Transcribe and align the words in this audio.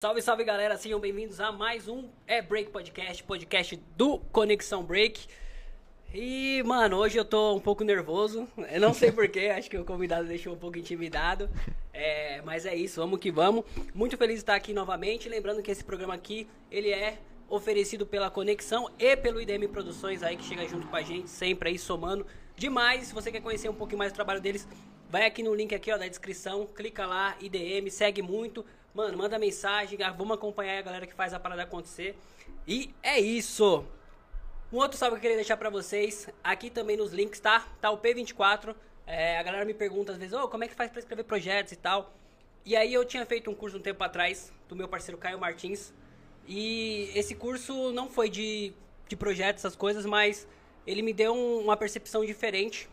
Salve, 0.00 0.22
salve 0.22 0.44
galera, 0.44 0.76
sejam 0.76 1.00
bem-vindos 1.00 1.40
a 1.40 1.50
mais 1.50 1.88
um 1.88 2.08
É 2.24 2.40
Break 2.40 2.70
Podcast, 2.70 3.20
podcast 3.24 3.74
do 3.96 4.20
Conexão 4.30 4.84
Break. 4.84 5.26
E, 6.14 6.62
mano, 6.64 6.98
hoje 6.98 7.18
eu 7.18 7.24
tô 7.24 7.56
um 7.56 7.58
pouco 7.58 7.82
nervoso, 7.82 8.46
eu 8.70 8.80
não 8.80 8.94
sei 8.94 9.10
porquê, 9.10 9.48
acho 9.58 9.68
que 9.68 9.76
o 9.76 9.84
convidado 9.84 10.28
deixou 10.28 10.54
um 10.54 10.56
pouco 10.56 10.78
intimidado, 10.78 11.50
é, 11.92 12.40
mas 12.42 12.64
é 12.64 12.76
isso, 12.76 13.00
vamos 13.00 13.18
que 13.18 13.32
vamos. 13.32 13.64
Muito 13.92 14.16
feliz 14.16 14.36
de 14.36 14.42
estar 14.42 14.54
aqui 14.54 14.72
novamente, 14.72 15.28
lembrando 15.28 15.64
que 15.64 15.70
esse 15.72 15.82
programa 15.82 16.14
aqui, 16.14 16.46
ele 16.70 16.92
é 16.92 17.18
oferecido 17.48 18.06
pela 18.06 18.30
Conexão 18.30 18.88
e 19.00 19.16
pelo 19.16 19.40
IDM 19.40 19.66
Produções 19.66 20.22
aí, 20.22 20.36
que 20.36 20.44
chega 20.44 20.64
junto 20.68 20.86
com 20.86 20.94
a 20.94 21.02
gente, 21.02 21.28
sempre 21.28 21.70
aí 21.70 21.78
somando 21.78 22.24
demais. 22.54 23.08
Se 23.08 23.14
você 23.14 23.32
quer 23.32 23.40
conhecer 23.40 23.68
um 23.68 23.74
pouquinho 23.74 23.98
mais 23.98 24.12
do 24.12 24.14
trabalho 24.14 24.40
deles, 24.40 24.68
vai 25.10 25.26
aqui 25.26 25.42
no 25.42 25.52
link 25.52 25.74
aqui, 25.74 25.90
ó, 25.90 25.98
da 25.98 26.06
descrição, 26.06 26.66
clica 26.66 27.04
lá, 27.04 27.36
IDM, 27.40 27.90
segue 27.90 28.22
muito. 28.22 28.64
Mano, 28.98 29.16
manda 29.16 29.38
mensagem, 29.38 29.96
ah, 30.02 30.10
vamos 30.10 30.36
acompanhar 30.36 30.76
a 30.76 30.82
galera 30.82 31.06
que 31.06 31.14
faz 31.14 31.32
a 31.32 31.38
parada 31.38 31.62
acontecer. 31.62 32.18
E 32.66 32.92
é 33.00 33.20
isso. 33.20 33.84
Um 34.72 34.78
outro 34.78 34.98
salve 34.98 35.14
que 35.14 35.18
eu 35.18 35.20
queria 35.20 35.36
deixar 35.36 35.56
pra 35.56 35.70
vocês, 35.70 36.28
aqui 36.42 36.68
também 36.68 36.96
nos 36.96 37.12
links, 37.12 37.38
tá? 37.38 37.64
Tá 37.80 37.92
o 37.92 37.98
P24. 37.98 38.74
É, 39.06 39.38
a 39.38 39.42
galera 39.44 39.64
me 39.64 39.72
pergunta 39.72 40.10
às 40.10 40.18
vezes, 40.18 40.34
ô, 40.34 40.42
oh, 40.42 40.48
como 40.48 40.64
é 40.64 40.66
que 40.66 40.74
faz 40.74 40.90
pra 40.90 40.98
escrever 40.98 41.22
projetos 41.22 41.74
e 41.74 41.76
tal. 41.76 42.12
E 42.64 42.74
aí 42.74 42.92
eu 42.92 43.04
tinha 43.04 43.24
feito 43.24 43.48
um 43.48 43.54
curso 43.54 43.76
um 43.76 43.80
tempo 43.80 44.02
atrás, 44.02 44.52
do 44.68 44.74
meu 44.74 44.88
parceiro 44.88 45.16
Caio 45.16 45.38
Martins. 45.38 45.94
E 46.44 47.12
esse 47.14 47.36
curso 47.36 47.92
não 47.92 48.10
foi 48.10 48.28
de, 48.28 48.72
de 49.06 49.14
projetos, 49.14 49.64
essas 49.64 49.76
coisas, 49.76 50.04
mas 50.04 50.44
ele 50.84 51.02
me 51.02 51.12
deu 51.12 51.32
um, 51.34 51.60
uma 51.60 51.76
percepção 51.76 52.24
diferente 52.24 52.90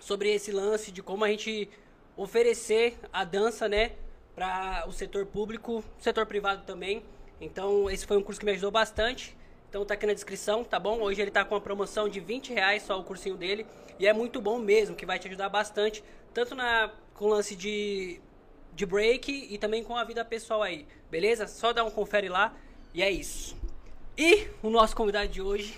sobre 0.00 0.34
esse 0.34 0.50
lance 0.50 0.90
de 0.90 1.00
como 1.00 1.24
a 1.24 1.28
gente 1.28 1.70
oferecer 2.16 2.98
a 3.12 3.22
dança, 3.22 3.68
né? 3.68 3.92
Para 4.34 4.84
o 4.86 4.92
setor 4.92 5.26
público, 5.26 5.84
setor 5.98 6.26
privado 6.26 6.64
também. 6.64 7.02
Então, 7.40 7.90
esse 7.90 8.06
foi 8.06 8.16
um 8.16 8.22
curso 8.22 8.40
que 8.40 8.46
me 8.46 8.52
ajudou 8.52 8.70
bastante. 8.70 9.36
Então, 9.68 9.84
tá 9.84 9.94
aqui 9.94 10.06
na 10.06 10.12
descrição, 10.12 10.62
tá 10.62 10.78
bom? 10.78 11.00
Hoje 11.00 11.20
ele 11.20 11.30
tá 11.30 11.44
com 11.44 11.54
uma 11.54 11.60
promoção 11.60 12.08
de 12.08 12.20
20 12.20 12.52
reais 12.52 12.82
só 12.82 12.98
o 12.98 13.04
cursinho 13.04 13.36
dele. 13.36 13.66
E 13.98 14.06
é 14.06 14.12
muito 14.12 14.40
bom 14.40 14.58
mesmo, 14.58 14.94
que 14.94 15.06
vai 15.06 15.18
te 15.18 15.28
ajudar 15.28 15.48
bastante. 15.48 16.04
Tanto 16.32 16.54
na, 16.54 16.90
com 17.14 17.26
o 17.26 17.28
lance 17.28 17.56
de, 17.56 18.20
de 18.74 18.86
break 18.86 19.48
e 19.50 19.58
também 19.58 19.82
com 19.82 19.96
a 19.96 20.04
vida 20.04 20.24
pessoal 20.24 20.62
aí. 20.62 20.86
Beleza? 21.10 21.46
Só 21.46 21.72
dá 21.72 21.84
um 21.84 21.90
confere 21.90 22.28
lá. 22.28 22.54
E 22.94 23.02
é 23.02 23.10
isso. 23.10 23.56
E 24.16 24.48
o 24.62 24.68
nosso 24.68 24.94
convidado 24.94 25.28
de 25.28 25.40
hoje, 25.40 25.74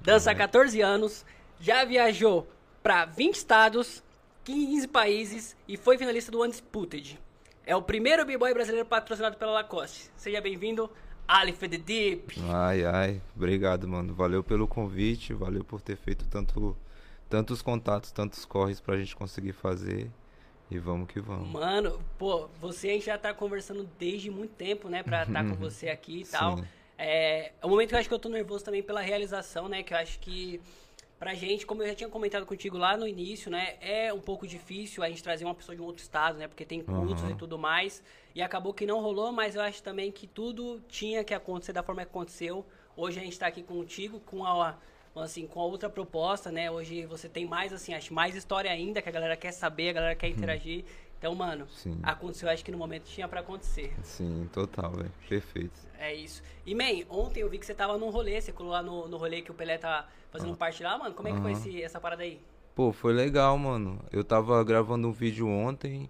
dança 0.00 0.30
há 0.30 0.34
14 0.34 0.80
anos, 0.80 1.24
já 1.60 1.84
viajou 1.84 2.46
para 2.82 3.04
20 3.04 3.34
estados, 3.34 4.02
15 4.44 4.88
países 4.88 5.56
e 5.66 5.76
foi 5.76 5.98
finalista 5.98 6.30
do 6.30 6.42
Undisputed. 6.42 7.18
É 7.68 7.76
o 7.76 7.82
primeiro 7.82 8.24
b-boy 8.24 8.54
brasileiro 8.54 8.88
patrocinado 8.88 9.36
pela 9.36 9.52
Lacoste. 9.52 10.10
Seja 10.16 10.40
bem-vindo, 10.40 10.90
Alif 11.28 11.68
The 11.68 11.76
Deep. 11.76 12.40
Ai, 12.50 12.82
ai, 12.82 13.20
obrigado, 13.36 13.86
mano. 13.86 14.14
Valeu 14.14 14.42
pelo 14.42 14.66
convite, 14.66 15.34
valeu 15.34 15.62
por 15.62 15.82
ter 15.82 15.94
feito 15.94 16.26
tanto, 16.28 16.74
tantos 17.28 17.60
contatos, 17.60 18.10
tantos 18.10 18.46
corres 18.46 18.80
pra 18.80 18.96
gente 18.96 19.14
conseguir 19.14 19.52
fazer. 19.52 20.10
E 20.70 20.78
vamos 20.78 21.08
que 21.08 21.20
vamos. 21.20 21.46
Mano, 21.50 22.00
pô, 22.16 22.48
você 22.58 22.88
a 22.88 22.92
gente 22.94 23.04
já 23.04 23.18
tá 23.18 23.34
conversando 23.34 23.86
desde 23.98 24.30
muito 24.30 24.54
tempo, 24.54 24.88
né, 24.88 25.02
pra 25.02 25.24
estar 25.24 25.44
tá 25.44 25.50
com 25.50 25.54
você 25.60 25.90
aqui 25.90 26.22
e 26.22 26.24
tal. 26.24 26.64
É, 26.96 27.52
é 27.60 27.66
um 27.66 27.68
momento 27.68 27.90
que 27.90 27.94
eu 27.96 27.98
acho 27.98 28.08
que 28.08 28.14
eu 28.14 28.18
tô 28.18 28.30
nervoso 28.30 28.64
também 28.64 28.82
pela 28.82 29.02
realização, 29.02 29.68
né, 29.68 29.82
que 29.82 29.92
eu 29.92 29.98
acho 29.98 30.18
que 30.20 30.58
Pra 31.18 31.34
gente, 31.34 31.66
como 31.66 31.82
eu 31.82 31.88
já 31.88 31.94
tinha 31.96 32.08
comentado 32.08 32.46
contigo 32.46 32.78
lá 32.78 32.96
no 32.96 33.06
início, 33.06 33.50
né? 33.50 33.76
É 33.80 34.12
um 34.12 34.20
pouco 34.20 34.46
difícil 34.46 35.02
a 35.02 35.08
gente 35.08 35.22
trazer 35.22 35.44
uma 35.44 35.54
pessoa 35.54 35.74
de 35.74 35.82
um 35.82 35.84
outro 35.84 36.00
estado, 36.00 36.38
né? 36.38 36.46
Porque 36.46 36.64
tem 36.64 36.80
cursos 36.80 37.22
uhum. 37.22 37.30
e 37.30 37.34
tudo 37.34 37.58
mais. 37.58 38.02
E 38.34 38.40
acabou 38.40 38.72
que 38.72 38.86
não 38.86 39.00
rolou, 39.00 39.32
mas 39.32 39.56
eu 39.56 39.62
acho 39.62 39.82
também 39.82 40.12
que 40.12 40.28
tudo 40.28 40.80
tinha 40.88 41.24
que 41.24 41.34
acontecer 41.34 41.72
da 41.72 41.82
forma 41.82 42.02
que 42.02 42.08
aconteceu. 42.08 42.64
Hoje 42.96 43.18
a 43.18 43.22
gente 43.22 43.36
tá 43.36 43.48
aqui 43.48 43.64
contigo 43.64 44.20
com 44.20 44.44
a 44.44 44.78
assim, 45.16 45.46
com 45.46 45.60
a 45.60 45.64
outra 45.64 45.90
proposta, 45.90 46.52
né? 46.52 46.70
Hoje 46.70 47.04
você 47.06 47.28
tem 47.28 47.44
mais 47.44 47.72
assim, 47.72 47.94
acho 47.94 48.14
mais 48.14 48.36
história 48.36 48.70
ainda 48.70 49.02
que 49.02 49.08
a 49.08 49.12
galera 49.12 49.36
quer 49.36 49.52
saber, 49.52 49.90
a 49.90 49.92
galera 49.94 50.14
quer 50.14 50.28
interagir. 50.28 50.84
Então, 51.18 51.34
mano, 51.34 51.66
Sim. 51.68 51.98
aconteceu, 52.02 52.48
acho 52.48 52.64
que 52.64 52.70
no 52.70 52.78
momento 52.78 53.04
tinha 53.04 53.26
para 53.26 53.40
acontecer. 53.40 53.92
Sim, 54.02 54.48
total, 54.52 54.92
velho. 54.92 55.12
Perfeito. 55.28 55.80
É 55.98 56.14
isso. 56.14 56.42
E, 56.64 56.74
man, 56.74 57.04
ontem 57.10 57.40
eu 57.40 57.50
vi 57.50 57.58
que 57.58 57.66
você 57.66 57.74
tava 57.74 57.98
num 57.98 58.08
rolê, 58.08 58.40
você 58.40 58.52
colou 58.52 58.72
lá 58.72 58.82
no, 58.82 59.08
no 59.08 59.16
rolê 59.16 59.42
que 59.42 59.50
o 59.50 59.54
Pelé 59.54 59.78
tá 59.78 60.06
fazendo 60.30 60.52
ah. 60.52 60.56
parte 60.56 60.82
lá, 60.82 60.96
mano. 60.96 61.14
Como 61.14 61.26
é 61.26 61.32
que 61.32 61.36
uhum. 61.38 61.42
foi 61.42 61.52
esse, 61.52 61.82
essa 61.82 62.00
parada 62.00 62.22
aí? 62.22 62.40
Pô, 62.72 62.92
foi 62.92 63.12
legal, 63.12 63.58
mano. 63.58 63.98
Eu 64.12 64.22
tava 64.22 64.62
gravando 64.62 65.08
um 65.08 65.12
vídeo 65.12 65.48
ontem 65.48 66.08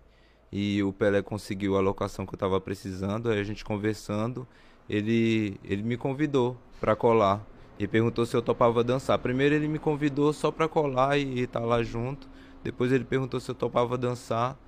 e 0.53 0.83
o 0.83 0.93
Pelé 0.93 1.23
conseguiu 1.23 1.79
a 1.79 1.81
locação 1.81 2.27
que 2.27 2.35
eu 2.35 2.39
tava 2.39 2.61
precisando, 2.61 3.31
aí 3.31 3.41
a 3.41 3.43
gente 3.43 3.65
conversando, 3.65 4.47
ele, 4.89 5.59
ele 5.65 5.83
me 5.83 5.97
convidou 5.97 6.57
pra 6.79 6.95
colar 6.95 7.43
e 7.79 7.89
perguntou 7.89 8.27
se 8.27 8.37
eu 8.37 8.43
topava 8.43 8.85
dançar. 8.85 9.19
Primeiro 9.19 9.55
ele 9.55 9.69
me 9.69 9.79
convidou 9.79 10.35
só 10.35 10.51
pra 10.51 10.69
colar 10.69 11.17
e 11.17 11.41
estar 11.41 11.61
tá 11.61 11.67
lá 11.67 11.83
junto. 11.83 12.29
Depois 12.63 12.93
ele 12.93 13.05
perguntou 13.05 13.41
se 13.41 13.51
eu 13.51 13.55
topava 13.55 13.97
dançar 13.97 14.59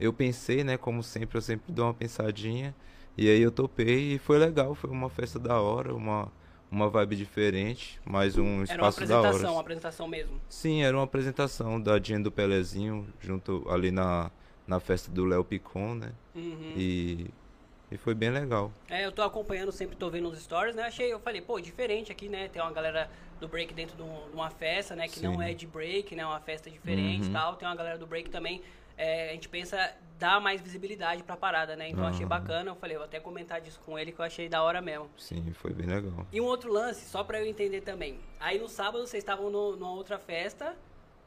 eu 0.00 0.12
pensei, 0.12 0.64
né, 0.64 0.78
como 0.78 1.02
sempre, 1.02 1.36
eu 1.36 1.42
sempre 1.42 1.70
dou 1.70 1.84
uma 1.84 1.94
pensadinha. 1.94 2.74
E 3.18 3.28
aí 3.28 3.40
eu 3.40 3.50
topei 3.50 4.14
e 4.14 4.18
foi 4.18 4.38
legal, 4.38 4.74
foi 4.74 4.88
uma 4.88 5.10
festa 5.10 5.38
da 5.38 5.60
hora, 5.60 5.94
uma, 5.94 6.32
uma 6.70 6.88
vibe 6.88 7.16
diferente, 7.16 8.00
mais 8.04 8.38
um 8.38 8.62
espaço 8.62 9.06
da 9.06 9.18
hora. 9.20 9.28
Era 9.28 9.28
uma 9.28 9.28
apresentação, 9.28 9.52
uma 9.52 9.60
apresentação 9.60 10.08
mesmo? 10.08 10.40
Sim, 10.48 10.82
era 10.82 10.96
uma 10.96 11.04
apresentação 11.04 11.78
da 11.78 11.98
Dinha 11.98 12.18
do 12.18 12.32
Pelezinho, 12.32 13.06
junto 13.20 13.68
ali 13.68 13.90
na, 13.90 14.30
na 14.66 14.80
festa 14.80 15.10
do 15.10 15.26
Léo 15.26 15.44
Picon, 15.44 15.96
né? 15.96 16.12
Uhum. 16.34 16.72
E, 16.74 17.26
e 17.90 17.98
foi 17.98 18.14
bem 18.14 18.30
legal. 18.30 18.72
É, 18.88 19.04
eu 19.04 19.12
tô 19.12 19.20
acompanhando, 19.20 19.70
sempre 19.70 19.96
tô 19.96 20.08
vendo 20.08 20.30
os 20.30 20.40
stories, 20.40 20.74
né? 20.74 20.84
Achei, 20.84 21.12
eu 21.12 21.20
falei, 21.20 21.42
pô, 21.42 21.60
diferente 21.60 22.10
aqui, 22.10 22.26
né? 22.26 22.48
Tem 22.48 22.62
uma 22.62 22.72
galera 22.72 23.10
do 23.38 23.48
break 23.48 23.74
dentro 23.74 23.96
de 23.96 24.02
uma 24.32 24.48
festa, 24.48 24.96
né? 24.96 25.08
Que 25.08 25.18
Sim. 25.18 25.26
não 25.26 25.42
é 25.42 25.52
de 25.52 25.66
break, 25.66 26.14
né? 26.16 26.24
Uma 26.24 26.40
festa 26.40 26.70
diferente 26.70 27.24
e 27.24 27.26
uhum. 27.26 27.32
tal. 27.32 27.56
Tem 27.56 27.68
uma 27.68 27.76
galera 27.76 27.98
do 27.98 28.06
break 28.06 28.30
também 28.30 28.62
é, 29.00 29.30
a 29.30 29.32
gente 29.32 29.48
pensa 29.48 29.94
dar 30.18 30.38
mais 30.38 30.60
visibilidade 30.60 31.22
pra 31.22 31.34
parada, 31.34 31.74
né? 31.74 31.88
Então 31.88 32.04
uhum. 32.04 32.10
achei 32.10 32.26
bacana, 32.26 32.70
eu 32.70 32.76
falei, 32.76 32.96
vou 32.96 33.06
até 33.06 33.18
comentar 33.18 33.58
disso 33.58 33.80
com 33.86 33.98
ele 33.98 34.12
que 34.12 34.20
eu 34.20 34.24
achei 34.24 34.46
da 34.46 34.62
hora 34.62 34.82
mesmo. 34.82 35.08
Sim, 35.16 35.50
foi 35.54 35.72
bem 35.72 35.86
legal. 35.86 36.26
E 36.30 36.38
um 36.38 36.44
outro 36.44 36.70
lance, 36.70 37.08
só 37.08 37.24
pra 37.24 37.40
eu 37.40 37.46
entender 37.46 37.80
também. 37.80 38.20
Aí 38.38 38.58
no 38.58 38.68
sábado 38.68 39.06
vocês 39.06 39.22
estavam 39.22 39.48
no, 39.50 39.76
numa 39.76 39.92
outra 39.92 40.18
festa, 40.18 40.76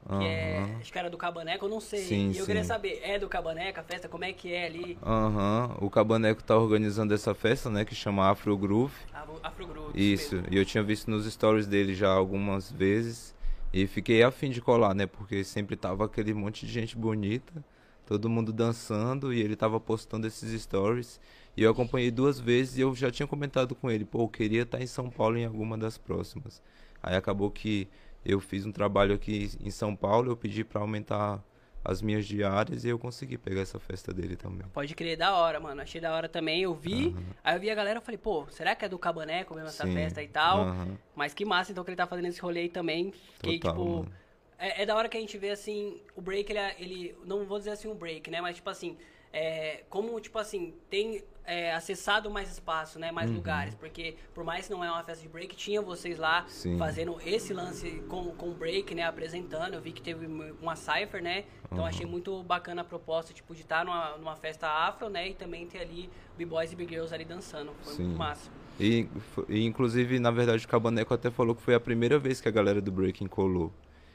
que 0.05 0.13
uhum. 0.13 0.21
é. 0.21 0.77
Acho 0.79 0.91
que 0.91 0.99
era 0.99 1.09
do 1.09 1.17
Cabaneco, 1.17 1.65
eu 1.65 1.69
não 1.69 1.79
sei. 1.79 2.03
Sim, 2.03 2.27
e 2.27 2.37
eu 2.37 2.41
sim. 2.41 2.45
queria 2.45 2.63
saber, 2.63 3.01
é 3.03 3.17
do 3.17 3.27
Cabaneco 3.27 3.79
a 3.79 3.83
festa? 3.83 4.07
Como 4.07 4.23
é 4.23 4.31
que 4.31 4.53
é 4.53 4.67
ali? 4.67 4.97
Aham. 5.01 5.75
Uhum. 5.79 5.87
O 5.87 5.89
Cabaneco 5.89 6.43
tá 6.43 6.55
organizando 6.55 7.11
essa 7.11 7.33
festa, 7.33 7.71
né? 7.71 7.83
Que 7.83 7.95
chama 7.95 8.29
Afro 8.29 8.55
Groove. 8.55 8.93
Afro 9.41 9.65
Groove. 9.65 10.13
Isso. 10.13 10.35
Mesmo. 10.35 10.53
E 10.53 10.57
eu 10.57 10.65
tinha 10.65 10.83
visto 10.83 11.09
nos 11.09 11.25
stories 11.25 11.65
dele 11.65 11.95
já 11.95 12.11
algumas 12.11 12.71
vezes. 12.71 13.33
E 13.73 13.87
fiquei 13.87 14.21
afim 14.23 14.51
de 14.51 14.61
colar, 14.61 14.93
né? 14.93 15.07
Porque 15.07 15.43
sempre 15.43 15.75
tava 15.75 16.05
aquele 16.05 16.33
monte 16.33 16.65
de 16.65 16.71
gente 16.71 16.95
bonita 16.95 17.63
todo 18.05 18.29
mundo 18.29 18.51
dançando 18.51 19.33
e 19.33 19.41
ele 19.41 19.55
tava 19.55 19.79
postando 19.79 20.27
esses 20.27 20.61
stories. 20.61 21.19
E 21.55 21.63
eu 21.63 21.71
acompanhei 21.71 22.11
duas 22.11 22.39
vezes 22.39 22.77
e 22.77 22.81
eu 22.81 22.93
já 22.95 23.11
tinha 23.11 23.27
comentado 23.27 23.75
com 23.75 23.89
ele, 23.89 24.05
pô, 24.05 24.23
eu 24.23 24.27
queria 24.27 24.63
estar 24.63 24.81
em 24.81 24.87
São 24.87 25.09
Paulo 25.09 25.37
em 25.37 25.45
alguma 25.45 25.77
das 25.77 25.97
próximas. 25.97 26.61
Aí 27.01 27.15
acabou 27.15 27.49
que 27.51 27.87
eu 28.25 28.39
fiz 28.39 28.65
um 28.65 28.71
trabalho 28.71 29.13
aqui 29.13 29.49
em 29.59 29.69
São 29.69 29.95
Paulo, 29.95 30.31
eu 30.31 30.37
pedi 30.37 30.63
para 30.63 30.81
aumentar 30.81 31.43
as 31.83 32.01
minhas 32.01 32.25
diárias 32.25 32.83
e 32.85 32.89
eu 32.89 32.97
consegui 32.97 33.37
pegar 33.37 33.61
essa 33.61 33.79
festa 33.79 34.13
dele 34.13 34.35
também. 34.35 34.67
Pode 34.73 34.95
crer, 34.95 35.17
da 35.17 35.35
hora, 35.35 35.59
mano. 35.59 35.81
Achei 35.81 35.99
da 35.99 36.13
hora 36.15 36.29
também. 36.29 36.61
Eu 36.61 36.73
vi, 36.73 37.07
uhum. 37.07 37.23
aí 37.43 37.55
eu 37.55 37.59
vi 37.59 37.69
a 37.69 37.75
galera, 37.75 37.97
eu 37.97 38.01
falei, 38.01 38.17
pô, 38.17 38.45
será 38.49 38.75
que 38.75 38.85
é 38.85 38.89
do 38.89 38.97
Cabaneco 38.97 39.53
mesmo 39.53 39.69
essa 39.69 39.85
Sim. 39.85 39.93
festa 39.93 40.23
e 40.23 40.27
tal? 40.27 40.65
Uhum. 40.65 40.97
Mas 41.15 41.33
que 41.33 41.43
massa, 41.43 41.71
então, 41.71 41.83
que 41.83 41.89
ele 41.89 41.97
tá 41.97 42.07
fazendo 42.07 42.27
esse 42.27 42.41
rolê 42.41 42.61
aí 42.61 42.69
também. 42.69 43.13
Fiquei, 43.35 43.59
Total, 43.59 43.73
tipo, 43.73 43.95
mano 43.97 44.23
é, 44.63 44.83
é, 44.83 44.85
da 44.85 44.95
hora 44.95 45.09
que 45.09 45.17
a 45.17 45.19
gente 45.19 45.37
vê, 45.37 45.49
assim, 45.49 45.99
o 46.15 46.21
break, 46.21 46.49
ele, 46.49 46.59
é, 46.59 46.75
ele 46.79 47.17
não 47.25 47.45
vou 47.45 47.57
dizer 47.57 47.71
assim 47.71 47.89
um 47.89 47.95
break, 47.95 48.31
né? 48.31 48.39
Mas, 48.39 48.55
tipo 48.55 48.69
assim, 48.69 48.97
é, 49.33 49.83
como, 49.89 50.19
tipo 50.21 50.37
assim, 50.37 50.75
tem 50.91 51.23
é, 51.43 51.73
acessado 51.73 52.29
mais 52.29 52.51
espaço, 52.51 52.99
né? 52.99 53.11
Mais 53.11 53.31
uhum. 53.31 53.37
lugares. 53.37 53.73
Porque, 53.73 54.15
por 54.33 54.43
mais 54.43 54.67
que 54.67 54.71
não 54.71 54.83
é 54.83 54.91
uma 54.91 55.03
festa 55.03 55.23
de 55.23 55.27
break, 55.27 55.55
tinha 55.55 55.81
vocês 55.81 56.19
lá 56.19 56.45
Sim. 56.47 56.77
fazendo 56.77 57.17
esse 57.25 57.51
lance 57.51 58.03
com, 58.07 58.25
com 58.31 58.51
break, 58.53 58.93
né? 58.93 59.03
Apresentando. 59.03 59.73
Eu 59.73 59.81
vi 59.81 59.91
que 59.91 60.03
teve 60.03 60.27
uma 60.61 60.75
cypher, 60.75 61.21
né? 61.21 61.45
Então, 61.65 61.79
uhum. 61.79 61.85
achei 61.85 62.05
muito 62.05 62.43
bacana 62.43 62.81
a 62.81 62.85
proposta, 62.85 63.33
tipo, 63.33 63.55
de 63.55 63.61
estar 63.61 63.83
numa, 63.83 64.17
numa 64.17 64.35
festa 64.35 64.67
afro, 64.67 65.09
né? 65.09 65.29
E 65.29 65.33
também 65.33 65.65
ter 65.65 65.79
ali 65.79 66.09
B-Boys 66.37 66.71
e 66.71 66.75
B-Girls 66.75 67.11
ali 67.11 67.25
dançando. 67.25 67.73
Foi 67.81 67.93
Sim. 67.95 68.03
muito 68.03 68.17
massa. 68.17 68.51
E, 68.79 69.07
e, 69.49 69.65
inclusive, 69.65 70.19
na 70.19 70.29
verdade, 70.29 70.63
o 70.63 70.69
Cabaneco 70.69 71.11
até 71.11 71.31
falou 71.31 71.55
que 71.55 71.61
foi 71.61 71.73
a 71.73 71.79
primeira 71.79 72.19
vez 72.19 72.39
que 72.39 72.47
a 72.47 72.51
galera 72.51 72.79
do 72.79 72.91
Breaking 72.91 73.27
colou. 73.27 73.71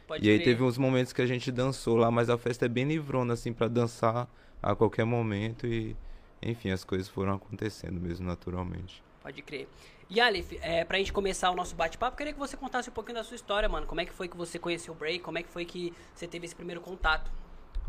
Pode 0.06 0.26
e 0.26 0.30
aí 0.30 0.38
teve 0.38 0.62
uns 0.62 0.78
momentos 0.78 1.12
que 1.12 1.20
a 1.20 1.26
gente 1.26 1.52
dançou 1.52 1.96
lá, 1.96 2.10
mas 2.10 2.30
a 2.30 2.38
festa 2.38 2.64
é 2.64 2.68
bem 2.68 2.84
livrona, 2.84 3.34
assim, 3.34 3.52
para 3.52 3.68
dançar 3.68 4.28
a 4.62 4.74
qualquer 4.74 5.04
momento 5.04 5.66
e, 5.66 5.96
enfim, 6.42 6.70
as 6.70 6.84
coisas 6.84 7.08
foram 7.08 7.34
acontecendo 7.34 8.00
mesmo 8.00 8.26
naturalmente. 8.26 9.02
Pode 9.22 9.42
crer. 9.42 9.68
E 10.10 10.20
Alif, 10.20 10.58
é, 10.62 10.84
pra 10.84 10.98
gente 10.98 11.12
começar 11.12 11.50
o 11.50 11.54
nosso 11.54 11.74
bate-papo, 11.74 12.16
queria 12.16 12.32
que 12.32 12.38
você 12.38 12.56
contasse 12.56 12.88
um 12.88 12.92
pouquinho 12.92 13.18
da 13.18 13.24
sua 13.24 13.34
história, 13.34 13.68
mano. 13.68 13.86
Como 13.86 14.00
é 14.00 14.06
que 14.06 14.12
foi 14.12 14.28
que 14.28 14.36
você 14.36 14.58
conheceu 14.58 14.94
o 14.94 14.96
break? 14.96 15.20
Como 15.20 15.36
é 15.36 15.42
que 15.42 15.50
foi 15.50 15.64
que 15.64 15.92
você 16.14 16.26
teve 16.26 16.46
esse 16.46 16.54
primeiro 16.54 16.80
contato? 16.80 17.30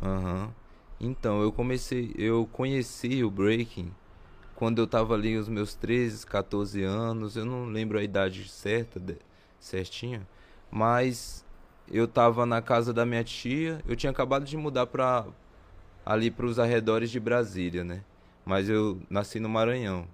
Aham. 0.02 0.44
Uhum. 0.44 0.52
Então, 1.02 1.42
eu 1.42 1.50
comecei, 1.50 2.14
eu 2.18 2.46
conheci 2.52 3.24
o 3.24 3.32
breaking 3.32 3.90
quando 4.60 4.80
eu 4.80 4.86
tava 4.86 5.14
ali 5.14 5.38
os 5.38 5.48
meus 5.48 5.74
13, 5.74 6.26
14 6.26 6.84
anos, 6.84 7.38
eu 7.38 7.46
não 7.46 7.68
lembro 7.68 7.98
a 7.98 8.04
idade 8.04 8.50
certa, 8.50 9.00
de, 9.00 9.16
certinha, 9.58 10.28
mas 10.70 11.46
eu 11.90 12.06
tava 12.06 12.46
na 12.46 12.62
casa 12.62 12.92
da 12.92 13.06
minha 13.06 13.24
tia, 13.24 13.82
eu 13.88 13.96
tinha 13.96 14.12
acabado 14.12 14.44
de 14.44 14.58
mudar 14.58 14.86
pra 14.86 15.26
ali 16.10 16.32
pros 16.32 16.58
arredores 16.58 17.12
de 17.12 17.20
Brasília, 17.20 17.84
né? 17.84 18.04
Mas 18.44 18.68
eu 18.68 19.00
nasci 19.12 19.40
no 19.40 19.48
Maranhão. 19.48 20.08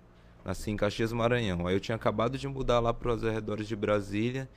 Nasci 0.44 0.70
em 0.70 0.76
Caxias 0.76 1.14
Maranhão. 1.14 1.66
Aí 1.66 1.74
eu 1.74 1.80
tinha 1.80 1.96
acabado 1.96 2.38
de 2.38 2.46
mudar 2.50 2.82
lá 2.82 2.94
para 2.94 3.14
os 3.14 3.24
arredores 3.24 3.66
de 3.66 3.78
Brasília. 3.78 4.50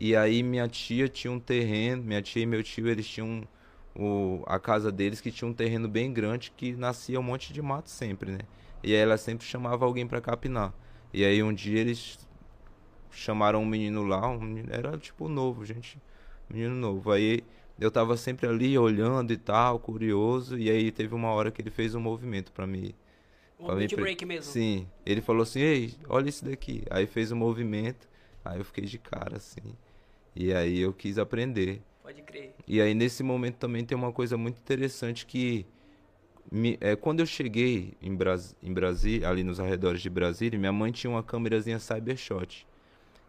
E 0.00 0.16
aí 0.16 0.42
minha 0.42 0.66
tia 0.66 1.06
tinha 1.06 1.30
um 1.30 1.38
terreno, 1.38 2.02
minha 2.02 2.22
tia 2.22 2.42
e 2.42 2.46
meu 2.46 2.62
tio, 2.62 2.88
eles 2.88 3.06
tinham 3.06 3.46
o, 3.94 4.42
a 4.46 4.58
casa 4.58 4.90
deles 4.90 5.20
que 5.20 5.30
tinha 5.30 5.46
um 5.46 5.52
terreno 5.52 5.88
bem 5.88 6.10
grande 6.10 6.50
que 6.56 6.72
nascia 6.72 7.20
um 7.20 7.22
monte 7.22 7.52
de 7.52 7.60
mato 7.60 7.90
sempre, 7.90 8.32
né? 8.32 8.38
E 8.82 8.94
aí 8.94 8.98
ela 8.98 9.18
sempre 9.18 9.46
chamava 9.46 9.84
alguém 9.84 10.06
para 10.06 10.22
capinar. 10.22 10.72
E 11.12 11.22
aí 11.22 11.42
um 11.42 11.52
dia 11.52 11.80
eles 11.80 12.18
chamaram 13.10 13.60
um 13.60 13.66
menino 13.66 14.04
lá, 14.04 14.26
um 14.26 14.40
menino, 14.40 14.72
era 14.72 14.96
tipo 14.96 15.28
novo, 15.28 15.66
gente, 15.66 16.00
menino 16.48 16.74
novo. 16.74 17.12
Aí 17.12 17.44
eu 17.80 17.90
tava 17.90 18.16
sempre 18.16 18.46
ali 18.46 18.76
olhando 18.76 19.32
e 19.32 19.36
tal, 19.36 19.78
curioso, 19.78 20.58
e 20.58 20.70
aí 20.70 20.90
teve 20.90 21.14
uma 21.14 21.30
hora 21.30 21.50
que 21.50 21.62
ele 21.62 21.70
fez 21.70 21.94
um 21.94 22.00
movimento 22.00 22.52
para 22.52 22.66
mim 22.66 22.94
um 23.58 23.74
beat 23.76 23.94
break 23.96 24.24
mesmo. 24.24 24.52
Sim. 24.52 24.86
Ele 25.04 25.20
falou 25.20 25.42
assim, 25.42 25.60
ei, 25.60 25.94
olha 26.08 26.28
isso 26.28 26.44
daqui. 26.44 26.84
Aí 26.90 27.06
fez 27.06 27.32
um 27.32 27.36
movimento, 27.36 28.08
aí 28.44 28.58
eu 28.58 28.64
fiquei 28.64 28.84
de 28.84 28.98
cara, 28.98 29.36
assim. 29.36 29.74
E 30.34 30.52
aí 30.52 30.78
eu 30.78 30.92
quis 30.92 31.18
aprender. 31.18 31.82
Pode 32.02 32.22
crer. 32.22 32.54
E 32.66 32.80
aí 32.80 32.94
nesse 32.94 33.22
momento 33.22 33.56
também 33.56 33.84
tem 33.84 33.96
uma 33.96 34.12
coisa 34.12 34.36
muito 34.36 34.58
interessante 34.58 35.26
que 35.26 35.66
me, 36.50 36.78
é, 36.80 36.94
quando 36.94 37.20
eu 37.20 37.26
cheguei 37.26 37.94
em, 38.00 38.14
Bras, 38.14 38.54
em 38.62 38.72
Brasília, 38.72 39.28
ali 39.28 39.42
nos 39.42 39.58
arredores 39.58 40.00
de 40.00 40.08
Brasília, 40.08 40.58
minha 40.58 40.72
mãe 40.72 40.92
tinha 40.92 41.10
uma 41.10 41.22
câmerazinha 41.22 41.78
Cybershot. 41.78 42.66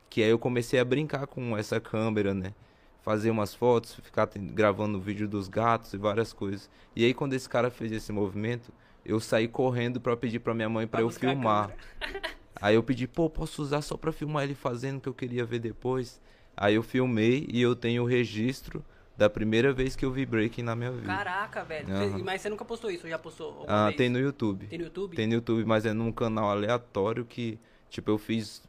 Que 0.09 0.23
aí 0.23 0.29
eu 0.29 0.39
comecei 0.39 0.79
a 0.79 0.85
brincar 0.85 1.27
com 1.27 1.57
essa 1.57 1.79
câmera, 1.79 2.33
né? 2.33 2.53
Fazer 3.01 3.31
umas 3.31 3.53
fotos, 3.53 3.95
ficar 3.95 4.27
gravando 4.35 4.99
vídeo 4.99 5.27
dos 5.27 5.47
gatos 5.47 5.93
e 5.93 5.97
várias 5.97 6.33
coisas. 6.33 6.69
E 6.95 7.05
aí 7.05 7.13
quando 7.13 7.33
esse 7.33 7.47
cara 7.47 7.69
fez 7.69 7.91
esse 7.91 8.11
movimento, 8.11 8.71
eu 9.05 9.19
saí 9.19 9.47
correndo 9.47 9.99
para 9.99 10.15
pedir 10.17 10.39
para 10.39 10.53
minha 10.53 10.69
mãe 10.69 10.85
para 10.85 11.01
eu 11.01 11.09
filmar. 11.09 11.71
Aí 12.61 12.75
eu 12.75 12.83
pedi, 12.83 13.07
pô, 13.07 13.29
posso 13.29 13.61
usar 13.61 13.81
só 13.81 13.95
para 13.95 14.11
filmar 14.11 14.43
ele 14.43 14.53
fazendo 14.53 14.99
que 14.99 15.07
eu 15.07 15.13
queria 15.13 15.45
ver 15.45 15.59
depois. 15.59 16.21
Aí 16.57 16.75
eu 16.75 16.83
filmei 16.83 17.47
e 17.49 17.61
eu 17.61 17.73
tenho 17.73 18.03
o 18.03 18.05
registro 18.05 18.83
da 19.15 19.29
primeira 19.29 19.71
vez 19.71 19.95
que 19.95 20.05
eu 20.05 20.11
vi 20.11 20.25
breaking 20.25 20.63
na 20.63 20.75
minha 20.75 20.91
vida. 20.91 21.07
Caraca, 21.07 21.63
velho. 21.63 21.87
Uhum. 21.87 22.23
Mas 22.23 22.41
você 22.41 22.49
nunca 22.49 22.65
postou 22.65 22.91
isso, 22.91 23.07
já 23.07 23.17
postou? 23.17 23.65
Ah, 23.67 23.85
vez? 23.85 23.97
tem 23.97 24.09
no 24.09 24.19
YouTube. 24.19 24.67
Tem 24.67 24.77
no 24.77 24.85
YouTube? 24.85 25.15
Tem 25.15 25.27
no 25.27 25.33
YouTube, 25.35 25.65
mas 25.65 25.85
é 25.85 25.93
num 25.93 26.11
canal 26.11 26.49
aleatório 26.49 27.25
que, 27.25 27.57
tipo, 27.89 28.11
eu 28.11 28.17
fiz 28.17 28.61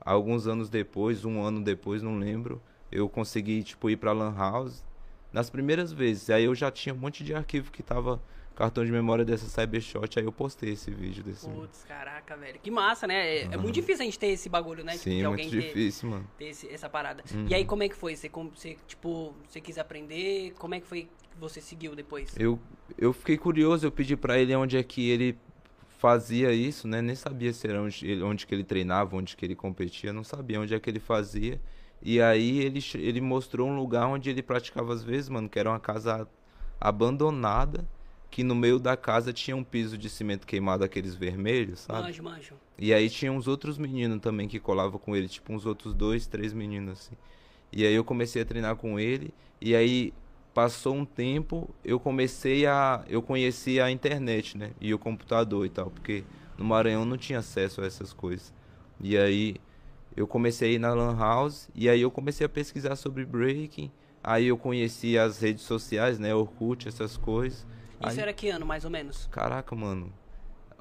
alguns 0.00 0.46
anos 0.46 0.68
depois, 0.68 1.24
um 1.24 1.42
ano 1.42 1.60
depois, 1.60 2.02
não 2.02 2.16
lembro. 2.16 2.62
Eu 2.92 3.08
consegui, 3.08 3.62
tipo, 3.62 3.90
ir 3.90 3.96
pra 3.96 4.12
Lan 4.12 4.34
House 4.36 4.84
nas 5.32 5.48
primeiras 5.50 5.92
vezes. 5.92 6.30
Aí 6.30 6.44
eu 6.44 6.54
já 6.54 6.70
tinha 6.70 6.94
um 6.94 6.98
monte 6.98 7.24
de 7.24 7.34
arquivo 7.34 7.72
que 7.72 7.82
tava 7.82 8.20
cartão 8.54 8.84
de 8.84 8.92
memória 8.92 9.24
dessa 9.24 9.46
Cybershot, 9.46 10.18
aí 10.18 10.24
eu 10.24 10.32
postei 10.32 10.72
esse 10.72 10.90
vídeo 10.90 11.24
desse. 11.24 11.48
Putz, 11.48 11.84
caraca, 11.84 12.36
velho. 12.36 12.60
Que 12.60 12.70
massa, 12.70 13.06
né? 13.06 13.38
É, 13.38 13.46
uhum. 13.46 13.52
é, 13.52 13.56
muito 13.56 13.74
difícil 13.74 14.02
a 14.02 14.04
gente 14.04 14.18
ter 14.18 14.28
esse 14.28 14.48
bagulho, 14.48 14.84
né? 14.84 14.96
Sim, 14.96 15.26
muito 15.26 15.48
difícil, 15.48 16.08
ter, 16.08 16.14
mano. 16.14 16.30
Ter 16.38 16.44
esse, 16.46 16.68
essa 16.68 16.88
parada. 16.88 17.24
Uhum. 17.34 17.46
E 17.48 17.54
aí, 17.54 17.64
como 17.64 17.82
é 17.82 17.88
que 17.88 17.96
foi? 17.96 18.14
Você, 18.14 18.28
você, 18.28 18.76
tipo, 18.86 19.34
você 19.48 19.60
quis 19.60 19.78
aprender? 19.78 20.52
Como 20.58 20.74
é 20.74 20.80
que 20.80 20.86
foi 20.86 21.08
que 21.30 21.38
você 21.38 21.60
seguiu 21.60 21.96
depois? 21.96 22.36
Eu, 22.38 22.58
eu 22.98 23.12
fiquei 23.12 23.38
curioso, 23.38 23.86
eu 23.86 23.90
pedi 23.90 24.16
para 24.16 24.38
ele 24.38 24.54
onde 24.54 24.76
é 24.76 24.82
que 24.82 25.08
ele 25.08 25.38
fazia 25.98 26.52
isso, 26.52 26.86
né? 26.86 27.00
Nem 27.00 27.14
sabia 27.14 27.52
se 27.52 27.66
era 27.66 27.80
onde, 27.80 28.22
onde 28.22 28.46
que 28.46 28.54
ele 28.54 28.64
treinava, 28.64 29.16
onde 29.16 29.36
que 29.36 29.44
ele 29.44 29.54
competia, 29.54 30.12
não 30.12 30.24
sabia 30.24 30.60
onde 30.60 30.74
é 30.74 30.80
que 30.80 30.90
ele 30.90 31.00
fazia. 31.00 31.60
E 32.02 32.20
aí 32.20 32.58
ele, 32.58 32.80
ele 32.94 33.20
mostrou 33.20 33.68
um 33.68 33.76
lugar 33.76 34.06
onde 34.06 34.28
ele 34.28 34.42
praticava 34.42 34.92
às 34.92 35.02
vezes, 35.02 35.28
mano, 35.28 35.48
que 35.48 35.58
era 35.58 35.70
uma 35.70 35.80
casa 35.80 36.28
abandonada 36.80 37.86
que 38.32 38.42
no 38.42 38.54
meio 38.54 38.78
da 38.78 38.96
casa 38.96 39.30
tinha 39.30 39.54
um 39.54 39.62
piso 39.62 39.98
de 39.98 40.08
cimento 40.08 40.46
queimado, 40.46 40.82
aqueles 40.82 41.14
vermelhos, 41.14 41.80
sabe? 41.80 42.04
Manjo, 42.04 42.22
manjo. 42.22 42.54
E 42.78 42.92
aí 42.94 43.10
tinha 43.10 43.30
uns 43.30 43.46
outros 43.46 43.76
meninos 43.76 44.20
também 44.20 44.48
que 44.48 44.58
colavam 44.58 44.98
com 44.98 45.14
ele, 45.14 45.28
tipo 45.28 45.52
uns 45.52 45.66
outros 45.66 45.92
dois, 45.92 46.26
três 46.26 46.54
meninos, 46.54 46.98
assim. 46.98 47.14
E 47.70 47.86
aí 47.86 47.92
eu 47.94 48.02
comecei 48.02 48.40
a 48.40 48.44
treinar 48.46 48.76
com 48.76 48.98
ele, 48.98 49.34
e 49.60 49.76
aí 49.76 50.14
passou 50.54 50.94
um 50.94 51.04
tempo, 51.04 51.68
eu 51.84 52.00
comecei 52.00 52.66
a... 52.66 53.04
eu 53.06 53.20
conheci 53.20 53.78
a 53.78 53.90
internet, 53.90 54.56
né? 54.56 54.70
E 54.80 54.94
o 54.94 54.98
computador 54.98 55.66
e 55.66 55.68
tal, 55.68 55.90
porque 55.90 56.24
no 56.56 56.64
Maranhão 56.64 57.04
não 57.04 57.18
tinha 57.18 57.40
acesso 57.40 57.82
a 57.82 57.86
essas 57.86 58.14
coisas. 58.14 58.50
E 58.98 59.14
aí 59.16 59.56
eu 60.16 60.26
comecei 60.26 60.78
na 60.78 60.94
Lan 60.94 61.16
House, 61.16 61.68
e 61.74 61.88
aí 61.88 62.00
eu 62.00 62.10
comecei 62.10 62.44
a 62.44 62.48
pesquisar 62.48 62.96
sobre 62.96 63.24
breaking, 63.24 63.90
aí 64.22 64.46
eu 64.46 64.58
conheci 64.58 65.16
as 65.18 65.40
redes 65.40 65.62
sociais, 65.62 66.18
né? 66.18 66.34
Orkut, 66.34 66.88
essas 66.88 67.16
coisas. 67.16 67.66
Isso 68.00 68.10
Aí, 68.10 68.20
era 68.20 68.32
que 68.32 68.48
ano, 68.48 68.66
mais 68.66 68.84
ou 68.84 68.90
menos? 68.90 69.28
Caraca, 69.30 69.74
mano. 69.76 70.12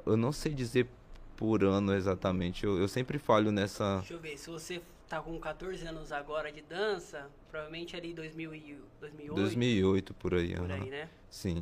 Eu 0.06 0.18
não 0.18 0.32
sei 0.32 0.54
dizer 0.54 0.88
por 1.36 1.64
ano 1.64 1.94
exatamente. 1.94 2.66
Eu, 2.66 2.80
eu 2.80 2.88
sempre 2.88 3.20
falho 3.20 3.52
nessa. 3.52 3.98
Deixa 3.98 4.14
eu 4.14 4.20
ver. 4.20 4.38
Se 4.38 4.50
você 4.50 4.82
tá 5.08 5.22
com 5.22 5.38
14 5.40 5.86
anos 5.86 6.12
agora 6.12 6.52
de 6.52 6.62
dança, 6.62 7.30
provavelmente 7.50 7.96
ali 7.96 8.14
2000 8.14 8.56
e 8.56 8.78
2008. 9.00 9.36
2008 9.36 10.14
por 10.14 10.34
aí. 10.34 10.56
Por 10.56 10.72
aí, 10.72 10.90
né? 10.90 11.10
Sim. 11.30 11.62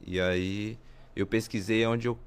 E 0.00 0.20
aí 0.20 0.78
eu 1.16 1.26
pesquisei 1.26 1.84
onde 1.86 2.08
eu 2.08 2.18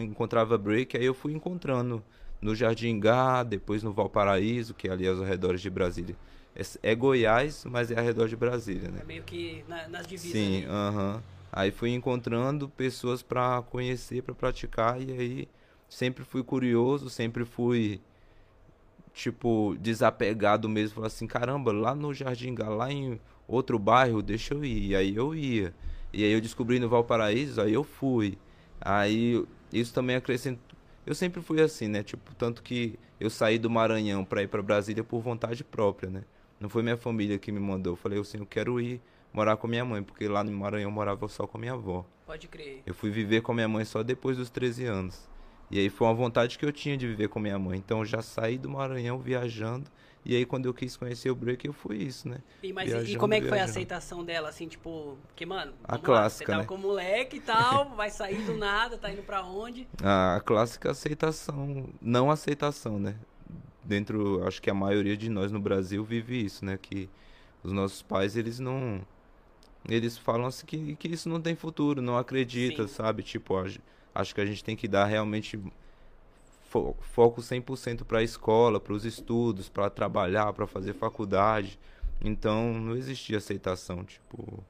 encontrava 0.00 0.58
break, 0.58 0.96
aí 0.96 1.04
eu 1.04 1.14
fui 1.14 1.32
encontrando 1.32 2.02
no 2.40 2.54
Jardim 2.54 2.98
Gá, 3.00 3.42
depois 3.42 3.82
no 3.82 3.92
Valparaíso, 3.92 4.74
que 4.74 4.88
é 4.88 4.92
ali 4.92 5.06
aos 5.06 5.20
arredores 5.20 5.60
de 5.60 5.70
Brasília. 5.70 6.16
É, 6.54 6.90
é 6.90 6.94
Goiás, 6.94 7.64
mas 7.64 7.90
é 7.90 7.98
ao 7.98 8.04
redor 8.04 8.28
de 8.28 8.36
Brasília, 8.36 8.90
né? 8.90 9.00
É 9.02 9.04
meio 9.04 9.22
que 9.22 9.64
na, 9.68 9.88
nas 9.88 10.06
divisas. 10.06 10.32
Sim, 10.32 10.64
aham. 10.64 11.14
Uh 11.14 11.18
-huh. 11.18 11.22
Aí 11.52 11.70
fui 11.70 11.90
encontrando 11.90 12.68
pessoas 12.68 13.22
para 13.22 13.62
conhecer, 13.62 14.22
para 14.22 14.34
praticar 14.34 15.00
e 15.00 15.10
aí 15.12 15.48
sempre 15.88 16.22
fui 16.22 16.42
curioso, 16.42 17.08
sempre 17.08 17.46
fui 17.46 18.00
tipo 19.14 19.74
desapegado 19.80 20.68
mesmo, 20.68 20.96
falar 20.96 21.06
assim, 21.06 21.26
caramba, 21.26 21.72
lá 21.72 21.94
no 21.94 22.12
Jardim 22.12 22.54
Gá, 22.54 22.68
lá 22.68 22.92
em 22.92 23.18
outro 23.48 23.78
bairro, 23.78 24.20
deixa 24.20 24.52
eu 24.52 24.64
ir. 24.64 24.90
E 24.90 24.96
aí 24.96 25.16
eu 25.16 25.34
ia. 25.34 25.72
E 26.12 26.24
aí 26.24 26.32
eu 26.32 26.40
descobri 26.40 26.78
no 26.78 26.88
Valparaíso, 26.88 27.60
aí 27.60 27.72
eu 27.72 27.84
fui. 27.84 28.36
Aí 28.80 29.42
isso 29.72 29.94
também 29.94 30.16
acrescentou 30.16 30.65
eu 31.06 31.14
sempre 31.14 31.40
fui 31.40 31.62
assim, 31.62 31.86
né? 31.86 32.02
Tipo, 32.02 32.34
tanto 32.34 32.62
que 32.62 32.98
eu 33.18 33.30
saí 33.30 33.58
do 33.58 33.70
Maranhão 33.70 34.24
para 34.24 34.42
ir 34.42 34.48
para 34.48 34.60
Brasília 34.60 35.04
por 35.04 35.20
vontade 35.20 35.62
própria, 35.62 36.10
né? 36.10 36.24
Não 36.58 36.68
foi 36.68 36.82
minha 36.82 36.96
família 36.96 37.38
que 37.38 37.52
me 37.52 37.60
mandou. 37.60 37.92
Eu 37.92 37.96
falei 37.96 38.18
assim, 38.18 38.38
eu 38.38 38.46
quero 38.46 38.80
ir 38.80 39.00
morar 39.32 39.56
com 39.56 39.68
minha 39.68 39.84
mãe, 39.84 40.02
porque 40.02 40.26
lá 40.26 40.42
no 40.42 40.50
Maranhão 40.50 40.88
eu 40.88 40.92
morava 40.92 41.28
só 41.28 41.46
com 41.46 41.58
minha 41.58 41.74
avó. 41.74 42.04
Pode 42.26 42.48
crer. 42.48 42.82
Eu 42.84 42.94
fui 42.94 43.10
viver 43.10 43.40
com 43.42 43.54
minha 43.54 43.68
mãe 43.68 43.84
só 43.84 44.02
depois 44.02 44.36
dos 44.36 44.50
13 44.50 44.84
anos. 44.84 45.28
E 45.70 45.78
aí 45.78 45.88
foi 45.88 46.08
uma 46.08 46.14
vontade 46.14 46.58
que 46.58 46.64
eu 46.64 46.72
tinha 46.72 46.96
de 46.96 47.06
viver 47.06 47.28
com 47.28 47.38
minha 47.38 47.58
mãe. 47.58 47.78
Então 47.78 48.00
eu 48.00 48.04
já 48.04 48.22
saí 48.22 48.58
do 48.58 48.68
Maranhão 48.68 49.18
viajando. 49.18 49.90
E 50.26 50.34
aí 50.34 50.44
quando 50.44 50.66
eu 50.66 50.74
quis 50.74 50.96
conhecer 50.96 51.30
o 51.30 51.36
break, 51.36 51.64
eu 51.64 51.72
fui 51.72 51.98
isso, 51.98 52.28
né? 52.28 52.38
E, 52.60 52.72
mas, 52.72 52.90
viajando, 52.90 53.10
e 53.12 53.16
como 53.16 53.32
é 53.34 53.40
que 53.40 53.48
foi 53.48 53.60
a 53.60 53.64
aceitação 53.64 54.24
dela, 54.24 54.48
assim, 54.48 54.66
tipo, 54.66 55.16
porque, 55.28 55.46
mano, 55.46 55.72
a 55.84 55.96
clássica, 55.96 56.12
lá, 56.12 56.28
você 56.28 56.44
tá 56.44 56.58
né? 56.58 56.64
com 56.64 56.76
moleque 56.76 57.36
e 57.36 57.40
tal, 57.40 57.90
vai 57.94 58.10
sair 58.10 58.42
do 58.42 58.56
nada, 58.56 58.98
tá 58.98 59.08
indo 59.08 59.22
pra 59.22 59.44
onde? 59.44 59.86
A 60.02 60.42
clássica 60.44 60.90
aceitação, 60.90 61.88
não 62.02 62.28
aceitação, 62.28 62.98
né? 62.98 63.14
Dentro, 63.84 64.44
acho 64.44 64.60
que 64.60 64.68
a 64.68 64.74
maioria 64.74 65.16
de 65.16 65.30
nós 65.30 65.52
no 65.52 65.60
Brasil 65.60 66.02
vive 66.02 66.44
isso, 66.44 66.64
né? 66.64 66.76
Que 66.76 67.08
os 67.62 67.70
nossos 67.70 68.02
pais, 68.02 68.36
eles 68.36 68.58
não 68.58 69.06
eles 69.88 70.18
falam 70.18 70.46
assim 70.46 70.66
que, 70.66 70.96
que 70.96 71.06
isso 71.06 71.28
não 71.28 71.40
tem 71.40 71.54
futuro, 71.54 72.02
não 72.02 72.18
acredita, 72.18 72.88
Sim. 72.88 72.94
sabe? 72.94 73.22
Tipo, 73.22 73.54
acho 74.12 74.34
que 74.34 74.40
a 74.40 74.46
gente 74.46 74.64
tem 74.64 74.74
que 74.74 74.88
dar 74.88 75.04
realmente 75.04 75.56
fo 76.68 76.94
foco 77.00 77.40
100% 77.40 78.04
para 78.04 78.18
a 78.18 78.22
escola, 78.22 78.80
para 78.80 78.92
os 78.92 79.04
estudos, 79.04 79.68
para 79.68 79.88
trabalhar, 79.90 80.52
para 80.52 80.66
fazer 80.66 80.94
faculdade. 80.94 81.78
Então, 82.20 82.72
não 82.74 82.96
existia 82.96 83.38
aceitação, 83.38 84.04
tipo. 84.04 84.64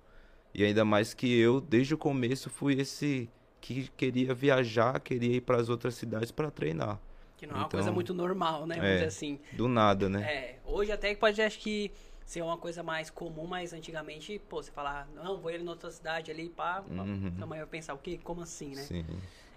E 0.55 0.65
ainda 0.65 0.85
mais 0.85 1.13
que 1.13 1.39
eu, 1.39 1.61
desde 1.61 1.95
o 1.95 1.99
começo, 1.99 2.49
fui 2.49 2.81
esse 2.81 3.29
que 3.61 3.89
queria 3.97 4.33
viajar, 4.33 5.01
queria 5.01 5.37
ir 5.37 5.41
para 5.41 5.59
as 5.59 5.69
outras 5.69 5.95
cidades 5.95 6.31
para 6.31 6.51
treinar. 6.51 6.99
Que 7.37 7.47
não 7.47 7.57
é 7.57 7.59
uma 7.59 7.69
coisa 7.69 7.87
então, 7.87 7.95
muito 7.95 8.15
normal, 8.15 8.67
né? 8.67 9.03
É, 9.03 9.05
assim. 9.05 9.39
Do 9.53 9.69
nada, 9.69 10.09
né? 10.09 10.23
É, 10.23 10.59
hoje 10.65 10.93
até 10.93 11.15
pode 11.15 11.43
acho 11.43 11.59
que 11.59 11.93
ser 12.25 12.43
uma 12.43 12.57
coisa 12.57 12.83
mais 12.83 13.11
comum, 13.11 13.47
mas 13.47 13.73
antigamente, 13.73 14.41
pô, 14.49 14.63
você 14.63 14.71
falar, 14.71 15.09
não, 15.15 15.37
vou 15.39 15.51
ir 15.51 15.61
em 15.61 15.69
outra 15.69 15.91
cidade 15.91 16.31
ali, 16.31 16.49
pá, 16.49 16.83
uhum. 16.89 17.47
mãe 17.47 17.59
vai 17.59 17.67
pensar, 17.67 17.95
o 17.95 17.99
quê? 17.99 18.19
Como 18.23 18.41
assim, 18.41 18.75
né? 18.75 18.83
Sim. 18.83 19.05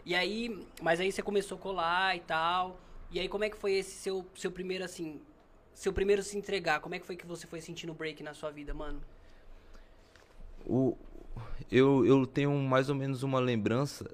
E 0.09 0.15
aí, 0.15 0.65
mas 0.81 0.99
aí 0.99 1.11
você 1.11 1.21
começou 1.21 1.55
a 1.55 1.61
colar 1.61 2.17
e 2.17 2.19
tal, 2.21 2.81
e 3.11 3.19
aí 3.19 3.29
como 3.29 3.43
é 3.43 3.49
que 3.51 3.55
foi 3.55 3.73
esse 3.73 3.91
seu, 3.91 4.25
seu 4.33 4.51
primeiro, 4.51 4.83
assim, 4.83 5.21
seu 5.71 5.93
primeiro 5.93 6.23
se 6.23 6.35
entregar? 6.35 6.79
Como 6.79 6.95
é 6.95 6.99
que 6.99 7.05
foi 7.05 7.15
que 7.15 7.27
você 7.27 7.45
foi 7.45 7.61
sentindo 7.61 7.91
o 7.91 7.93
break 7.93 8.23
na 8.23 8.33
sua 8.33 8.49
vida, 8.49 8.73
mano? 8.73 8.99
O, 10.65 10.97
eu, 11.71 12.03
eu 12.07 12.25
tenho 12.25 12.51
mais 12.53 12.89
ou 12.89 12.95
menos 12.95 13.21
uma 13.21 13.39
lembrança 13.39 14.09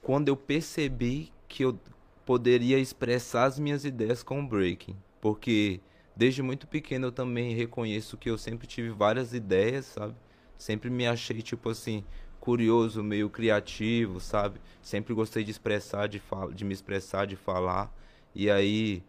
quando 0.00 0.28
eu 0.28 0.36
percebi 0.38 1.30
que 1.46 1.66
eu 1.66 1.78
poderia 2.24 2.78
expressar 2.78 3.44
as 3.44 3.58
minhas 3.58 3.84
ideias 3.84 4.22
com 4.22 4.40
o 4.40 4.48
breaking, 4.48 4.96
porque 5.20 5.82
desde 6.16 6.40
muito 6.40 6.66
pequeno 6.66 7.08
eu 7.08 7.12
também 7.12 7.54
reconheço 7.54 8.16
que 8.16 8.30
eu 8.30 8.38
sempre 8.38 8.66
tive 8.66 8.88
várias 8.88 9.34
ideias, 9.34 9.84
sabe? 9.84 10.14
Sempre 10.56 10.88
me 10.88 11.06
achei 11.06 11.42
tipo 11.42 11.68
assim 11.68 12.06
curioso, 12.40 13.04
meio 13.04 13.28
criativo, 13.28 14.18
sabe? 14.18 14.58
Sempre 14.82 15.12
gostei 15.14 15.44
de 15.44 15.50
expressar, 15.50 16.08
de, 16.08 16.22
de 16.54 16.64
me 16.64 16.72
expressar, 16.72 17.26
de 17.26 17.36
falar. 17.36 17.92
E 18.34 18.50
aí 18.50 19.02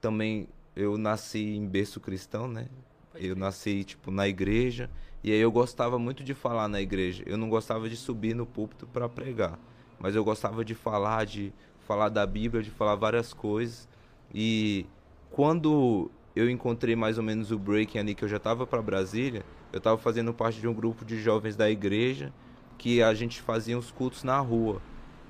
também 0.00 0.48
eu 0.74 0.96
nasci 0.96 1.56
em 1.56 1.66
berço 1.66 2.00
cristão, 2.00 2.46
né? 2.46 2.68
Eu 3.14 3.34
nasci 3.34 3.82
tipo 3.82 4.10
na 4.10 4.28
igreja 4.28 4.88
e 5.22 5.32
aí 5.32 5.40
eu 5.40 5.50
gostava 5.50 5.98
muito 5.98 6.22
de 6.22 6.32
falar 6.32 6.68
na 6.68 6.80
igreja. 6.80 7.24
Eu 7.26 7.36
não 7.36 7.50
gostava 7.50 7.88
de 7.88 7.96
subir 7.96 8.34
no 8.34 8.46
púlpito 8.46 8.86
para 8.86 9.08
pregar, 9.08 9.58
mas 9.98 10.14
eu 10.14 10.24
gostava 10.24 10.64
de 10.64 10.74
falar, 10.74 11.26
de 11.26 11.52
falar 11.80 12.08
da 12.08 12.24
Bíblia, 12.24 12.62
de 12.62 12.70
falar 12.70 12.94
várias 12.94 13.34
coisas. 13.34 13.88
E 14.32 14.86
quando 15.30 16.08
eu 16.36 16.48
encontrei 16.48 16.94
mais 16.94 17.18
ou 17.18 17.24
menos 17.24 17.50
o 17.50 17.58
breaking 17.58 17.98
ali 17.98 18.14
que 18.14 18.24
eu 18.24 18.28
já 18.28 18.36
estava 18.36 18.64
para 18.64 18.80
Brasília, 18.80 19.44
eu 19.72 19.78
estava 19.78 19.98
fazendo 19.98 20.32
parte 20.32 20.60
de 20.60 20.68
um 20.68 20.72
grupo 20.72 21.04
de 21.04 21.20
jovens 21.20 21.56
da 21.56 21.68
igreja 21.68 22.32
que 22.80 23.02
a 23.02 23.12
gente 23.12 23.42
fazia 23.42 23.76
os 23.78 23.90
cultos 23.90 24.24
na 24.24 24.40
rua. 24.40 24.80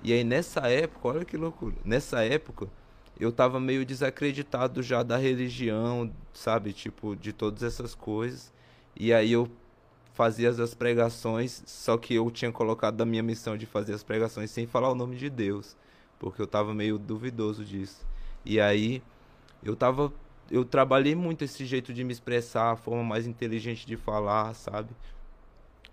E 0.04 0.12
aí 0.12 0.22
nessa 0.22 0.68
época, 0.68 1.08
olha 1.08 1.24
que 1.24 1.36
loucura, 1.36 1.74
nessa 1.84 2.24
época 2.24 2.68
eu 3.18 3.32
tava 3.32 3.58
meio 3.58 3.84
desacreditado 3.84 4.82
já 4.84 5.02
da 5.02 5.16
religião, 5.16 6.10
sabe, 6.32 6.72
tipo, 6.72 7.16
de 7.16 7.32
todas 7.32 7.64
essas 7.64 7.92
coisas. 7.94 8.52
E 8.96 9.12
aí 9.12 9.32
eu 9.32 9.50
fazia 10.14 10.48
as 10.50 10.74
pregações, 10.74 11.62
só 11.66 11.98
que 11.98 12.14
eu 12.14 12.30
tinha 12.30 12.52
colocado 12.52 12.96
da 12.96 13.04
minha 13.04 13.22
missão 13.22 13.56
de 13.56 13.66
fazer 13.66 13.94
as 13.94 14.04
pregações 14.04 14.50
sem 14.50 14.66
falar 14.66 14.90
o 14.90 14.94
nome 14.94 15.16
de 15.16 15.28
Deus, 15.28 15.76
porque 16.20 16.40
eu 16.40 16.46
tava 16.46 16.72
meio 16.72 16.98
duvidoso 16.98 17.64
disso. 17.64 18.06
E 18.44 18.60
aí 18.60 19.02
eu 19.62 19.74
tava 19.74 20.12
eu 20.50 20.64
trabalhei 20.64 21.14
muito 21.14 21.44
esse 21.44 21.64
jeito 21.66 21.92
de 21.92 22.04
me 22.04 22.12
expressar, 22.12 22.72
a 22.72 22.76
forma 22.76 23.04
mais 23.04 23.26
inteligente 23.26 23.86
de 23.86 23.96
falar, 23.96 24.54
sabe? 24.54 24.88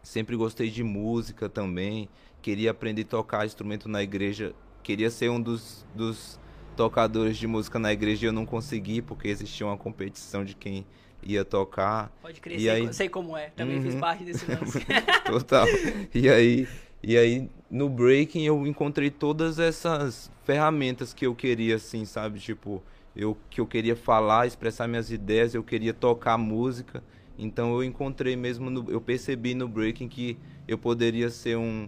Sempre 0.08 0.38
gostei 0.38 0.70
de 0.70 0.86
música 0.86 1.50
também. 1.50 2.08
Queria 2.42 2.72
aprender 2.72 3.02
a 3.02 3.06
tocar 3.08 3.46
instrumento 3.46 3.90
na 3.90 4.02
igreja. 4.02 4.54
Queria 4.82 5.10
ser 5.10 5.30
um 5.30 5.42
dos, 5.42 5.86
dos 5.94 6.40
tocadores 6.78 7.36
de 7.36 7.46
música 7.46 7.78
na 7.78 7.92
igreja 7.92 8.26
e 8.26 8.30
eu 8.30 8.32
não 8.32 8.46
consegui 8.46 9.02
porque 9.02 9.28
existia 9.28 9.68
uma 9.68 9.76
competição 9.76 10.46
de 10.46 10.56
quem 10.56 10.88
ia 11.22 11.44
tocar. 11.44 12.10
Pode 12.22 12.40
crer, 12.40 12.56
e 12.58 12.62
sei, 12.62 12.70
aí... 12.70 12.94
sei 12.94 13.10
como 13.10 13.36
é. 13.36 13.50
Também 13.50 13.80
uhum. 13.80 13.84
fiz 13.84 13.96
parte 13.96 14.24
desse 14.24 14.46
lance. 14.50 14.80
Total. 15.28 15.68
E 16.16 16.30
aí, 16.30 16.66
e 17.04 17.18
aí 17.18 17.50
no 17.70 17.90
breaking 17.90 18.46
eu 18.46 18.66
encontrei 18.66 19.12
todas 19.12 19.60
essas 19.60 20.32
ferramentas 20.46 21.14
que 21.14 21.28
eu 21.28 21.36
queria 21.36 21.76
assim, 21.76 22.06
sabe? 22.06 22.40
Tipo, 22.40 22.82
eu 23.14 23.38
que 23.50 23.60
eu 23.60 23.68
queria 23.68 23.98
falar, 23.98 24.48
expressar 24.48 24.88
minhas 24.88 25.12
ideias, 25.12 25.54
eu 25.54 25.64
queria 25.66 25.94
tocar 25.94 26.38
música. 26.38 27.04
Então 27.38 27.74
eu 27.74 27.84
encontrei 27.84 28.36
mesmo, 28.36 28.70
no, 28.70 28.90
eu 28.90 29.00
percebi 29.00 29.54
no 29.54 29.68
breaking 29.68 30.08
que 30.08 30.38
eu 30.68 30.78
poderia 30.78 31.30
ser 31.30 31.58
um, 31.58 31.88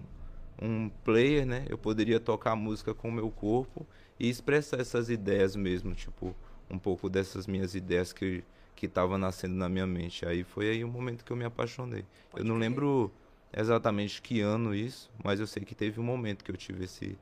um 0.62 0.90
player, 1.04 1.46
né? 1.46 1.66
Eu 1.70 1.78
poderia 1.78 2.20
tocar 2.20 2.56
música 2.56 2.94
com 2.94 3.10
o 3.10 3.12
meu 3.12 3.30
corpo 3.32 3.86
e 4.20 4.30
expressar 4.30 4.80
essas 4.80 5.10
ideias 5.10 5.56
mesmo, 5.56 5.94
tipo, 5.96 6.36
um 6.70 6.78
pouco 6.78 7.10
dessas 7.10 7.48
minhas 7.48 7.76
ideias 7.76 8.14
que 8.14 8.44
que 8.80 8.86
estava 8.86 9.18
nascendo 9.18 9.56
na 9.56 9.68
minha 9.68 9.86
mente. 9.86 10.26
Aí 10.26 10.42
foi 10.42 10.70
aí 10.70 10.86
o 10.86 10.88
momento 10.88 11.26
que 11.26 11.32
eu 11.32 11.36
me 11.36 11.44
apaixonei. 11.44 12.06
Pode 12.32 12.46
eu 12.46 12.48
não 12.48 12.58
lembro 12.58 13.12
exatamente 13.52 14.22
que 14.22 14.40
ano 14.40 14.74
isso, 14.74 15.12
mas 15.22 15.42
eu 15.42 15.46
sei 15.48 15.66
que 15.66 15.76
teve 15.76 16.00
um 16.00 16.04
momento 16.04 16.46
que 16.46 16.52
eu 16.52 16.56
tive 16.56 16.86
esse 16.86 17.18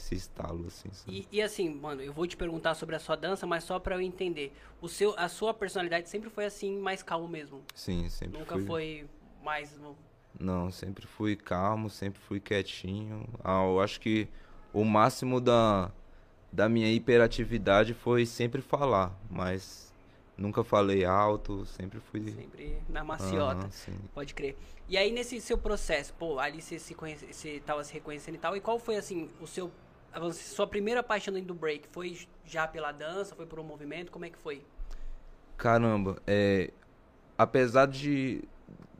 esse 0.00 0.14
estalo, 0.14 0.66
assim. 0.66 0.88
E, 1.06 1.28
e, 1.30 1.42
assim, 1.42 1.68
mano, 1.68 2.00
eu 2.00 2.12
vou 2.12 2.26
te 2.26 2.36
perguntar 2.36 2.74
sobre 2.74 2.96
a 2.96 2.98
sua 2.98 3.16
dança, 3.16 3.46
mas 3.46 3.64
só 3.64 3.78
para 3.78 3.94
eu 3.94 4.00
entender. 4.00 4.52
O 4.80 4.88
seu, 4.88 5.14
a 5.16 5.28
sua 5.28 5.54
personalidade 5.54 6.08
sempre 6.08 6.30
foi 6.30 6.46
assim, 6.46 6.78
mais 6.78 7.02
calmo 7.02 7.28
mesmo? 7.28 7.62
Sim, 7.74 8.08
sempre 8.08 8.38
Nunca 8.38 8.56
fui... 8.56 8.66
foi 8.66 9.06
mais... 9.42 9.78
Não, 10.38 10.70
sempre 10.70 11.06
fui 11.06 11.36
calmo, 11.36 11.90
sempre 11.90 12.20
fui 12.20 12.40
quietinho. 12.40 13.28
Ah, 13.44 13.64
eu 13.64 13.80
acho 13.80 14.00
que 14.00 14.28
o 14.72 14.84
máximo 14.84 15.40
da, 15.40 15.90
da 16.50 16.68
minha 16.68 16.90
hiperatividade 16.90 17.94
foi 17.94 18.24
sempre 18.24 18.62
falar, 18.62 19.18
mas 19.28 19.92
nunca 20.36 20.64
falei 20.64 21.04
alto, 21.04 21.66
sempre 21.66 22.00
fui... 22.00 22.32
Sempre 22.32 22.78
na 22.88 23.04
maciota, 23.04 23.68
uhum, 23.88 23.98
pode 24.14 24.34
crer. 24.34 24.56
E 24.88 24.96
aí 24.96 25.12
nesse 25.12 25.40
seu 25.40 25.58
processo, 25.58 26.14
pô, 26.14 26.38
ali 26.38 26.62
você 26.62 26.78
se 26.78 26.94
conhece, 26.94 27.32
você 27.32 27.60
tava 27.60 27.84
se 27.84 27.92
reconhecendo 27.92 28.36
e 28.36 28.38
tal, 28.38 28.56
e 28.56 28.60
qual 28.60 28.78
foi 28.78 28.96
assim 28.96 29.28
o 29.40 29.46
seu 29.46 29.70
sua 30.32 30.66
primeira 30.66 31.02
paixão 31.02 31.32
dentro 31.32 31.48
do 31.48 31.54
break 31.54 31.88
foi 31.88 32.18
já 32.44 32.66
pela 32.66 32.92
dança, 32.92 33.34
foi 33.34 33.46
por 33.46 33.58
um 33.60 33.64
movimento, 33.64 34.10
como 34.10 34.24
é 34.24 34.30
que 34.30 34.38
foi? 34.38 34.62
Caramba, 35.56 36.16
é, 36.26 36.70
apesar 37.36 37.86
de 37.86 38.42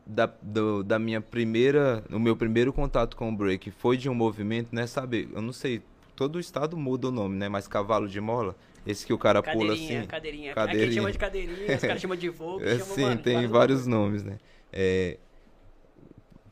da, 0.05 0.25
do, 0.41 0.83
da 0.83 0.99
minha 0.99 1.21
primeira, 1.21 2.03
o 2.09 2.19
meu 2.19 2.35
primeiro 2.35 2.73
contato 2.73 3.15
com 3.15 3.29
o 3.29 3.35
break 3.35 3.71
foi 3.71 3.97
de 3.97 4.09
um 4.09 4.13
movimento, 4.13 4.73
né, 4.73 4.87
sabe? 4.87 5.29
Eu 5.33 5.41
não 5.41 5.53
sei, 5.53 5.81
todo 6.15 6.35
o 6.35 6.39
estado 6.39 6.77
muda 6.77 7.07
o 7.07 7.11
nome, 7.11 7.37
né? 7.37 7.49
Mas 7.49 7.67
cavalo 7.67 8.07
de 8.07 8.19
mola, 8.19 8.55
esse 8.85 9.05
que 9.05 9.13
o 9.13 9.17
cara 9.17 9.41
pula 9.41 9.73
assim. 9.73 10.05
Cadeirinha, 10.05 10.53
cadeirinha. 10.53 10.85
Aqui 10.85 10.95
chama 10.95 11.11
de 11.11 11.17
cadeirinha, 11.17 11.75
os 11.75 11.81
caras 11.81 12.01
chamam 12.01 12.17
de 12.17 12.29
voo, 12.29 12.61
é, 12.61 12.79
Sim, 12.79 13.01
mano, 13.01 13.21
tem 13.21 13.47
vários 13.47 13.85
nomes, 13.87 14.23
né? 14.23 14.37
É, 14.71 15.17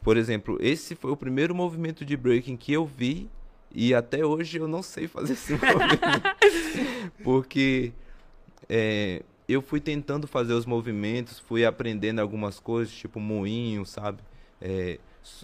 por 0.03 0.17
exemplo, 0.17 0.57
esse 0.61 0.95
foi 0.95 1.11
o 1.11 1.17
primeiro 1.17 1.53
movimento 1.53 2.05
de 2.05 2.15
breaking 2.15 2.55
que 2.55 2.71
eu 2.71 2.85
vi 2.85 3.29
e 3.73 3.93
até 3.93 4.25
hoje 4.25 4.57
eu 4.57 4.67
não 4.67 4.81
sei 4.81 5.07
fazer 5.07 5.33
esse 5.33 5.53
movimento. 5.53 6.23
Porque 7.23 7.91
é, 8.67 9.23
eu 9.47 9.61
fui 9.61 9.79
tentando 9.79 10.27
fazer 10.27 10.53
os 10.53 10.65
movimentos, 10.65 11.39
fui 11.39 11.65
aprendendo 11.65 12.19
algumas 12.19 12.59
coisas, 12.59 12.93
tipo 12.93 13.19
moinho, 13.19 13.85
sabe? 13.85 14.19
É, 14.61 14.99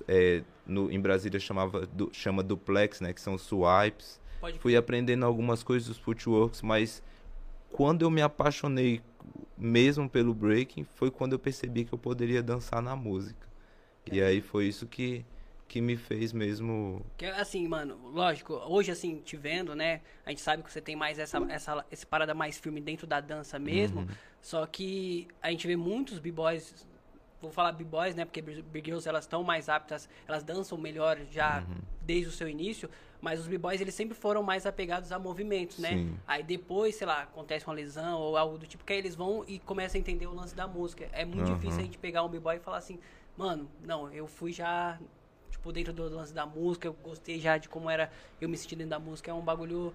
é, 0.08 0.44
no, 0.66 0.92
em 0.92 1.00
Brasília 1.00 1.40
chamava, 1.40 1.86
du, 1.88 2.10
chama 2.12 2.42
duplex, 2.42 3.02
né? 3.02 3.14
Que 3.14 3.22
são 3.22 3.38
swipes. 3.38 4.20
Pode 4.40 4.60
fui 4.60 4.76
aprendendo 4.76 5.26
algumas 5.26 5.64
coisas 5.64 5.88
dos 5.88 5.98
footworks, 5.98 6.62
mas 6.62 7.02
quando 7.72 8.04
eu 8.04 8.10
me 8.10 8.22
apaixonei 8.22 9.02
mesmo 9.58 10.10
pelo 10.10 10.34
breaking, 10.34 10.84
foi 10.84 11.10
quando 11.10 11.34
eu 11.34 11.40
percebi 11.40 11.86
que 11.86 11.94
eu 11.94 11.98
poderia 11.98 12.44
dançar 12.44 12.82
na 12.82 12.96
música. 12.96 13.48
E 14.12 14.22
aí 14.22 14.40
foi 14.42 14.68
isso 14.68 14.86
que 14.86 15.26
que 15.68 15.82
me 15.82 15.98
fez 15.98 16.32
mesmo. 16.32 17.06
Que, 17.18 17.26
assim, 17.26 17.68
mano, 17.68 17.98
lógico, 18.14 18.54
hoje 18.54 18.92
assim, 18.92 19.20
te 19.20 19.36
vendo, 19.36 19.76
né? 19.76 20.02
A 20.26 20.30
gente 20.30 20.42
sabe 20.42 20.64
que 20.64 20.72
você 20.72 20.82
tem 20.82 20.96
mais 20.96 21.20
essa, 21.20 21.38
essa 21.50 21.86
esse 21.92 22.06
parada 22.06 22.34
mais 22.34 22.58
firme 22.58 22.80
dentro 22.80 23.08
da 23.08 23.20
dança 23.20 23.58
mesmo. 23.58 24.02
Uhum. 24.02 24.08
Só 24.42 24.66
que 24.66 25.28
a 25.42 25.50
gente 25.50 25.66
vê 25.66 25.76
muitos 25.76 26.20
b-boys, 26.20 26.88
vou 27.42 27.52
falar 27.52 27.72
b-boys, 27.72 28.16
né? 28.16 28.26
Porque 28.26 28.42
big 28.42 28.86
girls 28.86 29.08
elas 29.10 29.24
estão 29.26 29.44
mais 29.44 29.68
aptas, 29.68 30.08
elas 30.28 30.44
dançam 30.44 30.78
melhor 30.78 31.18
já 31.32 31.64
uhum. 31.68 31.78
desde 32.02 32.28
o 32.28 32.32
seu 32.32 32.48
início. 32.48 32.90
Mas 33.20 33.40
os 33.40 33.48
b-boys 33.48 33.82
eles 33.82 33.96
sempre 33.96 34.16
foram 34.16 34.44
mais 34.44 34.68
apegados 34.68 35.12
a 35.12 35.18
movimentos, 35.18 35.80
né? 35.80 35.90
Sim. 35.90 36.16
Aí 36.28 36.44
depois, 36.44 36.96
sei 36.96 37.08
lá, 37.08 37.24
acontece 37.24 37.66
uma 37.66 37.74
lesão 37.74 38.20
ou 38.20 38.38
algo 38.38 38.58
do 38.58 38.68
tipo, 38.68 38.84
que 38.84 38.94
aí 38.94 39.00
eles 39.00 39.16
vão 39.16 39.44
e 39.48 39.58
começam 39.58 39.98
a 39.98 40.00
entender 40.00 40.28
o 40.28 40.34
lance 40.34 40.56
da 40.56 40.68
música. 40.68 41.10
É 41.12 41.26
muito 41.26 41.50
uhum. 41.50 41.56
difícil 41.56 41.80
a 41.80 41.84
gente 41.84 41.98
pegar 41.98 42.24
um 42.24 42.30
b-boy 42.30 42.58
e 42.58 42.60
falar 42.60 42.78
assim, 42.78 43.00
mano, 43.36 43.68
não, 43.84 44.14
eu 44.14 44.28
fui 44.28 44.52
já 44.54 45.00
tipo, 45.66 45.72
dentro 45.72 45.94
do 45.94 46.10
lance 46.10 46.34
da 46.34 46.46
música, 46.46 46.88
eu 46.88 46.94
gostei 47.04 47.40
já 47.40 47.58
de 47.58 47.68
como 47.68 47.90
era 47.90 48.12
eu 48.40 48.48
me 48.48 48.58
sentir 48.58 48.76
dentro 48.76 48.92
da 48.92 49.00
música. 49.00 49.32
É 49.32 49.34
um 49.34 49.42
bagulho 49.42 49.94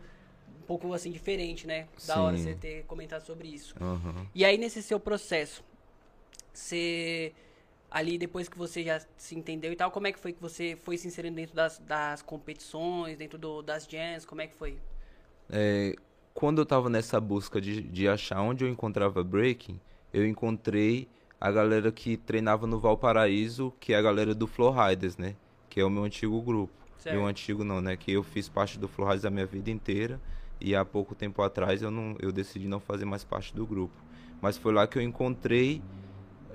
um 0.48 0.66
pouco 0.66 0.92
assim 0.92 1.12
diferente, 1.12 1.66
né? 1.66 1.86
Da 2.06 2.14
Sim. 2.14 2.20
hora 2.20 2.36
você 2.36 2.54
ter 2.54 2.84
comentado 2.84 3.24
sobre 3.24 3.48
isso. 3.48 3.74
Uhum. 3.80 4.26
E 4.34 4.44
aí 4.44 4.58
nesse 4.58 4.82
seu 4.82 4.98
processo, 4.98 5.62
você 6.52 7.32
ali 7.90 8.18
depois 8.18 8.48
que 8.48 8.58
você 8.58 8.82
já 8.84 9.00
se 9.16 9.36
entendeu 9.36 9.72
e 9.72 9.76
tal, 9.76 9.90
como 9.90 10.06
é 10.06 10.12
que 10.12 10.18
foi 10.18 10.32
que 10.32 10.40
você 10.40 10.76
foi 10.82 10.96
se 10.96 11.06
inserindo 11.06 11.36
dentro 11.36 11.54
das, 11.54 11.78
das 11.78 12.22
competições, 12.22 13.16
dentro 13.16 13.38
do, 13.38 13.62
das 13.62 13.84
jams, 13.84 14.24
como 14.24 14.40
é 14.40 14.46
que 14.46 14.54
foi? 14.54 14.78
É, 15.48 15.94
quando 16.32 16.60
eu 16.60 16.66
tava 16.66 16.88
nessa 16.88 17.20
busca 17.20 17.60
de, 17.60 17.82
de 17.82 18.08
achar 18.08 18.40
onde 18.40 18.64
eu 18.64 18.68
encontrava 18.68 19.24
breaking, 19.24 19.80
eu 20.12 20.26
encontrei 20.26 21.08
a 21.40 21.50
galera 21.50 21.90
que 21.90 22.16
treinava 22.16 22.66
no 22.66 22.78
Valparaíso, 22.78 23.72
que 23.80 23.92
é 23.92 23.96
a 23.96 24.02
galera 24.02 24.34
do 24.34 24.46
Flow 24.46 24.72
Riders, 24.72 25.16
né? 25.16 25.34
Que 25.70 25.80
é 25.80 25.84
o 25.84 25.88
meu 25.88 26.04
antigo 26.04 26.42
grupo. 26.42 26.74
Certo. 26.98 27.16
Meu 27.16 27.26
antigo 27.26 27.64
não, 27.64 27.80
né? 27.80 27.96
Que 27.96 28.12
eu 28.12 28.22
fiz 28.22 28.46
parte 28.46 28.78
do 28.78 28.86
Flow 28.86 29.08
Riders 29.08 29.24
a 29.24 29.30
minha 29.30 29.46
vida 29.46 29.70
inteira. 29.70 30.20
E 30.60 30.76
há 30.76 30.84
pouco 30.84 31.14
tempo 31.14 31.40
atrás 31.40 31.80
eu, 31.80 31.90
não, 31.90 32.14
eu 32.20 32.30
decidi 32.30 32.68
não 32.68 32.78
fazer 32.78 33.06
mais 33.06 33.24
parte 33.24 33.54
do 33.54 33.64
grupo. 33.64 33.94
Mas 34.42 34.58
foi 34.58 34.74
lá 34.74 34.86
que 34.86 34.98
eu 34.98 35.02
encontrei 35.02 35.80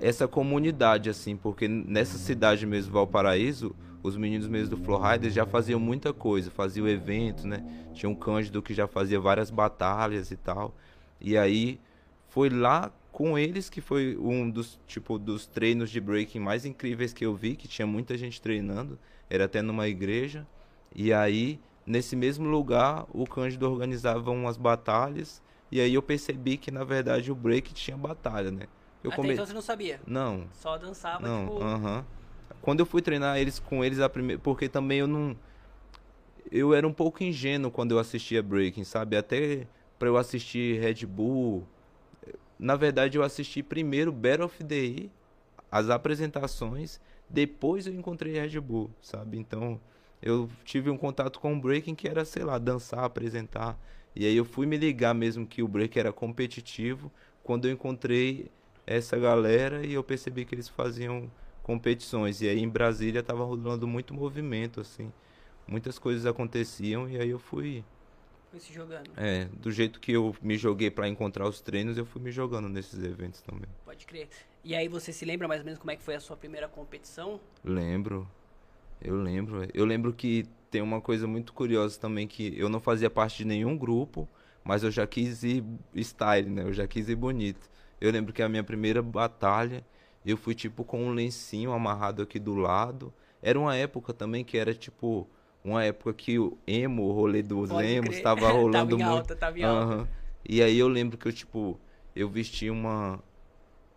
essa 0.00 0.28
comunidade, 0.28 1.10
assim, 1.10 1.36
porque 1.36 1.66
nessa 1.66 2.18
cidade 2.18 2.66
mesmo, 2.66 2.92
Valparaíso, 2.92 3.74
os 4.02 4.16
meninos 4.16 4.46
mesmo 4.46 4.76
do 4.76 4.84
Flow 4.84 5.00
Riders 5.00 5.34
já 5.34 5.44
faziam 5.44 5.80
muita 5.80 6.12
coisa, 6.12 6.50
faziam 6.50 6.86
eventos, 6.86 7.44
né? 7.44 7.64
Tinha 7.92 8.08
um 8.08 8.14
Cândido 8.14 8.62
que 8.62 8.74
já 8.74 8.86
fazia 8.86 9.18
várias 9.18 9.50
batalhas 9.50 10.30
e 10.30 10.36
tal. 10.36 10.74
E 11.20 11.36
aí 11.36 11.80
foi 12.28 12.50
lá 12.50 12.92
com 13.16 13.38
eles 13.38 13.70
que 13.70 13.80
foi 13.80 14.14
um 14.20 14.50
dos 14.50 14.78
tipo 14.86 15.18
dos 15.18 15.46
treinos 15.46 15.88
de 15.88 15.98
breaking 16.02 16.38
mais 16.38 16.66
incríveis 16.66 17.14
que 17.14 17.24
eu 17.24 17.34
vi, 17.34 17.56
que 17.56 17.66
tinha 17.66 17.86
muita 17.86 18.14
gente 18.18 18.42
treinando, 18.42 18.98
era 19.30 19.46
até 19.46 19.62
numa 19.62 19.88
igreja. 19.88 20.46
E 20.94 21.14
aí 21.14 21.58
nesse 21.86 22.14
mesmo 22.14 22.46
lugar, 22.46 23.06
o 23.14 23.26
Cândido 23.26 23.70
organizava 23.70 24.30
umas 24.30 24.58
batalhas. 24.58 25.42
E 25.72 25.80
aí 25.80 25.94
eu 25.94 26.02
percebi 26.02 26.58
que, 26.58 26.70
na 26.70 26.84
verdade, 26.84 27.32
o 27.32 27.34
break 27.34 27.72
tinha 27.72 27.96
batalha, 27.96 28.50
né? 28.50 28.66
Eu 29.02 29.10
come... 29.10 29.32
então 29.32 29.46
você 29.46 29.54
não 29.54 29.62
sabia? 29.62 29.98
Não. 30.06 30.46
Só 30.52 30.76
dançava, 30.76 31.26
não, 31.26 31.46
tipo... 31.46 31.58
Uh 31.58 31.78
-huh. 31.78 32.04
Quando 32.60 32.80
eu 32.80 32.86
fui 32.86 33.00
treinar 33.00 33.38
eles 33.38 33.58
com 33.58 33.82
eles 33.82 33.98
a 33.98 34.10
primeira... 34.10 34.38
Porque 34.42 34.68
também 34.68 34.98
eu 34.98 35.06
não... 35.06 35.34
Eu 36.52 36.74
era 36.74 36.86
um 36.86 36.92
pouco 36.92 37.24
ingênuo 37.24 37.70
quando 37.70 37.92
eu 37.92 37.98
assistia 37.98 38.42
breaking, 38.42 38.84
sabe? 38.84 39.16
Até 39.16 39.66
pra 39.98 40.06
eu 40.06 40.18
assistir 40.18 40.78
Red 40.78 41.06
Bull... 41.06 41.66
Na 42.58 42.76
verdade, 42.76 43.18
eu 43.18 43.22
assisti 43.22 43.62
primeiro 43.62 44.10
Battle 44.12 44.46
of 44.46 44.64
the 44.64 44.76
E, 44.76 45.10
as 45.70 45.90
apresentações, 45.90 47.00
depois 47.28 47.86
eu 47.86 47.94
encontrei 47.94 48.32
Red 48.32 48.60
Bull, 48.60 48.90
sabe? 49.00 49.38
Então, 49.38 49.80
eu 50.22 50.48
tive 50.64 50.90
um 50.90 50.96
contato 50.96 51.38
com 51.38 51.54
o 51.54 51.60
breaking 51.60 51.94
que 51.94 52.08
era, 52.08 52.24
sei 52.24 52.44
lá, 52.44 52.58
dançar, 52.58 53.04
apresentar. 53.04 53.78
E 54.14 54.24
aí 54.24 54.36
eu 54.36 54.44
fui 54.44 54.66
me 54.66 54.76
ligar 54.76 55.14
mesmo 55.14 55.46
que 55.46 55.62
o 55.62 55.68
break 55.68 55.98
era 55.98 56.12
competitivo 56.12 57.12
quando 57.42 57.66
eu 57.68 57.72
encontrei 57.72 58.50
essa 58.86 59.18
galera 59.18 59.84
e 59.84 59.92
eu 59.92 60.02
percebi 60.02 60.44
que 60.44 60.54
eles 60.54 60.68
faziam 60.68 61.30
competições. 61.62 62.40
E 62.40 62.48
aí 62.48 62.60
em 62.60 62.68
Brasília 62.68 63.22
tava 63.22 63.44
rolando 63.44 63.86
muito 63.86 64.14
movimento, 64.14 64.80
assim. 64.80 65.12
Muitas 65.66 65.98
coisas 65.98 66.24
aconteciam 66.24 67.08
e 67.10 67.18
aí 67.18 67.28
eu 67.28 67.38
fui. 67.38 67.84
Foi 68.50 68.60
se 68.60 68.72
jogando. 68.72 69.10
É, 69.16 69.46
do 69.46 69.70
jeito 69.70 70.00
que 70.00 70.12
eu 70.12 70.34
me 70.40 70.56
joguei 70.56 70.90
para 70.90 71.08
encontrar 71.08 71.48
os 71.48 71.60
treinos, 71.60 71.98
eu 71.98 72.06
fui 72.06 72.22
me 72.22 72.30
jogando 72.30 72.68
nesses 72.68 73.02
eventos 73.02 73.40
também. 73.42 73.68
Pode 73.84 74.06
crer. 74.06 74.28
E 74.64 74.74
aí 74.74 74.88
você 74.88 75.12
se 75.12 75.24
lembra 75.24 75.46
mais 75.46 75.60
ou 75.60 75.64
menos 75.64 75.78
como 75.78 75.90
é 75.90 75.96
que 75.96 76.02
foi 76.02 76.14
a 76.14 76.20
sua 76.20 76.36
primeira 76.36 76.68
competição? 76.68 77.40
Lembro. 77.64 78.28
Eu 79.00 79.14
lembro. 79.16 79.68
Eu 79.74 79.84
lembro 79.84 80.12
que 80.12 80.46
tem 80.70 80.80
uma 80.80 81.00
coisa 81.00 81.26
muito 81.26 81.52
curiosa 81.52 81.98
também 81.98 82.26
que 82.26 82.58
eu 82.58 82.68
não 82.68 82.80
fazia 82.80 83.10
parte 83.10 83.38
de 83.38 83.44
nenhum 83.44 83.76
grupo, 83.76 84.28
mas 84.64 84.82
eu 84.82 84.90
já 84.90 85.06
quis 85.06 85.42
ir 85.42 85.64
style, 85.96 86.50
né? 86.50 86.62
Eu 86.62 86.72
já 86.72 86.86
quis 86.86 87.08
ir 87.08 87.16
bonito. 87.16 87.70
Eu 88.00 88.10
lembro 88.10 88.32
que 88.32 88.42
a 88.42 88.48
minha 88.48 88.64
primeira 88.64 89.02
batalha, 89.02 89.84
eu 90.24 90.36
fui 90.36 90.54
tipo 90.54 90.84
com 90.84 91.04
um 91.04 91.12
lencinho 91.12 91.72
amarrado 91.72 92.22
aqui 92.22 92.38
do 92.38 92.54
lado. 92.54 93.12
Era 93.40 93.58
uma 93.58 93.76
época 93.76 94.12
também 94.12 94.44
que 94.44 94.58
era 94.58 94.74
tipo 94.74 95.28
uma 95.66 95.82
época 95.82 96.12
que 96.14 96.38
o 96.38 96.56
emo, 96.66 97.02
o 97.04 97.12
rolê 97.12 97.42
dos 97.42 97.70
Pode 97.70 97.88
emos 97.88 98.14
estava 98.16 98.48
rolando 98.52 98.96
tava 98.96 99.02
em 99.02 99.04
muito. 99.04 99.18
Alta, 99.18 99.36
tava 99.36 99.58
em 99.58 99.64
alta. 99.64 99.94
Uhum. 99.96 100.06
E 100.48 100.62
aí 100.62 100.78
eu 100.78 100.86
lembro 100.86 101.18
que 101.18 101.26
eu 101.26 101.32
tipo 101.32 101.78
eu 102.14 102.28
vesti 102.28 102.70
uma 102.70 103.20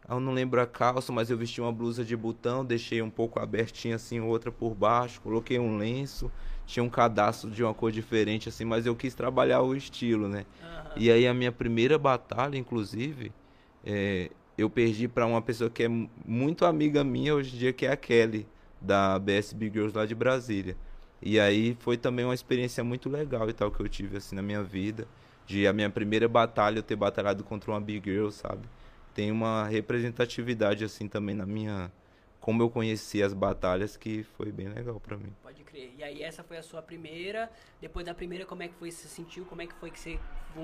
eu 0.10 0.20
não 0.20 0.34
lembro 0.34 0.60
a 0.60 0.66
calça, 0.66 1.12
mas 1.12 1.30
eu 1.30 1.38
vesti 1.38 1.62
uma 1.62 1.72
blusa 1.72 2.04
de 2.04 2.18
botão, 2.18 2.66
deixei 2.66 3.00
um 3.00 3.12
pouco 3.12 3.40
abertinha 3.40 3.96
assim, 3.96 4.20
outra 4.20 4.52
por 4.52 4.74
baixo, 4.74 5.22
coloquei 5.22 5.60
um 5.60 5.78
lenço, 5.78 6.32
tinha 6.66 6.84
um 6.84 6.90
cadastro 6.90 7.52
de 7.52 7.64
uma 7.64 7.76
cor 7.76 7.92
diferente 7.92 8.50
assim, 8.50 8.66
mas 8.66 8.88
eu 8.88 8.96
quis 8.96 9.14
trabalhar 9.14 9.62
o 9.62 9.76
estilo, 9.76 10.28
né? 10.28 10.46
Uhum. 10.64 10.92
E 10.96 11.12
aí 11.12 11.28
a 11.28 11.34
minha 11.34 11.52
primeira 11.52 12.00
batalha, 12.00 12.58
inclusive, 12.58 13.32
é, 13.86 14.32
eu 14.58 14.68
perdi 14.68 15.08
para 15.08 15.28
uma 15.28 15.44
pessoa 15.44 15.70
que 15.70 15.84
é 15.84 15.90
muito 16.26 16.66
amiga 16.66 17.04
minha 17.04 17.36
hoje 17.36 17.56
em 17.56 17.60
dia, 17.60 17.72
que 17.72 17.86
é 17.86 17.92
a 17.92 17.98
Kelly, 17.98 18.48
da 18.82 19.20
BS 19.20 19.54
Big 19.54 19.74
Girls 19.74 19.96
lá 19.96 20.08
de 20.08 20.16
Brasília. 20.16 20.76
E 21.22 21.40
aí 21.40 21.76
foi 21.80 21.98
também 21.98 22.26
uma 22.26 22.34
experiência 22.34 22.84
muito 22.84 23.10
legal 23.10 23.50
e 23.50 23.54
tal 23.54 23.72
que 23.72 23.82
eu 23.82 23.90
tive 23.90 24.18
assim 24.18 24.36
na 24.36 24.42
minha 24.42 24.64
vida, 24.64 25.08
de 25.46 25.68
a 25.68 25.74
minha 25.74 25.90
primeira 25.90 26.28
batalha 26.28 26.80
eu 26.80 26.84
ter 26.84 26.96
batalhado 26.96 27.44
contra 27.44 27.72
uma 27.72 27.82
Big 27.82 28.10
Girl, 28.10 28.30
sabe? 28.30 28.68
tem 29.20 29.32
uma 29.32 29.68
representatividade 29.68 30.86
assim 30.86 31.06
também 31.06 31.36
na 31.36 31.46
minha 31.46 31.92
como 32.40 32.64
eu 32.64 32.70
conheci 32.70 33.22
as 33.22 33.34
batalhas 33.34 33.98
que 33.98 34.24
foi 34.24 34.50
bem 34.50 34.70
legal 34.70 34.98
para 34.98 35.18
mim. 35.18 35.34
Pode 35.44 35.62
crer. 35.66 35.94
E 35.98 36.02
aí 36.02 36.24
essa 36.24 36.42
foi 36.42 36.58
a 36.58 36.64
sua 36.64 36.82
primeira. 36.82 37.52
Depois 37.82 38.06
da 38.06 38.14
primeira, 38.14 38.46
como 38.46 38.64
é 38.64 38.70
que 38.70 38.76
foi? 38.76 38.90
Você 38.90 39.10
sentiu? 39.10 39.44
Como 39.44 39.62
é 39.62 39.68
que 39.68 39.76
foi 39.76 39.92
que 39.92 40.00
você 40.00 40.18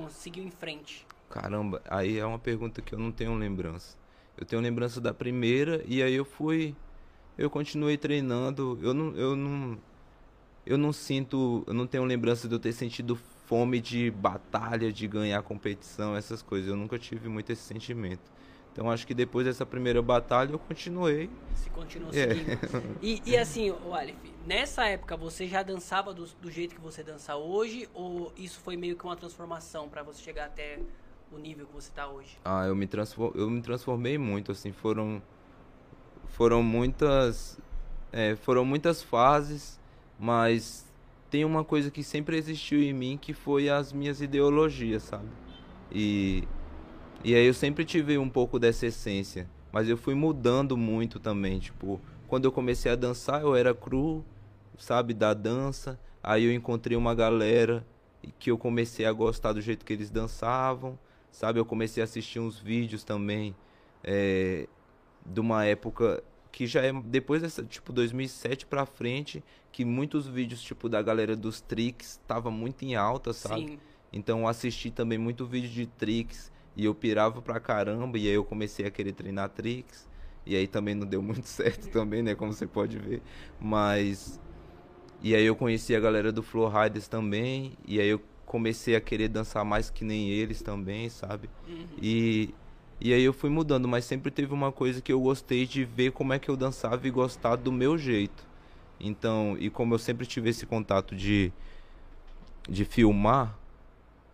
seguiu 0.09 0.41
em 0.41 0.51
frente? 0.51 1.05
Caramba, 1.29 1.81
aí 1.89 2.17
é 2.17 2.25
uma 2.25 2.39
pergunta 2.39 2.81
que 2.81 2.95
eu 2.95 2.99
não 2.99 3.11
tenho 3.11 3.35
lembrança. 3.35 3.97
Eu 4.37 4.45
tenho 4.45 4.61
lembrança 4.61 5.01
da 5.01 5.13
primeira 5.13 5.83
e 5.85 6.01
aí 6.01 6.13
eu 6.13 6.23
fui, 6.23 6.73
eu 7.37 7.49
continuei 7.49 7.97
treinando. 7.97 8.79
Eu 8.81 8.93
não, 8.93 9.13
eu 9.17 9.35
não, 9.35 9.77
eu 10.65 10.77
não 10.77 10.91
sinto, 10.91 11.63
eu 11.67 11.73
não 11.73 11.85
tenho 11.85 12.03
lembrança 12.03 12.47
de 12.47 12.55
eu 12.55 12.59
ter 12.59 12.73
sentido 12.73 13.15
fome 13.45 13.79
de 13.79 14.09
batalha, 14.09 14.91
de 14.91 15.07
ganhar 15.07 15.41
competição, 15.43 16.15
essas 16.15 16.41
coisas. 16.41 16.69
Eu 16.69 16.75
nunca 16.75 16.97
tive 16.97 17.29
muito 17.29 17.51
esse 17.51 17.61
sentimento. 17.61 18.33
Então 18.75 18.91
acho 18.91 19.07
que 19.07 19.13
depois 19.13 19.45
dessa 19.45 19.65
primeira 19.65 20.01
batalha 20.01 20.51
eu 20.51 20.59
continuei. 20.59 21.29
Se 21.53 21.69
continuou 21.69 22.11
é. 22.13 22.27
seguindo. 22.27 22.99
E, 23.01 23.21
e, 23.25 23.37
assim, 23.37 23.71
o 23.71 23.93
Aleph, 23.93 24.17
nessa 24.45 24.85
época 24.85 25.15
você 25.15 25.47
já 25.47 25.63
dançava 25.63 26.13
do, 26.13 26.25
do, 26.41 26.51
jeito 26.51 26.75
que 26.75 26.81
você 26.81 27.01
dança 27.01 27.37
hoje? 27.37 27.87
Ou 27.93 28.33
isso 28.35 28.59
foi 28.59 28.75
meio 28.75 28.97
que 28.97 29.05
uma 29.05 29.15
transformação 29.15 29.87
para 29.87 30.03
você 30.03 30.21
chegar 30.21 30.47
até 30.47 30.79
o 31.31 31.37
nível 31.37 31.65
que 31.67 31.73
você 31.73 31.87
está 31.87 32.07
hoje? 32.07 32.37
Ah, 32.43 32.65
eu 32.65 32.75
me, 32.75 32.85
transform, 32.85 33.31
eu 33.35 33.49
me 33.49 33.61
transformei 33.61 34.17
muito, 34.17 34.51
assim, 34.51 34.73
foram, 34.73 35.21
foram 36.29 36.61
muitas. 36.61 37.57
É, 38.11 38.35
foram 38.35 38.65
muitas 38.65 39.01
fases, 39.01 39.79
mas 40.19 40.85
tem 41.29 41.43
uma 41.45 41.63
coisa 41.63 41.91
que 41.91 42.03
sempre 42.03 42.37
existiu 42.37 42.81
em 42.81 42.93
mim 42.93 43.17
que 43.21 43.33
foi 43.33 43.69
as 43.69 43.91
minhas 43.91 44.21
ideologias, 44.21 45.03
sabe? 45.03 45.29
E 45.91 46.47
e 47.23 47.33
aí 47.33 47.45
eu 47.47 47.53
sempre 47.55 47.83
tive 47.83 48.17
um 48.19 48.29
pouco 48.29 48.59
dessa 48.59 48.85
essência, 48.85 49.49
mas 49.71 49.89
eu 49.89 49.97
fui 49.97 50.13
mudando 50.13 50.77
muito 50.77 51.19
também, 51.19 51.57
tipo, 51.57 51.99
quando 52.27 52.45
eu 52.45 52.51
comecei 52.51 52.91
a 52.91 52.95
dançar, 52.95 53.41
eu 53.41 53.55
era 53.55 53.73
cru, 53.73 54.23
sabe, 54.77 55.13
da 55.13 55.33
dança. 55.33 55.99
Aí 56.21 56.45
eu 56.45 56.53
encontrei 56.53 56.95
uma 56.95 57.15
galera 57.15 57.85
que 58.39 58.51
eu 58.51 58.57
comecei 58.57 59.05
a 59.05 59.11
gostar 59.11 59.53
do 59.53 59.61
jeito 59.61 59.85
que 59.85 59.93
eles 59.93 60.09
dançavam, 60.09 60.97
sabe? 61.31 61.59
Eu 61.59 61.65
comecei 61.65 62.01
a 62.01 62.03
assistir 62.03 62.39
uns 62.39 62.59
vídeos 62.59 63.03
também 63.03 63.55
é, 64.03 64.67
de 65.25 65.39
uma 65.39 65.65
época 65.65 66.23
que 66.55 66.65
já 66.65 66.81
é 66.81 66.93
depois 66.93 67.41
dessa, 67.41 67.61
tipo, 67.65 67.91
2007 67.91 68.65
pra 68.65 68.85
frente, 68.85 69.43
que 69.73 69.83
muitos 69.83 70.25
vídeos, 70.25 70.61
tipo, 70.61 70.87
da 70.87 71.01
galera 71.01 71.35
dos 71.35 71.59
tricks 71.59 72.17
tava 72.25 72.49
muito 72.49 72.85
em 72.85 72.95
alta, 72.95 73.33
sabe? 73.33 73.67
Sim. 73.67 73.79
Então 74.13 74.39
eu 74.39 74.47
assisti 74.47 74.89
também 74.89 75.17
muito 75.17 75.45
vídeo 75.45 75.69
de 75.69 75.85
tricks 75.85 76.49
e 76.73 76.85
eu 76.85 76.95
pirava 76.95 77.41
pra 77.41 77.59
caramba, 77.59 78.17
e 78.17 78.25
aí 78.29 78.33
eu 78.33 78.45
comecei 78.45 78.85
a 78.85 78.89
querer 78.89 79.11
treinar 79.11 79.49
tricks. 79.49 80.09
E 80.45 80.55
aí 80.55 80.65
também 80.65 80.95
não 80.95 81.05
deu 81.05 81.21
muito 81.21 81.43
certo 81.49 81.89
também, 81.89 82.23
né? 82.23 82.33
Como 82.35 82.53
você 82.53 82.65
pode 82.65 82.97
ver. 82.97 83.21
Mas. 83.59 84.39
E 85.21 85.35
aí 85.35 85.43
eu 85.43 85.57
conheci 85.57 85.93
a 85.93 85.99
galera 85.99 86.31
do 86.31 86.41
Flow 86.41 86.69
Riders 86.69 87.09
também. 87.09 87.73
E 87.85 87.99
aí 87.99 88.07
eu 88.07 88.21
comecei 88.45 88.95
a 88.95 89.01
querer 89.01 89.27
dançar 89.27 89.65
mais 89.65 89.89
que 89.89 90.05
nem 90.05 90.29
eles 90.29 90.61
também, 90.61 91.09
sabe? 91.09 91.49
Uhum. 91.67 91.85
E. 92.01 92.55
E 92.99 93.13
aí 93.13 93.23
eu 93.23 93.33
fui 93.33 93.49
mudando, 93.49 93.87
mas 93.87 94.05
sempre 94.05 94.31
teve 94.31 94.53
uma 94.53 94.71
coisa 94.71 95.01
que 95.01 95.11
eu 95.11 95.19
gostei 95.19 95.65
de 95.65 95.83
ver 95.83 96.11
como 96.11 96.33
é 96.33 96.39
que 96.39 96.49
eu 96.49 96.55
dançava 96.55 97.07
e 97.07 97.11
gostar 97.11 97.55
do 97.57 97.71
meu 97.71 97.97
jeito. 97.97 98.43
Então, 98.99 99.57
e 99.59 99.69
como 99.69 99.93
eu 99.93 99.99
sempre 99.99 100.25
tive 100.25 100.49
esse 100.49 100.65
contato 100.65 101.15
de 101.15 101.51
de 102.67 102.83
filmar, 102.83 103.55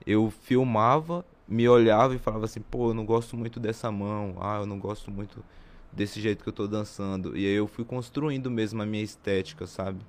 eu 0.06 0.32
filmava 0.32 1.26
me 1.52 1.68
olhava 1.68 2.16
e 2.16 2.18
falava 2.18 2.46
assim, 2.46 2.62
pô, 2.62 2.92
eu 2.92 2.94
não 2.94 3.06
gosto 3.06 3.36
muito 3.36 3.60
dessa 3.60 3.92
mão, 3.92 4.38
ah, 4.40 4.60
eu 4.62 4.66
não 4.66 4.80
gosto 4.80 5.12
muito 5.12 5.44
desse 5.92 6.22
jeito 6.22 6.44
que 6.44 6.50
eu 6.50 6.54
tô 6.54 6.66
dançando. 6.66 7.36
E 7.38 7.46
aí 7.46 7.54
eu 7.54 7.68
fui 7.68 7.84
construindo 7.84 8.50
mesmo 8.50 8.82
a 8.82 8.86
minha 8.86 9.04
estética, 9.04 9.68
sabe? 9.68 10.00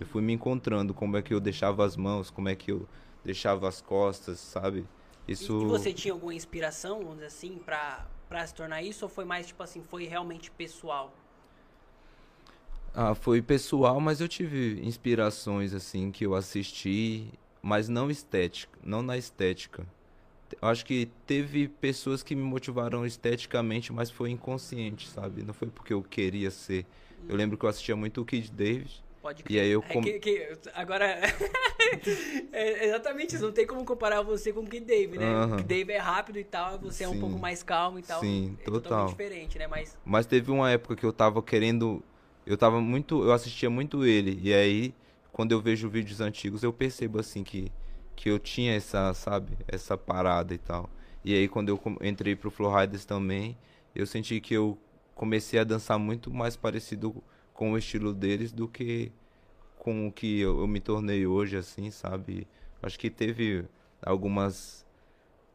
Eu 0.00 0.06
fui 0.06 0.20
me 0.20 0.32
encontrando 0.32 0.92
como 0.92 1.16
é 1.16 1.22
que 1.22 1.32
eu 1.32 1.38
deixava 1.38 1.84
as 1.84 1.96
mãos, 1.96 2.30
como 2.30 2.48
é 2.48 2.56
que 2.56 2.72
eu 2.72 2.84
deixava 3.24 3.68
as 3.68 3.80
costas, 3.80 4.40
sabe? 4.40 4.84
Isso... 5.28 5.62
E, 5.62 5.66
você 5.66 5.92
tinha 5.92 6.12
alguma 6.12 6.34
inspiração, 6.34 6.98
vamos 6.98 7.14
dizer 7.14 7.26
assim, 7.26 7.58
pra, 7.58 8.06
pra 8.28 8.46
se 8.46 8.54
tornar 8.54 8.82
isso? 8.82 9.04
Ou 9.04 9.08
foi 9.08 9.24
mais, 9.24 9.46
tipo 9.46 9.62
assim, 9.62 9.82
foi 9.82 10.04
realmente 10.06 10.50
pessoal? 10.50 11.14
Ah, 12.94 13.14
foi 13.14 13.40
pessoal, 13.42 14.00
mas 14.00 14.20
eu 14.20 14.26
tive 14.26 14.80
inspirações, 14.82 15.74
assim, 15.74 16.10
que 16.10 16.24
eu 16.24 16.34
assisti, 16.34 17.28
mas 17.62 17.88
não 17.88 18.10
estética, 18.10 18.78
não 18.82 19.02
na 19.02 19.16
estética 19.16 19.86
acho 20.62 20.84
que 20.84 21.08
teve 21.26 21.68
pessoas 21.68 22.22
que 22.22 22.34
me 22.34 22.42
motivaram 22.42 23.04
esteticamente, 23.04 23.92
mas 23.92 24.10
foi 24.10 24.30
inconsciente, 24.30 25.08
sabe? 25.08 25.42
Não 25.42 25.52
foi 25.52 25.68
porque 25.68 25.92
eu 25.92 26.02
queria 26.02 26.50
ser. 26.50 26.86
Eu 27.28 27.36
lembro 27.36 27.58
que 27.58 27.64
eu 27.64 27.68
assistia 27.68 27.96
muito 27.96 28.22
o 28.22 28.24
Kid 28.24 28.50
David. 28.50 29.04
Pode 29.28 29.42
crer. 29.42 29.56
E 29.56 29.60
aí 29.60 29.70
eu 29.70 29.82
com... 29.82 29.98
é 29.98 30.02
que, 30.02 30.18
que, 30.20 30.58
agora 30.72 31.04
é 32.50 32.86
exatamente 32.86 33.34
isso, 33.34 33.44
não 33.44 33.52
tem 33.52 33.66
como 33.66 33.84
comparar 33.84 34.22
você 34.22 34.54
com 34.54 34.60
o 34.60 34.66
Kid 34.66 34.86
David, 34.86 35.18
né? 35.18 35.44
O 35.44 35.56
Kid 35.56 35.64
David 35.64 35.92
é 35.92 35.98
rápido 35.98 36.38
e 36.38 36.44
tal, 36.44 36.78
você 36.78 37.04
Sim. 37.04 37.04
é 37.04 37.08
um 37.08 37.20
pouco 37.20 37.38
mais 37.38 37.62
calmo 37.62 37.98
e 37.98 38.02
tal. 38.02 38.20
Sim, 38.20 38.56
é 38.58 38.64
total. 38.64 38.80
totalmente 38.80 39.10
diferente, 39.10 39.58
né? 39.58 39.66
Mas 39.66 39.98
Mas 40.02 40.24
teve 40.24 40.50
uma 40.50 40.70
época 40.70 40.96
que 40.96 41.04
eu 41.04 41.12
tava 41.12 41.42
querendo 41.42 42.02
eu 42.46 42.56
tava 42.56 42.80
muito, 42.80 43.22
eu 43.22 43.30
assistia 43.30 43.68
muito 43.68 44.06
ele 44.06 44.40
e 44.42 44.54
aí 44.54 44.94
quando 45.30 45.52
eu 45.52 45.60
vejo 45.60 45.90
vídeos 45.90 46.22
antigos 46.22 46.62
eu 46.62 46.72
percebo 46.72 47.20
assim 47.20 47.44
que 47.44 47.70
que 48.16 48.30
eu 48.30 48.38
tinha 48.38 48.74
essa, 48.74 49.12
sabe, 49.12 49.58
essa 49.68 49.96
parada 49.96 50.54
e 50.54 50.58
tal. 50.58 50.88
E 51.22 51.34
aí 51.34 51.46
quando 51.48 51.68
eu 51.68 51.78
entrei 52.00 52.34
pro 52.34 52.50
Flow 52.50 52.74
Riders 52.74 53.04
também, 53.04 53.58
eu 53.94 54.06
senti 54.06 54.40
que 54.40 54.54
eu 54.54 54.78
comecei 55.14 55.60
a 55.60 55.64
dançar 55.64 55.98
muito 55.98 56.32
mais 56.32 56.56
parecido 56.56 57.22
com 57.58 57.72
o 57.72 57.76
estilo 57.76 58.14
deles 58.14 58.52
do 58.52 58.68
que 58.68 59.10
com 59.88 60.06
o 60.06 60.12
que 60.12 60.40
eu, 60.40 60.60
eu 60.60 60.66
me 60.66 60.80
tornei 60.80 61.26
hoje, 61.26 61.56
assim, 61.56 61.90
sabe? 61.90 62.46
Acho 62.82 62.98
que 62.98 63.08
teve 63.08 63.64
algumas 64.02 64.86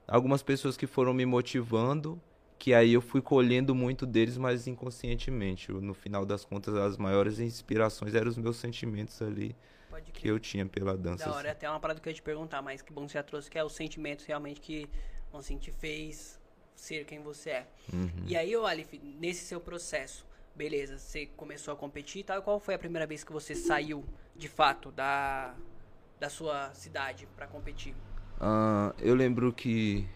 algumas 0.08 0.42
pessoas 0.42 0.76
que 0.76 0.88
foram 0.88 1.14
me 1.14 1.24
motivando, 1.24 2.20
que 2.58 2.74
aí 2.74 2.94
eu 2.94 3.02
fui 3.02 3.22
colhendo 3.22 3.76
muito 3.76 4.08
deles, 4.08 4.36
mas 4.36 4.66
inconscientemente. 4.66 5.72
No 5.72 5.94
final 5.94 6.26
das 6.26 6.44
contas, 6.44 6.74
as 6.76 6.98
maiores 6.98 7.40
inspirações 7.40 8.16
eram 8.16 8.30
os 8.30 8.38
meus 8.38 8.58
sentimentos 8.58 9.22
ali 9.22 9.56
que 10.12 10.28
eu 10.28 10.40
tinha 10.40 10.66
pela 10.66 10.98
dança. 10.98 11.26
Da 11.26 11.32
hora, 11.32 11.40
assim. 11.40 11.48
é 11.50 11.52
até 11.52 11.70
uma 11.70 11.80
parada 11.80 12.00
que 12.00 12.10
eu 12.10 12.12
ia 12.12 12.16
te 12.16 12.24
perguntar, 12.24 12.64
mas 12.64 12.82
que 12.82 12.92
bom 12.92 13.06
que 13.06 13.12
você 13.12 13.20
já 13.20 13.24
trouxe, 13.24 13.52
que 13.52 13.60
é 13.60 13.64
os 13.64 13.74
sentimentos 13.74 14.26
realmente 14.26 14.60
que 14.60 14.90
assim, 15.32 15.58
te 15.58 15.72
fez 15.72 16.40
ser 16.76 17.06
quem 17.06 17.22
você 17.22 17.52
é. 17.52 17.68
Uhum. 17.94 18.26
E 18.26 18.36
aí, 18.36 18.56
Alif, 18.56 19.00
nesse 19.20 19.46
seu 19.46 19.62
processo, 19.62 20.26
beleza, 20.56 20.98
você 20.98 21.26
começou 21.38 21.74
a 21.74 21.78
competir 21.78 22.22
e 22.22 22.24
tal, 22.24 22.42
qual 22.42 22.60
foi 22.60 22.76
a 22.76 22.80
primeira 22.80 23.08
vez 23.08 23.24
que 23.24 23.32
você 23.32 23.56
saiu, 23.56 24.04
de 24.36 24.48
fato, 24.48 24.92
da, 24.92 25.56
da 26.20 26.30
sua 26.30 26.74
cidade 26.74 27.28
para 27.36 27.48
competir? 27.48 27.94
Uh, 28.40 28.94
eu 29.00 29.16
lembro 29.16 29.52
que 29.52 30.08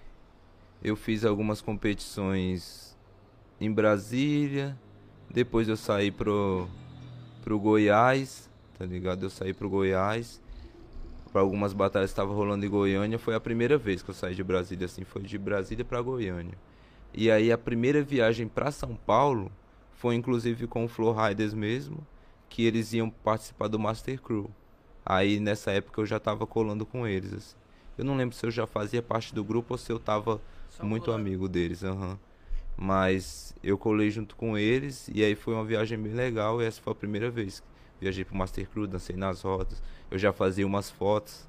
eu 0.83 0.95
fiz 0.95 1.25
algumas 1.25 1.61
competições 1.61 2.97
em 3.59 3.71
Brasília, 3.71 4.77
depois 5.29 5.67
eu 5.67 5.77
saí 5.77 6.11
pro, 6.11 6.67
pro 7.43 7.59
Goiás, 7.59 8.49
tá 8.77 8.85
ligado? 8.85 9.23
Eu 9.23 9.29
saí 9.29 9.53
pro 9.53 9.69
Goiás 9.69 10.41
para 11.31 11.41
algumas 11.41 11.73
batalhas 11.73 12.11
que 12.11 12.13
estavam 12.13 12.35
rolando 12.35 12.65
em 12.65 12.69
Goiânia. 12.69 13.19
Foi 13.19 13.35
a 13.35 13.39
primeira 13.39 13.77
vez 13.77 14.01
que 14.01 14.09
eu 14.09 14.13
saí 14.13 14.35
de 14.35 14.43
Brasília, 14.43 14.85
assim, 14.85 15.03
foi 15.03 15.23
de 15.23 15.37
Brasília 15.37 15.83
para 15.83 16.01
Goiânia. 16.01 16.57
E 17.13 17.31
aí 17.31 17.51
a 17.51 17.57
primeira 17.57 18.01
viagem 18.01 18.47
para 18.47 18.71
São 18.71 18.95
Paulo 18.95 19.51
foi 19.97 20.15
inclusive 20.15 20.67
com 20.67 20.85
o 20.85 20.87
Flow 20.87 21.13
Riders 21.13 21.53
mesmo, 21.53 22.05
que 22.47 22.63
eles 22.63 22.93
iam 22.93 23.09
participar 23.09 23.67
do 23.67 23.77
Master 23.79 24.21
Crew. 24.21 24.49
Aí 25.05 25.39
nessa 25.39 25.71
época 25.71 26.01
eu 26.01 26.05
já 26.05 26.19
tava 26.19 26.45
colando 26.47 26.85
com 26.85 27.05
eles, 27.07 27.33
assim. 27.33 27.55
Eu 27.97 28.05
não 28.05 28.15
lembro 28.15 28.35
se 28.35 28.45
eu 28.45 28.51
já 28.51 28.67
fazia 28.67 29.01
parte 29.01 29.33
do 29.33 29.43
grupo 29.43 29.73
ou 29.73 29.77
se 29.77 29.91
eu 29.91 29.99
tava 29.99 30.39
Só 30.69 30.85
muito 30.85 31.05
colando. 31.05 31.21
amigo 31.21 31.49
deles. 31.49 31.81
Uhum. 31.81 32.15
Mas 32.77 33.55
eu 33.63 33.75
colei 33.77 34.11
junto 34.11 34.35
com 34.35 34.55
eles 34.55 35.09
e 35.11 35.23
aí 35.23 35.33
foi 35.35 35.55
uma 35.55 35.65
viagem 35.65 35.97
bem 35.97 36.13
legal 36.13 36.61
e 36.61 36.65
essa 36.65 36.79
foi 36.79 36.93
a 36.93 36.95
primeira 36.95 37.29
vez 37.31 37.63
viajei 37.99 38.23
pro 38.23 38.35
Master 38.35 38.69
Crew, 38.69 38.85
dancei 38.85 39.15
nas 39.15 39.41
rodas. 39.41 39.81
Eu 40.09 40.17
já 40.17 40.31
fazia 40.31 40.65
umas 40.65 40.89
fotos. 40.89 41.47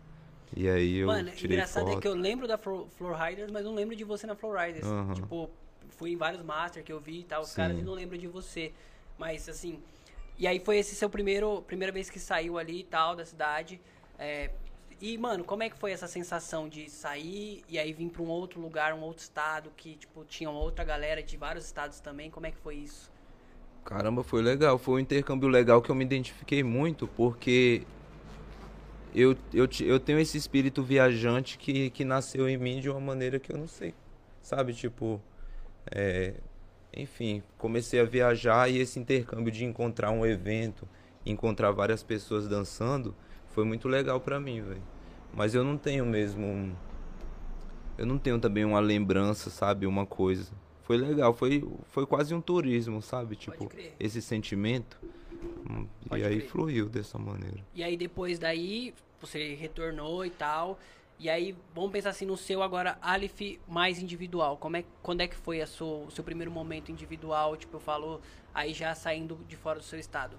E 0.56 0.66
aí 0.66 0.96
eu 0.98 1.08
Mano, 1.08 1.30
tirei 1.32 1.56
engraçado 1.56 1.84
foto. 1.86 1.98
é 1.98 2.00
que 2.00 2.08
eu 2.08 2.14
lembro 2.14 2.48
da 2.48 2.56
Floor 2.56 2.88
Riders, 3.22 3.50
mas 3.50 3.64
não 3.66 3.74
lembro 3.74 3.94
de 3.94 4.04
você 4.04 4.26
na 4.26 4.34
Floor 4.34 4.56
Riders. 4.58 4.86
Uhum. 4.86 5.12
Tipo, 5.12 5.50
fui 5.90 6.12
em 6.12 6.16
vários 6.16 6.42
Master 6.42 6.82
que 6.82 6.92
eu 6.92 7.00
vi 7.00 7.20
e 7.20 7.24
tal, 7.24 7.42
os 7.42 7.50
Sim. 7.50 7.56
caras, 7.56 7.78
e 7.78 7.82
não 7.82 7.94
lembro 7.94 8.16
de 8.16 8.26
você. 8.26 8.72
Mas 9.18 9.48
assim. 9.48 9.80
E 10.38 10.46
aí 10.46 10.60
foi 10.60 10.78
esse 10.78 10.94
seu 10.94 11.10
primeiro. 11.10 11.62
Primeira 11.62 11.92
vez 11.92 12.08
que 12.08 12.18
saiu 12.18 12.58
ali 12.58 12.80
e 12.80 12.84
tal, 12.84 13.16
da 13.16 13.24
cidade. 13.24 13.80
É, 14.18 14.50
e, 15.00 15.16
mano, 15.16 15.44
como 15.44 15.62
é 15.62 15.70
que 15.70 15.78
foi 15.78 15.92
essa 15.92 16.08
sensação 16.08 16.68
de 16.68 16.90
sair 16.90 17.62
e 17.68 17.78
aí 17.78 17.92
vir 17.92 18.10
para 18.10 18.22
um 18.22 18.28
outro 18.28 18.60
lugar, 18.60 18.92
um 18.94 19.00
outro 19.00 19.22
estado, 19.22 19.70
que, 19.76 19.94
tipo, 19.94 20.24
tinha 20.24 20.50
outra 20.50 20.84
galera 20.84 21.22
de 21.22 21.36
vários 21.36 21.64
estados 21.66 22.00
também? 22.00 22.30
Como 22.30 22.46
é 22.46 22.50
que 22.50 22.58
foi 22.58 22.76
isso? 22.76 23.10
Caramba, 23.84 24.24
foi 24.24 24.42
legal. 24.42 24.76
Foi 24.76 24.96
um 24.96 24.98
intercâmbio 24.98 25.48
legal 25.48 25.80
que 25.80 25.90
eu 25.90 25.94
me 25.94 26.04
identifiquei 26.04 26.64
muito, 26.64 27.06
porque 27.06 27.82
eu, 29.14 29.36
eu, 29.54 29.68
eu 29.80 30.00
tenho 30.00 30.18
esse 30.18 30.36
espírito 30.36 30.82
viajante 30.82 31.56
que, 31.58 31.90
que 31.90 32.04
nasceu 32.04 32.48
em 32.48 32.56
mim 32.56 32.80
de 32.80 32.90
uma 32.90 33.00
maneira 33.00 33.38
que 33.38 33.52
eu 33.52 33.56
não 33.56 33.68
sei. 33.68 33.94
Sabe, 34.42 34.74
tipo. 34.74 35.20
É, 35.90 36.34
enfim, 36.92 37.42
comecei 37.56 38.00
a 38.00 38.04
viajar 38.04 38.70
e 38.70 38.78
esse 38.78 38.98
intercâmbio 38.98 39.52
de 39.52 39.64
encontrar 39.64 40.10
um 40.10 40.24
evento, 40.24 40.88
encontrar 41.24 41.70
várias 41.70 42.02
pessoas 42.02 42.48
dançando, 42.48 43.14
foi 43.48 43.64
muito 43.64 43.88
legal 43.88 44.20
para 44.20 44.38
mim, 44.40 44.60
velho. 44.62 44.82
Mas 45.32 45.54
eu 45.54 45.62
não 45.64 45.76
tenho 45.76 46.06
mesmo. 46.06 46.76
Eu 47.96 48.06
não 48.06 48.18
tenho 48.18 48.38
também 48.38 48.64
uma 48.64 48.80
lembrança, 48.80 49.50
sabe? 49.50 49.86
Uma 49.86 50.06
coisa 50.06 50.52
foi 50.88 50.96
legal, 50.96 51.34
foi, 51.34 51.62
foi 51.88 52.06
quase 52.06 52.34
um 52.34 52.40
turismo, 52.40 53.02
sabe? 53.02 53.36
Tipo, 53.36 53.70
esse 54.00 54.22
sentimento. 54.22 54.98
Hum, 55.68 55.86
Pode 56.08 56.22
e 56.22 56.24
aí 56.24 56.36
crer. 56.38 56.48
fluiu 56.48 56.88
dessa 56.88 57.18
maneira. 57.18 57.58
E 57.74 57.84
aí 57.84 57.94
depois 57.94 58.38
daí, 58.38 58.94
você 59.20 59.54
retornou 59.54 60.24
e 60.24 60.30
tal. 60.30 60.80
E 61.20 61.28
aí, 61.28 61.56
vamos 61.74 61.90
pensar 61.90 62.10
assim 62.10 62.24
no 62.24 62.36
seu 62.36 62.62
agora, 62.62 62.96
Alif 63.02 63.58
mais 63.66 64.00
individual. 64.00 64.56
Como 64.56 64.76
é, 64.76 64.84
quando 65.02 65.20
é 65.20 65.26
que 65.26 65.34
foi 65.34 65.60
a 65.60 65.66
sua, 65.66 66.06
o 66.06 66.10
seu 66.12 66.22
primeiro 66.22 66.50
momento 66.50 66.92
individual? 66.92 67.56
Tipo, 67.56 67.76
eu 67.76 67.80
falo, 67.80 68.20
aí 68.54 68.72
já 68.72 68.94
saindo 68.94 69.36
de 69.48 69.56
fora 69.56 69.80
do 69.80 69.84
seu 69.84 69.98
estado. 69.98 70.36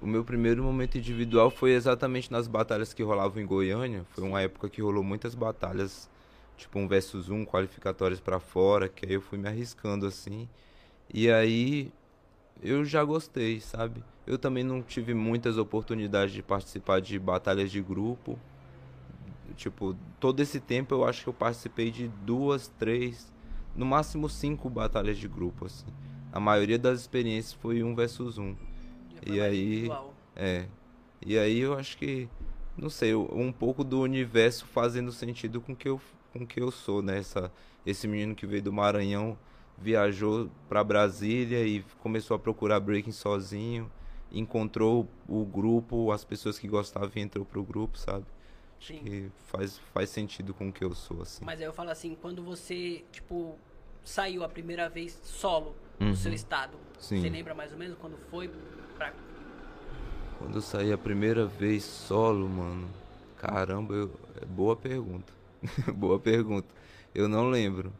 O 0.00 0.06
meu 0.06 0.24
primeiro 0.24 0.62
momento 0.62 0.96
individual 0.96 1.50
foi 1.50 1.72
exatamente 1.72 2.32
nas 2.32 2.48
batalhas 2.48 2.94
que 2.94 3.02
rolavam 3.02 3.42
em 3.42 3.46
Goiânia. 3.46 4.06
Foi 4.10 4.24
uma 4.24 4.40
época 4.40 4.68
que 4.68 4.80
rolou 4.80 5.04
muitas 5.04 5.34
batalhas 5.34 6.08
tipo 6.56 6.78
um 6.78 6.86
versus 6.86 7.28
um, 7.28 7.44
qualificatórios 7.44 8.20
para 8.20 8.38
fora, 8.40 8.88
que 8.88 9.04
aí 9.06 9.12
eu 9.12 9.20
fui 9.20 9.38
me 9.38 9.48
arriscando 9.48 10.06
assim. 10.06 10.48
E 11.12 11.30
aí 11.30 11.92
eu 12.62 12.84
já 12.84 13.04
gostei, 13.04 13.60
sabe? 13.60 14.02
Eu 14.26 14.38
também 14.38 14.64
não 14.64 14.82
tive 14.82 15.12
muitas 15.12 15.58
oportunidades 15.58 16.32
de 16.34 16.42
participar 16.42 17.00
de 17.00 17.18
batalhas 17.18 17.70
de 17.70 17.82
grupo. 17.82 18.38
Tipo, 19.56 19.96
todo 20.18 20.40
esse 20.40 20.60
tempo 20.60 20.94
eu 20.94 21.04
acho 21.04 21.22
que 21.22 21.28
eu 21.28 21.34
participei 21.34 21.90
de 21.90 22.08
duas, 22.08 22.68
três, 22.78 23.32
no 23.74 23.86
máximo 23.86 24.28
cinco 24.28 24.68
batalhas 24.70 25.18
de 25.18 25.28
grupo, 25.28 25.66
assim. 25.66 25.86
A 26.32 26.40
maioria 26.40 26.78
das 26.78 27.00
experiências 27.00 27.52
foi 27.52 27.82
um 27.82 27.94
versus 27.94 28.38
um. 28.38 28.56
E 29.24 29.40
aí. 29.40 29.88
É. 30.34 30.66
E 31.24 31.38
aí 31.38 31.60
eu 31.60 31.78
acho 31.78 31.96
que. 31.96 32.28
Não 32.76 32.90
sei, 32.90 33.14
um 33.14 33.52
pouco 33.52 33.84
do 33.84 34.00
universo 34.00 34.66
fazendo 34.66 35.12
sentido 35.12 35.60
com 35.60 35.76
que 35.76 35.88
eu 35.88 36.00
com 36.34 36.44
que 36.44 36.60
eu 36.60 36.72
sou, 36.72 37.00
né? 37.00 37.18
Essa, 37.18 37.50
esse 37.86 38.08
menino 38.08 38.34
que 38.34 38.46
veio 38.46 38.62
do 38.62 38.72
Maranhão 38.72 39.38
viajou 39.78 40.50
para 40.68 40.82
Brasília 40.82 41.64
e 41.64 41.84
começou 42.00 42.34
a 42.34 42.38
procurar 42.38 42.80
breaking 42.80 43.12
sozinho, 43.12 43.90
encontrou 44.32 45.08
o 45.28 45.44
grupo, 45.44 46.10
as 46.10 46.24
pessoas 46.24 46.58
que 46.58 46.66
gostavam 46.66 47.10
e 47.14 47.20
entrou 47.20 47.44
pro 47.44 47.62
grupo, 47.62 47.96
sabe? 47.96 48.26
Sim. 48.80 48.98
Que 48.98 49.30
faz, 49.46 49.78
faz 49.92 50.10
sentido 50.10 50.52
com 50.52 50.68
o 50.68 50.72
que 50.72 50.84
eu 50.84 50.94
sou, 50.94 51.22
assim. 51.22 51.44
Mas 51.44 51.60
aí 51.60 51.66
eu 51.66 51.72
falo 51.72 51.90
assim, 51.90 52.16
quando 52.20 52.42
você, 52.42 53.04
tipo, 53.10 53.58
saiu 54.04 54.44
a 54.44 54.48
primeira 54.48 54.88
vez 54.88 55.18
solo 55.24 55.74
uhum. 56.00 56.10
do 56.10 56.16
seu 56.16 56.32
estado, 56.32 56.76
Sim. 56.98 57.20
você 57.20 57.28
lembra 57.28 57.54
mais 57.54 57.72
ou 57.72 57.78
menos 57.78 57.96
quando 57.98 58.16
foi 58.30 58.50
pra... 58.96 59.12
Quando 60.38 60.56
eu 60.56 60.62
saí 60.62 60.92
a 60.92 60.98
primeira 60.98 61.46
vez 61.46 61.84
solo, 61.84 62.48
mano, 62.48 62.88
caramba, 63.38 63.94
eu... 63.94 64.10
é 64.40 64.44
boa 64.44 64.76
pergunta. 64.76 65.32
Boa 65.94 66.18
pergunta. 66.18 66.68
Eu 67.14 67.28
não 67.28 67.48
lembro. 67.48 67.92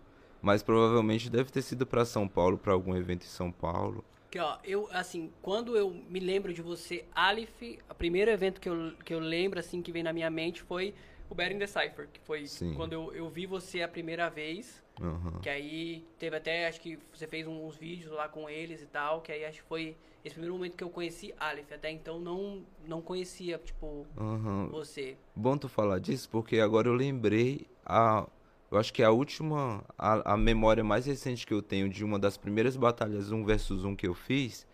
Mas 0.43 0.63
provavelmente 0.63 1.31
deve 1.31 1.51
ter 1.51 1.63
sido 1.63 1.87
para 1.87 2.05
São 2.05 2.29
Paulo, 2.29 2.59
para 2.59 2.73
algum 2.73 2.95
evento 2.95 3.25
em 3.25 3.29
São 3.29 3.51
Paulo. 3.51 4.05
Que 4.35 4.41
ó, 4.41 4.59
eu 4.65 4.89
assim, 4.91 5.31
quando 5.41 5.77
eu 5.77 5.91
me 6.09 6.19
lembro 6.19 6.53
de 6.53 6.61
você, 6.61 7.05
Aleph, 7.15 7.79
o 7.89 7.95
primeiro 7.95 8.33
evento 8.33 8.61
que 8.61 8.69
eu, 8.69 8.93
que 9.05 9.15
eu 9.15 9.21
lembro 9.21 9.61
assim 9.61 9.81
que 9.81 9.93
vem 9.93 10.03
na 10.03 10.13
minha 10.13 10.29
mente 10.29 10.61
foi 10.61 10.93
o 11.31 11.37
Better 11.37 11.55
in 11.55 11.61
the 11.61 11.69
Cypher, 11.69 12.09
que 12.13 12.19
foi 12.19 12.45
Sim. 12.49 12.75
quando 12.75 12.95
eu, 12.95 13.15
eu 13.15 13.29
vi 13.29 13.47
você 13.47 13.83
a 13.83 13.87
primeira 13.87 14.29
vez. 14.29 14.83
Uhum. 15.01 15.39
Que 15.41 15.49
aí 15.49 16.05
teve 16.19 16.35
até, 16.35 16.67
acho 16.67 16.81
que 16.81 16.99
você 17.13 17.29
fez 17.29 17.47
uns 17.47 17.77
vídeos 17.77 18.11
lá 18.11 18.29
com 18.29 18.51
eles 18.51 18.83
e 18.83 18.87
tal, 18.87 19.21
que 19.21 19.31
aí 19.31 19.45
acho 19.45 19.63
que 19.63 19.69
foi 19.69 19.97
esse 20.25 20.35
primeiro 20.35 20.55
momento 20.55 20.77
que 20.77 20.83
eu 20.83 20.91
conheci 20.91 21.33
Aleph. 21.39 21.71
Até 21.71 21.93
então 21.93 22.19
não, 22.19 22.65
não 22.89 23.01
conhecia, 23.01 23.57
tipo, 23.59 24.05
uhum. 24.17 24.67
você. 24.69 25.17
Bom 25.37 25.57
tu 25.57 25.69
falar 25.69 26.01
disso, 26.01 26.29
porque 26.29 26.59
agora 26.59 26.89
eu 26.89 26.95
lembrei 26.95 27.69
a. 27.87 28.27
Eu 28.75 28.81
acho 28.81 28.93
que 28.93 29.05
a 29.05 29.11
última. 29.13 29.85
A, 29.97 30.33
a 30.33 30.37
memória 30.37 30.83
mais 30.83 31.07
recente 31.07 31.47
que 31.47 31.55
eu 31.55 31.63
tenho 31.63 31.89
de 31.89 32.05
uma 32.05 32.19
das 32.19 32.37
primeiras 32.37 32.77
batalhas 32.77 33.31
1 33.31 33.45
versus 33.45 33.85
1 33.85 33.95
que 33.95 34.09
eu 34.09 34.15
fiz, 34.15 34.67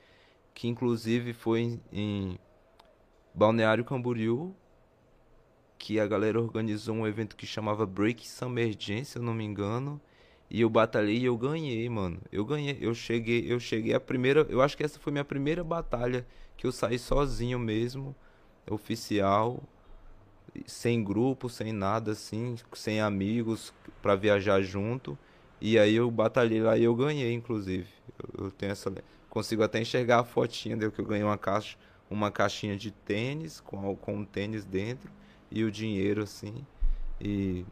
que 0.54 0.66
inclusive 0.66 1.34
foi 1.34 1.60
em, 1.60 1.80
em 1.92 2.38
Balneário 3.34 3.84
Camboriú, 3.84 4.54
que 5.78 6.00
a 6.00 6.06
galera 6.06 6.40
organizou 6.40 6.96
um 6.96 7.06
evento 7.06 7.36
que 7.36 7.44
chamava 7.44 7.84
Break 7.84 8.26
Summer 8.26 8.74
Jam, 8.78 9.04
se 9.04 9.18
eu 9.18 9.22
não 9.22 9.34
me 9.34 9.44
engano. 9.44 10.00
E 10.48 10.62
eu 10.62 10.70
batalhei 10.70 11.18
e 11.18 11.26
eu 11.26 11.36
ganhei, 11.36 11.86
mano. 11.90 12.22
Eu 12.32 12.46
ganhei, 12.46 12.78
eu 12.80 12.94
cheguei, 12.94 13.52
eu 13.52 13.60
cheguei 13.60 13.92
a 13.92 14.00
primeira, 14.00 14.46
eu 14.48 14.62
acho 14.62 14.78
que 14.78 14.82
essa 14.82 14.98
foi 14.98 15.12
minha 15.12 15.26
primeira 15.26 15.62
batalha 15.62 16.26
que 16.56 16.66
eu 16.66 16.72
saí 16.72 16.98
sozinho 16.98 17.58
mesmo, 17.58 18.16
oficial, 18.66 19.62
sem 20.66 21.02
grupo, 21.02 21.48
sem 21.48 21.72
nada 21.72 22.12
assim, 22.12 22.56
sem 22.72 23.00
amigos 23.00 23.72
para 24.02 24.14
viajar 24.14 24.60
junto. 24.62 25.18
E 25.60 25.78
aí 25.78 25.94
eu 25.94 26.10
batalhei 26.10 26.62
lá 26.62 26.76
e 26.76 26.84
eu 26.84 26.94
ganhei, 26.94 27.32
inclusive. 27.32 27.88
Eu, 28.18 28.46
eu 28.46 28.50
tenho 28.50 28.72
essa 28.72 28.92
consigo 29.28 29.62
até 29.62 29.80
enxergar 29.80 30.20
a 30.20 30.24
fotinha 30.24 30.76
deu 30.76 30.90
que 30.90 31.00
eu 31.00 31.06
ganhei 31.06 31.22
uma 31.22 31.38
caixa, 31.38 31.78
uma 32.10 32.30
caixinha 32.30 32.76
de 32.76 32.90
tênis 32.90 33.60
com 33.60 33.94
com 33.96 34.16
um 34.16 34.24
tênis 34.24 34.64
dentro 34.64 35.10
e 35.50 35.64
o 35.64 35.70
dinheiro, 35.70 36.22
assim. 36.22 36.66
E, 37.20 37.64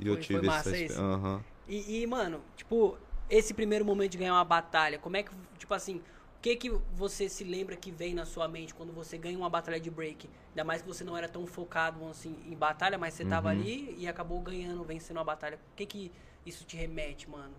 e 0.00 0.06
eu 0.06 0.18
tive 0.18 0.48
essa. 0.48 1.00
Uhum. 1.00 1.40
E, 1.68 2.02
e, 2.02 2.06
mano, 2.06 2.40
tipo, 2.56 2.96
esse 3.28 3.54
primeiro 3.54 3.84
momento 3.84 4.12
de 4.12 4.18
ganhar 4.18 4.34
uma 4.34 4.44
batalha, 4.44 4.98
como 4.98 5.16
é 5.16 5.22
que, 5.22 5.30
tipo 5.58 5.72
assim, 5.72 6.00
que 6.40 6.56
que 6.56 6.70
você 6.94 7.28
se 7.28 7.44
lembra 7.44 7.76
que 7.76 7.90
vem 7.90 8.14
na 8.14 8.24
sua 8.26 8.48
mente 8.48 8.74
quando 8.74 8.92
você 8.92 9.18
ganha 9.18 9.36
uma 9.38 9.50
batalha 9.50 9.80
de 9.80 9.90
break? 9.90 10.28
Ainda 10.50 10.64
mais 10.64 10.82
que 10.82 10.88
você 10.88 11.04
não 11.04 11.16
era 11.16 11.28
tão 11.28 11.46
focado 11.46 12.04
assim 12.08 12.36
em 12.46 12.56
batalha, 12.56 12.98
mas 12.98 13.14
você 13.14 13.24
tava 13.24 13.48
Uhum. 13.48 13.50
ali 13.50 13.94
e 13.98 14.08
acabou 14.08 14.40
ganhando, 14.40 14.82
vencendo 14.84 15.20
a 15.20 15.24
batalha. 15.24 15.56
O 15.72 15.76
que 15.76 15.86
que 15.86 16.12
isso 16.46 16.64
te 16.64 16.76
remete, 16.76 17.28
mano? 17.28 17.54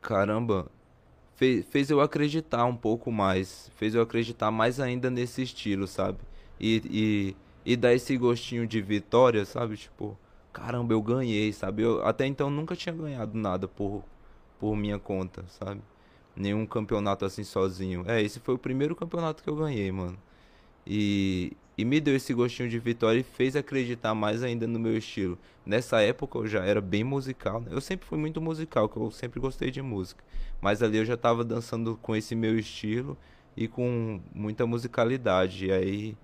Caramba, 0.00 0.70
fez, 1.36 1.66
fez 1.66 1.90
eu 1.90 2.00
acreditar 2.00 2.64
um 2.66 2.76
pouco 2.76 3.12
mais. 3.12 3.70
Fez 3.76 3.94
eu 3.94 4.02
acreditar 4.02 4.50
mais 4.50 4.80
ainda 4.80 5.10
nesse 5.10 5.42
estilo, 5.42 5.86
sabe? 5.88 6.20
E, 6.60 7.36
e, 7.66 7.72
e 7.72 7.76
dar 7.76 7.94
esse 7.94 8.16
gostinho 8.18 8.66
de 8.66 8.80
vitória, 8.82 9.44
sabe? 9.46 9.76
Tipo, 9.76 10.18
caramba, 10.52 10.94
eu 10.94 11.02
ganhei, 11.02 11.52
sabe? 11.52 11.82
Eu 11.82 12.04
até 12.06 12.26
então 12.26 12.50
nunca 12.50 12.76
tinha 12.76 12.94
ganhado 12.94 13.38
nada 13.38 13.68
por, 13.68 14.04
por 14.58 14.76
minha 14.76 14.98
conta, 14.98 15.46
sabe? 15.48 15.82
Nenhum 16.40 16.64
campeonato 16.64 17.26
assim 17.26 17.44
sozinho. 17.44 18.02
É, 18.06 18.22
esse 18.22 18.40
foi 18.40 18.54
o 18.54 18.58
primeiro 18.58 18.96
campeonato 18.96 19.42
que 19.42 19.50
eu 19.50 19.56
ganhei, 19.56 19.92
mano. 19.92 20.16
E, 20.86 21.52
e 21.76 21.84
me 21.84 22.00
deu 22.00 22.16
esse 22.16 22.32
gostinho 22.32 22.66
de 22.66 22.78
vitória 22.78 23.20
e 23.20 23.22
fez 23.22 23.54
acreditar 23.54 24.14
mais 24.14 24.42
ainda 24.42 24.66
no 24.66 24.78
meu 24.78 24.96
estilo. 24.96 25.38
Nessa 25.66 26.00
época 26.00 26.38
eu 26.38 26.46
já 26.46 26.64
era 26.64 26.80
bem 26.80 27.04
musical, 27.04 27.60
né? 27.60 27.68
Eu 27.70 27.80
sempre 27.82 28.06
fui 28.06 28.18
muito 28.18 28.40
musical, 28.40 28.88
que 28.88 28.96
eu 28.96 29.10
sempre 29.10 29.38
gostei 29.38 29.70
de 29.70 29.82
música. 29.82 30.24
Mas 30.62 30.82
ali 30.82 30.96
eu 30.96 31.04
já 31.04 31.16
tava 31.16 31.44
dançando 31.44 31.98
com 32.00 32.16
esse 32.16 32.34
meu 32.34 32.58
estilo 32.58 33.18
e 33.54 33.68
com 33.68 34.20
muita 34.34 34.66
musicalidade. 34.66 35.66
E 35.66 35.72
aí, 35.72 36.16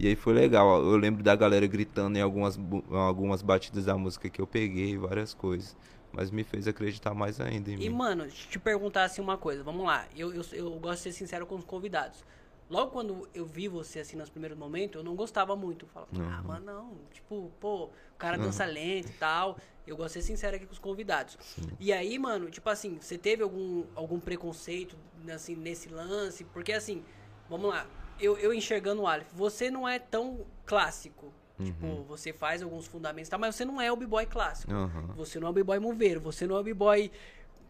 e 0.00 0.08
aí 0.08 0.16
foi 0.16 0.32
legal. 0.32 0.82
Eu 0.82 0.96
lembro 0.96 1.22
da 1.22 1.36
galera 1.36 1.66
gritando 1.68 2.18
em 2.18 2.20
algumas, 2.20 2.58
algumas 2.90 3.40
batidas 3.40 3.84
da 3.84 3.96
música 3.96 4.28
que 4.28 4.40
eu 4.40 4.48
peguei, 4.48 4.98
várias 4.98 5.32
coisas. 5.32 5.76
Mas 6.12 6.30
me 6.30 6.42
fez 6.44 6.66
acreditar 6.66 7.14
mais 7.14 7.40
ainda 7.40 7.70
em 7.70 7.74
E, 7.74 7.88
mim. 7.88 7.90
mano, 7.90 8.22
deixa 8.24 8.46
eu 8.46 8.50
te 8.50 8.58
perguntar 8.58 9.04
assim 9.04 9.20
uma 9.20 9.36
coisa. 9.38 9.62
Vamos 9.62 9.86
lá. 9.86 10.06
Eu, 10.16 10.32
eu, 10.34 10.42
eu 10.52 10.70
gosto 10.80 10.96
de 10.96 11.02
ser 11.02 11.12
sincero 11.12 11.46
com 11.46 11.54
os 11.56 11.64
convidados. 11.64 12.24
Logo 12.68 12.90
quando 12.92 13.28
eu 13.34 13.44
vi 13.44 13.66
você 13.66 13.98
assim 14.00 14.16
nos 14.16 14.30
primeiros 14.30 14.56
momentos, 14.56 14.96
eu 14.96 15.02
não 15.04 15.14
gostava 15.16 15.54
muito. 15.56 15.86
Eu 15.86 15.88
falava, 15.88 16.10
ah, 16.16 16.40
Uhum. 16.40 16.46
mano, 16.46 16.66
não. 16.66 16.96
Tipo, 17.12 17.50
pô, 17.60 17.84
o 17.86 17.90
cara 18.18 18.36
dança 18.36 18.64
lento 18.64 19.08
e 19.10 19.14
tal. 19.14 19.56
Eu 19.86 19.96
gosto 19.96 20.14
de 20.14 20.22
ser 20.22 20.26
sincero 20.32 20.54
aqui 20.56 20.66
com 20.66 20.72
os 20.72 20.78
convidados. 20.78 21.36
E 21.80 21.92
aí, 21.92 22.16
mano, 22.18 22.48
tipo 22.50 22.68
assim, 22.68 22.98
você 23.00 23.18
teve 23.18 23.42
algum, 23.42 23.84
algum 23.96 24.20
preconceito 24.20 24.96
assim, 25.32 25.56
nesse 25.56 25.88
lance? 25.88 26.44
Porque 26.44 26.72
assim, 26.72 27.04
vamos 27.48 27.70
lá. 27.70 27.86
Eu, 28.20 28.36
eu 28.38 28.52
enxergando 28.54 29.02
o 29.02 29.06
Aleph, 29.06 29.32
você 29.32 29.70
não 29.70 29.88
é 29.88 29.98
tão 29.98 30.46
clássico. 30.66 31.32
Tipo, 31.64 32.02
você 32.08 32.32
faz 32.32 32.62
alguns 32.62 32.86
fundamentos 32.86 33.28
e 33.28 33.30
tal, 33.30 33.38
mas 33.40 33.54
você 33.54 33.64
não 33.64 33.80
é 33.80 33.90
o 33.92 33.96
b-boy 33.96 34.24
clássico. 34.26 34.72
Aham. 34.72 35.08
Você 35.16 35.38
não 35.38 35.48
é 35.48 35.50
o 35.50 35.52
b-boy 35.52 35.78
moveiro, 35.78 36.20
você 36.20 36.46
não 36.46 36.56
é 36.56 36.60
o 36.60 36.62
b-boy 36.64 37.10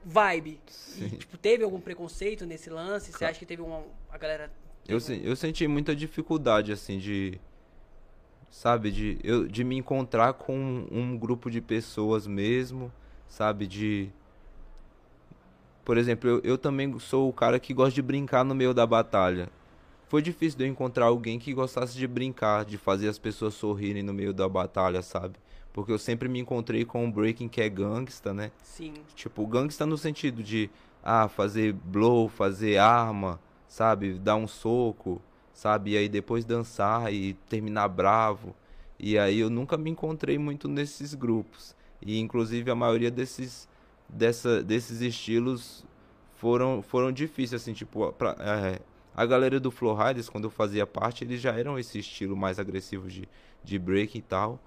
vibe. 0.04 0.60
E, 0.98 1.10
tipo, 1.10 1.36
teve 1.36 1.64
algum 1.64 1.80
preconceito 1.80 2.46
nesse 2.46 2.70
lance? 2.70 3.12
Você 3.12 3.24
acha 3.24 3.38
que 3.38 3.46
teve 3.46 3.62
uma. 3.62 3.82
A 4.10 4.16
galera. 4.18 4.50
Eu, 4.88 4.98
se- 5.00 5.20
eu 5.24 5.34
senti 5.36 5.66
muita 5.66 5.94
dificuldade, 5.94 6.72
assim, 6.72 6.98
de. 6.98 7.40
Sabe, 8.50 8.90
de, 8.90 9.18
eu, 9.22 9.46
de 9.46 9.62
me 9.62 9.76
encontrar 9.76 10.32
com 10.32 10.86
um 10.90 11.16
grupo 11.16 11.48
de 11.50 11.60
pessoas 11.60 12.26
mesmo, 12.26 12.92
sabe, 13.28 13.66
de. 13.66 14.10
Por 15.84 15.96
exemplo, 15.96 16.28
eu, 16.28 16.40
eu 16.42 16.58
também 16.58 16.98
sou 16.98 17.28
o 17.28 17.32
cara 17.32 17.58
que 17.58 17.72
gosta 17.72 17.94
de 17.94 18.02
brincar 18.02 18.44
no 18.44 18.54
meio 18.54 18.72
da 18.74 18.86
batalha. 18.86 19.48
Foi 20.10 20.20
difícil 20.20 20.58
de 20.58 20.64
eu 20.64 20.68
encontrar 20.68 21.06
alguém 21.06 21.38
que 21.38 21.54
gostasse 21.54 21.96
de 21.96 22.04
brincar, 22.04 22.64
de 22.64 22.76
fazer 22.76 23.06
as 23.08 23.16
pessoas 23.16 23.54
sorrirem 23.54 24.02
no 24.02 24.12
meio 24.12 24.34
da 24.34 24.48
batalha, 24.48 25.02
sabe? 25.02 25.36
Porque 25.72 25.92
eu 25.92 26.00
sempre 26.00 26.28
me 26.28 26.40
encontrei 26.40 26.84
com 26.84 27.04
um 27.04 27.12
breaking 27.12 27.48
que 27.48 27.60
é 27.60 27.68
gangsta, 27.68 28.34
né? 28.34 28.50
Sim. 28.60 28.92
Tipo, 29.14 29.46
gangsta 29.46 29.86
no 29.86 29.96
sentido 29.96 30.42
de, 30.42 30.68
ah, 31.00 31.28
fazer 31.28 31.72
blow, 31.72 32.28
fazer 32.28 32.76
arma, 32.78 33.38
sabe? 33.68 34.14
Dar 34.14 34.34
um 34.34 34.48
soco, 34.48 35.22
sabe? 35.52 35.92
E 35.92 35.96
aí 35.96 36.08
depois 36.08 36.44
dançar 36.44 37.14
e 37.14 37.34
terminar 37.48 37.86
bravo. 37.86 38.52
E 38.98 39.16
aí 39.16 39.38
eu 39.38 39.48
nunca 39.48 39.78
me 39.78 39.90
encontrei 39.90 40.36
muito 40.38 40.66
nesses 40.66 41.14
grupos. 41.14 41.76
E 42.02 42.18
inclusive 42.18 42.68
a 42.68 42.74
maioria 42.74 43.12
desses, 43.12 43.68
dessa, 44.08 44.60
desses 44.60 45.02
estilos 45.02 45.86
foram, 46.34 46.82
foram 46.82 47.12
difíceis, 47.12 47.62
assim, 47.62 47.72
tipo, 47.72 48.12
pra, 48.14 48.34
é, 48.40 48.80
a 49.20 49.26
galera 49.26 49.60
do 49.60 49.70
Flow 49.70 49.94
Riders, 49.94 50.30
quando 50.30 50.44
eu 50.44 50.50
fazia 50.50 50.86
parte, 50.86 51.24
eles 51.24 51.42
já 51.42 51.52
eram 51.52 51.78
esse 51.78 51.98
estilo 51.98 52.34
mais 52.34 52.58
agressivo 52.58 53.06
de, 53.06 53.28
de 53.62 53.78
break 53.78 54.16
e 54.16 54.22
tal. 54.22 54.58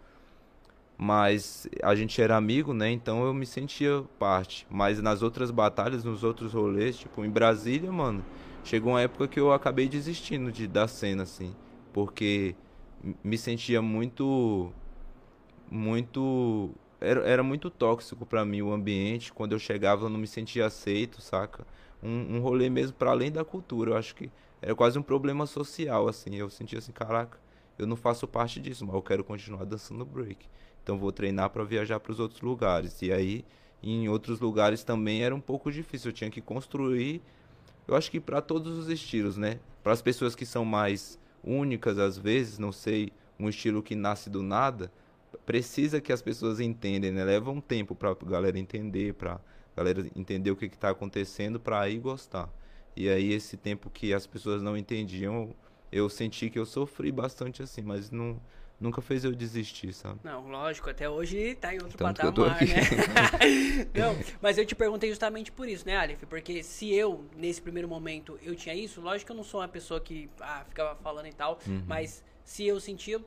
Mas 0.95 1.67
a 1.81 1.95
gente 1.95 2.21
era 2.21 2.37
amigo, 2.37 2.71
né? 2.71 2.91
Então 2.91 3.25
eu 3.25 3.33
me 3.33 3.47
sentia 3.47 4.03
parte. 4.19 4.67
Mas 4.69 5.01
nas 5.01 5.23
outras 5.23 5.49
batalhas, 5.49 6.03
nos 6.03 6.23
outros 6.23 6.53
rolês, 6.53 6.95
tipo 6.97 7.25
em 7.25 7.31
Brasília, 7.31 7.91
mano, 7.91 8.23
chegou 8.63 8.93
uma 8.93 9.01
época 9.01 9.27
que 9.27 9.39
eu 9.39 9.51
acabei 9.51 9.89
desistindo 9.89 10.51
de 10.51 10.67
da 10.67 10.87
cena, 10.87 11.23
assim. 11.23 11.55
Porque 11.91 12.55
me 13.23 13.39
sentia 13.39 13.81
muito. 13.81 14.71
Muito. 15.71 16.69
Era, 17.01 17.41
muito 17.41 17.71
tóxico 17.71 18.23
pra 18.23 18.45
mim 18.45 18.61
o 18.61 18.71
ambiente. 18.71 19.33
Quando 19.33 19.53
eu 19.53 19.59
chegava, 19.59 20.05
eu 20.05 20.09
não 20.09 20.19
me 20.19 20.27
sentia 20.27 20.67
aceito, 20.67 21.21
saca? 21.23 21.65
Um, 22.03 22.37
um 22.37 22.39
rolê 22.39 22.69
mesmo 22.69 22.95
pra 22.95 23.09
além 23.09 23.31
da 23.31 23.43
cultura. 23.43 23.91
Eu 23.91 23.97
acho 23.97 24.13
que 24.13 24.29
era 24.63 24.73
quase 24.73 24.97
um 24.97 25.03
problema 25.03 25.45
social, 25.45 26.07
assim. 26.07 26.35
Eu 26.35 26.49
sentia 26.49 26.79
assim, 26.79 26.93
caraca, 26.93 27.37
eu 27.77 27.85
não 27.85 27.97
faço 27.97 28.25
parte 28.25 28.61
disso, 28.61 28.85
mas 28.85 28.95
eu 28.95 29.01
quero 29.01 29.21
continuar 29.21 29.65
dançando 29.65 30.05
break. 30.05 30.47
Então 30.81 30.97
vou 30.97 31.11
treinar 31.11 31.49
para 31.49 31.65
viajar 31.65 31.99
para 31.99 32.13
os 32.13 32.19
outros 32.19 32.39
lugares. 32.39 33.01
E 33.01 33.11
aí, 33.11 33.43
em 33.83 34.07
outros 34.07 34.39
lugares 34.39 34.81
também 34.81 35.21
era 35.21 35.35
um 35.35 35.41
pouco 35.41 35.69
difícil. 35.69 36.11
Eu 36.11 36.13
tinha 36.13 36.29
que 36.29 36.39
construir, 36.39 37.21
eu 37.85 37.93
acho 37.93 38.09
que 38.09 38.21
para 38.21 38.41
todos 38.41 38.77
os 38.77 38.87
estilos, 38.87 39.35
né? 39.35 39.59
Para 39.83 39.91
as 39.91 40.01
pessoas 40.01 40.33
que 40.33 40.45
são 40.45 40.63
mais 40.63 41.19
únicas 41.43 41.99
às 41.99 42.17
vezes, 42.17 42.57
não 42.57 42.71
sei, 42.71 43.11
um 43.37 43.49
estilo 43.49 43.83
que 43.83 43.95
nasce 43.95 44.29
do 44.29 44.41
nada, 44.41 44.89
precisa 45.45 45.99
que 45.99 46.13
as 46.13 46.21
pessoas 46.21 46.61
entendem, 46.61 47.11
né? 47.11 47.25
Leva 47.25 47.51
um 47.51 47.59
tempo 47.59 47.93
para 47.93 48.11
a 48.11 48.15
galera 48.25 48.57
entender, 48.57 49.13
para 49.15 49.41
galera 49.75 50.09
entender 50.15 50.51
o 50.51 50.55
que 50.55 50.67
está 50.67 50.89
acontecendo, 50.89 51.59
para 51.59 51.81
aí 51.81 51.99
gostar. 51.99 52.49
E 52.95 53.09
aí 53.09 53.33
esse 53.33 53.57
tempo 53.57 53.89
que 53.89 54.13
as 54.13 54.27
pessoas 54.27 54.61
não 54.61 54.77
entendiam, 54.77 55.55
eu 55.91 56.09
senti 56.09 56.49
que 56.49 56.59
eu 56.59 56.65
sofri 56.65 57.11
bastante 57.11 57.61
assim, 57.63 57.81
mas 57.81 58.11
não 58.11 58.39
nunca 58.79 59.01
fez 59.01 59.23
eu 59.23 59.33
desistir, 59.33 59.93
sabe? 59.93 60.19
Não, 60.23 60.49
lógico, 60.49 60.89
até 60.89 61.09
hoje 61.09 61.55
tá 61.55 61.73
em 61.73 61.77
outro 61.81 61.97
Tanto 61.97 62.17
patamar, 62.21 62.59
né? 62.61 62.75
não, 63.95 64.15
mas 64.41 64.57
eu 64.57 64.65
te 64.65 64.75
perguntei 64.75 65.09
justamente 65.09 65.51
por 65.51 65.69
isso, 65.69 65.85
né, 65.87 65.95
Aleph? 65.95 66.23
Porque 66.27 66.61
se 66.63 66.93
eu, 66.93 67.23
nesse 67.37 67.61
primeiro 67.61 67.87
momento, 67.87 68.37
eu 68.43 68.53
tinha 68.55 68.75
isso, 68.75 68.99
lógico 68.99 69.27
que 69.27 69.31
eu 69.31 69.37
não 69.37 69.43
sou 69.43 69.61
uma 69.61 69.69
pessoa 69.69 70.01
que 70.01 70.29
ah, 70.41 70.65
ficava 70.67 70.95
falando 70.95 71.27
e 71.27 71.33
tal, 71.33 71.57
Uhum. 71.65 71.83
mas 71.87 72.23
se 72.43 72.67
eu 72.67 72.77
sentia, 72.79 73.21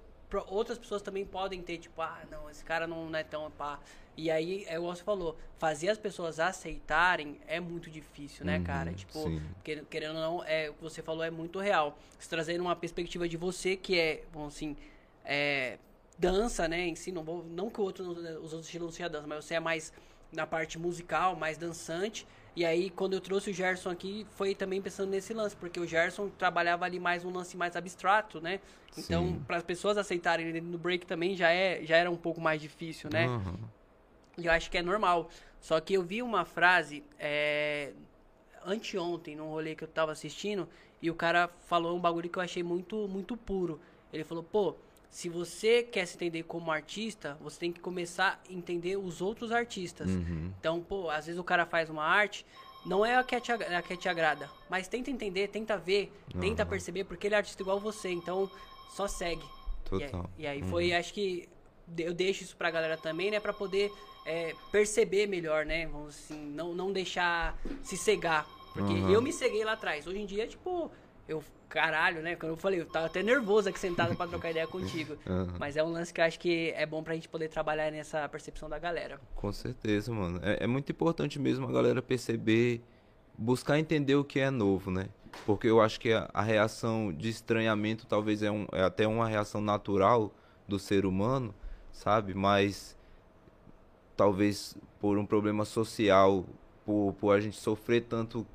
outras 0.49 0.79
pessoas 0.79 1.03
também 1.03 1.25
podem 1.25 1.63
ter, 1.63 1.79
tipo, 1.79 2.01
ah, 2.03 2.21
não, 2.31 2.51
esse 2.51 2.65
cara 2.65 2.87
não 2.87 3.15
é 3.15 3.23
tão 3.23 3.51
pá. 3.51 3.79
E 4.17 4.31
aí, 4.31 4.65
é 4.67 4.77
igual 4.77 4.95
você 4.97 5.05
falou, 5.05 5.37
fazer 5.59 5.91
as 5.91 5.99
pessoas 5.99 6.41
aceitarem 6.41 7.39
é 7.47 7.61
muito 7.61 7.91
difícil, 7.91 8.47
né, 8.47 8.61
cara? 8.61 8.91
Uhum, 8.91 8.97
Tipo, 8.97 9.19
sim. 9.25 9.43
que- 9.63 9.83
querendo 9.91 10.17
ou 10.17 10.21
não, 10.23 10.45
é, 10.45 10.71
o 10.71 10.75
que 10.75 10.83
você 10.83 11.03
falou 11.03 11.23
é 11.23 11.31
muito 11.31 11.59
real. 11.59 11.99
Você 12.19 12.29
trazendo 12.29 12.63
uma 12.63 12.75
perspectiva 12.75 13.29
de 13.29 13.37
você 13.37 13.77
que 13.77 13.99
é, 13.99 14.25
bom, 14.33 14.47
assim, 14.47 14.75
é, 15.25 15.79
dança, 16.19 16.67
né, 16.67 16.87
em 16.87 16.95
si, 16.97 17.13
não, 17.13 17.23
vou, 17.23 17.45
não 17.45 17.69
que 17.69 17.79
o 17.81 17.85
outro, 17.85 18.05
não- 18.05 18.13
os 18.43 18.53
outros 18.53 18.65
estilos 18.65 18.87
não 18.87 18.93
sejam 18.93 19.11
dança, 19.11 19.27
mas 19.27 19.45
você 19.45 19.55
é 19.55 19.61
mais 19.61 19.93
na 20.33 20.47
parte 20.47 20.79
musical, 20.79 21.37
mais 21.37 21.59
dançante. 21.59 22.27
E 22.57 22.65
aí, 22.65 22.89
quando 22.89 23.13
eu 23.13 23.21
trouxe 23.21 23.51
o 23.51 23.53
Gerson 23.53 23.91
aqui, 23.91 24.27
foi 24.31 24.55
também 24.55 24.81
pensando 24.81 25.11
nesse 25.11 25.35
lance, 25.35 25.55
porque 25.55 25.79
o 25.79 25.87
Gerson 25.87 26.31
trabalhava 26.31 26.87
ali 26.87 26.99
mais 26.99 27.23
um 27.23 27.31
lance 27.31 27.55
mais 27.55 27.77
abstrato, 27.77 28.41
né? 28.41 28.61
Então, 28.97 29.39
para 29.47 29.59
as 29.59 29.63
pessoas 29.63 29.99
aceitarem 29.99 30.49
ele 30.49 30.63
no 30.63 30.79
break 30.79 31.07
também 31.07 31.37
já, 31.37 31.51
é, 31.51 31.85
já 31.85 31.99
era 31.99 32.11
um 32.11 32.17
pouco 32.17 32.41
mais 32.41 32.63
difícil, 32.63 33.11
né? 33.13 33.27
Aham. 33.27 33.59
E 34.39 34.47
eu 34.47 34.53
acho 34.53 34.71
que 34.71 34.79
é 34.79 34.83
normal. 34.83 35.29
Só 35.61 35.79
que 35.81 35.93
eu 35.93 36.03
vi 36.03 36.23
uma 36.23 36.47
frase 36.47 37.05
é, 37.19 37.93
anteontem, 38.65 39.37
num 39.37 39.51
rolê 39.51 39.75
que 39.75 39.85
eu 39.85 39.89
tava 39.89 40.13
assistindo, 40.13 40.67
e 41.03 41.11
o 41.11 41.15
cara 41.15 41.51
falou 41.67 41.95
um 41.95 42.01
bagulho 42.01 42.31
que 42.31 42.39
eu 42.39 42.43
achei 42.43 42.63
muito, 42.63 43.07
muito 43.07 43.37
puro. 43.37 43.79
Ele 44.11 44.25
falou, 44.25 44.43
pô, 44.43 44.75
se 45.11 45.29
você 45.29 45.83
quer 45.83 46.07
se 46.07 46.17
entender 46.17 46.43
como 46.43 46.71
artista, 46.71 47.37
você 47.41 47.59
tem 47.59 47.73
que 47.73 47.81
começar 47.81 48.43
a 48.49 48.53
entender 48.53 48.97
os 48.97 49.21
outros 49.23 49.51
artistas. 49.53 50.11
Uhum. 50.11 50.53
Então, 50.59 50.81
pô, 50.83 51.09
às 51.11 51.27
vezes 51.27 51.39
o 51.39 51.45
cara 51.45 51.65
faz 51.65 51.89
uma 51.89 52.05
arte, 52.05 52.45
não 52.85 53.05
é 53.05 53.17
a 53.17 53.25
que 53.25 53.41
te, 53.41 53.51
a 53.53 53.83
que 53.83 53.97
te 53.97 54.09
agrada, 54.09 54.51
mas 54.69 54.89
tenta 54.89 55.11
entender, 55.11 55.49
tenta 55.49 55.77
ver, 55.77 56.13
tenta 56.41 56.63
Aham. 56.63 56.71
perceber, 56.71 57.05
porque 57.05 57.27
ele 57.27 57.35
é 57.35 57.39
artista 57.39 57.63
igual 57.63 57.81
você, 57.81 58.11
então 58.11 58.51
só 58.89 59.09
segue. 59.09 59.43
E 59.93 60.03
aí- 60.03 60.11
Total. 60.11 60.31
E 60.39 60.47
aí, 60.47 60.61
Uhum. 60.63 60.69
foi, 60.69 60.93
acho 60.93 61.13
que 61.15 61.49
eu 61.97 62.13
deixo 62.13 62.43
isso 62.43 62.57
pra 62.57 62.71
galera 62.71 62.97
também, 62.97 63.31
né, 63.31 63.41
pra 63.41 63.53
poder 63.53 63.93
é, 64.29 64.57
perceber 64.73 65.29
melhor, 65.29 65.65
né, 65.65 65.87
vamos 65.87 66.17
assim, 66.17 66.51
não, 66.51 66.75
não 66.75 66.93
deixar 66.93 67.57
se 67.85 67.97
cegar. 67.97 68.45
Porque 68.75 68.93
Aham. 68.93 69.11
eu 69.13 69.23
me 69.23 69.33
ceguei 69.33 69.65
lá 69.65 69.73
atrás. 69.73 70.05
Hoje 70.07 70.19
em 70.19 70.27
dia, 70.27 70.47
tipo, 70.49 70.91
eu, 71.29 71.43
caralho, 71.69 72.23
né, 72.23 72.37
quando 72.37 72.53
eu 72.53 72.57
falei, 72.57 72.81
eu 72.81 72.87
tava 72.87 73.07
até 73.07 73.23
nervoso 73.23 73.69
aqui 73.69 73.79
sentado 73.79 74.15
pra 74.17 74.27
trocar 74.27 74.51
ideia 74.51 74.67
contigo. 74.67 75.17
Aham. 75.27 75.57
Mas 75.59 75.77
é 75.77 75.83
um 75.83 75.91
lance 75.91 76.13
que 76.13 76.21
eu 76.21 76.25
acho 76.25 76.39
que 76.39 76.73
é 76.77 76.87
bom 76.87 77.03
pra 77.03 77.15
gente 77.15 77.29
poder 77.29 77.49
trabalhar 77.49 77.91
nessa 77.91 78.29
percepção 78.29 78.69
da 78.69 78.79
galera. 78.79 79.21
Com 79.35 79.53
certeza, 79.53 80.13
mano. 80.13 80.41
É, 80.43 80.65
é 80.65 80.67
muito 80.67 80.91
importante 80.91 81.39
mesmo 81.39 81.67
a 81.69 81.73
galera 81.73 82.01
perceber, 82.01 82.83
buscar 83.37 83.79
entender 83.79 84.15
o 84.15 84.25
que 84.25 84.41
é 84.41 84.51
novo, 84.51 84.91
né? 84.91 85.09
porque 85.45 85.67
eu 85.67 85.81
acho 85.81 86.01
que 86.01 86.13
a, 86.13 86.31
a 86.33 86.43
reação 86.43 87.13
de 87.13 87.29
estranhamento 87.29 88.07
talvez 88.07 88.43
é, 88.43 88.51
um, 88.51 88.67
é 88.73 88.83
até 88.83 89.07
uma 89.07 89.29
reação 89.29 89.61
natural 89.61 90.33
do 90.67 90.79
ser 90.79 91.05
humano, 91.05 91.55
sabe? 91.93 92.33
Mas 92.35 92.97
talvez 94.17 94.77
por 94.99 95.19
um 95.19 95.27
problema 95.27 95.65
social, 95.65 96.47
por, 96.87 97.13
por 97.19 97.35
a 97.35 97.41
gente 97.41 97.57
sofrer 97.57 98.05
tanto, 98.05 98.47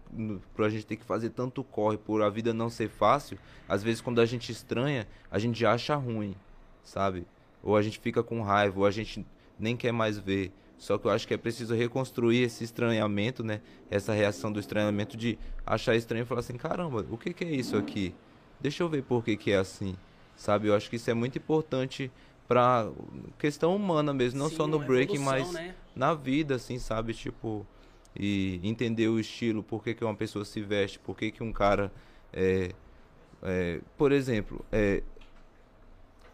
por 0.56 0.63
a 0.65 0.70
gente 0.70 0.86
ter 0.86 0.96
que 0.96 1.04
fazer 1.04 1.32
tanto 1.32 1.62
corre, 1.65 1.98
por 1.98 2.22
a 2.22 2.30
vida 2.30 2.54
não 2.54 2.70
ser 2.70 2.89
fácil, 2.89 3.38
às 3.67 3.84
vezes 3.84 4.00
quando 4.00 4.22
a 4.22 4.26
gente 4.26 4.50
estranha, 4.50 5.06
a 5.30 5.38
gente 5.38 5.63
acha 5.65 5.94
ruim, 5.96 6.34
sabe? 6.82 7.28
Ou 7.62 7.76
a 7.76 7.82
gente 7.82 8.00
fica 8.00 8.24
com 8.24 8.41
raiva, 8.41 8.80
ou 8.80 8.86
a 8.86 8.91
gente 8.91 9.26
nem 9.60 9.76
quer 9.76 9.91
mais 9.91 10.17
ver. 10.17 10.52
Só 10.78 10.98
que 10.98 11.06
eu 11.06 11.12
acho 11.12 11.28
que 11.28 11.34
é 11.34 11.38
preciso 11.38 11.76
reconstruir 11.76 12.41
esse 12.41 12.63
estranhamento, 12.63 13.44
né? 13.44 13.62
Essa 13.89 14.13
reação 14.13 14.52
do 14.52 14.60
estranhamento 14.60 15.15
de 15.15 15.38
achar 15.63 15.96
estranho 15.96 16.24
e 16.24 16.26
falar 16.26 16.39
assim, 16.39 16.58
caramba, 16.58 17.06
o 17.12 17.17
que, 17.17 17.34
que 17.34 17.44
é 17.44 17.52
isso 17.52 17.78
aqui? 17.78 18.15
Deixa 18.60 18.82
eu 18.82 18.89
ver 18.89 19.04
por 19.04 19.24
que, 19.24 19.36
que 19.36 19.52
é 19.52 19.58
assim, 19.58 19.96
sabe? 20.36 20.70
Eu 20.70 20.76
acho 20.76 20.89
que 20.89 20.96
isso 20.96 21.12
é 21.12 21.13
muito 21.13 21.38
importante 21.38 22.10
pra 22.48 22.89
questão 23.38 23.76
humana 23.76 24.13
mesmo, 24.13 24.39
não 24.39 24.50
Sim, 24.50 24.56
só 24.56 24.67
no 24.67 24.80
break, 24.80 25.20
mas 25.20 25.52
né? 25.52 25.76
na 25.96 26.13
vida, 26.13 26.56
assim, 26.56 26.80
sabe? 26.80 27.13
Tipo, 27.13 27.65
e 28.15 28.60
entender 28.63 29.08
o 29.08 29.19
estilo, 29.19 29.63
por 29.63 29.84
que, 29.84 29.93
que 29.93 30.04
uma 30.04 30.15
pessoa 30.15 30.43
se 30.45 30.62
veste, 30.62 31.00
por 31.00 31.17
que, 31.17 31.32
que 31.32 31.43
um 31.43 31.52
cara 31.52 31.91
é, 32.34 32.71
é, 33.41 33.82
por 33.97 34.12
exemplo, 34.12 34.63
é, 34.71 35.02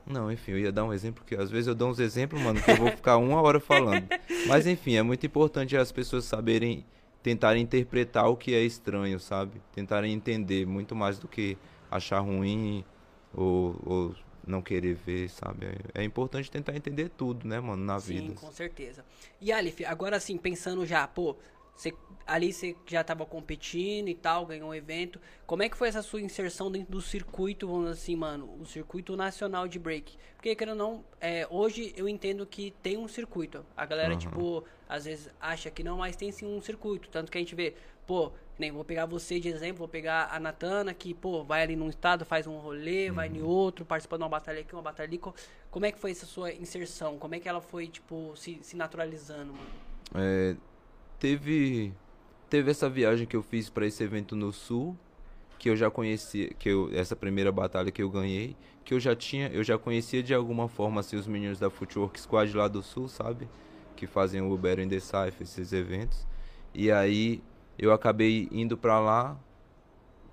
não, 0.05 0.31
enfim, 0.31 0.51
eu 0.53 0.59
ia 0.59 0.71
dar 0.71 0.85
um 0.85 0.93
exemplo, 0.93 1.23
que 1.25 1.35
às 1.35 1.51
vezes 1.51 1.67
eu 1.67 1.75
dou 1.75 1.89
uns 1.89 1.99
exemplos, 1.99 2.41
mano, 2.41 2.61
que 2.61 2.71
eu 2.71 2.77
vou 2.77 2.89
ficar 2.91 3.17
uma 3.17 3.41
hora 3.41 3.59
falando. 3.59 4.07
Mas 4.47 4.65
enfim, 4.65 4.95
é 4.95 5.03
muito 5.03 5.25
importante 5.25 5.75
as 5.75 5.91
pessoas 5.91 6.23
saberem, 6.23 6.85
tentarem 7.21 7.61
interpretar 7.61 8.29
o 8.29 8.37
que 8.37 8.53
é 8.55 8.61
estranho, 8.61 9.19
sabe? 9.19 9.61
Tentarem 9.73 10.13
entender 10.13 10.65
muito 10.65 10.95
mais 10.95 11.19
do 11.19 11.27
que 11.27 11.57
achar 11.91 12.19
ruim 12.19 12.85
ou, 13.33 13.75
ou 13.85 14.15
não 14.45 14.61
querer 14.61 14.95
ver, 14.95 15.29
sabe? 15.29 15.65
É, 15.65 16.01
é 16.01 16.03
importante 16.05 16.49
tentar 16.49 16.73
entender 16.73 17.09
tudo, 17.09 17.45
né, 17.45 17.59
mano, 17.59 17.83
na 17.83 17.99
Sim, 17.99 18.21
vida. 18.21 18.35
com 18.35 18.51
certeza. 18.51 19.03
E 19.41 19.51
Alif, 19.51 19.83
agora 19.83 20.15
assim, 20.15 20.37
pensando 20.37 20.85
já, 20.85 21.05
pô, 21.05 21.35
você, 21.77 21.93
ali 22.25 22.51
você 22.51 22.75
já 22.87 23.01
estava 23.01 23.23
competindo 23.23 24.07
e 24.09 24.15
tal, 24.15 24.47
ganhou 24.47 24.69
um 24.69 24.73
evento. 24.73 25.21
Como 25.45 25.61
é 25.61 25.69
que 25.69 25.77
foi 25.77 25.87
essa 25.87 26.01
sua 26.01 26.19
inserção 26.19 26.71
dentro 26.71 26.91
do 26.91 26.99
circuito, 27.01 27.67
vamos 27.67 27.91
assim, 27.91 28.15
mano, 28.15 28.49
o 28.59 28.65
circuito 28.65 29.15
nacional 29.15 29.67
de 29.67 29.77
break? 29.77 30.17
Porque, 30.35 30.55
querendo 30.55 30.81
ou 30.81 30.91
não, 30.93 31.05
é, 31.21 31.47
hoje 31.51 31.93
eu 31.95 32.09
entendo 32.09 32.45
que 32.47 32.71
tem 32.81 32.97
um 32.97 33.07
circuito. 33.07 33.63
A 33.75 33.85
galera, 33.85 34.13
Aham. 34.13 34.19
tipo, 34.19 34.63
às 34.89 35.05
vezes 35.05 35.29
acha 35.39 35.69
que 35.69 35.83
não, 35.83 35.99
mas 35.99 36.15
tem 36.15 36.31
sim 36.31 36.47
um 36.47 36.59
circuito. 36.59 37.09
Tanto 37.09 37.31
que 37.31 37.37
a 37.37 37.41
gente 37.41 37.53
vê, 37.53 37.75
pô, 38.07 38.31
nem 38.57 38.71
vou 38.71 38.83
pegar 38.83 39.05
você 39.05 39.39
de 39.39 39.47
exemplo, 39.47 39.77
vou 39.77 39.87
pegar 39.87 40.29
a 40.31 40.39
Natana, 40.39 40.95
que, 40.95 41.13
pô, 41.13 41.43
vai 41.43 41.61
ali 41.61 41.75
num 41.75 41.89
estado, 41.89 42.25
faz 42.25 42.47
um 42.47 42.57
rolê, 42.57 43.11
vai 43.11 43.27
em 43.27 43.43
outro, 43.43 43.85
participa 43.85 44.17
de 44.17 44.23
uma 44.23 44.29
batalha 44.29 44.61
aqui, 44.61 44.73
uma 44.73 44.81
batalha 44.81 45.07
ali. 45.07 45.19
Co- 45.19 45.35
Como 45.69 45.85
é 45.85 45.91
que 45.91 45.99
foi 45.99 46.09
essa 46.09 46.25
sua 46.25 46.51
inserção? 46.51 47.19
Como 47.19 47.35
é 47.35 47.39
que 47.39 47.47
ela 47.47 47.61
foi, 47.61 47.87
tipo, 47.87 48.35
se, 48.35 48.57
se 48.63 48.75
naturalizando, 48.75 49.53
mano? 49.53 49.69
É, 50.15 50.55
teve 51.19 51.93
teve 52.49 52.71
essa 52.71 52.89
viagem 52.89 53.27
que 53.27 53.35
eu 53.35 53.43
fiz 53.43 53.69
para 53.69 53.85
esse 53.85 54.03
evento 54.03 54.35
no 54.35 54.53
sul 54.53 54.97
que 55.59 55.69
eu 55.69 55.75
já 55.75 55.89
conhecia 55.89 56.49
que 56.53 56.69
eu 56.69 56.89
essa 56.93 57.15
primeira 57.15 57.51
batalha 57.51 57.91
que 57.91 58.01
eu 58.01 58.09
ganhei 58.09 58.55
que 58.85 58.93
eu 58.93 58.99
já 58.99 59.15
tinha 59.15 59.49
eu 59.49 59.63
já 59.63 59.77
conhecia 59.77 60.21
de 60.21 60.33
alguma 60.33 60.67
forma 60.67 61.01
assim, 61.01 61.17
os 61.17 61.27
meninos 61.27 61.59
da 61.59 61.69
Footwork 61.69 62.19
Squad 62.19 62.55
lá 62.55 62.67
do 62.67 62.81
sul 62.81 63.07
sabe? 63.07 63.47
Que 63.95 64.05
fazem 64.05 64.41
o 64.41 64.53
Uber 64.53 64.79
in 64.79 64.87
the 64.87 64.99
Cypher, 64.99 65.41
esses 65.41 65.73
eventos. 65.73 66.27
E 66.71 66.91
aí 66.91 67.43
eu 67.79 67.91
acabei 67.91 68.47
indo 68.51 68.77
para 68.77 68.99
lá 68.99 69.37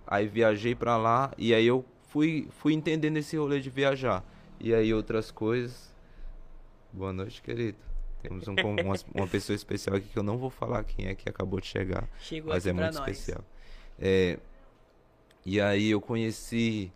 aí 0.06 0.28
viajei 0.28 0.74
para 0.74 0.98
lá 0.98 1.32
e 1.38 1.54
aí 1.54 1.66
eu 1.66 1.84
fui 2.08 2.46
fui 2.50 2.74
entendendo 2.74 3.16
esse 3.16 3.36
rolê 3.36 3.60
de 3.60 3.70
viajar. 3.70 4.22
E 4.60 4.74
aí 4.74 4.92
outras 4.92 5.30
coisas. 5.30 5.92
Boa 6.92 7.12
noite 7.12 7.42
querido 7.42 7.93
temos 8.28 8.48
um, 8.48 8.54
uma, 8.54 8.94
uma 9.14 9.26
pessoa 9.26 9.54
especial 9.54 9.96
aqui 9.96 10.08
que 10.08 10.18
eu 10.18 10.22
não 10.22 10.38
vou 10.38 10.50
falar 10.50 10.82
quem 10.84 11.06
é 11.06 11.14
que 11.14 11.28
acabou 11.28 11.60
de 11.60 11.66
chegar, 11.66 12.08
Chegou 12.20 12.52
mas 12.52 12.66
é 12.66 12.72
muito 12.72 12.84
nós. 12.98 13.08
especial. 13.16 13.44
É, 13.98 14.38
e 15.44 15.60
aí 15.60 15.90
eu 15.90 16.00
conheci. 16.00 16.90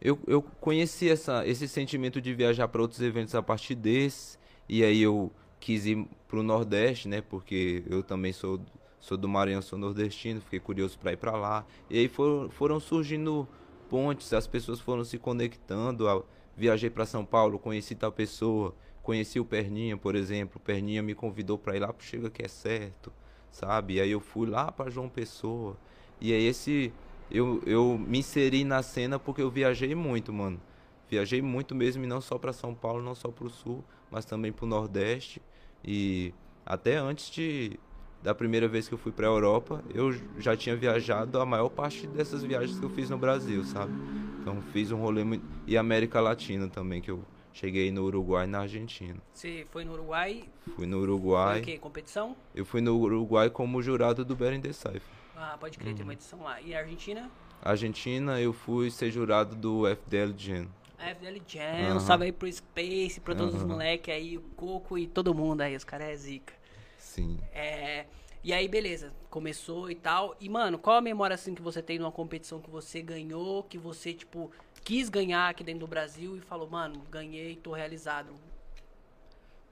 Eu, 0.00 0.18
eu 0.26 0.42
conheci 0.42 1.08
essa, 1.08 1.46
esse 1.46 1.66
sentimento 1.66 2.20
de 2.20 2.34
viajar 2.34 2.68
para 2.68 2.82
outros 2.82 3.00
eventos 3.00 3.34
a 3.34 3.42
partir 3.42 3.74
desse. 3.74 4.36
E 4.68 4.84
aí 4.84 5.00
eu 5.00 5.32
quis 5.58 5.86
ir 5.86 6.06
pro 6.28 6.42
Nordeste, 6.42 7.08
né? 7.08 7.22
Porque 7.22 7.82
eu 7.88 8.02
também 8.02 8.32
sou, 8.32 8.60
sou 9.00 9.16
do 9.16 9.28
Maranhão, 9.28 9.62
sou 9.62 9.78
nordestino, 9.78 10.40
fiquei 10.42 10.60
curioso 10.60 10.98
para 10.98 11.12
ir 11.12 11.16
para 11.16 11.32
lá. 11.32 11.64
E 11.88 11.98
aí 11.98 12.08
foram, 12.08 12.50
foram 12.50 12.78
surgindo 12.78 13.48
pontes, 13.88 14.32
as 14.34 14.46
pessoas 14.46 14.78
foram 14.80 15.04
se 15.04 15.18
conectando. 15.18 16.06
a- 16.08 16.22
viajei 16.56 16.90
para 16.90 17.06
São 17.06 17.24
Paulo, 17.24 17.58
conheci 17.58 17.94
tal 17.94 18.12
pessoa, 18.12 18.74
conheci 19.04 19.38
o 19.38 19.44
Perninha, 19.44 19.96
por 19.96 20.16
exemplo. 20.16 20.56
O 20.56 20.60
Perninha 20.60 21.02
me 21.02 21.14
convidou 21.14 21.56
para 21.56 21.76
ir 21.76 21.80
lá 21.80 21.92
pro 21.92 22.04
Chega 22.04 22.28
que 22.30 22.42
é 22.42 22.48
certo, 22.48 23.12
sabe? 23.50 23.94
E 23.94 24.00
aí 24.00 24.10
eu 24.10 24.18
fui 24.18 24.48
lá 24.48 24.72
para 24.72 24.90
João 24.90 25.08
Pessoa. 25.08 25.76
E 26.20 26.32
aí 26.32 26.44
esse 26.44 26.92
eu, 27.30 27.62
eu 27.66 27.96
me 27.98 28.18
inseri 28.18 28.64
na 28.64 28.82
cena 28.82 29.18
porque 29.18 29.42
eu 29.42 29.50
viajei 29.50 29.94
muito, 29.94 30.32
mano. 30.32 30.60
Viajei 31.08 31.42
muito 31.42 31.74
mesmo, 31.74 32.02
e 32.02 32.06
não 32.06 32.20
só 32.20 32.38
para 32.38 32.52
São 32.52 32.74
Paulo, 32.74 33.02
não 33.02 33.14
só 33.14 33.28
pro 33.28 33.48
Sul, 33.50 33.84
mas 34.10 34.24
também 34.24 34.50
pro 34.50 34.66
Nordeste. 34.66 35.40
E 35.84 36.32
até 36.64 36.96
antes 36.96 37.30
de 37.30 37.78
da 38.22 38.34
primeira 38.34 38.66
vez 38.66 38.88
que 38.88 38.94
eu 38.94 38.98
fui 38.98 39.12
pra 39.12 39.26
Europa, 39.26 39.84
eu 39.94 40.10
já 40.38 40.56
tinha 40.56 40.74
viajado 40.74 41.38
a 41.38 41.44
maior 41.44 41.68
parte 41.68 42.06
dessas 42.06 42.42
viagens 42.42 42.78
que 42.78 42.84
eu 42.84 42.88
fiz 42.88 43.10
no 43.10 43.18
Brasil, 43.18 43.62
sabe? 43.64 43.92
Então 44.40 44.62
fiz 44.72 44.90
um 44.90 44.96
rolê 44.96 45.22
muito... 45.22 45.44
e 45.66 45.76
América 45.76 46.22
Latina 46.22 46.66
também, 46.66 47.02
que 47.02 47.10
eu 47.10 47.22
cheguei 47.54 47.90
no 47.90 48.02
Uruguai 48.04 48.44
e 48.44 48.48
na 48.48 48.60
Argentina. 48.60 49.16
Você 49.32 49.66
foi 49.70 49.84
no 49.84 49.92
Uruguai, 49.92 50.44
Fui 50.74 50.86
no 50.86 50.96
foi 50.98 51.02
Uruguai. 51.04 51.60
o 51.60 51.62
quê? 51.62 51.78
Competição? 51.78 52.36
Eu 52.54 52.66
fui 52.66 52.80
no 52.80 52.98
Uruguai 52.98 53.48
como 53.48 53.80
jurado 53.80 54.24
do 54.24 54.34
Beren 54.36 54.60
the 54.60 54.72
Cypher. 54.72 55.00
Ah, 55.36 55.56
pode 55.58 55.78
crer, 55.78 55.90
Uhum. 55.90 55.94
tem 55.94 56.04
uma 56.04 56.12
edição 56.12 56.42
lá. 56.42 56.60
E 56.60 56.74
a 56.74 56.80
Argentina? 56.80 57.30
Argentina, 57.62 58.40
eu 58.40 58.52
fui 58.52 58.90
ser 58.90 59.10
jurado 59.10 59.54
do 59.56 59.86
FDL 59.86 60.34
Gen. 60.36 60.68
A 60.98 61.10
FDL 61.10 61.40
Jam, 61.46 61.60
Aham. 61.88 61.96
um 61.96 62.00
salve 62.00 62.24
aí 62.24 62.32
pro 62.32 62.50
Space, 62.52 63.20
pra 63.20 63.34
todos 63.34 63.54
os 63.54 63.60
Aham. 63.62 63.68
moleques 63.72 64.12
aí, 64.12 64.36
o 64.36 64.42
Coco 64.56 64.98
e 64.98 65.06
todo 65.06 65.34
mundo 65.34 65.60
aí, 65.60 65.74
os 65.76 65.84
caras 65.84 66.08
é 66.08 66.16
zica. 66.16 66.52
Sim. 66.98 67.38
É, 67.52 68.06
e 68.42 68.52
aí, 68.52 68.68
beleza, 68.68 69.12
começou 69.30 69.90
e 69.90 69.94
tal. 69.94 70.36
E, 70.40 70.48
mano, 70.48 70.78
qual 70.78 70.96
a 70.96 71.00
memória, 71.00 71.34
assim, 71.34 71.54
que 71.54 71.62
você 71.62 71.82
tem 71.82 71.98
numa 71.98 72.12
competição 72.12 72.60
que 72.60 72.70
você 72.70 73.00
ganhou, 73.02 73.62
que 73.64 73.76
você, 73.78 74.12
tipo, 74.12 74.50
quis 74.84 75.08
ganhar 75.08 75.48
aqui 75.48 75.64
dentro 75.64 75.80
do 75.80 75.86
Brasil 75.86 76.36
e 76.36 76.40
falou, 76.40 76.68
mano, 76.68 77.02
ganhei, 77.10 77.56
tô 77.56 77.72
realizado. 77.72 78.32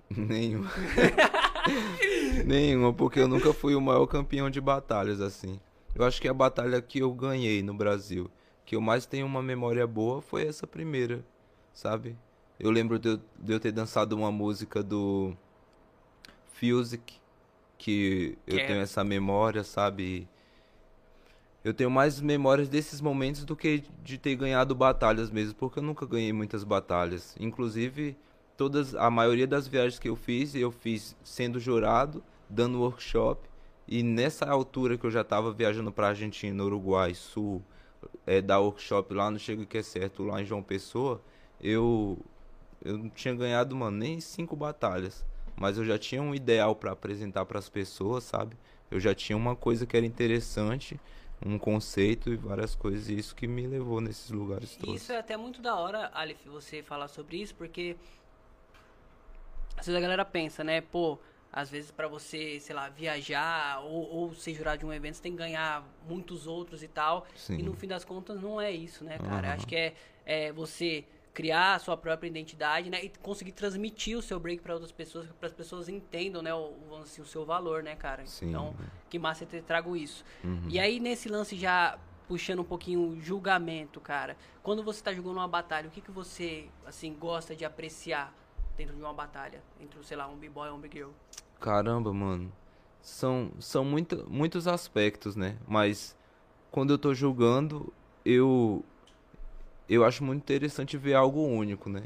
Nenhuma. 0.11 0.71
Nenhuma, 2.45 2.93
porque 2.93 3.21
eu 3.21 3.29
nunca 3.29 3.53
fui 3.53 3.75
o 3.75 3.81
maior 3.81 4.07
campeão 4.07 4.51
de 4.51 4.61
batalhas 4.61 5.21
assim. 5.21 5.61
Eu 5.95 6.05
acho 6.05 6.21
que 6.21 6.29
a 6.29 6.35
batalha 6.35 6.81
que 6.81 6.99
eu 6.99 7.13
ganhei 7.13 7.63
no 7.63 7.75
Brasil, 7.75 8.31
que 8.65 8.75
eu 8.75 8.81
mais 8.81 9.05
tenho 9.07 9.27
uma 9.27 9.43
memória 9.43 9.87
boa, 9.87 10.23
foi 10.23 10.47
essa 10.47 10.67
primeira, 10.67 11.25
sabe? 11.73 12.17
Eu 12.59 12.71
lembro 12.71 12.99
de 12.99 13.11
eu, 13.11 13.21
de 13.39 13.53
eu 13.53 13.61
ter 13.61 13.73
dançado 13.73 14.17
uma 14.17 14.33
música 14.33 14.83
do 14.83 15.37
Fusic, 16.55 17.21
que 17.77 18.39
eu 18.47 18.57
Que 18.57 18.63
é- 18.63 18.67
tenho 18.67 18.81
essa 18.81 19.03
memória, 19.05 19.65
sabe? 19.65 20.29
Eu 21.65 21.73
tenho 21.73 21.91
mais 21.91 22.21
memórias 22.21 22.69
desses 22.69 23.01
momentos 23.01 23.45
do 23.45 23.55
que 23.55 23.85
de 24.03 24.19
ter 24.19 24.35
ganhado 24.35 24.75
batalhas 24.75 25.31
mesmo, 25.31 25.55
porque 25.55 25.79
eu 25.79 25.83
nunca 25.83 26.05
ganhei 26.05 26.33
muitas 26.33 26.65
batalhas. 26.65 27.37
Inclusive, 27.39 28.17
todas 28.57 28.95
a 28.95 29.09
maioria 29.11 29.47
das 29.47 29.69
viagens 29.69 29.99
que 29.99 30.09
eu 30.09 30.17
fiz, 30.17 30.55
eu 30.55 30.73
fiz 30.73 31.17
sendo 31.23 31.61
jurado, 31.61 32.23
dando 32.49 32.81
workshop, 32.81 33.49
e 33.87 34.03
nessa 34.03 34.47
altura 34.47 34.97
que 34.99 35.05
eu 35.05 35.11
já 35.11 35.21
estava 35.21 35.53
viajando 35.53 35.93
para 35.93 36.09
Argentina, 36.09 36.65
Uruguai, 36.65 37.15
Sul, 37.15 37.63
é, 38.27 38.41
dar 38.41 38.59
workshop 38.59 39.15
lá 39.15 39.31
no 39.31 39.39
Chega 39.39 39.65
que 39.65 39.79
é 39.79 39.83
certo, 39.83 40.25
lá 40.25 40.41
em 40.43 40.45
João 40.45 40.63
Pessoa, 40.63 41.21
eu 41.61 42.19
eu 42.85 42.99
não 42.99 43.09
tinha 43.09 43.33
ganhado, 43.35 43.77
mano, 43.77 43.97
nem 43.97 44.19
cinco 44.21 44.57
batalhas, 44.57 45.25
mas 45.57 45.79
eu 45.79 45.85
já 45.85 45.97
tinha 45.97 46.21
um 46.21 46.35
ideal 46.35 46.75
para 46.75 46.91
apresentar 46.91 47.45
para 47.45 47.59
as 47.59 47.69
pessoas, 47.69 48.25
sabe? 48.25 48.57
Eu 48.91 48.99
já 48.99 49.15
tinha 49.15 49.37
uma 49.37 49.55
coisa 49.55 49.87
que 49.87 49.97
era 49.97 50.05
interessante, 50.05 51.01
um 51.45 51.59
conceito 51.59 52.31
e 52.33 52.37
várias 52.37 52.75
coisas, 52.75 53.09
e 53.09 53.19
isso 53.19 53.35
que 53.35 53.47
me 53.47 53.67
levou 53.67 54.01
nesses 54.01 54.31
lugares 54.31 54.75
E 54.75 54.79
todos. 54.79 55.03
isso 55.03 55.13
é 55.13 55.19
até 55.19 55.37
muito 55.37 55.61
da 55.61 55.77
hora, 55.77 56.11
Aleph, 56.15 56.45
você 56.47 56.83
falar 56.83 57.09
sobre 57.09 57.37
isso, 57.39 57.55
porque 57.55 57.97
às 59.77 59.87
vezes 59.87 59.97
a 59.97 60.01
galera 60.01 60.25
pensa, 60.25 60.63
né, 60.63 60.81
pô, 60.81 61.19
às 61.53 61.69
vezes 61.71 61.91
pra 61.91 62.09
você, 62.09 62.59
sei 62.61 62.75
lá, 62.75 62.89
viajar 62.89 63.81
ou, 63.81 64.09
ou 64.11 64.35
ser 64.35 64.55
jurado 64.55 64.79
de 64.79 64.87
um 64.87 64.93
evento, 64.93 65.17
você 65.17 65.23
tem 65.23 65.33
que 65.33 65.39
ganhar 65.39 65.85
muitos 66.09 66.47
outros 66.47 66.83
e 66.83 66.89
tal. 66.89 67.27
Sim. 67.37 67.59
E 67.59 67.63
no 67.63 67.75
fim 67.75 67.87
das 67.87 68.05
contas 68.05 68.41
não 68.41 68.61
é 68.61 68.71
isso, 68.71 69.05
né, 69.05 69.19
cara? 69.19 69.49
Aham. 69.49 69.55
Acho 69.55 69.67
que 69.67 69.77
é, 69.77 69.95
é 70.25 70.53
você 70.53 71.05
criar 71.35 71.75
a 71.75 71.79
sua 71.79 71.97
própria 71.97 72.29
identidade, 72.29 72.91
né, 72.91 73.05
e 73.05 73.09
conseguir 73.21 73.53
transmitir 73.53 74.17
o 74.19 74.23
seu 74.23 74.39
break 74.39 74.63
pra 74.63 74.75
outras 74.75 74.93
pessoas, 74.93 75.27
para 75.39 75.47
as 75.47 75.53
pessoas 75.53 75.89
entendam, 75.89 76.43
né, 76.43 76.53
o, 76.53 76.75
dizer, 77.05 77.23
o 77.23 77.25
seu 77.25 77.45
valor, 77.45 77.83
né, 77.83 77.97
cara? 77.97 78.27
Sim. 78.27 78.51
Então, 78.51 78.75
que 79.09 79.19
massa 79.19 79.47
ter 79.47 79.63
trago 79.63 79.97
isso. 79.97 80.25
Uhum. 80.45 80.67
E 80.69 80.79
aí, 80.79 81.01
nesse 81.01 81.29
lance 81.29 81.57
já 81.57 81.99
puxando 82.29 82.61
um 82.61 82.65
pouquinho 82.65 83.19
julgamento, 83.21 84.01
cara. 84.01 84.37
Quando 84.63 84.83
você 84.83 85.03
tá 85.03 85.13
jogando 85.13 85.37
uma 85.37 85.49
batalha, 85.49 85.89
o 85.89 85.91
que, 85.91 86.01
que 86.01 86.11
você, 86.11 86.67
assim, 86.87 87.15
gosta 87.15 87.55
de 87.55 87.65
apreciar 87.65 88.33
dentro 88.77 88.95
de 88.95 89.03
uma 89.03 89.13
batalha? 89.13 89.63
Entre, 89.81 90.03
sei 90.05 90.17
lá, 90.17 90.27
um 90.29 90.37
b-boy 90.37 90.69
e 90.69 90.73
um 90.73 90.79
big 90.79 90.97
girl? 90.97 91.11
Caramba, 91.61 92.13
mano. 92.13 92.53
São, 93.01 93.53
são 93.59 93.85
muito, 93.85 94.27
muitos 94.31 94.69
aspectos, 94.69 95.35
né? 95.37 95.59
Mas 95.67 96.17
quando 96.71 96.93
eu 96.93 96.99
tô 96.99 97.13
jogando, 97.13 97.93
eu 98.25 98.85
eu 99.89 100.05
acho 100.05 100.25
muito 100.25 100.43
interessante 100.43 100.97
ver 100.97 101.15
algo 101.15 101.47
único, 101.47 101.89
né? 101.91 102.03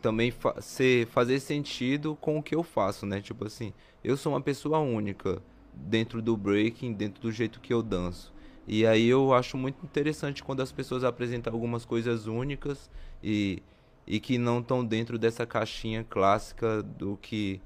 Também 0.00 0.30
fa 0.30 0.60
ser, 0.60 1.06
fazer 1.06 1.40
sentido 1.40 2.16
com 2.20 2.38
o 2.38 2.42
que 2.42 2.54
eu 2.54 2.62
faço, 2.62 3.06
né? 3.06 3.20
Tipo 3.20 3.46
assim, 3.46 3.72
eu 4.02 4.16
sou 4.16 4.32
uma 4.32 4.40
pessoa 4.40 4.78
única 4.78 5.42
dentro 5.72 6.22
do 6.22 6.36
breaking, 6.36 6.92
dentro 6.92 7.20
do 7.22 7.32
jeito 7.32 7.60
que 7.60 7.72
eu 7.72 7.82
danço. 7.82 8.32
E 8.66 8.86
aí 8.86 9.06
eu 9.06 9.34
acho 9.34 9.56
muito 9.56 9.84
interessante 9.84 10.42
quando 10.42 10.62
as 10.62 10.72
pessoas 10.72 11.04
apresentam 11.04 11.52
algumas 11.52 11.84
coisas 11.84 12.26
únicas 12.26 12.90
e, 13.22 13.62
e 14.06 14.18
que 14.18 14.38
não 14.38 14.60
estão 14.60 14.84
dentro 14.84 15.18
dessa 15.18 15.46
caixinha 15.46 16.04
clássica 16.04 16.82
do 16.82 17.18
que 17.20 17.60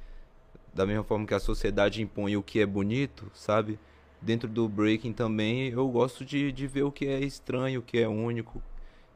da 0.75 0.85
mesma 0.87 1.05
forma 1.05 1.27
que 1.27 1.35
a 1.35 1.41
sociedade 1.41 2.03
impõe 2.03 2.37
o 2.37 2.43
que 2.43 2.61
é 2.61 2.67
bonito, 2.67 3.31
sabe? 3.35 3.79
Dentro 4.21 4.49
do 4.49 4.69
breaking 4.69 5.13
também 5.13 5.69
eu 5.69 5.89
gosto 5.89 6.25
de, 6.25 6.51
de 6.51 6.67
ver 6.67 6.83
o 6.83 6.93
que 6.93 7.07
é 7.07 7.21
estranho, 7.21 7.81
o 7.81 7.83
que 7.83 7.99
é 7.99 8.09
único. 8.09 8.63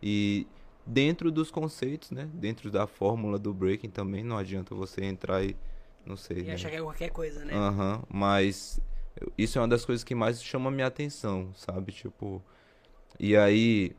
E 0.02 0.46
dentro 0.86 1.30
dos 1.30 1.50
conceitos, 1.50 2.10
né? 2.10 2.28
Dentro 2.34 2.70
da 2.70 2.86
fórmula 2.86 3.38
do 3.38 3.54
breaking 3.54 3.90
também 3.90 4.24
não 4.24 4.36
adianta 4.36 4.74
você 4.74 5.04
entrar 5.04 5.44
e 5.44 5.56
não 6.04 6.16
sei. 6.16 6.38
E 6.38 6.42
né? 6.44 6.54
achar 6.54 6.70
que 6.70 6.76
é 6.76 6.82
qualquer 6.82 7.10
coisa, 7.10 7.44
né? 7.44 7.54
Aham, 7.54 7.96
uhum, 7.96 8.02
mas 8.08 8.80
isso 9.38 9.58
é 9.58 9.60
uma 9.60 9.68
das 9.68 9.84
coisas 9.84 10.02
que 10.02 10.14
mais 10.14 10.42
chama 10.42 10.70
minha 10.70 10.86
atenção, 10.86 11.52
sabe? 11.54 11.92
Tipo, 11.92 12.42
e 13.18 13.36
aí 13.36 13.94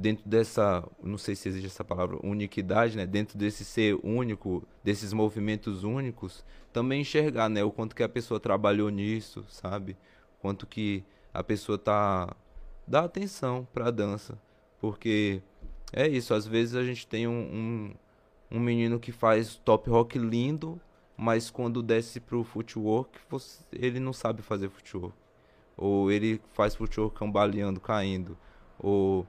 dentro 0.00 0.26
dessa, 0.28 0.82
não 1.02 1.18
sei 1.18 1.34
se 1.34 1.48
existe 1.48 1.66
essa 1.66 1.84
palavra, 1.84 2.18
uniquidade, 2.22 2.96
né? 2.96 3.06
Dentro 3.06 3.36
desse 3.36 3.64
ser 3.64 3.98
único, 4.02 4.66
desses 4.82 5.12
movimentos 5.12 5.84
únicos, 5.84 6.44
também 6.72 7.02
enxergar, 7.02 7.48
né, 7.50 7.62
o 7.62 7.70
quanto 7.70 7.94
que 7.94 8.02
a 8.02 8.08
pessoa 8.08 8.40
trabalhou 8.40 8.88
nisso, 8.88 9.44
sabe? 9.48 9.96
Quanto 10.40 10.66
que 10.66 11.04
a 11.34 11.42
pessoa 11.42 11.76
tá 11.76 12.34
dá 12.86 13.04
atenção 13.04 13.68
para 13.72 13.88
a 13.88 13.90
dança, 13.90 14.38
porque 14.80 15.42
é 15.92 16.08
isso, 16.08 16.32
às 16.34 16.46
vezes 16.46 16.74
a 16.74 16.84
gente 16.84 17.06
tem 17.06 17.26
um, 17.26 17.32
um, 17.32 17.94
um 18.56 18.60
menino 18.60 18.98
que 18.98 19.12
faz 19.12 19.56
top 19.56 19.90
rock 19.90 20.18
lindo, 20.18 20.80
mas 21.16 21.50
quando 21.50 21.82
desce 21.82 22.20
pro 22.20 22.42
footwork, 22.44 23.18
você, 23.28 23.62
ele 23.72 24.00
não 24.00 24.12
sabe 24.12 24.42
fazer 24.42 24.70
footwork. 24.70 25.14
Ou 25.76 26.10
ele 26.10 26.40
faz 26.52 26.74
footwork 26.74 27.16
cambaleando, 27.18 27.80
caindo. 27.80 28.36
Ou 28.78 29.26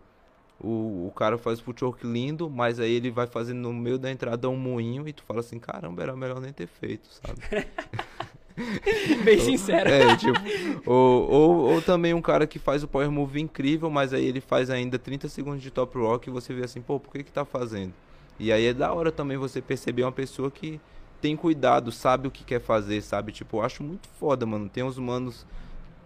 o, 0.59 1.07
o 1.07 1.13
cara 1.15 1.37
faz 1.37 1.59
footwork 1.59 2.05
lindo, 2.05 2.49
mas 2.49 2.79
aí 2.79 2.91
ele 2.91 3.09
vai 3.09 3.27
fazendo 3.27 3.59
no 3.61 3.73
meio 3.73 3.97
da 3.97 4.11
entrada 4.11 4.49
um 4.49 4.55
moinho 4.55 5.07
e 5.07 5.13
tu 5.13 5.23
fala 5.23 5.39
assim, 5.39 5.59
caramba, 5.59 6.03
era 6.03 6.15
melhor 6.15 6.39
nem 6.39 6.53
ter 6.53 6.67
feito, 6.67 7.07
sabe? 7.07 7.41
Bem 9.23 9.39
sincero. 9.39 9.89
É, 9.89 10.15
tipo, 10.15 10.39
ou, 10.85 11.29
ou, 11.29 11.57
ou, 11.73 11.81
também 11.81 12.13
um 12.13 12.21
cara 12.21 12.45
que 12.45 12.59
faz 12.59 12.83
o 12.83 12.87
power 12.87 13.09
move 13.11 13.39
incrível, 13.39 13.89
mas 13.89 14.13
aí 14.13 14.25
ele 14.25 14.41
faz 14.41 14.69
ainda 14.69 14.97
30 14.97 15.29
segundos 15.29 15.61
de 15.61 15.71
top 15.71 15.97
rock 15.97 16.29
e 16.29 16.31
você 16.31 16.53
vê 16.53 16.63
assim, 16.63 16.81
pô, 16.81 16.99
por 16.99 17.11
que 17.11 17.23
que 17.23 17.31
tá 17.31 17.45
fazendo? 17.45 17.93
E 18.39 18.51
aí 18.51 18.65
é 18.65 18.73
da 18.73 18.91
hora 18.93 19.11
também 19.11 19.37
você 19.37 19.61
perceber 19.61 20.03
uma 20.03 20.11
pessoa 20.11 20.49
que 20.49 20.79
tem 21.21 21.35
cuidado, 21.35 21.91
sabe 21.91 22.27
o 22.27 22.31
que 22.31 22.43
quer 22.43 22.59
fazer, 22.59 23.01
sabe? 23.01 23.31
Tipo, 23.31 23.57
eu 23.57 23.61
acho 23.61 23.83
muito 23.83 24.09
foda, 24.19 24.45
mano. 24.45 24.67
Tem 24.67 24.83
uns 24.83 24.97
manos 24.97 25.45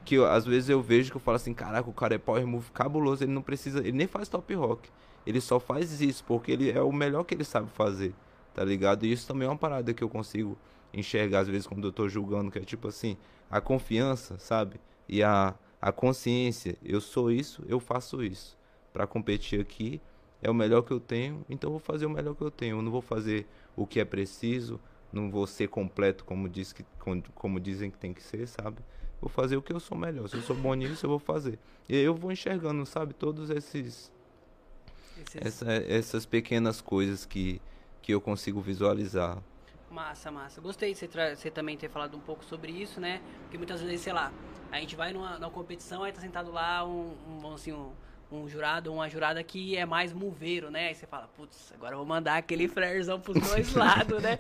que 0.04 0.16
eu, 0.16 0.26
às 0.26 0.46
vezes 0.46 0.70
eu 0.70 0.82
vejo 0.82 1.10
que 1.10 1.18
eu 1.18 1.22
falo 1.22 1.38
assim, 1.38 1.54
caraca, 1.54 1.90
o 1.90 1.94
cara 1.94 2.16
é 2.16 2.18
power 2.18 2.46
move 2.46 2.70
cabuloso, 2.72 3.24
ele 3.24 3.32
não 3.32 3.42
precisa, 3.42 3.80
ele 3.80 3.94
nem 3.94 4.08
faz 4.08 4.28
top 4.28 4.54
rock. 4.54 4.90
Ele 5.26 5.42
só 5.42 5.60
faz 5.60 6.02
isso 6.02 6.24
porque 6.26 6.52
ele 6.52 6.70
é 6.70 6.82
o 6.82 6.92
melhor 6.92 7.24
que 7.24 7.34
ele 7.34 7.44
sabe 7.44 7.70
fazer, 7.74 8.14
tá 8.54 8.64
ligado? 8.64 9.06
E 9.06 9.12
isso 9.12 9.26
também 9.26 9.48
é 9.48 9.50
uma 9.50 9.58
parada 9.58 9.94
que 9.94 10.04
eu 10.04 10.10
consigo 10.10 10.58
enxergar 10.96 11.42
às 11.42 11.48
vezes 11.48 11.68
quando 11.68 11.88
eu 11.88 11.92
tô 11.92 12.08
julgando, 12.08 12.50
que 12.50 12.58
é 12.58 12.62
tipo 12.62 12.88
assim, 12.88 13.18
a 13.50 13.62
confiança, 13.62 14.40
sabe? 14.40 14.80
E 15.08 15.22
a, 15.22 15.54
a 15.82 15.92
consciência, 15.92 16.78
eu 16.84 17.00
sou 17.02 17.32
isso, 17.32 17.64
eu 17.68 17.80
faço 17.80 18.24
isso. 18.24 18.58
para 18.92 19.06
competir 19.06 19.60
aqui 19.60 20.02
é 20.42 20.50
o 20.50 20.54
melhor 20.54 20.84
que 20.84 20.92
eu 20.92 21.00
tenho, 21.00 21.46
então 21.50 21.70
eu 21.70 21.72
vou 21.72 21.80
fazer 21.80 22.06
o 22.06 22.10
melhor 22.10 22.36
que 22.36 22.42
eu 22.42 22.52
tenho. 22.52 22.78
Eu 22.78 22.82
não 22.82 22.92
vou 22.92 23.02
fazer 23.02 23.48
o 23.76 23.86
que 23.86 24.00
é 24.00 24.06
preciso, 24.06 24.80
não 25.12 25.30
vou 25.30 25.48
ser 25.48 25.68
completo 25.68 26.24
como, 26.24 26.48
diz 26.48 26.72
que, 26.72 26.86
como, 27.00 27.24
como 27.34 27.60
dizem 27.60 27.90
que 27.90 27.98
tem 27.98 28.14
que 28.14 28.22
ser, 28.22 28.48
sabe? 28.48 28.78
Vou 29.20 29.30
fazer 29.30 29.58
o 29.58 29.62
que 29.62 29.74
eu 29.74 29.80
sou 29.80 29.98
melhor. 29.98 30.28
Se 30.28 30.36
eu 30.36 30.42
sou 30.42 30.56
bom 30.56 30.74
nisso, 30.74 31.06
eu 31.06 31.10
vou 31.10 31.20
fazer. 31.20 31.58
E 31.90 31.96
eu 31.96 32.14
vou 32.14 32.32
enxergando, 32.32 32.86
sabe, 32.86 33.14
todos 33.14 33.50
esses. 33.50 34.12
esses... 35.18 35.36
Essa, 35.36 35.72
essas 35.74 36.26
pequenas 36.26 36.82
coisas 36.82 37.26
que, 37.26 37.62
que 38.02 38.14
eu 38.14 38.22
consigo 38.22 38.62
visualizar. 38.62 39.42
Massa, 39.90 40.32
massa. 40.32 40.60
Gostei 40.60 40.94
de 40.94 41.00
você, 41.00 41.08
você, 41.08 41.52
também 41.52 41.78
ter 41.78 41.90
falado 41.90 42.18
um 42.18 42.20
pouco 42.20 42.44
sobre 42.44 42.72
isso, 42.72 43.00
né? 43.00 43.22
Porque 43.42 43.58
muitas 43.58 43.82
vezes, 43.82 44.02
sei 44.02 44.14
lá, 44.14 44.32
a 44.72 44.80
gente 44.80 44.96
vai 44.96 45.14
numa, 45.14 45.38
numa 45.38 45.52
competição, 45.52 46.04
aí 46.04 46.12
tá 46.12 46.22
sentado 46.22 46.52
lá 46.52 46.86
um, 46.86 47.16
um 47.28 47.54
assim, 47.54 47.72
um, 47.72 47.92
um 48.32 48.50
jurado 48.50 48.90
ou 48.90 48.98
uma 48.98 49.10
jurada 49.10 49.42
que 49.44 49.78
é 49.78 49.86
mais 49.86 50.12
moveiro, 50.12 50.70
né? 50.70 50.88
Aí 50.88 50.96
você 50.96 51.06
fala, 51.06 51.28
putz, 51.36 51.72
agora 51.74 51.94
eu 51.94 51.98
vou 52.00 52.06
mandar 52.06 52.38
aquele 52.38 52.68
flarezão 52.68 53.20
pros 53.20 53.40
dois 53.40 53.72
lados, 53.74 54.22
né? 54.22 54.38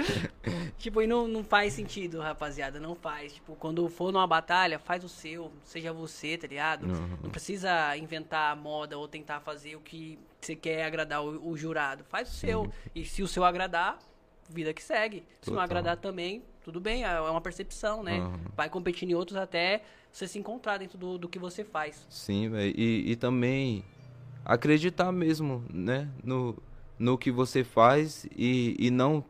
tipo, 0.77 1.01
e 1.01 1.07
não, 1.07 1.27
não 1.27 1.43
faz 1.43 1.73
sentido, 1.73 2.19
rapaziada, 2.19 2.79
não 2.79 2.95
faz. 2.95 3.33
Tipo, 3.33 3.55
quando 3.55 3.87
for 3.87 4.11
numa 4.11 4.27
batalha, 4.27 4.79
faz 4.79 5.03
o 5.03 5.09
seu, 5.09 5.51
seja 5.63 5.93
você, 5.93 6.37
tá 6.37 6.47
ligado? 6.47 6.87
Uhum. 6.87 7.17
Não 7.23 7.29
precisa 7.29 7.95
inventar 7.95 8.55
moda 8.55 8.97
ou 8.97 9.07
tentar 9.07 9.39
fazer 9.39 9.75
o 9.75 9.79
que 9.79 10.19
você 10.41 10.55
quer 10.55 10.85
agradar 10.85 11.23
o, 11.23 11.49
o 11.49 11.57
jurado. 11.57 12.03
Faz 12.03 12.29
o 12.29 12.31
Sim. 12.31 12.47
seu. 12.47 12.71
E 12.93 13.05
se 13.05 13.23
o 13.23 13.27
seu 13.27 13.43
agradar, 13.43 13.97
vida 14.49 14.73
que 14.73 14.83
segue. 14.83 15.23
Se 15.41 15.51
não 15.51 15.59
agradar 15.59 15.97
também, 15.97 16.43
tudo 16.63 16.79
bem, 16.79 17.03
é 17.03 17.19
uma 17.21 17.41
percepção, 17.41 18.03
né? 18.03 18.19
Uhum. 18.19 18.37
Vai 18.55 18.69
competindo 18.69 19.11
em 19.11 19.13
outros 19.13 19.37
até 19.37 19.83
você 20.11 20.27
se 20.27 20.39
encontrar 20.39 20.77
dentro 20.77 20.97
do, 20.97 21.17
do 21.17 21.29
que 21.29 21.37
você 21.37 21.63
faz. 21.63 22.05
Sim, 22.09 22.49
velho. 22.49 22.73
E, 22.77 23.11
e 23.11 23.15
também 23.15 23.83
acreditar 24.43 25.11
mesmo, 25.11 25.63
né? 25.71 26.09
No, 26.23 26.57
no 26.97 27.17
que 27.17 27.31
você 27.31 27.63
faz 27.63 28.25
e, 28.35 28.75
e 28.79 28.89
não, 28.89 29.23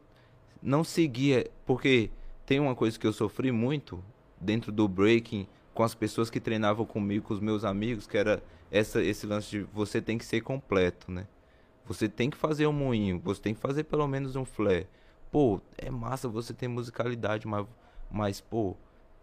não 0.62 0.84
seguir. 0.84 1.50
Porque 1.66 2.10
tem 2.46 2.60
uma 2.60 2.76
coisa 2.76 3.00
que 3.00 3.08
eu 3.08 3.14
sofri 3.14 3.52
muito 3.52 4.04
dentro 4.40 4.72
do 4.72 4.88
breaking 4.88 5.48
com 5.74 5.84
as 5.84 5.96
pessoas 5.96 6.30
que 6.30 6.40
treinavam 6.40 6.86
comigo, 6.86 7.28
com 7.28 7.34
os 7.34 7.40
meus 7.40 7.66
amigos, 7.66 8.08
que 8.08 8.18
era 8.18 8.42
essa, 8.72 9.04
esse 9.04 9.26
lance 9.26 9.50
de 9.50 9.62
você 9.74 10.02
tem 10.02 10.18
que 10.18 10.26
ser 10.26 10.42
completo, 10.42 11.12
né? 11.12 11.28
Você 11.86 12.10
tem 12.10 12.30
que 12.30 12.38
fazer 12.38 12.66
um 12.66 12.74
moinho, 12.74 13.20
você 13.20 13.42
tem 13.42 13.54
que 13.54 13.60
fazer 13.60 13.84
pelo 13.84 14.08
menos 14.08 14.36
um 14.36 14.46
flare. 14.46 14.88
Pô, 15.32 15.60
é 15.78 15.90
massa 15.90 16.28
você 16.28 16.54
ter 16.54 16.68
musicalidade, 16.68 17.48
mas, 17.48 17.66
mas 18.10 18.42
pô, 18.42 18.76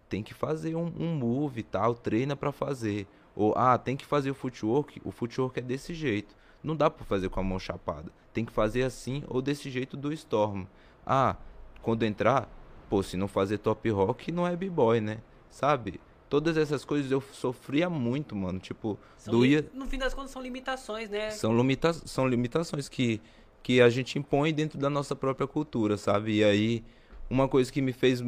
tem 0.09 0.21
que 0.21 0.33
fazer 0.33 0.75
um, 0.75 0.91
um 0.99 1.15
move 1.15 1.61
e 1.61 1.63
tal, 1.63 1.95
treina 1.95 2.35
para 2.35 2.51
fazer. 2.51 3.07
Ou, 3.35 3.53
ah, 3.57 3.77
tem 3.77 3.97
que 3.97 4.05
fazer 4.05 4.29
o 4.29 4.35
footwork, 4.35 5.01
o 5.03 5.11
footwork 5.11 5.59
é 5.59 5.61
desse 5.61 5.93
jeito. 5.93 6.35
Não 6.63 6.75
dá 6.75 6.89
para 6.89 7.03
fazer 7.03 7.29
com 7.29 7.39
a 7.39 7.43
mão 7.43 7.59
chapada. 7.59 8.11
Tem 8.31 8.45
que 8.45 8.51
fazer 8.51 8.83
assim 8.83 9.23
ou 9.27 9.41
desse 9.41 9.69
jeito 9.69 9.97
do 9.97 10.13
Storm. 10.13 10.65
Ah, 11.05 11.35
quando 11.81 12.03
entrar, 12.03 12.47
pô, 12.89 13.03
se 13.03 13.17
não 13.17 13.27
fazer 13.27 13.57
top 13.57 13.89
rock, 13.89 14.31
não 14.31 14.47
é 14.47 14.55
b-boy, 14.55 15.01
né? 15.01 15.19
Sabe? 15.49 15.99
Todas 16.29 16.57
essas 16.57 16.85
coisas 16.85 17.11
eu 17.11 17.21
sofria 17.21 17.89
muito, 17.89 18.35
mano. 18.35 18.59
Tipo, 18.59 18.97
são 19.17 19.33
doía. 19.33 19.69
No 19.73 19.85
fim 19.85 19.97
das 19.97 20.13
contas, 20.13 20.31
são 20.31 20.41
limitações, 20.41 21.09
né? 21.09 21.29
São, 21.31 21.55
limita 21.55 21.93
são 21.93 22.27
limitações 22.27 22.87
que, 22.89 23.21
que 23.63 23.81
a 23.81 23.89
gente 23.89 24.19
impõe 24.19 24.53
dentro 24.53 24.77
da 24.77 24.89
nossa 24.89 25.15
própria 25.15 25.47
cultura, 25.47 25.97
sabe? 25.97 26.39
E 26.39 26.43
aí, 26.43 26.83
uma 27.29 27.47
coisa 27.47 27.71
que 27.71 27.81
me 27.81 27.93
fez 27.93 28.21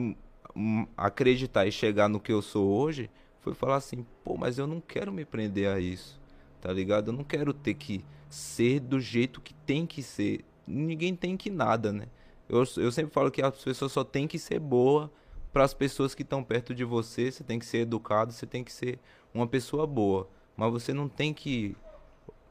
acreditar 0.96 1.68
e 1.68 1.72
chegar 1.72 2.08
no 2.08 2.20
que 2.20 2.32
eu 2.32 2.42
sou 2.42 2.68
hoje 2.68 3.10
foi 3.42 3.54
falar 3.54 3.76
assim, 3.76 4.06
pô, 4.24 4.38
mas 4.38 4.58
eu 4.58 4.66
não 4.66 4.80
quero 4.80 5.12
me 5.12 5.26
prender 5.26 5.68
a 5.68 5.80
isso, 5.80 6.20
tá 6.62 6.72
ligado? 6.72 7.10
Eu 7.10 7.14
não 7.14 7.24
quero 7.24 7.54
ter 7.54 7.74
que 7.74 8.04
ser 8.30 8.80
do 8.80 9.00
jeito 9.00 9.42
que 9.42 9.54
tem 9.54 9.86
que 9.86 10.02
ser. 10.02 10.44
Ninguém 10.66 11.14
tem 11.14 11.36
que 11.36 11.50
nada, 11.50 11.92
né? 11.92 12.08
Eu, 12.48 12.64
eu 12.78 12.92
sempre 12.92 13.14
falo 13.14 13.30
que 13.30 13.42
as 13.42 13.62
pessoas 13.62 13.92
só 13.92 14.04
tem 14.04 14.28
que 14.28 14.40
ser 14.40 14.60
boa 14.60 15.12
para 15.52 15.64
as 15.64 15.74
pessoas 15.74 16.16
que 16.16 16.22
estão 16.22 16.44
perto 16.44 16.74
de 16.74 16.84
você. 16.84 17.32
Você 17.32 17.44
tem 17.44 17.60
que 17.60 17.66
ser 17.66 17.80
educado, 17.80 18.32
você 18.32 18.46
tem 18.46 18.64
que 18.64 18.72
ser 18.72 19.00
uma 19.34 19.46
pessoa 19.46 19.86
boa. 19.86 20.30
Mas 20.56 20.72
você 20.72 20.94
não 20.94 21.10
tem 21.10 21.34
que 21.34 21.76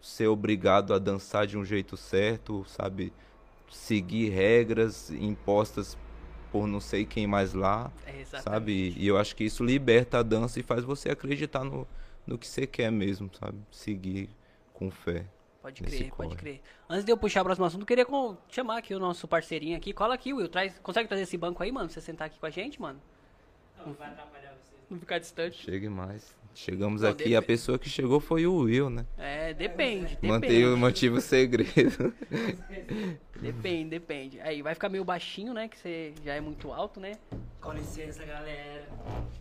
ser 0.04 0.26
obrigado 0.26 0.92
a 0.92 0.98
dançar 0.98 1.46
de 1.46 1.56
um 1.56 1.64
jeito 1.64 1.96
certo, 1.96 2.62
sabe? 2.66 3.10
Seguir 3.70 4.28
regras 4.28 5.10
impostas 5.10 5.96
por 6.52 6.66
não 6.66 6.78
sei 6.78 7.06
quem 7.06 7.26
mais 7.26 7.54
lá, 7.54 7.90
é 8.06 8.22
sabe? 8.24 8.94
E 8.98 9.06
eu 9.06 9.16
acho 9.16 9.34
que 9.34 9.44
isso 9.44 9.64
liberta 9.64 10.18
a 10.18 10.22
dança 10.22 10.60
e 10.60 10.62
faz 10.62 10.84
você 10.84 11.10
acreditar 11.10 11.64
no, 11.64 11.88
no 12.26 12.36
que 12.36 12.46
você 12.46 12.66
quer 12.66 12.92
mesmo, 12.92 13.30
sabe? 13.34 13.58
Seguir 13.70 14.28
com 14.74 14.90
fé. 14.90 15.24
Pode 15.62 15.82
crer, 15.82 16.10
corre. 16.10 16.28
pode 16.28 16.36
crer. 16.36 16.60
Antes 16.86 17.06
de 17.06 17.10
eu 17.10 17.16
puxar 17.16 17.40
o 17.40 17.44
próximo 17.44 17.64
assunto, 17.64 17.80
eu 17.80 17.86
queria 17.86 18.06
chamar 18.50 18.76
aqui 18.76 18.94
o 18.94 18.98
nosso 18.98 19.26
parceirinho 19.26 19.74
aqui. 19.74 19.94
Cola 19.94 20.14
aqui, 20.14 20.34
Will. 20.34 20.48
Traz, 20.48 20.78
consegue 20.80 21.08
trazer 21.08 21.22
esse 21.22 21.38
banco 21.38 21.62
aí, 21.62 21.72
mano? 21.72 21.86
Pra 21.86 21.94
você 21.94 22.02
sentar 22.02 22.26
aqui 22.26 22.38
com 22.38 22.44
a 22.44 22.50
gente, 22.50 22.78
mano? 22.78 23.00
Não, 23.78 23.86
não 23.86 23.94
vai 23.94 24.10
atrapalhar 24.10 24.50
vocês. 24.50 24.82
Não 24.90 24.98
ficar 25.00 25.18
distante. 25.18 25.64
Chegue 25.64 25.88
mais. 25.88 26.36
Chegamos 26.54 27.02
Bom, 27.02 27.08
aqui, 27.08 27.24
dep- 27.30 27.36
a 27.36 27.42
pessoa 27.42 27.78
que 27.78 27.88
chegou 27.88 28.20
foi 28.20 28.46
o 28.46 28.54
Will, 28.58 28.88
né? 28.88 29.04
É, 29.18 29.52
depende, 29.52 30.06
depende. 30.10 30.26
Mantei 30.32 30.64
o 30.64 30.76
mantive 30.76 31.16
o 31.18 31.20
segredo. 31.20 32.14
Depende, 33.40 33.90
depende. 33.90 34.40
Aí 34.40 34.62
vai 34.62 34.72
ficar 34.74 34.88
meio 34.88 35.04
baixinho, 35.04 35.52
né? 35.52 35.68
Que 35.68 35.76
você 35.76 36.14
já 36.24 36.34
é 36.34 36.40
muito 36.40 36.72
alto, 36.72 36.98
né? 37.00 37.12
Com 37.60 37.72
licença, 37.72 38.24
galera. 38.24 38.88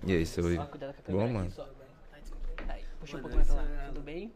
E 0.05 0.11
aí, 0.11 0.25
seu 0.25 0.43
Will? 0.43 0.57
Bom, 0.57 0.63
aqui, 0.63 1.11
mano. 1.33 1.51
Ai, 2.11 2.19
desculpa. 2.21 2.63
Aí, 2.67 2.81
puxa 2.99 3.17
um 3.17 3.21
Mano, 3.21 3.29
pouco 3.29 3.35
mais 3.37 3.49
lá. 3.49 3.63
esse 3.63 3.71
é- 3.81 3.87
Tudo 3.87 4.01
bem? 4.01 4.31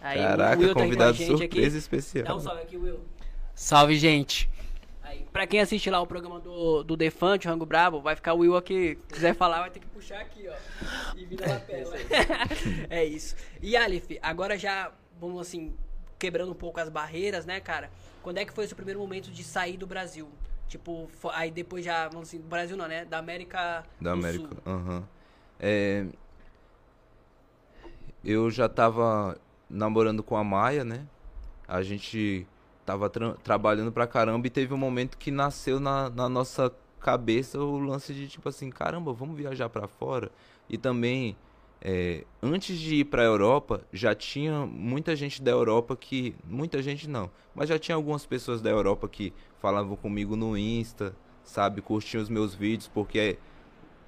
Aí, 0.00 0.18
o 0.18 0.22
Caraca, 0.22 0.60
Will 0.60 0.74
tá 0.74 0.80
convidado 0.80 1.16
gente 1.16 1.26
surpresa 1.26 1.46
aqui. 1.46 1.60
Dá 1.60 1.74
um 1.74 1.78
especial. 1.78 2.40
salve 2.40 2.62
aqui, 2.62 2.76
Will. 2.76 3.00
Salve, 3.54 3.96
gente. 3.96 4.50
Aí, 5.12 5.26
pra 5.30 5.46
quem 5.46 5.60
assiste 5.60 5.90
lá 5.90 6.00
o 6.00 6.06
programa 6.06 6.40
do, 6.40 6.82
do 6.82 6.96
Defante, 6.96 7.46
o 7.46 7.50
Rango 7.50 7.66
Brabo, 7.66 8.00
vai 8.00 8.16
ficar 8.16 8.32
o 8.32 8.38
Will 8.38 8.56
aqui. 8.56 8.98
Se 9.08 9.14
quiser 9.14 9.34
falar, 9.34 9.60
vai 9.60 9.70
ter 9.70 9.80
que 9.80 9.86
puxar 9.86 10.20
aqui, 10.20 10.48
ó. 10.48 11.14
E 11.14 11.26
vira 11.26 11.46
lapela. 11.46 11.94
é 12.88 13.04
isso. 13.04 13.36
E 13.60 13.76
Alif, 13.76 14.18
agora 14.22 14.56
já, 14.58 14.90
vamos 15.20 15.40
assim, 15.42 15.74
quebrando 16.18 16.52
um 16.52 16.54
pouco 16.54 16.80
as 16.80 16.88
barreiras, 16.88 17.44
né, 17.44 17.60
cara? 17.60 17.90
Quando 18.22 18.38
é 18.38 18.44
que 18.46 18.52
foi 18.52 18.64
o 18.64 18.68
seu 18.68 18.76
primeiro 18.76 19.00
momento 19.00 19.30
de 19.30 19.44
sair 19.44 19.76
do 19.76 19.86
Brasil? 19.86 20.30
Tipo, 20.66 21.10
aí 21.34 21.50
depois 21.50 21.84
já, 21.84 22.08
vamos 22.08 22.28
assim, 22.28 22.38
do 22.38 22.48
Brasil 22.48 22.74
não, 22.74 22.88
né? 22.88 23.04
Da 23.04 23.18
América 23.18 23.84
Da 24.00 24.12
América. 24.12 24.56
Aham. 24.66 25.06
É, 25.60 26.06
eu 28.24 28.50
já 28.50 28.66
tava 28.66 29.38
namorando 29.68 30.22
com 30.22 30.36
a 30.36 30.42
Maia, 30.42 30.84
né? 30.84 31.06
A 31.68 31.82
gente 31.82 32.46
tava 32.84 33.08
tra- 33.08 33.34
trabalhando 33.42 33.92
pra 33.92 34.06
caramba 34.06 34.46
e 34.46 34.50
teve 34.50 34.72
um 34.74 34.78
momento 34.78 35.16
que 35.18 35.30
nasceu 35.30 35.78
na, 35.78 36.10
na 36.10 36.28
nossa 36.28 36.72
cabeça 37.00 37.58
o 37.58 37.78
lance 37.78 38.14
de 38.14 38.28
tipo 38.28 38.48
assim, 38.48 38.70
caramba, 38.70 39.12
vamos 39.12 39.36
viajar 39.36 39.68
pra 39.68 39.88
fora. 39.88 40.30
E 40.68 40.78
também, 40.78 41.36
é, 41.80 42.24
antes 42.42 42.78
de 42.78 42.96
ir 42.96 43.04
pra 43.04 43.22
Europa, 43.24 43.82
já 43.92 44.14
tinha 44.14 44.64
muita 44.66 45.14
gente 45.16 45.42
da 45.42 45.50
Europa 45.50 45.96
que. 45.96 46.34
Muita 46.44 46.80
gente 46.82 47.08
não, 47.08 47.30
mas 47.54 47.68
já 47.68 47.78
tinha 47.78 47.96
algumas 47.96 48.24
pessoas 48.24 48.62
da 48.62 48.70
Europa 48.70 49.08
que 49.08 49.32
falavam 49.60 49.96
comigo 49.96 50.36
no 50.36 50.56
Insta, 50.56 51.14
sabe? 51.44 51.80
Curtiam 51.80 52.22
os 52.22 52.28
meus 52.28 52.54
vídeos, 52.54 52.88
porque 52.88 53.38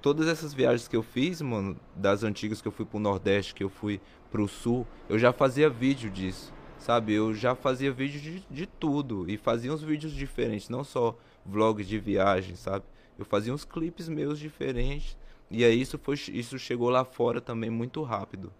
todas 0.01 0.27
essas 0.27 0.53
viagens 0.53 0.87
que 0.87 0.95
eu 0.95 1.03
fiz, 1.03 1.41
mano, 1.41 1.75
das 1.95 2.23
antigas 2.23 2.61
que 2.61 2.67
eu 2.67 2.71
fui 2.71 2.85
pro 2.85 2.99
Nordeste, 2.99 3.53
que 3.53 3.63
eu 3.63 3.69
fui 3.69 3.99
pro 4.31 4.47
Sul, 4.47 4.85
eu 5.09 5.17
já 5.17 5.33
fazia 5.33 5.69
vídeo 5.69 6.09
disso, 6.09 6.53
sabe? 6.85 7.13
Eu 7.13 7.33
já 7.33 7.55
fazia 7.55 7.91
vídeo 7.91 8.19
de, 8.21 8.39
de 8.49 8.65
tudo 8.67 9.25
e 9.29 9.37
fazia 9.37 9.73
uns 9.73 9.81
vídeos 9.83 10.13
diferentes, 10.13 10.69
não 10.69 10.83
só 10.83 11.17
vlogs 11.45 11.87
de 11.87 11.97
viagem, 11.99 12.55
sabe? 12.55 12.85
Eu 13.17 13.25
fazia 13.25 13.53
uns 13.53 13.65
clipes 13.65 14.07
meus 14.09 14.37
diferentes 14.39 15.17
e 15.49 15.63
aí 15.63 15.79
isso 15.79 15.97
foi 15.97 16.15
isso 16.33 16.57
chegou 16.59 16.89
lá 16.89 17.03
fora 17.05 17.41
também 17.41 17.69
muito 17.69 18.01
rápido. 18.03 18.51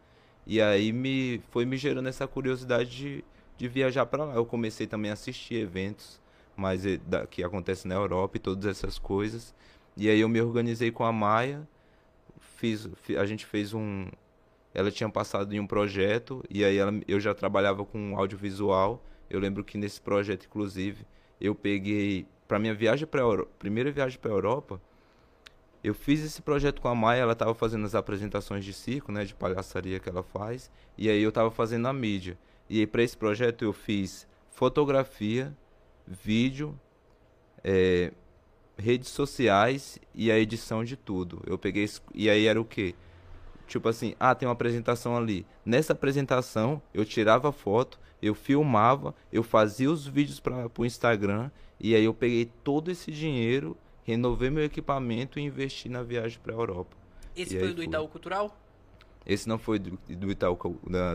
E 0.48 0.62
aí 0.62 0.92
me 0.92 1.42
foi 1.52 1.66
me 1.66 1.78
gerando 1.78 2.08
essa 2.10 2.28
curiosidade 2.28 2.90
de, 2.90 3.24
de 3.58 3.68
viajar 3.68 4.06
para 4.06 4.26
lá. 4.26 4.36
Eu 4.36 4.46
comecei 4.46 4.88
também 4.88 5.12
a 5.12 5.14
assistir 5.14 5.56
eventos 5.56 6.20
mais 6.56 6.86
eh, 6.86 6.98
da, 6.98 7.26
que 7.28 7.44
acontecem 7.44 7.90
na 7.90 7.96
Europa 7.96 8.38
e 8.38 8.40
todas 8.40 8.66
essas 8.66 8.98
coisas. 9.00 9.54
E 9.98 10.10
aí 10.10 10.20
eu 10.20 10.30
me 10.30 10.42
organizei 10.42 10.92
com 10.92 11.04
a 11.04 11.12
Maia, 11.12 11.68
fiz, 12.40 12.88
fi- 13.04 13.18
a 13.18 13.26
gente 13.26 13.46
fez 13.46 13.74
um, 13.74 14.08
ela 14.76 14.92
tinha 14.92 15.10
passado 15.10 15.56
em 15.56 15.60
um 15.60 15.66
projeto 15.66 16.44
e 16.50 16.64
aí 16.64 16.78
ela, 16.78 16.94
eu 17.08 17.18
já 17.18 17.34
trabalhava 17.34 17.86
com 17.86 18.20
audiovisual. 18.20 19.02
Eu 19.30 19.40
lembro 19.40 19.64
que 19.64 19.78
nesse 19.78 20.02
projeto, 20.02 20.46
inclusive, 20.46 21.08
eu 21.40 21.56
peguei 21.56 22.28
para 22.46 22.60
minha 22.60 22.76
viagem 22.76 23.08
para 23.08 23.24
primeira 23.58 23.90
viagem 23.90 24.20
para 24.20 24.32
Europa. 24.32 24.82
Eu 25.82 25.94
fiz 25.94 26.22
esse 26.22 26.42
projeto 26.42 26.82
com 26.82 26.90
a 26.90 26.96
Maia, 26.96 27.22
ela 27.22 27.32
estava 27.32 27.54
fazendo 27.54 27.86
as 27.86 27.96
apresentações 27.96 28.66
de 28.66 28.74
circo, 28.74 29.14
né, 29.14 29.24
de 29.24 29.34
palhaçaria 29.34 29.98
que 29.98 30.10
ela 30.10 30.24
faz, 30.24 30.70
e 30.98 31.10
aí 31.10 31.22
eu 31.22 31.30
estava 31.30 31.50
fazendo 31.50 31.88
a 31.88 31.94
mídia. 31.94 32.38
E 32.70 32.80
aí 32.80 32.88
para 32.88 33.02
esse 33.02 33.16
projeto 33.16 33.64
eu 33.64 33.72
fiz 33.72 34.28
fotografia, 34.50 35.56
vídeo, 36.06 36.78
eh, 37.64 38.12
redes 38.78 39.10
sociais 39.10 39.98
e 40.14 40.30
a 40.30 40.38
edição 40.38 40.84
de 40.84 40.98
tudo. 40.98 41.42
Eu 41.46 41.58
peguei 41.58 41.88
e 42.14 42.30
aí 42.30 42.46
era 42.46 42.60
o 42.60 42.66
quê? 42.66 42.94
Tipo 43.68 43.90
assim, 43.90 44.16
ah, 44.20 44.36
tem 44.36 44.48
uma 44.48 44.54
apresentação 44.54 45.16
ali. 45.16 45.46
Nessa 45.66 45.94
apresentação, 45.94 46.82
eu 46.94 47.04
tirava 47.04 47.52
foto, 47.52 48.00
eu 48.22 48.34
filmava, 48.34 49.14
eu 49.32 49.44
fazia 49.44 49.90
os 49.92 50.08
vídeos 50.08 50.40
para 50.40 50.70
o 50.78 50.86
Instagram 50.86 51.50
e 51.80 51.96
aí 51.96 52.04
eu 52.04 52.14
peguei 52.14 52.50
todo 52.64 52.90
esse 52.90 53.12
dinheiro, 53.12 53.76
renovei 54.04 54.50
meu 54.50 54.64
equipamento 54.64 55.40
e 55.40 55.44
investi 55.44 55.90
na 55.90 56.04
viagem 56.04 56.40
para 56.42 56.54
a 56.54 56.58
Europa. 56.58 56.96
Esse 57.36 57.58
E 57.58 57.60
foi 57.60 57.70
o 57.70 57.74
do. 57.74 57.84
Itaú 57.84 58.08
Cultural? 58.08 58.58
Esse 59.26 59.50
não 59.50 59.58
foi 59.58 59.80
do, 59.80 59.98
do 60.08 60.32
Itaú, 60.32 60.58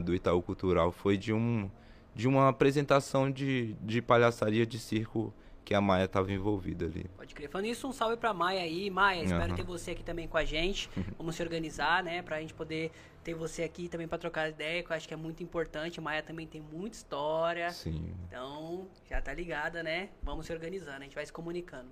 do 0.04 0.14
Itaú 0.14 0.42
Cultural, 0.42 0.90
foi 0.90 1.16
de 1.16 1.32
um 1.32 1.70
de 2.12 2.26
uma 2.26 2.48
apresentação 2.48 3.30
de, 3.30 3.74
de 3.80 4.02
palhaçaria 4.02 4.66
de 4.66 4.78
circo 4.80 5.32
que 5.70 5.74
a 5.76 5.80
Maia 5.80 6.06
estava 6.06 6.32
envolvida 6.32 6.86
ali. 6.86 7.06
Pode 7.16 7.32
crer. 7.32 7.48
Falando 7.48 7.68
isso, 7.68 7.86
um 7.86 7.92
salve 7.92 8.16
pra 8.16 8.34
Maia 8.34 8.62
aí. 8.62 8.90
Maia, 8.90 9.22
espero 9.22 9.44
Aham. 9.44 9.54
ter 9.54 9.62
você 9.62 9.92
aqui 9.92 10.02
também 10.02 10.26
com 10.26 10.36
a 10.36 10.44
gente. 10.44 10.90
Vamos 11.16 11.36
se 11.36 11.42
organizar, 11.44 12.02
né? 12.02 12.22
Pra 12.22 12.40
gente 12.40 12.52
poder 12.52 12.90
ter 13.22 13.34
você 13.34 13.62
aqui 13.62 13.88
também 13.88 14.08
pra 14.08 14.18
trocar 14.18 14.48
ideia, 14.50 14.82
que 14.82 14.90
eu 14.90 14.96
acho 14.96 15.06
que 15.06 15.14
é 15.14 15.16
muito 15.16 15.44
importante. 15.44 16.00
Maia 16.00 16.24
também 16.24 16.44
tem 16.44 16.60
muita 16.60 16.96
história. 16.96 17.70
Sim. 17.70 18.12
Então, 18.26 18.88
já 19.08 19.22
tá 19.22 19.32
ligada, 19.32 19.80
né? 19.80 20.08
Vamos 20.24 20.46
se 20.46 20.52
organizando, 20.52 21.02
a 21.02 21.04
gente 21.04 21.14
vai 21.14 21.24
se 21.24 21.32
comunicando. 21.32 21.86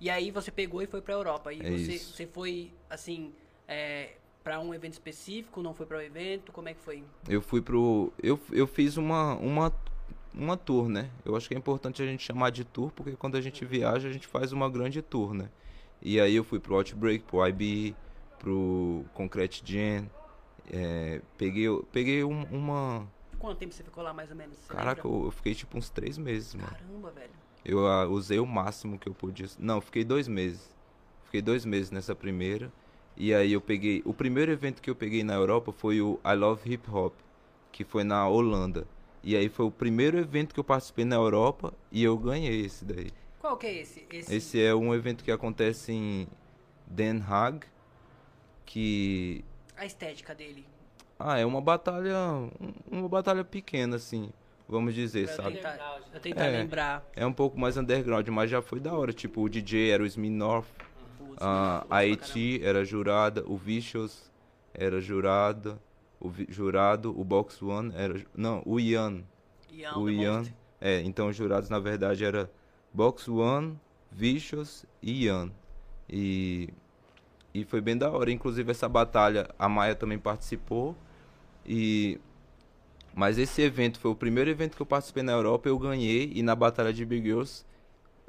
E 0.00 0.08
aí 0.08 0.30
você 0.30 0.52
pegou 0.52 0.80
e 0.80 0.86
foi 0.86 1.02
pra 1.02 1.14
Europa. 1.14 1.52
E 1.52 1.60
É 1.60 1.70
você, 1.72 1.98
você 1.98 2.24
foi, 2.24 2.70
assim, 2.88 3.32
é, 3.66 4.10
para 4.44 4.60
um 4.60 4.72
evento 4.72 4.92
específico, 4.92 5.60
não 5.60 5.74
foi 5.74 5.86
para 5.86 5.96
o 5.98 6.00
evento? 6.00 6.52
Como 6.52 6.68
é 6.68 6.74
que 6.74 6.80
foi? 6.80 7.02
Eu 7.28 7.42
fui 7.42 7.60
pro. 7.60 8.12
Eu, 8.22 8.38
eu 8.52 8.68
fiz 8.68 8.96
uma, 8.96 9.34
uma, 9.34 9.74
uma 10.38 10.56
tour, 10.56 10.88
né? 10.88 11.10
Eu 11.24 11.36
acho 11.36 11.48
que 11.48 11.54
é 11.54 11.58
importante 11.58 12.00
a 12.00 12.06
gente 12.06 12.22
chamar 12.22 12.50
de 12.50 12.64
tour, 12.64 12.90
porque 12.92 13.16
quando 13.16 13.36
a 13.36 13.40
gente 13.40 13.64
viaja, 13.64 14.08
a 14.08 14.12
gente 14.12 14.26
faz 14.26 14.52
uma 14.52 14.70
grande 14.70 15.02
tour, 15.02 15.34
né? 15.34 15.48
E 16.00 16.20
aí 16.20 16.34
eu 16.34 16.44
fui 16.44 16.60
pro 16.60 16.76
Outbreak, 16.76 17.24
pro 17.24 17.44
IBE, 17.46 17.94
pro 18.38 19.04
Concrete 19.14 19.62
Gen. 19.64 20.08
é, 20.70 21.22
peguei 21.36 21.66
peguei 21.90 22.22
um- 22.22 22.44
uma. 22.44 23.08
Quanto 23.38 23.58
tempo 23.58 23.72
você 23.72 23.82
ficou 23.82 24.02
lá, 24.04 24.12
mais 24.12 24.30
ou 24.30 24.36
menos? 24.36 24.58
Caraca, 24.68 25.06
eu, 25.06 25.24
eu 25.24 25.30
fiquei 25.30 25.54
tipo 25.54 25.78
uns 25.78 25.88
três 25.88 26.18
meses, 26.18 26.54
mano. 26.54 26.68
Caramba, 26.68 27.10
velho. 27.10 27.32
Eu 27.64 27.86
ah, 27.86 28.06
usei 28.06 28.38
o 28.38 28.46
máximo 28.46 28.98
que 28.98 29.08
eu 29.08 29.14
podia. 29.14 29.46
Não, 29.58 29.80
fiquei 29.80 30.04
dois 30.04 30.28
meses. 30.28 30.76
Fiquei 31.24 31.40
dois 31.42 31.64
meses 31.64 31.90
nessa 31.90 32.14
primeira. 32.14 32.72
E 33.16 33.34
aí 33.34 33.52
eu 33.52 33.60
peguei. 33.60 34.02
O 34.04 34.12
primeiro 34.14 34.52
evento 34.52 34.80
que 34.82 34.90
eu 34.90 34.94
peguei 34.94 35.24
na 35.24 35.34
Europa 35.34 35.72
foi 35.72 36.00
o 36.00 36.20
I 36.24 36.34
Love 36.34 36.70
Hip 36.72 36.90
Hop, 36.90 37.14
que 37.72 37.82
foi 37.84 38.04
na 38.04 38.28
Holanda. 38.28 38.86
E 39.28 39.36
aí 39.36 39.50
foi 39.50 39.66
o 39.66 39.70
primeiro 39.70 40.16
evento 40.16 40.54
que 40.54 40.58
eu 40.58 40.64
participei 40.64 41.04
na 41.04 41.16
Europa 41.16 41.74
e 41.92 42.02
eu 42.02 42.16
ganhei 42.16 42.62
esse 42.64 42.82
daí. 42.82 43.10
Qual 43.38 43.58
que 43.58 43.66
é 43.66 43.74
esse? 43.82 44.06
Esse, 44.10 44.34
Esse 44.34 44.62
é 44.62 44.74
um 44.74 44.94
evento 44.94 45.22
que 45.22 45.30
acontece 45.30 45.92
em 45.92 46.26
Den 46.86 47.20
Haag, 47.28 47.66
que 48.64 49.44
A 49.76 49.84
estética 49.84 50.34
dele. 50.34 50.64
ah, 51.18 51.36
é 51.38 51.44
uma 51.44 51.60
batalha, 51.60 52.16
um- 52.58 52.72
uma 52.90 53.06
batalha 53.06 53.44
pequena 53.44 53.96
assim, 53.96 54.30
vamos 54.66 54.94
dizer, 54.94 55.26
Pra 55.26 55.36
sabe? 55.36 55.56
tentar, 55.56 56.00
eu 56.10 56.20
tentar 56.20 56.44
É. 56.46 56.50
lembrar. 56.62 57.06
É 57.14 57.26
um 57.26 57.32
pouco 57.34 57.60
mais 57.60 57.76
underground, 57.76 58.26
mas 58.28 58.48
já 58.50 58.62
foi 58.62 58.80
da 58.80 58.94
hora. 58.94 59.12
Tipo, 59.12 59.42
o 59.42 59.48
DJ 59.50 59.90
era 59.90 60.02
o 60.02 60.06
Smirnoff, 60.06 60.66
Putz, 61.18 61.36
a, 61.38 61.84
a 61.90 62.02
era 62.62 62.82
jurada, 62.82 63.44
o 63.46 63.58
Vicious 63.58 64.32
era 64.72 65.02
jurada, 65.02 65.78
o 66.20 66.32
jurado, 66.48 67.18
o 67.18 67.24
Box 67.24 67.62
One 67.62 67.92
era. 67.94 68.20
Não, 68.34 68.62
o 68.64 68.80
Ian. 68.80 69.22
Ian, 69.70 69.96
o 69.96 70.10
Ian. 70.10 70.44
É, 70.80 71.00
então 71.02 71.28
os 71.28 71.36
jurados 71.36 71.68
na 71.68 71.78
verdade 71.78 72.24
era 72.24 72.50
Box 72.92 73.28
One, 73.28 73.78
Vicious 74.10 74.84
e 75.02 75.24
Ian. 75.24 75.50
E, 76.08 76.68
e 77.52 77.64
foi 77.64 77.80
bem 77.80 77.96
da 77.96 78.10
hora. 78.10 78.30
Inclusive 78.30 78.70
essa 78.70 78.88
batalha, 78.88 79.48
a 79.58 79.68
Maia 79.68 79.94
também 79.94 80.18
participou. 80.18 80.96
E 81.66 82.20
mas 83.14 83.36
esse 83.36 83.60
evento 83.62 83.98
foi 83.98 84.12
o 84.12 84.14
primeiro 84.14 84.48
evento 84.48 84.76
que 84.76 84.82
eu 84.82 84.86
participei 84.86 85.24
na 85.24 85.32
Europa, 85.32 85.68
eu 85.68 85.76
ganhei 85.76 86.30
e 86.36 86.40
na 86.40 86.54
batalha 86.54 86.92
de 86.92 87.04
Big 87.04 87.26
Girls, 87.26 87.64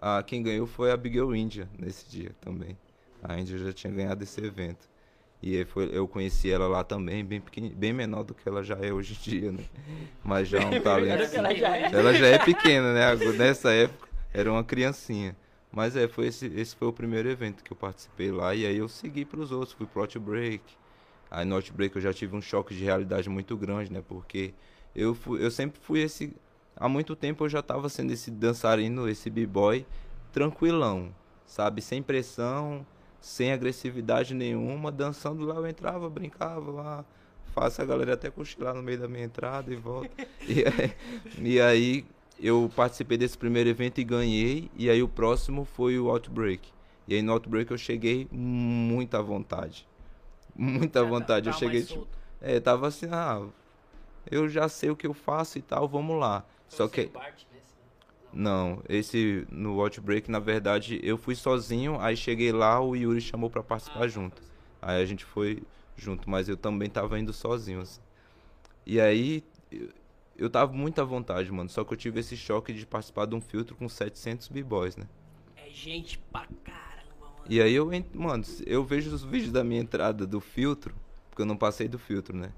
a, 0.02 0.24
quem 0.24 0.42
ganhou 0.42 0.66
foi 0.66 0.92
a 0.92 0.98
Big 0.98 1.16
Girl 1.16 1.36
India 1.36 1.70
nesse 1.78 2.10
dia 2.10 2.32
também. 2.42 2.76
A 3.22 3.40
Índia 3.40 3.58
já 3.60 3.72
tinha 3.72 3.94
ganhado 3.94 4.24
esse 4.24 4.44
evento. 4.44 4.90
E 5.42 5.64
foi, 5.66 5.90
eu 5.94 6.06
conheci 6.08 6.52
ela 6.52 6.68
lá 6.68 6.84
também, 6.84 7.24
bem 7.24 7.42
bem 7.74 7.94
menor 7.94 8.24
do 8.24 8.34
que 8.34 8.48
ela 8.48 8.62
já 8.62 8.76
é 8.76 8.92
hoje 8.92 9.14
em 9.14 9.30
dia, 9.32 9.52
né? 9.54 9.64
Mas 10.22 10.50
já 10.50 10.60
é 10.60 10.66
um 10.66 10.82
talento. 10.82 11.36
ela 11.36 11.56
já 11.56 11.78
é. 11.78 11.92
Ela 11.92 12.14
já 12.14 12.28
é 12.28 12.38
pequena, 12.40 12.94
né? 12.94 13.16
Nessa 13.38 13.72
época 13.72 14.10
era 14.34 14.52
uma 14.52 14.64
criancinha. 14.64 15.36
Mas 15.72 15.96
é, 15.96 16.08
foi 16.08 16.28
esse, 16.28 16.48
esse 16.48 16.76
foi 16.76 16.88
o 16.88 16.94
primeiro 16.94 17.30
evento 17.30 17.64
que 17.64 17.72
eu 17.72 17.78
participei 17.78 18.32
lá. 18.32 18.54
E 18.54 18.66
aí 18.66 18.78
eu 18.78 18.90
segui 18.90 19.24
para 19.24 19.40
os 19.40 19.52
outros, 19.52 19.74
fui 19.74 19.86
pro 19.86 20.02
Outbreak. 20.02 20.64
Aí 21.32 21.46
no 21.46 21.56
Outbreak 21.56 21.96
eu 21.96 22.02
já 22.02 22.14
tive 22.14 22.36
um 22.36 22.42
choque 22.42 22.74
de 22.74 22.84
realidade 22.84 23.30
muito 23.30 23.56
grande, 23.56 23.92
né? 23.94 24.04
Porque 24.06 24.54
eu, 24.96 25.14
fui, 25.14 25.44
eu 25.44 25.52
sempre 25.52 25.80
fui 25.80 26.02
esse. 26.02 26.36
Há 26.76 26.90
muito 26.90 27.16
tempo 27.16 27.46
eu 27.46 27.50
já 27.50 27.60
estava 27.60 27.88
sendo 27.88 28.12
esse 28.12 28.32
dançarino, 28.32 29.08
esse 29.08 29.30
b-boy, 29.30 29.86
tranquilão, 30.34 31.14
sabe? 31.46 31.82
Sem 31.82 32.02
pressão, 32.02 32.86
sem 33.22 33.52
agressividade 33.52 34.34
nenhuma, 34.34 34.92
dançando 34.92 35.46
lá, 35.46 35.56
eu 35.56 35.68
entrava, 35.68 36.10
brincava 36.10 36.72
lá, 36.72 37.06
faço 37.54 37.82
a 37.82 37.86
galera 37.86 38.14
até 38.14 38.30
cochilar 38.30 38.74
no 38.74 38.82
meio 38.82 39.00
da 39.00 39.08
minha 39.08 39.24
entrada 39.24 39.72
e 39.72 39.76
volta. 39.76 40.10
e, 40.48 40.64
aí, 40.68 40.96
e 41.38 41.62
aí 41.62 42.06
eu 42.40 42.72
participei 42.76 43.18
desse 43.18 43.38
primeiro 43.38 43.70
evento 43.70 44.00
e 44.00 44.04
ganhei, 44.04 44.72
e 44.76 44.90
aí 44.90 45.04
o 45.04 45.08
próximo 45.08 45.66
foi 45.66 46.00
o 46.00 46.10
Outbreak. 46.10 46.70
E 47.08 47.16
aí 47.16 47.22
no 47.22 47.32
Outbreak 47.34 47.72
eu 47.72 47.78
cheguei 47.78 48.28
muito 48.32 49.16
à 49.16 49.22
vontade. 49.22 49.88
Muita 50.56 51.04
vontade. 51.04 51.48
eu 51.48 51.54
cheguei, 51.54 51.84
tipo, 51.84 52.08
é, 52.42 52.60
tava 52.60 52.88
assim, 52.88 53.08
ah, 53.12 53.46
eu 54.30 54.48
já 54.48 54.70
sei 54.70 54.90
o 54.90 54.96
que 54.96 55.08
eu 55.08 55.14
faço 55.14 55.58
e 55.58 55.62
tal, 55.62 55.88
vamos 55.88 56.20
lá. 56.20 56.46
Só 56.68 56.88
que. 56.88 57.10
Não, 58.32 58.82
esse 58.88 59.48
no 59.52 59.82
Outbreak, 59.82 60.30
na 60.30 60.40
verdade, 60.40 61.00
eu 61.04 61.18
fui 61.18 61.36
sozinho, 61.36 62.00
aí 62.00 62.16
cheguei 62.16 62.52
lá, 62.52 62.80
o 62.80 62.96
Yuri 62.96 63.22
chamou 63.22 63.50
para 63.50 63.64
participar 63.64 64.08
junto. 64.08 64.42
Aí 64.82 65.02
a 65.02 65.06
gente 65.06 65.26
foi 65.26 65.64
junto, 65.98 66.30
mas 66.30 66.48
eu 66.48 66.56
também 66.56 66.90
tava 66.90 67.20
indo 67.20 67.34
sozinho, 67.34 67.82
assim. 67.82 68.02
E 68.86 69.00
aí, 69.00 69.44
eu, 70.38 70.50
tava 70.50 70.72
muito 70.72 71.02
à 71.02 71.04
vontade, 71.04 71.52
mano. 71.52 71.70
Só 71.70 71.84
que 71.84 71.94
eu 71.94 71.98
tive 71.98 72.20
esse 72.20 72.38
choque 72.38 72.74
de 72.74 72.86
participar 72.86 73.26
de 73.26 73.36
um 73.36 73.42
filtro 73.42 73.76
com 73.76 73.90
700 73.90 74.48
b-boys, 74.48 74.96
né? 74.96 75.06
É 75.58 75.70
gente 75.70 76.18
pra 76.32 76.48
caramba. 76.64 77.44
E 77.50 77.62
aí 77.62 77.74
eu, 77.74 77.90
mano, 78.14 78.44
eu 78.66 78.84
vejo 78.84 79.14
os 79.14 79.24
vídeos 79.24 79.52
da 79.52 79.64
minha 79.64 79.82
entrada 79.82 80.26
do 80.26 80.40
filtro, 80.40 80.96
porque 81.30 81.42
eu 81.42 81.46
não 81.46 81.58
passei 81.58 81.88
do 81.88 82.00
filtro, 82.00 82.36
né? 82.36 82.52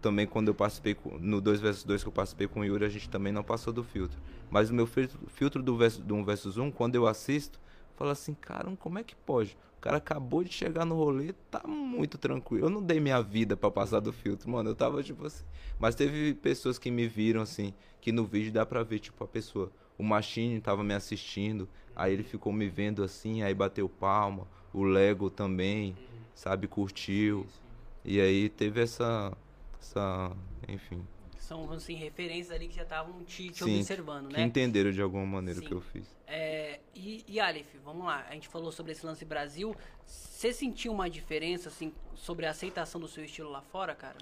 Também 0.00 0.26
quando 0.26 0.48
eu 0.48 0.54
participei 0.54 0.94
com, 0.94 1.18
no 1.18 1.40
2 1.40 1.60
vs 1.60 1.84
2 1.84 2.02
que 2.02 2.08
eu 2.08 2.12
participei 2.12 2.46
com 2.46 2.60
o 2.60 2.64
Yuri, 2.64 2.84
a 2.84 2.88
gente 2.88 3.08
também 3.08 3.32
não 3.32 3.42
passou 3.42 3.72
do 3.72 3.82
filtro. 3.82 4.18
Mas 4.50 4.70
o 4.70 4.74
meu 4.74 4.86
filtro, 4.86 5.18
filtro 5.28 5.62
do, 5.62 5.76
verso, 5.76 6.00
do 6.00 6.14
1 6.14 6.24
vs 6.24 6.56
1, 6.56 6.70
quando 6.70 6.94
eu 6.94 7.06
assisto, 7.06 7.58
falo 7.96 8.10
assim, 8.10 8.34
cara, 8.34 8.70
como 8.76 8.98
é 8.98 9.02
que 9.02 9.16
pode? 9.16 9.56
O 9.78 9.80
cara 9.80 9.96
acabou 9.98 10.42
de 10.42 10.52
chegar 10.52 10.84
no 10.84 10.94
rolê, 10.94 11.34
tá 11.50 11.62
muito 11.66 12.16
tranquilo. 12.16 12.66
Eu 12.66 12.70
não 12.70 12.82
dei 12.82 13.00
minha 13.00 13.20
vida 13.20 13.56
para 13.56 13.70
passar 13.70 14.00
do 14.00 14.12
filtro, 14.12 14.50
mano. 14.50 14.70
Eu 14.70 14.74
tava 14.74 15.02
tipo 15.02 15.26
assim. 15.26 15.44
Mas 15.78 15.94
teve 15.94 16.32
pessoas 16.34 16.78
que 16.78 16.90
me 16.90 17.06
viram 17.06 17.42
assim, 17.42 17.74
que 18.00 18.10
no 18.10 18.24
vídeo 18.24 18.52
dá 18.52 18.64
pra 18.64 18.82
ver, 18.82 19.00
tipo, 19.00 19.22
a 19.22 19.26
pessoa. 19.26 19.70
O 19.98 20.02
Machine 20.02 20.60
tava 20.60 20.82
me 20.82 20.94
assistindo, 20.94 21.68
Aí 21.96 22.12
ele 22.12 22.24
ficou 22.24 22.52
me 22.52 22.68
vendo 22.68 23.02
assim, 23.04 23.42
aí 23.42 23.54
bateu 23.54 23.88
palma. 23.88 24.46
O 24.72 24.82
Lego 24.82 25.30
também, 25.30 25.96
sabe, 26.34 26.66
curtiu. 26.66 27.46
E 28.04 28.20
aí 28.20 28.48
teve 28.48 28.82
essa. 28.82 29.32
Essa 29.84 30.34
enfim. 30.66 31.06
São, 31.38 31.70
assim, 31.72 31.94
referências 31.94 32.50
ali 32.50 32.68
que 32.68 32.74
já 32.74 32.84
estavam 32.84 33.22
te, 33.22 33.50
te 33.50 33.64
Sim, 33.64 33.76
observando, 33.76 34.32
né? 34.32 34.36
Que 34.36 34.40
entenderam 34.40 34.90
de 34.90 35.02
alguma 35.02 35.26
maneira 35.26 35.60
Sim. 35.60 35.66
o 35.66 35.68
que 35.68 35.74
eu 35.74 35.80
fiz. 35.82 36.06
É, 36.26 36.80
e, 36.94 37.22
e 37.28 37.38
Aleph, 37.38 37.66
vamos 37.84 38.06
lá. 38.06 38.24
A 38.30 38.32
gente 38.32 38.48
falou 38.48 38.72
sobre 38.72 38.92
esse 38.92 39.04
lance 39.04 39.26
Brasil. 39.26 39.76
Você 40.06 40.54
sentiu 40.54 40.90
uma 40.90 41.08
diferença, 41.10 41.68
assim, 41.68 41.92
sobre 42.14 42.46
a 42.46 42.50
aceitação 42.50 42.98
do 42.98 43.06
seu 43.06 43.22
estilo 43.24 43.50
lá 43.50 43.60
fora, 43.60 43.94
cara? 43.94 44.16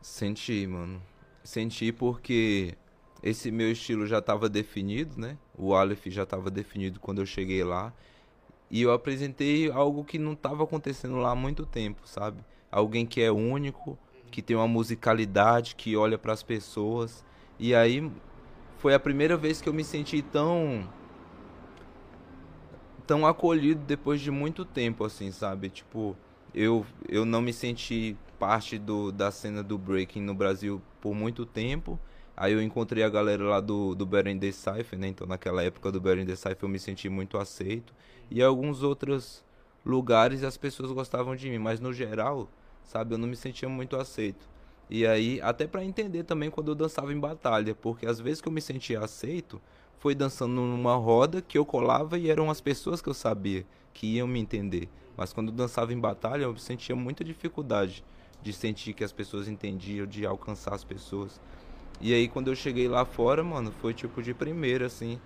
Senti, 0.00 0.68
mano. 0.68 1.02
Senti 1.42 1.90
porque 1.90 2.76
esse 3.24 3.50
meu 3.50 3.72
estilo 3.72 4.06
já 4.06 4.18
estava 4.18 4.48
definido, 4.48 5.20
né? 5.20 5.36
O 5.58 5.74
Aleph 5.74 6.06
já 6.06 6.22
estava 6.22 6.48
definido 6.48 7.00
quando 7.00 7.20
eu 7.20 7.26
cheguei 7.26 7.64
lá. 7.64 7.92
E 8.70 8.82
eu 8.82 8.92
apresentei 8.92 9.68
algo 9.68 10.04
que 10.04 10.16
não 10.16 10.34
estava 10.34 10.62
acontecendo 10.62 11.16
lá 11.16 11.32
há 11.32 11.34
muito 11.34 11.66
tempo, 11.66 12.06
sabe? 12.06 12.44
Alguém 12.70 13.04
que 13.04 13.20
é 13.20 13.32
único, 13.32 13.98
que 14.30 14.42
tem 14.42 14.56
uma 14.56 14.68
musicalidade, 14.68 15.74
que 15.74 15.96
olha 15.96 16.18
para 16.18 16.32
as 16.32 16.42
pessoas. 16.42 17.24
E 17.58 17.74
aí 17.74 18.10
foi 18.78 18.94
a 18.94 19.00
primeira 19.00 19.36
vez 19.36 19.60
que 19.60 19.68
eu 19.68 19.72
me 19.74 19.84
senti 19.84 20.22
tão 20.22 20.88
tão 23.06 23.26
acolhido 23.26 23.82
depois 23.84 24.20
de 24.20 24.30
muito 24.30 24.64
tempo 24.64 25.04
assim, 25.04 25.30
sabe? 25.30 25.68
Tipo, 25.68 26.16
eu 26.54 26.86
eu 27.08 27.24
não 27.24 27.42
me 27.42 27.52
senti 27.52 28.16
parte 28.38 28.78
do 28.78 29.12
da 29.12 29.30
cena 29.30 29.62
do 29.62 29.76
breaking 29.76 30.22
no 30.22 30.34
Brasil 30.34 30.80
por 31.00 31.14
muito 31.14 31.44
tempo 31.44 31.98
Aí 32.40 32.54
eu 32.54 32.62
encontrei 32.62 33.04
a 33.04 33.08
galera 33.10 33.44
lá 33.44 33.60
do, 33.60 33.94
do 33.94 34.06
Better 34.06 34.34
Cypher, 34.54 34.98
né? 34.98 35.08
Então 35.08 35.26
naquela 35.26 35.62
época 35.62 35.92
do 35.92 36.00
Better 36.00 36.24
the 36.24 36.34
Cypher 36.34 36.56
eu 36.62 36.70
me 36.70 36.78
senti 36.78 37.06
muito 37.06 37.36
aceito. 37.36 37.92
E 38.30 38.42
alguns 38.42 38.82
outros 38.82 39.44
lugares 39.84 40.42
as 40.42 40.56
pessoas 40.56 40.90
gostavam 40.90 41.36
de 41.36 41.50
mim, 41.50 41.58
mas 41.58 41.80
no 41.80 41.92
geral, 41.92 42.48
sabe, 42.90 43.14
eu 43.14 43.18
não 43.18 43.28
me 43.28 43.36
sentia 43.36 43.68
muito 43.68 43.96
aceito. 43.96 44.48
E 44.90 45.06
aí, 45.06 45.40
até 45.40 45.68
para 45.68 45.84
entender 45.84 46.24
também 46.24 46.50
quando 46.50 46.72
eu 46.72 46.74
dançava 46.74 47.12
em 47.12 47.20
batalha, 47.20 47.72
porque 47.72 48.04
às 48.04 48.18
vezes 48.18 48.40
que 48.40 48.48
eu 48.48 48.52
me 48.52 48.60
sentia 48.60 48.98
aceito, 48.98 49.60
foi 50.00 50.14
dançando 50.14 50.54
numa 50.54 50.96
roda 50.96 51.40
que 51.40 51.56
eu 51.56 51.64
colava 51.64 52.18
e 52.18 52.28
eram 52.28 52.50
as 52.50 52.60
pessoas 52.60 53.00
que 53.00 53.08
eu 53.08 53.14
sabia 53.14 53.64
que 53.94 54.16
iam 54.16 54.26
me 54.26 54.40
entender. 54.40 54.88
Mas 55.16 55.32
quando 55.32 55.48
eu 55.48 55.54
dançava 55.54 55.92
em 55.92 55.98
batalha, 56.00 56.42
eu 56.42 56.56
sentia 56.56 56.96
muita 56.96 57.22
dificuldade 57.22 58.04
de 58.42 58.52
sentir 58.52 58.92
que 58.92 59.04
as 59.04 59.12
pessoas 59.12 59.46
entendiam, 59.46 60.06
de 60.06 60.26
alcançar 60.26 60.74
as 60.74 60.82
pessoas. 60.82 61.40
E 62.00 62.12
aí 62.12 62.26
quando 62.26 62.48
eu 62.48 62.56
cheguei 62.56 62.88
lá 62.88 63.04
fora, 63.04 63.44
mano, 63.44 63.72
foi 63.80 63.94
tipo 63.94 64.20
de 64.20 64.34
primeira, 64.34 64.86
assim. 64.86 65.20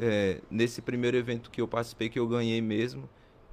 É, 0.00 0.40
nesse 0.50 0.80
primeiro 0.80 1.16
evento 1.16 1.50
que 1.50 1.60
eu 1.60 1.68
participei, 1.68 2.08
que 2.08 2.18
eu 2.18 2.26
ganhei 2.26 2.62
mesmo, 2.62 3.06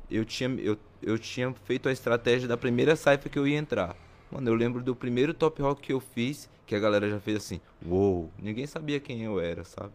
eu 0.09 0.25
tinha, 0.25 0.49
eu, 0.59 0.77
eu 1.01 1.17
tinha 1.17 1.53
feito 1.65 1.89
a 1.89 1.91
estratégia 1.91 2.47
da 2.47 2.57
primeira 2.57 2.95
saifa 2.95 3.29
que 3.29 3.37
eu 3.37 3.47
ia 3.47 3.57
entrar. 3.57 3.95
Mano, 4.31 4.49
eu 4.49 4.55
lembro 4.55 4.83
do 4.83 4.95
primeiro 4.95 5.33
top 5.33 5.61
rock 5.61 5.81
que 5.81 5.93
eu 5.93 5.99
fiz, 5.99 6.49
que 6.65 6.75
a 6.75 6.79
galera 6.79 7.09
já 7.09 7.19
fez 7.19 7.37
assim, 7.37 7.61
uou, 7.85 8.21
wow! 8.21 8.31
ninguém 8.37 8.67
sabia 8.67 8.99
quem 8.99 9.23
eu 9.23 9.39
era, 9.39 9.63
sabe? 9.63 9.93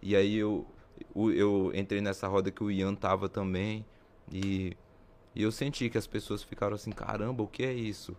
E 0.00 0.16
aí 0.16 0.36
eu, 0.36 0.66
eu, 1.14 1.32
eu 1.32 1.72
entrei 1.74 2.00
nessa 2.00 2.26
roda 2.26 2.50
que 2.50 2.64
o 2.64 2.70
Ian 2.70 2.94
tava 2.94 3.28
também, 3.28 3.84
e, 4.32 4.76
e 5.34 5.42
eu 5.42 5.52
senti 5.52 5.90
que 5.90 5.98
as 5.98 6.06
pessoas 6.06 6.42
ficaram 6.42 6.74
assim, 6.74 6.90
caramba, 6.90 7.42
o 7.42 7.46
que 7.46 7.62
é 7.64 7.72
isso? 7.72 8.16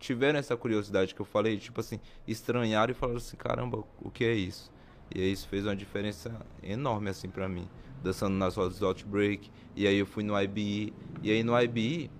tiveram 0.00 0.38
essa 0.38 0.56
curiosidade 0.56 1.14
que 1.14 1.20
eu 1.20 1.26
falei, 1.26 1.56
tipo 1.56 1.80
assim, 1.80 2.00
estranharam 2.26 2.90
e 2.90 2.94
falaram 2.94 3.18
assim, 3.18 3.36
caramba, 3.36 3.84
o 4.00 4.10
que 4.10 4.24
é 4.24 4.34
isso? 4.34 4.72
E 5.14 5.30
isso 5.30 5.48
fez 5.48 5.64
uma 5.64 5.76
diferença 5.76 6.34
enorme 6.62 7.10
assim 7.10 7.28
para 7.28 7.48
mim, 7.48 7.68
dançando 8.02 8.34
nas 8.34 8.56
rodas 8.56 8.78
do 8.78 8.86
Outbreak, 8.86 9.50
e 9.76 9.86
aí 9.86 9.96
eu 9.96 10.06
fui 10.06 10.22
no 10.22 10.40
IBE, 10.40 10.92
e 11.22 11.30
aí 11.30 11.42
no 11.42 11.58
IBE 11.60 12.10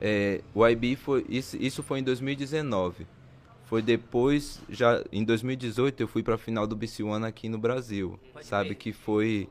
é, 0.00 0.40
o 0.54 0.66
IBE 0.66 0.96
foi 0.96 1.26
isso, 1.28 1.56
isso 1.58 1.82
foi 1.82 1.98
em 1.98 2.02
2019. 2.02 3.06
Foi 3.64 3.82
depois, 3.82 4.60
já 4.68 5.04
em 5.12 5.22
2018 5.22 6.00
eu 6.00 6.08
fui 6.08 6.22
para 6.22 6.34
a 6.34 6.38
final 6.38 6.66
do 6.66 6.74
BC 6.74 7.02
One 7.02 7.26
aqui 7.26 7.48
no 7.48 7.58
Brasil, 7.58 8.18
Pode 8.32 8.46
sabe 8.46 8.70
ver. 8.70 8.74
que 8.76 8.92
foi 8.92 9.48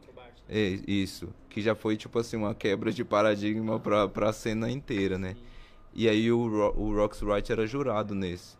é, 0.49 0.79
isso, 0.87 1.29
que 1.49 1.61
já 1.61 1.75
foi 1.75 1.95
tipo 1.95 2.17
assim 2.19 2.35
uma 2.35 2.53
quebra 2.53 2.91
de 2.91 3.05
paradigma 3.05 3.79
para 3.79 4.09
para 4.09 4.29
a 4.29 4.33
cena 4.33 4.69
inteira, 4.69 5.17
né? 5.17 5.35
E 5.93 6.09
aí 6.09 6.31
o, 6.31 6.39
o 6.39 6.93
Rox 6.95 7.21
Wright 7.21 7.51
era 7.51 7.65
jurado 7.65 8.13
nesse. 8.13 8.57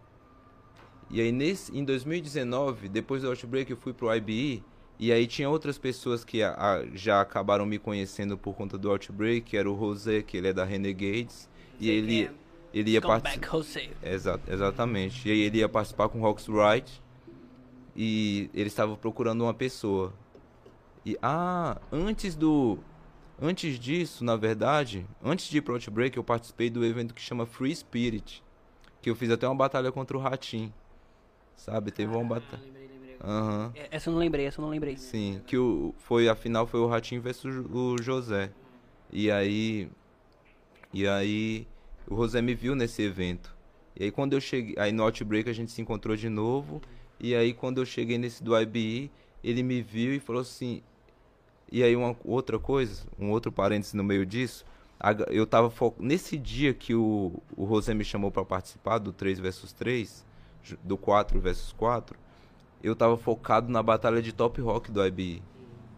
E 1.09 1.19
aí 1.19 1.31
nesse, 1.31 1.75
em 1.75 1.83
2019, 1.83 2.87
depois 2.87 3.23
do 3.23 3.29
Outbreak, 3.29 3.71
eu 3.71 3.77
fui 3.77 3.93
pro 3.93 4.13
IBE. 4.15 4.63
E 4.99 5.13
aí 5.13 5.25
tinha 5.25 5.49
outras 5.49 5.77
pessoas 5.77 6.25
que 6.25 6.43
a, 6.43 6.53
a, 6.53 6.85
já 6.93 7.21
acabaram 7.21 7.65
me 7.65 7.79
conhecendo 7.79 8.37
por 8.37 8.53
conta 8.53 8.77
do 8.77 8.91
Outbreak, 8.91 9.41
que 9.41 9.55
era 9.55 9.71
o 9.71 9.77
José, 9.77 10.21
que 10.21 10.35
ele 10.35 10.49
é 10.49 10.53
da 10.53 10.65
Renegades. 10.65 11.49
E 11.79 11.89
ele, 11.89 12.25
é. 12.25 12.31
ele 12.73 12.91
ia 12.91 13.01
participar. 13.01 13.39
Exa 14.03 14.39
exatamente. 14.45 15.27
E 15.27 15.31
aí 15.31 15.39
ele 15.39 15.59
ia 15.59 15.69
participar 15.69 16.09
com 16.09 16.19
o 16.19 16.21
Rox 16.21 16.49
Wright. 16.49 17.01
E 17.95 18.49
ele 18.53 18.67
estava 18.67 18.97
procurando 18.97 19.41
uma 19.41 19.53
pessoa. 19.53 20.13
E 21.05 21.17
ah, 21.21 21.79
antes 21.91 22.35
do 22.35 22.77
Antes 23.41 23.79
disso, 23.79 24.23
na 24.25 24.35
verdade, 24.35 25.07
antes 25.23 25.47
de 25.47 25.59
ir 25.59 25.61
pro 25.61 25.73
Outbreak, 25.75 26.17
eu 26.17 26.23
participei 26.23 26.69
do 26.69 26.83
evento 26.83 27.13
que 27.13 27.21
chama 27.21 27.45
Free 27.45 27.73
Spirit. 27.73 28.43
Que 29.01 29.09
eu 29.09 29.15
fiz 29.15 29.31
até 29.31 29.47
uma 29.47 29.55
batalha 29.55 29.93
contra 29.93 30.17
o 30.17 30.19
Ratim. 30.19 30.73
Sabe? 31.55 31.89
Teve 31.89 32.13
uma 32.13 32.25
batalha. 32.25 32.78
Uhum. 33.23 33.71
Essa 33.91 34.09
eu 34.09 34.13
não 34.13 34.19
lembrei, 34.19 34.45
essa 34.45 34.59
eu 34.59 34.63
não 34.63 34.69
lembrei. 34.69 34.97
Sim, 34.97 35.41
que 35.45 35.57
o, 35.57 35.93
foi, 35.97 36.29
a 36.29 36.35
final 36.35 36.65
foi 36.65 36.79
o 36.79 36.87
Ratinho 36.87 37.21
versus 37.21 37.65
o 37.71 38.01
José. 38.01 38.51
E 39.11 39.29
aí. 39.29 39.89
E 40.93 41.07
aí. 41.07 41.67
O 42.09 42.15
José 42.15 42.41
me 42.41 42.55
viu 42.55 42.75
nesse 42.75 43.01
evento. 43.01 43.55
E 43.95 44.05
aí 44.05 44.11
quando 44.11 44.33
eu 44.33 44.41
cheguei. 44.41 44.75
Aí 44.77 44.91
no 44.91 45.03
Outbreak 45.03 45.49
a 45.49 45.53
gente 45.53 45.71
se 45.71 45.81
encontrou 45.81 46.15
de 46.15 46.29
novo. 46.29 46.81
E 47.19 47.35
aí 47.35 47.53
quando 47.53 47.79
eu 47.79 47.85
cheguei 47.85 48.17
nesse 48.17 48.41
do 48.43 48.57
IBE, 48.57 49.11
ele 49.43 49.61
me 49.61 49.81
viu 49.81 50.13
e 50.13 50.19
falou 50.19 50.41
assim: 50.41 50.81
e 51.71 51.83
aí 51.83 51.95
uma 51.95 52.15
outra 52.23 52.57
coisa, 52.57 53.05
um 53.19 53.29
outro 53.29 53.51
parênteses 53.51 53.93
no 53.93 54.03
meio 54.03 54.25
disso, 54.25 54.65
eu 55.29 55.45
tava 55.45 55.69
fo... 55.69 55.93
nesse 55.99 56.37
dia 56.37 56.73
que 56.73 56.95
o, 56.95 57.41
o 57.55 57.67
José 57.67 57.93
me 57.93 58.03
chamou 58.03 58.31
para 58.31 58.43
participar 58.43 58.97
do 58.97 59.13
3 59.13 59.39
versus 59.39 59.71
3, 59.73 60.25
do 60.83 60.97
4 60.97 61.39
versus 61.39 61.71
4, 61.73 62.17
eu 62.81 62.95
tava 62.95 63.17
focado 63.17 63.71
na 63.71 63.83
batalha 63.83 64.21
de 64.21 64.31
top 64.31 64.61
rock 64.61 64.91
do 64.91 65.05
IBE. 65.05 65.43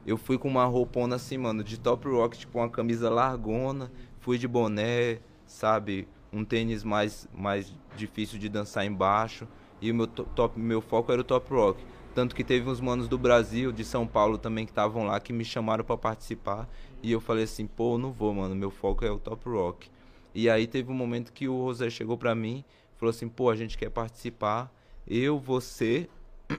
Eu 0.05 0.17
fui 0.17 0.37
com 0.37 0.47
uma 0.47 0.65
roupona 0.65 1.15
assim, 1.15 1.37
mano, 1.37 1.63
de 1.63 1.79
top 1.79 2.07
rock, 2.07 2.37
tipo 2.37 2.57
uma 2.57 2.69
camisa 2.69 3.09
largona, 3.09 3.91
fui 4.19 4.37
de 4.37 4.47
boné, 4.47 5.19
sabe, 5.45 6.07
um 6.33 6.43
tênis 6.43 6.83
mais 6.83 7.29
mais 7.33 7.73
difícil 7.95 8.39
de 8.39 8.49
dançar 8.49 8.85
embaixo, 8.85 9.47
e 9.81 9.91
o 9.91 9.95
meu 9.95 10.07
top, 10.07 10.59
meu 10.59 10.81
foco 10.81 11.11
era 11.11 11.21
o 11.21 11.23
top 11.23 11.53
rock. 11.53 11.83
Tanto 12.13 12.35
que 12.35 12.43
teve 12.43 12.69
uns 12.69 12.81
manos 12.81 13.07
do 13.07 13.17
Brasil, 13.17 13.71
de 13.71 13.85
São 13.85 14.05
Paulo 14.05 14.37
também, 14.37 14.65
que 14.65 14.71
estavam 14.71 15.05
lá, 15.05 15.19
que 15.19 15.31
me 15.31 15.45
chamaram 15.45 15.83
para 15.83 15.95
participar. 15.95 16.67
E 17.01 17.11
eu 17.11 17.21
falei 17.21 17.45
assim, 17.45 17.65
pô, 17.65 17.97
não 17.97 18.11
vou, 18.11 18.33
mano, 18.33 18.53
meu 18.53 18.69
foco 18.69 19.05
é 19.05 19.11
o 19.11 19.17
top 19.17 19.47
rock. 19.49 19.89
E 20.35 20.49
aí 20.49 20.67
teve 20.67 20.91
um 20.91 20.95
momento 20.95 21.31
que 21.31 21.47
o 21.47 21.67
José 21.67 21.89
chegou 21.89 22.17
para 22.17 22.35
mim, 22.35 22.65
falou 22.97 23.11
assim, 23.11 23.29
pô, 23.29 23.49
a 23.49 23.55
gente 23.55 23.77
quer 23.77 23.89
participar, 23.89 24.71
eu, 25.07 25.39
você... 25.39 26.09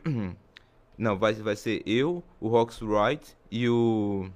não, 0.96 1.18
vai, 1.18 1.34
vai 1.34 1.56
ser 1.56 1.82
eu, 1.86 2.22
o 2.40 2.48
Rox 2.48 2.80
Wright 2.82 3.36
e 3.50 3.68
o... 3.68 4.28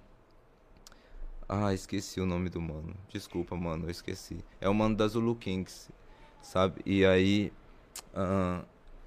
Ah, 1.49 1.73
esqueci 1.73 2.21
o 2.21 2.27
nome 2.27 2.49
do 2.49 2.61
mano. 2.61 2.95
Desculpa, 3.09 3.57
mano, 3.57 3.87
eu 3.87 3.91
esqueci. 3.91 4.39
É 4.61 4.69
o 4.69 4.75
mano 4.75 4.97
da 4.97 5.07
Zulu 5.07 5.35
Kings, 5.37 5.91
sabe? 6.43 6.81
E 6.85 7.05
aí... 7.05 7.53
Uh, 8.13 8.65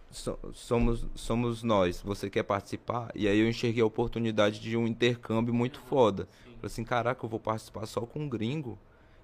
so, 0.10 0.39
somos, 0.54 1.06
somos 1.16 1.64
nós, 1.64 2.02
você 2.02 2.30
quer 2.30 2.43
participar? 2.43 3.12
E 3.14 3.28
aí 3.28 3.39
eu 3.39 3.47
enxerguei 3.47 3.84
a 3.84 3.86
oportunidade 3.86 4.60
de 4.60 4.76
um 4.76 4.88
intercâmbio 4.88 5.54
muito 5.54 5.80
foda. 5.82 6.28
Falei 6.43 6.58
assim, 6.64 6.84
caraca, 6.84 7.26
eu 7.26 7.30
vou 7.30 7.39
participar 7.39 7.86
só 7.86 8.02
com 8.02 8.20
um 8.20 8.30
gringo. 8.30 8.78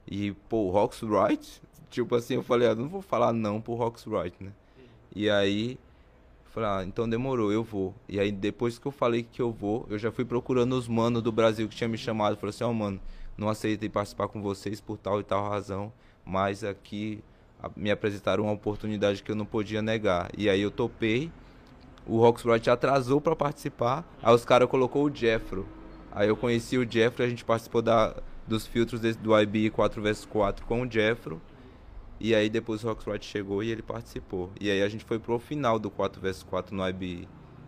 E, 0.08 0.34
pô, 0.48 0.70
Rox 0.70 1.02
Wright? 1.04 1.62
Tipo 1.90 2.16
assim, 2.16 2.36
eu 2.36 2.44
falei, 2.44 2.68
ah, 2.68 2.76
não 2.76 2.88
vou 2.88 3.02
falar 3.02 3.34
não 3.34 3.62
pro 3.62 3.74
Rox 3.74 4.06
Wright, 4.06 4.36
né? 4.44 4.52
E 5.16 5.30
aí, 5.30 5.78
falei, 6.56 6.70
ah, 6.70 6.84
então 6.88 7.08
demorou, 7.08 7.52
eu 7.52 7.64
vou. 7.64 7.94
E 8.08 8.18
aí, 8.20 8.32
depois 8.32 8.80
que 8.80 8.86
eu 8.86 8.92
falei 8.92 9.24
que 9.24 9.42
eu 9.42 9.52
vou, 9.52 9.86
eu 9.90 10.00
já 10.00 10.12
fui 10.12 10.24
procurando 10.24 10.74
os 10.74 10.88
manos 10.88 11.22
do 11.22 11.32
Brasil 11.32 11.68
que 11.68 11.76
tinha 11.76 11.88
me 11.88 11.98
chamado. 11.98 12.38
Falei 12.38 12.52
assim, 12.52 12.64
ó, 12.64 12.70
oh, 12.70 12.74
mano, 12.74 13.00
não 13.38 13.50
aceitei 13.50 13.90
participar 13.90 14.30
com 14.30 14.42
vocês 14.42 14.80
por 14.80 14.98
tal 14.98 15.20
e 15.20 15.24
tal 15.24 15.50
razão, 15.50 15.92
mas 16.24 16.64
aqui 16.64 17.22
me 17.76 17.92
apresentaram 17.92 18.46
uma 18.46 18.54
oportunidade 18.54 19.22
que 19.22 19.30
eu 19.30 19.36
não 19.36 19.46
podia 19.46 19.82
negar. 19.82 20.32
E 20.38 20.50
aí 20.50 20.62
eu 20.62 20.72
topei. 20.72 21.30
O 22.08 22.20
Roxbright 22.20 22.70
atrasou 22.70 23.20
para 23.20 23.36
participar. 23.36 24.06
Aí 24.24 24.34
os 24.34 24.46
caras 24.46 24.70
colocou 24.70 25.04
o 25.06 25.14
Jeffro. 25.14 25.68
Aí 26.12 26.30
eu 26.30 26.38
conheci 26.38 26.78
o 26.78 26.90
Jeffro, 26.90 27.24
a 27.24 27.28
gente 27.28 27.44
participou 27.44 27.82
da, 27.82 28.16
dos 28.48 28.66
filtros 28.66 29.02
desse, 29.02 29.20
do 29.20 29.38
IB 29.38 29.72
4vs4 29.72 30.62
com 30.62 30.84
o 30.84 30.90
Jeffro. 30.90 31.42
E 32.20 32.34
aí 32.34 32.50
depois 32.50 32.84
o 32.84 32.88
Roxbright 32.88 33.26
chegou 33.26 33.62
e 33.62 33.72
ele 33.72 33.82
participou. 33.82 34.52
E 34.60 34.70
aí 34.70 34.82
a 34.82 34.90
gente 34.90 35.04
foi 35.04 35.20
pro 35.20 35.38
final 35.40 35.78
do 35.78 35.92
4vs4 35.92 36.72
no 36.72 36.88
IBI. 36.88 37.28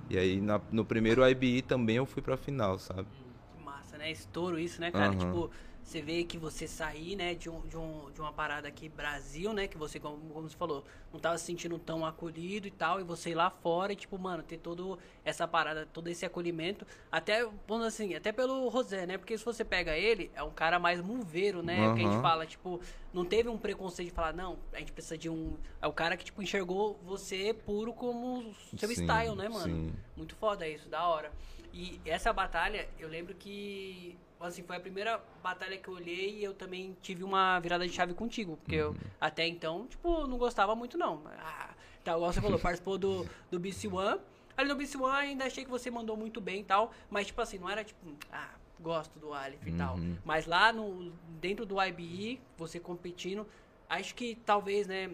E 0.10 0.18
aí 0.18 0.40
na, 0.40 0.60
no 0.72 0.86
primeiro 0.86 1.28
IBI 1.28 1.62
também 1.62 1.98
eu 1.98 2.06
fui 2.06 2.22
pra 2.22 2.38
final, 2.38 2.80
sabe? 2.80 3.08
Que 3.56 3.64
massa, 3.64 3.98
né? 3.98 4.10
Estouro 4.12 4.58
isso, 4.58 4.80
né, 4.80 4.90
cara? 4.92 5.12
Uhum. 5.12 5.18
Tipo, 5.18 5.52
você 5.88 6.02
vê 6.02 6.26
que 6.26 6.38
você 6.38 6.68
sair, 6.68 7.16
né, 7.16 7.34
de, 7.34 7.50
um, 7.50 7.62
de, 7.62 7.78
um, 7.78 8.12
de 8.12 8.20
uma 8.20 8.34
parada 8.34 8.68
aqui 8.68 8.90
Brasil, 8.90 9.54
né, 9.54 9.70
que 9.70 9.78
você, 9.78 9.98
como, 10.02 10.18
como 10.34 10.50
você 10.50 10.58
falou, 10.58 10.84
não 11.14 11.20
tava 11.20 11.38
se 11.38 11.46
sentindo 11.46 11.80
tão 11.80 12.06
acolhido 12.06 12.68
e 12.68 12.72
tal, 12.72 13.00
e 13.00 13.06
você 13.06 13.30
ir 13.30 13.36
lá 13.36 13.50
fora 13.50 13.94
e, 13.94 13.96
tipo, 13.96 14.20
mano, 14.20 14.44
ter 14.44 14.58
todo 14.58 15.00
essa 15.24 15.48
parada, 15.48 15.86
todo 15.86 16.10
esse 16.10 16.26
acolhimento, 16.26 16.86
até, 17.10 17.48
vamos 17.66 17.88
assim, 17.88 18.14
até 18.16 18.34
pelo 18.34 18.68
Rosé, 18.68 19.06
né, 19.06 19.18
porque 19.18 19.38
se 19.38 19.46
você 19.46 19.64
pega 19.64 19.96
ele, 19.96 20.30
é 20.36 20.44
um 20.44 20.52
cara 20.52 20.78
mais 20.78 21.00
moveiro, 21.00 21.64
né, 21.64 21.88
uhum. 21.88 21.96
que 21.96 22.02
a 22.06 22.12
gente 22.12 22.22
fala, 22.22 22.46
tipo, 22.46 22.82
não 23.14 23.24
teve 23.24 23.48
um 23.48 23.58
preconceito 23.58 24.10
de 24.10 24.14
falar, 24.14 24.34
não, 24.34 24.60
a 24.74 24.80
gente 24.80 24.92
precisa 24.92 25.18
de 25.18 25.30
um, 25.30 25.56
é 25.82 25.88
o 25.88 25.94
cara 25.94 26.18
que, 26.18 26.26
tipo, 26.26 26.44
enxergou 26.44 27.00
você 27.06 27.54
puro 27.54 27.94
como 27.94 28.54
seu 28.76 28.90
sim, 28.90 29.06
style, 29.06 29.38
né, 29.38 29.48
mano, 29.48 29.74
sim. 29.74 29.94
muito 30.18 30.36
foda 30.36 30.68
isso, 30.68 30.90
da 30.90 31.08
hora. 31.08 31.32
E 31.72 32.02
essa 32.04 32.34
batalha, 32.34 32.90
eu 33.00 33.08
lembro 33.08 33.36
que 33.36 34.18
assim, 34.40 34.64
foi 34.64 34.76
a 34.76 34.80
primeira 34.80 35.22
batalha 35.42 35.78
que 35.78 35.88
eu 35.88 35.94
olhei 35.94 36.38
e 36.40 36.44
eu 36.44 36.54
também 36.54 36.96
tive 37.02 37.24
uma 37.24 37.60
virada 37.60 37.88
de 37.88 37.94
chave 37.94 38.14
contigo. 38.14 38.58
Porque 38.58 38.82
uhum. 38.82 38.94
eu, 38.94 38.96
até 39.20 39.48
então, 39.48 39.88
tipo, 39.88 40.28
não 40.28 40.38
gostava 40.38 40.76
muito, 40.76 40.98
não. 40.98 41.22
Ah, 41.40 41.70
tá, 42.04 42.14
igual 42.14 42.32
você 42.32 42.42
falou, 42.42 42.60
participou 42.60 42.98
do, 42.98 43.28
do 43.50 43.60
BC 43.60 43.88
One. 43.88 44.20
Ali 44.56 44.70
no 44.70 44.76
BC 44.76 44.98
One 44.98 45.16
ainda 45.16 45.46
achei 45.46 45.64
que 45.64 45.70
você 45.70 45.92
mandou 45.92 46.18
muito 46.18 46.42
bem 46.42 46.62
e 46.62 46.64
tal. 46.64 46.92
Mas, 47.10 47.28
tipo 47.28 47.42
assim, 47.42 47.58
não 47.58 47.70
era 47.70 47.84
tipo, 47.84 48.00
ah, 48.32 48.56
gosto 48.80 49.20
do 49.20 49.34
Aleph 49.34 49.66
e 49.66 49.72
tal. 49.74 49.96
Uhum. 49.96 50.18
Mas 50.24 50.46
lá 50.46 50.72
no, 50.72 51.12
dentro 51.40 51.66
do 51.66 51.82
IBE, 51.82 52.40
você 52.58 52.80
competindo. 52.80 53.46
Acho 53.90 54.14
que 54.16 54.36
talvez, 54.46 54.86
né? 54.86 55.10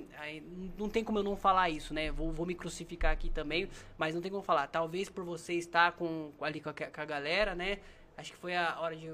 Não 0.80 0.90
tem 0.90 1.04
como 1.04 1.20
eu 1.20 1.24
não 1.24 1.38
falar 1.38 1.70
isso, 1.70 1.94
né? 1.94 2.12
Vou, 2.12 2.32
vou 2.32 2.44
me 2.44 2.56
crucificar 2.56 3.12
aqui 3.12 3.30
também, 3.30 3.70
mas 4.00 4.16
não 4.16 4.22
tem 4.22 4.32
como 4.32 4.44
falar. 4.44 4.66
Talvez 4.66 5.10
por 5.10 5.24
você 5.24 5.54
estar 5.54 5.92
com, 5.92 6.32
ali 6.42 6.60
com 6.60 6.70
a, 6.70 6.74
com 6.74 7.02
a 7.02 7.06
galera, 7.06 7.54
né? 7.54 7.78
Acho 8.18 8.32
que 8.32 8.38
foi 8.38 8.56
a 8.56 8.80
hora 8.80 8.96
de 8.96 9.14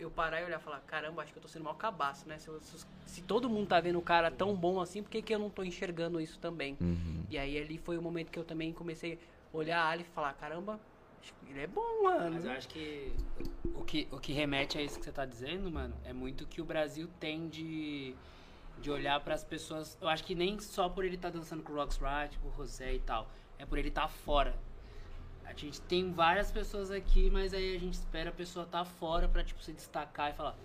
eu 0.00 0.10
parar 0.10 0.40
e 0.40 0.44
olhar 0.44 0.58
e 0.58 0.62
falar, 0.62 0.80
caramba, 0.80 1.22
acho 1.22 1.32
que 1.32 1.38
eu 1.38 1.42
tô 1.42 1.48
sendo 1.48 1.64
mal 1.64 1.74
cabaço, 1.74 2.26
né? 2.26 2.38
Se, 2.38 2.50
se, 2.60 2.86
se, 3.06 3.22
todo 3.22 3.48
mundo 3.50 3.68
tá 3.68 3.80
vendo 3.80 3.98
o 3.98 4.02
cara 4.02 4.30
tão 4.30 4.54
bom 4.54 4.80
assim, 4.80 5.02
por 5.02 5.10
que, 5.10 5.20
que 5.20 5.34
eu 5.34 5.38
não 5.38 5.50
tô 5.50 5.62
enxergando 5.62 6.20
isso 6.20 6.38
também? 6.38 6.76
Uhum. 6.80 7.24
E 7.28 7.38
aí 7.38 7.58
ali 7.58 7.78
foi 7.78 7.98
o 7.98 8.02
momento 8.02 8.30
que 8.30 8.38
eu 8.38 8.44
também 8.44 8.72
comecei 8.72 9.18
a 9.52 9.56
olhar 9.56 9.80
a 9.82 9.90
Ali 9.90 10.02
e 10.02 10.14
falar, 10.14 10.32
caramba, 10.34 10.80
ele 11.48 11.60
é 11.60 11.66
bom, 11.66 12.02
mano. 12.02 12.30
Mas 12.32 12.44
eu 12.44 12.52
acho 12.52 12.68
que 12.68 13.12
o 13.74 13.84
que, 13.84 14.08
o 14.10 14.18
que 14.18 14.32
remete 14.32 14.78
a 14.78 14.82
isso 14.82 14.98
que 14.98 15.04
você 15.04 15.12
tá 15.12 15.26
dizendo, 15.26 15.70
mano, 15.70 15.94
é 16.04 16.12
muito 16.12 16.46
que 16.46 16.62
o 16.62 16.64
Brasil 16.64 17.08
tem 17.18 17.48
de, 17.48 18.14
de 18.80 18.90
olhar 18.90 19.20
para 19.20 19.34
as 19.34 19.44
pessoas. 19.44 19.98
Eu 20.00 20.08
acho 20.08 20.24
que 20.24 20.34
nem 20.34 20.58
só 20.60 20.88
por 20.88 21.04
ele 21.04 21.16
estar 21.16 21.30
tá 21.30 21.38
dançando 21.38 21.62
com 21.62 21.72
o 21.72 21.76
Rox 21.76 22.00
Wright, 22.00 22.38
com 22.38 22.48
o 22.48 22.52
José 22.52 22.94
e 22.94 23.00
tal, 23.00 23.28
é 23.58 23.66
por 23.66 23.76
ele 23.76 23.88
estar 23.88 24.02
tá 24.02 24.08
fora 24.08 24.56
a 25.50 25.54
gente 25.54 25.80
tem 25.82 26.12
várias 26.12 26.50
pessoas 26.50 26.90
aqui, 26.90 27.30
mas 27.30 27.52
aí 27.52 27.76
a 27.76 27.78
gente 27.78 27.94
espera 27.94 28.30
a 28.30 28.32
pessoa 28.32 28.64
estar 28.64 28.80
tá 28.80 28.84
fora 28.84 29.28
pra, 29.28 29.42
tipo, 29.42 29.62
se 29.62 29.72
destacar 29.72 30.30
e 30.30 30.34
falar, 30.34 30.56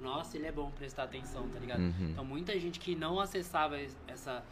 nossa, 0.00 0.36
ele 0.36 0.46
é 0.46 0.52
bom 0.52 0.70
prestar 0.70 1.04
atenção, 1.04 1.48
tá 1.48 1.58
ligado? 1.58 1.80
Uhum. 1.80 2.10
Então 2.10 2.24
muita 2.24 2.58
gente 2.58 2.78
que 2.78 2.94
não 2.94 3.18
acessava 3.18 3.78
essa, 4.06 4.44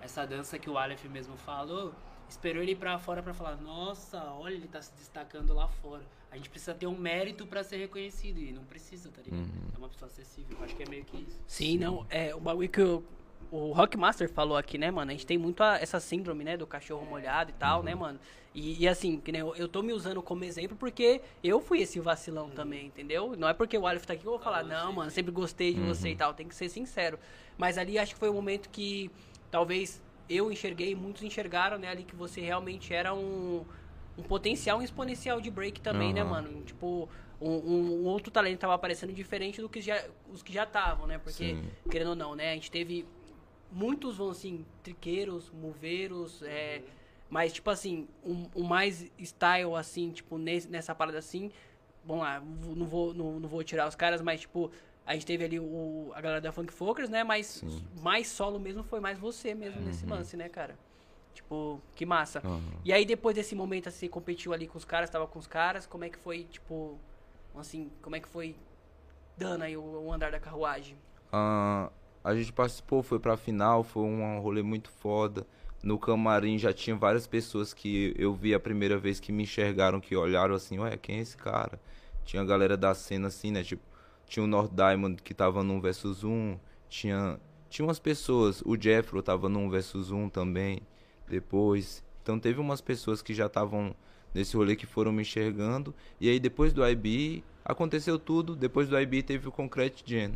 essa 0.00 0.26
dança 0.26 0.58
que 0.58 0.68
o 0.68 0.76
Aleph 0.76 1.04
mesmo 1.04 1.36
falou, 1.36 1.94
esperou 2.28 2.62
ele 2.62 2.72
ir 2.72 2.76
pra 2.76 2.98
fora 2.98 3.22
pra 3.22 3.34
falar, 3.34 3.56
nossa, 3.56 4.22
olha, 4.32 4.54
ele 4.54 4.68
tá 4.68 4.80
se 4.80 4.92
destacando 4.94 5.52
lá 5.52 5.68
fora. 5.68 6.04
A 6.30 6.36
gente 6.36 6.48
precisa 6.48 6.74
ter 6.74 6.86
um 6.86 6.96
mérito 6.96 7.46
para 7.46 7.62
ser 7.64 7.76
reconhecido 7.76 8.38
e 8.38 8.52
não 8.52 8.64
precisa, 8.64 9.10
tá 9.10 9.20
ligado? 9.20 9.40
Uhum. 9.40 9.68
É 9.74 9.78
uma 9.78 9.88
pessoa 9.88 10.08
acessível. 10.08 10.56
Acho 10.62 10.76
que 10.76 10.82
é 10.82 10.88
meio 10.88 11.04
que 11.04 11.16
isso. 11.16 11.40
Sim, 11.46 11.78
não, 11.78 12.06
é 12.08 12.34
o 12.34 12.40
bagulho 12.40 12.68
que 12.68 12.80
eu 12.80 13.04
o 13.50 13.72
Rockmaster 13.72 14.28
falou 14.30 14.56
aqui, 14.56 14.78
né, 14.78 14.90
mano? 14.90 15.10
A 15.10 15.14
gente 15.14 15.26
tem 15.26 15.36
muito 15.36 15.62
a, 15.62 15.76
essa 15.76 15.98
síndrome, 15.98 16.44
né, 16.44 16.56
do 16.56 16.66
cachorro 16.66 17.04
molhado 17.04 17.50
e 17.50 17.54
tal, 17.54 17.82
né, 17.82 17.92
uhum. 17.92 18.00
né, 18.00 18.06
mano? 18.06 18.20
E, 18.54 18.82
e, 18.82 18.88
assim, 18.88 19.18
que 19.20 19.30
nem 19.30 19.40
eu, 19.40 19.54
eu 19.54 19.68
tô 19.68 19.82
me 19.82 19.92
usando 19.92 20.20
como 20.22 20.44
exemplo 20.44 20.76
porque 20.76 21.20
eu 21.42 21.60
fui 21.60 21.80
esse 21.80 22.00
vacilão 22.00 22.46
uhum. 22.46 22.50
também, 22.50 22.86
entendeu? 22.86 23.34
Não 23.36 23.48
é 23.48 23.54
porque 23.54 23.76
o 23.76 23.86
Aleph 23.86 24.04
tá 24.04 24.12
aqui 24.12 24.22
que 24.22 24.28
eu 24.28 24.32
vou 24.32 24.40
falar, 24.40 24.64
não, 24.64 24.92
mano, 24.92 25.10
sempre 25.10 25.30
gostei 25.30 25.74
de 25.74 25.80
uhum. 25.80 25.88
você 25.88 26.10
e 26.10 26.16
tal, 26.16 26.34
tem 26.34 26.48
que 26.48 26.54
ser 26.54 26.68
sincero. 26.68 27.18
Mas 27.56 27.78
ali 27.78 27.98
acho 27.98 28.14
que 28.14 28.18
foi 28.18 28.28
o 28.28 28.32
um 28.32 28.36
momento 28.36 28.68
que 28.70 29.10
talvez 29.50 30.02
eu 30.28 30.50
enxerguei, 30.50 30.94
muitos 30.94 31.22
enxergaram, 31.22 31.78
né, 31.78 31.88
ali 31.88 32.04
que 32.04 32.14
você 32.14 32.40
realmente 32.40 32.94
era 32.94 33.12
um, 33.14 33.64
um 34.16 34.22
potencial 34.22 34.80
exponencial 34.82 35.40
de 35.40 35.50
break 35.50 35.80
também, 35.80 36.08
uhum. 36.08 36.14
né, 36.14 36.24
mano? 36.24 36.62
Tipo, 36.62 37.08
um, 37.40 37.50
um, 37.50 38.04
outro 38.04 38.30
talento 38.30 38.60
tava 38.60 38.74
aparecendo 38.74 39.12
diferente 39.12 39.60
do 39.60 39.68
que 39.68 39.80
já, 39.80 40.04
os 40.32 40.42
que 40.42 40.52
já 40.52 40.64
estavam, 40.64 41.06
né? 41.06 41.18
Porque, 41.18 41.54
Sim. 41.54 41.64
querendo 41.90 42.10
ou 42.10 42.16
não, 42.16 42.34
né, 42.34 42.52
a 42.52 42.54
gente 42.54 42.70
teve 42.70 43.06
muitos 43.70 44.16
vão 44.16 44.30
assim, 44.30 44.64
triqueiros, 44.82 45.50
moveiros, 45.50 46.42
é, 46.42 46.82
mas 47.28 47.52
tipo 47.52 47.70
assim, 47.70 48.08
um, 48.24 48.46
um, 48.56 48.64
mais 48.64 49.10
style 49.20 49.74
assim, 49.76 50.10
tipo, 50.10 50.36
nesse, 50.38 50.68
nessa 50.68 50.94
parada 50.94 51.18
assim, 51.18 51.50
vamos 52.04 52.24
lá, 52.24 52.40
não 52.40 52.86
vou, 52.86 53.14
não, 53.14 53.38
não 53.38 53.48
vou 53.48 53.62
tirar 53.62 53.88
os 53.88 53.94
caras, 53.94 54.20
mas 54.20 54.40
tipo, 54.40 54.70
a 55.06 55.14
gente 55.14 55.26
teve 55.26 55.44
ali 55.44 55.60
o, 55.60 56.10
a 56.14 56.20
galera 56.20 56.40
da 56.40 56.52
Funk 56.52 56.72
Focus, 56.72 57.08
né? 57.08 57.24
Mas 57.24 57.46
Sim. 57.46 57.84
mais 58.00 58.28
solo 58.28 58.58
mesmo 58.58 58.82
foi 58.82 59.00
mais 59.00 59.18
você 59.18 59.54
mesmo 59.54 59.80
uhum. 59.80 59.86
nesse 59.86 60.06
lance, 60.06 60.36
né, 60.36 60.48
cara? 60.48 60.78
Tipo, 61.34 61.80
que 61.94 62.04
massa. 62.04 62.40
Uhum. 62.44 62.72
E 62.84 62.92
aí 62.92 63.04
depois 63.04 63.34
desse 63.34 63.54
momento, 63.54 63.88
assim, 63.88 64.00
você 64.00 64.08
competiu 64.08 64.52
ali 64.52 64.66
com 64.66 64.78
os 64.78 64.84
caras, 64.84 65.08
tava 65.10 65.26
com 65.26 65.38
os 65.38 65.46
caras, 65.46 65.86
como 65.86 66.04
é 66.04 66.08
que 66.08 66.18
foi, 66.18 66.44
tipo, 66.44 66.98
assim, 67.56 67.90
como 68.02 68.16
é 68.16 68.20
que 68.20 68.28
foi 68.28 68.56
dando 69.36 69.62
aí 69.62 69.76
o, 69.76 69.82
o 69.82 70.12
andar 70.12 70.30
da 70.30 70.40
carruagem? 70.40 70.96
Uh, 71.32 71.90
a 72.22 72.34
gente 72.34 72.52
participou, 72.52 73.02
foi 73.02 73.18
pra 73.18 73.36
final, 73.36 73.82
foi 73.82 74.02
um 74.02 74.38
rolê 74.40 74.62
muito 74.62 74.90
foda. 74.90 75.46
No 75.82 75.98
camarim 75.98 76.58
já 76.58 76.72
tinha 76.72 76.94
várias 76.94 77.26
pessoas 77.26 77.72
que 77.72 78.14
eu 78.18 78.34
vi 78.34 78.54
a 78.54 78.60
primeira 78.60 78.98
vez 78.98 79.18
que 79.18 79.32
me 79.32 79.44
enxergaram, 79.44 80.00
que 80.00 80.14
olharam 80.14 80.54
assim, 80.54 80.78
ué, 80.78 80.96
quem 80.98 81.16
é 81.16 81.20
esse 81.20 81.36
cara? 81.36 81.80
Tinha 82.24 82.42
a 82.42 82.44
galera 82.44 82.76
da 82.76 82.94
cena 82.94 83.28
assim, 83.28 83.50
né? 83.50 83.62
Tipo, 83.62 83.82
tinha 84.26 84.44
o 84.44 84.46
North 84.46 84.72
Diamond 84.72 85.22
que 85.22 85.32
tava 85.32 85.62
num 85.64 85.80
versus 85.80 86.22
1, 86.22 86.58
tinha, 86.88 87.40
tinha 87.70 87.86
umas 87.86 87.98
pessoas, 87.98 88.62
o 88.66 88.76
Jeffro 88.78 89.22
tava 89.22 89.48
num 89.48 89.70
versus 89.70 90.10
1 90.10 90.28
também, 90.28 90.82
depois. 91.26 92.04
Então 92.22 92.38
teve 92.38 92.60
umas 92.60 92.82
pessoas 92.82 93.22
que 93.22 93.32
já 93.32 93.46
estavam 93.46 93.94
nesse 94.34 94.56
rolê 94.56 94.76
que 94.76 94.86
foram 94.86 95.12
me 95.12 95.22
enxergando. 95.22 95.94
E 96.20 96.28
aí 96.28 96.38
depois 96.38 96.74
do 96.74 96.86
IB, 96.86 97.42
aconteceu 97.64 98.18
tudo. 98.18 98.54
Depois 98.54 98.88
do 98.88 98.98
IB 98.98 99.22
teve 99.22 99.48
o 99.48 99.52
Concrete 99.52 100.02
Gen. 100.04 100.34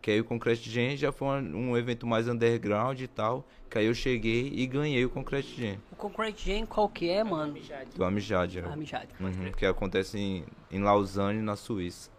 Que 0.00 0.12
aí 0.12 0.20
o 0.20 0.24
Concrete 0.24 0.70
Gen 0.70 0.96
já 0.96 1.10
foi 1.10 1.28
um, 1.28 1.70
um, 1.70 1.76
evento 1.76 2.06
mais 2.06 2.28
underground 2.28 3.00
e 3.00 3.08
tal. 3.08 3.44
Que 3.68 3.78
aí 3.78 3.86
eu 3.86 3.94
cheguei 3.94 4.52
e 4.54 4.66
ganhei 4.66 5.04
o 5.04 5.10
Concrete 5.10 5.54
Gen. 5.56 5.78
O 5.92 5.96
Concrete 5.96 6.44
Gen 6.44 6.66
qual 6.66 6.88
que 6.88 7.10
é, 7.10 7.22
mano? 7.24 7.58
Do 7.94 8.04
Amijad. 8.04 8.58
É. 8.58 8.64
Amijad. 8.64 9.08
Uhum, 9.20 9.52
que 9.52 9.66
acontece 9.66 10.18
em, 10.18 10.44
em 10.70 10.80
Lausanne, 10.80 11.42
na 11.42 11.56
Suíça. 11.56 12.10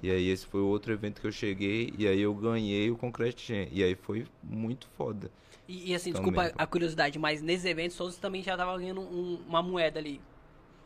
E 0.00 0.10
aí 0.10 0.28
esse 0.28 0.46
foi 0.46 0.60
outro 0.60 0.92
evento 0.92 1.20
que 1.20 1.26
eu 1.26 1.32
cheguei 1.32 1.92
e 1.98 2.06
aí 2.06 2.20
eu 2.20 2.32
ganhei 2.32 2.90
o 2.90 2.96
Concrete 2.96 3.44
Gen. 3.46 3.68
E 3.72 3.82
aí 3.82 3.96
foi 3.96 4.24
muito 4.42 4.86
foda. 4.96 5.30
E, 5.66 5.90
e 5.90 5.94
assim, 5.94 6.12
Também, 6.12 6.32
desculpa 6.32 6.56
pô. 6.56 6.62
a 6.62 6.66
curiosidade, 6.66 7.18
mas 7.18 7.42
nesse 7.42 7.68
evento 7.68 7.92
Souza 7.94 8.18
também 8.20 8.42
já 8.42 8.56
tava 8.56 8.78
ganhando 8.78 9.00
um- 9.00 9.40
uma 9.46 9.62
moeda 9.62 9.98
ali. 9.98 10.20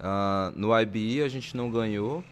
Ah, 0.01 0.53
no 0.57 0.77
IBE 0.77 1.23
a 1.23 1.29
gente 1.29 1.57
não 1.57 1.71
ganhou. 1.71 2.25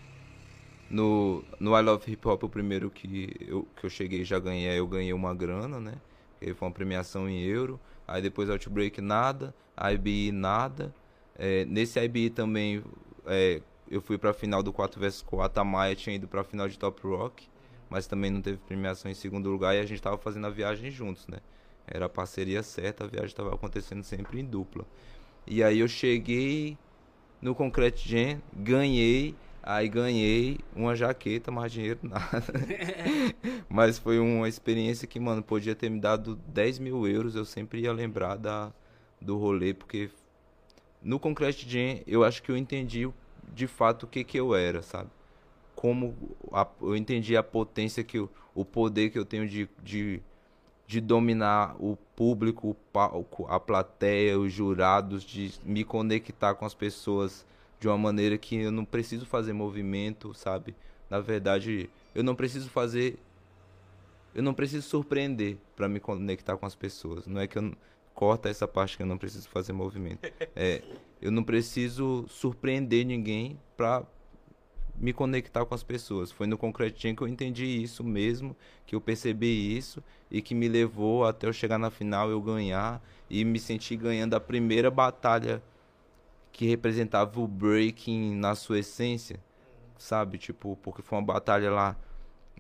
No, 0.91 1.45
no 1.61 1.79
I 1.79 1.83
Love 1.83 2.11
Hip 2.11 2.27
Hop, 2.27 2.43
o 2.43 2.49
primeiro 2.49 2.91
que 2.91 3.37
eu, 3.41 3.67
que 3.77 3.87
eu 3.87 3.91
cheguei 3.91 4.25
já 4.25 4.39
ganhei, 4.39 4.77
eu 4.79 4.87
ganhei 4.87 5.13
uma 5.13 5.33
grana, 5.35 5.79
né? 5.79 5.95
Que 6.41 6.53
foi 6.53 6.67
uma 6.67 6.75
premiação 6.75 7.29
em 7.29 7.41
euro. 7.43 7.79
Aí 8.09 8.21
depois 8.21 8.51
Outbreak 8.51 9.01
nada, 9.01 9.55
IBE 9.95 10.33
nada. 10.33 10.93
É, 11.37 11.65
nesse 11.65 12.01
IBE 12.01 12.31
também 12.31 12.83
é, 13.25 13.63
eu 13.91 14.01
fui 14.01 14.19
pra 14.19 14.33
final 14.33 14.63
do 14.63 14.73
4 14.73 15.01
vs 15.01 15.23
4, 15.23 15.61
a 15.61 15.65
Maia 15.65 15.95
tinha 15.95 16.15
ido 16.15 16.29
pra 16.29 16.45
final 16.45 16.69
de 16.69 16.79
Top 16.79 17.01
Rock, 17.07 17.49
mas 17.89 18.07
também 18.07 18.31
não 18.31 18.41
teve 18.41 18.59
premiação 18.59 19.11
em 19.11 19.15
segundo 19.15 19.51
lugar 19.51 19.75
e 19.75 19.81
a 19.81 19.87
gente 19.87 20.01
tava 20.01 20.19
fazendo 20.19 20.47
a 20.47 20.51
viagem 20.51 20.91
juntos, 20.91 21.27
né? 21.27 21.39
Era 21.87 22.07
a 22.07 22.09
parceria 22.09 22.63
certa, 22.63 23.05
a 23.05 23.07
viagem 23.07 23.35
tava 23.35 23.55
acontecendo 23.55 24.05
sempre 24.05 24.41
em 24.41 24.45
dupla. 24.45 24.87
E 25.47 25.63
aí 25.63 25.81
eu 25.81 25.89
cheguei 25.89 26.79
no 27.43 27.55
Concrete 27.55 28.09
Gen, 28.09 28.41
ganhei, 28.53 29.35
aí 29.63 29.89
ganhei 29.89 30.59
uma 30.75 30.95
jaqueta, 30.97 31.51
mais 31.51 31.73
dinheiro 31.73 32.01
nada. 32.03 32.43
Mas 33.69 33.99
foi 33.99 34.19
uma 34.19 34.49
experiência 34.49 35.07
que, 35.07 35.21
mano, 35.21 35.43
podia 35.43 35.75
ter 35.75 35.91
me 35.91 36.01
dado 36.01 36.37
10 36.49 36.79
mil 36.79 37.07
euros, 37.07 37.35
eu 37.35 37.45
sempre 37.45 37.81
ia 37.83 37.93
lembrar 37.93 38.37
da, 38.37 38.73
do 39.21 39.37
rolê, 39.39 39.75
porque 39.75 40.11
no 41.03 41.19
Concrete 41.19 41.69
Gen 41.69 42.03
eu 42.07 42.25
acho 42.25 42.43
que 42.43 42.51
eu 42.51 42.57
entendi 42.57 43.09
de 43.55 43.67
fato 43.67 44.05
o 44.05 44.07
que 44.07 44.25
que 44.25 44.39
eu 44.39 44.55
era, 44.55 44.83
sabe? 44.83 45.11
Como 45.75 46.15
a- 46.53 46.67
eu 46.81 46.97
entendi 46.97 47.37
a 47.37 47.43
potência 47.43 48.05
que 48.05 48.19
eu, 48.19 48.31
o 48.55 48.65
poder 48.65 49.11
que 49.11 49.19
eu 49.19 49.25
tenho 49.25 49.49
de, 49.49 49.69
de, 49.83 50.21
de 50.87 51.01
dominar 51.01 51.77
o 51.81 51.97
público, 52.17 52.71
o 52.71 52.75
palco, 52.75 53.47
a 53.49 53.61
plateia, 53.61 54.39
os 54.39 54.53
jurados, 54.53 55.25
de 55.25 55.53
me 55.65 55.85
conectar 55.85 56.55
com 56.55 56.67
as 56.67 56.75
pessoas 56.75 57.47
de 57.81 57.89
uma 57.89 57.99
maneira 57.99 58.37
que 58.37 58.57
eu 58.57 58.71
não 58.71 58.85
preciso 58.85 59.25
fazer 59.27 59.55
movimento, 59.55 60.35
sabe? 60.35 60.77
Na 61.09 61.19
verdade, 61.19 61.91
eu 62.15 62.23
não 62.23 62.37
preciso 62.37 62.69
fazer 62.69 63.19
eu 64.33 64.43
não 64.43 64.55
preciso 64.55 64.89
surpreender 64.89 65.57
para 65.75 65.89
me 65.89 65.99
conectar 65.99 66.57
com 66.57 66.65
as 66.65 66.75
pessoas. 66.75 67.27
Não 67.27 67.41
é 67.41 67.49
que 67.49 67.59
eu 67.59 67.75
corta 68.15 68.49
essa 68.49 68.69
parte 68.69 68.97
que 68.97 69.03
eu 69.03 69.07
não 69.07 69.19
preciso 69.19 69.49
fazer 69.49 69.73
movimento. 69.73 70.31
É, 70.55 70.83
eu 71.21 71.31
não 71.31 71.43
preciso 71.43 72.27
surpreender 72.29 73.05
ninguém 73.05 73.59
para 73.77 74.05
me 74.95 75.13
conectar 75.13 75.65
com 75.65 75.75
as 75.75 75.83
pessoas. 75.83 76.31
Foi 76.31 76.47
no 76.47 76.59
Concretinho 76.59 77.17
que 77.17 77.23
eu 77.23 77.29
entendi 77.29 77.65
isso 77.65 78.05
mesmo, 78.05 78.55
que 78.87 78.95
eu 78.95 79.01
percebi 79.01 79.77
isso 79.77 80.03
e 80.31 80.43
que 80.43 80.55
me 80.55 80.69
levou 80.69 81.25
até 81.25 81.47
eu 81.47 81.53
chegar 81.53 81.79
na 81.79 81.91
final, 81.91 82.31
eu 82.31 82.41
ganhar 82.41 83.03
e 83.29 83.45
me 83.45 83.59
sentir 83.59 83.97
ganhando 83.97 84.35
a 84.35 84.41
primeira 84.41 84.91
batalha 84.91 85.63
que 86.61 86.67
representava 86.67 87.41
o 87.41 87.49
breaking 87.49 88.35
na 88.35 88.55
sua 88.55 88.81
essência, 88.81 89.41
sabe? 89.97 90.37
Tipo, 90.37 90.79
porque 90.83 91.01
foi 91.01 91.17
uma 91.17 91.25
batalha 91.25 91.71
lá 91.71 91.97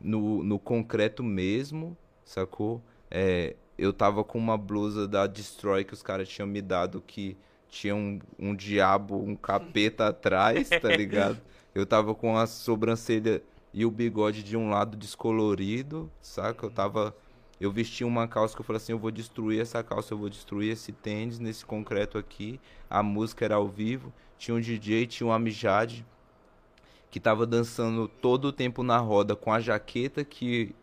no, 0.00 0.42
no 0.42 0.58
concreto 0.58 1.22
mesmo, 1.22 1.94
sacou? 2.24 2.82
É, 3.10 3.56
eu 3.76 3.92
tava 3.92 4.24
com 4.24 4.38
uma 4.38 4.56
blusa 4.56 5.06
da 5.06 5.26
Destroy 5.26 5.84
que 5.84 5.92
os 5.92 6.02
caras 6.02 6.30
tinham 6.30 6.48
me 6.48 6.62
dado 6.62 7.04
que 7.06 7.36
tinha 7.68 7.94
um, 7.94 8.18
um 8.38 8.56
diabo, 8.56 9.22
um 9.22 9.36
capeta 9.36 10.08
atrás, 10.08 10.70
tá 10.70 10.88
ligado? 10.96 11.38
Eu 11.74 11.84
tava 11.84 12.14
com 12.14 12.38
a 12.38 12.46
sobrancelha 12.46 13.42
e 13.70 13.84
o 13.84 13.90
bigode 13.90 14.42
de 14.42 14.56
um 14.56 14.70
lado 14.70 14.96
descolorido, 14.96 16.10
saca? 16.22 16.64
Eu 16.64 16.70
tava. 16.70 17.14
Eu 17.60 17.70
vesti 17.70 18.04
uma 18.04 18.26
calça 18.26 18.54
que 18.54 18.60
eu 18.60 18.64
falei 18.64 18.78
assim: 18.78 18.92
eu 18.92 18.98
vou 18.98 19.10
destruir 19.10 19.60
essa 19.60 19.82
calça, 19.82 20.14
eu 20.14 20.18
vou 20.18 20.28
destruir 20.30 20.72
esse 20.72 20.92
tênis 20.92 21.38
nesse 21.38 21.64
concreto 21.64 22.18
aqui. 22.18 22.58
A 22.88 23.02
música 23.02 23.44
era 23.44 23.56
ao 23.56 23.68
vivo. 23.68 24.12
Tinha 24.38 24.54
um 24.56 24.60
DJ, 24.60 25.06
tinha 25.06 25.26
um 25.26 25.32
Amjad 25.32 26.02
que 27.10 27.18
tava 27.20 27.46
dançando 27.46 28.06
todo 28.08 28.46
o 28.46 28.52
tempo 28.52 28.82
na 28.82 28.98
roda 28.98 29.34
com 29.34 29.52
a 29.52 29.60
jaqueta 29.60 30.24
que 30.24 30.74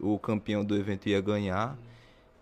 o 0.00 0.18
campeão 0.18 0.64
do 0.64 0.76
evento 0.76 1.08
ia 1.08 1.20
ganhar. 1.20 1.76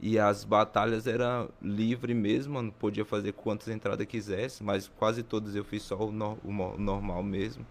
E 0.00 0.18
as 0.18 0.44
batalhas 0.44 1.06
eram 1.06 1.48
livre 1.62 2.14
mesmo, 2.14 2.54
mano. 2.54 2.72
Podia 2.72 3.04
fazer 3.04 3.32
quantas 3.32 3.68
entradas 3.68 4.06
quisesse, 4.06 4.62
mas 4.64 4.88
quase 4.88 5.22
todas 5.22 5.54
eu 5.54 5.64
fiz 5.64 5.82
só 5.82 5.96
o, 5.96 6.12
no- 6.12 6.38
o 6.44 6.52
normal 6.78 7.22
mesmo. 7.22 7.64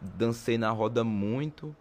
Dancei 0.00 0.58
na 0.58 0.70
roda 0.70 1.04
muito 1.04 1.74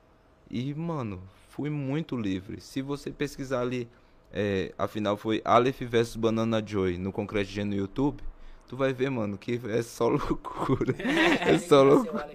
e, 0.49 0.73
mano, 0.73 1.21
fui 1.55 1.69
muito 1.69 2.17
livre. 2.17 2.59
Se 2.59 2.81
você 2.81 3.09
pesquisar 3.09 3.61
ali, 3.61 3.87
é, 4.29 4.73
afinal 4.77 5.15
foi 5.15 5.41
Aleph 5.45 5.81
vs 5.83 6.17
Banana 6.17 6.61
Joy 6.63 6.97
no 6.97 7.13
Concrete 7.13 7.47
Gen 7.47 7.63
no 7.63 7.75
YouTube, 7.75 8.21
tu 8.67 8.75
vai 8.75 8.91
ver, 8.91 9.09
mano, 9.09 9.37
que 9.37 9.61
é 9.69 9.81
só 9.81 10.09
loucura. 10.11 10.93
é 10.99 11.57
só 11.59 11.81
loucura. 11.81 12.29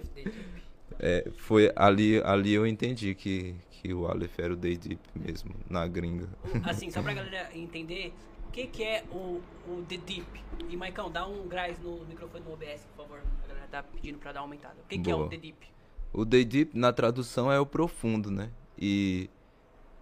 É, 0.97 1.29
foi 1.37 1.71
ali, 1.75 2.19
ali 2.23 2.53
eu 2.53 2.65
entendi 2.65 3.13
que, 3.13 3.55
que 3.69 3.93
o 3.93 4.07
Aleph 4.07 4.39
era 4.39 4.53
o 4.53 4.55
Day 4.55 4.75
Deep 4.75 5.01
mesmo, 5.15 5.53
na 5.69 5.87
gringa. 5.87 6.27
Assim, 6.65 6.89
só 6.89 7.03
pra 7.03 7.13
galera 7.13 7.49
entender, 7.53 8.13
o 8.47 8.51
que, 8.51 8.65
que 8.65 8.83
é 8.83 9.03
o, 9.11 9.39
o 9.67 9.83
The 9.87 9.97
Deep? 9.97 10.43
E, 10.67 10.75
Maicão, 10.75 11.11
dá 11.11 11.27
um 11.27 11.47
gás 11.47 11.77
no 11.79 12.03
microfone 12.05 12.43
do 12.43 12.53
OBS, 12.53 12.87
por 12.95 13.05
favor. 13.05 13.21
A 13.43 13.47
galera 13.47 13.67
tá 13.67 13.83
pedindo 13.83 14.17
pra 14.17 14.31
dar 14.31 14.39
uma 14.39 14.45
aumentada. 14.45 14.77
O 14.83 14.87
que, 14.87 14.97
que 14.97 15.11
é 15.11 15.15
o. 15.15 15.29
The 15.29 15.37
Deep? 15.37 15.67
O 16.11 16.25
Day 16.25 16.43
Deep, 16.43 16.77
na 16.77 16.91
tradução, 16.91 17.51
é 17.51 17.59
o 17.59 17.65
profundo, 17.65 18.29
né? 18.29 18.49
E, 18.81 19.29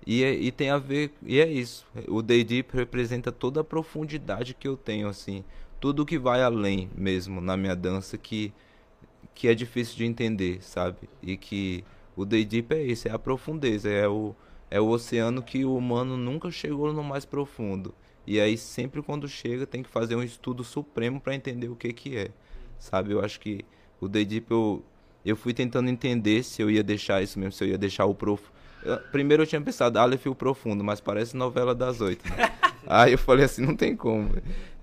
e, 0.07 0.23
é- 0.23 0.33
e 0.35 0.51
tem 0.51 0.69
a 0.71 0.77
ver, 0.79 1.13
e 1.23 1.39
é 1.39 1.47
isso. 1.49 1.85
O 2.07 2.21
Day 2.21 2.43
Deep 2.43 2.75
representa 2.75 3.31
toda 3.31 3.61
a 3.61 3.63
profundidade 3.63 4.53
que 4.53 4.67
eu 4.67 4.77
tenho, 4.77 5.07
assim. 5.09 5.43
Tudo 5.79 6.05
que 6.05 6.19
vai 6.19 6.41
além 6.43 6.89
mesmo 6.95 7.41
na 7.41 7.57
minha 7.57 7.75
dança 7.75 8.17
que, 8.17 8.53
que 9.35 9.47
é 9.47 9.55
difícil 9.55 9.97
de 9.97 10.05
entender, 10.05 10.61
sabe? 10.63 11.09
E 11.21 11.37
que 11.37 11.83
o 12.15 12.25
Day 12.25 12.45
Deep 12.45 12.73
é 12.73 12.83
isso, 12.83 13.07
é 13.07 13.11
a 13.11 13.19
profundeza, 13.19 13.89
é 13.89 14.07
o, 14.07 14.35
é 14.69 14.79
o 14.81 14.87
oceano 14.89 15.41
que 15.41 15.63
o 15.65 15.75
humano 15.75 16.17
nunca 16.17 16.51
chegou 16.51 16.91
no 16.93 17.03
mais 17.03 17.25
profundo. 17.25 17.93
E 18.27 18.39
aí 18.39 18.57
sempre 18.57 19.01
quando 19.01 19.27
chega 19.27 19.65
tem 19.65 19.81
que 19.83 19.89
fazer 19.89 20.15
um 20.15 20.23
estudo 20.23 20.63
supremo 20.63 21.19
para 21.21 21.35
entender 21.35 21.69
o 21.69 21.75
que 21.75 21.93
que 21.93 22.17
é, 22.17 22.29
sabe? 22.79 23.11
Eu 23.13 23.21
acho 23.23 23.39
que 23.39 23.65
o 24.01 24.07
Day 24.07 24.25
Deep 24.25 24.51
eu, 24.51 24.83
eu 25.25 25.35
fui 25.35 25.53
tentando 25.53 25.89
entender 25.89 26.43
se 26.43 26.61
eu 26.61 26.69
ia 26.69 26.83
deixar 26.83 27.21
isso 27.23 27.39
mesmo, 27.39 27.53
se 27.53 27.63
eu 27.63 27.69
ia 27.69 27.77
deixar 27.77 28.05
o 28.05 28.13
profundo. 28.15 28.53
Primeiro 29.11 29.43
eu 29.43 29.47
tinha 29.47 29.61
pensado 29.61 29.99
Aleph 29.99 30.25
o 30.27 30.35
profundo, 30.35 30.83
mas 30.83 30.99
parece 31.01 31.35
novela 31.35 31.75
das 31.75 31.99
oito. 32.01 32.27
né? 32.29 32.57
aí 32.87 33.11
eu 33.13 33.17
falei 33.17 33.45
assim, 33.45 33.61
não 33.65 33.75
tem 33.75 33.95
como. 33.95 34.29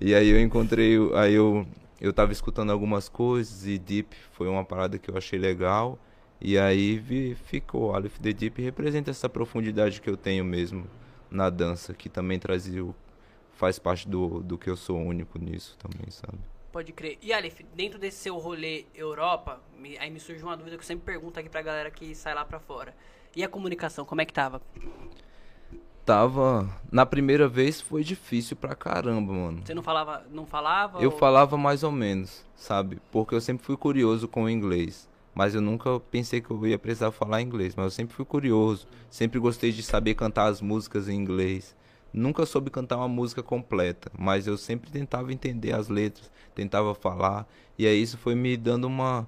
E 0.00 0.14
aí 0.14 0.28
eu 0.28 0.40
encontrei, 0.40 0.96
aí 1.14 1.34
eu 1.34 1.66
eu 1.98 2.12
tava 2.12 2.30
escutando 2.30 2.70
algumas 2.70 3.08
coisas 3.08 3.66
e 3.66 3.78
Deep 3.78 4.14
foi 4.32 4.46
uma 4.48 4.62
parada 4.62 4.98
que 4.98 5.10
eu 5.10 5.16
achei 5.16 5.38
legal. 5.38 5.98
E 6.38 6.58
aí 6.58 6.98
vi, 6.98 7.34
ficou 7.34 7.94
Aleph 7.94 8.18
The 8.18 8.34
Deep 8.34 8.60
representa 8.60 9.10
essa 9.10 9.28
profundidade 9.30 10.02
que 10.02 10.10
eu 10.10 10.16
tenho 10.18 10.44
mesmo 10.44 10.86
na 11.30 11.48
dança, 11.48 11.94
que 11.94 12.10
também 12.10 12.38
trazia 12.38 12.84
o- 12.84 12.94
faz 13.54 13.78
parte 13.78 14.06
do, 14.06 14.42
do 14.42 14.58
que 14.58 14.68
eu 14.68 14.76
sou 14.76 14.98
único 14.98 15.38
nisso 15.38 15.74
também, 15.78 16.10
sabe? 16.10 16.36
Pode 16.70 16.92
crer. 16.92 17.16
E 17.22 17.32
Aleph, 17.32 17.60
dentro 17.74 17.98
desse 17.98 18.18
seu 18.18 18.36
rolê 18.36 18.84
Europa, 18.94 19.58
me- 19.78 19.96
aí 19.96 20.10
me 20.10 20.20
surge 20.20 20.42
uma 20.42 20.54
dúvida 20.54 20.76
que 20.76 20.82
eu 20.82 20.86
sempre 20.86 21.06
pergunto 21.06 21.40
aqui 21.40 21.48
pra 21.48 21.62
galera 21.62 21.90
que 21.90 22.14
sai 22.14 22.34
lá 22.34 22.44
pra 22.44 22.60
fora. 22.60 22.94
E 23.36 23.44
a 23.44 23.48
comunicação, 23.48 24.04
como 24.04 24.20
é 24.22 24.24
que 24.24 24.32
tava? 24.32 24.62
Tava. 26.04 26.68
Na 26.90 27.04
primeira 27.04 27.46
vez 27.48 27.80
foi 27.80 28.02
difícil 28.02 28.56
pra 28.56 28.74
caramba, 28.74 29.32
mano. 29.32 29.60
Você 29.64 29.74
não 29.74 29.82
falava, 29.82 30.24
não 30.32 30.46
falava? 30.46 31.00
Eu 31.00 31.10
ou- 31.10 31.18
falava 31.18 31.56
mais 31.56 31.82
ou 31.82 31.92
menos, 31.92 32.44
sabe? 32.54 32.98
Porque 33.12 33.34
eu 33.34 33.40
sempre 33.40 33.66
fui 33.66 33.76
curioso 33.76 34.26
com 34.26 34.44
o 34.44 34.50
inglês. 34.50 35.08
Mas 35.34 35.54
eu 35.54 35.60
nunca 35.60 36.00
pensei 36.00 36.40
que 36.40 36.50
eu 36.50 36.66
ia 36.66 36.78
precisar 36.78 37.10
falar 37.10 37.42
inglês. 37.42 37.74
Mas 37.76 37.84
eu 37.84 37.90
sempre 37.90 38.14
fui 38.16 38.24
curioso. 38.24 38.88
Sempre 39.10 39.38
gostei 39.38 39.70
de 39.70 39.82
saber 39.82 40.14
cantar 40.14 40.46
as 40.46 40.62
músicas 40.62 41.08
em 41.08 41.14
inglês. 41.14 41.76
Nunca 42.12 42.46
soube 42.46 42.70
cantar 42.70 42.96
uma 42.96 43.08
música 43.08 43.42
completa. 43.42 44.10
Mas 44.16 44.46
eu 44.46 44.56
sempre 44.56 44.90
tentava 44.90 45.30
entender 45.32 45.74
as 45.74 45.88
letras. 45.88 46.30
Tentava 46.54 46.94
falar. 46.94 47.46
E 47.76 47.86
aí 47.86 48.00
isso 48.00 48.16
foi 48.16 48.34
me 48.34 48.56
dando 48.56 48.86
uma. 48.86 49.26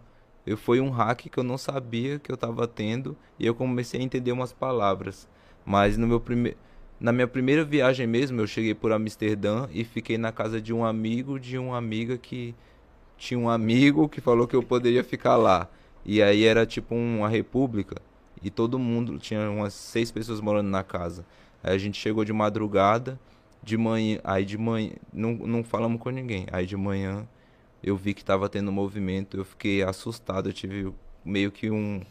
Eu 0.48 0.56
foi 0.56 0.80
um 0.80 0.88
hack 0.88 1.28
que 1.28 1.38
eu 1.38 1.44
não 1.44 1.58
sabia 1.58 2.18
que 2.18 2.32
eu 2.32 2.36
tava 2.36 2.66
tendo. 2.66 3.14
E 3.38 3.44
eu 3.46 3.54
comecei 3.54 4.00
a 4.00 4.02
entender 4.02 4.32
umas 4.32 4.50
palavras. 4.50 5.28
Mas 5.64 5.98
no 5.98 6.06
meu 6.06 6.18
primeiro. 6.18 6.56
Na 6.98 7.12
minha 7.12 7.28
primeira 7.28 7.64
viagem 7.64 8.08
mesmo, 8.08 8.40
eu 8.40 8.46
cheguei 8.46 8.74
por 8.74 8.90
Amsterdã 8.90 9.68
e 9.72 9.84
fiquei 9.84 10.18
na 10.18 10.32
casa 10.32 10.60
de 10.60 10.72
um 10.72 10.84
amigo 10.84 11.38
de 11.38 11.56
uma 11.56 11.76
amiga 11.76 12.18
que 12.18 12.56
tinha 13.16 13.38
um 13.38 13.48
amigo 13.48 14.08
que 14.08 14.20
falou 14.20 14.48
que 14.48 14.56
eu 14.56 14.62
poderia 14.64 15.04
ficar 15.04 15.36
lá. 15.36 15.68
E 16.04 16.20
aí 16.20 16.44
era 16.44 16.66
tipo 16.66 16.96
uma 16.96 17.28
república 17.28 18.02
e 18.42 18.50
todo 18.50 18.78
mundo, 18.78 19.18
tinha 19.18 19.48
umas 19.48 19.74
seis 19.74 20.10
pessoas 20.10 20.40
morando 20.40 20.70
na 20.70 20.82
casa. 20.82 21.24
Aí 21.62 21.74
a 21.74 21.78
gente 21.78 22.00
chegou 22.00 22.24
de 22.24 22.32
madrugada, 22.32 23.20
de 23.62 23.76
manhã, 23.76 24.18
aí 24.24 24.44
de 24.44 24.58
manhã, 24.58 24.92
não, 25.12 25.34
não 25.34 25.62
falamos 25.62 26.00
com 26.00 26.10
ninguém. 26.10 26.46
Aí 26.50 26.66
de 26.66 26.76
manhã 26.76 27.28
eu 27.88 27.96
vi 27.96 28.14
que 28.14 28.24
tava 28.24 28.48
tendo 28.48 28.70
movimento, 28.70 29.36
eu 29.36 29.44
fiquei 29.44 29.82
assustado, 29.82 30.48
eu 30.48 30.52
tive 30.52 30.92
meio 31.24 31.50
que 31.50 31.70
um, 31.70 32.02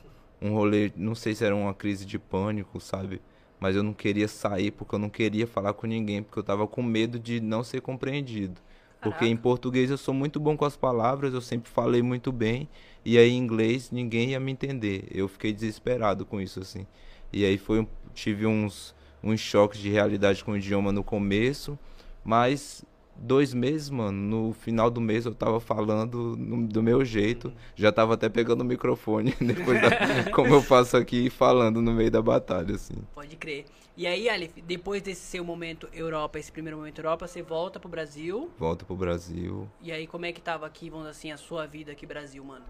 um 0.41 0.53
rolê, 0.53 0.91
não 0.95 1.15
sei 1.15 1.33
se 1.35 1.45
era 1.45 1.55
uma 1.55 1.73
crise 1.73 2.05
de 2.05 2.19
pânico, 2.19 2.79
sabe? 2.79 3.21
Mas 3.59 3.75
eu 3.75 3.83
não 3.83 3.93
queria 3.93 4.27
sair 4.27 4.71
porque 4.71 4.95
eu 4.95 4.99
não 4.99 5.09
queria 5.09 5.47
falar 5.47 5.73
com 5.73 5.87
ninguém, 5.87 6.21
porque 6.21 6.37
eu 6.37 6.43
tava 6.43 6.67
com 6.67 6.83
medo 6.83 7.19
de 7.19 7.39
não 7.39 7.63
ser 7.63 7.81
compreendido. 7.81 8.59
Porque 9.01 9.25
em 9.25 9.37
português 9.37 9.89
eu 9.89 9.97
sou 9.97 10.13
muito 10.13 10.39
bom 10.39 10.57
com 10.57 10.65
as 10.65 10.75
palavras, 10.75 11.33
eu 11.33 11.41
sempre 11.41 11.69
falei 11.69 12.01
muito 12.01 12.31
bem, 12.31 12.67
e 13.05 13.17
aí 13.17 13.29
em 13.29 13.37
inglês 13.37 13.91
ninguém 13.91 14.31
ia 14.31 14.39
me 14.39 14.51
entender. 14.51 15.07
Eu 15.11 15.27
fiquei 15.27 15.53
desesperado 15.53 16.25
com 16.25 16.41
isso, 16.41 16.59
assim. 16.59 16.85
E 17.31 17.45
aí 17.45 17.57
foi, 17.57 17.87
tive 18.13 18.45
uns, 18.45 18.95
uns 19.23 19.39
choques 19.39 19.79
de 19.79 19.89
realidade 19.89 20.43
com 20.43 20.51
o 20.51 20.57
idioma 20.57 20.91
no 20.91 21.03
começo, 21.03 21.77
mas 22.23 22.83
dois 23.19 23.53
meses, 23.53 23.89
mano, 23.89 24.17
no 24.17 24.53
final 24.53 24.89
do 24.89 25.01
mês 25.01 25.25
eu 25.25 25.33
tava 25.33 25.59
falando 25.59 26.35
no, 26.37 26.67
do 26.67 26.83
meu 26.83 27.03
jeito, 27.03 27.51
já 27.75 27.91
tava 27.91 28.13
até 28.13 28.29
pegando 28.29 28.61
o 28.61 28.65
microfone, 28.65 29.33
depois 29.41 29.81
da, 29.81 29.89
como 30.31 30.53
eu 30.53 30.61
faço 30.61 30.97
aqui, 30.97 31.29
falando 31.29 31.81
no 31.81 31.93
meio 31.93 32.11
da 32.11 32.21
batalha, 32.21 32.75
assim. 32.75 32.95
Pode 33.13 33.35
crer. 33.35 33.65
E 33.95 34.05
aí, 34.05 34.29
Alif, 34.29 34.61
depois 34.61 35.01
desse 35.01 35.21
seu 35.21 35.43
momento 35.43 35.89
Europa, 35.91 36.37
esse 36.37 36.51
primeiro 36.51 36.77
momento 36.77 36.99
Europa, 36.99 37.27
você 37.27 37.41
volta 37.41 37.79
pro 37.79 37.89
Brasil. 37.89 38.51
Volto 38.59 38.85
pro 38.85 38.95
Brasil. 38.95 39.67
E 39.81 39.91
aí, 39.91 40.05
como 40.05 40.25
é 40.25 40.31
que 40.31 40.39
tava 40.39 40.67
aqui, 40.67 40.89
vamos 40.89 41.07
dizer 41.07 41.17
assim, 41.17 41.31
a 41.31 41.37
sua 41.37 41.65
vida 41.65 41.91
aqui 41.91 42.05
Brasil, 42.05 42.43
mano? 42.43 42.65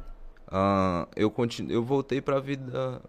Uh, 0.47 1.05
eu, 1.17 1.29
continu... 1.29 1.69
eu 1.69 1.83
voltei 1.83 2.21
pra 2.21 2.39
vida, 2.39 3.01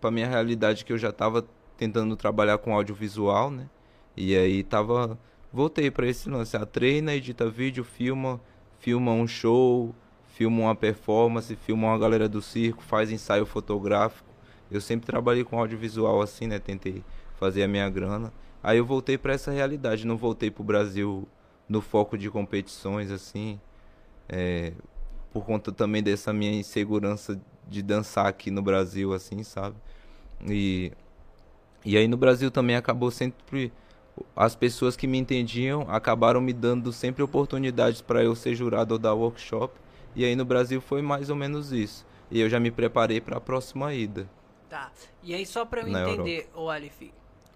pra 0.00 0.10
minha 0.10 0.26
realidade 0.26 0.84
que 0.84 0.92
eu 0.92 0.98
já 0.98 1.12
tava 1.12 1.46
tentando 1.76 2.16
trabalhar 2.16 2.58
com 2.58 2.74
audiovisual, 2.74 3.48
né? 3.48 3.68
E 4.16 4.36
aí 4.36 4.64
tava 4.64 5.18
voltei 5.52 5.90
para 5.90 6.06
esse 6.06 6.28
lance. 6.28 6.56
A 6.56 6.64
treina, 6.64 7.14
edita 7.14 7.48
vídeo, 7.48 7.84
filma, 7.84 8.40
filma 8.78 9.12
um 9.12 9.26
show, 9.26 9.94
filma 10.28 10.62
uma 10.62 10.74
performance, 10.74 11.54
filma 11.56 11.88
uma 11.88 11.98
galera 11.98 12.28
do 12.28 12.40
circo, 12.40 12.82
faz 12.82 13.10
ensaio 13.10 13.44
fotográfico. 13.44 14.28
Eu 14.70 14.80
sempre 14.80 15.06
trabalhei 15.06 15.44
com 15.44 15.58
audiovisual 15.58 16.22
assim, 16.22 16.46
né? 16.46 16.58
Tentei 16.58 17.04
fazer 17.38 17.62
a 17.62 17.68
minha 17.68 17.88
grana. 17.90 18.32
Aí 18.62 18.78
eu 18.78 18.86
voltei 18.86 19.18
para 19.18 19.34
essa 19.34 19.50
realidade, 19.50 20.06
não 20.06 20.16
voltei 20.16 20.50
pro 20.50 20.64
Brasil 20.64 21.28
no 21.68 21.80
foco 21.80 22.16
de 22.16 22.30
competições 22.30 23.10
assim, 23.10 23.60
é, 24.28 24.72
por 25.32 25.44
conta 25.44 25.72
também 25.72 26.02
dessa 26.02 26.32
minha 26.32 26.52
insegurança 26.52 27.40
de 27.68 27.82
dançar 27.82 28.26
aqui 28.26 28.50
no 28.50 28.62
Brasil 28.62 29.12
assim, 29.12 29.42
sabe? 29.42 29.76
E 30.46 30.92
e 31.84 31.96
aí 31.96 32.06
no 32.06 32.16
Brasil 32.16 32.50
também 32.50 32.76
acabou 32.76 33.10
sempre 33.10 33.72
as 34.36 34.54
pessoas 34.54 34.96
que 34.96 35.06
me 35.06 35.18
entendiam 35.18 35.86
acabaram 35.88 36.40
me 36.40 36.52
dando 36.52 36.92
sempre 36.92 37.22
oportunidades 37.22 38.00
para 38.00 38.22
eu 38.22 38.34
ser 38.34 38.54
jurado 38.54 38.92
ou 38.92 38.98
dar 38.98 39.14
workshop. 39.14 39.74
E 40.14 40.24
aí 40.24 40.36
no 40.36 40.44
Brasil 40.44 40.80
foi 40.80 41.00
mais 41.00 41.30
ou 41.30 41.36
menos 41.36 41.72
isso. 41.72 42.06
E 42.30 42.40
eu 42.40 42.48
já 42.48 42.60
me 42.60 42.70
preparei 42.70 43.20
para 43.20 43.38
a 43.38 43.40
próxima 43.40 43.92
ida. 43.94 44.28
Tá. 44.68 44.90
E 45.22 45.34
aí 45.34 45.44
só 45.44 45.64
para 45.64 45.82
eu 45.82 45.88
entender, 45.88 46.50
o 46.54 46.68
Alif, 46.68 47.12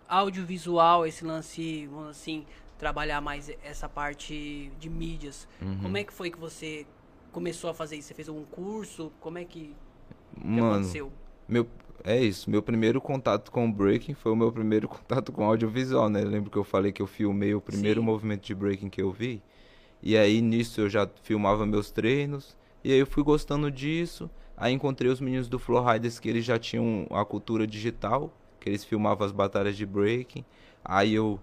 audiovisual, 0.08 1.06
esse 1.06 1.24
lance, 1.24 1.86
vamos 1.86 2.10
assim, 2.10 2.46
trabalhar 2.78 3.20
mais 3.20 3.50
essa 3.62 3.88
parte 3.88 4.70
de 4.78 4.88
mídias. 4.88 5.48
Uhum. 5.60 5.78
Como 5.82 5.96
é 5.96 6.04
que 6.04 6.12
foi 6.12 6.30
que 6.30 6.38
você 6.38 6.86
começou 7.32 7.70
a 7.70 7.74
fazer 7.74 7.96
isso? 7.96 8.08
Você 8.08 8.14
fez 8.14 8.28
algum 8.28 8.44
curso? 8.44 9.12
Como 9.20 9.38
é 9.38 9.44
que, 9.44 9.74
que 10.34 10.46
Mano, 10.46 10.74
aconteceu? 10.74 11.12
Meu, 11.48 11.66
é 12.06 12.22
isso. 12.22 12.48
Meu 12.48 12.62
primeiro 12.62 13.00
contato 13.00 13.50
com 13.50 13.68
o 13.68 13.72
breaking 13.72 14.14
foi 14.14 14.30
o 14.30 14.36
meu 14.36 14.52
primeiro 14.52 14.86
contato 14.88 15.32
com 15.32 15.44
audiovisual, 15.44 16.08
né? 16.08 16.22
Lembro 16.22 16.50
que 16.50 16.56
eu 16.56 16.62
falei 16.62 16.92
que 16.92 17.02
eu 17.02 17.06
filmei 17.06 17.52
o 17.52 17.60
primeiro 17.60 18.00
Sim. 18.00 18.06
movimento 18.06 18.46
de 18.46 18.54
breaking 18.54 18.88
que 18.88 19.02
eu 19.02 19.10
vi. 19.10 19.42
E 20.00 20.16
aí 20.16 20.40
nisso 20.40 20.80
eu 20.80 20.88
já 20.88 21.08
filmava 21.22 21.66
meus 21.66 21.90
treinos. 21.90 22.56
E 22.84 22.92
aí 22.92 22.98
eu 22.98 23.06
fui 23.06 23.24
gostando 23.24 23.70
disso. 23.70 24.30
Aí 24.56 24.72
encontrei 24.72 25.10
os 25.10 25.20
meninos 25.20 25.48
do 25.48 25.58
Flow 25.58 25.84
Riders 25.84 26.20
que 26.20 26.28
eles 26.28 26.44
já 26.44 26.58
tinham 26.58 27.06
a 27.10 27.24
cultura 27.24 27.66
digital, 27.66 28.32
que 28.60 28.68
eles 28.68 28.84
filmavam 28.84 29.26
as 29.26 29.32
batalhas 29.32 29.76
de 29.76 29.84
breaking. 29.84 30.44
Aí 30.84 31.12
eu 31.12 31.40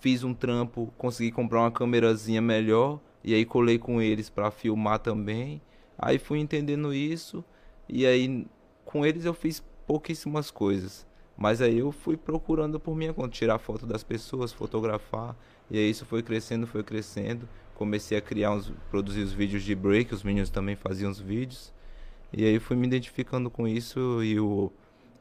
fiz 0.00 0.22
um 0.22 0.34
trampo, 0.34 0.92
consegui 0.98 1.32
comprar 1.32 1.60
uma 1.60 1.70
câmerazinha 1.70 2.42
melhor 2.42 3.00
e 3.24 3.34
aí 3.34 3.46
colei 3.46 3.78
com 3.78 4.02
eles 4.02 4.28
para 4.28 4.50
filmar 4.50 4.98
também. 4.98 5.62
Aí 5.96 6.18
fui 6.18 6.40
entendendo 6.40 6.92
isso 6.92 7.42
e 7.88 8.04
aí 8.04 8.46
com 8.84 9.06
eles 9.06 9.24
eu 9.24 9.32
fiz 9.32 9.62
pouquíssimas 9.86 10.50
coisas. 10.50 11.06
Mas 11.36 11.60
aí 11.60 11.78
eu 11.78 11.90
fui 11.90 12.16
procurando 12.16 12.78
por 12.78 12.94
minha 12.94 13.12
conta, 13.12 13.30
tirar 13.30 13.58
foto 13.58 13.86
das 13.86 14.04
pessoas, 14.04 14.52
fotografar. 14.52 15.36
E 15.70 15.78
aí 15.78 15.90
isso 15.90 16.06
foi 16.06 16.22
crescendo, 16.22 16.66
foi 16.66 16.82
crescendo. 16.82 17.48
Comecei 17.74 18.16
a 18.16 18.20
criar 18.20 18.52
uns, 18.52 18.72
produzir 18.90 19.22
os 19.22 19.32
vídeos 19.32 19.64
de 19.64 19.74
break, 19.74 20.14
os 20.14 20.22
meninos 20.22 20.48
também 20.48 20.76
faziam 20.76 21.10
os 21.10 21.18
vídeos. 21.18 21.72
E 22.32 22.44
aí 22.44 22.58
fui 22.60 22.76
me 22.76 22.86
identificando 22.86 23.50
com 23.50 23.66
isso 23.66 24.22
e 24.22 24.38
o 24.38 24.72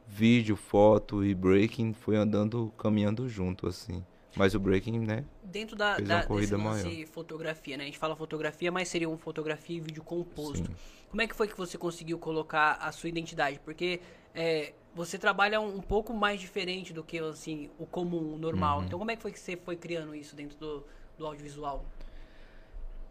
vídeo, 0.07 0.55
foto 0.55 1.23
e 1.23 1.33
breaking 1.33 1.93
foi 1.93 2.15
andando, 2.15 2.71
caminhando 2.77 3.27
junto, 3.27 3.67
assim. 3.67 4.03
Mas 4.35 4.55
o 4.55 4.59
breaking, 4.59 4.99
né? 4.99 5.23
Dentro 5.43 5.75
da, 5.75 5.95
fez 5.95 6.07
da 6.07 6.15
uma 6.17 6.23
corrida 6.23 6.57
maior. 6.57 7.05
fotografia, 7.05 7.77
né? 7.77 7.83
A 7.83 7.85
gente 7.85 7.99
fala 7.99 8.15
fotografia, 8.15 8.71
mas 8.71 8.87
seria 8.87 9.07
uma 9.07 9.17
fotografia 9.17 9.77
e 9.77 9.79
vídeo 9.79 10.03
composto. 10.03 10.65
Sim. 10.65 10.75
Como 11.09 11.21
é 11.21 11.27
que 11.27 11.35
foi 11.35 11.47
que 11.47 11.55
você 11.55 11.77
conseguiu 11.77 12.17
colocar 12.17 12.73
a 12.81 12.91
sua 12.91 13.09
identidade? 13.09 13.59
Porque 13.63 14.01
é, 14.33 14.73
você 14.95 15.17
trabalha 15.17 15.59
um, 15.59 15.77
um, 15.77 15.81
pouco 15.81 16.13
mais 16.13 16.39
diferente 16.39 16.93
do 16.93 17.03
que 17.03 17.19
assim 17.19 17.69
o 17.77 17.85
comum, 17.85 18.35
o 18.35 18.37
normal. 18.37 18.79
Uhum. 18.79 18.85
Então 18.85 18.99
como 18.99 19.11
é 19.11 19.15
que 19.15 19.21
foi 19.21 19.31
que 19.31 19.39
você 19.39 19.55
foi 19.57 19.75
criando 19.75 20.15
isso 20.15 20.35
dentro 20.35 20.57
do, 20.57 20.83
do 21.17 21.25
audiovisual? 21.25 21.85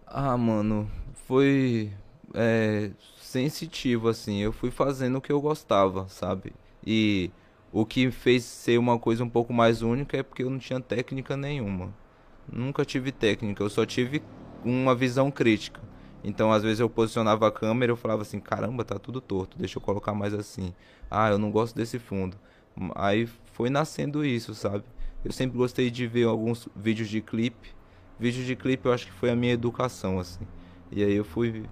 Ah, 0.06 0.36
mano, 0.36 0.90
foi 1.26 1.92
é, 2.34 2.90
sensitivo 3.20 4.08
assim. 4.08 4.38
Eu 4.38 4.52
fui 4.52 4.70
fazendo 4.70 5.16
o 5.16 5.20
que 5.20 5.32
eu 5.32 5.40
gostava, 5.40 6.08
sabe? 6.08 6.52
E 6.84 7.30
o 7.72 7.86
que 7.86 8.10
fez 8.10 8.44
ser 8.44 8.78
uma 8.78 8.98
coisa 8.98 9.24
um 9.24 9.30
pouco 9.30 9.52
mais 9.52 9.82
única 9.82 10.16
é 10.16 10.22
porque 10.22 10.42
eu 10.42 10.50
não 10.50 10.58
tinha 10.58 10.80
técnica 10.80 11.36
nenhuma. 11.36 11.94
Nunca 12.50 12.84
tive 12.84 13.12
técnica, 13.12 13.62
eu 13.62 13.70
só 13.70 13.86
tive 13.86 14.22
uma 14.64 14.94
visão 14.94 15.30
crítica. 15.30 15.80
Então, 16.24 16.52
às 16.52 16.62
vezes 16.62 16.80
eu 16.80 16.88
posicionava 16.88 17.48
a 17.48 17.50
câmera 17.50 17.90
e 17.90 17.94
eu 17.94 17.96
falava 17.96 18.22
assim: 18.22 18.38
caramba, 18.40 18.84
tá 18.84 18.98
tudo 18.98 19.20
torto, 19.20 19.58
deixa 19.58 19.78
eu 19.78 19.82
colocar 19.82 20.14
mais 20.14 20.32
assim. 20.34 20.72
Ah, 21.10 21.30
eu 21.30 21.38
não 21.38 21.50
gosto 21.50 21.74
desse 21.74 21.98
fundo. 21.98 22.36
Aí 22.94 23.28
foi 23.52 23.68
nascendo 23.68 24.24
isso, 24.24 24.54
sabe? 24.54 24.84
Eu 25.24 25.32
sempre 25.32 25.56
gostei 25.56 25.90
de 25.90 26.06
ver 26.06 26.24
alguns 26.24 26.68
vídeos 26.74 27.08
de 27.08 27.20
clipe. 27.20 27.74
Vídeos 28.18 28.46
de 28.46 28.56
clipe 28.56 28.86
eu 28.86 28.92
acho 28.92 29.06
que 29.06 29.12
foi 29.12 29.30
a 29.30 29.36
minha 29.36 29.52
educação, 29.52 30.18
assim. 30.18 30.46
E 30.90 31.02
aí 31.02 31.14
eu 31.14 31.24
fui, 31.24 31.64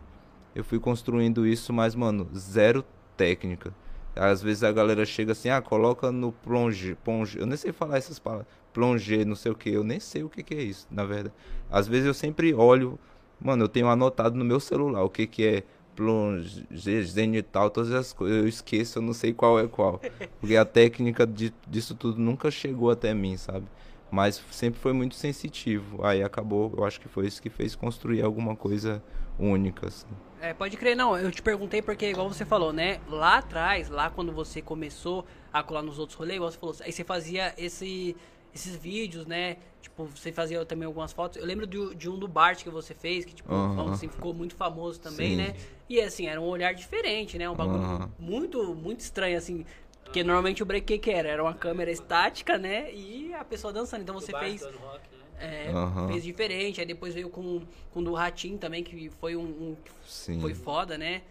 eu 0.55 0.65
fui 0.65 0.79
construindo 0.79 1.47
isso, 1.47 1.73
mas, 1.73 1.95
mano, 1.95 2.29
zero 2.35 2.85
técnica. 3.17 3.75
Às 4.17 4.43
vezes 4.43 4.65
a 4.65 4.73
galera 4.73 5.05
chega 5.05 5.33
assim, 5.33 5.49
ah, 5.49 5.63
coloca 5.63 6.11
no 6.11 6.33
plonge, 6.33 6.97
plonge. 7.05 7.39
Eu 7.39 7.47
nem 7.47 7.57
sei 7.57 7.73
falar 7.73 7.99
essas 7.99 8.19
palavras. 8.19 8.49
Plonge, 8.73 9.25
não 9.25 9.37
sei 9.37 9.53
o 9.53 9.55
que. 9.55 9.71
Eu 9.71 9.85
nem 9.85 10.01
sei 10.01 10.23
o 10.23 10.29
que, 10.29 10.43
que 10.43 10.55
é 10.55 10.63
isso, 10.63 10.87
na 10.91 11.05
verdade. 11.05 11.35
Às 11.71 11.87
vezes 11.87 12.07
eu 12.07 12.15
sempre 12.15 12.53
olho 12.53 12.99
Mano, 13.41 13.65
eu 13.65 13.69
tenho 13.69 13.89
anotado 13.89 14.37
no 14.37 14.45
meu 14.45 14.61
celular 14.61 15.03
o 15.03 15.11
que 15.11 15.27
que 15.27 15.47
é 15.47 15.63
plonge, 15.97 16.67
zenital, 16.75 17.71
todas 17.71 17.93
as 17.93 18.13
coisas. 18.13 18.39
Eu 18.39 18.49
esqueço, 18.49 18.99
eu 18.99 19.03
não 19.03 19.13
sei 19.13 19.33
qual 19.33 19.59
é 19.59 19.67
qual. 19.67 20.01
Porque 20.41 20.57
a 20.57 20.65
técnica 20.65 21.27
de, 21.27 21.53
disso 21.69 21.95
tudo 21.95 22.19
nunca 22.19 22.51
chegou 22.51 22.91
até 22.91 23.13
mim, 23.13 23.37
sabe? 23.37 23.67
Mas 24.11 24.43
sempre 24.51 24.81
foi 24.81 24.93
muito 24.93 25.15
sensitivo. 25.15 26.05
Aí 26.05 26.23
acabou, 26.23 26.73
eu 26.77 26.85
acho 26.85 27.01
que 27.01 27.09
foi 27.09 27.27
isso 27.27 27.41
que 27.41 27.51
fez 27.51 27.75
construir 27.75 28.23
alguma 28.23 28.57
coisa 28.57 29.03
única, 29.39 29.89
assim. 29.89 30.07
É, 30.41 30.55
pode 30.55 30.77
crer, 30.77 30.97
não. 30.97 31.17
Eu 31.19 31.31
te 31.31 31.43
perguntei 31.43 31.83
porque, 31.83 32.11
igual 32.11 32.29
você 32.29 32.45
falou, 32.45 32.73
né? 32.73 32.99
Lá 33.09 33.39
atrás, 33.39 33.89
lá 33.89 34.11
quando 34.11 34.33
você 34.33 34.63
começou 34.63 35.27
a 35.53 35.63
colar 35.63 35.83
nos 35.83 35.99
outros 35.99 36.17
rolês, 36.19 36.37
igual 36.37 36.51
você 36.51 36.59
falou, 36.59 36.75
aí 36.81 36.93
você 36.93 37.05
fazia 37.05 37.55
esse 37.59 38.17
esses 38.55 38.77
vídeos, 38.77 39.27
né? 39.27 39.57
Tipo, 39.81 40.05
você 40.07 40.31
fazia 40.33 40.65
também 40.65 40.87
algumas 40.87 41.13
fotos. 41.13 41.39
Eu 41.39 41.47
lembro 41.47 41.67
de, 41.67 41.95
de 41.95 42.09
um 42.09 42.19
do 42.19 42.29
Bart 42.29 42.63
que 42.63 42.71
você 42.71 42.95
fez, 42.95 43.25
que, 43.25 43.35
tipo, 43.35 43.53
uhum. 43.53 43.93
assim, 43.93 44.09
ficou 44.09 44.35
muito 44.35 44.55
famoso 44.55 45.01
também, 45.01 45.31
Sim. 45.31 45.37
né? 45.37 45.55
E, 45.89 46.01
assim, 46.01 46.27
era 46.27 46.41
um 46.41 46.45
olhar 46.45 46.75
diferente, 46.75 47.39
né? 47.39 47.49
Um 47.49 47.55
bagulho 47.55 47.81
uhum. 47.81 48.09
muito, 48.19 48.75
muito 48.75 49.01
estranho, 49.01 49.39
assim. 49.39 49.65
Porque 50.05 50.25
normalmente 50.25 50.63
o 50.63 50.67
break 50.67 50.99
que 50.99 51.11
era? 51.11 51.29
Era 51.29 51.43
uma 51.43 51.55
câmera 51.55 51.91
estática, 51.91 52.59
né? 52.59 52.93
E 52.93 53.33
a 53.33 53.45
pessoa 53.45 53.73
dançando. 53.73 54.03
Então 54.03 54.15
você 54.15 54.37
fez... 54.39 54.63
Rock, 54.63 54.75
né? 54.79 55.69
É, 55.69 55.71
uhum. 55.73 56.09
fez 56.09 56.23
diferente. 56.25 56.81
Aí 56.81 56.87
depois 56.87 57.15
veio 57.15 57.31
com, 57.31 57.63
com 57.93 58.01
o 58.01 58.05
do 58.05 58.13
Ratinho 58.13 58.59
também, 58.59 58.83
que 58.83 59.09
foi 59.21 59.37
um... 59.37 59.43
um 59.43 59.77
que 60.05 60.41
foi 60.41 60.55
foda, 60.55 60.99
né? 60.99 61.23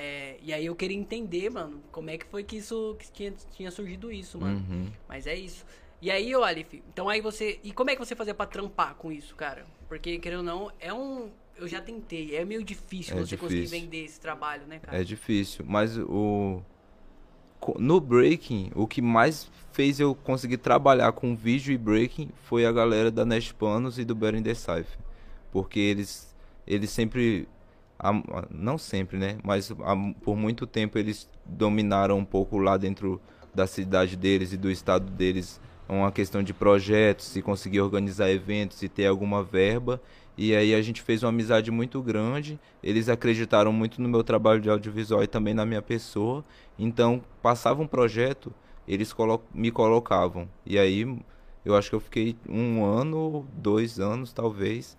É, 0.00 0.36
e 0.40 0.52
aí 0.54 0.64
eu 0.64 0.76
queria 0.76 0.96
entender, 0.96 1.50
mano, 1.50 1.82
como 1.90 2.08
é 2.08 2.16
que 2.16 2.24
foi 2.24 2.44
que 2.44 2.56
isso 2.58 2.94
que 3.00 3.10
tinha, 3.10 3.34
tinha 3.56 3.70
surgido 3.72 4.12
isso, 4.12 4.38
mano. 4.38 4.64
Uhum. 4.70 4.86
Mas 5.08 5.26
é 5.26 5.34
isso. 5.34 5.66
E 6.00 6.10
aí, 6.10 6.34
ô 6.34 6.44
Alif, 6.44 6.82
então 6.92 7.08
aí 7.08 7.20
você. 7.20 7.58
E 7.64 7.72
como 7.72 7.90
é 7.90 7.96
que 7.96 8.04
você 8.04 8.14
fazia 8.14 8.34
pra 8.34 8.46
trampar 8.46 8.94
com 8.94 9.10
isso, 9.10 9.34
cara? 9.34 9.66
Porque, 9.88 10.18
querendo 10.18 10.38
ou 10.40 10.44
não, 10.44 10.72
é 10.78 10.92
um. 10.92 11.30
Eu 11.56 11.66
já 11.66 11.80
tentei, 11.80 12.36
é 12.36 12.44
meio 12.44 12.62
difícil 12.62 13.16
é 13.16 13.20
você 13.20 13.36
difícil. 13.36 13.38
conseguir 13.38 13.66
vender 13.66 14.04
esse 14.04 14.20
trabalho, 14.20 14.64
né, 14.66 14.78
cara? 14.78 14.96
É 14.96 15.02
difícil, 15.02 15.64
mas 15.66 15.98
o. 15.98 16.62
No 17.76 18.00
breaking, 18.00 18.70
o 18.76 18.86
que 18.86 19.02
mais 19.02 19.50
fez 19.72 19.98
eu 19.98 20.14
conseguir 20.14 20.58
trabalhar 20.58 21.10
com 21.10 21.34
vídeo 21.34 21.72
e 21.72 21.78
breaking 21.78 22.30
foi 22.44 22.64
a 22.64 22.70
galera 22.70 23.10
da 23.10 23.24
Nest 23.24 23.52
Panos 23.54 23.98
e 23.98 24.04
do 24.04 24.14
Better 24.14 24.40
the 24.40 24.54
Cypher. 24.54 24.98
Porque 25.50 25.80
eles, 25.80 26.36
eles 26.64 26.90
sempre 26.90 27.48
não 28.48 28.78
sempre, 28.78 29.18
né? 29.18 29.38
Mas 29.42 29.72
por 30.22 30.36
muito 30.36 30.66
tempo 30.66 30.96
eles 30.98 31.28
dominaram 31.44 32.18
um 32.18 32.24
pouco 32.24 32.58
lá 32.58 32.76
dentro 32.76 33.20
da 33.52 33.66
cidade 33.66 34.16
deles 34.16 34.52
e 34.52 34.56
do 34.56 34.70
estado 34.70 35.10
deles 35.10 35.60
uma 35.88 36.12
questão 36.12 36.42
de 36.42 36.52
projetos, 36.52 37.26
se 37.26 37.40
conseguir 37.40 37.80
organizar 37.80 38.30
eventos 38.30 38.82
e 38.82 38.88
ter 38.88 39.06
alguma 39.06 39.42
verba. 39.42 40.00
E 40.36 40.54
aí 40.54 40.74
a 40.74 40.82
gente 40.82 41.02
fez 41.02 41.22
uma 41.22 41.30
amizade 41.30 41.70
muito 41.70 42.00
grande. 42.02 42.60
Eles 42.82 43.08
acreditaram 43.08 43.72
muito 43.72 44.00
no 44.00 44.08
meu 44.08 44.22
trabalho 44.22 44.60
de 44.60 44.70
audiovisual 44.70 45.22
e 45.22 45.26
também 45.26 45.54
na 45.54 45.66
minha 45.66 45.82
pessoa. 45.82 46.44
Então, 46.78 47.22
passava 47.42 47.82
um 47.82 47.86
projeto, 47.86 48.52
eles 48.86 49.12
colo 49.12 49.42
me 49.52 49.70
colocavam. 49.70 50.48
E 50.64 50.78
aí 50.78 51.18
eu 51.64 51.74
acho 51.74 51.90
que 51.90 51.96
eu 51.96 52.00
fiquei 52.00 52.36
um 52.48 52.84
ano, 52.84 53.46
dois 53.52 53.98
anos 53.98 54.32
talvez, 54.32 54.96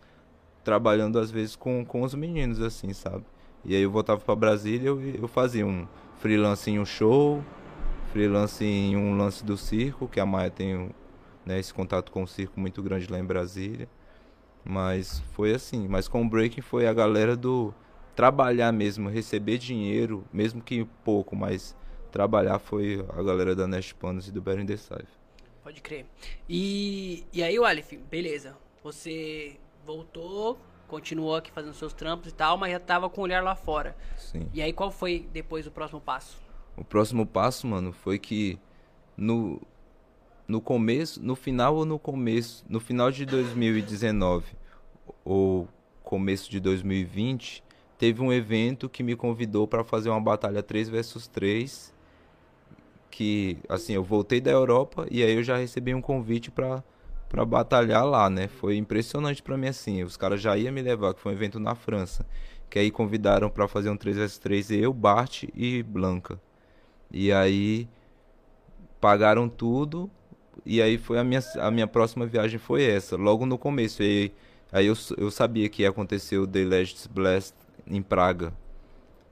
trabalhando 0.63 1.17
às 1.17 1.31
vezes 1.31 1.55
com, 1.55 1.85
com 1.85 2.01
os 2.01 2.13
meninos, 2.13 2.61
assim, 2.61 2.93
sabe? 2.93 3.23
E 3.63 3.75
aí 3.75 3.81
eu 3.81 3.91
voltava 3.91 4.19
para 4.21 4.35
Brasília 4.35 4.87
eu, 4.87 5.01
eu 5.01 5.27
fazia 5.27 5.65
um 5.65 5.87
freelance 6.19 6.69
em 6.69 6.79
um 6.79 6.85
show, 6.85 7.43
freelance 8.11 8.63
em 8.63 8.95
um 8.95 9.17
lance 9.17 9.43
do 9.43 9.57
circo, 9.57 10.07
que 10.07 10.19
a 10.19 10.25
Maia 10.25 10.49
tem 10.49 10.89
né, 11.45 11.59
esse 11.59 11.73
contato 11.73 12.11
com 12.11 12.23
o 12.23 12.27
circo 12.27 12.59
muito 12.59 12.81
grande 12.81 13.11
lá 13.11 13.19
em 13.19 13.23
Brasília. 13.23 13.87
Mas 14.63 15.19
foi 15.33 15.53
assim. 15.53 15.87
Mas 15.87 16.07
com 16.07 16.21
o 16.21 16.29
breaking 16.29 16.61
foi 16.61 16.87
a 16.87 16.93
galera 16.93 17.35
do 17.35 17.73
trabalhar 18.15 18.71
mesmo, 18.71 19.09
receber 19.09 19.57
dinheiro, 19.57 20.25
mesmo 20.33 20.61
que 20.61 20.85
pouco, 21.03 21.35
mas 21.35 21.75
trabalhar 22.11 22.59
foi 22.59 23.05
a 23.09 23.23
galera 23.23 23.55
da 23.55 23.67
Nest 23.67 23.95
Panos 23.95 24.27
e 24.27 24.31
do 24.31 24.41
the 24.41 24.77
Safe. 24.77 25.07
Pode 25.63 25.81
crer. 25.81 26.05
E, 26.47 27.25
e 27.31 27.41
aí, 27.43 27.57
o 27.57 27.63
Aleph, 27.63 27.93
beleza. 28.09 28.57
Você 28.83 29.57
voltou, 29.85 30.59
continuou 30.87 31.35
aqui 31.35 31.51
fazendo 31.51 31.73
seus 31.73 31.93
trampos 31.93 32.31
e 32.31 32.33
tal, 32.33 32.57
mas 32.57 32.71
já 32.71 32.79
tava 32.79 33.09
com 33.09 33.21
o 33.21 33.23
olhar 33.23 33.43
lá 33.43 33.55
fora. 33.55 33.95
Sim. 34.17 34.49
E 34.53 34.61
aí, 34.61 34.73
qual 34.73 34.91
foi 34.91 35.29
depois 35.31 35.65
o 35.67 35.71
próximo 35.71 36.01
passo? 36.01 36.48
O 36.79 36.83
próximo 36.85 37.25
passo, 37.25 37.67
mano, 37.67 37.91
foi 37.91 38.17
que 38.17 38.57
no, 39.17 39.61
no 40.47 40.61
começo, 40.61 41.21
no 41.21 41.35
final 41.35 41.75
ou 41.75 41.83
no 41.83 41.99
começo, 41.99 42.65
no 42.69 42.79
final 42.79 43.11
de 43.11 43.25
2019 43.25 44.45
ou 45.25 45.67
começo 46.01 46.49
de 46.49 46.57
2020, 46.61 47.61
teve 47.97 48.21
um 48.21 48.31
evento 48.31 48.87
que 48.87 49.03
me 49.03 49.13
convidou 49.13 49.67
para 49.67 49.83
fazer 49.83 50.09
uma 50.09 50.21
batalha 50.21 50.63
3 50.63 50.87
versus 50.87 51.27
3, 51.27 51.93
que 53.11 53.57
assim, 53.67 53.93
eu 53.93 54.03
voltei 54.03 54.39
da 54.39 54.51
Europa 54.51 55.05
e 55.11 55.21
aí 55.21 55.35
eu 55.35 55.43
já 55.43 55.57
recebi 55.57 55.93
um 55.93 56.01
convite 56.01 56.49
para 56.49 56.81
para 57.27 57.45
batalhar 57.45 58.03
lá, 58.07 58.27
né? 58.27 58.47
Foi 58.47 58.75
impressionante 58.75 59.43
para 59.43 59.55
mim 59.55 59.67
assim, 59.67 60.01
os 60.01 60.17
caras 60.17 60.41
já 60.41 60.57
iam 60.57 60.73
me 60.73 60.81
levar, 60.81 61.13
que 61.13 61.19
foi 61.19 61.33
um 61.33 61.35
evento 61.35 61.59
na 61.59 61.75
França, 61.75 62.25
que 62.69 62.79
aí 62.79 62.89
convidaram 62.89 63.49
para 63.51 63.67
fazer 63.67 63.89
um 63.91 63.97
3 63.97 64.17
versus 64.17 64.39
3 64.39 64.71
eu, 64.71 64.93
Bart 64.93 65.43
e 65.53 65.83
Blanca. 65.83 66.41
E 67.11 67.31
aí 67.31 67.87
pagaram 68.99 69.47
tudo. 69.49 70.09
E 70.65 70.81
aí 70.81 70.97
foi 70.97 71.17
a 71.17 71.23
minha, 71.23 71.41
a 71.59 71.71
minha 71.71 71.87
próxima 71.87 72.25
viagem 72.25 72.59
foi 72.59 72.83
essa, 72.83 73.15
logo 73.15 73.45
no 73.45 73.57
começo. 73.57 74.03
E 74.03 74.31
aí 74.71 74.85
eu, 74.87 74.93
eu 75.17 75.31
sabia 75.31 75.67
que 75.69 75.83
ia 75.83 75.89
acontecer 75.89 76.37
o 76.37 76.45
The 76.47 76.65
Last 76.65 77.09
Blast 77.09 77.55
em 77.87 78.01
Praga. 78.01 78.53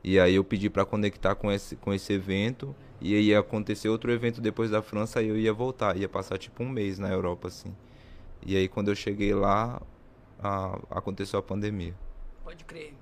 E 0.03 0.19
aí 0.19 0.36
eu 0.36 0.43
pedi 0.43 0.69
para 0.69 0.86
conectar 0.86 1.36
com 1.36 1.51
esse, 1.51 1.75
com 1.75 1.93
esse 1.93 2.13
evento. 2.13 2.75
E 2.99 3.13
aí 3.13 3.25
ia 3.25 3.39
acontecer 3.39 3.89
outro 3.89 4.11
evento 4.11 4.41
depois 4.41 4.71
da 4.71 4.82
França, 4.82 5.19
aí 5.19 5.28
eu 5.28 5.38
ia 5.38 5.53
voltar. 5.53 5.97
Ia 5.97 6.09
passar 6.09 6.38
tipo 6.38 6.63
um 6.63 6.69
mês 6.69 6.97
na 6.97 7.09
Europa, 7.11 7.47
assim. 7.49 7.75
E 8.45 8.55
aí 8.55 8.67
quando 8.67 8.88
eu 8.89 8.95
cheguei 8.95 9.34
lá, 9.34 9.82
a- 10.39 10.80
aconteceu 10.89 11.38
a 11.39 11.43
pandemia. 11.43 11.93
Pode 12.43 12.63
crer. 12.63 12.93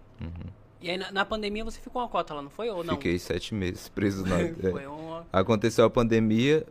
E 0.82 0.90
aí, 0.90 0.98
na, 0.98 1.12
na 1.12 1.26
pandemia, 1.26 1.64
você 1.64 1.80
ficou 1.80 2.02
uma 2.02 2.08
cota 2.08 2.34
lá, 2.34 2.42
não 2.42 2.50
foi? 2.50 2.70
Ou 2.70 2.84
não? 2.84 2.96
Fiquei 2.96 3.18
sete 3.18 3.54
meses 3.54 3.90
preso 3.90 4.26
na. 4.26 4.42
é. 4.42 4.54
Foi 4.54 4.86
uma... 4.86 5.26
aconteceu 5.32 5.86
a 5.86 5.90
pandemia, 5.90 6.66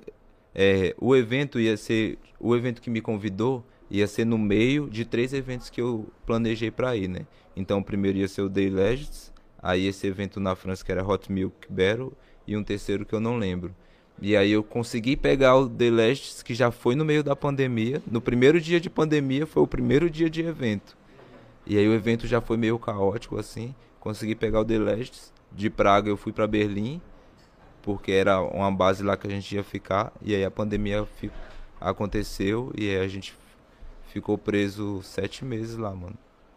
é, 0.54 0.94
o 1.00 1.16
evento 1.16 1.58
ia 1.58 1.76
ser, 1.76 2.18
o 2.38 2.54
evento 2.54 2.80
que 2.80 2.90
me 2.90 3.00
convidou 3.00 3.64
ia 3.90 4.06
ser 4.06 4.24
no 4.24 4.38
meio 4.38 4.88
de 4.88 5.04
três 5.04 5.32
eventos 5.32 5.68
que 5.68 5.80
eu 5.80 6.06
planejei 6.24 6.70
para 6.70 6.96
ir, 6.96 7.08
né? 7.08 7.26
Então 7.56 7.78
o 7.78 7.84
primeiro 7.84 8.18
ia 8.18 8.28
ser 8.28 8.42
o 8.42 8.48
Day 8.48 8.70
Legends, 8.70 9.32
aí 9.62 9.86
esse 9.86 10.06
evento 10.06 10.40
na 10.40 10.54
França 10.54 10.84
que 10.84 10.90
era 10.90 11.06
Hot 11.06 11.30
Milk 11.30 11.70
Battle 11.70 12.12
e 12.46 12.56
um 12.56 12.62
terceiro 12.62 13.04
que 13.04 13.14
eu 13.14 13.20
não 13.20 13.36
lembro. 13.36 13.74
E 14.20 14.36
aí 14.36 14.52
eu 14.52 14.62
consegui 14.62 15.16
pegar 15.16 15.56
o 15.56 15.68
The 15.68 15.90
Legends 15.90 16.42
que 16.42 16.54
já 16.54 16.70
foi 16.70 16.94
no 16.94 17.04
meio 17.04 17.22
da 17.22 17.34
pandemia. 17.34 18.00
No 18.10 18.20
primeiro 18.20 18.60
dia 18.60 18.80
de 18.80 18.88
pandemia 18.88 19.46
foi 19.46 19.62
o 19.62 19.66
primeiro 19.66 20.08
dia 20.08 20.30
de 20.30 20.42
evento. 20.42 20.96
E 21.66 21.76
aí 21.76 21.88
o 21.88 21.94
evento 21.94 22.26
já 22.26 22.40
foi 22.40 22.56
meio 22.56 22.78
caótico 22.78 23.38
assim. 23.38 23.74
Consegui 24.04 24.34
pegar 24.36 24.60
o 24.60 24.64
The 24.64 24.78
Legends. 24.78 25.32
De 25.50 25.70
Praga 25.70 26.08
eu 26.10 26.16
fui 26.16 26.30
para 26.32 26.46
Berlim 26.46 27.00
porque 27.80 28.12
era 28.12 28.40
uma 28.40 28.70
base 28.70 29.02
lá 29.02 29.16
que 29.16 29.26
a 29.26 29.30
gente 29.30 29.54
ia 29.54 29.62
ficar 29.64 30.12
e 30.22 30.34
aí 30.34 30.44
a 30.44 30.50
pandemia 30.50 31.06
aconteceu 31.80 32.72
e 32.76 32.88
aí 32.90 32.98
a 32.98 33.08
gente 33.08 33.34
ficou 34.08 34.36
preso 34.38 35.02
sete 35.02 35.44
meses 35.44 35.76
lá, 35.76 35.94
mano, 35.94 36.16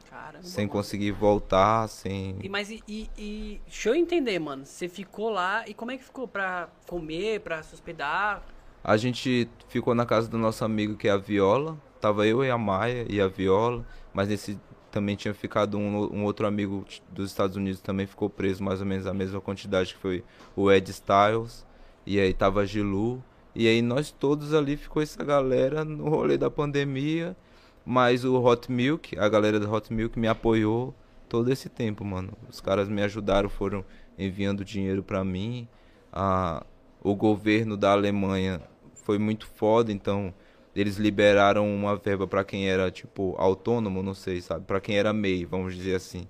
Caramba, 0.10 0.44
sem 0.44 0.66
mano. 0.66 0.72
conseguir 0.72 1.12
voltar, 1.12 1.88
sem 1.90 2.38
E, 2.42 2.50
mas 2.50 2.70
e, 2.70 2.84
e, 2.88 3.10
e- 3.18 3.62
Deixa 3.66 3.90
eu 3.90 3.96
entender, 3.96 4.40
mano. 4.40 4.66
Você 4.66 4.88
ficou 4.90 5.30
lá 5.30 5.64
e 5.68 5.74
como 5.74 5.92
é 5.92 5.98
que 5.98 6.04
ficou 6.04 6.28
pra 6.28 6.70
comer, 6.88 7.42
pra 7.42 7.62
se 7.64 7.74
hospedar? 7.74 8.42
A 8.84 8.96
gente 8.98 9.50
ficou 9.70 9.94
na 9.94 10.06
casa 10.06 10.28
do 10.30 10.38
nosso 10.38 10.64
amigo 10.66 10.96
que 10.96 11.08
é 11.08 11.12
a 11.12 11.18
Viola. 11.18 11.78
Tava 12.02 12.26
eu 12.26 12.44
e 12.44 12.50
a 12.50 12.58
Maia 12.58 13.06
e 13.10 13.20
a 13.22 13.28
Viola, 13.28 13.86
mas 14.14 14.28
nesse 14.30 14.58
também 14.98 15.16
tinha 15.16 15.34
ficado 15.34 15.78
um, 15.78 16.12
um 16.12 16.24
outro 16.24 16.48
amigo 16.48 16.84
dos 17.12 17.30
Estados 17.30 17.56
Unidos 17.56 17.80
também 17.80 18.08
ficou 18.08 18.28
preso 18.32 18.64
mais 18.64 18.80
ou 18.80 18.86
menos 18.88 19.06
a 19.06 19.14
mesma 19.14 19.40
quantidade 19.40 19.94
que 19.94 20.00
foi 20.00 20.24
o 20.56 20.72
Ed 20.72 20.90
Styles. 20.90 21.64
E 22.04 22.20
aí 22.20 22.34
tava 22.34 22.66
Gilu. 22.66 23.24
E 23.54 23.68
aí 23.68 23.80
nós 23.80 24.10
todos 24.10 24.56
ali 24.56 24.76
ficou 24.76 25.04
essa 25.04 25.24
galera 25.24 25.86
no 25.86 26.10
rolê 26.10 26.36
da 26.36 26.50
pandemia. 26.50 27.38
Mas 27.86 28.26
o 28.26 28.44
Hot 28.44 28.72
Milk, 28.72 29.18
a 29.20 29.30
galera 29.30 29.60
do 29.60 29.72
Hot 29.72 29.94
Milk 29.94 30.18
me 30.18 30.28
apoiou 30.28 30.96
todo 31.30 31.52
esse 31.52 31.70
tempo, 31.70 32.04
mano. 32.04 32.34
Os 32.50 32.60
caras 32.60 32.90
me 32.90 33.04
ajudaram, 33.04 33.50
foram 33.50 33.86
enviando 34.18 34.66
dinheiro 34.66 35.04
pra 35.04 35.24
mim. 35.24 35.68
A, 36.12 36.66
o 37.04 37.16
governo 37.16 37.78
da 37.78 37.92
Alemanha 37.92 38.62
foi 39.04 39.20
muito 39.20 39.46
foda, 39.46 39.92
então 39.92 40.34
eles 40.82 40.98
liberaram 40.98 41.74
uma 41.74 41.96
verba 41.96 42.28
pra 42.28 42.44
quem 42.44 42.70
era 42.70 42.92
tipo 42.92 43.36
autônomo, 43.38 44.04
não 44.04 44.14
sei, 44.14 44.42
sabe, 44.42 44.66
Pra 44.66 44.80
quem 44.80 44.98
era 44.98 45.14
MEI, 45.14 45.46
vamos 45.46 45.76
dizer 45.76 45.96
assim. 45.96 46.28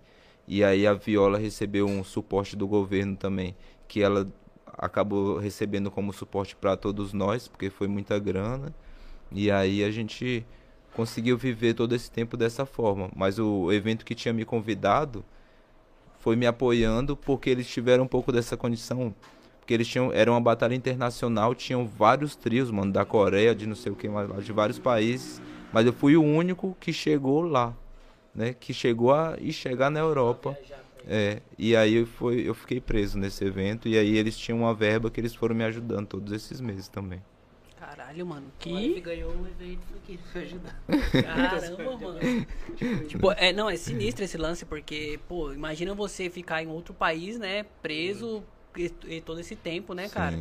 E 0.48 0.64
aí 0.64 0.88
a 0.88 0.94
Viola 0.94 1.38
recebeu 1.38 1.86
um 1.86 2.04
suporte 2.04 2.56
do 2.56 2.68
governo 2.68 3.16
também, 3.18 3.56
que 3.88 4.02
ela 4.02 4.28
acabou 4.78 5.38
recebendo 5.38 5.92
como 5.92 6.14
suporte 6.14 6.56
pra 6.56 6.78
todos 6.78 7.12
nós, 7.14 7.48
porque 7.48 7.70
foi 7.70 7.88
muita 7.88 8.18
grana. 8.20 8.74
E 9.32 9.52
aí 9.52 9.84
a 9.84 9.92
gente 9.92 10.46
conseguiu 10.94 11.38
viver 11.38 11.74
todo 11.74 11.94
esse 11.94 12.10
tempo 12.10 12.38
dessa 12.38 12.66
forma. 12.66 13.10
Mas 13.16 13.40
o 13.40 13.72
evento 13.72 14.06
que 14.06 14.16
tinha 14.16 14.34
me 14.34 14.46
convidado 14.46 15.26
foi 16.20 16.36
me 16.36 16.46
apoiando 16.46 17.16
porque 17.16 17.50
eles 17.50 17.68
tiveram 17.68 18.06
um 18.06 18.08
pouco 18.08 18.32
dessa 18.32 18.56
condição. 18.56 19.14
Porque 19.68 19.74
eles 19.74 19.88
tinham. 19.90 20.14
Era 20.14 20.32
uma 20.32 20.40
batalha 20.40 20.74
internacional, 20.74 21.54
tinham 21.54 21.86
vários 21.86 22.38
trios, 22.38 22.72
mano, 22.72 22.90
da 22.90 23.04
Coreia, 23.04 23.54
de 23.54 23.68
não 23.68 23.76
sei 23.76 23.92
o 23.92 23.96
que 23.96 24.08
mais 24.08 24.30
lá, 24.30 24.38
de 24.38 24.54
vários 24.54 24.80
países. 24.80 25.42
Mas 25.74 25.86
eu 25.86 25.92
fui 25.92 26.16
o 26.16 26.24
único 26.24 26.78
que 26.80 26.94
chegou 26.94 27.42
lá, 27.42 27.76
né? 28.34 28.56
Que 28.58 28.74
chegou 28.74 29.14
a 29.14 29.36
ir 29.38 29.52
chegar 29.52 29.90
na 29.90 30.00
Europa. 30.00 30.58
É, 31.06 31.42
e 31.58 31.76
aí 31.76 31.96
eu, 31.96 32.08
foi, 32.08 32.48
eu 32.48 32.54
fiquei 32.54 32.80
preso 32.80 33.18
nesse 33.18 33.44
evento. 33.44 33.90
E 33.90 33.98
aí 33.98 34.16
eles 34.16 34.38
tinham 34.38 34.60
uma 34.60 34.74
verba 34.74 35.12
que 35.12 35.20
eles 35.20 35.36
foram 35.36 35.54
me 35.54 35.66
ajudando 35.66 36.08
todos 36.08 36.32
esses 36.32 36.62
meses 36.62 36.88
também. 36.88 37.22
Caralho, 37.78 38.26
mano. 38.26 38.48
O 38.48 38.52
Que. 38.58 39.02
ganhou 39.02 39.34
um 39.34 39.46
evento 39.48 39.82
aqui 39.98 40.18
pra 40.32 40.42
ajudar. 40.44 40.82
Caramba, 41.12 41.98
mano. 41.98 43.06
tipo, 43.06 43.32
é, 43.34 43.52
não, 43.52 43.70
é 43.70 43.76
sinistro 43.76 44.24
esse 44.24 44.38
lance, 44.38 44.64
porque, 44.64 45.20
pô, 45.28 45.52
imagina 45.52 45.94
você 45.94 46.30
ficar 46.30 46.64
em 46.64 46.68
outro 46.68 46.94
país, 46.94 47.38
né? 47.38 47.66
Preso 47.82 48.42
e, 48.42 48.57
e 48.76 49.22
todo 49.22 49.40
esse 49.40 49.56
tempo, 49.56 49.94
né, 49.94 50.08
cara? 50.10 50.38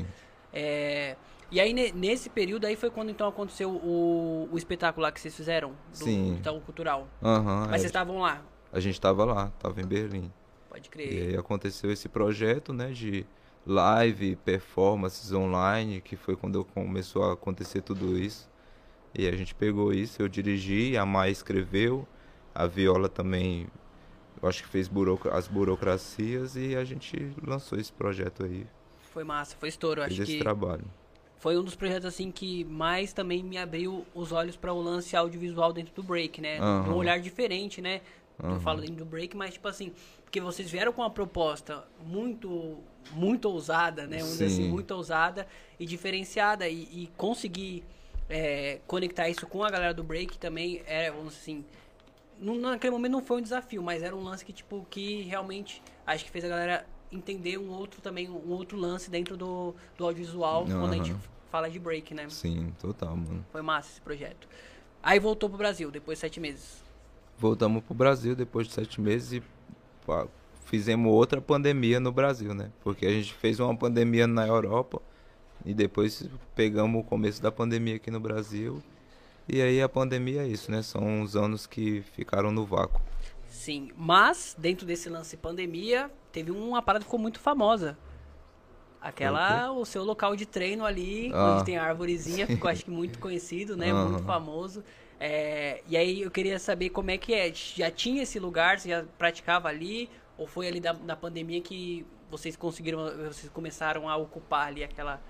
É, 0.52 1.16
e 1.50 1.60
aí, 1.60 1.72
ne- 1.72 1.92
nesse 1.92 2.28
período 2.28 2.66
aí 2.66 2.76
foi 2.76 2.90
quando 2.90 3.10
então 3.10 3.28
aconteceu 3.28 3.70
o, 3.70 4.48
o 4.50 4.58
espetáculo 4.58 5.02
lá 5.02 5.12
que 5.12 5.20
vocês 5.20 5.34
fizeram? 5.34 5.70
Do 5.98 6.04
Sim. 6.04 6.36
Itaú 6.40 6.60
Cultural. 6.60 7.06
Aham, 7.22 7.62
Mas 7.62 7.76
é. 7.76 7.78
vocês 7.78 7.84
estavam 7.84 8.18
lá, 8.20 8.42
a 8.72 8.80
gente 8.80 9.00
tava 9.00 9.24
lá, 9.24 9.50
tava 9.58 9.80
em 9.80 9.86
Berlim. 9.86 10.30
pode 10.68 10.88
E 10.88 10.88
crer. 10.92 11.28
aí 11.30 11.36
aconteceu 11.36 11.90
esse 11.90 12.08
projeto, 12.08 12.72
né, 12.72 12.90
de 12.90 13.24
live, 13.66 14.36
performances 14.36 15.32
online, 15.32 16.00
que 16.00 16.16
foi 16.16 16.36
quando 16.36 16.64
começou 16.64 17.24
a 17.24 17.32
acontecer 17.32 17.82
tudo 17.82 18.18
isso. 18.18 18.48
E 19.14 19.26
a 19.28 19.32
gente 19.36 19.54
pegou 19.54 19.92
isso, 19.92 20.20
eu 20.20 20.28
dirigi, 20.28 20.96
a 20.96 21.06
Mai 21.06 21.30
escreveu, 21.30 22.06
a 22.54 22.66
Viola 22.66 23.08
também, 23.08 23.66
eu 24.42 24.48
acho 24.48 24.62
que 24.62 24.68
fez 24.68 24.88
buroc- 24.88 25.26
as 25.26 25.48
burocracias 25.48 26.56
e 26.56 26.74
a 26.76 26.84
gente 26.84 27.16
lançou 27.46 27.78
esse 27.78 27.92
projeto 27.92 28.44
aí, 28.44 28.66
Foi 29.12 29.24
massa, 29.24 29.56
foi 29.58 29.68
estouro. 29.68 30.02
fez 30.02 30.12
Acho 30.12 30.22
esse 30.22 30.32
que 30.32 30.38
trabalho. 30.42 30.84
foi 31.38 31.56
um 31.58 31.62
dos 31.64 31.74
projetos 31.74 32.04
assim 32.06 32.30
que 32.30 32.64
mais 32.64 33.12
também 33.12 33.42
me 33.42 33.56
abriu 33.56 34.04
os 34.14 34.32
olhos 34.32 34.56
para 34.56 34.72
o 34.72 34.80
lance 34.80 35.16
audiovisual 35.16 35.72
dentro 35.72 35.94
do 35.94 36.02
break, 36.02 36.40
né? 36.40 36.58
Aham. 36.58 36.90
Um 36.92 36.94
olhar 36.96 37.18
diferente, 37.20 37.80
né? 37.80 38.00
Eu 38.38 38.50
Aham. 38.50 38.60
falo 38.60 38.80
dentro 38.82 38.96
do 38.96 39.04
break, 39.06 39.34
mas 39.34 39.54
tipo 39.54 39.66
assim, 39.68 39.92
porque 40.22 40.40
vocês 40.40 40.70
vieram 40.70 40.92
com 40.92 41.00
uma 41.00 41.10
proposta 41.10 41.84
muito, 42.04 42.78
muito 43.12 43.48
ousada, 43.48 44.06
né? 44.06 44.18
Dizer 44.18 44.44
assim, 44.46 44.64
Sim. 44.64 44.68
muito 44.68 44.90
ousada 44.92 45.46
e 45.80 45.86
diferenciada. 45.86 46.68
E, 46.68 46.82
e 47.04 47.06
conseguir 47.16 47.84
é, 48.28 48.80
conectar 48.86 49.28
isso 49.30 49.46
com 49.46 49.64
a 49.64 49.70
galera 49.70 49.94
do 49.94 50.02
break 50.04 50.36
também 50.38 50.82
é, 50.86 51.10
vamos 51.10 51.28
dizer 51.32 51.40
assim. 51.42 51.64
Naquele 52.38 52.90
momento 52.90 53.12
não 53.12 53.22
foi 53.22 53.38
um 53.38 53.42
desafio, 53.42 53.82
mas 53.82 54.02
era 54.02 54.14
um 54.14 54.22
lance 54.22 54.44
que, 54.44 54.52
tipo, 54.52 54.86
que 54.90 55.22
realmente 55.22 55.82
acho 56.06 56.24
que 56.24 56.30
fez 56.30 56.44
a 56.44 56.48
galera 56.48 56.86
entender 57.10 57.58
um 57.58 57.70
outro 57.70 58.00
também, 58.00 58.28
um 58.28 58.50
outro 58.50 58.76
lance 58.76 59.10
dentro 59.10 59.36
do, 59.36 59.74
do 59.96 60.04
audiovisual 60.04 60.66
quando 60.66 60.92
a 60.92 60.96
gente 60.96 61.14
fala 61.50 61.70
de 61.70 61.78
break, 61.78 62.12
né? 62.14 62.28
Sim, 62.28 62.72
total, 62.80 63.16
mano. 63.16 63.44
Foi 63.50 63.62
massa 63.62 63.90
esse 63.92 64.00
projeto. 64.00 64.48
Aí 65.02 65.18
voltou 65.18 65.48
pro 65.48 65.58
Brasil, 65.58 65.90
depois 65.90 66.18
de 66.18 66.20
sete 66.20 66.40
meses. 66.40 66.82
Voltamos 67.38 67.82
pro 67.84 67.94
Brasil 67.94 68.34
depois 68.34 68.66
de 68.66 68.72
sete 68.74 69.00
meses 69.00 69.32
e 69.34 69.42
pá, 70.04 70.26
fizemos 70.64 71.12
outra 71.12 71.40
pandemia 71.40 72.00
no 72.00 72.10
Brasil, 72.10 72.54
né? 72.54 72.70
Porque 72.82 73.06
a 73.06 73.10
gente 73.10 73.32
fez 73.34 73.60
uma 73.60 73.76
pandemia 73.76 74.26
na 74.26 74.46
Europa 74.46 75.00
e 75.64 75.72
depois 75.72 76.28
pegamos 76.54 77.00
o 77.00 77.04
começo 77.04 77.40
da 77.40 77.52
pandemia 77.52 77.96
aqui 77.96 78.10
no 78.10 78.20
Brasil. 78.20 78.82
E 79.48 79.62
aí 79.62 79.80
a 79.80 79.88
pandemia 79.88 80.42
é 80.42 80.46
isso, 80.48 80.70
né? 80.70 80.82
São 80.82 81.02
uns 81.02 81.36
anos 81.36 81.66
que 81.66 82.02
ficaram 82.14 82.50
no 82.50 82.64
vácuo. 82.64 83.00
Sim, 83.48 83.90
mas 83.96 84.56
dentro 84.58 84.86
desse 84.86 85.08
lance 85.08 85.36
pandemia, 85.36 86.10
teve 86.32 86.50
uma 86.50 86.82
parada 86.82 87.04
que 87.04 87.06
ficou 87.06 87.20
muito 87.20 87.38
famosa. 87.38 87.96
Aquela, 89.00 89.70
o 89.70 89.84
seu 89.84 90.02
local 90.02 90.34
de 90.34 90.46
treino 90.46 90.84
ali, 90.84 91.30
Ah. 91.32 91.52
onde 91.54 91.64
tem 91.64 91.76
a 91.76 91.84
arvorezinha, 91.84 92.46
ficou 92.46 92.68
acho 92.68 92.84
que 92.84 92.90
muito 92.90 93.18
conhecido, 93.20 93.76
né? 93.76 93.92
Muito 93.92 94.16
Aham. 94.16 94.24
famoso. 94.26 94.82
É, 95.20 95.80
e 95.88 95.96
aí 95.96 96.22
eu 96.22 96.30
queria 96.30 96.58
saber 96.58 96.90
como 96.90 97.10
é 97.10 97.16
que 97.16 97.32
é. 97.32 97.52
Já 97.54 97.90
tinha 97.90 98.22
esse 98.22 98.38
lugar, 98.38 98.80
você 98.80 98.88
já 98.88 99.04
praticava 99.16 99.68
ali? 99.68 100.10
Ou 100.36 100.46
foi 100.46 100.66
ali 100.66 100.80
da, 100.80 100.92
da 100.92 101.14
pandemia 101.14 101.60
que 101.60 102.04
vocês 102.30 102.56
conseguiram, 102.56 102.98
vocês 103.28 103.48
começaram 103.52 104.08
a 104.08 104.16
ocupar 104.16 104.66
ali 104.68 104.82
aquela, 104.82 105.22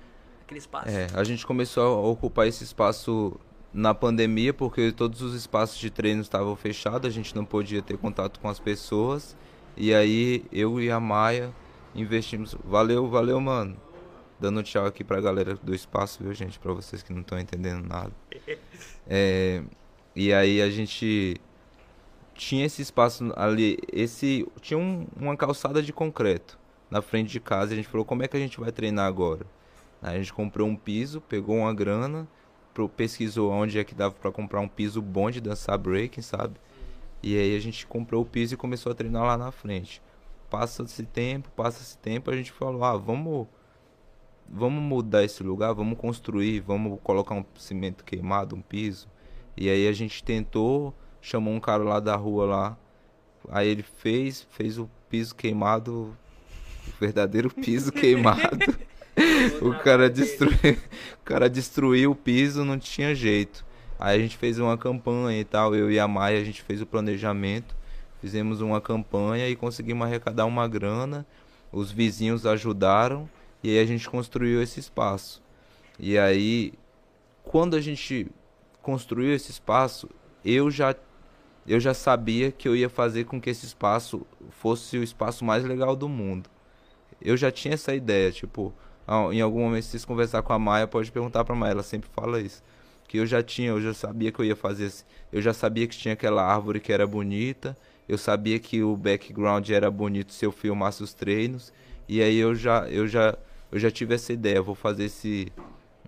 aquele 0.43 0.59
espaço? 0.59 0.88
É, 0.88 1.09
a 1.14 1.22
gente 1.22 1.47
começou 1.47 1.84
a 1.98 2.09
ocupar 2.10 2.47
esse 2.48 2.64
espaço 2.64 3.38
na 3.76 3.92
pandemia 3.94 4.54
porque 4.54 4.90
todos 4.90 5.20
os 5.20 5.34
espaços 5.34 5.78
de 5.78 5.90
treino 5.90 6.22
estavam 6.22 6.56
fechados, 6.56 7.06
a 7.06 7.12
gente 7.12 7.36
não 7.36 7.44
podia 7.44 7.82
ter 7.82 7.98
contato 7.98 8.40
com 8.40 8.48
as 8.48 8.58
pessoas. 8.58 9.36
E 9.76 9.92
aí 9.92 10.44
eu 10.50 10.80
e 10.80 10.90
a 10.90 10.98
Maia 10.98 11.52
investimos. 11.94 12.56
Valeu, 12.64 13.06
valeu, 13.08 13.38
mano. 13.38 13.76
Dando 14.40 14.62
tchau 14.62 14.86
aqui 14.86 15.04
pra 15.04 15.20
galera 15.20 15.54
do 15.56 15.74
espaço, 15.74 16.22
viu, 16.22 16.32
gente? 16.32 16.58
Pra 16.58 16.72
vocês 16.72 17.02
que 17.02 17.12
não 17.12 17.20
estão 17.20 17.38
entendendo 17.38 17.86
nada. 17.86 18.12
É, 19.08 19.62
e 20.16 20.32
aí 20.32 20.60
a 20.60 20.68
gente 20.68 21.40
tinha 22.34 22.66
esse 22.66 22.82
espaço 22.82 23.32
ali, 23.36 23.78
esse 23.92 24.44
tinha 24.60 24.76
um- 24.76 25.06
uma 25.16 25.36
calçada 25.36 25.80
de 25.80 25.92
concreto 25.92 26.58
na 26.90 27.00
frente 27.00 27.30
de 27.30 27.38
casa. 27.38 27.72
A 27.72 27.76
gente 27.76 27.86
falou, 27.86 28.04
como 28.04 28.24
é 28.24 28.28
que 28.28 28.36
a 28.36 28.40
gente 28.40 28.58
vai 28.58 28.72
treinar 28.72 29.06
agora? 29.06 29.46
Aí 30.02 30.16
a 30.16 30.18
gente 30.18 30.32
comprou 30.32 30.66
um 30.66 30.74
piso, 30.74 31.20
pegou 31.20 31.56
uma 31.56 31.72
grana, 31.72 32.26
pro- 32.76 32.88
pesquisou 32.90 33.50
onde 33.50 33.78
é 33.78 33.84
que 33.84 33.94
dava 33.94 34.14
pra 34.14 34.30
comprar 34.30 34.60
um 34.60 34.68
piso 34.68 35.00
bom 35.00 35.30
de 35.30 35.40
dançar 35.40 35.78
breaking, 35.78 36.20
sabe? 36.20 36.54
E 37.22 37.34
aí 37.36 37.56
a 37.56 37.58
gente 37.58 37.86
comprou 37.86 38.22
o 38.22 38.26
piso 38.26 38.52
e 38.52 38.56
começou 38.56 38.92
a 38.92 38.94
treinar 38.94 39.24
lá 39.24 39.38
na 39.38 39.50
frente. 39.50 40.02
Passa-se 40.50 41.02
tempo, 41.04 41.48
passa-se 41.56 41.96
tempo, 41.96 42.30
a 42.30 42.36
gente 42.36 42.52
falou, 42.52 42.84
ah, 42.84 42.96
vamos 42.96 43.46
vamos 44.48 44.80
mudar 44.82 45.24
esse 45.24 45.42
lugar, 45.42 45.72
vamos 45.72 45.98
construir, 45.98 46.60
vamos 46.60 47.00
colocar 47.02 47.34
um 47.34 47.44
cimento 47.56 48.04
queimado, 48.04 48.54
um 48.54 48.60
piso. 48.60 49.08
E 49.56 49.68
aí 49.70 49.88
a 49.88 49.92
gente 49.92 50.22
tentou, 50.22 50.94
chamou 51.20 51.52
um 51.54 51.58
cara 51.58 51.82
lá 51.82 51.98
da 51.98 52.14
rua 52.14 52.44
lá. 52.44 52.76
Aí 53.48 53.66
ele 53.68 53.82
fez, 53.82 54.46
fez 54.50 54.78
o 54.78 54.88
piso 55.08 55.34
queimado, 55.34 56.14
o 56.86 56.90
verdadeiro 57.00 57.50
piso 57.50 57.90
queimado. 57.92 58.58
O 59.62 59.74
cara 59.82 60.10
destruiu, 60.10 60.76
o 61.20 61.24
cara 61.24 61.48
destruiu 61.48 62.10
o 62.10 62.14
piso, 62.14 62.64
não 62.64 62.78
tinha 62.78 63.14
jeito. 63.14 63.64
Aí 63.98 64.18
a 64.18 64.22
gente 64.22 64.36
fez 64.36 64.59
uma 64.59 64.76
campanha 64.76 65.40
e 65.40 65.44
tal, 65.44 65.74
eu 65.74 65.90
e 65.90 65.98
a 65.98 66.06
Maia, 66.06 66.40
a 66.40 66.44
gente 66.44 66.62
fez 66.62 66.82
o 66.82 66.86
planejamento, 66.86 67.74
fizemos 68.20 68.60
uma 68.60 68.80
campanha 68.80 69.48
e 69.48 69.56
conseguimos 69.56 70.06
arrecadar 70.06 70.44
uma 70.44 70.68
grana. 70.68 71.26
Os 71.72 71.90
vizinhos 71.90 72.44
ajudaram 72.44 73.28
e 73.62 73.70
aí 73.70 73.78
a 73.78 73.86
gente 73.86 74.09
construiu 74.09 74.62
esse 74.62 74.78
espaço. 74.80 75.43
E 75.98 76.18
aí, 76.18 76.74
quando 77.43 77.74
a 77.74 77.80
gente 77.80 78.26
construiu 78.82 79.34
esse 79.34 79.51
espaço, 79.51 80.09
eu 80.44 80.70
já 80.70 80.94
eu 81.66 81.80
já 81.80 81.93
sabia 81.93 82.52
que 82.52 82.68
eu 82.68 82.76
ia 82.76 82.88
fazer 82.88 83.24
com 83.24 83.40
que 83.40 83.51
esse 83.51 83.66
espaço 83.66 84.24
fosse 84.51 84.97
o 84.98 85.02
espaço 85.02 85.44
mais 85.44 85.64
legal 85.64 85.97
do 85.97 86.09
mundo. 86.09 86.48
Eu 87.20 87.36
já 87.36 87.51
tinha 87.51 87.74
essa 87.74 87.93
ideia, 87.93 88.30
tipo, 88.30 88.72
em 89.32 89.40
algum 89.40 89.60
momento 89.60 89.84
se 89.84 89.90
vocês 89.90 90.04
conversar 90.04 90.42
com 90.42 90.52
a 90.52 90.58
Maia, 90.58 90.86
pode 90.86 91.12
perguntar 91.12 91.44
pra 91.44 91.54
Maia, 91.54 91.72
ela 91.72 91.82
sempre 91.82 92.08
fala 92.12 92.40
isso. 92.40 92.62
Que 93.06 93.18
eu 93.18 93.26
já 93.26 93.42
tinha, 93.42 93.68
eu 93.68 93.80
já 93.80 93.94
sabia 93.94 94.32
que 94.32 94.40
eu 94.40 94.44
ia 94.44 94.56
fazer. 94.56 94.92
Eu 95.32 95.40
já 95.40 95.52
sabia 95.52 95.86
que 95.86 95.96
tinha 95.96 96.14
aquela 96.14 96.42
árvore 96.42 96.80
que 96.80 96.92
era 96.92 97.06
bonita, 97.06 97.76
eu 98.08 98.18
sabia 98.18 98.58
que 98.58 98.82
o 98.82 98.96
background 98.96 99.68
era 99.70 99.90
bonito 99.90 100.32
se 100.32 100.44
eu 100.44 100.52
filmasse 100.52 101.02
os 101.02 101.14
treinos, 101.14 101.72
e 102.08 102.20
aí 102.22 102.36
eu 102.36 102.54
já 102.54 102.88
eu 102.88 103.06
já 103.06 103.36
eu 103.70 103.78
já 103.78 103.90
tive 103.90 104.14
essa 104.14 104.32
ideia, 104.32 104.62
vou 104.62 104.74
fazer 104.74 105.04
esse 105.04 105.52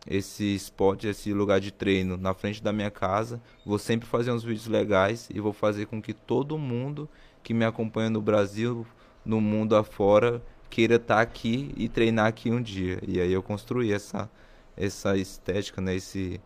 esse 0.07 0.55
spot, 0.55 1.05
esse 1.05 1.33
lugar 1.33 1.61
de 1.61 1.71
treino 1.71 2.17
na 2.17 2.33
frente 2.33 2.63
da 2.63 2.73
minha 2.73 2.91
casa. 2.91 3.41
Vou 3.65 3.79
sempre 3.79 4.09
fazer 4.09 4.33
uns 4.33 4.43
vídeos 4.43 4.67
legais 4.67 5.29
e 5.33 5.39
vou 5.39 5.53
fazer 5.53 5.87
com 5.87 6.01
que 6.01 6.15
todo 6.15 6.57
mundo 6.59 7.09
que 7.43 7.53
me 7.53 7.65
acompanha 7.65 8.09
no 8.11 8.21
Brasil, 8.23 8.87
no 9.25 9.41
mundo 9.41 9.77
afora, 9.77 10.43
queira 10.71 10.97
estar 10.97 11.21
aqui 11.21 11.73
e 11.77 11.89
treinar 11.89 12.27
aqui 12.27 12.51
um 12.51 12.61
dia. 12.61 12.99
E 13.07 13.21
aí 13.21 13.33
eu 13.33 13.43
construí 13.43 13.93
essa 13.93 14.31
essa 14.77 15.17
estética, 15.17 15.81
né, 15.81 15.97
esse 15.97 16.41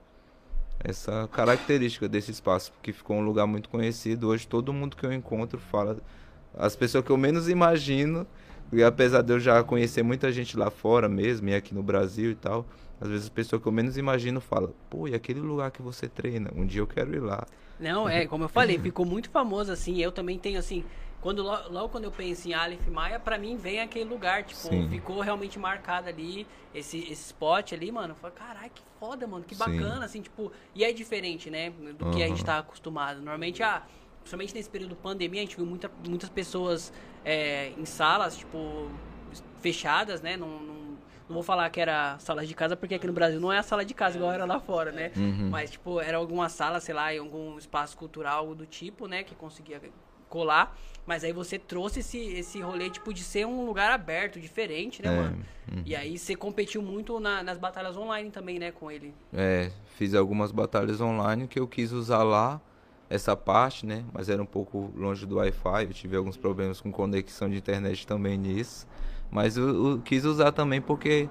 essa 0.82 1.28
característica 1.30 2.08
desse 2.08 2.30
espaço, 2.30 2.72
que 2.82 2.92
ficou 2.92 3.16
um 3.16 3.24
lugar 3.24 3.46
muito 3.46 3.68
conhecido. 3.68 4.28
Hoje 4.28 4.46
todo 4.48 4.72
mundo 4.72 4.96
que 4.96 5.06
eu 5.06 5.12
encontro 5.12 5.58
fala 5.58 5.98
as 6.54 6.74
pessoas 6.74 7.04
que 7.04 7.10
eu 7.10 7.16
menos 7.16 7.48
imagino, 7.48 8.26
e 8.72 8.82
apesar 8.82 9.22
de 9.22 9.32
eu 9.32 9.38
já 9.38 9.62
conhecer 9.62 10.02
muita 10.02 10.32
gente 10.32 10.56
lá 10.56 10.70
fora 10.70 11.08
mesmo 11.08 11.48
e 11.48 11.54
aqui 11.54 11.74
no 11.74 11.82
Brasil 11.82 12.30
e 12.30 12.34
tal, 12.34 12.66
às 13.00 13.08
vezes 13.08 13.24
as 13.24 13.28
pessoas 13.28 13.60
que 13.60 13.68
eu 13.68 13.72
menos 13.72 13.96
imagino 13.96 14.40
falam, 14.40 14.72
pô, 14.88 15.06
e 15.06 15.14
aquele 15.14 15.40
lugar 15.40 15.70
que 15.70 15.82
você 15.82 16.08
treina? 16.08 16.50
Um 16.54 16.64
dia 16.64 16.80
eu 16.80 16.86
quero 16.86 17.14
ir 17.14 17.20
lá. 17.20 17.46
Não, 17.78 18.08
é, 18.08 18.26
como 18.26 18.44
eu 18.44 18.48
falei, 18.48 18.78
ficou 18.78 19.04
muito 19.04 19.28
famoso, 19.28 19.72
assim, 19.72 20.00
eu 20.00 20.12
também 20.12 20.38
tenho, 20.38 20.58
assim, 20.58 20.84
quando, 21.22 21.42
lo- 21.42 21.68
logo 21.70 21.88
quando 21.88 22.04
eu 22.04 22.10
penso 22.10 22.48
em 22.48 22.52
Aleph 22.52 22.86
Maia, 22.88 23.18
pra 23.20 23.38
mim 23.38 23.56
vem 23.56 23.80
aquele 23.80 24.04
lugar, 24.04 24.42
tipo, 24.44 24.68
Sim. 24.68 24.88
ficou 24.88 25.20
realmente 25.20 25.58
marcado 25.58 26.08
ali, 26.08 26.46
esse, 26.74 26.98
esse 26.98 27.26
spot 27.26 27.72
ali, 27.72 27.92
mano, 27.92 28.10
eu 28.12 28.16
falei, 28.16 28.34
caralho, 28.36 28.70
que 28.70 28.82
foda, 28.98 29.26
mano, 29.26 29.44
que 29.44 29.54
Sim. 29.54 29.60
bacana, 29.60 30.04
assim, 30.04 30.20
tipo, 30.20 30.52
e 30.74 30.84
é 30.84 30.92
diferente, 30.92 31.48
né, 31.48 31.70
do 31.70 32.10
que 32.10 32.22
a 32.22 32.26
gente 32.28 32.44
tá 32.44 32.58
acostumado, 32.58 33.16
normalmente, 33.18 33.62
ah, 33.62 33.82
principalmente 34.20 34.52
nesse 34.54 34.68
período 34.68 34.96
de 34.96 35.00
pandemia, 35.00 35.40
a 35.40 35.44
gente 35.44 35.56
viu 35.56 35.64
muita, 35.64 35.88
muitas 36.06 36.28
pessoas 36.28 36.92
é, 37.24 37.70
em 37.78 37.84
salas, 37.84 38.36
tipo, 38.36 38.90
fechadas, 39.60 40.20
né, 40.20 40.36
não, 40.36 40.48
não, 40.60 40.74
não 41.28 41.34
vou 41.34 41.42
falar 41.44 41.70
que 41.70 41.80
era 41.80 42.18
sala 42.18 42.44
de 42.44 42.52
casa, 42.52 42.76
porque 42.76 42.96
aqui 42.96 43.06
no 43.06 43.12
Brasil 43.12 43.40
não 43.40 43.52
é 43.52 43.58
a 43.58 43.62
sala 43.62 43.84
de 43.84 43.94
casa 43.94 44.16
igual 44.16 44.32
era 44.32 44.44
lá 44.44 44.58
fora, 44.58 44.90
né, 44.90 45.12
Uhum. 45.16 45.50
mas, 45.50 45.70
tipo, 45.70 46.00
era 46.00 46.16
alguma 46.18 46.48
sala, 46.48 46.80
sei 46.80 46.94
lá, 46.94 47.14
em 47.14 47.18
algum 47.18 47.56
espaço 47.58 47.96
cultural 47.96 48.54
do 48.56 48.66
tipo, 48.66 49.06
né? 49.06 49.22
Que 49.22 49.34
conseguia 49.36 49.80
colar. 50.28 50.76
Mas 51.06 51.24
aí 51.24 51.32
você 51.32 51.58
trouxe 51.58 52.00
esse, 52.00 52.18
esse 52.18 52.60
rolê, 52.60 52.88
tipo, 52.88 53.12
de 53.12 53.22
ser 53.24 53.46
um 53.46 53.66
lugar 53.66 53.90
aberto, 53.90 54.40
diferente, 54.40 55.02
né, 55.02 55.08
É, 55.08 55.16
mano? 55.16 55.44
E 55.84 55.96
aí 55.96 56.16
você 56.16 56.36
competiu 56.36 56.80
muito 56.80 57.18
na- 57.18 57.42
nas 57.42 57.58
batalhas 57.58 57.96
online 57.96 58.30
também, 58.30 58.58
né, 58.58 58.70
com 58.70 58.90
ele. 58.90 59.12
É, 59.32 59.70
fiz 59.96 60.14
algumas 60.14 60.52
batalhas 60.52 61.00
online 61.00 61.48
que 61.48 61.58
eu 61.58 61.66
quis 61.66 61.90
usar 61.92 62.22
lá, 62.22 62.60
essa 63.10 63.36
parte, 63.36 63.84
né? 63.84 64.04
Mas 64.12 64.28
era 64.28 64.40
um 64.42 64.46
pouco 64.46 64.90
longe 64.96 65.26
do 65.26 65.36
Wi-Fi, 65.36 65.84
eu 65.84 65.92
tive 65.92 66.16
alguns 66.16 66.36
problemas 66.36 66.80
com 66.80 66.90
conexão 66.90 67.50
de 67.50 67.56
internet 67.56 68.06
também 68.06 68.38
nisso. 68.38 68.86
Mas 69.30 69.56
eu, 69.56 69.90
eu 69.92 69.98
quis 70.02 70.24
usar 70.24 70.52
também 70.52 70.80
porque 70.80 71.28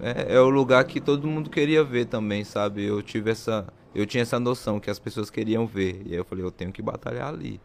é, 0.00 0.34
é 0.34 0.40
o 0.40 0.48
lugar 0.50 0.84
que 0.84 1.00
todo 1.00 1.26
mundo 1.26 1.48
queria 1.48 1.84
ver 1.84 2.06
também, 2.06 2.44
sabe? 2.44 2.84
Eu 2.84 3.02
tive 3.02 3.30
essa. 3.30 3.66
Eu 3.94 4.06
tinha 4.06 4.22
essa 4.22 4.38
noção 4.38 4.78
que 4.78 4.90
as 4.90 4.98
pessoas 4.98 5.30
queriam 5.30 5.66
ver. 5.66 6.02
E 6.06 6.12
aí 6.12 6.16
eu 6.18 6.24
falei, 6.24 6.44
eu 6.44 6.50
tenho 6.50 6.72
que 6.72 6.80
batalhar 6.82 7.28
ali. 7.28 7.60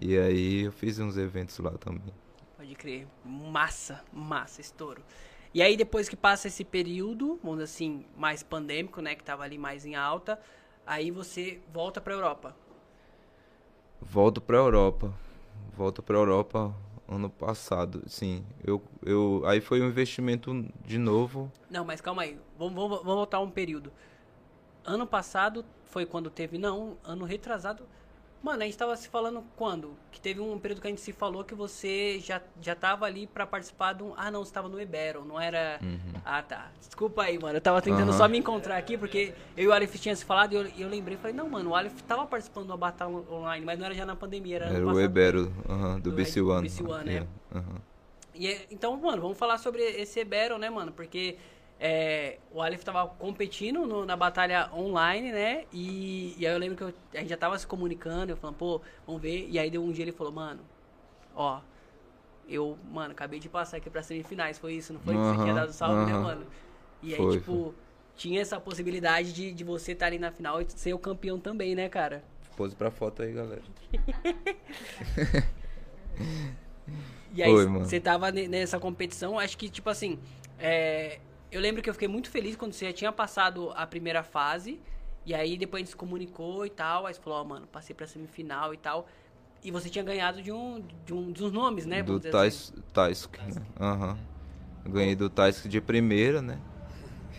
E 0.00 0.18
aí 0.18 0.62
eu 0.62 0.72
fiz 0.72 0.98
uns 0.98 1.16
eventos 1.16 1.58
lá 1.58 1.70
também. 1.72 2.12
Pode 2.56 2.74
crer. 2.74 3.06
Massa, 3.24 4.02
massa, 4.12 4.60
estouro. 4.60 5.02
E 5.52 5.62
aí 5.62 5.76
depois 5.76 6.08
que 6.08 6.16
passa 6.16 6.48
esse 6.48 6.64
período, 6.64 7.38
vamos 7.42 7.58
dizer 7.58 7.64
assim, 7.64 8.04
mais 8.16 8.42
pandêmico, 8.42 9.00
né, 9.00 9.14
que 9.14 9.22
tava 9.22 9.44
ali 9.44 9.56
mais 9.56 9.86
em 9.86 9.94
alta, 9.94 10.40
aí 10.84 11.10
você 11.10 11.60
volta 11.72 12.00
pra 12.00 12.12
Europa. 12.14 12.56
Volto 14.00 14.40
pra 14.40 14.56
Europa. 14.56 15.14
Volto 15.76 16.02
pra 16.02 16.16
Europa 16.16 16.74
ano 17.08 17.30
passado. 17.30 18.02
Sim, 18.06 18.44
eu, 18.64 18.82
eu 19.04 19.42
aí 19.46 19.60
foi 19.60 19.80
um 19.80 19.88
investimento 19.88 20.66
de 20.84 20.98
novo. 20.98 21.50
Não, 21.70 21.84
mas 21.84 22.00
calma 22.00 22.22
aí. 22.22 22.38
Vamos, 22.58 22.74
vamos, 22.74 22.98
vamos 22.98 23.14
voltar 23.14 23.40
um 23.40 23.50
período. 23.50 23.92
Ano 24.84 25.06
passado 25.06 25.64
foi 25.84 26.04
quando 26.04 26.30
teve. 26.30 26.58
Não, 26.58 26.98
ano 27.04 27.24
retrasado. 27.24 27.86
Mano, 28.44 28.62
a 28.62 28.66
gente 28.66 28.76
tava 28.76 28.94
se 28.94 29.08
falando 29.08 29.42
quando? 29.56 29.96
Que 30.12 30.20
teve 30.20 30.38
um 30.38 30.58
período 30.58 30.82
que 30.82 30.86
a 30.86 30.90
gente 30.90 31.00
se 31.00 31.14
falou 31.14 31.42
que 31.42 31.54
você 31.54 32.18
já, 32.20 32.42
já 32.60 32.74
tava 32.74 33.06
ali 33.06 33.26
pra 33.26 33.46
participar 33.46 33.94
de 33.94 34.02
um. 34.02 34.12
Ah, 34.18 34.30
não, 34.30 34.44
você 34.44 34.52
tava 34.52 34.68
no 34.68 34.78
Ebero, 34.78 35.24
não 35.24 35.40
era. 35.40 35.80
Ah, 36.22 36.42
tá. 36.42 36.70
Desculpa 36.78 37.22
aí, 37.22 37.38
mano. 37.38 37.56
Eu 37.56 37.60
tava 37.62 37.80
tentando 37.80 38.12
Uhum. 38.12 38.18
só 38.18 38.28
me 38.28 38.36
encontrar 38.36 38.76
aqui, 38.76 38.98
porque 38.98 39.32
eu 39.56 39.64
e 39.64 39.66
o 39.68 39.72
Aleph 39.72 39.94
tinha 39.94 40.14
se 40.14 40.26
falado 40.26 40.52
e 40.52 40.56
eu, 40.56 40.66
eu 40.76 40.88
lembrei. 40.90 41.16
Falei, 41.16 41.34
não, 41.34 41.48
mano, 41.48 41.70
o 41.70 41.74
Aleph 41.74 41.98
tava 42.02 42.26
participando 42.26 42.66
de 42.66 42.70
uma 42.72 42.76
batalha 42.76 43.10
online, 43.30 43.64
mas 43.64 43.78
não 43.78 43.86
era 43.86 43.94
já 43.94 44.04
na 44.04 44.14
pandemia, 44.14 44.56
era, 44.56 44.66
Era 44.66 44.82
o 44.84 44.88
passado. 44.88 45.00
Ebero 45.00 45.50
aham, 45.66 45.94
do 46.00 46.10
Do 46.10 46.12
BC 46.16 46.42
One. 46.42 46.68
BC 46.68 46.82
One, 46.82 47.04
né? 47.04 47.12
Yeah, 47.12 47.30
aham. 47.54 47.80
E 48.34 48.46
é- 48.46 48.66
então, 48.70 48.94
mano, 48.98 49.22
vamos 49.22 49.38
falar 49.38 49.56
sobre 49.56 49.80
esse 49.82 50.20
Ebero, 50.20 50.58
né, 50.58 50.68
mano? 50.68 50.92
Porque 50.92 51.38
é, 51.78 52.38
o 52.50 52.62
Aleph 52.62 52.82
tava 52.84 53.06
competindo 53.08 53.86
no- 53.86 54.06
na 54.06 54.16
batalha 54.16 54.70
online, 54.72 55.32
né? 55.32 55.64
E, 55.72 56.34
e 56.38 56.46
aí 56.46 56.52
eu 56.52 56.58
lembro 56.58 56.76
que 56.76 56.82
eu- 56.84 56.94
a 57.14 57.18
gente 57.18 57.28
já 57.30 57.36
tava 57.36 57.58
se 57.58 57.66
comunicando, 57.66 58.32
eu 58.32 58.36
falando, 58.36 58.56
pô, 58.56 58.80
vamos 59.06 59.20
ver. 59.20 59.48
E 59.48 59.58
aí 59.58 59.70
deu 59.70 59.82
um 59.82 59.92
dia 59.92 60.04
ele 60.04 60.12
falou, 60.12 60.32
mano, 60.32 60.60
ó, 61.34 61.60
eu, 62.48 62.78
mano, 62.92 63.12
acabei 63.12 63.40
de 63.40 63.48
passar 63.48 63.78
aqui 63.78 63.90
pra 63.90 64.02
semifinais, 64.02 64.58
foi 64.58 64.74
isso, 64.74 64.92
não 64.92 65.00
foi? 65.00 65.14
Você 65.16 65.34
tinha 65.42 65.54
dado 65.54 65.72
salve, 65.72 66.04
né, 66.04 66.16
mano? 66.16 66.46
E 67.02 67.14
aí, 67.14 67.22
Foi, 67.22 67.38
tipo, 67.38 67.74
tinha 68.16 68.40
essa 68.40 68.60
possibilidade 68.60 69.32
de, 69.32 69.52
de 69.52 69.64
você 69.64 69.92
estar 69.92 70.06
ali 70.06 70.18
na 70.18 70.30
final 70.30 70.60
e 70.62 70.66
ser 70.70 70.94
o 70.94 70.98
campeão 70.98 71.38
também, 71.38 71.74
né, 71.74 71.88
cara? 71.88 72.22
Pose 72.56 72.74
pra 72.76 72.90
foto 72.90 73.22
aí, 73.22 73.32
galera. 73.32 73.62
E 77.34 77.42
aí, 77.42 77.50
Foi, 77.50 77.66
mano. 77.66 77.84
você 77.84 77.98
tava 77.98 78.30
ne- 78.30 78.46
nessa 78.46 78.78
competição, 78.78 79.38
acho 79.38 79.58
que, 79.58 79.68
tipo 79.68 79.90
assim, 79.90 80.20
é, 80.58 81.18
eu 81.54 81.60
lembro 81.60 81.80
que 81.80 81.88
eu 81.88 81.94
fiquei 81.94 82.08
muito 82.08 82.28
feliz 82.28 82.56
quando 82.56 82.72
você 82.72 82.86
já 82.86 82.92
tinha 82.92 83.12
passado 83.12 83.70
a 83.76 83.86
primeira 83.86 84.22
fase, 84.24 84.80
e 85.24 85.32
aí 85.32 85.56
depois 85.56 85.80
a 85.80 85.82
gente 85.82 85.90
se 85.90 85.96
comunicou 85.96 86.66
e 86.66 86.70
tal, 86.70 87.06
aí 87.06 87.14
você 87.14 87.20
falou, 87.20 87.40
ó, 87.40 87.44
mano, 87.44 87.66
passei 87.68 87.94
pra 87.94 88.06
semifinal 88.06 88.74
e 88.74 88.76
tal, 88.76 89.06
e 89.62 89.70
você 89.70 89.88
tinha 89.88 90.04
ganhado 90.04 90.42
de 90.42 90.50
um, 90.50 90.82
de 91.06 91.14
um 91.14 91.30
dos 91.30 91.52
nomes, 91.52 91.86
né? 91.86 92.02
do 92.02 92.18
dizer 92.18 92.30
assim. 92.30 92.32
Tais, 92.32 92.72
Taisk, 92.92 93.36
né? 93.46 93.62
Aham. 93.80 94.18
Eu 94.84 94.90
Ganhei 94.90 95.14
do 95.14 95.30
Taisk 95.30 95.66
de 95.66 95.80
primeira, 95.80 96.42
né? 96.42 96.58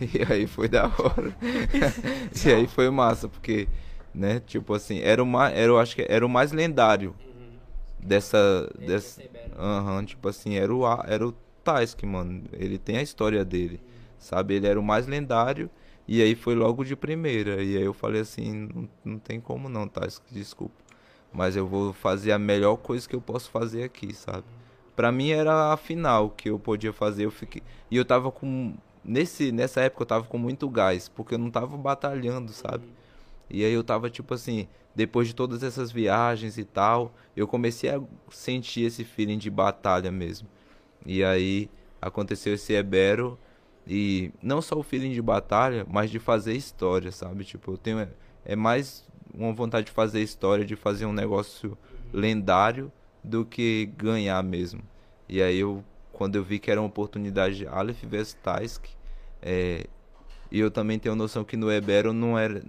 E 0.00 0.30
aí 0.30 0.46
foi 0.46 0.68
da 0.68 0.86
hora. 0.86 1.34
e 2.44 2.52
aí 2.52 2.66
foi 2.66 2.90
massa, 2.90 3.28
porque, 3.28 3.68
né, 4.14 4.40
tipo 4.40 4.74
assim, 4.74 5.00
era 5.00 5.22
o 5.22 5.26
mais, 5.26 5.54
era, 5.54 5.68
eu 5.68 5.78
acho 5.78 5.94
que 5.94 6.04
era 6.08 6.24
o 6.24 6.28
mais 6.28 6.52
lendário 6.52 7.14
dessa, 7.98 8.70
dessa, 8.78 9.22
aham, 9.58 10.04
tipo 10.04 10.28
assim, 10.28 10.54
era 10.56 10.74
o, 10.74 10.84
era 11.06 11.26
o 11.26 11.32
Taisk, 11.64 12.02
mano. 12.04 12.44
Ele 12.52 12.78
tem 12.78 12.98
a 12.98 13.02
história 13.02 13.44
dele, 13.44 13.80
sabe? 14.18 14.54
Ele 14.54 14.66
era 14.66 14.78
o 14.78 14.82
mais 14.82 15.06
lendário 15.06 15.70
e 16.08 16.22
aí 16.22 16.34
foi 16.34 16.54
logo 16.54 16.84
de 16.84 16.94
primeira. 16.94 17.62
E 17.62 17.76
aí 17.76 17.82
eu 17.82 17.92
falei 17.92 18.20
assim, 18.20 18.68
não, 18.72 18.88
não 19.04 19.18
tem 19.18 19.40
como 19.40 19.68
não, 19.68 19.88
Taisk, 19.88 20.22
desculpa. 20.30 20.74
Mas 21.32 21.56
eu 21.56 21.66
vou 21.66 21.92
fazer 21.92 22.32
a 22.32 22.38
melhor 22.38 22.76
coisa 22.76 23.08
que 23.08 23.14
eu 23.14 23.20
posso 23.20 23.50
fazer 23.50 23.82
aqui, 23.84 24.14
sabe? 24.14 24.44
Pra 24.94 25.12
mim 25.12 25.30
era 25.30 25.72
a 25.72 25.76
final 25.76 26.30
que 26.30 26.48
eu 26.50 26.58
podia 26.58 26.92
fazer. 26.92 27.26
Eu 27.26 27.30
fiquei 27.30 27.62
e 27.90 27.96
eu 27.96 28.04
tava 28.04 28.30
com 28.30 28.74
nesse 29.04 29.52
nessa 29.52 29.80
época 29.82 30.02
eu 30.02 30.06
tava 30.06 30.24
com 30.26 30.38
muito 30.38 30.68
gás, 30.68 31.08
porque 31.08 31.34
eu 31.34 31.38
não 31.38 31.50
tava 31.50 31.76
batalhando, 31.76 32.52
sabe? 32.52 32.84
E 33.50 33.64
aí 33.64 33.72
eu 33.72 33.84
tava 33.84 34.10
tipo 34.10 34.34
assim, 34.34 34.66
depois 34.94 35.28
de 35.28 35.34
todas 35.34 35.62
essas 35.62 35.92
viagens 35.92 36.58
e 36.58 36.64
tal, 36.64 37.12
eu 37.36 37.46
comecei 37.46 37.90
a 37.90 38.00
sentir 38.30 38.82
esse 38.82 39.04
feeling 39.04 39.38
de 39.38 39.50
batalha 39.50 40.10
mesmo. 40.10 40.48
E 41.04 41.22
aí 41.22 41.70
aconteceu 42.00 42.54
esse 42.54 42.72
Ebero 42.74 43.38
e 43.86 44.32
não 44.42 44.60
só 44.60 44.76
o 44.76 44.82
feeling 44.82 45.12
de 45.12 45.22
batalha, 45.22 45.86
mas 45.88 46.10
de 46.10 46.18
fazer 46.18 46.54
história, 46.54 47.12
sabe? 47.12 47.44
Tipo, 47.44 47.72
eu 47.72 47.78
tenho 47.78 48.08
é 48.44 48.56
mais 48.56 49.06
uma 49.32 49.52
vontade 49.52 49.86
de 49.86 49.92
fazer 49.92 50.22
história, 50.22 50.64
de 50.64 50.76
fazer 50.76 51.06
um 51.06 51.12
negócio 51.12 51.76
lendário 52.12 52.90
do 53.22 53.44
que 53.44 53.86
ganhar 53.96 54.42
mesmo. 54.42 54.82
E 55.28 55.42
aí 55.42 55.58
eu 55.58 55.84
quando 56.16 56.36
eu 56.36 56.42
vi 56.42 56.58
que 56.58 56.70
era 56.70 56.80
uma 56.80 56.86
oportunidade 56.86 57.56
de 57.56 57.66
Aleph 57.66 58.02
vs 58.02 58.32
Taisk, 58.42 58.86
é, 59.42 59.86
e 60.50 60.58
eu 60.58 60.70
também 60.70 60.98
tenho 60.98 61.14
noção 61.14 61.44
que 61.44 61.58
no 61.58 61.70
Ebero 61.70 62.10
não 62.12 62.38
era. 62.38 62.62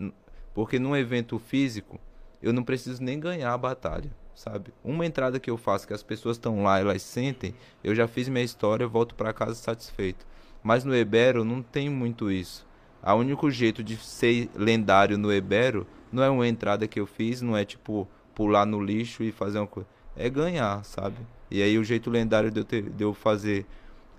Porque 0.53 0.77
num 0.77 0.93
evento 0.93 1.39
físico, 1.39 1.97
eu 2.41 2.51
não 2.51 2.61
preciso 2.61 3.01
nem 3.01 3.17
ganhar 3.17 3.53
a 3.53 3.57
batalha, 3.57 4.11
sabe? 4.35 4.73
Uma 4.83 5.05
entrada 5.05 5.39
que 5.39 5.49
eu 5.49 5.57
faço, 5.57 5.87
que 5.87 5.93
as 5.93 6.03
pessoas 6.03 6.35
estão 6.35 6.61
lá, 6.61 6.79
elas 6.79 7.01
sentem, 7.01 7.55
eu 7.81 7.95
já 7.95 8.05
fiz 8.05 8.27
minha 8.27 8.43
história, 8.43 8.85
volto 8.85 9.15
pra 9.15 9.31
casa 9.31 9.55
satisfeito. 9.55 10.25
Mas 10.67 10.83
no 10.83 10.93
Ebero 10.93 11.45
não 11.45 11.63
tem 11.63 11.89
muito 11.89 12.29
isso. 12.29 12.67
O 13.01 13.13
único 13.13 13.49
jeito 13.49 13.81
de 13.81 13.95
ser 13.95 14.49
lendário 14.53 15.17
no 15.17 15.31
Ebero 15.31 15.87
não 16.11 16.21
é 16.21 16.29
uma 16.29 16.45
entrada 16.45 16.85
que 16.89 16.99
eu 16.99 17.07
fiz, 17.07 17.41
não 17.41 17.55
é 17.55 17.63
tipo 17.63 18.05
pular 18.35 18.65
no 18.65 18.83
lixo 18.83 19.23
e 19.23 19.31
fazer 19.31 19.59
uma 19.59 19.67
coisa. 19.67 19.87
É 20.13 20.29
ganhar, 20.29 20.83
sabe? 20.83 21.15
E 21.49 21.63
aí 21.63 21.77
o 21.77 21.85
jeito 21.85 22.09
lendário 22.09 22.51
de 22.51 22.59
eu, 22.59 22.65
ter, 22.65 22.81
de 22.81 23.01
eu 23.01 23.13
fazer 23.13 23.65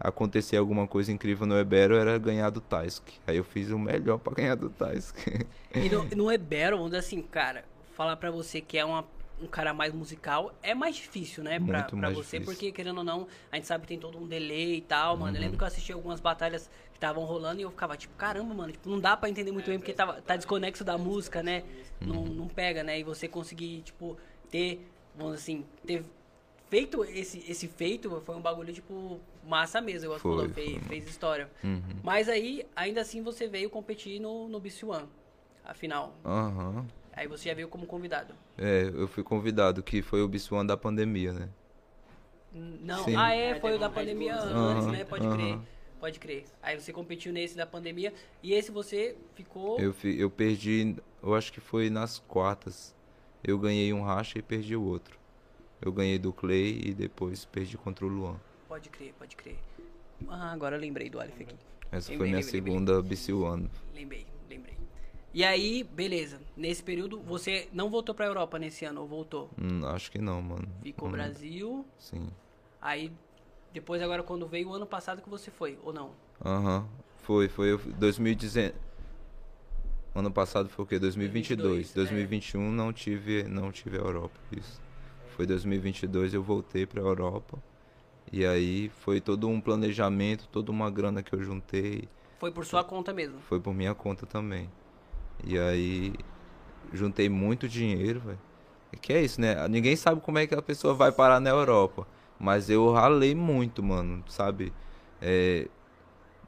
acontecer 0.01 0.57
alguma 0.57 0.87
coisa 0.87 1.13
incrível 1.13 1.47
no 1.47 1.55
Ebero 1.55 1.95
era 1.95 2.17
ganhar 2.17 2.49
do 2.49 2.63
Taisk. 2.63 3.07
Aí 3.27 3.37
eu 3.37 3.45
fiz 3.45 3.71
o 3.71 3.79
melhor 3.79 4.17
pra 4.17 4.33
ganhar 4.33 4.55
do 4.55 4.71
Taisk. 4.71 5.19
E 5.75 5.91
no, 5.91 6.05
no 6.17 6.33
Ebero, 6.33 6.79
vamos 6.79 6.93
dizer 6.93 7.01
assim, 7.01 7.21
cara, 7.21 7.67
falar 7.95 8.17
pra 8.17 8.31
você 8.31 8.63
que 8.63 8.79
é 8.79 8.85
uma, 8.87 9.05
um 9.41 9.47
cara 9.47 9.73
mais 9.73 9.93
musical 9.93 10.53
é 10.63 10.75
mais 10.75 10.97
difícil, 10.97 11.43
né? 11.45 11.59
Pra, 11.61 11.79
Muito 11.83 11.97
pra 11.97 12.09
você, 12.11 12.39
difícil. 12.39 12.45
porque 12.45 12.73
querendo 12.73 12.99
ou 12.99 13.05
não, 13.05 13.27
a 13.53 13.57
gente 13.57 13.67
sabe 13.67 13.83
que 13.83 13.89
tem 13.89 13.99
todo 13.99 14.19
um 14.19 14.27
delay 14.27 14.77
e 14.77 14.81
tal, 14.81 15.17
mano. 15.17 15.37
Eu 15.37 15.41
lembro 15.41 15.53
Uhum. 15.55 15.59
que 15.59 15.65
eu 15.65 15.69
assisti 15.69 15.93
algumas 15.93 16.21
batalhas 16.21 16.69
que 16.91 16.97
estavam 16.97 17.25
rolando 17.25 17.61
e 17.61 17.63
eu 17.63 17.71
ficava 17.71 17.97
tipo, 17.97 18.15
caramba, 18.17 18.55
mano, 18.55 18.73
tipo, 18.73 18.89
não 18.89 18.99
dá 19.01 19.17
pra 19.17 19.29
entender 19.29 19.53
muito 19.53 19.67
bem 19.67 19.79
porque 19.79 19.93
tava, 19.93 20.21
tá 20.23 20.37
desconexo 20.37 20.85
da 20.85 20.99
música, 20.99 21.43
né? 21.43 21.63
Não, 22.01 22.17
Uhum. 22.25 22.35
não 22.35 22.49
pega, 22.49 22.83
né? 22.83 22.99
E 22.99 23.03
você 23.05 23.29
conseguir, 23.29 23.83
tipo, 23.83 24.17
ter, 24.51 24.91
vamos 25.15 25.35
assim, 25.35 25.65
ter 25.87 26.05
feito 26.69 27.05
esse, 27.05 27.39
esse 27.51 27.67
feito 27.69 28.21
foi 28.27 28.35
um 28.37 28.41
bagulho, 28.41 28.73
tipo, 28.73 29.21
massa 29.45 29.81
mesmo, 29.81 30.11
Foi, 30.11 30.19
falou, 30.21 30.49
fez, 30.51 30.71
foi. 30.73 30.81
fez 30.83 31.09
história. 31.09 31.51
Uhum. 31.65 31.81
Mas 32.03 32.29
aí, 32.29 32.67
ainda 32.77 33.01
assim, 33.01 33.23
você 33.23 33.47
veio 33.47 33.71
competir 33.71 34.21
no, 34.21 34.49
no 34.49 34.59
BC 34.61 34.85
One, 34.85 35.07
afinal. 35.65 36.15
Aham. 36.25 36.87
Aí 37.19 37.27
você 37.27 37.49
já 37.49 37.55
veio 37.55 37.67
como 37.67 37.85
convidado. 37.85 38.33
É, 38.57 38.93
eu 38.95 39.09
fui 39.09 39.25
convidado, 39.25 39.83
que 39.83 40.03
foi 40.03 40.23
o 40.23 40.29
Bissuan 40.29 40.65
da 40.65 40.77
pandemia, 40.77 41.33
né? 41.33 41.49
Não, 42.55 43.03
Sim. 43.03 43.17
ah 43.17 43.35
é, 43.35 43.59
foi 43.59 43.75
o 43.75 43.79
da 43.79 43.91
pandemia 43.91 44.37
antes, 44.37 44.87
né? 44.87 45.05
Pode 45.05 45.27
crer, 45.29 45.55
aham. 45.55 45.65
pode 45.99 46.21
crer. 46.21 46.45
Aí 46.63 46.79
você 46.79 46.93
competiu 46.93 47.33
nesse 47.33 47.57
da 47.57 47.67
pandemia 47.67 48.15
e 48.41 48.55
esse 48.55 48.71
você 48.71 49.17
ficou... 49.35 49.81
Eu, 49.81 49.93
eu 50.05 50.31
perdi, 50.31 50.95
eu 51.21 51.35
acho 51.35 51.53
que 51.53 51.59
foi 51.59 51.91
nas 51.91 52.21
quartas. 52.21 52.95
Eu 53.43 53.59
ganhei 53.59 53.93
um 53.93 54.05
racha 54.05 54.39
e 54.39 54.43
perdi 54.43 54.77
o 54.77 54.83
outro. 54.85 55.19
Eu 55.83 55.91
ganhei 55.91 56.21
do 56.21 56.33
Clay 56.33 56.81
e 56.85 56.95
depois 56.95 57.45
perdi 57.45 57.77
contra 57.77 58.07
o 58.07 58.09
Luan. 58.09 58.37
Pode 58.69 58.91
crer, 58.91 59.13
pode 59.19 59.35
crer. 59.35 59.59
Ah, 60.29 60.53
agora 60.53 60.77
eu 60.77 60.81
lembrei 60.81 61.11
do 61.11 61.19
Aleph 61.19 61.41
aqui. 61.41 61.57
Essa 61.91 62.13
Lembrei, 62.13 62.17
foi 62.17 62.27
minha 62.29 62.37
lembrei, 62.37 62.43
segunda 62.43 63.03
BC 63.03 63.33
One. 63.33 63.69
Lembrei. 63.93 64.38
E 65.33 65.45
aí, 65.45 65.85
beleza. 65.85 66.41
Nesse 66.57 66.83
período, 66.83 67.21
você 67.21 67.69
não 67.73 67.91
voltou 67.91 68.15
pra 68.15 68.27
Europa 68.27 68.59
nesse 68.59 68.85
ano, 68.85 69.03
ou 69.03 69.07
voltou? 69.07 69.51
Hum, 69.61 69.85
acho 69.87 70.11
que 70.11 70.19
não, 70.19 70.41
mano. 70.41 70.69
Ficou 70.83 71.09
Hum, 71.09 71.13
Brasil, 71.13 71.87
Sim. 71.99 72.29
aí 72.81 73.13
depois 73.73 74.01
agora 74.03 74.23
quando 74.23 74.47
veio 74.49 74.69
o 74.69 74.73
ano 74.75 74.87
passado 74.87 75.21
que 75.23 75.29
você 75.29 75.51
foi, 75.51 75.79
ou 75.83 75.93
não? 75.93 76.13
Aham. 76.45 76.89
Foi, 77.19 77.49
foi. 77.49 77.73
eu- 77.73 77.79
2019. 77.79 78.75
Ano 80.15 80.31
passado 80.33 80.69
foi 80.69 80.85
o 80.85 80.89
quê? 80.89 80.99
2022. 80.99 81.93
2022, 81.93 81.95
2021 81.95 82.73
não 82.73 82.93
tive, 82.93 83.43
não 83.45 83.71
tive 83.71 83.99
a 83.99 84.01
Europa. 84.01 84.41
Isso. 84.51 84.81
Foi 85.37 85.47
2022 85.47 86.33
eu 86.35 86.43
voltei 86.43 86.87
pra 86.87 87.01
Europa. 87.01 87.59
E 88.33 88.45
aí 88.45 88.89
foi 88.89 89.21
todo 89.21 89.47
um 89.49 89.61
planejamento, 89.61 90.49
toda 90.51 90.73
uma 90.73 90.91
grana 90.91 91.23
que 91.23 91.33
eu 91.35 91.43
juntei. 91.43 92.09
Foi 92.39 92.51
por 92.51 92.65
sua 92.65 92.83
conta 92.83 93.13
mesmo. 93.13 93.39
Foi 93.41 93.61
por 93.61 93.73
minha 93.75 93.95
conta 93.95 94.27
também. 94.27 94.69
E 95.45 95.59
aí 95.59 96.15
juntei 96.93 97.29
muito 97.29 97.69
dinheiro, 97.69 98.21
velho. 98.21 98.39
E 98.93 98.97
Que 98.97 99.13
é 99.13 99.23
isso, 99.23 99.41
né? 99.41 99.67
Ninguém 99.69 99.97
sabe 99.97 100.21
como 100.21 100.39
é 100.39 100.47
que 100.47 100.55
a 100.55 100.63
pessoa 100.63 100.95
vai 100.95 101.13
parar 101.13 101.41
na 101.41 101.51
Europa. 101.51 102.07
Mas 102.39 102.71
eu 102.71 102.91
ralei 102.93 103.35
muito, 103.35 103.83
mano, 103.83 104.23
sabe? 104.29 104.73
É, 105.21 105.69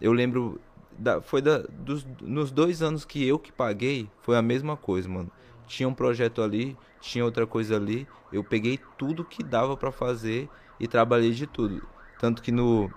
eu 0.01 0.13
lembro. 0.13 0.61
Da, 0.99 1.21
foi 1.21 1.41
da, 1.41 1.59
dos, 1.59 2.07
nos 2.21 2.51
dois 2.51 2.83
anos 2.83 3.05
que 3.07 3.27
eu 3.27 3.39
que 3.39 3.51
paguei, 3.51 4.11
foi 4.23 4.37
a 4.37 4.43
mesma 4.43 4.77
coisa, 4.77 5.09
mano. 5.09 5.31
Tinha 5.67 5.89
um 5.89 5.95
projeto 5.95 6.43
ali, 6.43 6.77
tinha 7.01 7.25
outra 7.25 7.47
coisa 7.47 7.77
ali. 7.77 8.07
Eu 8.31 8.45
peguei 8.45 8.79
tudo 8.99 9.25
que 9.25 9.43
dava 9.43 9.77
pra 9.77 9.91
fazer 9.91 10.49
e 10.79 10.87
trabalhei 10.87 11.33
de 11.33 11.47
tudo. 11.47 11.83
Tanto 12.19 12.43
que 12.43 12.53
no 12.53 12.93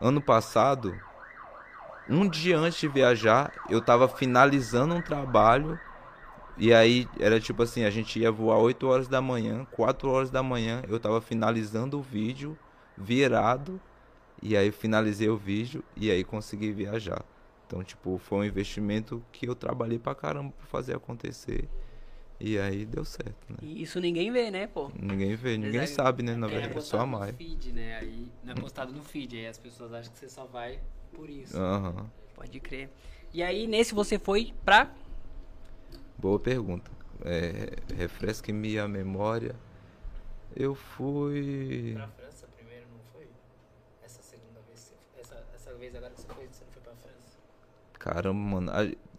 ano 0.00 0.20
passado, 0.20 1.00
um 2.08 2.28
dia 2.28 2.58
antes 2.58 2.78
de 2.80 2.88
viajar, 2.88 3.52
eu 3.68 3.80
tava 3.80 4.08
finalizando 4.08 4.94
um 4.94 5.00
trabalho. 5.02 5.78
E 6.58 6.72
aí 6.72 7.06
era 7.20 7.38
tipo 7.38 7.62
assim, 7.62 7.84
a 7.84 7.90
gente 7.90 8.18
ia 8.18 8.32
voar 8.32 8.58
8 8.58 8.86
horas 8.86 9.08
da 9.08 9.20
manhã, 9.20 9.66
4 9.72 10.08
horas 10.10 10.30
da 10.30 10.42
manhã, 10.42 10.82
eu 10.88 10.98
tava 10.98 11.20
finalizando 11.20 11.98
o 11.98 12.02
vídeo, 12.02 12.56
virado, 12.96 13.78
e 14.42 14.56
aí 14.56 14.70
finalizei 14.72 15.28
o 15.28 15.36
vídeo 15.36 15.84
e 15.94 16.10
aí 16.10 16.24
consegui 16.24 16.72
viajar. 16.72 17.22
Então, 17.66 17.82
tipo, 17.82 18.16
foi 18.18 18.38
um 18.38 18.44
investimento 18.44 19.22
que 19.32 19.46
eu 19.48 19.54
trabalhei 19.54 19.98
pra 19.98 20.14
caramba 20.14 20.52
pra 20.56 20.66
fazer 20.66 20.96
acontecer. 20.96 21.68
E 22.38 22.58
aí 22.58 22.84
deu 22.84 23.04
certo, 23.04 23.50
né? 23.50 23.56
E 23.62 23.82
isso 23.82 23.98
ninguém 23.98 24.30
vê, 24.30 24.50
né, 24.50 24.66
pô? 24.66 24.90
Ninguém 24.98 25.34
vê, 25.34 25.56
ninguém 25.56 25.86
sabe, 25.86 26.22
né? 26.22 26.34
Na 26.36 26.46
É 26.46 26.50
verdade, 26.50 26.72
só 26.74 26.80
postado 26.80 27.02
a 27.02 27.06
no 27.06 27.18
Maia. 27.18 27.32
feed, 27.32 27.72
né? 27.72 27.96
Aí 27.98 28.30
não 28.44 28.52
é 28.52 28.54
postado 28.56 28.92
no 28.92 29.02
feed, 29.02 29.36
aí 29.36 29.46
as 29.46 29.58
pessoas 29.58 29.92
acham 29.92 30.12
que 30.12 30.18
você 30.18 30.28
só 30.28 30.44
vai 30.44 30.78
por 31.14 31.28
isso. 31.30 31.56
Aham. 31.56 32.10
Pode 32.34 32.60
crer. 32.60 32.90
E 33.32 33.42
aí, 33.42 33.66
nesse 33.66 33.94
você 33.94 34.18
foi 34.18 34.52
pra. 34.64 34.90
Boa 36.18 36.38
pergunta. 36.38 36.90
É, 37.24 37.76
Refresque-me 37.94 38.78
a 38.78 38.86
memória. 38.86 39.54
Eu 40.54 40.74
fui. 40.74 41.92
Pra 41.94 42.08
França 42.08 42.46
primeiro, 42.56 42.86
não 42.92 43.00
foi? 43.12 43.26
Essa 44.02 44.22
segunda 44.22 44.60
vez, 44.66 44.80
você- 44.80 44.94
essa, 45.20 45.44
essa 45.54 45.74
vez 45.74 45.94
agora 45.94 46.12
que 46.12 46.20
você 46.20 46.28
foi, 46.28 46.46
você 46.46 46.64
não 46.64 46.72
foi 46.72 46.82
pra 46.82 46.92
França? 46.94 47.38
Caramba, 47.98 48.38
mano. 48.60 48.72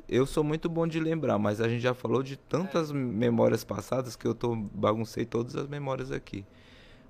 Eu 0.09 0.25
sou 0.25 0.43
muito 0.43 0.69
bom 0.69 0.87
de 0.87 0.99
lembrar, 0.99 1.37
mas 1.37 1.59
a 1.59 1.67
gente 1.67 1.81
já 1.81 1.93
falou 1.93 2.23
de 2.23 2.37
tantas 2.37 2.91
memórias 2.91 3.63
passadas 3.63 4.15
que 4.15 4.25
eu 4.25 4.33
tô 4.33 4.55
baguncei 4.55 5.25
todas 5.25 5.55
as 5.55 5.67
memórias 5.67 6.11
aqui. 6.11 6.45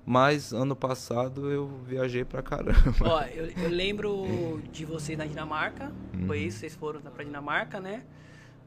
Mas 0.10 0.54
ano 0.54 0.74
passado 0.74 1.52
eu 1.52 1.68
viajei 1.86 2.24
pra 2.24 2.42
caramba. 2.42 2.80
Ó, 3.02 3.22
eu, 3.24 3.48
eu 3.62 3.70
lembro 3.70 4.62
de 4.72 4.86
vocês 4.86 5.18
na 5.18 5.26
Dinamarca. 5.26 5.92
Foi 6.26 6.40
Uhum. 6.40 6.46
isso, 6.48 6.60
vocês 6.60 6.74
foram 6.76 7.02
pra 7.02 7.26
Dinamarca, 7.26 7.82
né? 7.82 8.04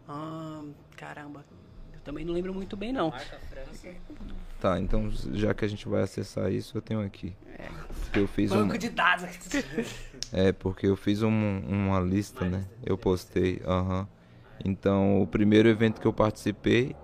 Ahn, 0.07 0.73
caramba. 0.99 1.43
Eu 1.95 2.01
também 2.01 2.27
não 2.27 2.35
lembro 2.35 2.53
muito 2.53 2.77
bem, 2.77 2.93
não. 2.93 3.09
Marca 3.11 3.39
França. 3.49 3.89
Tá, 4.61 4.79
então 4.79 5.11
já 5.33 5.55
que 5.55 5.65
a 5.65 5.69
gente 5.69 5.89
vai 5.89 6.03
acessar 6.03 6.53
isso, 6.53 6.77
eu 6.77 6.83
tenho 6.83 7.01
aqui. 7.01 7.35
Porque 8.03 8.19
eu 8.19 8.29
fiz 8.29 8.53
um. 8.53 8.57
Banco 8.67 8.77
de 8.77 8.91
dados. 8.91 9.25
É, 10.33 10.53
porque 10.53 10.87
eu 10.87 10.97
fiz 10.97 11.23
um- 11.23 11.61
uma 11.67 12.01
lista, 12.01 12.45
né? 12.45 12.67
Eu 12.85 12.99
postei, 12.99 13.63
aham. 13.67 14.07
Então, 14.63 15.23
o 15.23 15.27
primeiro 15.27 15.69
evento 15.71 16.01
que 16.03 16.07
eu 16.07 16.13
participei 16.13 16.95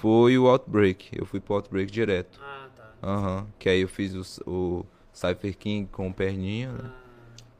foi 0.00 0.38
o 0.38 0.46
Outbreak. 0.46 1.10
Eu 1.12 1.26
fui 1.26 1.38
pro 1.38 1.54
Outbreak 1.56 1.92
direto. 1.92 2.40
Ah, 2.42 2.67
tá. 3.00 3.06
Aham. 3.08 3.46
Que 3.58 3.68
aí 3.68 3.80
eu 3.80 3.88
fiz 3.88 4.14
o, 4.14 4.50
o 4.50 4.86
Cypher 5.12 5.56
King 5.56 5.88
com 5.90 6.08
o 6.08 6.14
Perninha, 6.14 6.72
né? 6.72 6.90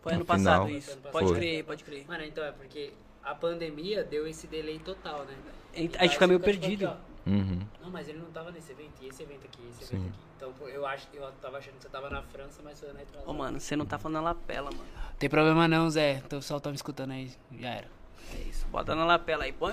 Foi 0.02 0.12
ano 0.12 0.20
No 0.20 0.26
passado 0.26 0.66
final. 0.66 0.78
isso. 0.78 0.98
Foi. 1.02 1.10
Pode 1.10 1.34
crer, 1.34 1.64
pode 1.64 1.84
crer. 1.84 2.04
Mano, 2.06 2.24
então 2.24 2.44
é 2.44 2.52
porque 2.52 2.92
a 3.22 3.34
pandemia 3.34 4.04
deu 4.04 4.26
esse 4.26 4.46
delay 4.46 4.78
total, 4.78 5.24
né? 5.24 5.34
A 5.74 5.78
gente 5.78 5.94
Então, 5.96 6.08
fica 6.08 6.26
meio 6.26 6.38
tipo, 6.40 6.50
perdido. 6.50 6.86
aqui. 6.86 6.98
Uhum. 7.26 7.60
Não, 7.82 7.90
mas 7.90 8.08
ele 8.08 8.18
não 8.18 8.30
tava 8.30 8.50
nesse 8.50 8.72
evento, 8.72 8.92
e 9.02 9.08
esse 9.08 9.22
evento 9.22 9.44
aqui, 9.44 9.60
esse 9.70 9.84
Sim. 9.84 9.96
evento 9.96 10.08
aqui. 10.14 10.18
Então, 10.36 10.68
eu 10.68 10.86
acho, 10.86 11.06
eu 11.12 11.30
tava 11.42 11.58
achando 11.58 11.74
que 11.74 11.82
você 11.82 11.88
tava 11.90 12.08
na 12.08 12.22
França, 12.22 12.62
mas 12.64 12.80
foi 12.80 12.90
na 12.92 13.00
retrasada. 13.00 13.30
Ô, 13.30 13.34
mano, 13.34 13.60
você 13.60 13.76
não 13.76 13.84
tá 13.84 13.98
falando 13.98 14.14
na 14.14 14.20
lapela, 14.22 14.70
mano. 14.70 14.84
Tem 15.18 15.28
problema 15.28 15.68
não, 15.68 15.90
Zé. 15.90 16.22
O 16.24 16.28
pessoal 16.28 16.58
tá 16.60 16.70
me 16.70 16.76
escutando 16.76 17.10
aí. 17.10 17.30
Já 17.58 17.68
era. 17.68 17.97
É 18.34 18.48
isso. 18.48 18.66
Bota 18.68 18.94
na 18.94 19.04
lapela 19.04 19.44
aí. 19.44 19.52
Põe, 19.52 19.72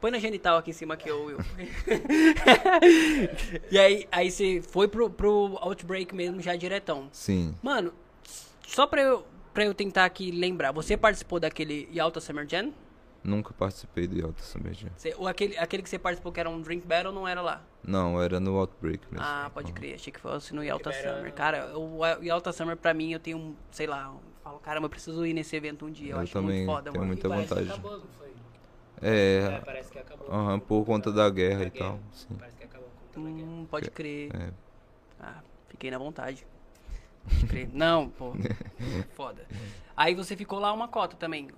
põe 0.00 0.10
na 0.10 0.18
genital 0.18 0.58
aqui 0.58 0.70
em 0.70 0.74
cima 0.74 0.94
aqui, 0.94 1.10
ô 1.10 1.24
Will. 1.24 1.38
e 3.70 3.78
aí, 3.78 4.08
aí 4.10 4.30
você 4.30 4.62
foi 4.62 4.88
pro, 4.88 5.08
pro 5.10 5.56
Outbreak 5.60 6.14
mesmo 6.14 6.40
já 6.40 6.54
diretão. 6.56 7.08
Sim. 7.12 7.54
Mano, 7.62 7.92
só 8.66 8.86
pra 8.86 9.02
eu, 9.02 9.26
pra 9.54 9.64
eu 9.64 9.74
tentar 9.74 10.04
aqui 10.04 10.30
lembrar, 10.30 10.72
você 10.72 10.96
participou 10.96 11.40
daquele 11.40 11.88
Yalta 11.92 12.20
Summer 12.20 12.46
Jam? 12.48 12.72
Nunca 13.22 13.52
participei 13.52 14.06
do 14.06 14.24
Alta 14.24 14.42
Summer 14.42 14.72
Jam. 14.72 14.90
Você, 14.96 15.14
ou 15.18 15.26
aquele, 15.26 15.56
aquele 15.58 15.82
que 15.82 15.88
você 15.88 15.98
participou 15.98 16.32
que 16.32 16.40
era 16.40 16.48
um 16.48 16.60
Drink 16.60 16.86
Battle 16.86 17.12
não 17.12 17.26
era 17.26 17.42
lá? 17.42 17.62
Não, 17.82 18.20
era 18.22 18.38
no 18.38 18.56
Outbreak 18.56 19.04
mesmo. 19.10 19.26
Ah, 19.26 19.50
pode 19.52 19.72
crer. 19.72 19.96
Achei 19.96 20.12
que 20.12 20.20
fosse 20.20 20.54
no 20.54 20.62
Yalta 20.62 20.92
Summer. 20.92 21.32
Cara, 21.34 21.76
o, 21.76 22.00
Yalta 22.22 22.52
Summer 22.52 22.76
pra 22.76 22.94
mim 22.94 23.12
eu 23.12 23.18
tenho 23.18 23.38
um, 23.38 23.56
sei 23.70 23.86
lá, 23.86 24.04
eu 24.04 24.20
falo, 24.48 24.60
caramba, 24.60 24.86
eu 24.86 24.90
preciso 24.90 25.24
ir 25.26 25.34
nesse 25.34 25.56
evento 25.56 25.86
um 25.86 25.90
dia. 25.90 26.12
Eu, 26.12 26.16
Eu 26.16 26.22
acho 26.22 26.32
também 26.32 26.62
muito 26.62 26.66
foda, 26.66 26.90
tenho 26.90 26.94
mano. 27.04 27.06
muita 27.06 27.26
E 27.26 27.30
parece 27.30 27.48
vontade. 27.48 27.66
que 27.66 27.72
acabou, 27.72 27.98
não 27.98 28.06
foi? 28.18 28.28
É, 29.00 29.42
É, 29.56 29.60
parece 29.60 29.90
que 29.90 29.98
acabou. 29.98 30.28
aham, 30.30 30.58
por 30.60 30.84
conta 30.84 31.12
da 31.12 31.28
guerra 31.30 31.60
Da 31.60 31.66
e 31.66 31.70
tal. 31.70 32.00
Sim. 32.12 32.36
Parece 32.38 32.56
que 32.56 32.64
acabou 32.64 32.88
por 32.88 33.00
conta 33.14 33.20
da 33.20 33.30
guerra. 33.36 33.46
Hum, 33.48 33.66
pode 33.70 33.90
crer. 33.90 34.34
É. 34.34 34.52
Ah, 35.20 35.42
fiquei 35.68 35.90
na 35.90 35.98
vontade. 35.98 36.46
Pode 37.24 37.46
crer. 37.46 37.68
Não, 37.72 38.08
pô. 38.10 38.32
Foda. 39.14 39.46
Aí 39.96 40.14
você 40.14 40.36
ficou 40.36 40.58
lá 40.58 40.72
uma 40.72 40.88
cota 40.88 41.16
também. 41.16 41.48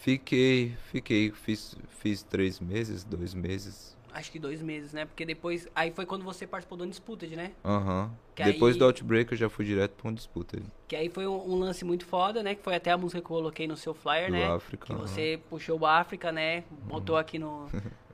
Fiquei, 0.00 0.76
fiquei, 0.90 1.32
fiz, 1.32 1.74
fiz 1.88 2.22
três 2.22 2.60
meses, 2.60 3.04
dois 3.04 3.34
meses. 3.34 3.95
Acho 4.16 4.32
que 4.32 4.38
dois 4.38 4.62
meses, 4.62 4.94
né? 4.94 5.04
Porque 5.04 5.26
depois. 5.26 5.68
Aí 5.74 5.90
foi 5.90 6.06
quando 6.06 6.24
você 6.24 6.46
participou 6.46 6.78
do 6.78 6.84
Undisputed, 6.84 7.36
né? 7.36 7.52
Aham. 7.62 8.10
Que 8.34 8.44
Depois 8.44 8.74
aí- 8.74 8.78
do 8.78 8.86
Outbreak 8.86 9.32
eu 9.32 9.36
já 9.36 9.50
fui 9.50 9.66
direto 9.66 10.10
disputa 10.14 10.56
ali. 10.56 10.64
Que 10.88 10.96
aí 10.96 11.10
foi 11.10 11.26
um, 11.26 11.52
um 11.52 11.58
lance 11.58 11.84
muito 11.84 12.06
foda, 12.06 12.42
né? 12.42 12.54
Que 12.54 12.62
foi 12.62 12.74
até 12.74 12.90
a 12.90 12.96
música 12.96 13.20
que 13.20 13.26
eu 13.26 13.36
coloquei 13.36 13.68
no 13.68 13.76
seu 13.76 13.92
flyer, 13.92 14.28
Do 14.28 14.32
né? 14.32 14.46
África, 14.46 14.86
que 14.86 14.92
aham. 14.94 15.06
você 15.06 15.38
puxou 15.50 15.78
o 15.78 15.84
África, 15.84 16.32
né? 16.32 16.64
Botou 16.84 17.18
aqui 17.18 17.38
no. 17.38 17.68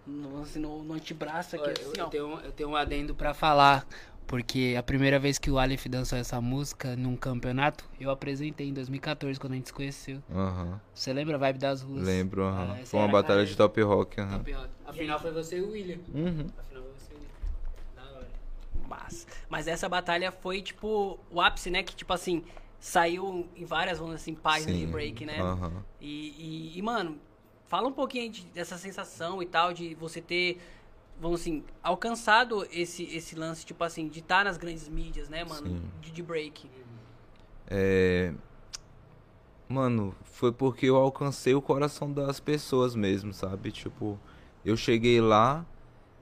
No, 0.04 0.42
assim, 0.42 0.58
no, 0.58 0.82
no 0.82 0.94
antebraço 0.94 1.54
aqui, 1.54 1.70
assim, 1.70 1.92
eu, 1.96 2.04
eu 2.04 2.10
tenho, 2.10 2.40
eu 2.40 2.50
tenho 2.52 2.68
um 2.70 2.74
adendo 2.74 3.14
pra 3.14 3.32
falar. 3.32 3.86
Porque 4.26 4.74
a 4.78 4.82
primeira 4.82 5.18
vez 5.18 5.38
que 5.38 5.50
o 5.50 5.58
Aleph 5.58 5.86
dançou 5.86 6.18
essa 6.18 6.40
música 6.40 6.96
num 6.96 7.16
campeonato, 7.16 7.84
eu 8.00 8.10
apresentei 8.10 8.68
em 8.68 8.72
2014, 8.72 9.38
quando 9.38 9.52
a 9.52 9.56
gente 9.56 9.66
se 9.66 9.72
conheceu. 9.72 10.22
Aham. 10.30 10.80
Você 10.94 11.12
lembra 11.12 11.34
a 11.36 11.38
vibe 11.38 11.58
das 11.58 11.82
ruas? 11.82 12.02
Lembro, 12.06 12.42
aham. 12.44 12.78
Ah, 12.80 12.86
Foi 12.86 13.00
uma 13.00 13.08
batalha 13.08 13.40
cara 13.40 13.46
de 13.46 13.56
top 13.56 13.82
rock, 13.82 14.20
aham. 14.20 14.38
Top 14.38 14.52
Rock. 14.52 14.68
Afinal 14.86 15.20
foi 15.20 15.32
você 15.32 15.58
e 15.58 15.60
o 15.60 15.70
William. 15.70 15.98
Uhum. 16.14 16.46
Afinal 16.58 16.82
foi 16.84 16.92
você 16.94 17.12
e 17.12 17.16
o 17.16 17.18
William. 17.18 17.32
Da 17.94 18.02
hora. 18.18 18.28
Mas, 18.88 19.26
mas 19.50 19.68
essa 19.68 19.88
batalha 19.88 20.32
foi, 20.32 20.62
tipo, 20.62 21.18
o 21.30 21.40
ápice, 21.40 21.70
né? 21.70 21.82
Que, 21.82 21.94
tipo 21.94 22.12
assim, 22.12 22.42
saiu 22.80 23.46
em 23.54 23.64
várias, 23.64 23.98
dizer 24.00 24.14
assim, 24.14 24.34
páginas 24.34 24.76
de 24.78 24.86
Sim, 24.86 24.90
break, 24.90 25.26
né? 25.26 25.38
E, 26.00 26.72
e, 26.74 26.78
e, 26.78 26.82
mano, 26.82 27.18
fala 27.68 27.86
um 27.88 27.92
pouquinho 27.92 28.30
de- 28.32 28.44
dessa 28.46 28.76
sensação 28.78 29.42
e 29.42 29.46
tal, 29.46 29.72
de 29.72 29.94
você 29.94 30.20
ter, 30.20 30.58
vamos 31.20 31.40
assim, 31.40 31.62
alcançado 31.82 32.66
esse, 32.70 33.04
esse 33.04 33.34
lance, 33.34 33.64
tipo 33.64 33.82
assim, 33.84 34.08
de 34.08 34.20
estar 34.20 34.44
nas 34.44 34.56
grandes 34.56 34.88
mídias, 34.88 35.28
né, 35.28 35.44
mano? 35.44 35.82
De, 36.00 36.10
de 36.10 36.22
break. 36.22 36.68
É... 37.68 38.34
Mano, 39.68 40.14
foi 40.24 40.52
porque 40.52 40.86
eu 40.86 40.96
alcancei 40.96 41.54
o 41.54 41.62
coração 41.62 42.12
das 42.12 42.38
pessoas 42.38 42.94
mesmo, 42.94 43.32
sabe? 43.32 43.70
Tipo, 43.70 44.18
eu 44.64 44.76
cheguei 44.76 45.20
lá 45.20 45.64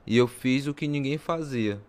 e 0.07 0.17
eu 0.17 0.29
fiz 0.29 0.67
o 0.67 0.75
que 0.75 0.87
ninguém 0.87 1.19
fazia. 1.19 1.81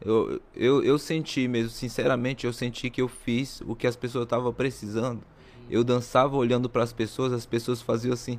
Eu, 0.00 0.40
eu, 0.54 0.82
eu 0.82 0.98
senti 0.98 1.48
mesmo, 1.48 1.70
sinceramente, 1.70 2.46
eu 2.46 2.52
senti 2.52 2.90
que 2.90 3.00
eu 3.00 3.08
fiz 3.08 3.60
o 3.62 3.74
que 3.74 3.86
as 3.86 3.96
pessoas 3.96 4.24
estavam 4.24 4.52
precisando. 4.52 5.22
Eu 5.68 5.82
dançava 5.82 6.36
olhando 6.36 6.68
para 6.68 6.82
as 6.82 6.92
pessoas, 6.92 7.32
as 7.32 7.44
pessoas 7.44 7.82
faziam 7.82 8.12
assim, 8.12 8.38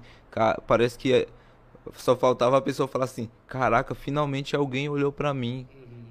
parece 0.66 0.98
que 0.98 1.28
só 1.96 2.16
faltava 2.16 2.58
a 2.58 2.62
pessoa 2.62 2.88
falar 2.88 3.06
assim: 3.06 3.30
"Caraca, 3.48 3.94
finalmente 3.96 4.56
alguém 4.56 4.90
olhou 4.90 5.12
para 5.12 5.34
mim". 5.34 5.68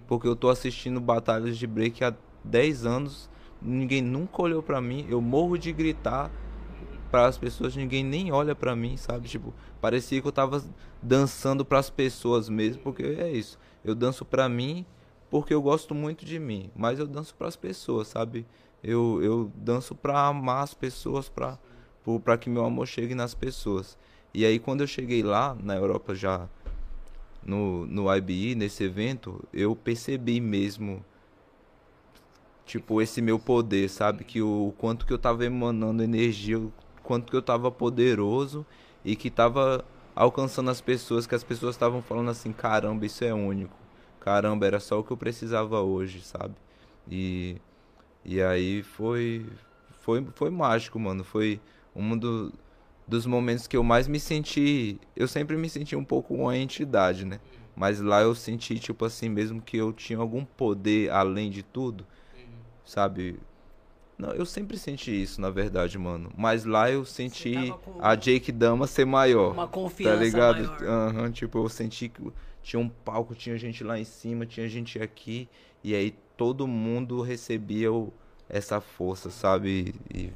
Porque 0.06 0.28
eu 0.28 0.36
tô 0.36 0.48
assistindo 0.48 1.00
batalhas 1.00 1.58
de 1.58 1.66
break 1.66 2.04
há 2.04 2.14
10 2.44 2.86
anos, 2.86 3.28
ninguém 3.60 4.00
nunca 4.00 4.40
olhou 4.42 4.62
pra 4.62 4.80
mim, 4.80 5.04
eu 5.08 5.20
morro 5.20 5.56
de 5.58 5.72
gritar 5.72 6.30
para 7.10 7.26
as 7.26 7.36
pessoas, 7.38 7.74
ninguém 7.74 8.04
nem 8.04 8.30
olha 8.32 8.54
pra 8.54 8.76
mim, 8.76 8.96
sabe? 8.96 9.28
Tipo, 9.28 9.52
parecia 9.80 10.20
que 10.20 10.26
eu 10.28 10.32
tava 10.32 10.62
dançando 11.02 11.64
pras 11.64 11.90
pessoas 11.90 12.48
mesmo, 12.48 12.82
porque 12.82 13.02
é 13.02 13.30
isso. 13.30 13.58
Eu 13.84 13.94
danço 13.94 14.24
pra 14.24 14.48
mim 14.48 14.84
porque 15.30 15.52
eu 15.52 15.60
gosto 15.62 15.94
muito 15.94 16.24
de 16.24 16.38
mim, 16.38 16.70
mas 16.76 16.98
eu 16.98 17.06
danço 17.06 17.34
pras 17.34 17.56
pessoas, 17.56 18.08
sabe? 18.08 18.46
Eu, 18.82 19.20
eu 19.22 19.50
danço 19.56 19.94
pra 19.94 20.26
amar 20.28 20.62
as 20.62 20.72
pessoas, 20.74 21.28
pra, 21.28 21.58
pro- 22.04 22.20
pra 22.20 22.38
que 22.38 22.48
meu 22.48 22.64
amor 22.64 22.86
chegue 22.86 23.14
nas 23.14 23.34
pessoas. 23.34 23.98
E 24.36 24.44
aí 24.44 24.58
quando 24.58 24.82
eu 24.82 24.86
cheguei 24.86 25.22
lá 25.22 25.56
na 25.62 25.74
Europa 25.74 26.14
já 26.14 26.46
no, 27.42 27.86
no 27.86 28.14
IBE, 28.14 28.54
nesse 28.54 28.84
evento, 28.84 29.42
eu 29.50 29.74
percebi 29.74 30.42
mesmo, 30.42 31.02
tipo, 32.66 33.00
esse 33.00 33.22
meu 33.22 33.38
poder, 33.38 33.88
sabe? 33.88 34.24
Que 34.24 34.42
o, 34.42 34.74
quanto 34.76 35.06
que 35.06 35.12
eu 35.14 35.18
tava 35.18 35.46
emanando 35.46 36.02
energia, 36.02 36.58
o 36.58 36.70
quanto 37.02 37.30
que 37.30 37.36
eu 37.36 37.40
tava 37.40 37.70
poderoso 37.70 38.66
e 39.02 39.16
que 39.16 39.30
tava 39.30 39.82
alcançando 40.14 40.68
as 40.68 40.82
pessoas, 40.82 41.26
que 41.26 41.34
as 41.34 41.42
pessoas 41.42 41.74
estavam 41.74 42.02
falando 42.02 42.28
assim, 42.28 42.52
caramba, 42.52 43.06
isso 43.06 43.24
é 43.24 43.32
único. 43.32 43.78
Caramba, 44.20 44.66
era 44.66 44.78
só 44.78 45.00
o 45.00 45.02
que 45.02 45.12
eu 45.12 45.16
precisava 45.16 45.80
hoje, 45.80 46.20
sabe? 46.20 46.54
E, 47.10 47.56
e 48.22 48.42
aí 48.42 48.82
foi, 48.82 49.46
foi, 50.02 50.26
foi 50.34 50.50
mágico, 50.50 51.00
mano. 51.00 51.24
Foi 51.24 51.58
um 51.94 52.18
do, 52.18 52.52
dos 53.06 53.26
momentos 53.26 53.66
que 53.66 53.76
eu 53.76 53.82
mais 53.84 54.08
me 54.08 54.18
senti. 54.18 55.00
Eu 55.14 55.28
sempre 55.28 55.56
me 55.56 55.68
senti 55.68 55.94
um 55.96 56.04
pouco 56.04 56.34
uma 56.34 56.56
entidade, 56.56 57.24
né? 57.24 57.40
Mas 57.74 58.00
lá 58.00 58.22
eu 58.22 58.34
senti, 58.34 58.78
tipo 58.78 59.04
assim, 59.04 59.28
mesmo 59.28 59.60
que 59.60 59.76
eu 59.76 59.92
tinha 59.92 60.18
algum 60.18 60.44
poder 60.44 61.10
além 61.10 61.50
de 61.50 61.62
tudo, 61.62 62.06
sabe? 62.84 63.38
Não, 64.18 64.30
eu 64.32 64.46
sempre 64.46 64.78
senti 64.78 65.10
isso, 65.22 65.40
na 65.42 65.50
verdade, 65.50 65.98
mano. 65.98 66.32
Mas 66.36 66.64
lá 66.64 66.90
eu 66.90 67.04
senti 67.04 67.70
a 67.98 68.14
Jake 68.14 68.50
Dama 68.50 68.86
ser 68.86 69.04
maior. 69.04 69.52
Uma 69.52 69.64
Tá 69.66 69.72
confiança 69.72 70.16
ligado? 70.18 70.62
maior. 70.80 70.82
Aham, 71.10 71.30
tipo, 71.30 71.58
eu 71.58 71.68
senti 71.68 72.08
que 72.08 72.22
tinha 72.62 72.80
um 72.80 72.88
palco, 72.88 73.34
tinha 73.34 73.58
gente 73.58 73.84
lá 73.84 73.98
em 73.98 74.04
cima, 74.04 74.46
tinha 74.46 74.66
gente 74.68 74.98
aqui, 74.98 75.48
e 75.84 75.94
aí 75.94 76.12
todo 76.36 76.66
mundo 76.66 77.20
recebia 77.20 77.92
o- 77.92 78.12
essa 78.48 78.80
força, 78.80 79.30
sabe? 79.30 79.94
E 80.12 80.30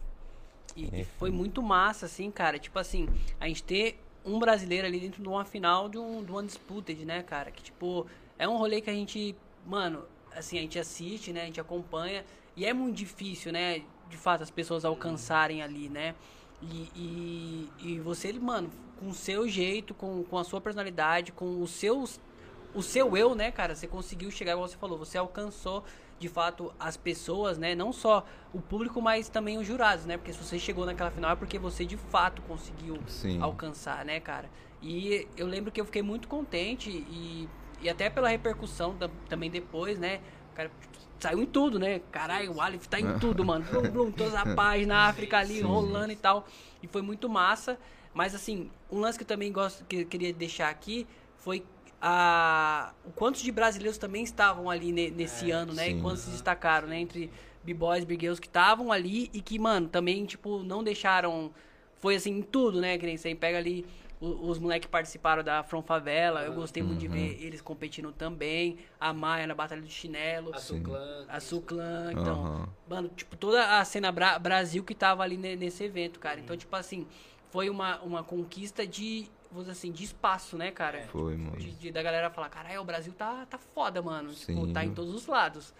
E, 0.76 1.00
e 1.00 1.04
foi 1.18 1.30
muito 1.30 1.62
massa, 1.62 2.06
assim, 2.06 2.30
cara. 2.30 2.58
Tipo 2.58 2.78
assim, 2.78 3.08
a 3.38 3.46
gente 3.46 3.62
ter 3.62 4.00
um 4.24 4.38
brasileiro 4.38 4.86
ali 4.86 5.00
dentro 5.00 5.22
de 5.22 5.28
uma 5.28 5.44
final 5.44 5.88
de 5.88 5.98
um, 5.98 6.22
de 6.22 6.30
uma 6.30 6.40
Undisputed, 6.40 7.04
né, 7.04 7.22
cara? 7.22 7.50
Que, 7.50 7.62
tipo, 7.62 8.06
é 8.38 8.48
um 8.48 8.56
rolê 8.56 8.80
que 8.80 8.90
a 8.90 8.92
gente, 8.92 9.34
mano, 9.66 10.04
assim, 10.34 10.58
a 10.58 10.60
gente 10.60 10.78
assiste, 10.78 11.32
né? 11.32 11.42
A 11.42 11.46
gente 11.46 11.60
acompanha. 11.60 12.24
E 12.56 12.66
é 12.66 12.72
muito 12.72 12.96
difícil, 12.96 13.52
né? 13.52 13.82
De 14.08 14.16
fato, 14.16 14.42
as 14.42 14.50
pessoas 14.50 14.84
alcançarem 14.84 15.62
ali, 15.62 15.88
né? 15.88 16.14
E, 16.62 16.88
e, 16.94 17.70
e 17.78 18.00
você, 18.00 18.32
mano, 18.32 18.70
com 18.98 19.08
o 19.08 19.14
seu 19.14 19.48
jeito, 19.48 19.94
com, 19.94 20.22
com 20.24 20.38
a 20.38 20.44
sua 20.44 20.60
personalidade, 20.60 21.32
com 21.32 21.62
os 21.62 21.70
seus. 21.70 22.20
O 22.74 22.82
seu 22.82 23.16
eu, 23.16 23.34
né, 23.34 23.50
cara? 23.50 23.74
Você 23.74 23.86
conseguiu 23.86 24.30
chegar, 24.30 24.52
igual 24.52 24.68
você 24.68 24.76
falou, 24.76 24.98
você 24.98 25.18
alcançou 25.18 25.82
de 26.20 26.28
fato 26.28 26.72
as 26.78 26.98
pessoas, 26.98 27.56
né? 27.56 27.74
Não 27.74 27.92
só 27.92 28.26
o 28.52 28.60
público, 28.60 29.00
mas 29.00 29.30
também 29.30 29.56
os 29.56 29.66
jurados, 29.66 30.04
né? 30.04 30.18
Porque 30.18 30.32
se 30.32 30.38
você 30.44 30.58
chegou 30.58 30.84
naquela 30.84 31.10
final 31.10 31.30
é 31.30 31.34
porque 31.34 31.58
você 31.58 31.84
de 31.86 31.96
fato 31.96 32.42
conseguiu 32.42 32.98
Sim. 33.06 33.40
alcançar, 33.40 34.04
né, 34.04 34.20
cara? 34.20 34.50
E 34.82 35.26
eu 35.34 35.46
lembro 35.46 35.72
que 35.72 35.80
eu 35.80 35.84
fiquei 35.86 36.02
muito 36.02 36.28
contente 36.28 36.90
e, 36.90 37.48
e 37.80 37.88
até 37.88 38.10
pela 38.10 38.28
repercussão 38.28 38.94
da, 38.94 39.08
também 39.30 39.50
depois, 39.50 39.98
né? 39.98 40.20
O 40.52 40.54
cara 40.54 40.70
saiu 41.18 41.42
em 41.42 41.46
tudo, 41.46 41.78
né? 41.78 42.00
Caralho, 42.12 42.52
o 42.52 42.60
Aleph 42.60 42.86
tá 42.86 43.00
em 43.00 43.18
tudo, 43.18 43.42
mano. 43.42 43.64
Blum, 43.64 43.90
blum, 43.90 44.12
todas 44.12 44.34
as 44.34 44.54
páginas, 44.54 44.98
África 45.08 45.38
ali 45.38 45.56
Sim. 45.56 45.62
rolando 45.62 46.12
e 46.12 46.16
tal. 46.16 46.46
E 46.82 46.86
foi 46.86 47.00
muito 47.00 47.30
massa. 47.30 47.78
Mas 48.12 48.34
assim, 48.34 48.70
um 48.90 49.00
lance 49.00 49.16
que 49.16 49.24
eu 49.24 49.28
também 49.28 49.50
gosto, 49.50 49.84
que 49.86 50.02
eu 50.02 50.06
queria 50.06 50.34
deixar 50.34 50.68
aqui 50.68 51.06
foi 51.36 51.64
a 52.00 52.92
o 53.04 53.10
quantos 53.12 53.42
de 53.42 53.52
brasileiros 53.52 53.98
também 53.98 54.22
estavam 54.24 54.70
ali 54.70 54.92
ne- 54.92 55.10
nesse 55.10 55.50
ano, 55.50 55.72
né? 55.74 55.86
sim. 55.86 55.98
E 55.98 56.00
quantos 56.02 56.22
se 56.22 56.30
destacaram, 56.30 56.88
né? 56.88 56.98
Entre 56.98 57.30
b-boys, 57.62 58.04
big 58.04 58.20
girls 58.22 58.40
que 58.40 58.46
estavam 58.46 58.90
ali 58.90 59.30
e 59.34 59.40
que, 59.42 59.58
mano, 59.58 59.88
também, 59.88 60.24
tipo, 60.24 60.62
não 60.62 60.82
deixaram... 60.82 61.52
Foi 61.96 62.14
assim, 62.16 62.38
em 62.38 62.42
tudo, 62.42 62.80
né? 62.80 62.96
Que 62.96 63.04
nem 63.04 63.16
você 63.18 63.34
pega 63.34 63.58
ali... 63.58 63.84
o- 64.18 64.48
Os 64.48 64.58
moleques 64.58 64.86
que 64.86 64.90
participaram 64.90 65.44
da 65.44 65.62
From 65.62 65.82
Favela, 65.82 66.42
eu 66.42 66.54
gostei 66.54 66.82
muito 66.82 67.00
de 67.00 67.08
ver 67.08 67.36
eles 67.42 67.60
competindo 67.60 68.10
também. 68.12 68.78
A 68.98 69.12
Maia 69.12 69.46
na 69.46 69.54
Batalha 69.54 69.82
do 69.82 69.90
Chinelo. 69.90 70.54
A 70.54 70.58
Suclan. 70.58 71.26
A 71.28 71.38
Suclan, 71.40 72.12
então, 72.14 72.44
Aham. 72.46 72.68
mano, 72.88 73.08
tipo, 73.14 73.36
toda 73.36 73.78
a 73.78 73.84
cena 73.84 74.10
Bra- 74.10 74.38
Brasil 74.38 74.82
que 74.82 74.94
tava 74.94 75.22
ali 75.22 75.36
ne- 75.36 75.56
nesse 75.56 75.84
evento, 75.84 76.18
cara. 76.18 76.40
Então, 76.40 76.56
tipo 76.56 76.74
assim, 76.74 77.06
foi 77.50 77.68
uma, 77.68 78.00
uma 78.00 78.24
conquista 78.24 78.86
de, 78.86 79.26
vamos 79.50 79.64
dizer 79.66 79.72
assim, 79.72 79.92
de 79.92 80.04
espaço, 80.04 80.56
né, 80.56 80.70
cara? 80.70 81.02
Foi, 81.08 81.36
mano. 81.36 81.56
De, 81.56 81.72
de- 81.72 81.92
da 81.92 82.02
galera 82.02 82.30
falar, 82.30 82.48
caralho, 82.48 82.80
o 82.80 82.84
Brasil 82.84 83.12
tá, 83.12 83.44
tá 83.46 83.58
foda, 83.58 84.00
mano. 84.00 84.32
Tipo, 84.32 84.66
Sim, 84.66 84.72
tá 84.72 84.84
em 84.84 84.94
todos 84.94 85.14
os 85.14 85.26
lados. 85.26 85.74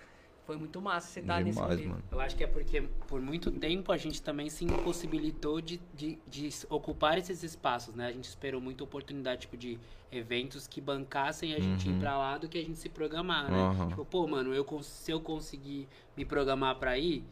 Foi 0.47 0.57
muito 0.57 0.81
massa 0.83 1.07
você 1.07 1.23
tá 1.23 1.39
nesse 1.41 1.61
mano. 1.61 2.03
Eu 2.11 2.19
acho 2.19 2.35
que 2.37 2.43
é 2.43 2.47
porque 2.47 2.83
por 3.07 3.21
muito 3.21 3.53
tempo 3.53 3.93
a 3.93 3.97
gente 3.97 4.21
também 4.21 4.51
se 4.51 4.65
impossibilitou 4.65 5.61
de, 5.61 5.77
de, 5.95 6.19
de 6.27 6.49
ocupar 6.69 7.19
esses 7.19 7.45
espaços, 7.45 7.95
né? 7.95 8.07
A 8.09 8.13
gente 8.13 8.25
esperou 8.25 8.61
muita 8.61 8.83
oportunidade, 8.83 9.43
tipo, 9.43 9.57
de 9.57 9.79
eventos 10.11 10.67
que 10.67 10.81
bancassem 10.81 11.55
a 11.55 11.61
gente 11.61 11.89
ir 11.89 11.95
pra 12.01 12.19
lá 12.19 12.37
do 12.37 12.49
que 12.49 12.59
a 12.59 12.63
gente 12.63 12.79
se 12.79 12.89
programar, 12.89 13.49
né? 13.49 13.59
Aham. 13.61 13.89
Tipo, 13.91 14.05
pô, 14.05 14.27
mano, 14.27 14.53
eu, 14.53 14.67
se 14.83 15.13
eu 15.13 15.21
conseguir 15.21 15.89
me 16.17 16.25
programar 16.25 16.77
pra 16.81 16.99
ir, 16.99 17.23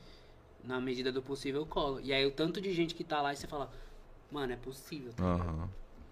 na 0.62 0.80
medida 0.80 1.10
do 1.10 1.20
possível 1.22 1.62
eu 1.62 1.66
colo. 1.66 2.00
E 2.00 2.12
aí 2.12 2.24
o 2.24 2.30
tanto 2.30 2.60
de 2.60 2.72
gente 2.72 2.94
que 2.94 3.02
tá 3.02 3.20
lá 3.20 3.32
e 3.32 3.36
você 3.36 3.48
fala, 3.48 3.68
mano, 4.30 4.52
é 4.52 4.56
possível, 4.56 5.12
tá 5.12 5.24
ligado? 5.32 5.70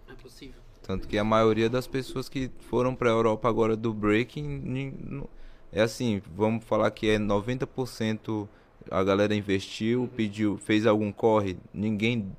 É 0.09 0.13
possível. 0.21 0.61
Tanto 0.81 1.07
que 1.07 1.17
a 1.17 1.23
maioria 1.23 1.69
das 1.69 1.85
pessoas 1.85 2.29
que 2.29 2.49
foram 2.69 2.95
pra 2.95 3.09
Europa 3.09 3.49
agora 3.49 3.75
do 3.75 3.93
breaking 3.93 5.27
é 5.71 5.81
assim, 5.81 6.21
vamos 6.33 6.63
falar 6.63 6.89
que 6.91 7.09
é 7.09 7.19
90% 7.19 8.47
a 8.89 9.03
galera 9.03 9.35
investiu, 9.35 10.09
pediu, 10.15 10.57
fez 10.57 10.85
algum 10.85 11.11
corre, 11.11 11.57
ninguém 11.73 12.31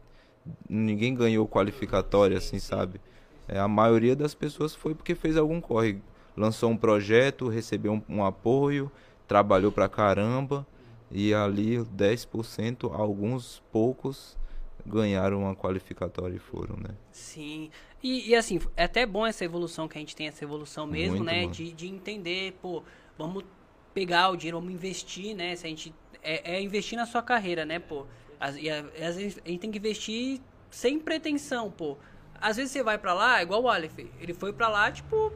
ninguém 0.68 1.14
ganhou 1.14 1.46
qualificatória 1.46 2.38
assim, 2.38 2.58
sabe? 2.58 3.00
É, 3.46 3.58
a 3.58 3.68
maioria 3.68 4.16
das 4.16 4.34
pessoas 4.34 4.74
foi 4.74 4.94
porque 4.94 5.14
fez 5.14 5.36
algum 5.36 5.60
corre, 5.60 6.00
lançou 6.34 6.70
um 6.70 6.76
projeto, 6.76 7.48
recebeu 7.48 7.92
um, 7.92 8.02
um 8.08 8.24
apoio, 8.24 8.90
trabalhou 9.26 9.70
pra 9.70 9.88
caramba 9.90 10.66
e 11.10 11.34
ali 11.34 11.78
10%, 11.78 12.90
alguns 12.92 13.62
poucos 13.70 14.38
ganharam 14.86 15.40
uma 15.40 15.54
qualificatória 15.54 16.36
e 16.36 16.38
foram, 16.38 16.76
né? 16.76 16.94
Sim. 17.12 17.70
E, 18.02 18.30
e, 18.30 18.34
assim, 18.34 18.60
é 18.76 18.84
até 18.84 19.04
bom 19.04 19.26
essa 19.26 19.44
evolução 19.44 19.88
que 19.88 19.98
a 19.98 20.00
gente 20.00 20.14
tem, 20.14 20.28
essa 20.28 20.44
evolução 20.44 20.86
mesmo, 20.86 21.16
Muito, 21.16 21.24
né? 21.24 21.42
mano. 21.42 21.52
De, 21.52 21.72
de 21.72 21.88
entender, 21.88 22.52
pô, 22.62 22.82
vamos 23.16 23.44
pegar 23.92 24.30
o 24.30 24.36
dinheiro, 24.36 24.58
vamos 24.58 24.72
investir, 24.72 25.34
né? 25.34 25.56
Se 25.56 25.66
a 25.66 25.70
gente. 25.70 25.94
É, 26.22 26.56
é 26.56 26.60
investir 26.62 26.96
na 26.98 27.06
sua 27.06 27.22
carreira, 27.22 27.64
né, 27.64 27.78
pô? 27.78 28.06
Às, 28.40 28.56
e 28.56 28.68
a- 28.70 28.80
às 29.06 29.16
vezes 29.16 29.40
a 29.44 29.48
gente 29.48 29.60
tem 29.60 29.70
que 29.70 29.78
investir 29.78 30.40
sem 30.70 30.98
pretensão, 30.98 31.70
pô. 31.70 31.98
Às 32.40 32.56
vezes 32.56 32.72
você 32.72 32.82
vai 32.82 32.98
pra 32.98 33.12
lá, 33.14 33.42
igual 33.42 33.62
o 33.62 33.68
Aleph, 33.68 33.98
ele 33.98 34.32
foi 34.34 34.52
pra 34.52 34.68
lá, 34.68 34.90
tipo, 34.92 35.32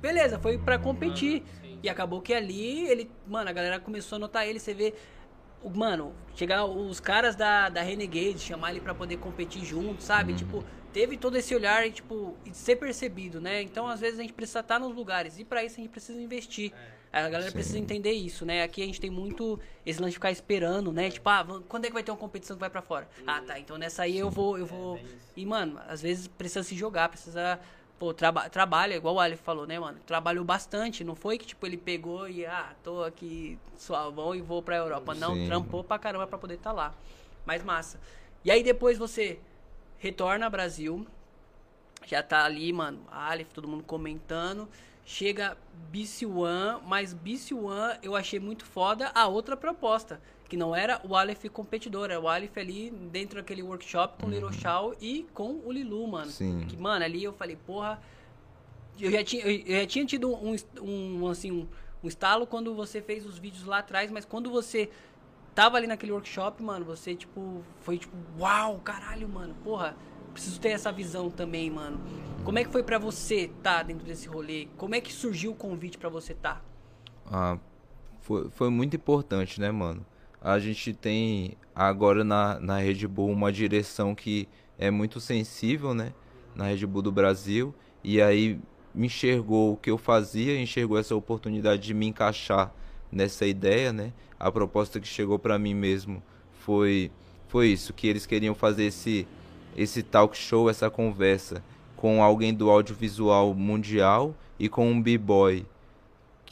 beleza, 0.00 0.38
foi 0.38 0.58
pra 0.58 0.78
competir. 0.78 1.44
E 1.82 1.88
acabou 1.88 2.20
que 2.20 2.34
ali, 2.34 2.88
ele, 2.88 3.10
mano, 3.26 3.48
a 3.48 3.52
galera 3.52 3.78
começou 3.78 4.16
a 4.16 4.18
notar 4.18 4.46
ele, 4.46 4.58
você 4.58 4.74
vê, 4.74 4.94
mano, 5.70 6.14
chegar 6.34 6.64
os 6.64 7.00
caras 7.00 7.34
da, 7.34 7.68
da 7.68 7.82
Renegade, 7.82 8.38
chamar 8.38 8.70
ele 8.70 8.80
pra 8.80 8.94
poder 8.94 9.16
competir 9.18 9.64
junto, 9.64 10.02
sabe? 10.02 10.34
Tipo, 10.34 10.64
teve 10.92 11.16
todo 11.16 11.36
esse 11.36 11.54
olhar 11.54 11.86
e, 11.86 11.90
tipo, 11.90 12.36
e 12.44 12.54
ser 12.54 12.76
percebido, 12.76 13.40
né? 13.40 13.62
Então, 13.62 13.86
às 13.86 14.00
vezes, 14.00 14.18
a 14.18 14.22
gente 14.22 14.32
precisa 14.32 14.60
estar 14.60 14.78
nos 14.78 14.94
lugares. 14.94 15.38
E 15.38 15.44
pra 15.44 15.64
isso 15.64 15.74
a 15.74 15.82
gente 15.82 15.90
precisa 15.90 16.20
investir. 16.20 16.72
A 17.12 17.22
galera 17.30 17.50
Sim. 17.50 17.52
precisa 17.52 17.78
entender 17.78 18.12
isso, 18.12 18.44
né? 18.44 18.62
Aqui 18.62 18.82
a 18.82 18.86
gente 18.86 19.00
tem 19.00 19.10
muito 19.10 19.58
esse 19.86 20.00
lance 20.00 20.10
de 20.10 20.16
ficar 20.16 20.30
esperando, 20.30 20.92
né? 20.92 21.10
Tipo, 21.10 21.28
ah, 21.30 21.46
quando 21.68 21.84
é 21.84 21.88
que 21.88 21.94
vai 21.94 22.02
ter 22.02 22.10
uma 22.10 22.16
competição 22.16 22.56
que 22.56 22.60
vai 22.60 22.68
pra 22.68 22.82
fora? 22.82 23.08
Ah, 23.26 23.40
tá, 23.40 23.58
então 23.58 23.78
nessa 23.78 24.02
aí 24.02 24.18
eu 24.18 24.28
vou, 24.28 24.58
eu 24.58 24.66
vou. 24.66 25.00
E, 25.34 25.46
mano, 25.46 25.80
às 25.88 26.02
vezes 26.02 26.28
precisa 26.28 26.62
se 26.62 26.76
jogar, 26.76 27.08
precisa. 27.08 27.58
Pô, 27.98 28.12
traba 28.12 28.48
trabalha, 28.50 28.94
igual 28.94 29.14
o 29.14 29.20
Aleph 29.20 29.40
falou, 29.40 29.66
né, 29.66 29.78
mano? 29.78 29.98
Trabalhou 30.06 30.44
bastante. 30.44 31.02
Não 31.02 31.14
foi 31.14 31.38
que, 31.38 31.46
tipo, 31.46 31.64
ele 31.64 31.78
pegou 31.78 32.28
e, 32.28 32.44
ah, 32.44 32.74
tô 32.84 33.02
aqui 33.02 33.58
suavão 33.76 34.34
e 34.34 34.42
vou 34.42 34.62
pra 34.62 34.76
Europa. 34.76 35.14
Não, 35.14 35.34
Sim. 35.34 35.46
trampou 35.46 35.82
pra 35.82 35.98
caramba 35.98 36.26
pra 36.26 36.36
poder 36.36 36.54
estar 36.54 36.72
lá. 36.72 36.92
Mas 37.46 37.64
massa. 37.64 37.98
E 38.44 38.50
aí 38.50 38.62
depois 38.62 38.98
você 38.98 39.40
retorna 39.98 40.44
ao 40.44 40.50
Brasil. 40.50 41.06
Já 42.04 42.22
tá 42.22 42.44
ali, 42.44 42.72
mano, 42.72 43.00
Aleph, 43.10 43.52
todo 43.52 43.66
mundo 43.66 43.82
comentando. 43.82 44.68
Chega 45.04 45.56
BC 45.90 46.26
One, 46.26 46.82
mas 46.84 47.14
BC 47.14 47.54
One 47.54 47.98
eu 48.02 48.14
achei 48.14 48.38
muito 48.38 48.64
foda 48.64 49.10
a 49.14 49.26
outra 49.26 49.56
proposta. 49.56 50.20
Que 50.48 50.56
não 50.56 50.74
era 50.74 51.00
o 51.04 51.16
Aleph 51.16 51.44
competidor, 51.52 52.10
era 52.10 52.20
o 52.20 52.28
Aleph 52.28 52.56
ali 52.56 52.90
dentro 52.90 53.36
daquele 53.36 53.62
workshop 53.62 54.22
com 54.22 54.28
o 54.28 54.30
Little 54.30 54.52
Shaw 54.52 54.94
e 55.00 55.26
com 55.34 55.60
o 55.64 55.72
Lilu, 55.72 56.06
mano. 56.06 56.30
Sim. 56.30 56.64
Que, 56.68 56.76
mano, 56.76 57.04
ali 57.04 57.24
eu 57.24 57.32
falei, 57.32 57.56
porra. 57.56 58.00
Eu 58.98 59.10
já 59.10 59.22
tinha, 59.22 59.44
eu 59.44 59.80
já 59.80 59.86
tinha 59.86 60.06
tido 60.06 60.32
um, 60.32 60.56
um, 60.80 61.28
assim, 61.28 61.50
um, 61.50 61.66
um 62.02 62.08
estalo 62.08 62.46
quando 62.46 62.74
você 62.74 63.02
fez 63.02 63.26
os 63.26 63.38
vídeos 63.38 63.64
lá 63.64 63.78
atrás, 63.78 64.10
mas 64.10 64.24
quando 64.24 64.50
você 64.50 64.88
tava 65.54 65.76
ali 65.76 65.86
naquele 65.86 66.12
workshop, 66.12 66.62
mano, 66.62 66.84
você, 66.84 67.14
tipo, 67.14 67.62
foi 67.80 67.98
tipo, 67.98 68.16
uau, 68.38 68.78
caralho, 68.78 69.28
mano, 69.28 69.54
porra, 69.64 69.96
preciso 70.32 70.60
ter 70.60 70.68
essa 70.68 70.92
visão 70.92 71.30
também, 71.30 71.70
mano. 71.70 71.98
Como 72.44 72.58
é 72.58 72.64
que 72.64 72.70
foi 72.70 72.82
pra 72.82 72.98
você 72.98 73.50
tá 73.62 73.82
dentro 73.82 74.06
desse 74.06 74.28
rolê? 74.28 74.68
Como 74.76 74.94
é 74.94 75.00
que 75.00 75.12
surgiu 75.12 75.52
o 75.52 75.54
convite 75.54 75.98
pra 75.98 76.08
você 76.08 76.34
tá? 76.34 76.60
Ah, 77.26 77.58
foi, 78.20 78.48
foi 78.50 78.70
muito 78.70 78.94
importante, 78.94 79.60
né, 79.60 79.70
mano? 79.70 80.04
A 80.46 80.60
gente 80.60 80.94
tem 80.94 81.56
agora 81.74 82.22
na, 82.22 82.60
na 82.60 82.78
Red 82.78 83.04
Bull 83.08 83.32
uma 83.32 83.50
direção 83.50 84.14
que 84.14 84.46
é 84.78 84.92
muito 84.92 85.18
sensível, 85.18 85.92
né? 85.92 86.12
Na 86.54 86.66
Red 86.66 86.86
Bull 86.86 87.02
do 87.02 87.10
Brasil. 87.10 87.74
E 88.04 88.22
aí 88.22 88.56
me 88.94 89.08
enxergou 89.08 89.72
o 89.72 89.76
que 89.76 89.90
eu 89.90 89.98
fazia, 89.98 90.56
enxergou 90.56 91.00
essa 91.00 91.16
oportunidade 91.16 91.82
de 91.82 91.92
me 91.92 92.06
encaixar 92.06 92.72
nessa 93.10 93.44
ideia, 93.44 93.92
né? 93.92 94.12
A 94.38 94.48
proposta 94.52 95.00
que 95.00 95.08
chegou 95.08 95.36
pra 95.36 95.58
mim 95.58 95.74
mesmo 95.74 96.22
foi 96.52 97.10
foi 97.48 97.66
isso, 97.66 97.92
que 97.92 98.06
eles 98.06 98.24
queriam 98.24 98.54
fazer 98.54 98.84
esse 98.84 99.26
esse 99.76 100.00
talk 100.00 100.36
show, 100.38 100.70
essa 100.70 100.88
conversa 100.88 101.60
com 101.96 102.22
alguém 102.22 102.54
do 102.54 102.70
audiovisual 102.70 103.52
mundial 103.52 104.32
e 104.60 104.68
com 104.68 104.88
um 104.88 105.02
b-boy 105.02 105.66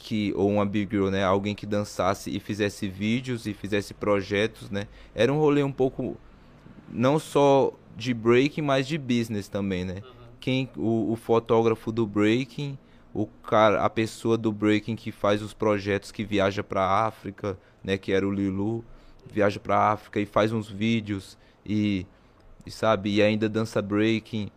que 0.05 0.35
ou 0.37 0.51
uma 0.51 0.67
big 0.67 0.95
girl, 0.95 1.09
né, 1.09 1.25
alguém 1.25 1.55
que 1.55 1.65
dançasse 1.65 2.29
e 2.29 2.39
fizesse 2.39 2.87
vídeos 2.87 3.47
e 3.47 3.55
fizesse 3.55 3.95
projetos, 3.95 4.69
né? 4.69 4.87
Era 5.15 5.33
um 5.33 5.39
rolê 5.39 5.63
um 5.63 5.73
pouco 5.73 6.19
não 6.93 7.19
só 7.19 7.73
de 7.97 8.13
breaking, 8.13 8.61
mas 8.61 8.87
de 8.87 8.99
business 8.99 9.49
também, 9.49 9.83
né? 9.83 10.03
Quem 10.39 10.69
o, 10.77 11.11
o 11.11 11.17
fotógrafo 11.17 11.91
do 11.91 12.07
breaking, 12.07 12.77
o 13.15 13.27
cara, 13.27 13.83
a 13.83 13.89
pessoa 13.89 14.37
do 14.37 14.53
breaking 14.53 14.95
que 14.95 15.11
faz 15.11 15.41
os 15.41 15.55
projetos 15.55 16.13
que 16.13 16.23
viaja 16.23 16.63
para 16.63 17.07
África, 17.07 17.59
né, 17.83 17.97
que 17.97 18.13
era 18.13 18.29
o 18.29 18.31
Lilu, 18.31 18.85
viaja 19.33 19.59
para 19.59 19.91
África 19.91 20.21
e 20.21 20.27
faz 20.27 20.53
uns 20.53 20.69
vídeos 20.69 21.39
e, 21.65 22.07
e 22.67 22.71
sabe, 22.71 23.15
e 23.15 23.23
ainda 23.23 23.49
dança 23.49 23.81
breaking. 23.81 24.51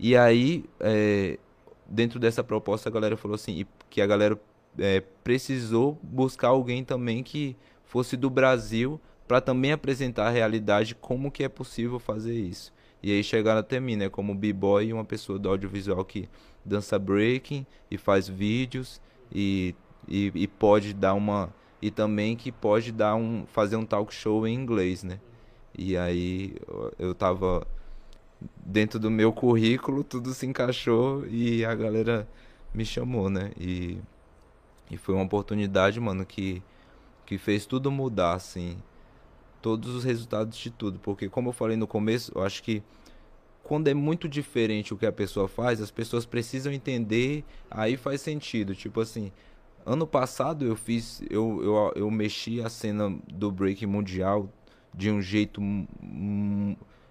E 0.00 0.16
aí, 0.16 0.64
é, 0.80 1.38
dentro 1.86 2.18
dessa 2.18 2.42
proposta, 2.42 2.88
a 2.88 2.92
galera 2.92 3.16
falou 3.16 3.36
assim, 3.36 3.64
que 3.88 4.00
a 4.00 4.06
galera 4.06 4.36
é, 4.78 5.00
precisou 5.22 5.98
buscar 6.02 6.48
alguém 6.48 6.84
também 6.84 7.22
que 7.22 7.56
fosse 7.84 8.16
do 8.16 8.30
Brasil 8.30 9.00
para 9.26 9.40
também 9.40 9.72
apresentar 9.72 10.26
a 10.26 10.30
realidade 10.30 10.94
como 10.94 11.30
que 11.30 11.44
é 11.44 11.48
possível 11.48 11.98
fazer 11.98 12.34
isso. 12.34 12.72
E 13.02 13.12
aí 13.12 13.22
chegaram 13.24 13.60
até 13.60 13.80
mim, 13.80 13.96
né? 13.96 14.08
Como 14.08 14.34
b-boy 14.34 14.86
e 14.86 14.92
uma 14.92 15.04
pessoa 15.04 15.38
do 15.38 15.48
audiovisual 15.48 16.04
que 16.04 16.28
dança 16.64 16.98
breaking 16.98 17.66
e 17.90 17.96
faz 17.96 18.28
vídeos 18.28 19.00
e, 19.32 19.74
e, 20.08 20.32
e, 20.34 20.46
pode 20.46 20.92
dar 20.92 21.14
uma. 21.14 21.52
E 21.80 21.90
também 21.90 22.36
que 22.36 22.52
pode 22.52 22.92
dar 22.92 23.14
um. 23.14 23.46
fazer 23.46 23.76
um 23.76 23.86
talk 23.86 24.12
show 24.12 24.46
em 24.46 24.54
inglês, 24.54 25.02
né? 25.02 25.18
E 25.76 25.96
aí 25.96 26.56
eu 26.98 27.14
tava 27.14 27.66
dentro 28.56 28.98
do 28.98 29.10
meu 29.10 29.32
currículo, 29.32 30.04
tudo 30.04 30.34
se 30.34 30.46
encaixou 30.46 31.26
e 31.26 31.64
a 31.64 31.74
galera 31.74 32.28
me 32.74 32.84
chamou, 32.84 33.30
né? 33.30 33.52
E, 33.58 33.98
e 34.90 34.96
foi 34.96 35.14
uma 35.14 35.24
oportunidade, 35.24 36.00
mano, 36.00 36.26
que, 36.26 36.62
que 37.24 37.38
fez 37.38 37.66
tudo 37.66 37.90
mudar, 37.90 38.34
assim 38.34 38.76
todos 39.60 39.94
os 39.94 40.04
resultados 40.04 40.56
de 40.58 40.70
tudo. 40.70 40.98
Porque, 40.98 41.28
como 41.28 41.50
eu 41.50 41.52
falei 41.52 41.76
no 41.76 41.86
começo, 41.86 42.32
eu 42.34 42.42
acho 42.42 42.62
que 42.62 42.82
quando 43.62 43.88
é 43.88 43.94
muito 43.94 44.28
diferente 44.28 44.92
o 44.92 44.96
que 44.96 45.06
a 45.06 45.12
pessoa 45.12 45.46
faz, 45.46 45.80
as 45.80 45.90
pessoas 45.90 46.26
precisam 46.26 46.72
entender, 46.72 47.44
aí 47.70 47.96
faz 47.96 48.20
sentido. 48.20 48.74
Tipo 48.74 49.00
assim, 49.00 49.30
ano 49.86 50.06
passado 50.06 50.64
eu 50.64 50.76
fiz, 50.76 51.22
eu, 51.30 51.62
eu, 51.62 51.92
eu 51.94 52.10
mexi 52.10 52.60
a 52.60 52.68
cena 52.68 53.16
do 53.32 53.50
break 53.50 53.86
mundial 53.86 54.48
de 54.92 55.10
um 55.10 55.22
jeito. 55.22 55.60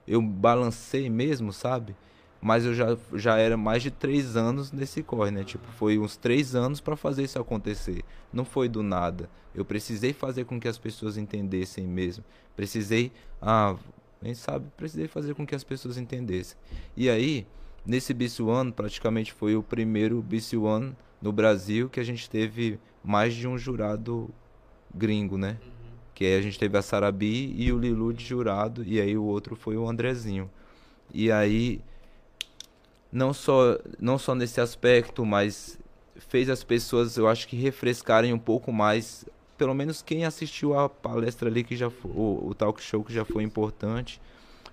Eu 0.08 0.22
balancei 0.22 1.10
mesmo, 1.10 1.54
sabe? 1.54 1.96
Mas 2.42 2.66
eu 2.66 2.74
já, 2.74 2.98
já 3.14 3.38
era 3.38 3.58
mais 3.58 3.84
de 3.84 3.92
três 3.92 4.38
anos 4.38 4.72
nesse 4.72 5.04
corre, 5.04 5.32
né? 5.32 5.44
Tipo, 5.44 5.68
foi 5.74 6.00
uns 6.00 6.16
três 6.16 6.56
anos 6.56 6.80
para 6.80 6.96
fazer 6.96 7.24
isso 7.24 7.40
acontecer. 7.40 8.04
Não 8.32 8.46
foi 8.46 8.70
do 8.70 8.82
nada. 8.82 9.30
Eu 9.54 9.66
precisei 9.66 10.14
fazer 10.14 10.46
com 10.46 10.60
que 10.60 10.68
as 10.68 10.78
pessoas 10.78 11.18
entendessem 11.18 11.86
mesmo. 11.86 12.24
Precisei, 12.56 13.12
ah, 13.42 13.76
quem 14.22 14.34
sabe, 14.34 14.68
precisei 14.78 15.08
fazer 15.08 15.34
com 15.34 15.46
que 15.46 15.56
as 15.56 15.64
pessoas 15.64 15.98
entendessem. 15.98 16.58
E 16.96 17.10
aí, 17.10 17.46
nesse 17.86 18.14
BC 18.14 18.42
One, 18.44 18.72
praticamente 18.72 19.34
foi 19.34 19.56
o 19.56 19.64
primeiro 19.64 20.22
BC 20.22 20.56
One 20.56 20.96
no 21.22 21.34
Brasil 21.34 21.90
que 21.90 22.00
a 22.00 22.04
gente 22.04 22.30
teve 22.30 22.80
mais 23.04 23.34
de 23.34 23.48
um 23.48 23.58
jurado 23.58 24.30
gringo, 24.94 25.38
né? 25.38 25.58
Uhum. 25.62 25.70
Que 26.14 26.26
aí 26.26 26.38
a 26.38 26.42
gente 26.42 26.60
teve 26.60 26.78
a 26.78 26.82
Sarabi 26.82 27.54
e 27.58 27.72
o 27.72 27.78
Lilu 27.78 28.14
de 28.14 28.26
jurado, 28.26 28.84
e 28.86 29.00
aí 29.00 29.18
o 29.18 29.24
outro 29.24 29.56
foi 29.56 29.78
o 29.78 29.88
Andrezinho. 29.88 30.50
E 31.14 31.32
aí 31.32 31.82
não 33.12 33.34
só 33.34 33.78
não 34.00 34.18
só 34.18 34.36
nesse 34.36 34.62
aspecto, 34.62 35.26
mas 35.26 35.80
fez 36.16 36.50
as 36.50 36.64
pessoas, 36.64 37.18
eu 37.18 37.28
acho 37.28 37.48
que 37.48 37.56
refrescarem 37.56 38.34
um 38.34 38.40
pouco 38.40 38.72
mais, 38.72 39.26
pelo 39.58 39.74
menos 39.74 40.02
quem 40.02 40.26
assistiu 40.26 40.78
a 40.78 40.90
palestra 40.90 41.50
ali 41.50 41.64
que 41.64 41.76
já 41.76 41.90
foi, 41.90 42.12
o, 42.12 42.50
o 42.50 42.56
talk 42.56 42.82
show 42.82 43.04
que 43.04 43.14
já 43.14 43.26
foi 43.26 43.44
importante, 43.44 44.22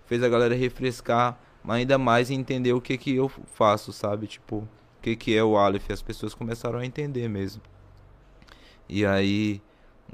fez 0.07 0.23
a 0.23 0.29
galera 0.29 0.55
refrescar 0.55 1.39
ainda 1.67 1.99
mais 1.99 2.31
entender 2.31 2.73
o 2.73 2.81
que 2.81 2.97
que 2.97 3.15
eu 3.15 3.29
faço, 3.29 3.93
sabe? 3.93 4.27
Tipo, 4.27 4.57
o 4.57 4.69
que 5.03 5.17
que 5.17 5.37
é 5.37 5.43
o 5.43 5.57
Aleph, 5.57 5.91
as 5.91 6.03
pessoas 6.03 6.35
começaram 6.35 6.79
a 6.79 6.87
entender 6.87 7.29
mesmo. 7.29 7.63
E 8.89 9.05
aí, 9.05 9.61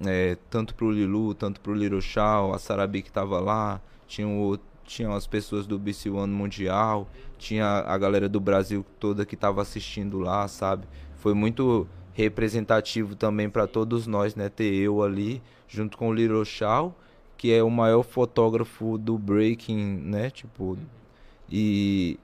é, 0.06 0.36
tanto 0.48 0.74
pro 0.74 0.90
Lilu, 0.90 1.34
tanto 1.34 1.60
pro 1.60 1.74
Little 1.74 2.00
Shaw, 2.00 2.54
a 2.54 2.58
Sarabi 2.58 3.02
que 3.02 3.12
tava 3.12 3.38
lá, 3.40 3.80
tinha 4.06 4.26
o 4.26 4.58
tinham 4.84 5.12
as 5.12 5.26
pessoas 5.26 5.66
do 5.66 5.78
BC 5.78 6.10
One 6.10 6.32
Mundial, 6.32 7.08
tinha 7.38 7.66
a 7.66 7.96
galera 7.98 8.28
do 8.28 8.40
Brasil 8.40 8.84
toda 8.98 9.26
que 9.26 9.34
estava 9.34 9.62
assistindo 9.62 10.18
lá, 10.18 10.46
sabe? 10.48 10.86
Foi 11.16 11.34
muito 11.34 11.86
representativo 12.12 13.14
também 13.16 13.48
para 13.48 13.66
todos 13.66 14.06
nós, 14.06 14.34
né? 14.34 14.48
Ter 14.48 14.72
eu 14.74 15.02
ali, 15.02 15.42
junto 15.68 15.96
com 15.96 16.08
o 16.08 16.14
Little 16.14 16.44
Shaw, 16.44 16.94
que 17.36 17.52
é 17.52 17.62
o 17.62 17.70
maior 17.70 18.02
fotógrafo 18.02 18.98
do 18.98 19.18
breaking, 19.18 19.78
né? 19.78 20.30
Tipo, 20.30 20.78
e 21.50 22.18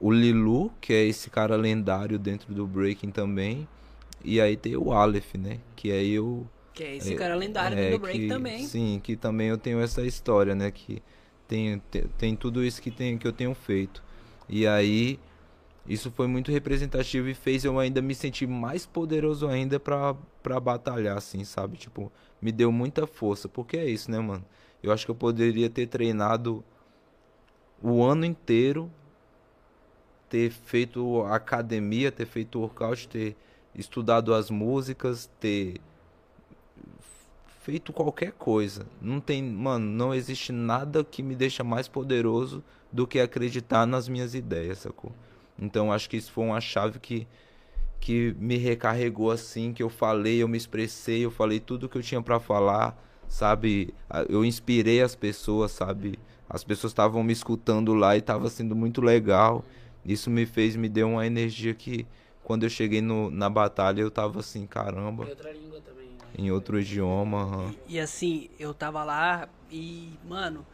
o 0.00 0.12
Lilu, 0.12 0.70
que 0.80 0.92
é 0.92 1.04
esse 1.04 1.30
cara 1.30 1.56
lendário 1.56 2.18
dentro 2.18 2.54
do 2.54 2.66
breaking 2.66 3.10
também. 3.10 3.66
E 4.24 4.40
aí 4.40 4.56
tem 4.56 4.76
o 4.76 4.92
Aleph, 4.92 5.34
né? 5.34 5.58
Que 5.74 5.90
é 5.90 6.04
eu. 6.04 6.46
Que 6.74 6.84
é 6.84 6.96
esse 6.96 7.14
é, 7.14 7.16
cara 7.16 7.34
lendário 7.34 7.78
é, 7.78 7.90
do 7.90 7.98
break 7.98 8.20
que, 8.20 8.28
também. 8.28 8.64
Sim, 8.64 9.00
que 9.02 9.16
também 9.16 9.48
eu 9.48 9.58
tenho 9.58 9.80
essa 9.80 10.02
história, 10.02 10.54
né? 10.54 10.70
Que 10.70 11.02
tem, 11.48 11.82
tem, 12.18 12.36
tudo 12.36 12.62
isso 12.62 12.80
que, 12.80 12.90
tem, 12.90 13.16
que 13.16 13.26
eu 13.26 13.32
tenho 13.32 13.54
feito. 13.54 14.02
E 14.48 14.66
aí, 14.66 15.18
isso 15.86 16.10
foi 16.10 16.26
muito 16.26 16.52
representativo 16.52 17.28
e 17.28 17.34
fez 17.34 17.64
eu 17.64 17.78
ainda 17.78 18.02
me 18.02 18.14
sentir 18.14 18.46
mais 18.46 18.84
poderoso 18.84 19.48
ainda 19.48 19.80
pra, 19.80 20.14
pra 20.42 20.60
batalhar, 20.60 21.16
assim, 21.16 21.42
sabe? 21.44 21.78
Tipo, 21.78 22.12
me 22.40 22.52
deu 22.52 22.70
muita 22.70 23.06
força. 23.06 23.48
Porque 23.48 23.78
é 23.78 23.86
isso, 23.88 24.10
né, 24.10 24.20
mano? 24.20 24.44
Eu 24.82 24.92
acho 24.92 25.06
que 25.06 25.10
eu 25.10 25.14
poderia 25.14 25.70
ter 25.70 25.86
treinado 25.86 26.62
o 27.82 28.04
ano 28.04 28.26
inteiro, 28.26 28.90
ter 30.28 30.50
feito 30.50 31.22
academia, 31.22 32.12
ter 32.12 32.26
feito 32.26 32.60
workout, 32.60 33.08
ter 33.08 33.34
estudado 33.74 34.34
as 34.34 34.50
músicas, 34.50 35.30
ter 35.40 35.80
feito 37.68 37.92
qualquer 37.92 38.32
coisa. 38.32 38.86
Não 38.98 39.20
tem, 39.20 39.42
mano, 39.42 39.84
não 39.84 40.14
existe 40.14 40.52
nada 40.52 41.04
que 41.04 41.22
me 41.22 41.34
deixa 41.36 41.62
mais 41.62 41.86
poderoso 41.86 42.64
do 42.90 43.06
que 43.06 43.20
acreditar 43.20 43.84
nas 43.84 44.08
minhas 44.08 44.34
ideias, 44.34 44.78
sacou? 44.78 45.12
Então 45.58 45.92
acho 45.92 46.08
que 46.08 46.16
isso 46.16 46.32
foi 46.32 46.44
uma 46.44 46.62
chave 46.62 46.98
que 46.98 47.26
que 48.00 48.34
me 48.38 48.56
recarregou 48.56 49.30
assim, 49.30 49.72
que 49.74 49.82
eu 49.82 49.90
falei, 49.90 50.40
eu 50.42 50.48
me 50.48 50.56
expressei, 50.56 51.26
eu 51.26 51.30
falei 51.30 51.60
tudo 51.60 51.88
que 51.90 51.98
eu 51.98 52.02
tinha 52.02 52.22
para 52.22 52.40
falar, 52.40 52.96
sabe? 53.28 53.92
Eu 54.30 54.46
inspirei 54.46 55.02
as 55.02 55.14
pessoas, 55.14 55.72
sabe? 55.72 56.18
As 56.48 56.64
pessoas 56.64 56.92
estavam 56.92 57.22
me 57.22 57.34
escutando 57.34 57.92
lá 57.92 58.16
e 58.16 58.20
estava 58.20 58.48
sendo 58.48 58.74
muito 58.74 59.02
legal. 59.02 59.62
Isso 60.06 60.30
me 60.30 60.46
fez, 60.46 60.74
me 60.74 60.88
deu 60.88 61.08
uma 61.08 61.26
energia 61.26 61.74
que 61.74 62.06
quando 62.42 62.62
eu 62.62 62.70
cheguei 62.70 63.02
no, 63.02 63.30
na 63.30 63.50
batalha 63.50 64.00
eu 64.00 64.10
tava 64.10 64.40
assim, 64.40 64.64
caramba. 64.64 65.26
Em 65.26 65.30
outra 65.30 65.52
língua 65.52 65.80
também 65.80 65.97
em 66.36 66.50
outro 66.50 66.80
idioma. 66.80 67.74
E, 67.86 67.96
e, 67.96 68.00
assim, 68.00 68.50
eu 68.58 68.74
tava 68.74 69.04
lá 69.04 69.48
e, 69.70 70.12
mano, 70.24 70.66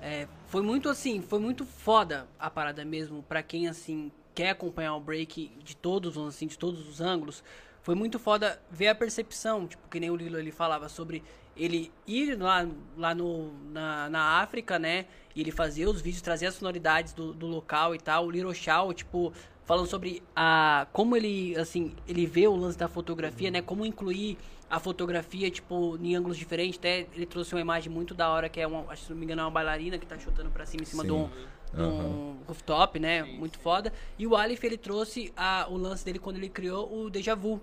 é, 0.00 0.28
foi 0.46 0.62
muito 0.62 0.88
assim, 0.88 1.22
foi 1.22 1.38
muito 1.38 1.64
foda 1.64 2.28
a 2.38 2.50
parada 2.50 2.84
mesmo, 2.84 3.22
pra 3.22 3.42
quem 3.42 3.68
assim 3.68 4.12
quer 4.34 4.50
acompanhar 4.50 4.94
o 4.96 5.00
break 5.00 5.50
de 5.62 5.76
todos, 5.76 6.18
assim, 6.18 6.46
de 6.46 6.58
todos 6.58 6.86
os 6.88 7.00
ângulos. 7.00 7.42
Foi 7.82 7.94
muito 7.94 8.18
foda 8.18 8.60
ver 8.70 8.88
a 8.88 8.94
percepção, 8.94 9.66
tipo, 9.66 9.88
que 9.88 10.00
nem 10.00 10.10
o 10.10 10.16
Lilo 10.16 10.38
ele 10.38 10.50
falava 10.50 10.88
sobre 10.88 11.22
ele 11.56 11.92
ir 12.06 12.36
lá, 12.36 12.66
lá 12.96 13.14
no, 13.14 13.52
na, 13.70 14.10
na 14.10 14.40
África, 14.40 14.78
né? 14.78 15.06
E 15.34 15.40
ele 15.40 15.50
fazia 15.50 15.88
os 15.88 16.00
vídeos, 16.00 16.22
trazer 16.22 16.46
as 16.46 16.54
sonoridades 16.54 17.12
do, 17.12 17.32
do 17.32 17.46
local 17.46 17.94
e 17.94 17.98
tal. 17.98 18.26
O 18.26 18.30
Little 18.30 18.54
Shaw, 18.54 18.92
tipo, 18.92 19.32
falando 19.64 19.86
sobre 19.86 20.22
a 20.34 20.86
como 20.92 21.16
ele, 21.16 21.56
assim, 21.56 21.94
ele 22.08 22.26
vê 22.26 22.46
o 22.48 22.56
lance 22.56 22.76
da 22.76 22.88
fotografia, 22.88 23.50
né? 23.50 23.62
Como 23.62 23.86
incluir 23.86 24.38
a 24.68 24.80
fotografia, 24.80 25.50
tipo, 25.50 25.96
em 26.00 26.16
ângulos 26.16 26.36
diferentes. 26.36 26.78
Até 26.78 27.06
ele 27.14 27.26
trouxe 27.26 27.54
uma 27.54 27.60
imagem 27.60 27.92
muito 27.92 28.14
da 28.14 28.28
hora, 28.28 28.48
que 28.48 28.60
é 28.60 28.66
uma, 28.66 28.80
acho 28.90 29.02
que 29.02 29.06
se 29.06 29.10
não 29.10 29.18
me 29.18 29.24
engano, 29.24 29.42
é 29.42 29.44
uma 29.44 29.50
bailarina 29.50 29.98
que 29.98 30.06
tá 30.06 30.18
chutando 30.18 30.50
pra 30.50 30.66
cima 30.66 30.82
em 30.82 30.86
cima 30.86 31.02
Sim. 31.02 31.08
de 31.08 31.14
um, 31.14 31.28
de 31.72 31.82
um 31.82 31.84
uhum. 31.84 32.36
rooftop, 32.46 32.98
né? 32.98 33.22
Muito 33.22 33.58
foda. 33.58 33.92
E 34.18 34.26
o 34.26 34.36
Aleph, 34.36 34.62
ele 34.64 34.76
trouxe 34.76 35.32
a, 35.36 35.66
o 35.68 35.76
lance 35.76 36.04
dele 36.04 36.18
quando 36.18 36.36
ele 36.36 36.48
criou 36.48 36.92
o 36.92 37.10
Deja 37.10 37.34
Vu. 37.34 37.60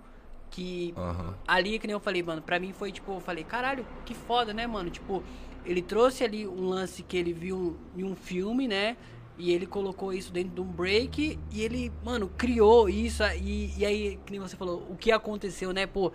Que 0.50 0.94
uhum. 0.98 1.34
ali, 1.48 1.80
que 1.80 1.88
nem 1.88 1.94
eu 1.94 2.00
falei, 2.00 2.22
mano, 2.22 2.42
pra 2.42 2.60
mim 2.60 2.74
foi 2.74 2.92
tipo, 2.92 3.14
eu 3.14 3.22
falei, 3.22 3.42
caralho, 3.42 3.88
que 4.06 4.14
foda, 4.14 4.54
né, 4.54 4.68
mano? 4.68 4.90
Tipo, 4.90 5.24
ele 5.66 5.82
trouxe 5.82 6.26
ali 6.26 6.46
um 6.46 6.68
lance 6.68 7.04
que 7.04 7.16
ele 7.16 7.32
viu 7.32 7.78
em 7.96 8.04
um 8.04 8.16
filme, 8.16 8.68
né? 8.68 8.98
E 9.38 9.52
ele 9.52 9.66
colocou 9.66 10.14
isso 10.14 10.32
dentro 10.32 10.52
de 10.54 10.62
um 10.62 10.66
break 10.66 11.40
e 11.52 11.62
ele, 11.62 11.92
mano, 12.04 12.30
criou 12.38 12.90
isso. 12.90 13.24
E, 13.42 13.74
e 13.78 13.86
aí, 13.86 14.20
que 14.26 14.32
nem 14.32 14.42
você 14.42 14.56
falou, 14.56 14.86
o 14.90 14.96
que 14.96 15.12
aconteceu, 15.12 15.72
né? 15.72 15.88
Pô, 15.88 16.12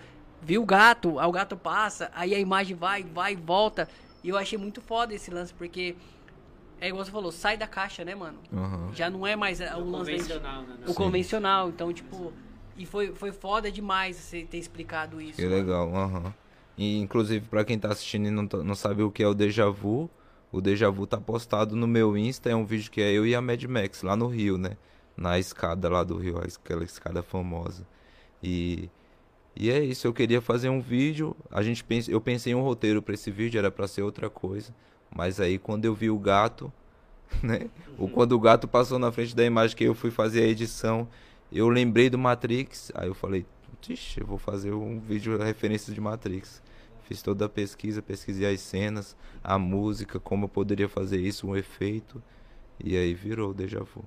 viu 0.47 0.63
o 0.63 0.65
gato, 0.65 1.19
aí 1.19 1.27
o 1.27 1.33
gato 1.33 1.57
passa, 1.57 2.09
aí 2.15 2.33
a 2.33 2.39
imagem 2.39 2.77
vai, 2.77 3.03
vai 3.03 3.33
e 3.33 3.37
volta. 3.37 3.89
E 4.23 4.29
eu 4.29 4.39
achei 4.39 4.57
muito 4.57 4.81
foda 4.81 5.13
esse 5.13 5.29
lance, 5.29 5.53
porque 5.53 5.97
é 6.81 6.89
igual 6.89 7.05
você 7.05 7.11
falou, 7.11 7.33
sai 7.33 7.57
da 7.57 7.67
caixa, 7.67 8.05
né, 8.05 8.15
mano? 8.15 8.39
Uhum. 8.53 8.95
Já 8.95 9.11
não 9.11 9.27
é 9.27 9.35
mais 9.35 9.61
o, 9.61 9.65
o 9.65 9.91
lance 9.91 10.13
convencional, 10.13 10.63
né? 10.63 10.77
O 10.85 10.89
Sim. 10.89 10.95
convencional, 10.95 11.69
então, 11.69 11.93
tipo, 11.93 12.33
e 12.77 12.87
foi, 12.87 13.13
foi 13.13 13.33
foda 13.33 13.73
demais 13.73 14.17
você 14.17 14.45
ter 14.45 14.59
explicado 14.59 15.21
isso. 15.21 15.37
Que 15.37 15.43
mano. 15.43 15.57
legal, 15.57 15.95
aham. 15.97 16.25
Uhum. 16.25 16.33
E 16.79 16.99
inclusive 16.99 17.49
para 17.49 17.65
quem 17.65 17.79
tá 17.79 17.89
assistindo 17.89 18.27
e 18.27 18.31
não, 18.31 18.45
não 18.63 18.75
sabe 18.75 19.03
o 19.03 19.11
que 19.11 19.23
é 19.23 19.27
o 19.27 19.35
déjà 19.35 19.69
vu, 19.69 20.11
o 20.53 20.61
déjà 20.61 20.91
vu 20.91 21.07
tá 21.07 21.19
postado 21.19 21.75
no 21.75 21.87
meu 21.87 22.17
Insta, 22.17 22.51
é 22.51 22.55
um 22.55 22.67
vídeo 22.67 22.91
que 22.91 23.01
é 23.01 23.11
eu 23.11 23.27
e 23.27 23.35
a 23.35 23.41
Mad 23.41 23.65
Max 23.65 24.03
lá 24.03 24.15
no 24.15 24.27
Rio, 24.27 24.59
né? 24.59 24.77
Na 25.17 25.39
escada 25.39 25.89
lá 25.89 26.05
do 26.05 26.19
Rio, 26.19 26.39
aquela 26.39 26.85
escada 26.85 27.23
famosa. 27.23 27.87
E 28.43 28.91
e 29.57 29.71
é 29.71 29.83
isso, 29.83 30.07
eu 30.07 30.13
queria 30.13 30.41
fazer 30.41 30.69
um 30.69 30.81
vídeo, 30.81 31.37
a 31.51 31.63
gente 31.63 31.83
pense, 31.83 32.11
eu 32.11 32.21
pensei 32.21 32.53
em 32.53 32.57
um 32.57 32.63
roteiro 32.63 33.01
para 33.01 33.15
esse 33.15 33.31
vídeo, 33.31 33.59
era 33.59 33.71
para 33.71 33.89
ser 33.89 34.03
outra 34.03 34.29
coisa, 34.29 34.75
mas 35.15 35.41
aí 35.41 35.59
quando 35.59 35.85
eu 35.85 35.95
vi 35.95 36.11
o 36.11 36.19
gato, 36.19 36.73
né? 37.43 37.69
Ou 37.99 38.07
uhum. 38.07 38.13
quando 38.13 38.33
o 38.33 38.41
gato 38.41 38.69
passou 38.69 38.99
na 38.99 39.11
frente 39.11 39.35
da 39.35 39.45
imagem 39.45 39.77
que 39.77 39.85
eu 39.85 39.95
fui 39.95 40.11
fazer 40.11 40.43
a 40.43 40.47
edição, 40.47 41.09
eu 41.51 41.69
lembrei 41.69 42.11
do 42.11 42.19
Matrix, 42.19 42.93
aí 42.95 43.09
eu 43.09 43.15
falei, 43.15 43.47
Ixi, 43.89 44.21
eu 44.21 44.27
vou 44.27 44.39
fazer 44.39 44.73
um 44.73 44.99
vídeo 44.99 45.39
referência 45.39 45.95
de 45.95 46.01
Matrix. 46.01 46.61
Fiz 47.05 47.23
toda 47.23 47.45
a 47.45 47.49
pesquisa, 47.49 48.03
pesquisei 48.03 48.53
as 48.53 48.61
cenas, 48.61 49.17
a 49.43 49.59
música, 49.59 50.19
como 50.19 50.47
eu 50.47 50.49
poderia 50.49 50.89
fazer 50.89 51.21
isso, 51.21 51.47
um 51.47 51.57
efeito. 51.57 52.21
E 52.83 52.97
aí 52.97 53.15
virou 53.15 53.51
o 53.51 53.55
Deja 53.55 53.81
Vu. 53.81 54.05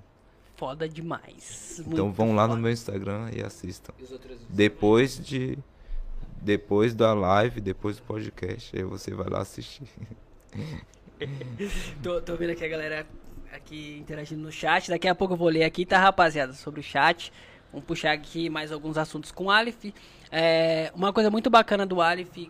Foda 0.60 0.90
demais. 0.90 1.82
Então 1.88 2.12
vão 2.12 2.36
lá 2.36 2.44
no 2.44 2.50
foda. 2.50 2.62
meu 2.62 2.72
Instagram 2.72 3.32
e 3.34 3.42
assistam. 3.42 3.94
E 3.98 4.04
os 4.04 4.12
outros 4.12 4.38
Depois 4.50 5.18
de. 5.18 5.58
Depois 6.42 6.94
da 6.94 7.14
live, 7.14 7.62
depois 7.62 7.98
do 7.98 8.04
podcast, 8.04 8.76
aí 8.76 8.84
você 8.84 9.14
vai 9.14 9.30
lá 9.30 9.40
assistir. 9.40 9.88
Tô, 12.02 12.22
tô 12.22 12.38
vendo 12.38 12.52
aqui 12.52 12.64
a 12.64 12.68
galera 12.70 13.06
aqui 13.52 13.98
interagindo 14.00 14.42
no 14.42 14.52
chat. 14.52 14.90
Daqui 14.90 15.06
a 15.06 15.14
pouco 15.14 15.34
eu 15.34 15.38
vou 15.38 15.50
ler 15.50 15.66
aqui, 15.66 15.86
tá, 15.86 16.00
rapaziada? 16.00 16.54
Sobre 16.54 16.80
o 16.80 16.84
chat. 16.84 17.34
Vamos 17.72 17.86
puxar 17.86 18.14
aqui 18.14 18.50
mais 18.50 18.72
alguns 18.72 18.98
assuntos 18.98 19.30
com 19.30 19.46
o 19.46 19.52
Aleph. 19.52 19.94
É, 20.32 20.92
uma 20.96 21.12
coisa 21.12 21.30
muito 21.30 21.50
bacana 21.50 21.86
do 21.86 22.02
Aleph, 22.02 22.50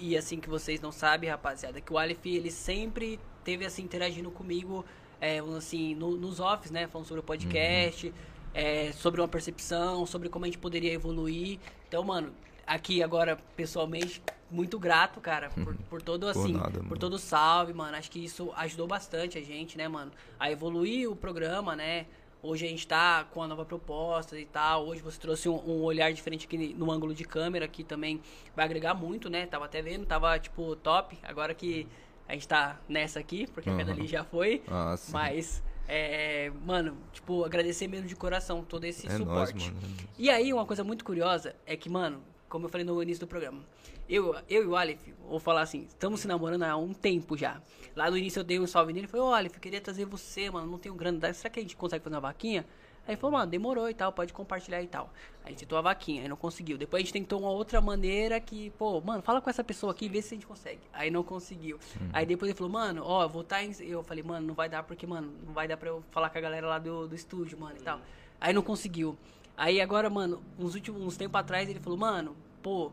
e 0.00 0.16
assim 0.16 0.38
que 0.38 0.50
vocês 0.50 0.80
não 0.80 0.92
sabem, 0.92 1.30
rapaziada, 1.30 1.78
é 1.78 1.80
que 1.80 1.92
o 1.92 1.98
Aleph, 1.98 2.24
ele 2.26 2.50
sempre 2.50 3.18
teve 3.42 3.64
assim, 3.64 3.82
interagindo 3.82 4.30
comigo, 4.30 4.84
é, 5.20 5.38
assim, 5.56 5.94
no- 5.94 6.16
nos 6.16 6.40
offs, 6.40 6.70
né? 6.70 6.86
Falando 6.86 7.06
sobre 7.06 7.20
o 7.20 7.24
podcast, 7.24 8.12
é, 8.54 8.92
sobre 8.92 9.20
uma 9.20 9.28
percepção, 9.28 10.06
sobre 10.06 10.28
como 10.28 10.44
a 10.44 10.48
gente 10.48 10.58
poderia 10.58 10.92
evoluir. 10.92 11.58
Então, 11.88 12.02
mano, 12.02 12.32
aqui 12.66 13.02
agora, 13.02 13.36
pessoalmente, 13.56 14.22
muito 14.50 14.78
grato, 14.78 15.20
cara, 15.20 15.50
por, 15.64 15.74
por 15.88 16.02
todo, 16.02 16.26
assim, 16.26 16.52
nada, 16.54 16.80
por 16.88 16.98
todo 16.98 17.14
o 17.14 17.18
salve, 17.18 17.72
mano. 17.72 17.96
Acho 17.96 18.10
que 18.10 18.24
isso 18.24 18.50
ajudou 18.56 18.86
bastante 18.86 19.38
a 19.38 19.42
gente, 19.42 19.76
né, 19.78 19.86
mano? 19.88 20.10
A 20.38 20.50
evoluir 20.50 21.10
o 21.10 21.14
programa, 21.16 21.76
né? 21.76 22.06
Hoje 22.42 22.64
a 22.64 22.68
gente 22.70 22.86
tá 22.86 23.24
com 23.30 23.42
a 23.42 23.46
nova 23.46 23.66
proposta 23.66 24.38
e 24.40 24.46
tal. 24.46 24.86
Hoje 24.86 25.02
você 25.02 25.20
trouxe 25.20 25.46
um, 25.46 25.56
um 25.56 25.82
olhar 25.82 26.10
diferente 26.10 26.46
aqui 26.46 26.74
no 26.74 26.90
ângulo 26.90 27.12
de 27.14 27.22
câmera, 27.22 27.68
que 27.68 27.84
também 27.84 28.18
vai 28.56 28.64
agregar 28.64 28.94
muito, 28.94 29.28
né? 29.28 29.44
Tava 29.46 29.66
até 29.66 29.82
vendo, 29.82 30.06
tava, 30.06 30.38
tipo, 30.38 30.74
top. 30.76 31.18
Agora 31.22 31.52
que 31.54 31.86
a 32.30 32.34
gente 32.34 32.46
tá 32.46 32.80
nessa 32.88 33.18
aqui, 33.18 33.46
porque 33.48 33.68
a 33.68 33.76
queda 33.76 33.90
ali 33.90 34.06
já 34.06 34.22
foi. 34.22 34.62
Ah, 34.68 34.94
sim. 34.96 35.12
Mas, 35.12 35.62
é, 35.88 36.52
mano, 36.64 36.96
tipo, 37.12 37.44
agradecer 37.44 37.88
mesmo 37.88 38.06
de 38.06 38.14
coração 38.14 38.62
todo 38.64 38.84
esse 38.84 39.08
é 39.08 39.18
nóis, 39.18 39.48
suporte. 39.50 39.72
mano. 39.72 39.86
E 40.16 40.30
aí, 40.30 40.52
uma 40.52 40.64
coisa 40.64 40.84
muito 40.84 41.04
curiosa 41.04 41.56
é 41.66 41.76
que, 41.76 41.88
mano, 41.88 42.22
como 42.48 42.66
eu 42.66 42.68
falei 42.70 42.86
no 42.86 43.02
início 43.02 43.20
do 43.20 43.26
programa, 43.26 43.64
eu, 44.08 44.36
eu 44.48 44.62
e 44.62 44.66
o 44.66 44.76
Aleph, 44.76 45.00
vou 45.28 45.40
falar 45.40 45.62
assim, 45.62 45.86
estamos 45.88 46.20
se 46.20 46.28
namorando 46.28 46.62
há 46.62 46.76
um 46.76 46.92
tempo 46.92 47.36
já. 47.36 47.60
Lá 47.96 48.08
no 48.08 48.16
início 48.16 48.40
eu 48.40 48.44
dei 48.44 48.60
um 48.60 48.66
salve 48.66 48.92
nele 48.92 49.06
e 49.06 49.08
falei, 49.08 49.26
ô 49.26 49.32
Aleph, 49.32 49.54
eu 49.54 49.60
queria 49.60 49.80
trazer 49.80 50.04
você, 50.04 50.48
mano, 50.50 50.70
não 50.70 50.78
tenho 50.78 50.94
grana, 50.94 51.32
será 51.32 51.50
que 51.50 51.58
a 51.58 51.62
gente 51.62 51.76
consegue 51.76 52.02
fazer 52.04 52.14
uma 52.14 52.20
vaquinha? 52.20 52.64
Aí 53.06 53.14
ele 53.14 53.20
falou, 53.20 53.38
mano, 53.38 53.50
demorou 53.50 53.88
e 53.88 53.94
tal, 53.94 54.12
pode 54.12 54.32
compartilhar 54.32 54.82
e 54.82 54.86
tal. 54.86 55.10
Aí 55.42 55.46
a 55.46 55.48
gente 55.50 55.60
tentou 55.60 55.78
a 55.78 55.80
vaquinha, 55.80 56.22
aí 56.22 56.28
não 56.28 56.36
conseguiu. 56.36 56.78
Depois 56.78 57.02
a 57.02 57.04
gente 57.04 57.12
tentou 57.12 57.40
uma 57.40 57.50
outra 57.50 57.80
maneira 57.80 58.38
que, 58.38 58.70
pô, 58.70 59.00
mano, 59.00 59.22
fala 59.22 59.40
com 59.40 59.50
essa 59.50 59.64
pessoa 59.64 59.92
aqui 59.92 60.06
e 60.06 60.08
vê 60.08 60.22
se 60.22 60.34
a 60.34 60.36
gente 60.36 60.46
consegue. 60.46 60.80
Aí 60.92 61.10
não 61.10 61.22
conseguiu. 61.24 61.78
Aí 62.12 62.24
depois 62.26 62.50
ele 62.50 62.56
falou, 62.56 62.72
mano, 62.72 63.02
ó, 63.04 63.24
eu 63.24 63.28
vou 63.28 63.42
estar 63.42 63.64
em... 63.64 63.72
Eu 63.80 64.02
falei, 64.02 64.22
mano, 64.22 64.46
não 64.46 64.54
vai 64.54 64.68
dar 64.68 64.82
porque, 64.82 65.06
mano, 65.06 65.32
não 65.44 65.52
vai 65.52 65.66
dar 65.66 65.76
pra 65.76 65.88
eu 65.88 66.04
falar 66.10 66.30
com 66.30 66.38
a 66.38 66.40
galera 66.40 66.66
lá 66.66 66.78
do, 66.78 67.08
do 67.08 67.14
estúdio, 67.14 67.58
mano, 67.58 67.76
e 67.78 67.82
tal. 67.82 68.00
Aí 68.40 68.52
não 68.52 68.62
conseguiu. 68.62 69.16
Aí 69.56 69.80
agora, 69.80 70.08
mano, 70.08 70.42
uns 70.58 70.74
últimos 70.74 71.02
uns 71.02 71.16
tempos 71.16 71.40
atrás 71.40 71.68
ele 71.68 71.80
falou, 71.80 71.98
mano, 71.98 72.36
pô, 72.62 72.92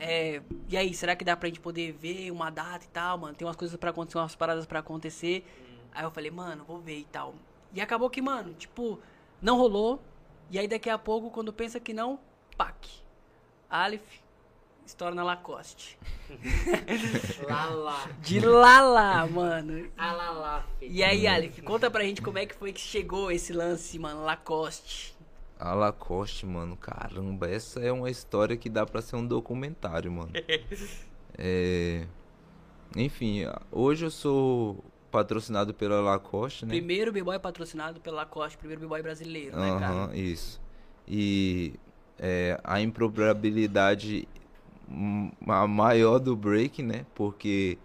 é, 0.00 0.40
e 0.66 0.76
aí, 0.78 0.94
será 0.94 1.14
que 1.14 1.22
dá 1.22 1.36
pra 1.36 1.48
gente 1.48 1.60
poder 1.60 1.92
ver 1.92 2.30
uma 2.30 2.48
data 2.48 2.86
e 2.86 2.88
tal, 2.88 3.18
mano? 3.18 3.34
Tem 3.34 3.46
umas 3.46 3.54
coisas 3.54 3.76
pra 3.76 3.90
acontecer, 3.90 4.16
umas 4.16 4.34
paradas 4.34 4.64
pra 4.64 4.78
acontecer. 4.78 5.44
Aí 5.92 6.04
eu 6.04 6.10
falei, 6.10 6.30
mano, 6.30 6.64
vou 6.64 6.78
ver 6.78 7.00
e 7.00 7.04
tal. 7.04 7.34
E 7.74 7.80
acabou 7.80 8.08
que, 8.08 8.22
mano, 8.22 8.54
tipo, 8.54 8.98
não 9.40 9.56
rolou. 9.56 10.02
E 10.50 10.58
aí 10.58 10.66
daqui 10.66 10.90
a 10.90 10.98
pouco, 10.98 11.30
quando 11.30 11.52
pensa 11.52 11.78
que 11.78 11.92
não, 11.92 12.18
pac. 12.56 12.88
Aleph, 13.68 14.20
estoura 14.84 15.14
na 15.14 15.22
Lacoste. 15.22 15.96
Lá. 17.48 18.08
De 18.20 18.40
lá, 18.40 19.26
mano. 19.26 19.90
Lá, 19.96 20.30
lá, 20.30 20.66
filho. 20.78 20.92
E 20.92 21.02
aí, 21.02 21.26
Aleph, 21.26 21.60
conta 21.62 21.90
pra 21.90 22.04
gente 22.04 22.20
como 22.20 22.38
é 22.38 22.46
que 22.46 22.54
foi 22.54 22.72
que 22.72 22.80
chegou 22.80 23.30
esse 23.30 23.52
lance, 23.52 23.98
mano, 23.98 24.22
Lacoste. 24.22 25.16
A 25.58 25.74
Lacoste, 25.74 26.46
mano, 26.46 26.76
caramba, 26.76 27.48
essa 27.48 27.80
é 27.80 27.92
uma 27.92 28.10
história 28.10 28.56
que 28.56 28.68
dá 28.68 28.86
pra 28.86 29.02
ser 29.02 29.16
um 29.16 29.26
documentário, 29.26 30.10
mano. 30.10 30.32
É... 31.42 32.06
Enfim, 32.94 33.44
hoje 33.70 34.04
eu 34.04 34.10
sou 34.10 34.84
patrocinado 35.10 35.74
pela 35.74 36.00
Lacoste, 36.00 36.64
né? 36.64 36.70
Primeiro 36.70 37.12
b-boy 37.12 37.38
patrocinado 37.38 38.00
pela 38.00 38.18
Lacoste, 38.18 38.56
primeiro 38.56 38.80
b-boy 38.80 39.02
brasileiro, 39.02 39.56
né, 39.56 39.78
cara? 39.78 40.16
Isso. 40.16 40.60
E 41.06 41.74
é, 42.18 42.60
a 42.62 42.80
improbabilidade 42.80 44.28
a 45.46 45.66
maior 45.66 46.18
do 46.18 46.36
break, 46.36 46.82
né? 46.82 47.06
Porque 47.14 47.78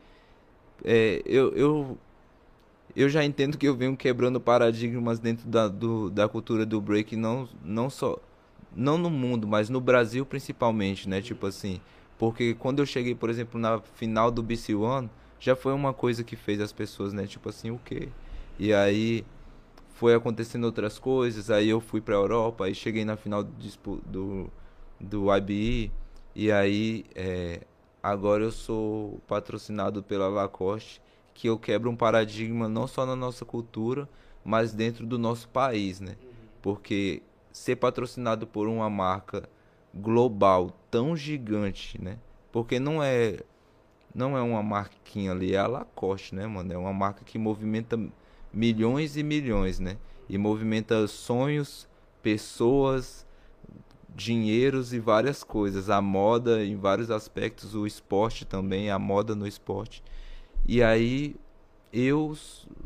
é, 0.83 1.21
eu, 1.25 1.51
eu, 1.53 1.97
eu 2.95 3.09
já 3.09 3.23
entendo 3.23 3.57
que 3.57 3.67
eu 3.67 3.75
venho 3.75 3.95
quebrando 3.95 4.39
paradigmas 4.39 5.19
dentro 5.19 5.47
da, 5.47 5.67
do, 5.67 6.09
da 6.09 6.27
cultura 6.27 6.65
do 6.65 6.81
break, 6.81 7.15
não, 7.15 7.47
não 7.63 7.89
só. 7.89 8.17
Não 8.75 8.97
no 8.97 9.09
mundo, 9.09 9.47
mas 9.47 9.69
no 9.69 9.79
Brasil 9.79 10.25
principalmente, 10.25 11.07
né? 11.07 11.21
Tipo 11.21 11.47
assim. 11.47 11.79
Porque 12.17 12.53
quando 12.53 12.79
eu 12.79 12.85
cheguei, 12.85 13.13
por 13.13 13.29
exemplo, 13.29 13.59
na 13.59 13.79
final 13.79 14.31
do 14.31 14.41
BC 14.41 14.73
One, 14.75 15.09
já 15.45 15.55
foi 15.55 15.73
uma 15.73 15.93
coisa 15.93 16.23
que 16.23 16.35
fez 16.35 16.59
as 16.59 16.73
pessoas, 16.73 17.13
né? 17.13 17.27
Tipo 17.27 17.49
assim, 17.49 17.69
o 17.69 17.77
quê? 17.77 18.09
E 18.57 18.73
aí 18.73 19.23
foi 19.93 20.15
acontecendo 20.15 20.63
outras 20.63 20.97
coisas, 20.97 21.51
aí 21.51 21.69
eu 21.69 21.79
fui 21.79 22.01
pra 22.01 22.15
Europa, 22.15 22.65
aí 22.65 22.73
cheguei 22.73 23.05
na 23.05 23.15
final 23.15 23.43
do, 23.43 24.01
do, 24.07 24.51
do 24.99 25.35
IBE, 25.35 25.91
e 26.33 26.51
aí 26.51 27.05
é, 27.13 27.61
agora 28.01 28.43
eu 28.43 28.51
sou 28.51 29.19
patrocinado 29.27 30.01
pela 30.01 30.27
Lacoste, 30.27 30.99
que 31.31 31.47
eu 31.47 31.59
quebro 31.59 31.91
um 31.91 31.95
paradigma 31.95 32.67
não 32.67 32.87
só 32.87 33.05
na 33.05 33.15
nossa 33.15 33.45
cultura, 33.45 34.09
mas 34.43 34.73
dentro 34.73 35.05
do 35.05 35.19
nosso 35.19 35.47
país, 35.49 35.99
né? 35.99 36.15
Porque 36.59 37.21
ser 37.51 37.75
patrocinado 37.75 38.47
por 38.47 38.67
uma 38.67 38.89
marca 38.89 39.47
global 39.93 40.71
tão 40.89 41.15
gigante, 41.15 42.01
né? 42.01 42.17
Porque 42.51 42.79
não 42.79 43.03
é 43.03 43.41
não 44.15 44.37
é 44.37 44.41
uma 44.41 44.63
marquinha 44.63 45.33
ali, 45.33 45.53
é 45.55 45.57
a 45.57 45.67
Lacoste, 45.67 46.33
né, 46.33 46.47
mano? 46.47 46.71
É 46.71 46.77
uma 46.77 46.93
marca 46.93 47.25
que 47.25 47.37
movimenta 47.37 47.99
milhões 48.53 49.17
e 49.17 49.23
milhões, 49.23 49.77
né? 49.77 49.97
E 50.29 50.37
movimenta 50.37 51.05
sonhos, 51.05 51.85
pessoas, 52.23 53.27
dinheiros 54.15 54.93
e 54.93 54.99
várias 54.99 55.43
coisas. 55.43 55.89
A 55.89 56.01
moda 56.01 56.63
em 56.63 56.77
vários 56.77 57.11
aspectos, 57.11 57.75
o 57.75 57.85
esporte 57.85 58.45
também, 58.45 58.89
a 58.89 58.97
moda 58.97 59.35
no 59.35 59.45
esporte. 59.45 60.01
E 60.65 60.81
aí 60.81 61.35
eu 61.91 62.33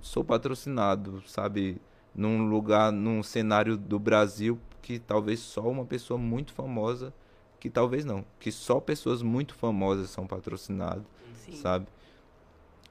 sou 0.02 0.24
patrocinado, 0.24 1.22
sabe, 1.28 1.80
num 2.16 2.50
lugar, 2.50 2.92
num 2.92 3.22
cenário 3.22 3.78
do 3.78 4.00
Brasil 4.00 4.60
que 4.82 4.98
talvez 4.98 5.40
só 5.40 5.62
uma 5.70 5.86
pessoa 5.86 6.18
muito 6.18 6.54
famosa, 6.54 7.14
que 7.60 7.70
talvez 7.70 8.04
não, 8.04 8.26
que 8.40 8.52
só 8.52 8.80
pessoas 8.80 9.22
muito 9.22 9.54
famosas 9.54 10.10
são 10.10 10.26
patrocinadas 10.26 11.04
Sim. 11.52 11.62
sabe? 11.62 11.88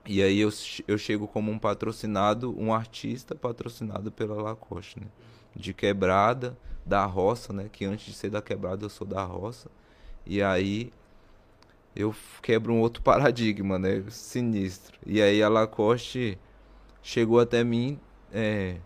E 0.06 0.22
aí 0.22 0.40
eu, 0.40 0.50
eu 0.86 0.96
chego 0.96 1.28
como 1.28 1.50
um 1.50 1.58
patrocinado, 1.58 2.58
um 2.58 2.72
artista 2.72 3.34
patrocinado 3.34 4.10
pela 4.10 4.40
Lacoste, 4.40 4.98
né? 5.00 5.06
De 5.54 5.74
quebrada, 5.74 6.56
da 6.84 7.04
roça, 7.04 7.52
né? 7.52 7.68
Que 7.70 7.84
antes 7.84 8.06
de 8.06 8.14
ser 8.14 8.30
da 8.30 8.40
quebrada 8.40 8.84
eu 8.84 8.88
sou 8.88 9.06
da 9.06 9.22
roça. 9.22 9.70
E 10.24 10.42
aí 10.42 10.92
eu 11.94 12.14
quebro 12.42 12.72
um 12.72 12.80
outro 12.80 13.02
paradigma, 13.04 13.78
né? 13.78 14.02
Sinistro. 14.08 14.98
E 15.06 15.20
aí 15.20 15.42
a 15.42 15.48
Lacoste 15.48 16.38
chegou 17.02 17.38
até 17.40 17.62
mim 17.62 17.98
é, 18.32 18.78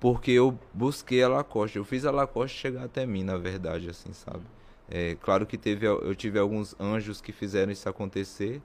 porque 0.00 0.30
eu 0.30 0.58
busquei 0.72 1.22
a 1.22 1.28
Lacoste. 1.28 1.76
Eu 1.76 1.84
fiz 1.84 2.04
a 2.04 2.10
Lacoste 2.10 2.58
chegar 2.58 2.84
até 2.84 3.04
mim, 3.04 3.22
na 3.22 3.36
verdade, 3.36 3.88
assim, 3.90 4.12
sabe? 4.12 4.42
É, 4.90 5.14
claro 5.20 5.46
que 5.46 5.56
teve, 5.56 5.86
eu 5.86 6.14
tive 6.14 6.38
alguns 6.38 6.74
anjos 6.80 7.20
que 7.20 7.32
fizeram 7.32 7.70
isso 7.70 7.88
acontecer, 7.88 8.60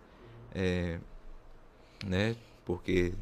é, 0.54 0.98
né? 2.06 2.36
Porque 2.66 3.14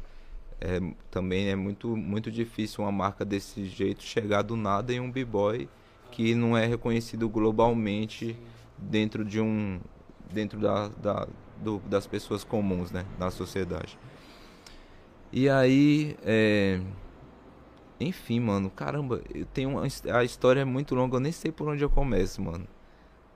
é, 0.60 0.80
também 1.10 1.48
é 1.48 1.56
muito, 1.56 1.96
muito 1.96 2.30
difícil 2.30 2.82
uma 2.84 2.92
marca 2.92 3.24
desse 3.24 3.66
jeito 3.66 4.02
chegar 4.02 4.42
do 4.42 4.56
nada 4.56 4.92
em 4.92 5.00
um 5.00 5.10
b-boy 5.10 5.68
que 6.10 6.34
não 6.34 6.56
é 6.56 6.64
reconhecido 6.66 7.28
globalmente 7.28 8.36
dentro 8.78 9.24
de 9.24 9.40
um, 9.40 9.80
dentro 10.32 10.58
da, 10.58 10.88
da, 10.88 11.28
do- 11.62 11.80
das 11.80 12.06
pessoas 12.06 12.42
comuns, 12.42 12.90
né? 12.90 13.04
Na 13.18 13.30
sociedade. 13.30 13.98
E 15.32 15.48
aí, 15.48 16.16
é, 16.22 16.80
enfim, 18.00 18.40
mano, 18.40 18.70
caramba, 18.70 19.20
eu 19.34 19.44
tenho 19.46 19.70
uma, 19.70 19.82
a 20.12 20.24
história 20.24 20.60
é 20.60 20.64
muito 20.64 20.94
longa, 20.94 21.16
eu 21.16 21.20
nem 21.20 21.32
sei 21.32 21.50
por 21.52 21.68
onde 21.68 21.82
eu 21.82 21.90
começo, 21.90 22.40
mano. 22.42 22.66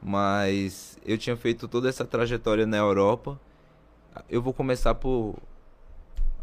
Mas 0.03 0.99
eu 1.05 1.19
tinha 1.19 1.37
feito 1.37 1.67
toda 1.69 1.89
essa 1.89 2.05
trajetória 2.05 2.67
na 2.67 2.77
Europa. 2.77 3.39
Eu 4.29 4.41
vou 4.41 4.53
começar 4.53 4.95
por 4.95 5.37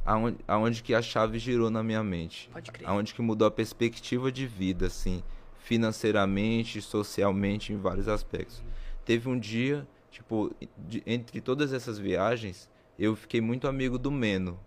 aonde, 0.06 0.38
aonde 0.48 0.84
que 0.84 0.94
a 0.94 1.02
chave 1.02 1.40
girou 1.40 1.69
na 1.69 1.82
minha 1.84 2.03
mente. 2.03 2.49
Pode 2.52 2.72
crer. 2.72 2.88
Aonde 2.88 3.14
que 3.14 3.22
mudou 3.22 3.48
a 3.48 3.52
perspectiva 3.52 4.32
de 4.32 4.45
vida, 4.45 4.88
assim, 4.88 5.23
financeiramente, 5.60 6.82
socialmente, 6.82 7.73
em 7.73 7.77
vários 7.77 8.07
aspectos. 8.07 8.61
Teve 9.03 9.30
um 9.30 9.40
dia, 9.40 9.88
tipo, 10.11 10.53
de- 10.77 11.03
entre 11.06 11.41
todas 11.41 11.73
essas 11.73 11.98
viagens, 11.98 12.69
eu 12.99 13.15
fiquei 13.15 13.41
muito 13.41 13.68
amigo 13.68 13.98
do 13.98 14.11
Meno. 14.11 14.60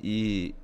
E 0.00 0.54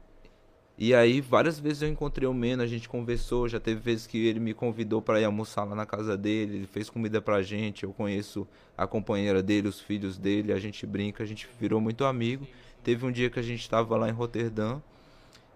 E 0.77 0.93
aí, 0.93 1.21
várias 1.21 1.59
vezes 1.61 1.83
eu 1.83 1.89
encontrei 1.89 2.27
o 2.27 2.35
Meno, 2.35 2.61
a 2.61 2.67
gente 2.67 2.89
conversou, 2.89 3.49
já 3.49 3.61
teve 3.61 3.81
vezes 3.81 4.09
que 4.09 4.27
ele 4.27 4.41
me 4.41 4.53
convidou 4.53 5.01
para 5.01 5.21
ir 5.21 5.25
almoçar 5.25 5.63
lá 5.63 5.75
na 5.75 5.87
casa 5.87 6.17
dele, 6.17 6.57
ele 6.57 6.67
fez 6.67 6.91
comida 6.91 7.23
pra 7.23 7.43
gente, 7.43 7.85
eu 7.85 7.93
conheço 7.93 8.47
a 8.77 8.85
companheira 8.85 9.41
dele, 9.41 9.69
os 9.69 9.81
filhos 9.81 10.19
dele, 10.19 10.53
a 10.53 10.59
gente 10.59 10.85
brinca, 10.85 11.23
a 11.23 11.27
gente 11.27 11.49
virou 11.61 11.81
muito 11.81 12.05
amigo. 12.05 12.45
Teve 12.83 13.07
um 13.07 13.13
dia 13.13 13.31
que 13.31 13.39
a 13.39 13.43
gente 13.43 13.61
estava 13.61 13.97
lá 13.97 14.09
em 14.09 14.13
Roterdã, 14.13 14.81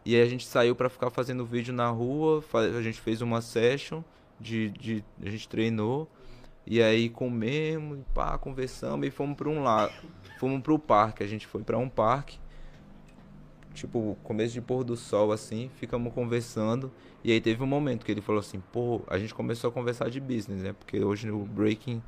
e 0.05 0.15
aí 0.15 0.23
a 0.23 0.27
gente 0.27 0.47
saiu 0.47 0.77
para 0.77 0.89
ficar 0.89 1.11
fazendo 1.11 1.45
vídeo 1.45 1.75
na 1.75 1.89
rua, 1.89 2.43
a 2.55 2.81
gente 2.81 3.01
fez 3.01 3.21
uma 3.21 3.43
session, 3.43 4.03
de, 4.41 4.71
de, 4.71 5.05
a 5.21 5.29
gente 5.29 5.49
treinou, 5.49 6.09
e 6.65 6.81
aí 6.81 7.09
comemos, 7.09 7.99
pá, 8.15 8.39
conversamos 8.39 9.05
e 9.07 9.11
fomos 9.11 9.37
para 9.37 9.49
um 9.49 9.65
lado, 9.65 9.93
fomos 10.39 10.63
para 10.63 10.73
o 10.73 10.79
parque, 10.79 11.25
a 11.25 11.27
gente 11.27 11.45
foi 11.45 11.65
para 11.65 11.77
um 11.77 11.89
parque, 11.89 12.39
tipo, 13.75 14.17
começo 14.23 14.53
de 14.53 14.61
pôr 14.61 14.85
do 14.85 14.97
sol, 14.97 15.33
assim, 15.33 15.71
ficamos 15.77 16.13
conversando. 16.13 16.91
E 17.23 17.33
aí 17.33 17.41
teve 17.41 17.63
um 17.63 17.67
momento 17.67 18.05
que 18.05 18.13
ele 18.13 18.21
falou 18.21 18.41
assim, 18.41 18.63
pô, 18.73 19.01
a 19.07 19.19
gente 19.19 19.35
começou 19.35 19.69
a 19.69 19.73
conversar 19.73 20.11
de 20.11 20.21
business, 20.21 20.63
né? 20.63 20.73
Porque 20.73 21.03
hoje 21.03 21.27
no 21.27 21.45
breaking, 21.45 22.03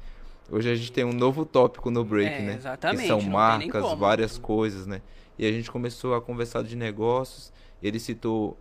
hoje 0.51 0.71
a 0.71 0.75
gente 0.75 0.93
tem 0.93 1.05
um 1.05 1.13
novo 1.13 1.45
tópico 1.45 1.91
no 1.91 2.05
break, 2.05 2.35
é, 2.35 2.43
né? 2.43 2.55
Exatamente. 2.55 3.03
Que 3.03 3.09
são 3.09 3.21
marcas, 3.21 3.99
várias 3.99 4.39
coisas, 4.39 4.87
né? 4.87 5.03
E 5.39 5.47
a 5.47 5.53
gente 5.53 5.71
começou 5.71 6.15
a 6.15 6.21
conversar 6.21 6.63
de 6.63 6.77
negócios. 6.77 7.53
Ele 7.83 7.99
citou 7.99 8.57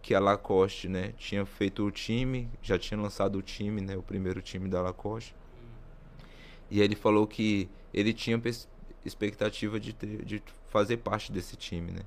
que 0.00 0.14
a 0.14 0.20
Lacoste, 0.20 0.86
né, 0.86 1.14
tinha 1.16 1.46
feito 1.46 1.82
o 1.82 1.90
time, 1.90 2.48
já 2.62 2.78
tinha 2.78 3.00
lançado 3.00 3.36
o 3.36 3.42
time, 3.42 3.80
né, 3.80 3.96
o 3.96 4.02
primeiro 4.02 4.42
time 4.42 4.68
da 4.68 4.82
Lacoste. 4.82 5.34
E 6.70 6.80
ele 6.82 6.94
falou 6.94 7.26
que 7.26 7.68
ele 7.92 8.12
tinha 8.12 8.40
expectativa 9.04 9.80
de, 9.80 9.94
ter, 9.94 10.22
de 10.24 10.42
fazer 10.68 10.98
parte 10.98 11.32
desse 11.32 11.56
time, 11.56 11.90
né? 11.90 12.02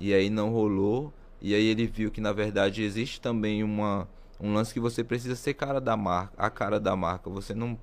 E 0.00 0.14
aí 0.14 0.30
não 0.30 0.50
rolou. 0.50 1.12
E 1.42 1.54
aí 1.54 1.66
ele 1.66 1.86
viu 1.86 2.10
que 2.10 2.20
na 2.22 2.32
verdade 2.32 2.82
existe 2.82 3.20
também 3.20 3.62
uma 3.62 4.08
um 4.40 4.54
lance 4.54 4.72
que 4.72 4.80
você 4.80 5.04
precisa 5.04 5.36
ser 5.36 5.52
cara 5.52 5.78
da 5.80 5.94
marca, 5.96 6.32
a 6.38 6.48
cara 6.48 6.80
da 6.80 6.96
marca. 6.96 7.28
Você 7.28 7.54
não 7.54 7.78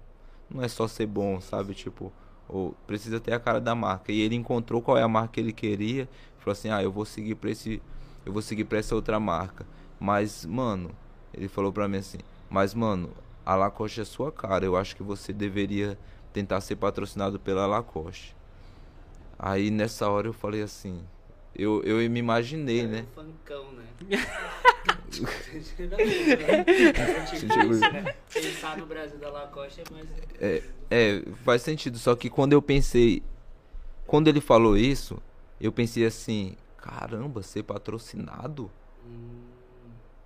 não 0.50 0.64
é 0.64 0.68
só 0.68 0.88
ser 0.88 1.06
bom, 1.06 1.40
sabe? 1.40 1.76
Tipo, 1.76 2.12
ou 2.50 2.74
precisa 2.88 3.20
ter 3.20 3.34
a 3.34 3.40
cara 3.40 3.62
da 3.62 3.76
marca. 3.76 4.12
E 4.12 4.20
ele 4.22 4.36
encontrou 4.36 4.82
qual 4.82 4.98
é 4.98 5.04
a 5.04 5.08
marca 5.08 5.34
que 5.34 5.40
ele 5.40 5.54
queria, 5.54 6.10
falou 6.40 6.54
assim: 6.54 6.70
"Ah, 6.70 6.82
eu 6.82 6.92
vou 6.92 7.06
seguir 7.06 7.36
para 7.36 7.52
esse 7.52 7.82
eu 8.26 8.34
vou 8.34 8.42
seguir 8.42 8.66
para 8.66 8.80
essa 8.80 8.96
outra 8.96 9.20
marca". 9.20 9.66
Mas, 10.00 10.46
mano, 10.46 10.92
ele 11.34 11.48
falou 11.48 11.72
para 11.72 11.88
mim 11.88 11.98
assim: 11.98 12.18
"Mas, 12.50 12.74
mano, 12.74 13.12
a 13.46 13.56
Lacoste 13.56 14.02
é 14.02 14.06
sua 14.06 14.32
cara. 14.32 14.66
Eu 14.66 14.76
acho 14.76 14.96
que 14.96 15.04
você 15.04 15.32
deveria 15.34 15.98
tentar 16.34 16.62
ser 16.62 16.78
patrocinado 16.78 17.40
pela 17.40 17.68
Lacoste". 17.68 18.36
Aí 19.38 19.70
nessa 19.70 20.10
hora 20.10 20.28
eu 20.28 20.34
falei 20.34 20.64
assim: 20.64 21.02
eu, 21.58 21.82
eu 21.84 21.98
me 22.10 22.20
imaginei, 22.20 22.82
é 22.82 22.88
né? 22.88 23.06
Um 23.18 23.22
funkão, 23.24 23.72
né? 23.72 23.86
Pensar 28.32 28.78
no 28.78 28.86
Brasil 28.86 29.18
da 29.18 29.30
Lacoste 29.30 29.82
é 29.82 29.84
mais. 29.92 30.08
É, 30.40 30.62
é, 30.92 31.24
faz 31.44 31.64
sentido. 31.64 31.98
Só 31.98 32.16
que 32.16 32.30
quando 32.30 32.54
eu 32.54 32.62
pensei. 32.62 33.24
Quando 34.06 34.28
ele 34.28 34.40
falou 34.40 34.78
isso, 34.78 35.18
eu 35.60 35.72
pensei 35.72 36.06
assim: 36.06 36.56
caramba, 36.78 37.42
ser 37.42 37.64
patrocinado? 37.64 38.70
Hum. 39.06 39.40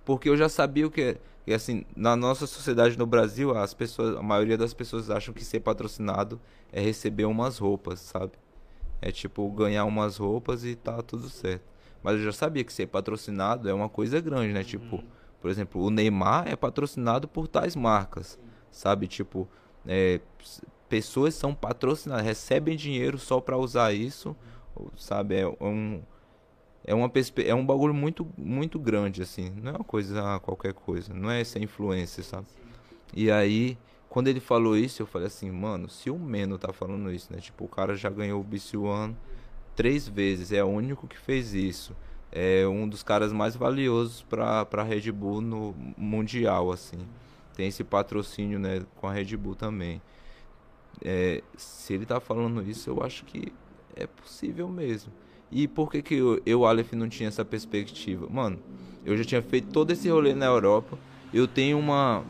Porque 0.04 0.28
eu 0.28 0.36
já 0.36 0.48
sabia 0.48 0.86
o 0.86 0.90
que 0.90 1.00
é. 1.00 1.16
E 1.46 1.54
assim, 1.54 1.84
na 1.96 2.14
nossa 2.14 2.46
sociedade 2.46 2.96
no 2.98 3.06
Brasil, 3.06 3.56
as 3.56 3.74
pessoas, 3.74 4.16
a 4.16 4.22
maioria 4.22 4.56
das 4.56 4.74
pessoas 4.74 5.10
acham 5.10 5.34
que 5.34 5.44
ser 5.44 5.60
patrocinado 5.60 6.40
é 6.70 6.80
receber 6.80 7.24
umas 7.24 7.58
roupas, 7.58 8.00
sabe? 8.00 8.32
É 9.02 9.10
tipo 9.10 9.50
ganhar 9.50 9.84
umas 9.84 10.16
roupas 10.16 10.64
e 10.64 10.76
tá 10.76 11.02
tudo 11.02 11.28
certo. 11.28 11.64
Mas 12.02 12.14
eu 12.14 12.24
já 12.24 12.32
sabia 12.32 12.64
que 12.64 12.72
ser 12.72 12.86
patrocinado 12.86 13.68
é 13.68 13.74
uma 13.74 13.88
coisa 13.88 14.20
grande, 14.20 14.52
né? 14.52 14.62
Tipo, 14.64 14.96
uhum. 14.96 15.04
por 15.40 15.50
exemplo, 15.50 15.82
o 15.82 15.90
Neymar 15.90 16.48
é 16.48 16.56
patrocinado 16.56 17.26
por 17.26 17.48
tais 17.48 17.76
marcas, 17.76 18.38
sabe? 18.70 19.08
Tipo, 19.08 19.48
é, 19.86 20.20
pessoas 20.88 21.34
são 21.34 21.54
patrocinadas, 21.54 22.24
recebem 22.24 22.76
dinheiro 22.76 23.18
só 23.18 23.40
para 23.40 23.58
usar 23.58 23.92
isso, 23.92 24.36
sabe? 24.96 25.36
É 25.36 25.46
um 25.46 26.02
é 26.84 26.94
uma 26.94 27.10
é 27.44 27.54
um 27.54 27.64
bagulho 27.64 27.94
muito 27.94 28.26
muito 28.36 28.78
grande 28.78 29.22
assim, 29.22 29.50
não 29.50 29.72
é 29.72 29.74
uma 29.76 29.84
coisa 29.84 30.40
qualquer 30.40 30.74
coisa, 30.74 31.14
não 31.14 31.30
é 31.30 31.44
sem 31.44 31.62
influência, 31.64 32.22
sabe? 32.22 32.46
E 33.14 33.30
aí 33.30 33.78
quando 34.12 34.28
ele 34.28 34.40
falou 34.40 34.76
isso, 34.76 35.00
eu 35.00 35.06
falei 35.06 35.26
assim, 35.26 35.50
mano, 35.50 35.88
se 35.88 36.10
o 36.10 36.18
Meno 36.18 36.58
tá 36.58 36.70
falando 36.70 37.10
isso, 37.10 37.32
né? 37.32 37.40
Tipo, 37.40 37.64
o 37.64 37.68
cara 37.68 37.96
já 37.96 38.10
ganhou 38.10 38.42
o 38.42 38.44
BC 38.44 38.76
One 38.76 39.16
três 39.74 40.06
vezes, 40.06 40.52
é 40.52 40.62
o 40.62 40.66
único 40.66 41.08
que 41.08 41.18
fez 41.18 41.54
isso. 41.54 41.96
É 42.30 42.66
um 42.66 42.86
dos 42.86 43.02
caras 43.02 43.32
mais 43.32 43.56
valiosos 43.56 44.20
pra, 44.20 44.66
pra 44.66 44.82
Red 44.82 45.10
Bull 45.10 45.40
no 45.40 45.74
Mundial, 45.96 46.70
assim. 46.70 46.98
Tem 47.56 47.68
esse 47.68 47.82
patrocínio, 47.82 48.58
né, 48.58 48.84
com 48.96 49.08
a 49.08 49.12
Red 49.14 49.34
Bull 49.34 49.54
também. 49.54 50.02
É, 51.02 51.42
se 51.56 51.94
ele 51.94 52.04
tá 52.04 52.20
falando 52.20 52.62
isso, 52.68 52.90
eu 52.90 53.02
acho 53.02 53.24
que 53.24 53.50
é 53.96 54.06
possível 54.06 54.68
mesmo. 54.68 55.10
E 55.50 55.66
por 55.66 55.90
que 55.90 56.02
que 56.02 56.16
eu, 56.16 56.38
eu 56.44 56.66
Aleph, 56.66 56.92
não 56.92 57.08
tinha 57.08 57.30
essa 57.30 57.46
perspectiva? 57.46 58.28
Mano, 58.28 58.58
eu 59.06 59.16
já 59.16 59.24
tinha 59.24 59.40
feito 59.40 59.72
todo 59.72 59.90
esse 59.90 60.10
rolê 60.10 60.34
na 60.34 60.44
Europa. 60.44 60.98
Eu 61.32 61.48
tenho 61.48 61.78
uma 61.78 62.22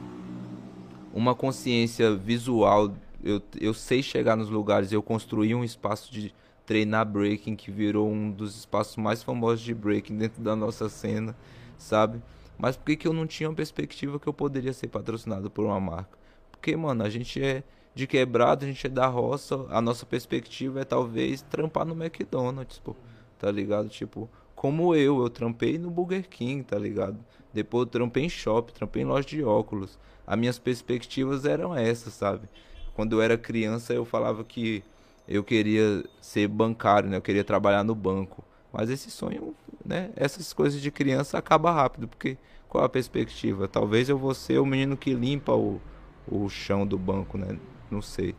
uma 1.12 1.34
consciência 1.34 2.14
visual. 2.14 2.92
Eu, 3.22 3.40
eu 3.60 3.74
sei 3.74 4.02
chegar 4.02 4.36
nos 4.36 4.48
lugares. 4.48 4.92
Eu 4.92 5.02
construí 5.02 5.54
um 5.54 5.62
espaço 5.62 6.12
de 6.12 6.34
treinar 6.64 7.06
breaking 7.06 7.56
que 7.56 7.70
virou 7.70 8.10
um 8.10 8.30
dos 8.30 8.56
espaços 8.56 8.96
mais 8.96 9.22
famosos 9.22 9.60
de 9.60 9.74
breaking 9.74 10.16
dentro 10.16 10.42
da 10.42 10.56
nossa 10.56 10.88
cena, 10.88 11.36
sabe? 11.76 12.22
Mas 12.58 12.76
por 12.76 12.86
que, 12.86 12.96
que 12.96 13.08
eu 13.08 13.12
não 13.12 13.26
tinha 13.26 13.48
uma 13.48 13.56
perspectiva 13.56 14.18
que 14.18 14.26
eu 14.26 14.32
poderia 14.32 14.72
ser 14.72 14.88
patrocinado 14.88 15.50
por 15.50 15.64
uma 15.64 15.80
marca? 15.80 16.16
Porque, 16.50 16.76
mano, 16.76 17.02
a 17.02 17.10
gente 17.10 17.42
é 17.42 17.62
de 17.94 18.06
quebrado, 18.06 18.64
a 18.64 18.68
gente 18.68 18.86
é 18.86 18.90
da 18.90 19.06
roça, 19.06 19.66
a 19.68 19.80
nossa 19.80 20.06
perspectiva 20.06 20.80
é 20.80 20.84
talvez 20.84 21.42
trampar 21.42 21.84
no 21.84 22.00
McDonald's, 22.00 22.78
pô, 22.78 22.96
tá 23.38 23.50
ligado? 23.50 23.88
Tipo, 23.88 24.30
como 24.54 24.94
eu, 24.94 25.20
eu 25.20 25.28
trampei 25.28 25.76
no 25.76 25.90
Burger 25.90 26.28
King, 26.28 26.62
tá 26.62 26.78
ligado? 26.78 27.18
Depois 27.52 27.82
eu 27.82 27.90
trampei 27.90 28.24
em 28.24 28.28
shopping, 28.28 28.72
trampei 28.72 29.02
em 29.02 29.06
loja 29.06 29.26
de 29.26 29.42
óculos 29.42 29.98
as 30.32 30.38
minhas 30.38 30.58
perspectivas 30.58 31.44
eram 31.44 31.76
essas, 31.76 32.14
sabe? 32.14 32.48
Quando 32.94 33.12
eu 33.12 33.20
era 33.20 33.36
criança, 33.36 33.92
eu 33.92 34.02
falava 34.02 34.42
que 34.42 34.82
eu 35.28 35.44
queria 35.44 36.02
ser 36.22 36.48
bancário, 36.48 37.10
né? 37.10 37.18
Eu 37.18 37.20
queria 37.20 37.44
trabalhar 37.44 37.84
no 37.84 37.94
banco. 37.94 38.42
Mas 38.72 38.88
esse 38.88 39.10
sonho, 39.10 39.54
né? 39.84 40.10
Essas 40.16 40.54
coisas 40.54 40.80
de 40.80 40.90
criança 40.90 41.36
acaba 41.36 41.70
rápido, 41.70 42.08
porque 42.08 42.38
qual 42.66 42.82
a 42.82 42.88
perspectiva? 42.88 43.68
Talvez 43.68 44.08
eu 44.08 44.16
vou 44.16 44.32
ser 44.32 44.58
o 44.58 44.64
menino 44.64 44.96
que 44.96 45.12
limpa 45.12 45.52
o, 45.52 45.78
o 46.26 46.48
chão 46.48 46.86
do 46.86 46.96
banco, 46.96 47.36
né? 47.36 47.58
Não 47.90 48.00
sei. 48.00 48.34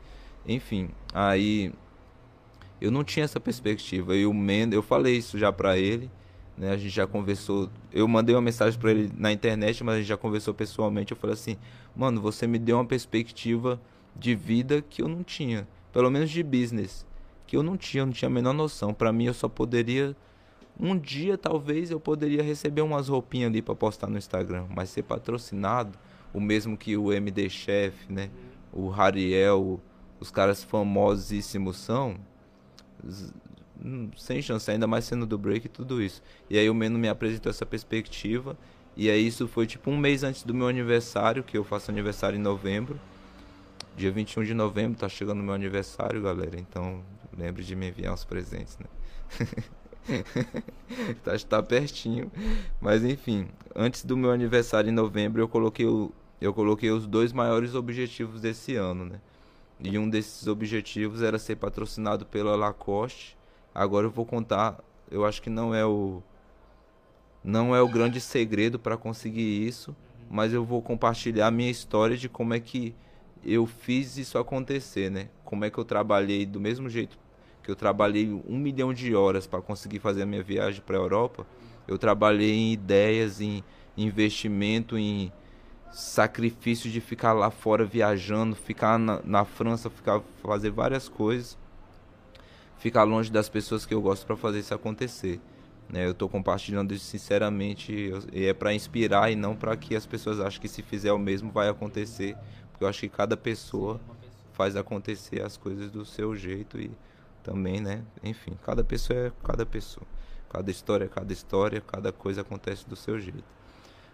Enfim, 0.48 0.90
aí 1.14 1.72
eu 2.82 2.90
não 2.90 3.04
tinha 3.04 3.24
essa 3.24 3.40
perspectiva. 3.40 4.16
E 4.16 4.26
o 4.26 4.34
eu 4.72 4.82
falei 4.82 5.16
isso 5.16 5.38
já 5.38 5.54
para 5.54 5.78
ele. 5.78 6.10
Né? 6.58 6.72
A 6.72 6.78
gente 6.78 6.90
já 6.90 7.08
conversou. 7.08 7.70
Eu 7.92 8.08
mandei 8.08 8.36
uma 8.36 8.42
mensagem 8.42 8.80
para 8.80 8.92
ele 8.92 9.12
na 9.18 9.32
internet, 9.32 9.84
mas 9.84 9.96
a 9.96 9.98
gente 10.00 10.08
já 10.08 10.18
conversou 10.18 10.54
pessoalmente. 10.54 11.12
Eu 11.12 11.18
falei 11.18 11.34
assim, 11.34 11.58
mano, 11.96 12.22
você 12.22 12.46
me 12.48 12.60
deu 12.60 12.78
uma 12.78 12.86
perspectiva 12.86 13.80
de 14.16 14.36
vida 14.36 14.82
que 14.82 15.02
eu 15.02 15.08
não 15.08 15.24
tinha, 15.24 15.68
pelo 15.92 16.10
menos 16.12 16.30
de 16.30 16.44
business, 16.44 17.06
que 17.48 17.58
eu 17.58 17.64
não 17.64 17.76
tinha, 17.76 18.02
eu 18.02 18.06
não 18.06 18.14
tinha 18.14 18.30
a 18.30 18.34
menor 18.34 18.54
noção. 18.54 18.94
Para 18.94 19.12
mim, 19.12 19.26
eu 19.26 19.34
só 19.34 19.50
poderia 19.50 20.16
um 20.80 20.98
dia 20.98 21.38
talvez 21.38 21.92
eu 21.92 22.00
poderia 22.00 22.42
receber 22.42 22.82
umas 22.82 23.08
roupinhas 23.08 23.50
ali 23.50 23.62
para 23.62 23.76
postar 23.76 24.08
no 24.08 24.18
Instagram, 24.18 24.66
mas 24.70 24.90
ser 24.90 25.04
patrocinado, 25.04 25.98
o 26.34 26.42
mesmo 26.42 26.76
que 26.76 26.98
o 26.98 27.14
MD 27.14 27.50
Chef, 27.50 28.12
né? 28.12 28.30
O 28.72 28.92
Hariel, 28.92 29.80
os 30.20 30.32
caras 30.32 30.64
famosíssimos 30.64 31.78
são, 31.78 32.18
sem 34.18 34.42
chance, 34.42 34.70
ainda 34.72 34.88
mais 34.88 35.06
sendo 35.06 35.26
do 35.26 35.38
break 35.38 35.66
e 35.66 35.70
tudo 35.70 36.02
isso. 36.02 36.22
E 36.50 36.58
aí 36.58 36.70
o 36.70 36.74
Meno 36.74 36.98
me 36.98 37.10
apresentou 37.10 37.50
essa 37.50 37.66
perspectiva. 37.66 38.58
E 38.96 39.10
aí 39.10 39.26
isso 39.26 39.48
foi 39.48 39.66
tipo 39.66 39.90
um 39.92 39.98
mês 39.98 40.24
antes 40.24 40.44
do 40.44 40.54
meu 40.54 40.68
aniversário, 40.68 41.44
que 41.44 41.58
eu 41.58 41.64
faço 41.64 41.92
aniversário 41.92 42.38
em 42.38 42.42
novembro. 42.42 43.00
Dia 43.98 44.12
21 44.12 44.44
de 44.44 44.54
novembro, 44.54 44.98
tá 44.98 45.10
chegando 45.10 45.42
o 45.42 45.44
meu 45.44 45.54
aniversário, 45.54 46.22
galera. 46.22 46.60
Então 46.60 47.04
lembre 47.38 47.64
de 47.64 47.76
me 47.76 47.90
enviar 47.90 48.14
os 48.14 48.24
presentes, 48.24 48.78
né? 48.78 48.86
tá, 51.24 51.32
tá 51.50 51.64
pertinho. 51.64 52.32
Mas 52.80 53.04
enfim, 53.04 53.48
antes 53.76 54.06
do 54.06 54.16
meu 54.16 54.32
aniversário 54.32 54.90
em 54.90 54.94
novembro, 54.94 55.42
eu 55.42 55.48
coloquei, 55.48 55.86
o, 55.86 56.12
eu 56.40 56.54
coloquei 56.54 56.92
os 56.92 57.06
dois 57.06 57.34
maiores 57.34 57.76
objetivos 57.76 58.40
desse 58.40 58.76
ano, 58.76 59.06
né? 59.06 59.20
E 59.84 59.98
um 59.98 60.10
desses 60.10 60.48
objetivos 60.48 61.22
era 61.22 61.38
ser 61.38 61.58
patrocinado 61.58 62.26
pela 62.26 62.56
Lacoste 62.56 63.36
Agora 63.74 64.08
eu 64.08 64.12
vou 64.12 64.26
contar, 64.26 64.80
eu 65.10 65.26
acho 65.26 65.42
que 65.42 65.50
não 65.50 65.74
é 65.74 65.86
o 65.86 66.22
não 67.44 67.76
é 67.76 67.82
o 67.82 67.90
grande 67.90 68.22
segredo 68.22 68.80
para 68.80 68.96
conseguir 68.96 69.68
isso, 69.68 69.96
mas 70.30 70.54
eu 70.54 70.64
vou 70.64 70.82
compartilhar 70.82 71.48
a 71.48 71.52
minha 71.52 71.70
história 71.70 72.16
de 72.16 72.30
como 72.30 72.54
é 72.54 72.60
que 72.60 72.96
eu 73.44 73.66
fiz 73.66 74.18
isso 74.18 74.38
acontecer, 74.38 75.12
né? 75.12 75.28
Como 75.44 75.66
é 75.66 75.70
que 75.70 75.78
eu 75.78 75.84
trabalhei 75.84 76.46
do 76.46 76.60
mesmo 76.60 76.90
jeito 76.90 77.18
que 77.64 77.72
eu 77.72 77.76
trabalhei 77.76 78.30
um 78.48 78.58
milhão 78.58 78.94
de 78.94 79.16
horas 79.16 79.48
para 79.48 79.62
conseguir 79.62 80.00
fazer 80.00 80.24
a 80.24 80.26
minha 80.26 80.44
viagem 80.44 80.82
para 80.86 80.98
a 80.98 81.00
Europa, 81.00 81.48
Eu 81.86 81.98
trabalhei 81.98 82.54
em 82.54 82.72
ideias, 82.72 83.42
em 83.42 83.62
investimento, 83.98 84.98
em 84.98 85.32
sacrifício 85.92 86.90
de 86.90 87.02
ficar 87.02 87.34
lá 87.34 87.52
fora 87.52 87.84
viajando, 87.84 88.56
ficar 88.56 88.98
na, 88.98 89.22
na 89.24 89.44
França, 89.44 89.90
ficar 89.90 90.22
fazer 90.42 90.72
várias 90.72 91.10
coisas, 91.10 91.58
ficar 92.84 93.04
longe 93.04 93.32
das 93.32 93.48
pessoas 93.48 93.86
que 93.86 93.94
eu 93.94 94.02
gosto 94.02 94.26
para 94.26 94.36
fazer 94.36 94.60
isso 94.60 94.74
acontecer. 94.74 95.40
Né? 95.88 96.06
Eu 96.06 96.12
estou 96.12 96.28
compartilhando 96.28 96.94
isso 96.94 97.06
sinceramente 97.06 98.12
e 98.34 98.46
é 98.46 98.54
para 98.54 98.74
inspirar 98.74 99.32
e 99.32 99.38
não 99.38 99.56
para 99.56 99.78
que 99.78 99.96
as 99.96 100.06
pessoas 100.06 100.42
achem 100.42 100.60
que 100.60 100.68
se 100.68 100.82
fizer 100.82 101.14
o 101.14 101.18
mesmo 101.18 101.50
vai 101.50 101.70
acontecer, 101.70 102.36
porque 102.70 102.84
eu 102.84 102.88
acho 102.90 103.00
que 103.00 103.08
cada 103.08 103.38
pessoa 103.38 104.02
faz 104.52 104.76
acontecer 104.76 105.42
as 105.42 105.56
coisas 105.56 105.90
do 105.90 106.04
seu 106.04 106.36
jeito 106.36 106.78
e 106.78 106.92
também, 107.42 107.80
né? 107.80 108.04
Enfim, 108.22 108.52
cada 108.62 108.84
pessoa 108.84 109.18
é 109.18 109.32
cada 109.42 109.66
pessoa. 109.66 110.06
Cada 110.50 110.70
história 110.70 111.06
é 111.06 111.08
cada 111.08 111.32
história, 111.32 111.80
cada 111.80 112.12
coisa 112.12 112.42
acontece 112.42 112.86
do 112.86 112.98
seu 112.98 113.18
jeito. 113.18 113.46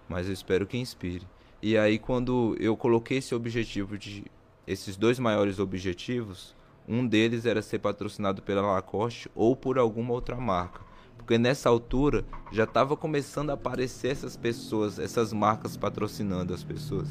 Mas 0.08 0.28
eu 0.28 0.34
espero 0.34 0.68
que 0.68 0.78
inspire. 0.78 1.26
E 1.60 1.76
aí 1.76 1.98
quando 1.98 2.56
eu 2.60 2.78
coloquei 2.78 3.18
esse 3.18 3.34
objetivo 3.34 3.98
de 3.98 4.26
esses 4.68 4.96
dois 4.96 5.18
maiores 5.18 5.58
objetivos, 5.58 6.56
um 6.90 7.06
deles 7.06 7.46
era 7.46 7.62
ser 7.62 7.78
patrocinado 7.80 8.42
pela 8.42 8.64
Lacoste 8.64 9.30
ou 9.36 9.56
por 9.56 9.78
alguma 9.78 10.12
outra 10.12 10.36
marca. 10.36 10.82
Porque 11.16 11.38
nessa 11.38 11.70
altura 11.70 12.26
já 12.52 12.64
estava 12.64 12.98
começando 12.98 13.52
a 13.52 13.54
aparecer 13.54 14.12
essas 14.12 14.36
pessoas, 14.36 14.98
essas 14.98 15.32
marcas 15.32 15.78
patrocinando 15.78 16.54
as 16.54 16.64
pessoas. 16.64 17.08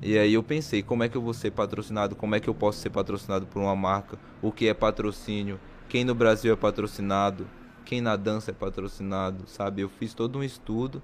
E 0.00 0.16
aí 0.16 0.34
eu 0.34 0.42
pensei, 0.42 0.82
como 0.82 1.02
é 1.02 1.08
que 1.08 1.16
eu 1.16 1.22
vou 1.22 1.34
ser 1.34 1.50
patrocinado? 1.50 2.14
Como 2.14 2.36
é 2.36 2.40
que 2.40 2.48
eu 2.48 2.54
posso 2.54 2.78
ser 2.78 2.90
patrocinado 2.90 3.46
por 3.46 3.60
uma 3.60 3.74
marca? 3.74 4.16
O 4.40 4.52
que 4.52 4.68
é 4.68 4.74
patrocínio? 4.74 5.58
Quem 5.88 6.04
no 6.04 6.14
Brasil 6.14 6.52
é 6.52 6.56
patrocinado? 6.56 7.46
Quem 7.84 8.00
na 8.00 8.14
dança 8.14 8.52
é 8.52 8.54
patrocinado? 8.54 9.48
Sabe? 9.48 9.82
Eu 9.82 9.88
fiz 9.88 10.14
todo 10.14 10.38
um 10.38 10.44
estudo 10.44 11.02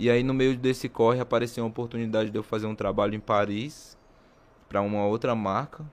e 0.00 0.08
aí 0.08 0.22
no 0.22 0.32
meio 0.32 0.56
desse 0.56 0.88
corre 0.88 1.20
apareceu 1.20 1.64
uma 1.64 1.70
oportunidade 1.70 2.30
de 2.30 2.38
eu 2.38 2.42
fazer 2.42 2.66
um 2.66 2.74
trabalho 2.74 3.14
em 3.14 3.20
Paris 3.20 3.98
para 4.68 4.80
uma 4.80 5.04
outra 5.04 5.34
marca. 5.34 5.84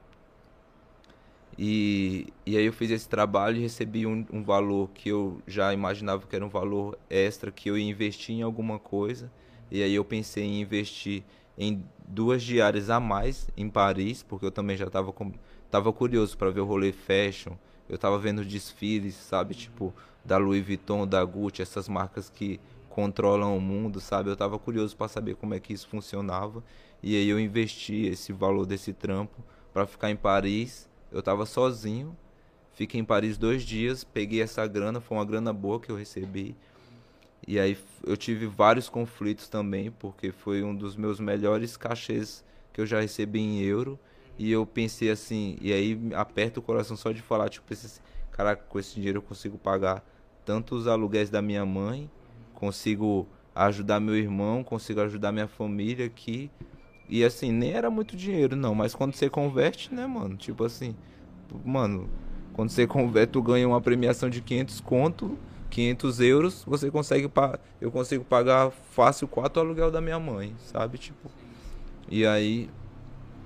E, 1.58 2.28
e 2.46 2.58
aí 2.58 2.66
eu 2.66 2.74
fiz 2.74 2.92
esse 2.92 3.08
trabalho 3.08 3.58
e 3.58 3.62
recebi 3.62 4.06
um, 4.06 4.26
um 4.32 4.44
valor 4.44 4.90
que 4.94 5.10
eu 5.10 5.42
já 5.48 5.74
imaginava 5.74 6.28
que 6.28 6.36
era 6.36 6.46
um 6.46 6.50
valor 6.50 6.98
extra, 7.10 7.52
que 7.52 7.70
eu 7.70 7.78
ia 7.78 7.90
investir 7.90 8.36
em 8.36 8.42
alguma 8.42 8.78
coisa. 8.78 9.32
E 9.72 9.82
aí 9.82 9.96
eu 9.96 10.04
pensei 10.04 10.44
em 10.44 10.62
investir 10.62 11.24
em 11.58 11.84
duas 12.08 12.44
diárias 12.44 12.90
a 12.90 13.00
mais 13.00 13.50
em 13.56 13.70
Paris, 13.70 14.22
porque 14.22 14.46
eu 14.46 14.52
também 14.52 14.76
já 14.76 14.86
estava 14.86 15.14
tava 15.72 15.94
curioso 15.94 16.38
para 16.38 16.52
ver 16.52 16.62
o 16.62 16.66
rolê 16.66 16.92
fashion. 16.92 17.54
Eu 17.88 17.96
estava 17.96 18.18
vendo 18.18 18.44
desfiles, 18.44 19.16
sabe, 19.16 19.54
tipo 19.54 19.94
da 20.24 20.38
Louis 20.38 20.66
Vuitton, 20.66 21.08
da 21.08 21.24
Gucci, 21.24 21.62
essas 21.62 21.88
marcas 21.88 22.30
que 22.30 22.60
controlam 22.90 23.56
o 23.56 23.62
mundo, 23.62 24.00
sabe? 24.00 24.30
Eu 24.30 24.36
tava 24.36 24.58
curioso 24.58 24.96
para 24.96 25.08
saber 25.08 25.36
como 25.36 25.54
é 25.54 25.60
que 25.60 25.74
isso 25.74 25.88
funcionava. 25.88 26.64
E 27.04 27.16
aí 27.16 27.30
eu 27.30 27.40
investi 27.40 28.06
esse 28.08 28.34
valor 28.34 28.66
desse 28.66 28.92
trampo 28.92 29.44
para 29.74 29.86
ficar 29.86 30.10
em 30.10 30.16
Paris. 30.16 30.90
Eu 31.16 31.24
tava 31.24 31.46
sozinho. 31.46 32.14
Fiquei 32.74 33.00
em 33.00 33.06
Paris 33.06 33.38
dois 33.38 33.64
dias, 33.64 34.04
peguei 34.04 34.42
essa 34.42 34.68
grana, 34.68 35.00
foi 35.00 35.18
uma 35.18 35.24
grana 35.24 35.54
boa 35.54 35.80
que 35.80 35.90
eu 35.90 35.96
recebi. 35.96 36.58
E 37.48 37.58
aí 37.58 37.78
eu 38.06 38.18
tive 38.18 38.46
vários 38.48 38.90
conflitos 38.90 39.48
também, 39.48 39.90
porque 39.92 40.34
foi 40.34 40.62
um 40.62 40.76
dos 40.76 40.98
meus 40.98 41.18
melhores 41.18 41.78
cachês 41.78 42.44
que 42.74 42.82
eu 42.82 42.86
já 42.86 43.00
recebi 43.00 43.40
em 43.40 43.62
euro. 43.62 43.98
E 44.38 44.52
eu 44.52 44.66
pensei 44.66 45.10
assim, 45.10 45.56
e 45.62 45.72
aí 45.72 45.98
aperta 46.14 46.60
o 46.60 46.62
coração 46.62 46.98
só 46.98 47.14
de 47.14 47.22
falar, 47.22 47.48
tipo, 47.48 47.72
esse, 47.72 48.02
caraca, 48.30 48.66
com 48.68 48.78
esse 48.78 48.96
dinheiro 48.96 49.20
eu 49.20 49.22
consigo 49.22 49.58
pagar 49.58 50.06
tanto 50.44 50.76
os 50.76 50.86
aluguéis 50.86 51.30
da 51.30 51.42
minha 51.42 51.66
mãe, 51.66 52.12
consigo 52.54 53.26
ajudar 53.56 54.02
meu 54.02 54.18
irmão, 54.18 54.66
consigo 54.66 55.00
ajudar 55.00 55.32
minha 55.32 55.48
família 55.48 56.08
aqui. 56.08 56.52
E 57.08 57.24
assim, 57.24 57.52
nem 57.52 57.72
era 57.72 57.90
muito 57.90 58.16
dinheiro, 58.16 58.56
não, 58.56 58.74
mas 58.74 58.96
quando 58.96 59.14
você 59.14 59.30
converte, 59.30 59.94
né, 59.94 60.08
mano? 60.08 60.36
Tipo 60.36 60.64
assim, 60.64 60.96
mano, 61.64 62.10
quando 62.54 62.70
você 62.70 62.88
converte, 62.88 63.34
tu 63.34 63.42
ganha 63.42 63.68
uma 63.68 63.80
premiação 63.80 64.30
de 64.30 64.42
500 64.42 64.80
conto, 64.82 65.38
500 65.70 66.20
euros, 66.22 66.64
você 66.66 66.90
consegue, 66.90 67.30
eu 67.80 67.92
consigo 67.92 68.24
pagar 68.24 68.72
fácil 68.72 69.28
quatro 69.28 69.62
aluguel 69.62 69.92
da 69.92 70.02
minha 70.02 70.20
mãe, 70.20 70.56
sabe? 70.60 70.98
Tipo, 70.98 71.30
e 72.10 72.26
aí, 72.26 72.70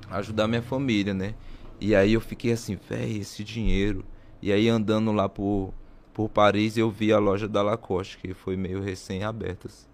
ajudar 0.09 0.47
minha 0.47 0.61
família, 0.61 1.13
né? 1.13 1.33
E 1.81 1.95
aí 1.95 2.13
eu 2.13 2.21
fiquei 2.21 2.51
assim, 2.51 2.75
velho, 2.75 3.21
esse 3.21 3.43
dinheiro. 3.43 4.05
E 4.41 4.51
aí 4.51 4.67
andando 4.69 5.11
lá 5.11 5.27
por, 5.27 5.73
por 6.13 6.29
Paris 6.29 6.77
eu 6.77 6.89
vi 6.89 7.11
a 7.11 7.19
loja 7.19 7.47
da 7.47 7.61
Lacoste, 7.61 8.17
que 8.17 8.33
foi 8.33 8.55
meio 8.55 8.81
recém-aberta. 8.81 9.67
Assim. 9.67 9.88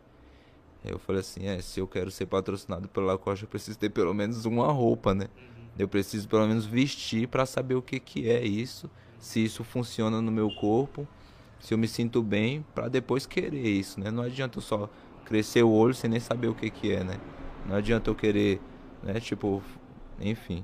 Eu 0.87 0.99
falei 0.99 1.21
assim, 1.21 1.45
é, 1.47 1.61
se 1.61 1.79
eu 1.79 1.87
quero 1.87 2.11
ser 2.11 2.25
patrocinado 2.25 2.87
pela 2.87 3.07
Lacoste, 3.07 3.43
eu 3.43 3.49
preciso 3.49 3.77
ter 3.77 3.89
pelo 3.89 4.13
menos 4.13 4.45
uma 4.45 4.71
roupa, 4.71 5.13
né? 5.13 5.27
Uhum. 5.37 5.65
Eu 5.79 5.87
preciso 5.87 6.27
pelo 6.27 6.47
menos 6.47 6.65
vestir 6.65 7.27
para 7.27 7.45
saber 7.45 7.75
o 7.75 7.81
que, 7.81 7.99
que 7.99 8.29
é 8.29 8.43
isso, 8.43 8.89
se 9.19 9.43
isso 9.43 9.63
funciona 9.63 10.21
no 10.21 10.31
meu 10.31 10.49
corpo, 10.51 11.07
se 11.59 11.73
eu 11.73 11.77
me 11.77 11.87
sinto 11.87 12.21
bem, 12.21 12.65
para 12.75 12.87
depois 12.87 13.25
querer 13.25 13.67
isso, 13.67 13.99
né? 13.99 14.11
Não 14.11 14.23
adianta 14.23 14.57
eu 14.57 14.61
só 14.61 14.89
crescer 15.25 15.63
o 15.63 15.71
olho 15.71 15.93
sem 15.93 16.09
nem 16.09 16.19
saber 16.19 16.47
o 16.47 16.55
que, 16.55 16.69
que 16.69 16.91
é, 16.91 17.03
né? 17.03 17.19
Não 17.67 17.75
adianta 17.75 18.09
eu 18.09 18.15
querer, 18.15 18.61
né? 19.01 19.19
Tipo, 19.19 19.63
enfim. 20.19 20.63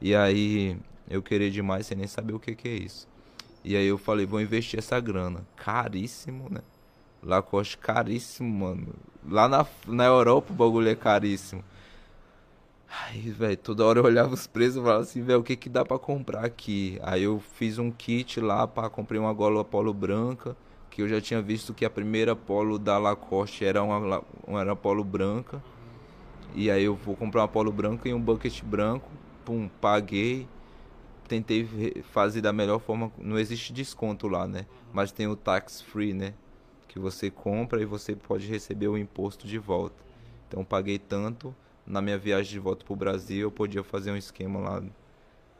E 0.00 0.14
aí 0.14 0.78
eu 1.08 1.22
querer 1.22 1.50
demais 1.50 1.86
sem 1.86 1.96
nem 1.96 2.06
saber 2.06 2.32
o 2.34 2.38
que, 2.38 2.54
que 2.54 2.68
é 2.68 2.74
isso. 2.74 3.08
E 3.64 3.76
aí 3.76 3.86
eu 3.86 3.98
falei, 3.98 4.26
vou 4.26 4.40
investir 4.40 4.78
essa 4.78 5.00
grana. 5.00 5.46
Caríssimo, 5.56 6.48
né? 6.50 6.60
Lacoste 7.24 7.78
caríssimo, 7.78 8.66
mano. 8.66 8.88
Lá 9.28 9.48
na, 9.48 9.66
na 9.86 10.04
Europa 10.04 10.52
o 10.52 10.54
bagulho 10.54 10.88
é 10.88 10.94
caríssimo. 10.94 11.64
Aí, 13.06 13.30
velho, 13.30 13.56
toda 13.56 13.84
hora 13.84 13.98
eu 13.98 14.04
olhava 14.04 14.32
os 14.32 14.46
preços 14.46 14.76
e 14.76 14.80
falava 14.80 15.02
assim, 15.02 15.22
velho, 15.22 15.40
o 15.40 15.42
que 15.42 15.56
que 15.56 15.68
dá 15.68 15.84
para 15.84 15.98
comprar 15.98 16.44
aqui? 16.44 16.98
Aí 17.02 17.24
eu 17.24 17.40
fiz 17.54 17.78
um 17.78 17.90
kit 17.90 18.40
lá 18.40 18.66
para 18.66 18.88
comprei 18.88 19.18
uma 19.18 19.32
gola 19.32 19.64
polo 19.64 19.92
branca, 19.92 20.56
que 20.90 21.02
eu 21.02 21.08
já 21.08 21.20
tinha 21.20 21.42
visto 21.42 21.74
que 21.74 21.84
a 21.84 21.90
primeira 21.90 22.36
polo 22.36 22.78
da 22.78 22.98
Lacoste 22.98 23.64
era 23.64 23.82
uma, 23.82 24.22
uma 24.46 24.60
era 24.60 24.76
polo 24.76 25.02
branca. 25.02 25.62
E 26.54 26.70
aí 26.70 26.84
eu 26.84 26.94
vou 26.94 27.16
comprar 27.16 27.42
uma 27.42 27.48
polo 27.48 27.72
branca 27.72 28.08
e 28.08 28.14
um 28.14 28.20
bucket 28.20 28.62
branco. 28.62 29.10
Pum, 29.44 29.68
paguei 29.80 30.46
tentei 31.28 32.02
fazer 32.12 32.40
da 32.40 32.52
melhor 32.52 32.78
forma. 32.78 33.10
Não 33.18 33.38
existe 33.38 33.72
desconto 33.72 34.28
lá, 34.28 34.46
né? 34.46 34.66
Mas 34.92 35.12
tem 35.12 35.26
o 35.26 35.36
tax 35.36 35.80
free, 35.80 36.14
né? 36.14 36.34
Que 36.88 36.98
você 36.98 37.30
compra 37.30 37.80
e 37.80 37.84
você 37.84 38.14
pode 38.14 38.46
receber 38.46 38.88
o 38.88 38.96
imposto 38.96 39.46
de 39.46 39.58
volta. 39.58 39.96
Então 40.48 40.64
paguei 40.64 40.98
tanto. 40.98 41.54
Na 41.86 42.00
minha 42.00 42.16
viagem 42.16 42.50
de 42.50 42.58
volta 42.58 42.84
para 42.84 42.92
o 42.92 42.96
Brasil, 42.96 43.40
eu 43.40 43.50
podia 43.50 43.82
fazer 43.82 44.10
um 44.10 44.16
esquema 44.16 44.58
lá, 44.58 44.82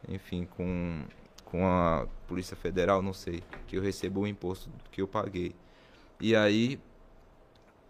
enfim, 0.09 0.47
com, 0.57 1.03
com 1.45 1.67
a 1.67 2.07
Polícia 2.27 2.57
Federal, 2.57 3.03
não 3.03 3.13
sei, 3.13 3.43
que 3.67 3.77
eu 3.77 3.83
recebo 3.83 4.21
o 4.21 4.27
imposto 4.27 4.71
que 4.91 5.03
eu 5.03 5.07
paguei. 5.07 5.55
E 6.19 6.35
aí, 6.35 6.81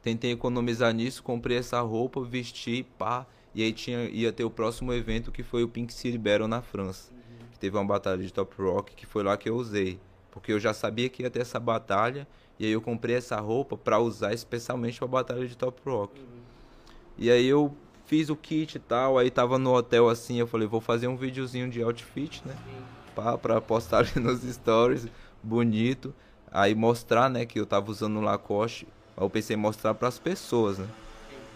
tentei 0.02 0.32
economizar 0.32 0.92
nisso, 0.92 1.22
comprei 1.22 1.58
essa 1.58 1.80
roupa, 1.80 2.24
vesti, 2.24 2.84
pá, 2.98 3.24
e 3.54 3.62
aí 3.62 3.72
tinha, 3.72 4.08
ia 4.10 4.32
ter 4.32 4.42
o 4.42 4.50
próximo 4.50 4.92
evento 4.92 5.30
que 5.30 5.44
foi 5.44 5.62
o 5.62 5.68
Pink 5.68 5.92
City 5.92 6.18
Battle 6.18 6.48
na 6.48 6.60
França 6.60 7.14
teve 7.64 7.78
uma 7.78 7.84
batalha 7.84 8.22
de 8.22 8.30
top 8.30 8.54
rock 8.60 8.94
que 8.94 9.06
foi 9.06 9.22
lá 9.22 9.38
que 9.38 9.48
eu 9.48 9.56
usei. 9.56 9.98
Porque 10.30 10.52
eu 10.52 10.60
já 10.60 10.74
sabia 10.74 11.08
que 11.08 11.22
ia 11.22 11.30
ter 11.30 11.40
essa 11.40 11.58
batalha. 11.58 12.28
E 12.58 12.66
aí 12.66 12.72
eu 12.72 12.80
comprei 12.80 13.16
essa 13.16 13.40
roupa 13.40 13.76
para 13.76 13.98
usar 13.98 14.32
especialmente 14.32 14.98
pra 14.98 15.08
batalha 15.08 15.46
de 15.46 15.56
top 15.56 15.80
rock. 15.84 16.20
Uhum. 16.20 16.26
E 17.18 17.30
aí 17.30 17.46
eu 17.46 17.74
fiz 18.06 18.28
o 18.28 18.36
kit 18.36 18.76
e 18.76 18.78
tal. 18.78 19.18
Aí 19.18 19.30
tava 19.30 19.58
no 19.58 19.74
hotel 19.74 20.08
assim. 20.08 20.38
Eu 20.38 20.46
falei, 20.46 20.66
vou 20.66 20.80
fazer 20.80 21.08
um 21.08 21.16
videozinho 21.16 21.68
de 21.68 21.82
outfit, 21.82 22.42
né? 22.46 22.56
Pra, 23.14 23.36
pra 23.36 23.60
postar 23.60 23.98
ali 23.98 24.12
nos 24.20 24.42
stories. 24.42 25.06
Bonito. 25.42 26.14
Aí 26.50 26.74
mostrar, 26.74 27.28
né? 27.28 27.44
Que 27.44 27.58
eu 27.58 27.66
tava 27.66 27.90
usando 27.90 28.18
o 28.18 28.20
Lacoste. 28.20 28.86
Aí 29.16 29.24
eu 29.24 29.30
pensei 29.30 29.56
em 29.56 29.58
mostrar 29.58 29.94
pras 29.94 30.18
pessoas, 30.18 30.78
né? 30.78 30.88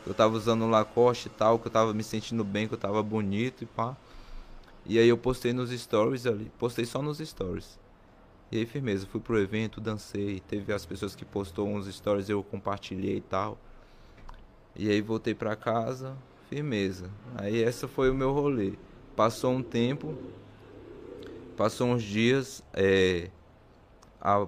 Eu 0.06 0.14
tava 0.14 0.34
usando 0.36 0.62
o 0.62 0.68
Lacoste 0.68 1.28
e 1.28 1.30
tal. 1.30 1.58
Que 1.58 1.68
eu 1.68 1.72
tava 1.72 1.94
me 1.94 2.02
sentindo 2.02 2.42
bem, 2.42 2.66
que 2.66 2.74
eu 2.74 2.78
tava 2.78 3.02
bonito 3.02 3.62
e 3.62 3.66
pá. 3.66 3.96
E 4.88 4.98
aí 4.98 5.08
eu 5.08 5.18
postei 5.18 5.52
nos 5.52 5.70
stories 5.70 6.26
ali, 6.26 6.50
postei 6.58 6.86
só 6.86 7.02
nos 7.02 7.18
stories. 7.18 7.78
E 8.50 8.58
aí 8.58 8.66
firmeza, 8.66 9.06
fui 9.06 9.20
pro 9.20 9.38
evento, 9.38 9.80
dancei, 9.80 10.40
teve 10.40 10.72
as 10.72 10.86
pessoas 10.86 11.14
que 11.14 11.24
postou 11.24 11.68
uns 11.68 11.86
stories, 11.86 12.28
eu 12.28 12.42
compartilhei 12.42 13.16
e 13.16 13.20
tal. 13.20 13.58
E 14.74 14.88
aí 14.90 15.02
voltei 15.02 15.34
pra 15.34 15.54
casa, 15.54 16.16
firmeza. 16.48 17.10
Aí 17.36 17.62
essa 17.62 17.86
foi 17.86 18.10
o 18.10 18.14
meu 18.14 18.32
rolê. 18.32 18.72
Passou 19.14 19.52
um 19.52 19.62
tempo, 19.62 20.16
passou 21.56 21.88
uns 21.88 22.02
dias, 22.02 22.62
é, 22.72 23.30
a, 24.20 24.46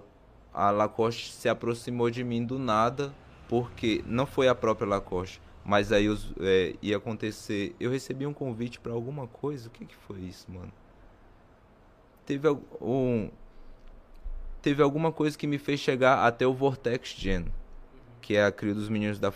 a 0.54 0.70
Lacoste 0.70 1.32
se 1.32 1.48
aproximou 1.48 2.10
de 2.10 2.24
mim 2.24 2.44
do 2.44 2.58
nada, 2.58 3.12
porque 3.48 4.02
não 4.06 4.26
foi 4.26 4.48
a 4.48 4.54
própria 4.54 4.88
Lacoste, 4.88 5.42
mas 5.64 5.92
aí 5.92 6.08
os, 6.08 6.32
é, 6.40 6.74
ia 6.80 6.96
acontecer. 6.96 7.74
Eu 7.78 7.90
recebi 7.90 8.26
um 8.26 8.32
convite 8.32 8.80
para 8.80 8.92
alguma 8.92 9.26
coisa. 9.26 9.68
O 9.68 9.70
que, 9.70 9.84
que 9.84 9.96
foi 9.96 10.20
isso, 10.20 10.50
mano? 10.50 10.72
Teve 12.24 12.48
um. 12.80 13.28
Teve 14.60 14.82
alguma 14.82 15.10
coisa 15.10 15.36
que 15.36 15.46
me 15.46 15.58
fez 15.58 15.80
chegar 15.80 16.26
até 16.26 16.46
o 16.46 16.54
Vortex 16.54 17.14
Gen, 17.16 17.46
que 18.20 18.36
é 18.36 18.44
a 18.44 18.52
crio 18.52 18.74
dos 18.74 18.88
meninos 18.88 19.18
da 19.18 19.32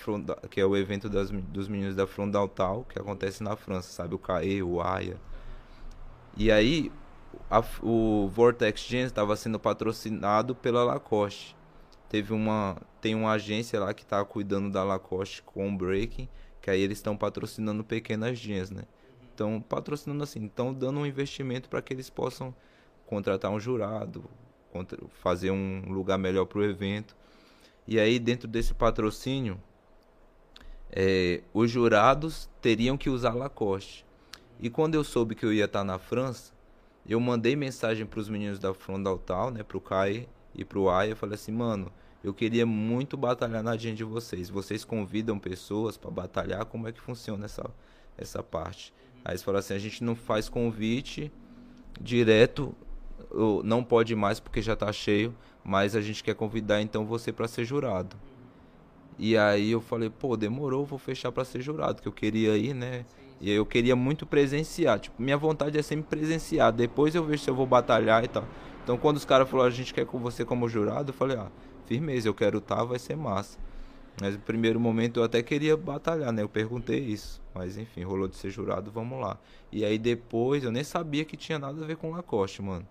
que 0.50 0.60
é 0.60 0.66
o 0.66 0.76
evento 0.76 1.08
das, 1.08 1.30
dos 1.30 1.68
meninos 1.68 1.96
da 1.96 2.06
Frontal, 2.06 2.84
que 2.88 2.98
acontece 2.98 3.42
na 3.42 3.56
França, 3.56 3.88
sabe? 3.90 4.14
O 4.14 4.18
CAE, 4.18 4.62
o 4.62 4.80
AIA. 4.80 5.16
E 6.36 6.50
aí, 6.50 6.92
a, 7.50 7.62
o 7.82 8.28
Vortex 8.28 8.82
Gen 8.82 9.04
estava 9.04 9.36
sendo 9.36 9.58
patrocinado 9.58 10.54
pela 10.54 10.84
Lacoste. 10.84 11.56
Teve 12.08 12.32
uma, 12.32 12.76
tem 13.00 13.14
uma 13.14 13.32
agência 13.32 13.80
lá 13.80 13.92
que 13.94 14.02
está 14.02 14.24
cuidando 14.24 14.70
da 14.70 14.84
Lacoste 14.84 15.42
com 15.42 15.68
o 15.68 15.76
Breaking, 15.76 16.28
que 16.60 16.70
aí 16.70 16.80
eles 16.80 16.98
estão 16.98 17.16
patrocinando 17.16 17.82
pequenas 17.82 18.38
jeans, 18.38 18.70
né? 18.70 18.82
Então, 19.34 19.60
patrocinando 19.60 20.22
assim, 20.22 20.44
estão 20.46 20.72
dando 20.72 21.00
um 21.00 21.06
investimento 21.06 21.68
para 21.68 21.82
que 21.82 21.92
eles 21.92 22.08
possam 22.08 22.54
contratar 23.06 23.50
um 23.50 23.58
jurado, 23.58 24.24
fazer 25.22 25.50
um 25.50 25.92
lugar 25.92 26.18
melhor 26.18 26.46
para 26.46 26.58
o 26.58 26.64
evento. 26.64 27.16
E 27.86 27.98
aí, 27.98 28.18
dentro 28.18 28.48
desse 28.48 28.72
patrocínio, 28.74 29.60
é, 30.90 31.42
os 31.52 31.70
jurados 31.70 32.48
teriam 32.62 32.96
que 32.96 33.10
usar 33.10 33.34
Lacoste. 33.34 34.04
E 34.60 34.70
quando 34.70 34.94
eu 34.94 35.04
soube 35.04 35.34
que 35.34 35.44
eu 35.44 35.52
ia 35.52 35.64
estar 35.64 35.84
na 35.84 35.98
França, 35.98 36.52
eu 37.06 37.20
mandei 37.20 37.54
mensagem 37.56 38.06
para 38.06 38.20
os 38.20 38.28
meninos 38.28 38.58
da 38.58 38.72
Frontal, 38.72 39.50
né, 39.50 39.62
para 39.62 39.76
o 39.76 39.80
Kai 39.80 40.28
e 40.54 40.64
para 40.64 40.78
o 40.78 40.88
Aya, 40.88 41.14
falei 41.14 41.34
assim, 41.34 41.52
mano, 41.52 41.92
eu 42.22 42.32
queria 42.32 42.64
muito 42.64 43.16
batalhar 43.16 43.62
na 43.62 43.72
agenda 43.72 43.96
de 43.96 44.04
vocês. 44.04 44.48
Vocês 44.48 44.84
convidam 44.84 45.38
pessoas 45.38 45.96
para 45.98 46.10
batalhar, 46.10 46.64
como 46.64 46.88
é 46.88 46.92
que 46.92 47.00
funciona 47.00 47.44
essa, 47.44 47.68
essa 48.16 48.42
parte? 48.42 48.94
Aí 49.24 49.32
eles 49.32 49.42
falaram 49.42 49.60
assim, 49.60 49.74
a 49.74 49.78
gente 49.78 50.02
não 50.02 50.14
faz 50.14 50.48
convite 50.48 51.30
direto, 52.00 52.74
não 53.64 53.82
pode 53.82 54.14
mais 54.14 54.40
porque 54.40 54.62
já 54.62 54.74
está 54.74 54.92
cheio, 54.92 55.34
mas 55.64 55.96
a 55.96 56.00
gente 56.00 56.22
quer 56.22 56.34
convidar 56.34 56.80
então 56.80 57.04
você 57.04 57.32
para 57.32 57.48
ser 57.48 57.64
jurado. 57.64 58.16
E 59.18 59.36
aí 59.36 59.70
eu 59.70 59.80
falei, 59.80 60.10
pô, 60.10 60.36
demorou, 60.36 60.84
vou 60.84 60.98
fechar 60.98 61.30
para 61.30 61.44
ser 61.44 61.60
jurado, 61.60 62.02
que 62.02 62.08
eu 62.08 62.12
queria 62.12 62.56
ir, 62.56 62.74
né? 62.74 63.04
E 63.40 63.50
eu 63.50 63.64
queria 63.64 63.94
muito 63.94 64.26
presenciar. 64.26 64.98
Tipo, 64.98 65.22
minha 65.22 65.36
vontade 65.36 65.78
é 65.78 65.82
sempre 65.82 66.16
presenciar. 66.16 66.72
Depois 66.72 67.14
eu 67.14 67.24
vejo 67.24 67.42
se 67.42 67.50
eu 67.50 67.54
vou 67.54 67.66
batalhar 67.66 68.24
e 68.24 68.28
tal. 68.28 68.44
Então 68.82 68.98
quando 68.98 69.16
os 69.16 69.24
caras 69.24 69.48
falaram, 69.48 69.68
a 69.68 69.72
gente 69.72 69.94
quer 69.94 70.06
com 70.06 70.18
você 70.18 70.44
como 70.44 70.68
jurado, 70.68 71.10
eu 71.10 71.14
falei, 71.14 71.36
ah, 71.36 71.50
firmeza, 71.86 72.28
eu 72.28 72.34
quero 72.34 72.58
estar, 72.58 72.76
tá, 72.76 72.84
vai 72.84 72.98
ser 72.98 73.16
massa. 73.16 73.58
Mas 74.20 74.34
no 74.34 74.40
primeiro 74.40 74.78
momento 74.78 75.20
eu 75.20 75.24
até 75.24 75.42
queria 75.42 75.76
batalhar, 75.76 76.32
né? 76.32 76.42
Eu 76.42 76.48
perguntei 76.48 77.00
isso. 77.00 77.42
Mas 77.54 77.76
enfim, 77.78 78.02
rolou 78.02 78.28
de 78.28 78.36
ser 78.36 78.50
jurado, 78.50 78.90
vamos 78.90 79.20
lá. 79.20 79.38
E 79.70 79.84
aí 79.84 79.98
depois 79.98 80.64
eu 80.64 80.72
nem 80.72 80.84
sabia 80.84 81.24
que 81.24 81.36
tinha 81.36 81.58
nada 81.58 81.82
a 81.82 81.86
ver 81.86 81.96
com 81.96 82.10
Lacoste, 82.10 82.62
mano. 82.62 82.86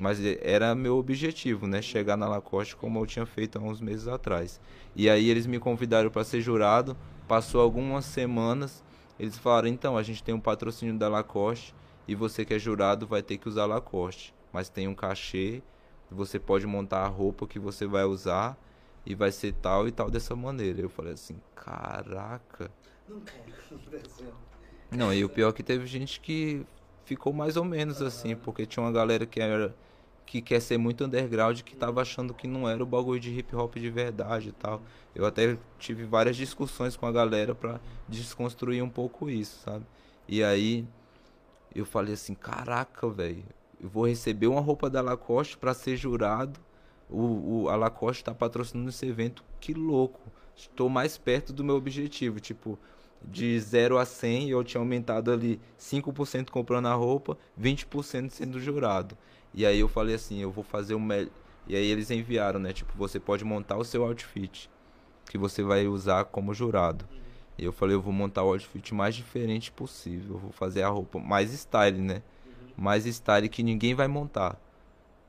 Mas 0.00 0.18
era 0.40 0.74
meu 0.74 0.96
objetivo, 0.96 1.66
né? 1.66 1.82
Chegar 1.82 2.16
na 2.16 2.26
Lacoste 2.26 2.74
como 2.74 2.98
eu 2.98 3.06
tinha 3.06 3.26
feito 3.26 3.58
há 3.58 3.60
uns 3.60 3.82
meses 3.82 4.08
atrás. 4.08 4.58
E 4.96 5.10
aí 5.10 5.28
eles 5.28 5.46
me 5.46 5.58
convidaram 5.58 6.08
para 6.08 6.24
ser 6.24 6.40
jurado. 6.40 6.96
Passou 7.28 7.60
algumas 7.60 8.06
semanas. 8.06 8.82
Eles 9.18 9.36
falaram: 9.36 9.68
então, 9.68 9.98
a 9.98 10.02
gente 10.02 10.22
tem 10.22 10.34
um 10.34 10.40
patrocínio 10.40 10.96
da 10.96 11.06
Lacoste. 11.06 11.74
E 12.08 12.14
você 12.14 12.46
que 12.46 12.54
é 12.54 12.58
jurado 12.58 13.06
vai 13.06 13.22
ter 13.22 13.36
que 13.36 13.46
usar 13.46 13.66
Lacoste. 13.66 14.34
Mas 14.50 14.70
tem 14.70 14.88
um 14.88 14.94
cachê. 14.94 15.62
Você 16.10 16.38
pode 16.38 16.66
montar 16.66 17.04
a 17.04 17.06
roupa 17.06 17.46
que 17.46 17.58
você 17.58 17.86
vai 17.86 18.04
usar 18.04 18.56
e 19.04 19.14
vai 19.14 19.30
ser 19.30 19.52
tal 19.52 19.86
e 19.86 19.92
tal 19.92 20.10
dessa 20.10 20.34
maneira. 20.34 20.80
Eu 20.80 20.88
falei 20.88 21.12
assim, 21.12 21.36
caraca. 21.54 22.70
Não 23.06 23.20
quero 23.20 24.32
Não, 24.90 25.12
e 25.12 25.22
o 25.24 25.28
pior 25.28 25.50
é 25.50 25.52
que 25.52 25.62
teve 25.62 25.86
gente 25.86 26.20
que 26.20 26.64
ficou 27.04 27.34
mais 27.34 27.56
ou 27.56 27.64
menos 27.64 28.00
assim, 28.00 28.34
porque 28.34 28.64
tinha 28.64 28.82
uma 28.82 28.90
galera 28.90 29.26
que 29.26 29.40
era 29.40 29.74
que 30.30 30.40
quer 30.40 30.60
ser 30.60 30.78
muito 30.78 31.04
underground 31.04 31.62
que 31.62 31.74
tava 31.74 32.00
achando 32.00 32.32
que 32.32 32.46
não 32.46 32.68
era 32.68 32.80
o 32.80 32.86
bagulho 32.86 33.18
de 33.18 33.36
hip 33.36 33.54
hop 33.56 33.74
de 33.74 33.90
verdade 33.90 34.50
e 34.50 34.52
tal. 34.52 34.80
Eu 35.12 35.26
até 35.26 35.58
tive 35.76 36.04
várias 36.04 36.36
discussões 36.36 36.96
com 36.96 37.04
a 37.04 37.10
galera 37.10 37.52
para 37.52 37.80
desconstruir 38.08 38.80
um 38.80 38.88
pouco 38.88 39.28
isso, 39.28 39.58
sabe? 39.64 39.84
E 40.28 40.44
aí 40.44 40.86
eu 41.74 41.84
falei 41.84 42.14
assim, 42.14 42.32
caraca, 42.34 43.08
velho, 43.10 43.42
eu 43.82 43.88
vou 43.88 44.06
receber 44.06 44.46
uma 44.46 44.60
roupa 44.60 44.88
da 44.88 45.00
Lacoste 45.00 45.58
para 45.58 45.74
ser 45.74 45.96
jurado 45.96 46.60
o, 47.10 47.62
o, 47.64 47.68
a 47.68 47.74
Lacoste 47.74 48.22
está 48.22 48.32
patrocinando 48.32 48.88
esse 48.88 49.04
evento, 49.04 49.42
que 49.58 49.74
louco. 49.74 50.20
Estou 50.54 50.88
mais 50.88 51.18
perto 51.18 51.52
do 51.52 51.64
meu 51.64 51.74
objetivo, 51.74 52.38
tipo, 52.38 52.78
de 53.22 53.58
0 53.58 53.98
a 53.98 54.04
100 54.04 54.50
eu 54.50 54.62
tinha 54.62 54.80
aumentado 54.80 55.32
ali 55.32 55.60
5% 55.78 56.50
comprando 56.50 56.86
a 56.86 56.94
roupa, 56.94 57.36
20% 57.60 58.30
sendo 58.30 58.60
jurado. 58.60 59.18
E 59.52 59.66
aí 59.66 59.80
eu 59.80 59.88
falei 59.88 60.14
assim, 60.14 60.38
eu 60.38 60.50
vou 60.50 60.64
fazer 60.64 60.94
o 60.94 61.00
melhor. 61.00 61.30
E 61.66 61.76
aí 61.76 61.86
eles 61.86 62.10
enviaram, 62.10 62.58
né? 62.58 62.72
Tipo, 62.72 62.92
você 62.96 63.20
pode 63.20 63.44
montar 63.44 63.76
o 63.76 63.84
seu 63.84 64.04
outfit 64.04 64.70
que 65.26 65.38
você 65.38 65.62
vai 65.62 65.86
usar 65.86 66.24
como 66.24 66.54
jurado. 66.54 67.04
E 67.58 67.64
eu 67.64 67.72
falei, 67.72 67.94
eu 67.94 68.00
vou 68.00 68.12
montar 68.12 68.42
o 68.42 68.48
outfit 68.52 68.94
mais 68.94 69.14
diferente 69.14 69.70
possível. 69.70 70.36
Eu 70.36 70.38
vou 70.38 70.52
fazer 70.52 70.82
a 70.82 70.88
roupa 70.88 71.18
mais 71.18 71.52
style, 71.52 72.00
né? 72.00 72.22
Mais 72.76 73.04
style 73.04 73.48
que 73.48 73.62
ninguém 73.62 73.94
vai 73.94 74.08
montar. 74.08 74.58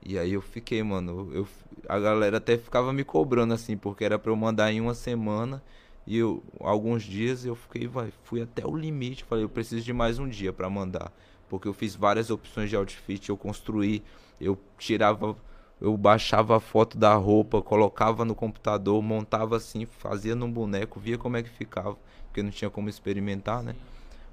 E 0.03 0.18
aí 0.18 0.34
eu 0.34 0.41
fiquei, 0.41 0.81
mano, 0.81 1.30
eu, 1.34 1.48
a 1.88 1.99
galera 1.99 2.38
até 2.38 2.57
ficava 2.57 2.91
me 2.91 3.03
cobrando 3.03 3.53
assim, 3.53 3.77
porque 3.77 4.03
era 4.03 4.18
para 4.18 4.31
eu 4.31 4.35
mandar 4.35 4.72
em 4.72 4.81
uma 4.81 4.95
semana 4.95 5.61
e 6.07 6.18
eu, 6.18 6.43
alguns 6.60 7.03
dias 7.03 7.45
eu 7.45 7.56
fiquei, 7.56 7.88
vai, 7.88 8.11
fui 8.23 8.41
até 8.41 8.65
o 8.65 8.76
limite, 8.76 9.23
falei, 9.23 9.43
eu 9.43 9.49
preciso 9.49 9.85
de 9.85 9.93
mais 9.93 10.18
um 10.18 10.27
dia 10.27 10.52
para 10.52 10.69
mandar, 10.69 11.14
porque 11.52 11.68
eu 11.68 11.73
fiz 11.73 11.94
várias 11.94 12.30
opções 12.30 12.69
de 12.69 12.78
outfit, 12.78 13.28
eu 13.28 13.36
construí, 13.36 14.02
eu 14.40 14.57
tirava, 14.78 15.36
eu 15.82 15.98
baixava 15.98 16.56
a 16.56 16.61
foto 16.61 16.98
da 16.98 17.14
roupa, 17.15 17.61
colocava 17.61 18.23
no 18.23 18.34
computador, 18.34 19.02
montava 19.02 19.57
assim, 19.57 19.86
fazia 19.86 20.34
num 20.34 20.49
boneco, 20.49 20.98
via 20.98 21.18
como 21.18 21.36
é 21.36 21.44
que 21.44 21.49
ficava, 21.49 21.98
porque 22.28 22.41
não 22.41 22.52
tinha 22.52 22.69
como 22.69 22.88
experimentar, 22.88 23.61
né? 23.61 23.76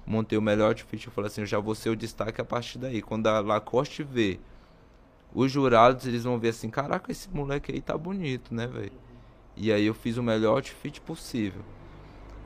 Montei 0.07 0.37
o 0.37 0.41
melhor 0.41 0.69
outfit, 0.69 1.07
eu 1.07 1.11
falei 1.11 1.27
assim, 1.27 1.41
eu 1.41 1.45
já 1.45 1.59
vou 1.59 1.75
ser 1.75 1.89
o 1.89 1.95
destaque 1.95 2.39
a 2.39 2.45
partir 2.45 2.77
daí. 2.77 3.01
Quando 3.01 3.27
a 3.27 3.41
Lacoste 3.41 4.01
vê 4.01 4.39
os 5.35 5.51
jurados 5.51 6.07
eles 6.07 6.23
vão 6.23 6.39
ver 6.39 6.49
assim, 6.49 6.69
caraca, 6.69 7.11
esse 7.11 7.29
moleque 7.29 7.73
aí 7.73 7.81
tá 7.81 7.97
bonito, 7.97 8.55
né, 8.55 8.65
velho? 8.65 8.93
E 9.57 9.73
aí 9.73 9.85
eu 9.85 9.93
fiz 9.93 10.15
o 10.15 10.23
melhor 10.23 10.55
outfit 10.55 11.01
possível. 11.01 11.63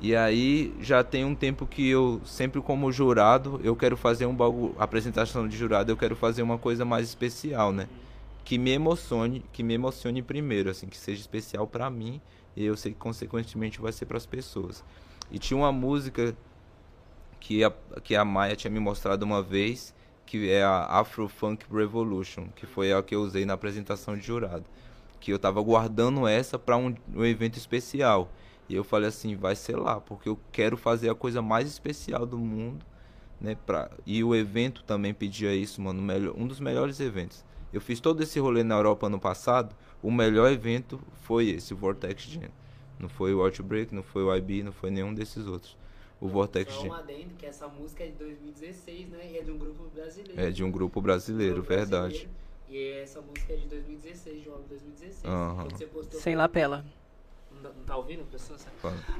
E 0.03 0.13
aí 0.17 0.75
já 0.81 1.01
tem 1.01 1.23
um 1.23 1.33
tempo 1.33 1.65
que 1.65 1.87
eu 1.87 2.19
sempre 2.25 2.59
como 2.61 2.91
jurado, 2.91 3.61
eu 3.63 3.73
quero 3.73 3.95
fazer 3.95 4.25
um 4.25 4.35
bagulho, 4.35 4.75
apresentação 4.77 5.47
de 5.47 5.55
jurado, 5.55 5.93
eu 5.93 5.95
quero 5.95 6.13
fazer 6.13 6.41
uma 6.41 6.57
coisa 6.57 6.83
mais 6.83 7.07
especial, 7.07 7.71
né? 7.71 7.87
Que 8.43 8.57
me 8.57 8.71
emocione, 8.71 9.45
que 9.53 9.63
me 9.63 9.73
emocione 9.73 10.21
primeiro, 10.21 10.69
assim, 10.69 10.87
que 10.87 10.97
seja 10.97 11.21
especial 11.21 11.65
para 11.65 11.89
mim 11.89 12.19
e 12.53 12.65
eu 12.65 12.75
sei 12.75 12.91
que 12.91 12.99
consequentemente 12.99 13.79
vai 13.79 13.93
ser 13.93 14.05
para 14.05 14.17
as 14.17 14.25
pessoas. 14.25 14.83
E 15.31 15.39
tinha 15.39 15.57
uma 15.57 15.71
música 15.71 16.35
que 17.39 17.63
a, 17.63 17.71
que 18.03 18.13
a 18.13 18.25
Maia 18.25 18.57
tinha 18.57 18.69
me 18.69 18.81
mostrado 18.81 19.23
uma 19.23 19.41
vez, 19.41 19.95
que 20.25 20.51
é 20.51 20.65
a 20.65 20.83
Afro 20.83 21.29
Funk 21.29 21.65
Revolution, 21.71 22.49
que 22.57 22.65
foi 22.65 22.91
a 22.91 23.01
que 23.01 23.15
eu 23.15 23.21
usei 23.21 23.45
na 23.45 23.53
apresentação 23.53 24.17
de 24.17 24.27
jurado. 24.27 24.65
Que 25.21 25.31
eu 25.31 25.39
tava 25.39 25.61
guardando 25.61 26.27
essa 26.27 26.59
para 26.59 26.75
um, 26.75 26.93
um 27.15 27.23
evento 27.23 27.57
especial. 27.57 28.29
E 28.69 28.75
eu 28.75 28.83
falei 28.83 29.09
assim, 29.09 29.35
vai 29.35 29.55
ser 29.55 29.75
lá, 29.75 29.99
porque 29.99 30.29
eu 30.29 30.39
quero 30.51 30.77
fazer 30.77 31.09
a 31.09 31.15
coisa 31.15 31.41
mais 31.41 31.67
especial 31.67 32.25
do 32.25 32.37
mundo, 32.37 32.85
né, 33.39 33.57
pra... 33.65 33.91
E 34.05 34.23
o 34.23 34.33
evento 34.33 34.83
também 34.83 35.13
pedia 35.13 35.53
isso, 35.53 35.81
mano, 35.81 36.01
melhor, 36.01 36.33
um 36.37 36.47
dos 36.47 36.59
melhores 36.59 36.99
eventos. 36.99 37.43
Eu 37.71 37.81
fiz 37.81 37.99
todo 37.99 38.21
esse 38.21 38.39
rolê 38.39 38.63
na 38.63 38.75
Europa 38.75 39.07
ano 39.07 39.19
passado, 39.19 39.75
o 40.01 40.11
melhor 40.11 40.51
evento 40.51 40.99
foi 41.21 41.49
esse, 41.49 41.73
o 41.73 41.77
Vortex 41.77 42.23
Gen. 42.23 42.49
Não 42.99 43.09
foi 43.09 43.33
o 43.33 43.41
Outbreak, 43.41 43.93
não 43.93 44.03
foi 44.03 44.23
o 44.23 44.35
IB, 44.35 44.63
não 44.63 44.71
foi 44.71 44.91
nenhum 44.91 45.13
desses 45.13 45.45
outros 45.47 45.75
o 46.23 46.27
Vortex 46.29 46.73
Só 46.73 46.83
um 46.83 46.93
adendo 46.93 47.35
que 47.37 47.45
essa 47.45 47.67
música 47.67 48.05
é 48.05 48.07
de 48.07 48.13
2016, 48.13 49.09
né? 49.09 49.29
E 49.29 49.37
é 49.39 49.41
de 49.41 49.51
um 49.51 49.57
grupo 49.57 49.83
brasileiro. 49.93 50.41
É 50.41 50.49
de 50.49 50.63
um 50.63 50.71
grupo 50.71 51.01
brasileiro, 51.01 51.51
um 51.51 51.55
grupo 51.57 51.69
verdade. 51.69 52.27
Brasileiro, 52.29 52.31
e 52.69 53.01
essa 53.01 53.19
música 53.19 53.51
é 53.51 53.57
de 53.57 53.67
2016, 53.67 54.41
de 54.41 54.49
um 54.49 54.53
álbum 54.53 54.67
2016. 54.69 55.23
Uhum. 55.25 55.87
Postou 55.89 56.21
Sem 56.21 56.35
lapela. 56.35 56.85
Não, 57.61 57.73
não 57.73 57.83
tá 57.83 57.95
ouvindo, 57.95 58.23
pessoa? 58.25 58.57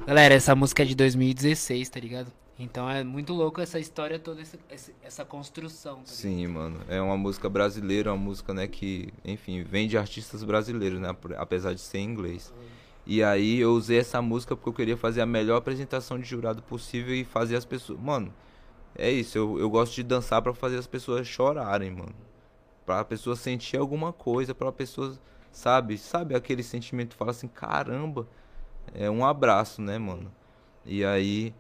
Galera, 0.06 0.34
essa 0.34 0.56
música 0.56 0.84
é 0.84 0.86
de 0.86 0.96
2016, 0.96 1.90
tá 1.90 2.00
ligado? 2.00 2.32
Então 2.58 2.90
é 2.90 3.04
muito 3.04 3.34
louco 3.34 3.60
essa 3.60 3.80
história 3.80 4.20
toda, 4.20 4.42
essa, 4.42 4.58
essa 5.02 5.26
construção. 5.26 5.98
Tá 5.98 6.06
Sim, 6.06 6.48
mano. 6.48 6.82
É 6.88 7.02
uma 7.02 7.18
música 7.18 7.50
brasileira, 7.50 8.12
uma 8.12 8.18
música, 8.18 8.54
né, 8.54 8.68
que, 8.68 9.12
enfim, 9.26 9.64
vem 9.64 9.88
de 9.88 9.98
artistas 9.98 10.44
brasileiros, 10.44 11.00
né? 11.00 11.16
Apesar 11.38 11.74
de 11.74 11.82
ser 11.82 11.98
em 12.00 12.06
inglês. 12.06 12.54
Uhum. 12.56 12.64
E 13.06 13.22
aí 13.22 13.60
eu 13.60 13.72
usei 13.74 14.00
essa 14.00 14.22
música 14.22 14.56
porque 14.56 14.70
eu 14.70 14.74
queria 14.74 14.98
fazer 14.98 15.22
a 15.22 15.26
melhor 15.26 15.58
apresentação 15.58 16.18
de 16.18 16.26
jurado 16.26 16.62
possível 16.64 17.14
e 17.14 17.24
fazer 17.24 17.56
as 17.56 17.66
pessoas. 17.66 18.00
Mano, 18.00 18.34
é 18.96 19.12
isso. 19.12 19.38
Eu, 19.38 19.60
eu 19.60 19.70
gosto 19.70 19.94
de 19.94 20.04
dançar 20.04 20.42
para 20.42 20.54
fazer 20.54 20.78
as 20.78 20.88
pessoas 20.88 21.28
chorarem, 21.28 21.92
mano. 21.92 22.16
Pra 22.86 23.04
pessoa 23.04 23.36
sentir 23.36 23.78
alguma 23.78 24.14
coisa, 24.14 24.54
pra 24.54 24.72
pessoa. 24.72 25.18
Sabe? 25.54 25.98
Sabe 25.98 26.36
aquele 26.36 26.64
sentimento 26.64 27.16
fala 27.16 27.32
assim: 27.32 27.48
caramba, 27.48 28.28
é 28.94 29.10
um 29.10 29.26
abraço, 29.26 29.82
né, 29.82 29.98
mano? 29.98 30.30
E 30.86 31.06
aí 31.06 31.54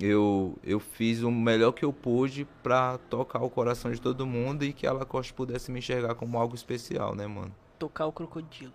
eu, 0.00 0.56
eu 0.62 0.78
fiz 0.78 1.22
o 1.22 1.30
melhor 1.30 1.72
que 1.72 1.84
eu 1.84 1.92
pude 1.92 2.46
pra 2.62 2.98
tocar 3.10 3.42
o 3.42 3.50
coração 3.50 3.90
de 3.90 4.00
todo 4.00 4.24
mundo 4.24 4.64
e 4.64 4.72
que 4.72 4.86
a 4.86 4.92
Lacoste 4.92 5.34
pudesse 5.34 5.72
me 5.72 5.80
enxergar 5.80 6.14
como 6.14 6.38
algo 6.38 6.54
especial, 6.54 7.16
né, 7.16 7.26
mano? 7.26 7.52
tocar 7.82 8.06
o 8.06 8.12
crocodilo. 8.12 8.72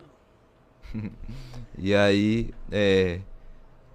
e 1.77 1.95
aí, 1.95 2.53
é, 2.69 3.21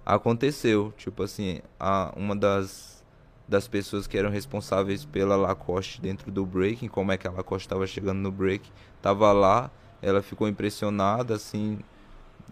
aconteceu, 0.03 0.91
tipo 0.97 1.21
assim, 1.21 1.59
a, 1.79 2.11
uma 2.17 2.35
das, 2.35 3.03
das 3.47 3.67
pessoas 3.67 4.07
que 4.07 4.17
eram 4.17 4.31
responsáveis 4.31 5.05
pela 5.05 5.35
Lacoste 5.35 6.01
dentro 6.01 6.31
do 6.31 6.43
breaking, 6.43 6.87
como 6.87 7.11
é 7.11 7.17
que 7.17 7.27
a 7.27 7.31
Lacoste 7.31 7.67
estava 7.67 7.85
chegando 7.85 8.21
no 8.21 8.31
break, 8.31 8.71
tava 9.03 9.31
lá, 9.31 9.69
ela 10.03 10.21
ficou 10.21 10.47
impressionada, 10.47 11.35
assim, 11.35 11.79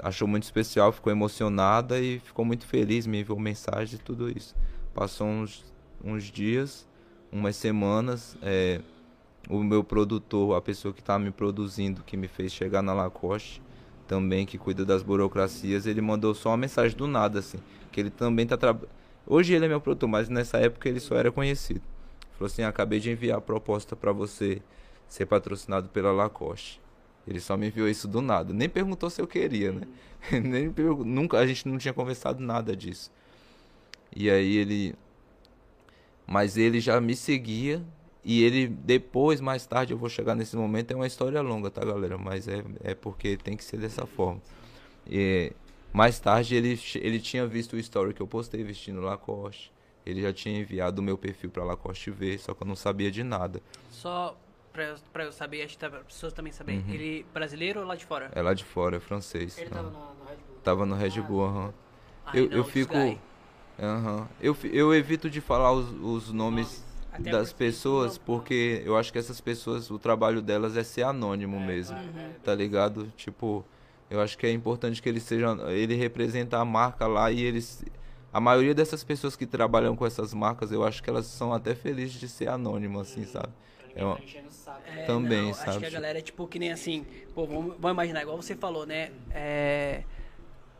achou 0.01 0.27
muito 0.27 0.43
especial, 0.43 0.91
ficou 0.91 1.11
emocionada 1.11 1.99
e 1.99 2.19
ficou 2.19 2.45
muito 2.45 2.65
feliz, 2.65 3.05
me 3.05 3.19
enviou 3.19 3.37
mensagem 3.37 3.99
e 3.99 4.01
tudo 4.01 4.29
isso. 4.29 4.55
Passou 4.93 5.27
uns, 5.27 5.65
uns 6.03 6.23
dias, 6.23 6.87
umas 7.31 7.57
semanas, 7.57 8.37
é, 8.41 8.79
o 9.49 9.61
meu 9.61 9.83
produtor, 9.83 10.55
a 10.55 10.61
pessoa 10.61 10.93
que 10.93 11.01
está 11.01 11.19
me 11.19 11.29
produzindo, 11.29 12.03
que 12.03 12.15
me 12.15 12.27
fez 12.27 12.53
chegar 12.53 12.81
na 12.81 12.93
Lacoste, 12.93 13.61
também 14.07 14.45
que 14.45 14.57
cuida 14.57 14.85
das 14.85 15.03
burocracias, 15.03 15.85
ele 15.85 16.01
mandou 16.01 16.33
só 16.33 16.49
uma 16.49 16.57
mensagem 16.57 16.97
do 16.97 17.07
nada, 17.07 17.39
assim, 17.39 17.57
que 17.91 17.99
ele 17.99 18.09
também 18.09 18.43
está 18.43 18.57
trabalhando. 18.57 18.89
Hoje 19.27 19.53
ele 19.53 19.65
é 19.65 19.67
meu 19.67 19.79
produtor, 19.81 20.09
mas 20.09 20.29
nessa 20.29 20.57
época 20.57 20.87
ele 20.87 20.99
só 20.99 21.15
era 21.15 21.31
conhecido. 21.31 21.81
Falou 22.33 22.47
assim: 22.47 22.63
acabei 22.63 22.99
de 22.99 23.11
enviar 23.11 23.37
a 23.37 23.41
proposta 23.41 23.95
para 23.95 24.11
você 24.11 24.61
ser 25.07 25.25
patrocinado 25.25 25.89
pela 25.89 26.11
Lacoste. 26.11 26.81
Ele 27.27 27.39
só 27.39 27.55
me 27.55 27.67
enviou 27.67 27.87
isso 27.87 28.07
do 28.07 28.21
nada. 28.21 28.53
Nem 28.53 28.67
perguntou 28.67 29.09
se 29.09 29.21
eu 29.21 29.27
queria, 29.27 29.71
né? 29.71 29.87
Nem 30.31 30.73
nunca 31.05 31.37
a 31.37 31.47
gente 31.47 31.67
não 31.67 31.77
tinha 31.77 31.93
conversado 31.93 32.41
nada 32.41 32.75
disso. 32.75 33.11
E 34.15 34.29
aí 34.29 34.57
ele 34.57 34.95
mas 36.27 36.55
ele 36.55 36.79
já 36.79 36.99
me 37.01 37.15
seguia 37.15 37.83
e 38.23 38.43
ele, 38.43 38.67
depois, 38.67 39.41
mais 39.41 39.65
tarde, 39.65 39.93
eu 39.93 39.97
vou 39.97 40.07
chegar 40.07 40.35
nesse 40.35 40.55
momento, 40.55 40.91
é 40.91 40.95
uma 40.95 41.07
história 41.07 41.41
longa, 41.41 41.71
tá, 41.71 41.83
galera? 41.83 42.17
Mas 42.17 42.47
é, 42.47 42.63
é 42.83 42.93
porque 42.95 43.35
tem 43.35 43.57
que 43.57 43.63
ser 43.63 43.77
dessa 43.77 44.05
forma. 44.05 44.41
E, 45.09 45.51
mais 45.91 46.19
tarde, 46.19 46.55
ele, 46.55 46.79
ele 46.95 47.19
tinha 47.19 47.47
visto 47.47 47.73
o 47.73 47.79
story 47.79 48.13
que 48.13 48.21
eu 48.21 48.27
postei 48.27 48.63
vestindo 48.63 49.01
Lacoste. 49.01 49.73
Ele 50.05 50.21
já 50.21 50.31
tinha 50.31 50.59
enviado 50.59 51.01
o 51.01 51.03
meu 51.03 51.17
perfil 51.17 51.49
pra 51.49 51.63
Lacoste 51.63 52.11
ver, 52.11 52.39
só 52.39 52.53
que 52.53 52.63
eu 52.63 52.67
não 52.67 52.75
sabia 52.75 53.11
de 53.11 53.23
nada. 53.23 53.61
Só 53.89 54.37
pra 54.71 54.83
eu, 54.83 54.95
pra 55.11 55.23
eu 55.25 55.31
saber, 55.31 55.63
acho 55.63 55.77
que 55.77 55.85
as 55.85 56.03
pessoas 56.03 56.33
também 56.33 56.51
saberem. 56.51 56.81
Uhum. 56.81 56.93
Ele 56.93 57.25
é 57.27 57.33
brasileiro 57.33 57.81
ou 57.81 57.85
lá 57.85 57.95
de 57.95 58.05
fora? 58.05 58.31
É 58.33 58.41
lá 58.41 58.53
de 58.53 58.63
fora, 58.63 58.97
é 58.97 58.99
francês. 58.99 59.57
Ele 59.57 59.69
tava 59.69 59.89
no, 59.89 59.99
no 59.99 60.25
Red 60.25 60.35
Bull. 60.35 60.57
Tava 60.63 60.85
no 60.85 60.95
Red 60.95 61.21
Bull, 61.21 61.45
aham. 61.45 61.65
Uhum. 61.65 61.73
Eu, 62.33 62.51
eu 62.51 62.63
fico. 62.63 62.95
Uhum. 62.95 64.27
Eu, 64.39 64.55
eu 64.71 64.93
evito 64.93 65.29
de 65.29 65.41
falar 65.41 65.71
os, 65.71 65.91
os 66.01 66.31
nomes 66.31 66.83
até 67.11 67.31
das 67.31 67.51
pessoas, 67.51 68.17
porque 68.17 68.81
eu 68.85 68.95
acho 68.95 69.11
que 69.11 69.19
essas 69.19 69.41
pessoas, 69.41 69.89
o 69.91 69.99
trabalho 69.99 70.41
delas 70.41 70.77
é 70.77 70.83
ser 70.83 71.03
anônimo 71.03 71.57
é, 71.57 71.65
mesmo, 71.65 71.97
uhum. 71.97 72.33
tá 72.43 72.55
ligado? 72.55 73.11
Tipo, 73.17 73.65
eu 74.09 74.21
acho 74.21 74.37
que 74.37 74.45
é 74.45 74.51
importante 74.51 75.01
que 75.01 75.09
ele 75.09 75.19
seja, 75.19 75.57
ele 75.69 75.95
representa 75.95 76.57
a 76.57 76.65
marca 76.65 77.07
lá 77.07 77.31
e 77.31 77.41
eles, 77.41 77.83
a 78.31 78.39
maioria 78.39 78.73
dessas 78.73 79.03
pessoas 79.03 79.35
que 79.35 79.45
trabalham 79.45 79.95
com 79.95 80.05
essas 80.05 80.33
marcas, 80.33 80.71
eu 80.71 80.85
acho 80.85 81.03
que 81.03 81.09
elas 81.09 81.25
são 81.25 81.53
até 81.53 81.75
felizes 81.75 82.19
de 82.19 82.29
ser 82.29 82.47
anônimo, 82.47 82.99
assim, 82.99 83.25
sabe? 83.25 83.49
É 83.93 84.05
uma... 84.05 84.17
É, 84.85 85.05
Também, 85.05 85.47
não, 85.47 85.53
sabe? 85.53 85.69
Acho 85.69 85.79
que 85.79 85.85
a 85.85 85.89
galera 85.89 86.19
é 86.19 86.21
tipo 86.21 86.47
que 86.47 86.59
nem 86.59 86.71
assim, 86.71 87.05
pô, 87.33 87.45
vamos, 87.45 87.75
vamos 87.79 87.91
imaginar, 87.91 88.21
igual 88.21 88.37
você 88.37 88.55
falou, 88.55 88.85
né? 88.85 89.11
É, 89.31 90.03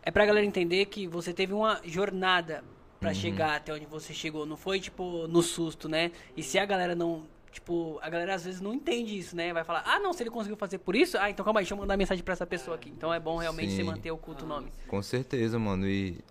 é 0.03 0.11
pra 0.11 0.25
galera 0.25 0.45
entender 0.45 0.85
que 0.85 1.07
você 1.07 1.33
teve 1.33 1.53
uma 1.53 1.79
jornada 1.83 2.63
para 3.01 3.09
uhum. 3.09 3.15
chegar 3.15 3.55
até 3.55 3.73
onde 3.73 3.85
você 3.87 4.13
chegou. 4.13 4.45
Não 4.45 4.55
foi, 4.55 4.79
tipo, 4.79 5.27
no 5.27 5.41
susto, 5.41 5.89
né? 5.89 6.11
E 6.37 6.43
se 6.43 6.59
a 6.59 6.65
galera 6.65 6.95
não. 6.95 7.23
Tipo, 7.51 7.99
a 8.01 8.09
galera 8.09 8.35
às 8.35 8.45
vezes 8.45 8.61
não 8.61 8.73
entende 8.73 9.17
isso, 9.17 9.35
né? 9.35 9.51
Vai 9.51 9.65
falar, 9.65 9.83
ah, 9.85 9.99
não, 9.99 10.13
se 10.13 10.23
ele 10.23 10.29
conseguiu 10.29 10.55
fazer 10.55 10.77
por 10.77 10.95
isso, 10.95 11.17
ah, 11.17 11.29
então 11.29 11.43
calma 11.43 11.59
aí, 11.59 11.65
deixa 11.65 11.73
eu 11.73 11.77
mandar 11.77 11.97
mensagem 11.97 12.23
pra 12.23 12.31
essa 12.31 12.45
pessoa 12.45 12.75
aqui. 12.75 12.89
Então 12.89 13.13
é 13.13 13.19
bom 13.19 13.35
realmente 13.35 13.71
Sim. 13.71 13.77
você 13.77 13.83
manter 13.83 14.11
o 14.11 14.17
culto 14.17 14.45
nome. 14.45 14.71
Com 14.87 15.01
certeza, 15.01 15.59
mano. 15.59 15.85
E. 15.85 16.23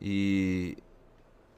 E. 0.00 0.78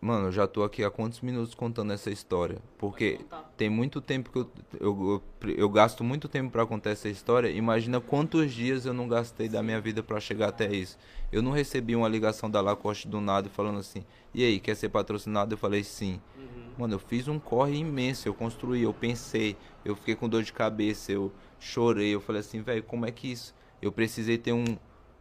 Mano, 0.00 0.28
eu 0.28 0.32
já 0.32 0.46
tô 0.46 0.62
aqui 0.62 0.82
há 0.82 0.90
quantos 0.90 1.20
minutos 1.20 1.54
contando 1.54 1.92
essa 1.92 2.10
história? 2.10 2.56
Porque 2.78 3.20
tem 3.54 3.68
muito 3.68 4.00
tempo 4.00 4.30
que 4.30 4.38
eu, 4.38 4.50
eu, 4.80 5.22
eu, 5.42 5.50
eu 5.50 5.68
gasto 5.68 6.02
muito 6.02 6.26
tempo 6.26 6.50
para 6.50 6.64
contar 6.64 6.90
essa 6.90 7.10
história. 7.10 7.50
Imagina 7.50 8.00
quantos 8.00 8.50
dias 8.50 8.86
eu 8.86 8.94
não 8.94 9.06
gastei 9.06 9.46
da 9.46 9.62
minha 9.62 9.78
vida 9.78 10.02
para 10.02 10.18
chegar 10.18 10.48
até 10.48 10.72
isso. 10.72 10.96
Eu 11.30 11.42
não 11.42 11.50
recebi 11.50 11.94
uma 11.94 12.08
ligação 12.08 12.50
da 12.50 12.62
Lacoste 12.62 13.06
do 13.06 13.20
nada 13.20 13.50
falando 13.50 13.78
assim: 13.78 14.02
e 14.32 14.42
aí, 14.42 14.58
quer 14.58 14.74
ser 14.74 14.88
patrocinado? 14.88 15.52
Eu 15.52 15.58
falei 15.58 15.84
sim. 15.84 16.18
Uhum. 16.38 16.62
Mano, 16.78 16.94
eu 16.94 16.98
fiz 16.98 17.28
um 17.28 17.38
corre 17.38 17.76
imenso. 17.76 18.26
Eu 18.26 18.32
construí, 18.32 18.82
eu 18.82 18.94
pensei, 18.94 19.54
eu 19.84 19.94
fiquei 19.94 20.14
com 20.14 20.30
dor 20.30 20.42
de 20.42 20.52
cabeça, 20.52 21.12
eu 21.12 21.30
chorei. 21.58 22.14
Eu 22.14 22.22
falei 22.22 22.40
assim, 22.40 22.62
velho, 22.62 22.82
como 22.84 23.04
é 23.04 23.10
que 23.10 23.30
isso? 23.30 23.54
Eu 23.82 23.92
precisei 23.92 24.38
ter 24.38 24.54
um 24.54 24.64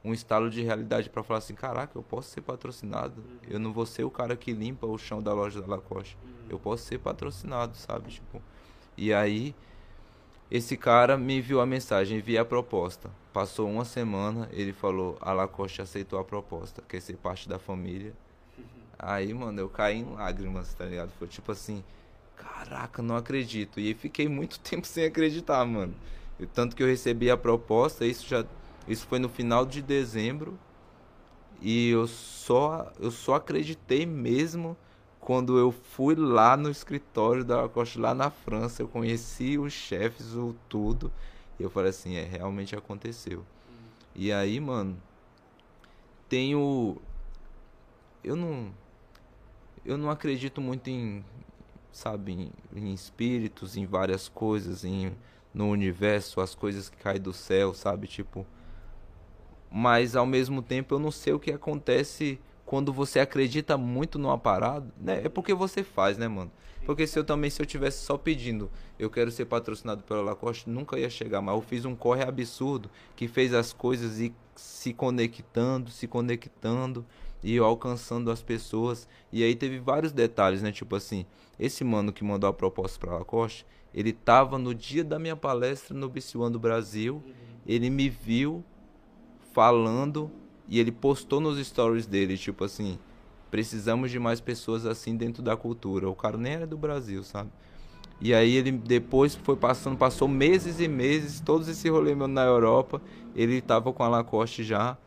um 0.04 0.14
estalo 0.14 0.50
de 0.50 0.62
realidade 0.62 1.10
para 1.10 1.24
falar 1.24 1.40
assim, 1.40 1.54
caraca, 1.54 1.98
eu 1.98 2.04
posso 2.04 2.30
ser 2.30 2.42
patrocinado. 2.42 3.22
Uhum. 3.22 3.38
Eu 3.50 3.60
não 3.60 3.74
vou 3.74 3.86
ser 3.86 4.04
o 4.04 4.12
cara 4.12 4.36
que 4.36 4.54
limpa 4.54 4.88
o 4.88 4.98
chão 4.98 5.22
da 5.22 5.34
loja 5.34 5.62
da 5.62 5.68
Lacoste. 5.68 6.18
Uhum. 6.24 6.30
Eu 6.50 6.60
posso 6.60 6.84
ser 6.84 7.00
patrocinado, 7.00 7.76
sabe? 7.76 8.12
Tipo, 8.12 8.42
e 8.98 9.14
aí 9.14 9.54
esse 10.50 10.78
cara 10.78 11.18
me 11.18 11.38
enviou 11.38 11.62
a 11.62 11.66
mensagem, 11.66 12.18
enviei 12.18 12.38
a 12.38 12.46
proposta. 12.46 13.12
Passou 13.34 13.70
uma 13.70 13.86
semana, 13.86 14.50
ele 14.52 14.74
falou, 14.74 15.18
a 15.22 15.32
Lacoste 15.32 15.82
aceitou 15.82 16.18
a 16.18 16.24
proposta, 16.24 16.82
quer 16.88 17.02
ser 17.02 17.18
parte 17.18 17.48
da 17.48 17.60
família. 17.60 18.14
Uhum. 18.58 18.64
Aí, 18.98 19.34
mano, 19.34 19.60
eu 19.60 19.70
caí 19.70 20.00
em 20.00 20.06
lágrimas, 20.14 20.74
tá 20.74 20.86
ligado? 20.86 21.12
Foi 21.20 21.28
tipo 21.28 21.52
assim, 21.52 21.84
caraca, 22.36 23.02
não 23.02 23.16
acredito. 23.16 23.80
E 23.80 23.94
fiquei 23.94 24.28
muito 24.28 24.60
tempo 24.62 24.88
sem 24.88 25.06
acreditar, 25.06 25.64
mano. 25.66 25.94
tanto 26.54 26.76
que 26.76 26.82
eu 26.82 26.88
recebi 26.88 27.30
a 27.30 27.38
proposta, 27.38 28.06
isso 28.06 28.28
já 28.28 28.46
isso 28.88 29.06
foi 29.08 29.20
no 29.20 29.30
final 29.30 29.66
de 29.66 29.82
dezembro. 29.82 30.58
E 31.62 31.90
eu 31.90 32.08
só, 32.08 32.92
eu 33.00 33.12
só 33.12 33.36
acreditei 33.36 34.06
mesmo 34.06 34.78
quando 35.20 35.58
eu 35.58 35.72
fui 35.72 36.16
lá 36.16 36.56
no 36.56 36.70
escritório 36.70 37.44
da 37.44 37.62
Lacoste, 37.62 38.00
lá 38.00 38.14
na 38.14 38.30
França. 38.30 38.82
Eu 38.82 38.88
conheci 38.88 39.58
os 39.58 39.74
chefes, 39.74 40.34
o 40.34 40.56
tudo. 40.68 41.12
E 41.60 41.64
eu 41.64 41.70
falei 41.70 41.90
assim: 41.90 42.16
é, 42.16 42.24
realmente 42.24 42.76
aconteceu. 42.76 43.46
E 44.16 44.32
aí, 44.32 44.60
mano, 44.60 44.98
tenho. 46.28 46.98
Eu 48.24 48.36
não. 48.36 48.72
Eu 49.86 49.98
não 49.98 50.10
acredito 50.10 50.62
muito 50.62 50.90
em. 50.90 51.24
Sabe, 51.92 52.32
em, 52.32 52.52
em 52.74 52.94
espíritos, 52.94 53.76
em 53.76 53.86
várias 53.86 54.30
coisas, 54.30 54.86
em, 54.86 55.12
no 55.54 55.68
universo, 55.70 56.40
as 56.40 56.56
coisas 56.56 56.88
que 56.88 56.98
caem 56.98 57.20
do 57.20 57.34
céu, 57.34 57.74
sabe? 57.74 58.08
Tipo 58.08 58.46
mas 59.72 60.16
ao 60.16 60.26
mesmo 60.26 60.62
tempo 60.62 60.96
eu 60.96 61.00
não 61.00 61.12
sei 61.12 61.34
o 61.34 61.40
que 61.40 61.52
acontece 61.52 62.40
quando 62.66 62.94
você 62.94 63.20
acredita 63.20 63.78
muito 63.78 64.20
numa 64.20 64.38
parada, 64.38 64.94
né? 65.00 65.22
É 65.24 65.30
porque 65.30 65.54
você 65.54 65.84
faz, 65.84 66.18
né, 66.18 66.28
mano? 66.28 66.52
Porque 66.86 67.06
se 67.06 67.18
eu 67.18 67.24
também, 67.24 67.50
se 67.50 67.62
eu 67.62 67.66
tivesse 67.66 68.04
só 68.04 68.18
pedindo, 68.18 68.70
eu 68.98 69.10
quero 69.10 69.32
ser 69.32 69.46
patrocinado 69.46 70.04
pela 70.04 70.22
Lacoste, 70.22 70.70
nunca 70.70 70.98
ia 70.98 71.10
chegar, 71.10 71.42
mas 71.42 71.56
eu 71.56 71.62
fiz 71.62 71.86
um 71.86 71.96
corre 71.96 72.24
absurdo 72.24 72.90
que 73.16 73.28
fez 73.28 73.54
as 73.54 73.74
coisas 73.74 74.20
e 74.20 74.34
se 74.56 74.94
conectando, 74.94 75.90
se 75.92 76.08
conectando 76.08 77.06
e 77.44 77.58
alcançando 77.58 78.32
as 78.32 78.42
pessoas. 78.42 79.08
E 79.32 79.44
aí 79.44 79.56
teve 79.56 79.80
vários 79.80 80.12
detalhes, 80.12 80.62
né? 80.62 80.72
Tipo 80.72 80.96
assim, 80.96 81.26
esse 81.60 81.84
mano 81.84 82.14
que 82.14 82.24
mandou 82.24 82.50
a 82.50 82.54
proposta 82.54 83.00
pra 83.00 83.18
Lacoste, 83.18 83.66
ele 83.94 84.14
tava 84.14 84.58
no 84.58 84.74
dia 84.74 85.04
da 85.04 85.18
minha 85.18 85.36
palestra 85.36 85.96
no 85.96 86.08
BC 86.08 86.38
do 86.52 86.60
Brasil, 86.60 87.24
ele 87.66 87.90
me 87.90 88.10
viu 88.10 88.64
falando 89.60 90.32
e 90.70 90.80
ele 90.80 90.90
postou 90.90 91.42
nos 91.42 91.60
stories 91.68 92.08
dele, 92.08 92.38
tipo 92.38 92.64
assim, 92.64 92.98
precisamos 93.52 94.10
de 94.10 94.18
mais 94.18 94.40
pessoas 94.40 94.86
assim 94.86 95.18
dentro 95.18 95.44
da 95.44 95.58
cultura. 95.58 96.10
O 96.10 96.16
cara 96.16 96.38
nem 96.38 96.54
era 96.54 96.66
do 96.66 96.78
Brasil, 96.78 97.22
sabe? 97.26 97.52
E 98.22 98.34
aí 98.34 98.56
ele 98.56 98.72
depois 98.72 99.36
foi 99.36 99.58
passando, 99.58 99.98
passou 99.98 100.30
meses 100.30 100.80
e 100.80 100.88
meses, 100.88 101.42
todos 101.42 101.68
esse 101.68 101.90
rolê 101.90 102.16
meu 102.16 102.26
na 102.26 102.46
Europa, 102.46 103.02
ele 103.36 103.60
tava 103.60 103.92
com 103.92 104.02
a 104.02 104.08
Lacoste 104.08 104.64
já, 104.64 104.98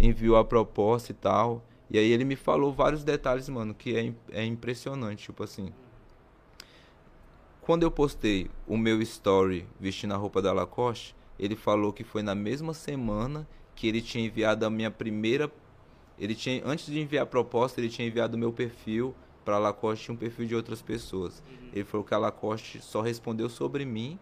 enviou 0.00 0.38
a 0.38 0.44
proposta 0.44 1.12
e 1.12 1.14
tal. 1.14 1.62
E 1.90 1.98
aí 1.98 2.10
ele 2.10 2.24
me 2.24 2.34
falou 2.34 2.72
vários 2.72 3.04
detalhes, 3.04 3.46
mano, 3.50 3.74
que 3.74 3.94
é, 3.94 4.40
é 4.40 4.46
impressionante, 4.46 5.24
tipo 5.24 5.44
assim. 5.44 5.70
Quando 7.60 7.82
eu 7.82 7.90
postei 7.90 8.50
o 8.66 8.78
meu 8.78 9.02
story 9.02 9.66
vestindo 9.78 10.14
a 10.14 10.16
roupa 10.16 10.40
da 10.40 10.54
Lacoste, 10.54 11.14
ele 11.38 11.54
falou 11.54 11.92
que 11.92 12.04
foi 12.04 12.22
na 12.22 12.34
mesma 12.34 12.72
semana 12.72 13.46
que 13.76 13.86
ele 13.86 14.02
tinha 14.02 14.24
enviado 14.24 14.66
a 14.66 14.70
minha 14.70 14.90
primeira. 14.90 15.52
Ele 16.18 16.34
tinha, 16.34 16.62
antes 16.64 16.86
de 16.86 16.98
enviar 16.98 17.22
a 17.24 17.26
proposta, 17.26 17.80
ele 17.80 17.90
tinha 17.90 18.08
enviado 18.08 18.36
o 18.36 18.40
meu 18.40 18.52
perfil 18.52 19.14
para 19.44 19.56
a 19.56 19.58
Lacoste 19.58 20.10
e 20.10 20.12
um 20.12 20.16
perfil 20.16 20.46
de 20.46 20.56
outras 20.56 20.82
pessoas. 20.82 21.40
Uhum. 21.46 21.68
Ele 21.72 21.84
falou 21.84 22.04
que 22.04 22.14
a 22.14 22.18
Lacoste 22.18 22.80
só 22.80 23.02
respondeu 23.02 23.48
sobre 23.48 23.84
mim 23.84 24.18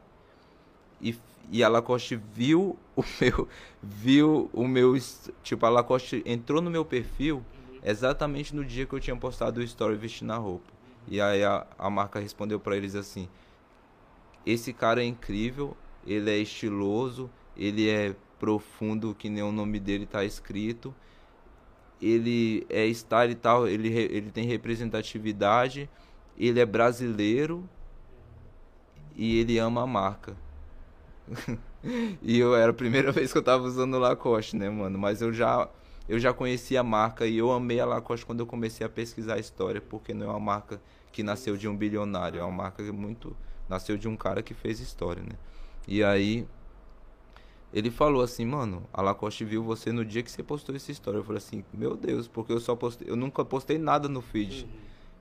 e, 1.00 1.16
e 1.50 1.62
a 1.62 1.68
Lacoste 1.68 2.16
viu 2.16 2.76
o 2.96 3.02
meu 3.20 3.48
viu 3.82 4.50
o 4.52 4.66
meu 4.66 4.94
tipo 5.42 5.64
a 5.64 5.68
Lacoste 5.68 6.22
entrou 6.26 6.60
no 6.60 6.70
meu 6.70 6.84
perfil 6.84 7.36
uhum. 7.36 7.80
exatamente 7.82 8.54
no 8.54 8.64
dia 8.64 8.86
que 8.86 8.92
eu 8.92 9.00
tinha 9.00 9.16
postado 9.16 9.60
o 9.60 9.62
story 9.62 9.96
vestindo 9.96 10.32
a 10.32 10.36
roupa. 10.36 10.74
E 11.06 11.20
aí 11.20 11.44
a, 11.44 11.66
a 11.78 11.88
marca 11.88 12.18
respondeu 12.18 12.58
para 12.58 12.76
eles 12.76 12.94
assim: 12.94 13.28
esse 14.44 14.72
cara 14.72 15.02
é 15.02 15.06
incrível, 15.06 15.76
ele 16.06 16.30
é 16.30 16.38
estiloso, 16.38 17.30
ele 17.56 17.88
é 17.88 18.14
profundo, 18.44 19.14
que 19.14 19.30
nem 19.30 19.42
o 19.42 19.50
nome 19.50 19.80
dele 19.80 20.04
tá 20.04 20.22
escrito. 20.22 20.94
Ele 22.00 22.66
é 22.68 22.86
style 22.88 23.32
e 23.32 23.34
tal, 23.34 23.66
ele, 23.66 23.88
ele 23.88 24.30
tem 24.30 24.44
representatividade, 24.44 25.88
ele 26.36 26.60
é 26.60 26.66
brasileiro 26.66 27.66
e 29.16 29.38
ele 29.38 29.56
ama 29.58 29.84
a 29.84 29.86
marca. 29.86 30.36
e 32.20 32.38
eu 32.38 32.54
era 32.54 32.70
a 32.70 32.74
primeira 32.74 33.10
vez 33.12 33.32
que 33.32 33.38
eu 33.38 33.42
tava 33.42 33.64
usando 33.64 33.98
Lacoste, 33.98 34.56
né, 34.56 34.68
mano? 34.68 34.98
Mas 34.98 35.22
eu 35.22 35.32
já 35.32 35.66
eu 36.06 36.18
já 36.18 36.34
conhecia 36.34 36.80
a 36.80 36.84
marca 36.84 37.26
e 37.26 37.38
eu 37.38 37.50
amei 37.50 37.80
a 37.80 37.86
Lacoste 37.86 38.26
quando 38.26 38.40
eu 38.40 38.46
comecei 38.46 38.86
a 38.86 38.90
pesquisar 38.90 39.36
a 39.36 39.38
história, 39.38 39.80
porque 39.80 40.12
não 40.12 40.26
é 40.26 40.30
uma 40.30 40.40
marca 40.40 40.82
que 41.10 41.22
nasceu 41.22 41.56
de 41.56 41.66
um 41.66 41.74
bilionário, 41.74 42.40
é 42.40 42.42
uma 42.42 42.52
marca 42.64 42.84
que 42.84 42.92
muito 42.92 43.34
nasceu 43.70 43.96
de 43.96 44.06
um 44.06 44.14
cara 44.14 44.42
que 44.42 44.52
fez 44.52 44.80
história, 44.80 45.22
né? 45.22 45.38
E 45.88 46.04
aí 46.04 46.46
ele 47.74 47.90
falou 47.90 48.22
assim, 48.22 48.44
mano, 48.46 48.88
a 48.92 49.02
Lacoste 49.02 49.44
viu 49.44 49.64
você 49.64 49.90
no 49.90 50.04
dia 50.04 50.22
que 50.22 50.30
você 50.30 50.44
postou 50.44 50.76
essa 50.76 50.92
história. 50.92 51.18
Eu 51.18 51.24
falei 51.24 51.38
assim, 51.38 51.64
meu 51.72 51.96
Deus, 51.96 52.28
porque 52.28 52.52
eu 52.52 52.60
só 52.60 52.76
postei, 52.76 53.10
eu 53.10 53.16
nunca 53.16 53.44
postei 53.44 53.78
nada 53.78 54.08
no 54.08 54.22
feed. 54.22 54.62
Uhum. 54.62 54.70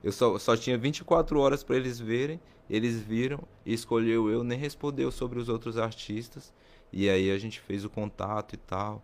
Eu 0.04 0.12
só, 0.12 0.38
só 0.38 0.56
tinha 0.56 0.78
24 0.78 1.36
horas 1.40 1.64
para 1.64 1.74
eles 1.74 1.98
verem, 1.98 2.40
eles 2.70 3.00
viram 3.00 3.40
escolheu 3.66 4.30
eu, 4.30 4.44
nem 4.44 4.56
respondeu 4.56 5.10
sobre 5.10 5.40
os 5.40 5.48
outros 5.48 5.76
artistas. 5.76 6.52
E 6.92 7.10
aí 7.10 7.28
a 7.32 7.38
gente 7.38 7.58
fez 7.58 7.84
o 7.84 7.90
contato 7.90 8.54
e 8.54 8.56
tal. 8.56 9.02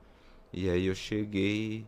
E 0.52 0.70
aí 0.70 0.86
eu 0.86 0.94
cheguei. 0.94 1.84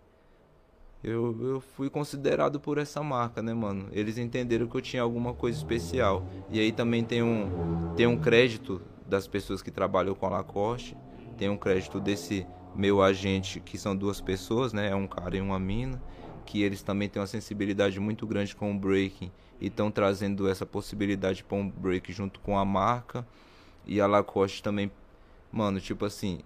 Eu, 1.04 1.36
eu 1.40 1.60
fui 1.60 1.88
considerado 1.88 2.58
por 2.58 2.76
essa 2.76 3.04
marca, 3.04 3.40
né, 3.40 3.54
mano? 3.54 3.88
Eles 3.92 4.18
entenderam 4.18 4.66
que 4.66 4.76
eu 4.76 4.80
tinha 4.80 5.02
alguma 5.02 5.32
coisa 5.32 5.58
especial. 5.58 6.26
E 6.50 6.58
aí 6.58 6.72
também 6.72 7.04
tem 7.04 7.22
um, 7.22 7.94
tem 7.94 8.08
um 8.08 8.18
crédito 8.18 8.82
das 9.06 9.28
pessoas 9.28 9.62
que 9.62 9.70
trabalham 9.70 10.14
com 10.16 10.26
a 10.26 10.30
Lacoste. 10.30 10.96
Tem 11.42 11.48
um 11.48 11.56
crédito 11.56 11.98
desse 11.98 12.46
meu 12.72 13.02
agente, 13.02 13.58
que 13.58 13.76
são 13.76 13.96
duas 13.96 14.20
pessoas, 14.20 14.72
né? 14.72 14.90
É 14.90 14.94
um 14.94 15.08
cara 15.08 15.36
e 15.36 15.40
uma 15.40 15.58
mina. 15.58 16.00
Que 16.46 16.62
eles 16.62 16.84
também 16.84 17.08
têm 17.08 17.20
uma 17.20 17.26
sensibilidade 17.26 17.98
muito 17.98 18.28
grande 18.28 18.54
com 18.54 18.70
o 18.70 18.78
breaking. 18.78 19.28
E 19.60 19.66
estão 19.66 19.90
trazendo 19.90 20.48
essa 20.48 20.64
possibilidade 20.64 21.42
para 21.42 21.56
um 21.56 21.68
break 21.68 22.12
junto 22.12 22.38
com 22.38 22.56
a 22.56 22.64
marca. 22.64 23.26
E 23.84 24.00
a 24.00 24.06
Lacoste 24.06 24.62
também, 24.62 24.88
mano, 25.50 25.80
tipo 25.80 26.04
assim, 26.04 26.42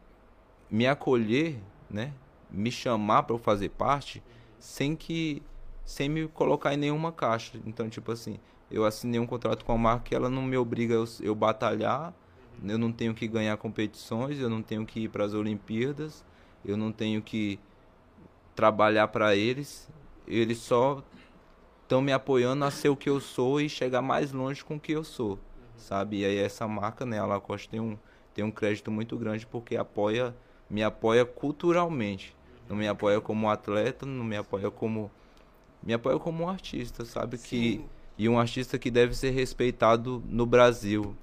me 0.71 0.87
acolher 0.87 1.59
né, 1.91 2.11
me 2.51 2.71
chamar 2.71 3.25
para 3.25 3.35
eu 3.35 3.39
fazer 3.39 3.69
parte 3.69 4.23
sem 4.59 4.97
que 4.97 5.43
sem 5.85 6.09
me 6.09 6.27
colocar 6.27 6.73
em 6.73 6.79
nenhuma 6.79 7.13
caixa. 7.13 7.61
Então, 7.67 7.87
tipo 7.91 8.11
assim, 8.13 8.39
eu 8.71 8.87
assinei 8.87 9.21
um 9.21 9.27
contrato 9.27 9.63
com 9.63 9.73
a 9.73 9.77
marca 9.77 10.05
que 10.05 10.15
ela 10.15 10.31
não 10.31 10.41
me 10.41 10.57
obriga 10.57 10.95
eu, 10.95 11.05
eu 11.21 11.35
batalhar, 11.35 12.15
eu 12.65 12.79
não 12.79 12.93
tenho 12.93 13.15
que 13.15 13.27
ganhar 13.27 13.57
competições, 13.57 14.39
eu 14.39 14.49
não 14.49 14.63
tenho 14.63 14.85
que 14.87 15.01
ir 15.01 15.09
para 15.09 15.25
as 15.25 15.35
Olimpíadas, 15.35 16.25
eu 16.65 16.77
não 16.77 16.93
tenho 16.93 17.23
que 17.23 17.59
trabalhar 18.55 19.09
para 19.09 19.35
eles. 19.35 19.89
Eles 20.27 20.59
só 20.59 21.03
estão 21.83 22.01
me 22.01 22.13
apoiando 22.13 22.65
a 22.65 22.71
ser 22.71 22.89
o 22.89 22.97
que 22.97 23.09
eu 23.09 23.21
sou 23.21 23.61
e 23.61 23.69
chegar 23.69 24.03
mais 24.03 24.33
longe 24.33 24.65
com 24.65 24.77
o 24.77 24.81
que 24.81 24.93
eu 24.93 25.05
sou, 25.05 25.39
sabe? 25.77 26.21
E 26.21 26.25
aí 26.25 26.39
essa 26.39 26.67
marca, 26.67 27.07
né, 27.07 27.19
a 27.19 27.27
Lacoste 27.27 27.69
tem 27.69 27.81
um 27.81 27.97
tem 28.37 28.45
um 28.45 28.51
crédito 28.51 28.91
muito 28.91 29.17
grande 29.17 29.47
porque 29.47 29.79
apoia 29.79 30.37
me 30.69 30.83
apoia 30.83 31.25
culturalmente. 31.25 32.37
Não 32.69 32.77
me 32.77 32.87
apoia 32.87 33.19
como 33.19 33.49
atleta, 33.49 34.05
não 34.05 34.25
me 34.25 34.37
apoia 34.37 34.71
como. 34.71 35.11
Me 35.83 35.95
apoia 35.95 36.19
como 36.19 36.45
um 36.45 36.49
artista, 36.49 37.05
sabe? 37.07 37.39
Que, 37.39 37.83
e 38.19 38.29
um 38.29 38.39
artista 38.39 38.79
que 38.79 38.91
deve 38.91 39.15
ser 39.15 39.31
respeitado 39.31 40.23
no 40.29 40.45
Brasil. 40.45 41.17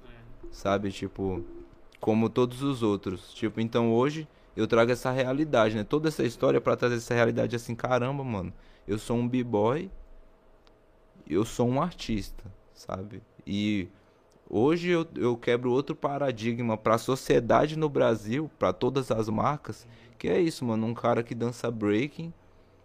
Sabe? 0.54 0.92
Tipo, 0.92 1.44
como 2.00 2.30
todos 2.30 2.62
os 2.62 2.82
outros. 2.82 3.34
Tipo, 3.34 3.60
então 3.60 3.92
hoje 3.92 4.28
eu 4.56 4.66
trago 4.68 4.92
essa 4.92 5.10
realidade, 5.10 5.74
né? 5.74 5.82
Toda 5.82 6.08
essa 6.08 6.22
história 6.22 6.60
para 6.60 6.76
trazer 6.76 6.96
essa 6.96 7.12
realidade 7.12 7.56
assim, 7.56 7.74
caramba, 7.74 8.22
mano. 8.22 8.52
Eu 8.86 8.98
sou 8.98 9.16
um 9.16 9.28
b-boy, 9.28 9.90
eu 11.28 11.44
sou 11.44 11.68
um 11.68 11.82
artista, 11.82 12.44
sabe? 12.72 13.20
E 13.46 13.88
Hoje 14.48 14.90
eu, 14.90 15.06
eu 15.16 15.36
quebro 15.36 15.72
outro 15.72 15.96
paradigma 15.96 16.76
para 16.76 16.94
a 16.94 16.98
sociedade 16.98 17.78
no 17.78 17.88
Brasil, 17.88 18.50
para 18.58 18.72
todas 18.72 19.10
as 19.10 19.28
marcas, 19.28 19.86
que 20.18 20.28
é 20.28 20.40
isso, 20.40 20.64
mano, 20.64 20.86
um 20.86 20.94
cara 20.94 21.22
que 21.22 21.34
dança 21.34 21.70
breaking, 21.70 22.32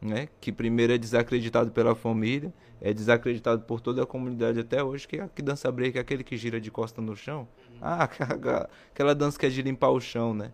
né, 0.01 0.29
que 0.39 0.51
primeiro 0.51 0.93
é 0.93 0.97
desacreditado 0.97 1.71
pela 1.71 1.93
família, 1.93 2.53
é 2.81 2.93
desacreditado 2.93 3.63
por 3.63 3.81
toda 3.81 4.01
a 4.01 4.05
comunidade 4.05 4.59
até 4.59 4.81
hoje, 4.81 5.07
que, 5.07 5.17
que 5.27 5.41
dança 5.41 5.69
break 5.71 5.97
é 5.97 6.01
aquele 6.01 6.23
que 6.23 6.37
gira 6.37 6.61
de 6.61 6.71
costa 6.71 7.01
no 7.01 7.15
chão. 7.15 7.47
Ah, 7.81 8.03
aquela 8.91 9.15
dança 9.15 9.37
que 9.37 9.45
é 9.45 9.49
de 9.49 9.61
limpar 9.61 9.89
o 9.89 9.99
chão, 9.99 10.33
né? 10.33 10.51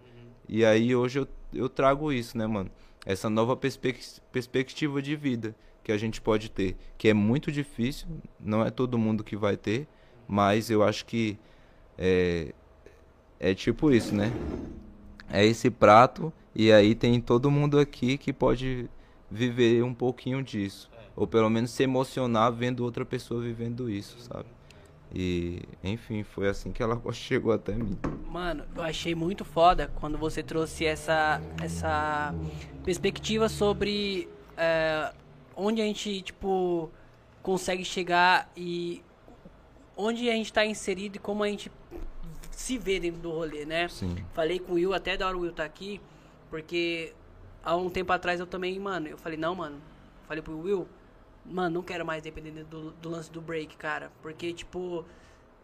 E 0.48 0.64
aí 0.64 0.96
hoje 0.96 1.20
eu, 1.20 1.28
eu 1.54 1.68
trago 1.70 2.12
isso, 2.12 2.38
né, 2.38 2.46
mano? 2.46 2.70
Essa 3.06 3.30
nova 3.30 3.56
perspec 3.56 4.00
perspectiva 4.32 5.02
de 5.02 5.16
vida 5.16 5.56
que 5.84 5.92
a 5.92 5.98
gente 5.98 6.20
pode 6.20 6.50
ter, 6.50 6.76
que 6.98 7.08
é 7.08 7.14
muito 7.14 7.52
difícil, 7.52 8.08
não 8.40 8.66
é 8.66 8.72
todo 8.72 8.98
mundo 8.98 9.24
que 9.24 9.36
vai 9.36 9.56
ter, 9.56 9.88
mas 10.28 10.72
eu 10.72 10.82
acho 10.82 11.06
que 11.06 11.38
é, 11.98 12.54
é 13.40 13.54
tipo 13.54 13.92
isso, 13.92 14.16
né? 14.16 14.32
É 15.30 15.46
esse 15.46 15.70
prato 15.70 16.34
e 16.56 16.72
aí 16.72 16.96
tem 16.96 17.22
todo 17.22 17.52
mundo 17.52 17.78
aqui 17.80 18.18
que 18.18 18.34
pode 18.34 18.90
viver 19.30 19.84
um 19.84 19.94
pouquinho 19.94 20.42
disso. 20.42 20.90
É. 20.98 21.04
Ou 21.16 21.28
pelo 21.28 21.50
menos 21.50 21.72
se 21.72 21.84
emocionar 21.84 22.52
vendo 22.52 22.84
outra 22.84 23.06
pessoa 23.06 23.42
vivendo 23.42 23.90
isso, 23.90 24.20
sabe? 24.20 24.48
E, 25.16 25.62
enfim, 25.82 26.24
foi 26.24 26.50
assim 26.50 26.74
que 26.74 26.84
ela 26.84 27.02
chegou 27.14 27.54
até 27.54 27.74
mim. 27.74 27.98
Mano, 28.28 28.66
eu 28.76 28.84
achei 28.84 29.16
muito 29.16 29.46
foda 29.46 29.90
quando 29.96 30.18
você 30.18 30.44
trouxe 30.44 30.86
essa, 30.86 31.42
essa 31.64 32.36
perspectiva 32.84 33.48
sobre 33.48 34.28
é, 34.58 35.14
onde 35.56 35.82
a 35.82 35.86
gente, 35.86 36.22
tipo, 36.22 36.92
consegue 37.42 37.86
chegar 37.86 38.52
e 38.58 39.02
onde 39.96 40.30
a 40.30 40.34
gente 40.34 40.48
está 40.48 40.66
inserido 40.66 41.16
e 41.16 41.20
como 41.20 41.44
a 41.44 41.48
gente 41.48 41.72
se 42.52 42.78
vê 42.78 43.00
dentro 43.00 43.22
do 43.22 43.32
rolê, 43.32 43.66
né? 43.66 43.88
Sim. 43.88 44.18
Falei 44.34 44.60
com 44.60 44.74
o 44.74 44.76
Will, 44.76 44.94
até 44.94 45.16
da 45.16 45.28
hora 45.28 45.38
o 45.38 45.42
Will 45.42 45.54
tá 45.54 45.64
aqui, 45.64 46.02
porque 46.50 47.14
há 47.64 47.74
um 47.76 47.90
tempo 47.90 48.12
atrás 48.12 48.40
eu 48.40 48.46
também, 48.46 48.78
mano, 48.80 49.08
eu 49.08 49.18
falei, 49.18 49.38
não, 49.38 49.56
mano, 49.56 49.82
falei 50.28 50.42
pro 50.42 50.60
Will, 50.60 50.88
mano, 51.46 51.76
não 51.76 51.84
quero 51.84 52.06
mais 52.06 52.22
depender 52.22 52.52
do, 52.64 52.92
do 52.92 53.10
lance 53.10 53.32
do 53.32 53.42
break, 53.42 53.78
cara, 53.78 54.12
porque, 54.22 54.52
tipo, 54.54 55.06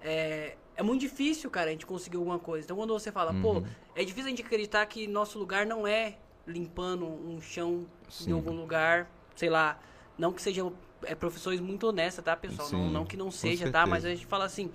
é, 0.02 0.56
é 0.76 0.84
muito 0.84 1.02
difícil, 1.02 1.50
cara, 1.50 1.70
a 1.70 1.72
gente 1.72 1.86
conseguir 1.86 2.18
alguma 2.18 2.40
coisa. 2.40 2.66
Então, 2.66 2.78
quando 2.78 2.94
você 2.94 3.12
fala, 3.12 3.32
uhum. 3.32 3.42
pô, 3.42 3.64
é 3.96 4.04
difícil 4.04 4.28
a 4.28 4.30
gente 4.30 4.42
acreditar 4.42 4.86
que 4.86 5.08
nosso 5.08 5.38
lugar 5.38 5.66
não 5.66 5.88
é 5.88 6.18
limpando 6.46 7.06
um 7.06 7.40
chão 7.42 7.86
Sim. 8.10 8.32
em 8.32 8.34
algum 8.34 8.52
lugar, 8.52 9.10
sei 9.36 9.50
lá, 9.50 9.80
não 10.18 10.32
que 10.32 10.42
seja 10.42 10.72
é, 11.04 11.16
profissões 11.16 11.60
muito 11.60 11.88
honestas, 11.88 12.24
tá, 12.24 12.36
pessoal? 12.36 12.68
Sim, 12.68 12.78
não, 12.78 12.90
não 12.90 13.06
que 13.06 13.18
não 13.18 13.32
seja, 13.32 13.72
tá? 13.72 13.86
Mas 13.86 14.06
a 14.06 14.10
gente 14.10 14.26
fala 14.26 14.46
assim, 14.46 14.72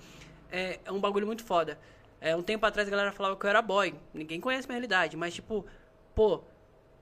é, 0.51 0.79
é 0.85 0.91
um 0.91 0.99
bagulho 0.99 1.25
muito 1.25 1.43
foda. 1.43 1.79
É, 2.19 2.35
um 2.35 2.41
tempo 2.41 2.65
atrás 2.65 2.87
a 2.87 2.91
galera 2.91 3.11
falava 3.11 3.35
que 3.35 3.45
eu 3.45 3.49
era 3.49 3.61
boy. 3.61 3.93
Ninguém 4.13 4.39
conhece 4.39 4.67
minha 4.67 4.75
realidade, 4.75 5.15
mas 5.15 5.33
tipo, 5.33 5.65
pô, 6.15 6.41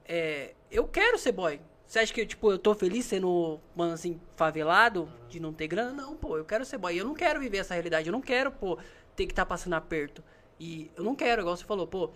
é, 0.06 0.53
eu 0.69 0.88
quero 0.88 1.18
ser 1.18 1.32
boy. 1.32 1.60
Você 1.88 1.99
acha 1.99 2.14
que, 2.14 2.26
tipo, 2.26 2.52
eu 2.52 2.57
tô 2.57 2.74
feliz 2.74 3.06
sendo, 3.06 3.60
mano, 3.76 3.94
assim, 3.94 4.20
favelado, 4.36 5.07
de 5.30 5.40
não 5.40 5.53
ter 5.53 5.68
grana? 5.68 5.91
Não, 5.94 6.16
pô, 6.16 6.38
eu 6.38 6.45
quero 6.45 6.66
ser 6.66 6.78
boy. 6.78 6.99
Eu 6.99 7.06
não 7.06 7.14
quero 7.14 7.40
viver 7.40 7.60
essa 7.60 7.74
realidade. 7.74 8.07
Eu 8.07 8.12
não 8.12 8.22
quero, 8.22 8.52
pô, 8.52 8.78
ter 9.16 9.26
que 9.26 9.32
estar 9.32 9.44
tá 9.44 9.49
passando 9.49 9.74
aperto. 9.74 10.24
E 10.60 10.90
eu 10.95 11.03
não 11.03 11.16
quero, 11.16 11.41
igual 11.41 11.56
você 11.56 11.64
falou, 11.64 11.86
pô, 11.86 12.10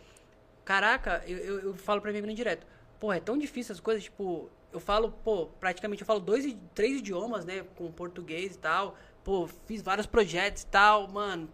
caraca, 0.65 1.23
eu, 1.27 1.37
eu, 1.37 1.59
eu 1.59 1.73
falo 1.75 2.01
pra 2.01 2.11
mim 2.11 2.33
direto. 2.33 2.65
Pô, 2.99 3.13
é 3.13 3.19
tão 3.19 3.37
difícil 3.37 3.73
as 3.73 3.79
coisas, 3.79 4.03
tipo, 4.03 4.49
eu 4.71 4.79
falo, 4.79 5.11
pô, 5.23 5.47
praticamente 5.59 6.01
eu 6.01 6.07
falo 6.07 6.19
dois, 6.19 6.55
três 6.73 6.99
idiomas, 6.99 7.45
né? 7.45 7.65
Com 7.75 7.91
português 7.91 8.55
e 8.55 8.59
tal. 8.59 8.95
Pô, 9.23 9.47
fiz 9.65 9.81
vários 9.81 10.07
projetos 10.07 10.63
e 10.63 10.67
tal, 10.67 11.07
mano. 11.07 11.49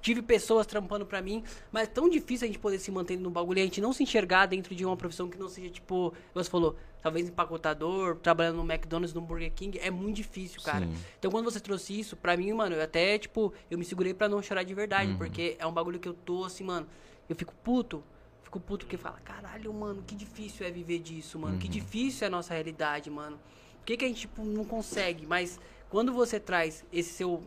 Tive 0.00 0.22
pessoas 0.22 0.66
trampando 0.66 1.04
pra 1.04 1.20
mim, 1.20 1.44
mas 1.70 1.84
é 1.84 1.86
tão 1.86 2.08
difícil 2.08 2.46
a 2.46 2.48
gente 2.48 2.58
poder 2.58 2.78
se 2.78 2.90
manter 2.90 3.18
no 3.18 3.30
bagulho 3.30 3.58
e 3.58 3.62
a 3.62 3.64
gente 3.64 3.80
não 3.80 3.92
se 3.92 4.02
enxergar 4.02 4.46
dentro 4.46 4.74
de 4.74 4.84
uma 4.84 4.96
profissão 4.96 5.28
que 5.28 5.38
não 5.38 5.48
seja, 5.48 5.68
tipo, 5.68 6.12
você 6.32 6.48
falou, 6.48 6.76
talvez 7.02 7.28
empacotador, 7.28 8.16
trabalhando 8.16 8.56
no 8.56 8.72
McDonald's, 8.72 9.12
no 9.12 9.20
Burger 9.20 9.52
King, 9.52 9.78
é 9.78 9.90
muito 9.90 10.16
difícil, 10.16 10.62
cara. 10.62 10.86
Sim. 10.86 10.94
Então 11.18 11.30
quando 11.30 11.44
você 11.44 11.60
trouxe 11.60 11.98
isso, 11.98 12.16
pra 12.16 12.36
mim, 12.36 12.52
mano, 12.52 12.76
eu 12.76 12.82
até, 12.82 13.18
tipo, 13.18 13.52
eu 13.70 13.76
me 13.76 13.84
segurei 13.84 14.14
pra 14.14 14.28
não 14.28 14.42
chorar 14.42 14.62
de 14.62 14.72
verdade, 14.72 15.12
uhum. 15.12 15.18
porque 15.18 15.56
é 15.58 15.66
um 15.66 15.72
bagulho 15.72 15.98
que 15.98 16.08
eu 16.08 16.14
tô 16.14 16.44
assim, 16.44 16.64
mano, 16.64 16.86
eu 17.28 17.36
fico 17.36 17.54
puto 17.62 18.02
fico 18.50 18.58
puto 18.58 18.84
porque 18.84 18.96
fala, 18.96 19.20
caralho, 19.20 19.72
mano, 19.72 20.02
que 20.04 20.14
difícil 20.14 20.66
é 20.66 20.70
viver 20.70 20.98
disso, 20.98 21.38
mano. 21.38 21.54
Uhum. 21.54 21.60
Que 21.60 21.68
difícil 21.68 22.24
é 22.24 22.26
a 22.26 22.30
nossa 22.30 22.52
realidade, 22.52 23.08
mano. 23.08 23.38
Por 23.78 23.84
que, 23.86 23.96
que 23.96 24.04
a 24.04 24.08
gente, 24.08 24.22
tipo, 24.22 24.44
não 24.44 24.64
consegue? 24.64 25.24
Mas 25.24 25.58
quando 25.88 26.12
você 26.12 26.40
traz 26.40 26.84
esse 26.92 27.14
seu 27.14 27.42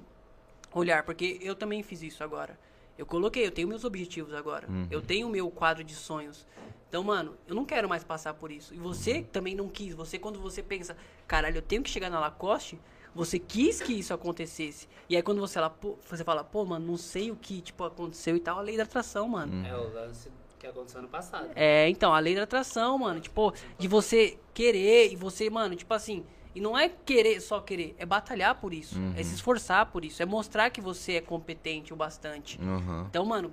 olhar, 0.73 1.03
porque 1.03 1.39
eu 1.41 1.55
também 1.55 1.83
fiz 1.83 2.01
isso 2.01 2.23
agora. 2.23 2.57
Eu 2.97 3.05
coloquei, 3.05 3.45
eu 3.45 3.51
tenho 3.51 3.67
meus 3.67 3.83
objetivos 3.83 4.33
agora. 4.33 4.67
Uhum. 4.69 4.87
Eu 4.91 5.01
tenho 5.01 5.27
o 5.27 5.29
meu 5.29 5.49
quadro 5.49 5.83
de 5.83 5.95
sonhos. 5.95 6.45
Então, 6.87 7.03
mano, 7.03 7.35
eu 7.47 7.55
não 7.55 7.65
quero 7.65 7.89
mais 7.89 8.03
passar 8.03 8.35
por 8.35 8.51
isso. 8.51 8.73
E 8.73 8.77
você 8.77 9.17
uhum. 9.17 9.23
também 9.23 9.55
não 9.55 9.67
quis. 9.67 9.95
Você, 9.95 10.19
quando 10.19 10.39
você 10.39 10.61
pensa, 10.61 10.95
caralho, 11.27 11.57
eu 11.57 11.61
tenho 11.61 11.81
que 11.81 11.89
chegar 11.89 12.09
na 12.09 12.19
Lacoste, 12.19 12.79
você 13.15 13.39
quis 13.39 13.81
que 13.81 13.93
isso 13.93 14.13
acontecesse. 14.13 14.87
E 15.09 15.15
aí 15.15 15.21
quando 15.21 15.39
você, 15.39 15.59
lá, 15.59 15.73
você 16.07 16.23
fala, 16.23 16.43
pô, 16.43 16.65
mano, 16.65 16.85
não 16.85 16.97
sei 16.97 17.31
o 17.31 17.35
que, 17.35 17.61
tipo, 17.61 17.83
aconteceu 17.83 18.35
e 18.35 18.39
tal, 18.39 18.59
a 18.59 18.61
lei 18.61 18.77
da 18.77 18.83
atração, 18.83 19.27
mano. 19.27 19.65
É, 19.65 19.75
o 19.75 19.91
lance 19.91 20.31
Que 20.59 20.67
aconteceu 20.67 20.99
ano 20.99 21.09
passado. 21.09 21.49
É, 21.55 21.89
então, 21.89 22.13
a 22.13 22.19
lei 22.19 22.35
da 22.35 22.43
atração, 22.43 22.97
mano. 22.97 23.19
Tipo, 23.19 23.53
de 23.77 23.87
você 23.87 24.37
querer 24.53 25.11
e 25.11 25.15
você, 25.15 25.49
mano, 25.49 25.75
tipo 25.75 25.93
assim. 25.93 26.23
E 26.55 26.61
não 26.61 26.77
é 26.77 26.87
querer, 26.89 27.39
só 27.41 27.59
querer, 27.59 27.95
é 27.97 28.05
batalhar 28.05 28.55
por 28.55 28.73
isso. 28.73 28.97
Uhum. 28.99 29.13
É 29.17 29.23
se 29.23 29.33
esforçar 29.33 29.87
por 29.87 30.05
isso. 30.05 30.21
É 30.21 30.25
mostrar 30.25 30.69
que 30.69 30.79
você 30.79 31.13
é 31.13 31.21
competente 31.21 31.91
o 31.91 31.95
bastante. 31.95 32.59
Aham. 32.61 33.05
Então, 33.09 33.25
mano, 33.25 33.51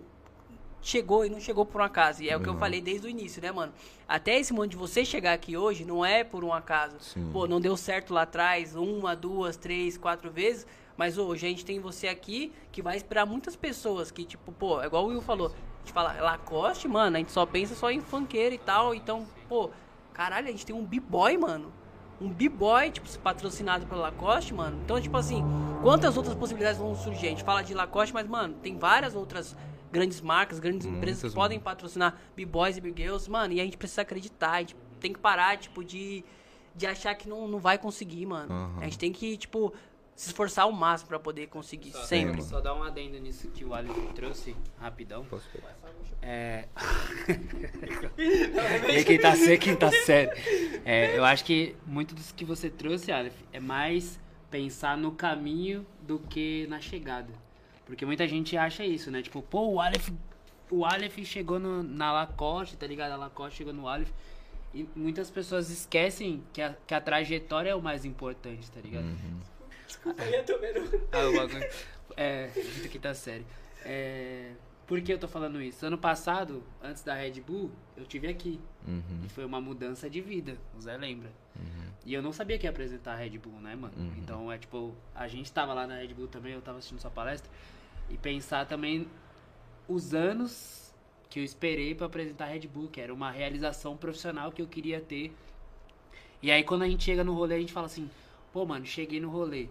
chegou 0.82 1.24
e 1.24 1.30
não 1.30 1.40
chegou 1.40 1.64
por 1.64 1.80
um 1.80 1.84
acaso. 1.84 2.22
E 2.22 2.28
é 2.28 2.36
o 2.36 2.40
que 2.40 2.48
eu 2.48 2.52
Uhum. 2.54 2.58
falei 2.58 2.80
desde 2.80 3.06
o 3.06 3.10
início, 3.10 3.40
né, 3.40 3.50
mano? 3.52 3.72
Até 4.06 4.38
esse 4.38 4.52
momento 4.52 4.72
de 4.72 4.76
você 4.76 5.04
chegar 5.04 5.32
aqui 5.32 5.56
hoje 5.56 5.84
não 5.84 6.04
é 6.04 6.24
por 6.24 6.44
um 6.44 6.52
acaso. 6.52 6.96
Sim. 7.00 7.30
Pô, 7.32 7.46
não 7.46 7.60
deu 7.60 7.76
certo 7.76 8.12
lá 8.12 8.22
atrás, 8.22 8.74
uma, 8.76 9.14
duas, 9.16 9.56
três, 9.56 9.96
quatro 9.96 10.30
vezes. 10.30 10.66
Mas 10.96 11.16
hoje 11.16 11.46
a 11.46 11.48
gente 11.48 11.64
tem 11.64 11.80
você 11.80 12.08
aqui 12.08 12.52
que 12.70 12.82
vai 12.82 12.96
inspirar 12.96 13.24
muitas 13.24 13.56
pessoas 13.56 14.10
que, 14.10 14.24
tipo, 14.24 14.52
pô, 14.52 14.82
é 14.82 14.86
igual 14.86 15.04
o 15.04 15.08
Will 15.08 15.22
falou. 15.22 15.46
A 15.48 15.78
gente 15.80 15.92
fala, 15.94 16.12
Lacoste, 16.20 16.86
mano, 16.86 17.16
a 17.16 17.18
gente 17.18 17.32
só 17.32 17.46
pensa 17.46 17.74
só 17.74 17.90
em 17.90 18.00
funkeiro 18.02 18.54
e 18.54 18.58
tal. 18.58 18.94
Então, 18.94 19.26
pô, 19.48 19.70
caralho, 20.12 20.48
a 20.48 20.50
gente 20.50 20.66
tem 20.66 20.76
um 20.76 20.84
b-boy, 20.84 21.38
mano. 21.38 21.72
Um 22.20 22.28
b-boy, 22.28 22.90
tipo, 22.90 23.08
patrocinado 23.18 23.86
pela 23.86 24.02
Lacoste, 24.02 24.52
mano. 24.52 24.78
Então, 24.84 25.00
tipo 25.00 25.16
assim, 25.16 25.42
quantas 25.82 26.16
outras 26.16 26.34
possibilidades 26.34 26.78
vão 26.78 26.94
surgir? 26.94 27.26
A 27.26 27.30
gente 27.30 27.44
fala 27.44 27.62
de 27.62 27.72
Lacoste, 27.72 28.12
mas, 28.12 28.26
mano, 28.28 28.54
tem 28.62 28.76
várias 28.76 29.14
outras 29.14 29.56
grandes 29.90 30.20
marcas, 30.20 30.58
grandes 30.58 30.86
empresas 30.86 31.18
que 31.18 31.26
Muitas, 31.26 31.34
podem 31.34 31.58
patrocinar 31.58 32.16
b-boys 32.36 32.76
e 32.76 32.80
b-girls, 32.80 33.28
mano. 33.30 33.54
E 33.54 33.60
a 33.60 33.64
gente 33.64 33.76
precisa 33.76 34.02
acreditar, 34.02 34.52
a 34.52 34.60
gente 34.60 34.76
tem 35.00 35.12
que 35.12 35.18
parar, 35.18 35.56
tipo, 35.56 35.82
de, 35.82 36.22
de 36.76 36.86
achar 36.86 37.14
que 37.14 37.28
não, 37.28 37.48
não 37.48 37.58
vai 37.58 37.78
conseguir, 37.78 38.26
mano. 38.26 38.52
Aham. 38.52 38.78
A 38.80 38.84
gente 38.84 38.98
tem 38.98 39.12
que, 39.12 39.36
tipo, 39.36 39.72
se 40.16 40.28
esforçar 40.28 40.64
ao 40.64 40.72
máximo 40.72 41.08
pra 41.08 41.18
poder 41.18 41.46
conseguir, 41.48 41.92
Só- 41.92 42.02
sempre. 42.02 42.42
Só 42.42 42.60
dar 42.60 42.74
um 42.74 42.82
adendo 42.82 43.18
nisso 43.18 43.48
que 43.50 43.64
o 43.64 43.72
Alex 43.74 43.94
trouxe, 44.14 44.54
rapidão. 44.78 45.24
Posso 45.24 45.48
pegar? 45.50 45.74
É. 46.22 46.68
e 48.18 49.04
quem 49.04 49.18
tá 49.18 49.32
quem 49.60 49.76
tá 49.76 49.90
sério. 49.90 50.32
É, 50.84 51.16
eu 51.16 51.24
acho 51.24 51.44
que 51.44 51.76
muito 51.86 52.14
disso 52.14 52.34
que 52.34 52.44
você 52.44 52.68
trouxe, 52.68 53.10
Aleph, 53.12 53.34
é 53.52 53.60
mais 53.60 54.20
pensar 54.50 54.96
no 54.96 55.12
caminho 55.12 55.86
do 56.02 56.18
que 56.18 56.66
na 56.68 56.80
chegada. 56.80 57.32
Porque 57.86 58.04
muita 58.04 58.26
gente 58.28 58.56
acha 58.56 58.84
isso, 58.84 59.10
né? 59.10 59.22
Tipo, 59.22 59.42
pô, 59.42 59.68
o 59.72 59.80
Aleph, 59.80 60.10
o 60.70 60.84
Aleph 60.84 61.18
chegou 61.24 61.58
no- 61.58 61.82
na 61.82 62.12
Lacoste, 62.12 62.76
tá 62.76 62.86
ligado? 62.86 63.12
A 63.12 63.16
Lacoste 63.16 63.58
chegou 63.58 63.72
no 63.72 63.88
Aleph. 63.88 64.10
E 64.72 64.86
muitas 64.94 65.28
pessoas 65.30 65.68
esquecem 65.70 66.44
que 66.52 66.62
a, 66.62 66.74
que 66.86 66.94
a 66.94 67.00
trajetória 67.00 67.70
é 67.70 67.74
o 67.74 67.82
mais 67.82 68.04
importante, 68.04 68.70
tá 68.70 68.80
ligado? 68.80 69.06
Ah, 71.12 71.26
o 71.28 71.36
bagulho. 71.36 71.68
É, 72.16 72.48
quinta, 72.48 72.88
quinta 72.88 73.14
série. 73.14 73.46
É, 73.84 74.52
por 74.86 75.00
que 75.00 75.12
eu 75.12 75.18
tô 75.18 75.28
falando 75.28 75.62
isso? 75.62 75.86
Ano 75.86 75.96
passado, 75.96 76.62
antes 76.82 77.02
da 77.02 77.14
Red 77.14 77.40
Bull, 77.40 77.70
eu 77.96 78.04
tive 78.04 78.26
aqui. 78.26 78.60
Uhum. 78.86 79.22
E 79.24 79.28
foi 79.28 79.44
uma 79.44 79.60
mudança 79.60 80.10
de 80.10 80.20
vida, 80.20 80.56
o 80.76 80.80
Zé 80.80 80.96
lembra. 80.96 81.30
E 82.04 82.14
eu 82.14 82.22
não 82.22 82.32
sabia 82.32 82.58
que 82.58 82.66
ia 82.66 82.70
apresentar 82.70 83.12
a 83.12 83.16
Red 83.16 83.38
Bull, 83.38 83.60
né, 83.60 83.76
mano? 83.76 83.94
Uhum. 83.96 84.12
Então 84.18 84.50
é 84.50 84.58
tipo, 84.58 84.94
a 85.14 85.28
gente 85.28 85.52
tava 85.52 85.74
lá 85.74 85.86
na 85.86 85.96
Red 85.96 86.14
Bull 86.14 86.26
também, 86.26 86.54
eu 86.54 86.62
tava 86.62 86.78
assistindo 86.78 86.98
sua 86.98 87.10
palestra. 87.10 87.50
E 88.08 88.16
pensar 88.16 88.66
também 88.66 89.06
os 89.86 90.12
anos 90.14 90.92
que 91.28 91.38
eu 91.38 91.44
esperei 91.44 91.94
pra 91.94 92.06
apresentar 92.06 92.46
a 92.46 92.48
Red 92.48 92.66
Bull, 92.66 92.88
que 92.88 93.00
era 93.00 93.14
uma 93.14 93.30
realização 93.30 93.96
profissional 93.96 94.50
que 94.50 94.60
eu 94.60 94.66
queria 94.66 95.00
ter. 95.00 95.32
E 96.42 96.50
aí 96.50 96.64
quando 96.64 96.82
a 96.82 96.88
gente 96.88 97.04
chega 97.04 97.22
no 97.22 97.34
rolê, 97.34 97.54
a 97.54 97.60
gente 97.60 97.72
fala 97.72 97.86
assim, 97.86 98.10
pô, 98.52 98.66
mano, 98.66 98.84
cheguei 98.84 99.20
no 99.20 99.30
rolê. 99.30 99.68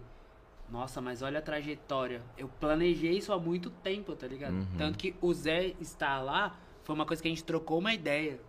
Nossa, 0.70 1.00
mas 1.00 1.20
olha 1.20 1.40
a 1.40 1.42
trajetória. 1.42 2.22
Eu 2.38 2.48
planejei 2.48 3.18
isso 3.18 3.32
há 3.32 3.38
muito 3.38 3.70
tempo, 3.70 4.14
tá 4.14 4.26
ligado? 4.26 4.54
Uhum. 4.54 4.76
Tanto 4.78 4.98
que 4.98 5.14
o 5.20 5.32
Zé 5.34 5.74
estar 5.80 6.20
lá 6.20 6.56
foi 6.84 6.94
uma 6.94 7.04
coisa 7.04 7.20
que 7.20 7.28
a 7.28 7.30
gente 7.30 7.44
trocou 7.44 7.78
uma 7.78 7.92
ideia. 7.92 8.40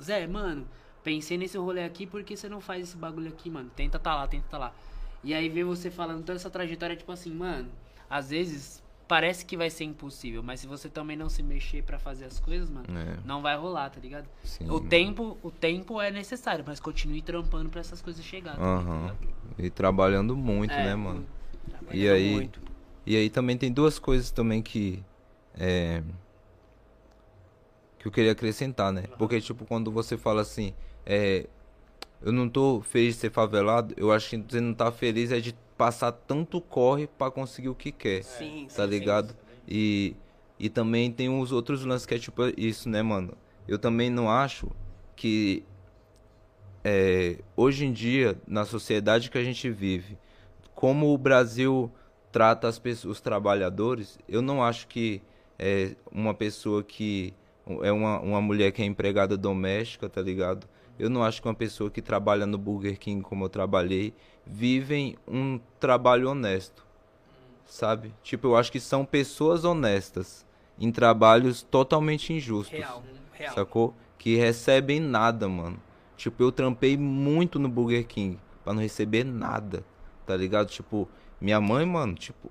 Zé, 0.00 0.26
mano, 0.26 0.66
pensei 1.02 1.38
nesse 1.38 1.56
rolê 1.56 1.84
aqui, 1.84 2.06
por 2.06 2.22
que 2.24 2.36
você 2.36 2.48
não 2.48 2.60
faz 2.60 2.88
esse 2.88 2.96
bagulho 2.96 3.28
aqui, 3.28 3.48
mano? 3.48 3.70
Tenta 3.74 3.98
tá 3.98 4.14
lá, 4.14 4.26
tenta 4.26 4.46
tá 4.48 4.58
lá. 4.58 4.74
E 5.22 5.32
aí 5.32 5.48
ver 5.48 5.64
você 5.64 5.90
falando 5.90 6.20
toda 6.20 6.34
essa 6.34 6.50
trajetória, 6.50 6.96
tipo 6.96 7.10
assim, 7.10 7.32
mano, 7.32 7.70
às 8.10 8.30
vezes 8.30 8.83
parece 9.06 9.44
que 9.44 9.56
vai 9.56 9.68
ser 9.70 9.84
impossível, 9.84 10.42
mas 10.42 10.60
se 10.60 10.66
você 10.66 10.88
também 10.88 11.16
não 11.16 11.28
se 11.28 11.42
mexer 11.42 11.82
pra 11.82 11.98
fazer 11.98 12.24
as 12.24 12.40
coisas, 12.40 12.70
mano, 12.70 12.86
É, 12.98 13.16
não 13.24 13.42
vai 13.42 13.56
rolar, 13.56 13.90
tá 13.90 14.00
ligado? 14.00 14.28
sim, 14.42 14.68
o 14.70 14.80
tempo, 14.80 15.38
o 15.42 15.50
tempo 15.50 16.00
é 16.00 16.10
necessário, 16.10 16.64
mas 16.66 16.80
continue 16.80 17.20
trampando 17.22 17.68
pra 17.68 17.80
essas 17.80 18.00
coisas 18.00 18.24
chegarem. 18.24 18.58
tá 18.60 18.80
ligado? 18.80 19.16
E 19.58 19.70
trabalhando 19.70 20.36
muito, 20.36 20.72
É, 20.72 20.84
né, 20.84 20.94
mano? 20.94 21.26
E 21.92 22.08
aí, 22.08 22.32
muito. 22.32 22.60
e 23.06 23.16
aí 23.16 23.28
também 23.30 23.56
tem 23.58 23.70
duas 23.72 23.98
coisas 23.98 24.30
também 24.30 24.62
que 24.62 25.02
é, 25.56 26.02
que 27.98 28.06
eu 28.08 28.12
queria 28.12 28.32
acrescentar, 28.32 28.92
né? 28.92 29.04
Porque 29.18 29.40
tipo 29.40 29.64
quando 29.64 29.90
você 29.90 30.16
fala 30.16 30.40
assim, 30.42 30.74
é, 31.06 31.46
eu 32.22 32.32
não 32.32 32.48
tô 32.48 32.80
feliz 32.82 33.14
de 33.14 33.20
ser 33.20 33.30
favelado, 33.30 33.94
eu 33.96 34.10
acho 34.12 34.30
que 34.30 34.36
você 34.38 34.60
não 34.60 34.74
tá 34.74 34.90
feliz 34.90 35.30
é 35.30 35.40
de 35.40 35.54
passar 35.76 36.12
tanto 36.12 36.60
corre 36.60 37.06
pra 37.06 37.30
conseguir 37.30 37.68
o 37.68 37.74
que 37.74 37.92
quer, 37.92 38.22
Sim, 38.24 38.68
tá 38.74 38.86
ligado? 38.86 39.34
E 39.66 40.16
e 40.58 40.68
também 40.68 41.10
tem 41.10 41.28
uns 41.28 41.50
outros 41.52 41.84
lances 41.84 42.06
que 42.06 42.14
é 42.14 42.18
tipo 42.18 42.42
isso, 42.56 42.88
né, 42.88 43.02
mano? 43.02 43.36
Eu 43.66 43.78
também 43.78 44.08
não 44.08 44.30
acho 44.30 44.70
que 45.16 45.64
é, 46.84 47.38
hoje 47.56 47.86
em 47.86 47.92
dia, 47.92 48.36
na 48.46 48.64
sociedade 48.64 49.30
que 49.30 49.38
a 49.38 49.44
gente 49.44 49.70
vive, 49.70 50.18
como 50.74 51.12
o 51.12 51.18
Brasil 51.18 51.90
trata 52.30 52.68
as 52.68 52.78
pessoas, 52.78 53.16
os 53.16 53.20
trabalhadores, 53.20 54.18
eu 54.28 54.42
não 54.42 54.62
acho 54.62 54.86
que 54.88 55.22
é 55.58 55.96
uma 56.10 56.34
pessoa 56.34 56.82
que 56.82 57.32
é 57.82 57.90
uma, 57.92 58.20
uma 58.20 58.40
mulher 58.40 58.72
que 58.72 58.82
é 58.82 58.84
empregada 58.84 59.36
doméstica, 59.36 60.08
tá 60.08 60.20
ligado? 60.20 60.66
Eu 60.98 61.10
não 61.10 61.24
acho 61.24 61.42
que 61.42 61.48
uma 61.48 61.54
pessoa 61.54 61.90
que 61.90 62.00
trabalha 62.00 62.46
no 62.46 62.56
Burger 62.56 62.98
King, 62.98 63.22
como 63.22 63.44
eu 63.44 63.48
trabalhei, 63.48 64.14
vivem 64.46 65.16
um 65.26 65.58
trabalho 65.80 66.30
honesto, 66.30 66.84
sabe? 67.64 68.14
Tipo, 68.22 68.48
eu 68.48 68.56
acho 68.56 68.70
que 68.70 68.78
são 68.78 69.04
pessoas 69.04 69.64
honestas 69.64 70.46
em 70.78 70.90
trabalhos 70.92 71.62
totalmente 71.62 72.32
injustos. 72.32 72.78
Real, 72.78 73.02
real. 73.32 73.54
Sacou? 73.54 73.94
Que 74.18 74.36
recebem 74.36 75.00
nada, 75.00 75.48
mano. 75.48 75.80
Tipo, 76.16 76.42
eu 76.42 76.52
trampei 76.52 76.96
muito 76.96 77.58
no 77.58 77.68
Burger 77.68 78.06
King 78.06 78.38
pra 78.62 78.72
não 78.72 78.80
receber 78.80 79.24
nada, 79.24 79.84
tá 80.24 80.36
ligado? 80.36 80.68
Tipo, 80.68 81.08
minha 81.40 81.60
mãe, 81.60 81.84
mano, 81.84 82.14
tipo. 82.14 82.50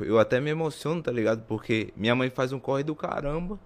Eu 0.00 0.18
até 0.18 0.40
me 0.40 0.50
emociono, 0.50 1.02
tá 1.02 1.10
ligado? 1.10 1.42
Porque 1.46 1.92
minha 1.96 2.14
mãe 2.14 2.28
faz 2.28 2.52
um 2.52 2.58
corre 2.58 2.82
do 2.82 2.94
caramba. 2.94 3.58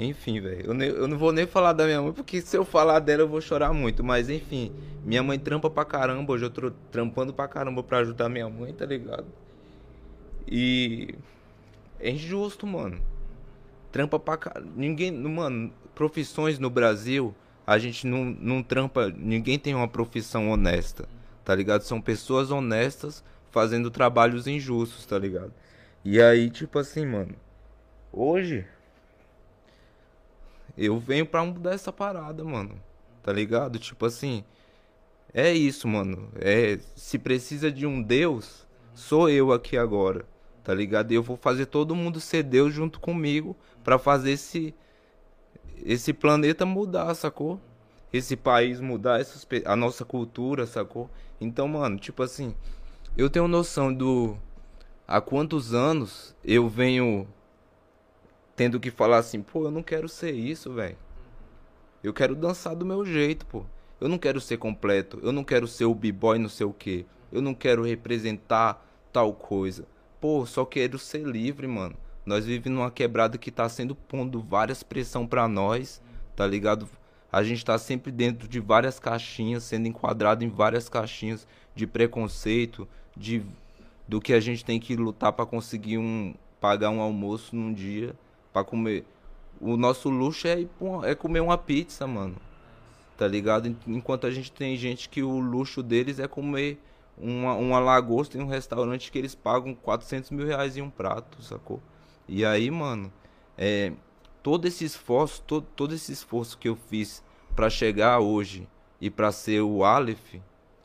Enfim, 0.00 0.40
velho. 0.40 0.72
Eu, 0.72 0.80
eu 0.80 1.08
não 1.08 1.18
vou 1.18 1.32
nem 1.32 1.44
falar 1.44 1.72
da 1.72 1.84
minha 1.84 2.00
mãe, 2.00 2.12
porque 2.12 2.40
se 2.40 2.56
eu 2.56 2.64
falar 2.64 3.00
dela 3.00 3.22
eu 3.22 3.28
vou 3.28 3.40
chorar 3.40 3.72
muito. 3.72 4.04
Mas 4.04 4.30
enfim, 4.30 4.72
minha 5.04 5.24
mãe 5.24 5.36
trampa 5.40 5.68
pra 5.68 5.84
caramba. 5.84 6.32
Hoje 6.32 6.44
eu 6.44 6.50
tô 6.50 6.70
trampando 6.92 7.34
pra 7.34 7.48
caramba 7.48 7.82
pra 7.82 7.98
ajudar 7.98 8.28
minha 8.28 8.48
mãe, 8.48 8.72
tá 8.72 8.86
ligado? 8.86 9.26
E. 10.46 11.16
É 11.98 12.10
injusto, 12.10 12.64
mano. 12.64 13.02
Trampa 13.90 14.20
pra 14.20 14.36
caramba. 14.36 14.70
Ninguém. 14.76 15.10
Mano, 15.10 15.72
profissões 15.96 16.60
no 16.60 16.70
Brasil, 16.70 17.34
a 17.66 17.76
gente 17.76 18.06
não, 18.06 18.24
não 18.24 18.62
trampa. 18.62 19.10
Ninguém 19.10 19.58
tem 19.58 19.74
uma 19.74 19.88
profissão 19.88 20.48
honesta, 20.48 21.08
tá 21.44 21.56
ligado? 21.56 21.82
São 21.82 22.00
pessoas 22.00 22.52
honestas 22.52 23.24
fazendo 23.50 23.90
trabalhos 23.90 24.46
injustos, 24.46 25.04
tá 25.06 25.18
ligado? 25.18 25.52
E 26.04 26.22
aí, 26.22 26.50
tipo 26.50 26.78
assim, 26.78 27.04
mano. 27.04 27.34
Hoje. 28.12 28.64
Eu 30.78 30.98
venho 30.98 31.26
pra 31.26 31.44
mudar 31.44 31.72
essa 31.72 31.92
parada, 31.92 32.44
mano. 32.44 32.80
Tá 33.22 33.32
ligado? 33.32 33.78
Tipo 33.78 34.06
assim. 34.06 34.44
É 35.34 35.52
isso, 35.52 35.88
mano. 35.88 36.30
É, 36.36 36.78
se 36.94 37.18
precisa 37.18 37.70
de 37.70 37.84
um 37.84 38.00
Deus, 38.00 38.66
sou 38.94 39.28
eu 39.28 39.52
aqui 39.52 39.76
agora. 39.76 40.24
Tá 40.62 40.72
ligado? 40.72 41.10
E 41.12 41.16
eu 41.16 41.22
vou 41.22 41.36
fazer 41.36 41.66
todo 41.66 41.96
mundo 41.96 42.20
ser 42.20 42.44
Deus 42.44 42.72
junto 42.72 43.00
comigo 43.00 43.56
pra 43.82 43.98
fazer 43.98 44.32
esse 44.32 44.74
esse 45.84 46.12
planeta 46.12 46.66
mudar, 46.66 47.14
sacou? 47.14 47.60
Esse 48.12 48.36
país 48.36 48.80
mudar, 48.80 49.20
essas, 49.20 49.46
a 49.64 49.76
nossa 49.76 50.04
cultura, 50.04 50.66
sacou? 50.66 51.10
Então, 51.40 51.68
mano, 51.68 51.98
tipo 51.98 52.22
assim, 52.22 52.54
eu 53.16 53.30
tenho 53.30 53.46
noção 53.46 53.92
do 53.92 54.36
há 55.06 55.20
quantos 55.20 55.72
anos 55.74 56.34
eu 56.44 56.68
venho 56.68 57.26
tendo 58.58 58.80
que 58.80 58.90
falar 58.90 59.18
assim, 59.18 59.40
pô, 59.40 59.66
eu 59.66 59.70
não 59.70 59.84
quero 59.84 60.08
ser 60.08 60.32
isso, 60.32 60.72
velho. 60.72 60.96
Eu 62.02 62.12
quero 62.12 62.34
dançar 62.34 62.74
do 62.74 62.84
meu 62.84 63.04
jeito, 63.04 63.46
pô. 63.46 63.64
Eu 64.00 64.08
não 64.08 64.18
quero 64.18 64.40
ser 64.40 64.56
completo. 64.56 65.20
Eu 65.22 65.30
não 65.30 65.44
quero 65.44 65.68
ser 65.68 65.84
o 65.84 65.94
b-boy 65.94 66.40
não 66.40 66.48
sei 66.48 66.66
o 66.66 66.72
quê. 66.72 67.06
Eu 67.30 67.40
não 67.40 67.54
quero 67.54 67.84
representar 67.84 68.84
tal 69.12 69.32
coisa. 69.32 69.86
Pô, 70.20 70.44
só 70.44 70.64
quero 70.64 70.98
ser 70.98 71.24
livre, 71.24 71.68
mano. 71.68 71.94
Nós 72.26 72.46
vivemos 72.46 72.76
numa 72.76 72.90
quebrada 72.90 73.38
que 73.38 73.52
tá 73.52 73.68
sendo 73.68 73.94
pondo 73.94 74.40
várias 74.40 74.82
pressão 74.82 75.24
pra 75.24 75.46
nós, 75.46 76.02
tá 76.34 76.44
ligado? 76.44 76.88
a 77.30 77.42
gente 77.42 77.64
tá 77.64 77.78
sempre 77.78 78.10
dentro 78.10 78.48
de 78.48 78.58
várias 78.58 78.98
caixinhas, 78.98 79.62
sendo 79.62 79.86
enquadrado 79.86 80.42
em 80.42 80.48
várias 80.48 80.88
caixinhas 80.88 81.46
de 81.74 81.86
preconceito, 81.86 82.88
de 83.16 83.44
do 84.08 84.22
que 84.22 84.32
a 84.32 84.40
gente 84.40 84.64
tem 84.64 84.80
que 84.80 84.96
lutar 84.96 85.32
para 85.34 85.44
conseguir 85.44 85.98
um 85.98 86.34
pagar 86.58 86.88
um 86.88 87.00
almoço 87.00 87.54
num 87.54 87.72
dia 87.72 88.16
para 88.52 88.64
comer. 88.64 89.04
O 89.60 89.76
nosso 89.76 90.08
luxo 90.08 90.46
é, 90.46 90.66
é 91.04 91.14
comer 91.14 91.40
uma 91.40 91.58
pizza, 91.58 92.06
mano. 92.06 92.36
Tá 93.16 93.26
ligado? 93.26 93.74
Enquanto 93.86 94.26
a 94.26 94.30
gente 94.30 94.52
tem 94.52 94.76
gente 94.76 95.08
que 95.08 95.22
o 95.22 95.40
luxo 95.40 95.82
deles 95.82 96.18
é 96.18 96.28
comer 96.28 96.80
uma, 97.16 97.54
uma 97.54 97.78
lagosta 97.80 98.38
em 98.38 98.40
um 98.40 98.46
restaurante 98.46 99.10
que 99.10 99.18
eles 99.18 99.34
pagam 99.34 99.74
400 99.74 100.30
mil 100.30 100.46
reais 100.46 100.76
em 100.76 100.82
um 100.82 100.90
prato, 100.90 101.42
sacou? 101.42 101.82
E 102.28 102.44
aí, 102.44 102.70
mano, 102.70 103.12
é, 103.56 103.92
todo 104.42 104.66
esse 104.66 104.84
esforço, 104.84 105.42
todo, 105.42 105.66
todo 105.74 105.94
esse 105.94 106.12
esforço 106.12 106.56
que 106.56 106.68
eu 106.68 106.76
fiz 106.76 107.22
para 107.56 107.68
chegar 107.68 108.20
hoje 108.20 108.68
e 109.00 109.10
para 109.10 109.32
ser 109.32 109.62
o 109.62 109.84
Aleph, 109.84 110.36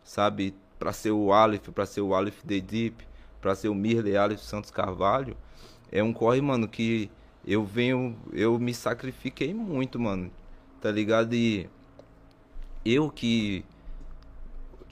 sabe? 0.04 0.56
Para 0.80 0.92
ser 0.92 1.12
o 1.12 1.32
Aleph, 1.32 1.70
para 1.70 1.86
ser 1.86 2.02
o 2.02 2.16
Aleph 2.16 2.42
The 2.42 2.60
Deep, 2.60 3.08
para 3.40 3.54
ser 3.56 3.68
o 3.68 3.76
Mirley 3.76 4.18
Aleph 4.18 4.40
Santos 4.40 4.72
Carvalho, 4.72 5.38
é 5.92 6.02
um 6.02 6.12
corre, 6.12 6.42
mano, 6.42 6.68
que 6.68 7.12
eu 7.46 7.66
venho, 7.66 8.18
eu 8.32 8.58
me 8.60 8.74
sacrifiquei 8.74 9.54
muito, 9.54 10.00
mano. 10.00 10.32
Tá 10.82 10.92
ligado? 10.92 11.34
E 11.34 11.70
eu 12.86 13.10
que 13.10 13.66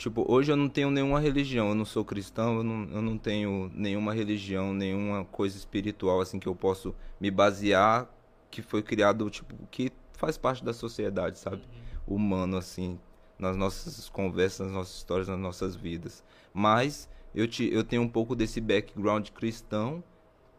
Tipo, 0.02 0.26
hoje 0.28 0.52
eu 0.52 0.56
não 0.56 0.68
tenho 0.68 0.90
nenhuma 0.90 1.20
religião, 1.20 1.70
eu 1.70 1.76
não 1.76 1.86
sou 1.86 2.04
cristão, 2.04 2.58
eu 2.58 2.64
não, 2.64 2.90
eu 2.92 3.04
não 3.04 3.20
tenho 3.20 3.70
nenhuma 3.72 4.16
religião, 4.16 4.74
nenhuma 4.74 5.26
coisa 5.26 5.56
espiritual 5.56 6.20
assim 6.20 6.40
que 6.40 6.48
eu 6.48 6.56
posso 6.56 6.96
me 7.20 7.30
basear 7.30 8.10
que 8.50 8.64
foi 8.64 8.82
criado, 8.82 9.30
tipo, 9.30 9.56
que 9.70 9.92
faz 10.14 10.40
parte 10.40 10.66
da 10.66 10.74
sociedade, 10.74 11.38
sabe? 11.38 11.62
Humano, 12.08 12.58
assim, 12.58 13.00
nas 13.38 13.56
nossas 13.56 14.10
conversas, 14.10 14.66
nas 14.66 14.76
nossas 14.76 14.96
histórias, 14.96 15.28
nas 15.28 15.40
nossas 15.40 15.76
vidas. 15.76 16.24
Mas 16.52 17.08
eu, 17.36 17.48
te, 17.48 17.72
eu 17.72 17.84
tenho 17.84 18.02
um 18.02 18.10
pouco 18.10 18.36
desse 18.36 18.60
background 18.60 19.30
cristão, 19.30 20.04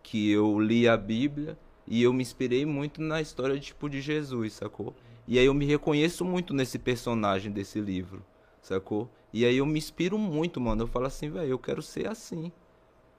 que 0.05 0.31
eu 0.31 0.61
li 0.61 0.87
a 0.87 0.97
Bíblia 0.97 1.59
e 1.87 2.03
eu 2.03 2.13
me 2.13 2.23
inspirei 2.23 2.65
muito 2.65 3.01
na 3.01 3.21
história, 3.21 3.59
tipo, 3.59 3.89
de 3.89 4.01
Jesus, 4.01 4.55
sacou? 4.55 4.95
E 5.27 5.39
aí 5.39 5.47
eu 5.47 5.55
me 5.55 5.65
reconheço 5.65 6.25
muito 6.25 6.53
nesse 6.53 6.79
personagem 6.79 7.51
desse 7.51 7.81
livro, 7.81 8.25
sacou? 8.61 9.11
E 9.33 9.45
aí 9.45 9.57
eu 9.57 9.67
me 9.67 9.79
inspiro 9.79 10.19
muito, 10.19 10.61
mano. 10.61 10.83
Eu 10.83 10.87
falo 10.87 11.07
assim, 11.07 11.31
velho, 11.31 11.49
eu 11.49 11.59
quero 11.59 11.81
ser 11.81 12.09
assim. 12.09 12.53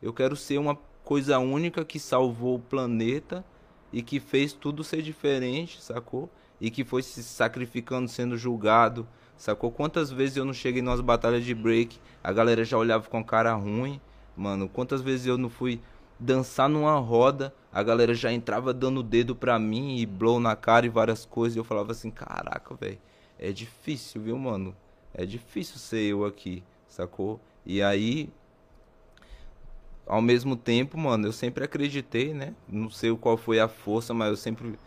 Eu 0.02 0.14
quero 0.14 0.35
ser 0.35 0.57
uma 0.57 0.76
coisa 1.03 1.40
única 1.40 1.84
que 1.84 1.99
salvou 1.99 2.56
o 2.56 2.60
planeta 2.60 3.44
e 3.91 4.02
que 4.02 4.19
fez 4.19 4.53
tudo 4.53 4.84
ser 4.84 5.02
diferente, 5.02 5.81
sacou? 5.81 6.30
E 6.60 6.69
que 6.69 6.84
foi 6.84 7.02
se 7.02 7.23
sacrificando, 7.23 8.07
sendo 8.07 8.38
julgado, 8.38 9.07
sacou? 9.38 9.72
Quantas 9.72 10.11
vezes 10.11 10.38
eu 10.38 10.45
não 10.45 10.53
cheguei 10.53 10.81
nas 10.81 11.02
batalhas 11.02 11.44
de 11.44 11.53
break, 11.53 11.99
a 12.23 12.31
galera 12.31 12.64
já 12.64 12.77
olhava 12.77 13.10
com 13.10 13.23
cara 13.23 13.53
ruim, 13.53 13.99
mano. 14.35 14.69
Quantas 14.69 15.02
vezes 15.02 15.26
eu 15.26 15.38
não 15.38 15.49
fui 15.49 15.81
dançar 16.19 16.69
numa 16.69 16.98
roda, 16.99 17.53
a 17.72 17.84
galera 17.84 18.14
já 18.14 18.31
entrava 18.31 18.73
dando 18.73 19.03
dedo 19.03 19.35
pra 19.35 19.60
mim 19.60 19.98
e 19.98 20.06
blow 20.06 20.40
na 20.40 20.56
cara 20.56 20.85
e 20.85 20.90
várias 20.90 21.26
coisas. 21.26 21.56
E 21.56 21.60
eu 21.60 21.64
falava 21.64 21.91
assim, 21.91 22.11
caraca, 22.11 22.76
velho, 22.76 22.99
é 23.40 23.52
difícil, 23.52 24.22
viu, 24.22 24.38
mano? 24.38 24.76
é 25.14 25.26
difícil 25.26 25.77
ser 25.77 26.02
eu 26.02 26.26
aqui, 26.26 26.64
sacou? 26.88 27.40
E 27.65 27.81
aí, 27.81 28.30
ao 30.07 30.22
mesmo 30.22 30.56
tempo, 30.56 30.98
mano, 30.98 31.27
eu 31.27 31.31
sempre 31.31 31.64
acreditei, 31.64 32.34
né? 32.34 32.56
Não 32.68 32.90
sei 32.90 33.15
qual 33.15 33.38
foi 33.38 33.60
a 33.60 33.68
força, 33.68 34.14
mas 34.14 34.30
eu 34.30 34.38
sempre. 34.38 34.80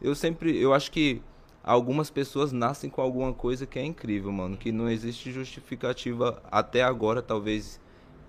Eu 0.00 0.14
sempre. 0.14 0.56
Eu 0.56 0.72
acho 0.72 0.90
que 0.92 1.20
algumas 1.62 2.10
pessoas 2.10 2.52
nascem 2.52 2.88
com 2.88 3.02
alguma 3.02 3.32
coisa 3.32 3.66
que 3.66 3.78
é 3.78 3.84
incrível, 3.84 4.32
mano. 4.32 4.56
Que 4.56 4.70
não 4.72 4.88
existe 4.88 5.32
justificativa 5.32 6.42
até 6.50 6.82
agora, 6.82 7.20
talvez. 7.20 7.80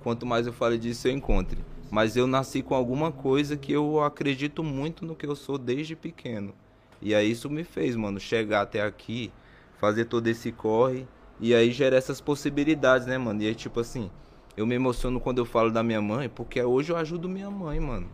Quanto 0.02 0.26
mais 0.26 0.46
eu 0.48 0.54
fale 0.54 0.78
disso, 0.78 1.08
eu 1.08 1.14
encontre. 1.14 1.64
Mas 1.94 2.18
eu 2.18 2.26
nasci 2.26 2.64
com 2.64 2.74
alguma 2.74 3.12
coisa 3.12 3.56
que 3.56 3.72
eu 3.72 4.02
acredito 4.02 4.64
muito 4.64 5.06
no 5.06 5.16
que 5.16 5.28
eu 5.28 5.36
sou 5.36 5.60
desde 5.60 5.96
pequeno. 5.96 6.52
E 7.00 7.14
aí 7.14 7.30
isso 7.30 7.52
me 7.52 7.64
fez, 7.64 7.96
mano, 7.96 8.20
chegar 8.20 8.62
até 8.62 8.82
aqui, 8.82 9.32
fazer 9.78 10.06
todo 10.06 10.26
esse 10.26 10.52
corre 10.52 11.06
e 11.40 11.54
aí 11.54 11.72
gera 11.72 11.96
essas 11.96 12.20
possibilidades, 12.20 13.06
né, 13.06 13.16
mano? 13.20 13.44
E 13.44 13.48
aí, 13.48 13.54
tipo 13.54 13.80
assim, 13.80 14.10
eu 14.58 14.66
me 14.66 14.74
emociono 14.74 15.20
quando 15.20 15.38
eu 15.38 15.46
falo 15.46 15.70
da 15.70 15.84
minha 15.84 16.02
mãe, 16.02 16.28
porque 16.28 16.60
hoje 16.64 16.92
eu 16.92 16.98
ajudo 16.98 17.30
minha 17.30 17.52
mãe, 17.52 17.80
mano. 17.80 18.08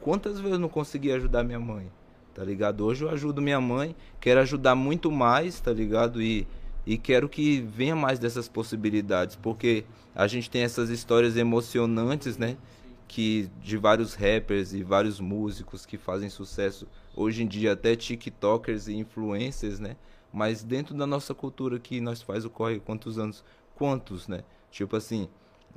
Quantas 0.00 0.38
vezes 0.38 0.52
eu 0.52 0.60
não 0.60 0.68
consegui 0.68 1.10
ajudar 1.10 1.42
minha 1.42 1.58
mãe? 1.58 1.90
Tá 2.32 2.44
ligado? 2.44 2.84
Hoje 2.84 3.02
eu 3.02 3.10
ajudo 3.10 3.42
minha 3.42 3.60
mãe, 3.60 3.96
quero 4.20 4.38
ajudar 4.38 4.76
muito 4.76 5.10
mais, 5.10 5.58
tá 5.58 5.72
ligado? 5.72 6.22
E, 6.22 6.46
e 6.86 6.96
quero 6.96 7.28
que 7.28 7.60
venha 7.60 7.96
mais 7.96 8.20
dessas 8.20 8.48
possibilidades, 8.48 9.34
porque 9.34 9.84
a 10.14 10.28
gente 10.28 10.48
tem 10.48 10.62
essas 10.62 10.90
histórias 10.90 11.36
emocionantes, 11.36 12.38
né? 12.38 12.56
Que 13.06 13.50
de 13.60 13.76
vários 13.76 14.14
rappers 14.14 14.72
e 14.72 14.82
vários 14.82 15.20
músicos 15.20 15.86
que 15.86 15.96
fazem 15.98 16.28
sucesso 16.28 16.88
hoje 17.14 17.42
em 17.42 17.46
dia, 17.46 17.72
até 17.72 17.94
TikTokers 17.94 18.88
e 18.88 18.94
influencers, 18.94 19.78
né? 19.78 19.96
Mas 20.32 20.64
dentro 20.64 20.96
da 20.96 21.06
nossa 21.06 21.32
cultura 21.32 21.78
que 21.78 22.00
nós 22.00 22.20
faz 22.20 22.44
o 22.44 22.50
corre 22.50 22.80
quantos 22.80 23.18
anos? 23.18 23.44
Quantos, 23.76 24.26
né? 24.26 24.42
Tipo 24.70 24.96
assim, 24.96 25.28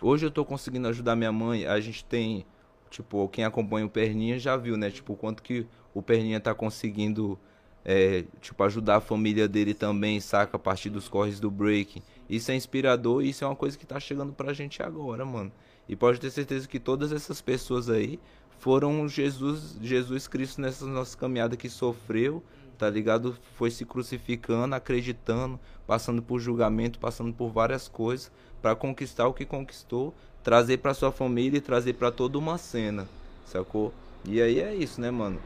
hoje 0.02 0.26
eu 0.26 0.32
tô 0.32 0.44
conseguindo 0.44 0.88
ajudar 0.88 1.16
minha 1.16 1.32
mãe, 1.32 1.68
a 1.68 1.80
gente 1.80 2.04
tem, 2.04 2.46
tipo, 2.90 3.28
quem 3.30 3.44
acompanha 3.44 3.86
o 3.86 3.90
Perninha 3.90 4.40
já 4.40 4.58
viu, 4.58 4.76
né? 4.76 4.90
Tipo, 4.90 5.16
quanto 5.16 5.44
que 5.44 5.68
o 5.94 6.02
Perninha 6.02 6.40
tá 6.40 6.56
conseguindo, 6.56 7.38
é, 7.86 8.26
tipo, 8.42 8.64
ajudar 8.64 8.96
a 8.98 9.02
família 9.02 9.48
dele 9.48 9.76
também, 9.76 10.20
saca? 10.20 10.58
A 10.58 10.60
partir 10.60 10.90
dos 10.90 11.08
corres 11.08 11.40
do 11.40 11.52
break. 11.52 12.02
Isso 12.28 12.52
é 12.52 12.56
inspirador 12.56 13.24
e 13.24 13.30
isso 13.30 13.44
é 13.44 13.48
uma 13.48 13.56
coisa 13.56 13.78
que 13.78 13.86
tá 13.86 14.00
chegando 14.00 14.34
pra 14.34 14.54
gente 14.54 14.82
agora, 14.82 15.24
mano. 15.24 15.52
E 15.88 15.96
pode 15.96 16.20
ter 16.20 16.30
certeza 16.30 16.68
que 16.68 16.80
todas 16.80 17.12
essas 17.12 17.42
pessoas 17.42 17.90
aí 17.90 18.20
foram 18.60 19.08
Jesus, 19.08 19.78
Jesus 19.82 20.28
Cristo 20.28 20.62
nessa 20.62 20.86
nossa 20.86 21.18
caminhada 21.18 21.56
que 21.56 21.70
sofreu, 21.70 22.44
tá 22.78 22.90
ligado? 22.90 23.36
Foi 23.56 23.72
se 23.72 23.86
crucificando, 23.86 24.76
acreditando, 24.76 25.60
passando 25.86 26.22
por 26.22 26.40
julgamento, 26.40 27.00
passando 27.00 27.34
por 27.34 27.50
várias 27.50 27.88
coisas 27.88 28.32
para 28.62 28.76
conquistar 28.76 29.28
o 29.28 29.34
que 29.34 29.46
conquistou, 29.46 30.14
trazer 30.44 30.78
para 30.78 30.94
sua 30.94 31.12
família 31.12 31.58
e 31.58 31.62
trazer 31.62 31.94
para 31.94 32.12
toda 32.12 32.38
uma 32.38 32.58
cena, 32.58 33.08
sacou? 33.46 33.94
E 34.26 34.42
aí 34.42 34.60
é 34.60 34.76
isso, 34.76 35.00
né, 35.00 35.12
mano? 35.12 35.40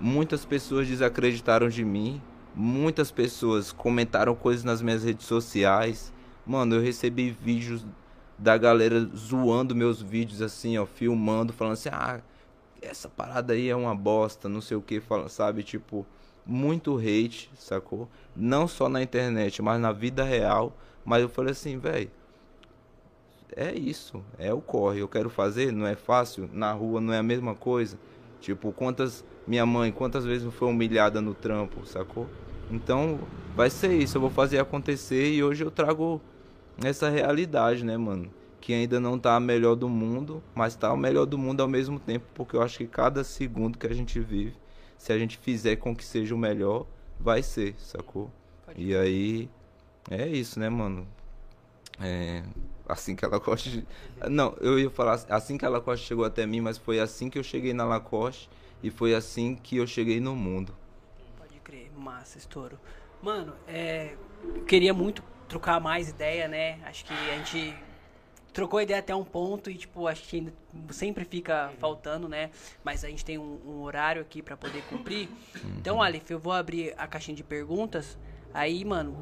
Muitas 0.00 0.44
pessoas 0.44 0.88
desacreditaram 0.88 1.68
de 1.68 1.84
mim, 1.84 2.20
muitas 2.54 3.10
pessoas 3.10 3.70
comentaram 3.70 4.34
coisas 4.34 4.64
nas 4.64 4.80
minhas 4.82 5.04
redes 5.04 5.26
sociais. 5.26 6.12
Mano, 6.46 6.76
eu 6.76 6.80
recebi 6.80 7.30
vídeos 7.30 7.84
da 8.40 8.56
galera 8.56 9.08
zoando 9.14 9.76
meus 9.76 10.00
vídeos 10.00 10.40
assim, 10.40 10.78
ó, 10.78 10.86
filmando, 10.86 11.52
falando 11.52 11.74
assim: 11.74 11.90
"Ah, 11.92 12.20
essa 12.80 13.08
parada 13.08 13.52
aí 13.52 13.68
é 13.68 13.76
uma 13.76 13.94
bosta, 13.94 14.48
não 14.48 14.60
sei 14.60 14.76
o 14.76 14.82
que, 14.82 15.02
sabe? 15.28 15.62
Tipo, 15.62 16.06
muito 16.46 16.96
hate, 16.98 17.50
sacou? 17.54 18.08
Não 18.34 18.66
só 18.66 18.88
na 18.88 19.02
internet, 19.02 19.60
mas 19.60 19.80
na 19.80 19.92
vida 19.92 20.24
real. 20.24 20.76
Mas 21.04 21.22
eu 21.22 21.28
falei 21.28 21.52
assim, 21.52 21.78
velho, 21.78 22.10
é 23.54 23.72
isso, 23.74 24.24
é 24.38 24.52
o 24.52 24.60
corre. 24.60 25.00
Eu 25.00 25.08
quero 25.08 25.28
fazer, 25.28 25.72
não 25.72 25.86
é 25.86 25.94
fácil. 25.94 26.48
Na 26.52 26.72
rua 26.72 27.00
não 27.00 27.12
é 27.12 27.18
a 27.18 27.22
mesma 27.22 27.54
coisa. 27.54 27.98
Tipo, 28.40 28.72
quantas. 28.72 29.24
Minha 29.46 29.66
mãe, 29.66 29.90
quantas 29.90 30.24
vezes 30.24 30.52
foi 30.54 30.68
humilhada 30.68 31.20
no 31.20 31.34
trampo, 31.34 31.84
sacou? 31.84 32.28
Então, 32.70 33.18
vai 33.54 33.68
ser 33.68 33.92
isso. 33.92 34.16
Eu 34.16 34.20
vou 34.22 34.30
fazer 34.30 34.58
acontecer 34.58 35.32
e 35.32 35.42
hoje 35.42 35.64
eu 35.64 35.70
trago 35.70 36.20
essa 36.82 37.08
realidade, 37.08 37.84
né, 37.84 37.96
mano? 37.96 38.30
Que 38.60 38.74
ainda 38.74 39.00
não 39.00 39.18
tá 39.18 39.36
a 39.36 39.40
melhor 39.40 39.74
do 39.74 39.88
mundo, 39.88 40.42
mas 40.54 40.74
tá 40.74 40.92
o 40.92 40.96
melhor 40.96 41.26
do 41.26 41.38
mundo 41.38 41.60
ao 41.60 41.68
mesmo 41.68 41.98
tempo, 41.98 42.26
porque 42.34 42.56
eu 42.56 42.62
acho 42.62 42.78
que 42.78 42.86
cada 42.86 43.24
segundo 43.24 43.78
que 43.78 43.86
a 43.86 43.94
gente 43.94 44.20
vive 44.20 44.54
se 45.00 45.14
a 45.14 45.18
gente 45.18 45.38
fizer 45.38 45.76
com 45.76 45.96
que 45.96 46.04
seja 46.04 46.34
o 46.34 46.38
melhor, 46.38 46.86
vai 47.18 47.42
ser, 47.42 47.74
sacou? 47.78 48.30
Pode 48.66 48.82
e 48.82 48.94
aí, 48.94 49.48
é 50.10 50.28
isso, 50.28 50.60
né, 50.60 50.68
mano? 50.68 51.08
É, 51.98 52.42
assim 52.86 53.16
que 53.16 53.24
a 53.24 53.28
Lacoste. 53.28 53.86
Não, 54.28 54.54
eu 54.60 54.78
ia 54.78 54.90
falar 54.90 55.24
assim 55.30 55.56
que 55.56 55.64
a 55.64 55.70
Lacoste 55.70 56.06
chegou 56.06 56.22
até 56.22 56.44
mim, 56.44 56.60
mas 56.60 56.76
foi 56.76 57.00
assim 57.00 57.30
que 57.30 57.38
eu 57.38 57.42
cheguei 57.42 57.72
na 57.72 57.86
Lacoste 57.86 58.50
e 58.82 58.90
foi 58.90 59.14
assim 59.14 59.56
que 59.56 59.78
eu 59.78 59.86
cheguei 59.86 60.20
no 60.20 60.36
mundo. 60.36 60.74
Pode 61.38 61.58
crer, 61.60 61.90
massa, 61.96 62.36
estouro. 62.36 62.78
Mano, 63.22 63.54
é, 63.66 64.18
queria 64.66 64.92
muito 64.92 65.24
trocar 65.50 65.80
mais 65.80 66.08
ideia, 66.08 66.48
né? 66.48 66.78
Acho 66.86 67.04
que 67.04 67.12
a 67.12 67.36
gente 67.36 67.74
trocou 68.54 68.80
ideia 68.80 69.00
até 69.00 69.14
um 69.14 69.24
ponto 69.24 69.68
e, 69.70 69.74
tipo, 69.76 70.06
acho 70.06 70.22
que 70.22 70.36
ainda 70.38 70.52
sempre 70.90 71.24
fica 71.24 71.70
faltando, 71.78 72.28
né? 72.28 72.50
Mas 72.82 73.04
a 73.04 73.08
gente 73.08 73.24
tem 73.24 73.36
um, 73.36 73.60
um 73.66 73.82
horário 73.82 74.22
aqui 74.22 74.40
para 74.42 74.56
poder 74.56 74.82
cumprir. 74.84 75.28
Então, 75.76 76.00
Aleph, 76.00 76.30
eu 76.30 76.38
vou 76.38 76.52
abrir 76.52 76.94
a 76.96 77.06
caixinha 77.06 77.36
de 77.36 77.42
perguntas. 77.44 78.16
Aí, 78.54 78.84
mano, 78.84 79.14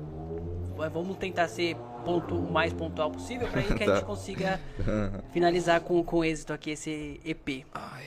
vamos 0.93 1.17
tentar 1.17 1.49
ser 1.49 1.75
ponto, 2.05 2.35
o 2.37 2.51
mais 2.53 2.73
pontual 2.73 3.11
possível 3.11 3.49
para 3.49 3.63
que 3.63 3.73
a 3.73 3.77
gente 3.77 3.87
tá. 4.01 4.03
consiga 4.03 4.61
finalizar 5.33 5.81
com, 5.81 6.03
com 6.05 6.23
êxito 6.25 6.53
aqui 6.53 6.71
esse 6.71 7.21
EP. 7.25 7.67
Ai. 7.75 8.07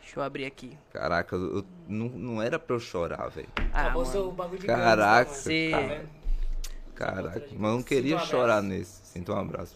Deixa 0.00 0.20
eu 0.20 0.22
abrir 0.22 0.46
aqui. 0.46 0.78
Caraca, 0.92 1.34
eu, 1.36 1.56
eu- 1.58 1.66
não, 1.88 2.08
não 2.08 2.42
era 2.42 2.58
pra 2.60 2.74
eu 2.76 2.80
chorar, 2.80 3.28
velho. 3.28 3.48
Ah, 3.72 3.82
Acabou 3.82 4.02
mano. 4.02 4.12
seu 4.12 4.30
bagulho 4.32 4.60
de 4.60 4.66
Caraca, 4.66 5.24
gangsta, 5.24 5.42
Cê- 5.42 5.68
mano. 5.70 5.88
Tá? 5.88 6.00
Caraca, 6.96 7.40
Sinto 7.40 7.54
mas 7.60 7.70
eu 7.70 7.76
não 7.76 7.82
queria 7.82 8.14
um 8.14 8.18
abraço. 8.18 8.30
chorar 8.30 8.62
nesse. 8.62 9.06
Sinto 9.06 9.32
um 9.32 9.36
abraço. 9.36 9.74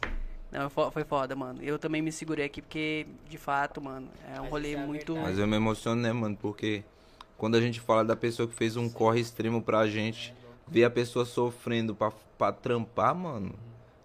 Não, 0.50 0.68
fo- 0.68 0.90
foi 0.90 1.04
foda, 1.04 1.36
mano. 1.36 1.62
Eu 1.62 1.78
também 1.78 2.02
me 2.02 2.10
segurei 2.10 2.46
aqui 2.46 2.60
porque, 2.60 3.06
de 3.28 3.38
fato, 3.38 3.80
mano, 3.80 4.08
é 4.26 4.40
um 4.40 4.44
Mas 4.44 4.50
rolê 4.50 4.72
é 4.72 4.76
muito. 4.76 5.12
verdade. 5.12 5.30
Mas 5.30 5.38
eu 5.38 5.46
me 5.46 5.56
emociono, 5.56 6.00
né, 6.02 6.12
mano? 6.12 6.36
Porque 6.36 6.82
quando 7.36 7.54
a 7.56 7.60
gente 7.60 7.78
fala 7.78 8.04
da 8.04 8.16
pessoa 8.16 8.48
que 8.48 8.54
fez 8.54 8.76
um 8.76 8.88
corre 8.88 9.20
extremo 9.20 9.62
pra 9.62 9.86
gente, 9.86 10.34
ver 10.66 10.84
a 10.84 10.90
pessoa 10.90 11.24
sofrendo 11.24 11.94
pra, 11.94 12.10
pra 12.36 12.50
trampar, 12.52 13.14
mano, 13.14 13.54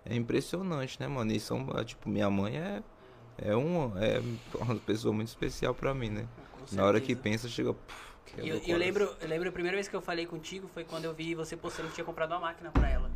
é 0.05 0.15
impressionante, 0.15 0.99
né, 0.99 1.07
mano? 1.07 1.31
E 1.31 1.39
são, 1.39 1.67
é, 1.75 1.83
tipo, 1.83 2.07
minha 2.09 2.29
mãe 2.29 2.57
é, 2.57 2.83
é, 3.39 3.55
um, 3.55 3.91
é 3.97 4.21
uma 4.59 4.75
pessoa 4.75 5.13
muito 5.13 5.29
especial 5.29 5.73
pra 5.73 5.93
mim, 5.95 6.09
né? 6.09 6.27
Na 6.71 6.83
hora 6.85 6.99
que 7.01 7.15
pensa, 7.15 7.47
chega. 7.47 7.73
puf, 7.73 8.14
Eu, 8.37 8.43
o 8.43 8.47
eu 8.47 8.53
coração. 8.55 8.77
lembro, 8.77 9.15
eu 9.21 9.27
lembro 9.27 9.49
a 9.49 9.51
primeira 9.51 9.75
vez 9.77 9.87
que 9.87 9.95
eu 9.95 10.01
falei 10.01 10.25
contigo 10.25 10.67
foi 10.67 10.83
quando 10.83 11.05
eu 11.05 11.13
vi 11.13 11.35
você 11.35 11.55
postando 11.55 11.89
que 11.89 11.95
tinha 11.95 12.05
comprado 12.05 12.31
uma 12.31 12.39
máquina 12.41 12.71
pra 12.71 12.89
ela. 12.89 13.11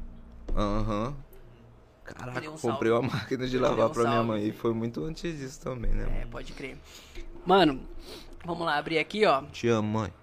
Aham. 0.55 1.15
Deu 2.05 2.15
Caraca, 2.15 2.49
um 2.49 2.57
comprei 2.57 2.91
uma 2.91 3.01
máquina 3.03 3.47
de 3.47 3.57
lavar 3.57 3.87
um 3.87 3.91
pra 3.91 4.03
minha 4.03 4.15
salve. 4.15 4.27
mãe. 4.27 4.47
E 4.47 4.51
foi 4.51 4.73
muito 4.73 5.03
antes 5.03 5.37
disso 5.37 5.61
também, 5.61 5.91
né? 5.91 6.03
É, 6.03 6.19
mano? 6.19 6.31
pode 6.31 6.53
crer. 6.53 6.77
Mano, 7.45 7.81
vamos 8.43 8.65
lá, 8.65 8.77
abrir 8.77 8.97
aqui, 8.97 9.25
ó. 9.25 9.43
Te 9.43 9.67
amo, 9.67 9.99
mãe. 9.99 10.13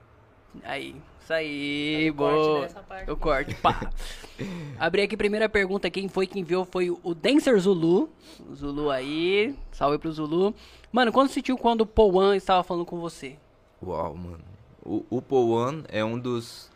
Aí, 0.64 0.96
isso 1.22 1.32
aí, 1.32 2.12
corte 2.16 2.36
boa. 2.36 2.60
dessa 2.62 2.80
parte. 2.82 3.10
O 3.10 3.16
corte, 3.16 3.54
pá. 3.56 3.90
Abri 4.78 5.02
aqui, 5.02 5.16
primeira 5.16 5.48
pergunta, 5.48 5.90
quem 5.90 6.08
foi 6.08 6.26
que 6.26 6.40
enviou 6.40 6.64
foi 6.64 6.90
o 6.90 7.14
Dancer 7.14 7.58
Zulu. 7.58 8.10
O 8.48 8.54
Zulu 8.54 8.90
aí, 8.90 9.54
salve 9.70 9.98
pro 9.98 10.10
Zulu. 10.10 10.54
Mano, 10.90 11.12
quando 11.12 11.28
sentiu 11.30 11.56
quando 11.56 11.88
o 11.96 12.16
One 12.16 12.36
estava 12.36 12.62
falando 12.64 12.84
com 12.84 12.98
você? 12.98 13.36
Uau, 13.82 14.14
mano. 14.16 14.55
O, 14.86 15.04
o 15.10 15.20
Paul 15.20 15.50
One 15.50 15.84
é 15.88 16.04
um 16.04 16.16
dos, 16.16 16.70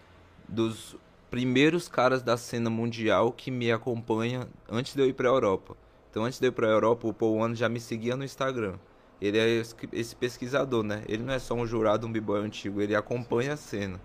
dos 0.48 0.96
primeiros 1.30 1.86
caras 1.86 2.22
da 2.22 2.36
cena 2.36 2.68
mundial 2.68 3.30
que 3.30 3.52
me 3.52 3.70
acompanha 3.70 4.48
antes 4.68 4.96
de 4.96 5.00
eu 5.00 5.06
ir 5.06 5.12
pra 5.12 5.28
Europa. 5.28 5.76
Então, 6.10 6.24
antes 6.24 6.40
de 6.40 6.46
eu 6.46 6.48
ir 6.48 6.52
pra 6.52 6.66
Europa, 6.66 7.06
o 7.06 7.32
One 7.34 7.54
já 7.54 7.68
me 7.68 7.78
seguia 7.78 8.16
no 8.16 8.24
Instagram. 8.24 8.74
Ele 9.20 9.38
é 9.38 9.48
esse, 9.92 10.16
pesquisador, 10.16 10.82
né? 10.82 11.04
Ele 11.06 11.22
não 11.22 11.32
é 11.32 11.38
só 11.38 11.54
um 11.54 11.64
jurado, 11.64 12.04
um 12.04 12.10
b-boy 12.10 12.40
antigo, 12.40 12.80
ele 12.80 12.96
acompanha 12.96 13.52
a 13.52 13.56
cena. 13.56 14.00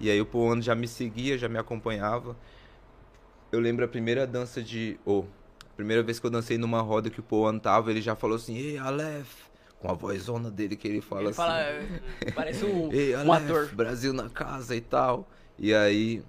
E 0.00 0.10
aí 0.10 0.20
o 0.20 0.28
One 0.36 0.60
já 0.60 0.74
me 0.74 0.88
seguia, 0.88 1.38
já 1.38 1.48
me 1.48 1.58
acompanhava. 1.58 2.36
Eu 3.52 3.60
lembro 3.60 3.84
a 3.84 3.88
primeira 3.88 4.26
dança 4.26 4.60
de... 4.60 4.98
A 5.06 5.76
primeira 5.76 6.02
vez 6.02 6.18
que 6.18 6.26
eu 6.26 6.30
dancei 6.30 6.58
numa 6.58 6.80
roda 6.80 7.10
que 7.10 7.20
o 7.20 7.36
One 7.36 7.60
tava, 7.60 7.92
ele 7.92 8.00
já 8.00 8.16
falou 8.16 8.34
assim, 8.34 8.56
Ei, 8.56 8.76
Aleph! 8.76 9.46
Com 9.80 9.90
a 9.90 9.94
vozona 9.94 10.50
dele 10.50 10.74
que 10.76 10.88
ele 10.88 11.00
fala 11.00 11.22
Ele 11.22 11.28
assim. 11.28 11.36
fala, 11.36 11.64
parece 12.34 12.64
um, 12.64 12.88
Ei, 12.92 13.14
um 13.16 13.32
Aleph, 13.32 13.44
ator. 13.44 13.74
Brasil 13.74 14.12
na 14.12 14.28
casa 14.30 14.74
e 14.74 14.80
tal. 14.80 15.28
E 15.58 15.74
aí. 15.74 16.22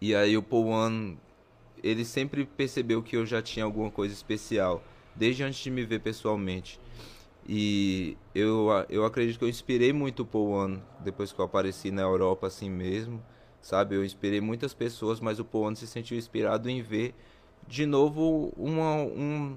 E 0.00 0.14
aí 0.14 0.36
o 0.36 0.44
One, 0.50 1.18
ele 1.82 2.04
sempre 2.04 2.44
percebeu 2.44 3.02
que 3.02 3.16
eu 3.16 3.24
já 3.24 3.40
tinha 3.40 3.64
alguma 3.64 3.90
coisa 3.90 4.12
especial. 4.12 4.82
Desde 5.16 5.42
antes 5.42 5.60
de 5.60 5.70
me 5.70 5.84
ver 5.84 6.00
pessoalmente. 6.00 6.78
E 7.46 8.16
eu, 8.34 8.68
eu 8.88 9.04
acredito 9.04 9.38
que 9.38 9.44
eu 9.44 9.48
inspirei 9.48 9.92
muito 9.92 10.26
o 10.32 10.50
One 10.50 10.82
depois 11.00 11.32
que 11.32 11.40
eu 11.40 11.44
apareci 11.44 11.90
na 11.90 12.02
Europa 12.02 12.46
assim 12.46 12.70
mesmo. 12.70 13.22
Sabe? 13.62 13.94
Eu 13.96 14.04
inspirei 14.04 14.40
muitas 14.42 14.74
pessoas, 14.74 15.20
mas 15.20 15.38
o 15.38 15.46
One 15.52 15.76
se 15.76 15.86
sentiu 15.86 16.18
inspirado 16.18 16.68
em 16.68 16.82
ver 16.82 17.14
de 17.66 17.86
novo 17.86 18.52
uma, 18.56 18.96
um, 18.96 19.56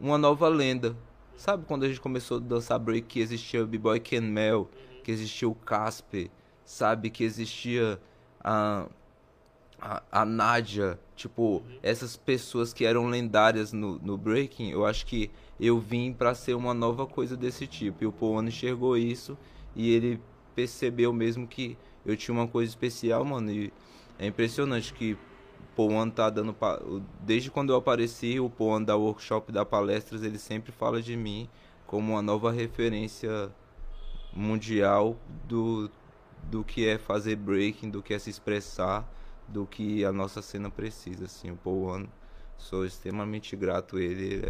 uma 0.00 0.16
nova 0.16 0.48
lenda. 0.48 0.96
Sabe 1.36 1.66
quando 1.66 1.84
a 1.84 1.88
gente 1.88 2.00
começou 2.00 2.38
a 2.38 2.40
dançar 2.40 2.78
break 2.78 3.06
que 3.06 3.20
existia 3.20 3.62
o 3.62 3.66
B-Boy 3.66 4.00
Ken 4.00 4.22
Mel, 4.22 4.70
que 5.04 5.12
existia 5.12 5.46
o 5.46 5.54
Casper, 5.54 6.30
sabe? 6.64 7.10
Que 7.10 7.22
existia 7.24 8.00
a, 8.42 8.86
a, 9.78 10.02
a 10.10 10.24
Nádia, 10.24 10.98
tipo, 11.14 11.62
essas 11.82 12.16
pessoas 12.16 12.72
que 12.72 12.86
eram 12.86 13.06
lendárias 13.08 13.72
no, 13.72 13.98
no 13.98 14.16
breaking, 14.16 14.70
eu 14.70 14.86
acho 14.86 15.04
que 15.04 15.30
eu 15.60 15.78
vim 15.78 16.12
pra 16.12 16.34
ser 16.34 16.54
uma 16.54 16.72
nova 16.72 17.06
coisa 17.06 17.36
desse 17.36 17.66
tipo. 17.66 18.02
E 18.02 18.06
o 18.06 18.14
One 18.18 18.48
enxergou 18.48 18.96
isso 18.96 19.36
e 19.74 19.92
ele 19.92 20.20
percebeu 20.54 21.12
mesmo 21.12 21.46
que 21.46 21.76
eu 22.04 22.16
tinha 22.16 22.34
uma 22.34 22.48
coisa 22.48 22.70
especial, 22.70 23.24
mano. 23.26 23.50
E 23.50 23.72
é 24.18 24.26
impressionante 24.26 24.94
que 24.94 25.18
One 25.84 26.10
tá 26.10 26.30
dando. 26.30 26.52
pa- 26.54 26.80
Desde 27.20 27.50
quando 27.50 27.70
eu 27.72 27.76
apareci, 27.76 28.38
o 28.40 28.50
One 28.58 28.84
da 28.86 28.96
workshop, 28.96 29.52
da 29.52 29.64
palestras, 29.64 30.22
ele 30.22 30.38
sempre 30.38 30.72
fala 30.72 31.02
de 31.02 31.16
mim 31.16 31.48
como 31.86 32.12
uma 32.14 32.22
nova 32.22 32.50
referência 32.50 33.50
mundial 34.32 35.16
do, 35.46 35.90
do 36.44 36.64
que 36.64 36.86
é 36.86 36.98
fazer 36.98 37.36
breaking, 37.36 37.90
do 37.90 38.02
que 38.02 38.14
é 38.14 38.18
se 38.18 38.30
expressar, 38.30 39.08
do 39.48 39.66
que 39.66 40.04
a 40.04 40.12
nossa 40.12 40.42
cena 40.42 40.70
precisa. 40.70 41.24
Assim, 41.26 41.56
o 41.64 41.70
One, 41.84 42.08
sou 42.58 42.84
extremamente 42.84 43.54
grato 43.56 43.98
ele. 43.98 44.42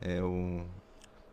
É, 0.00 0.16
é 0.18 0.22
o. 0.22 0.64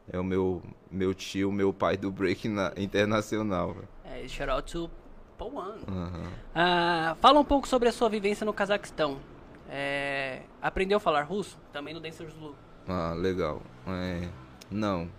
É 0.09 0.17
o 0.17 0.23
meu, 0.23 0.63
meu 0.89 1.13
tio, 1.13 1.51
meu 1.51 1.73
pai 1.73 1.97
do 1.97 2.09
breaking 2.09 2.47
na- 2.49 2.71
internacional. 2.77 3.73
velho. 3.73 3.87
É, 4.05 4.25
shout 4.25 4.49
out 4.49 4.71
to 4.71 4.89
One. 5.45 5.81
Aham. 5.87 6.31
Ah, 6.53 7.15
fala 7.19 7.39
um 7.39 7.45
pouco 7.45 7.67
sobre 7.67 7.89
a 7.89 7.91
sua 7.91 8.09
vivência 8.09 8.45
no 8.45 8.53
Cazaquistão. 8.53 9.19
É, 9.69 10.41
aprendeu 10.61 10.97
a 10.97 10.99
falar 10.99 11.23
russo? 11.23 11.57
Também 11.73 11.93
no 11.93 11.99
Dancer 11.99 12.29
Zulu. 12.29 12.55
Ah, 12.87 13.13
legal. 13.13 13.61
É, 13.87 14.27
não. 14.71 15.09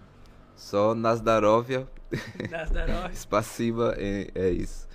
Só 0.57 0.95
Nazdarovia, 0.95 1.89
Nazdarov. 2.51 3.15
Spassiva, 3.15 3.95
é, 3.97 4.31
é 4.35 4.51
isso. 4.51 4.89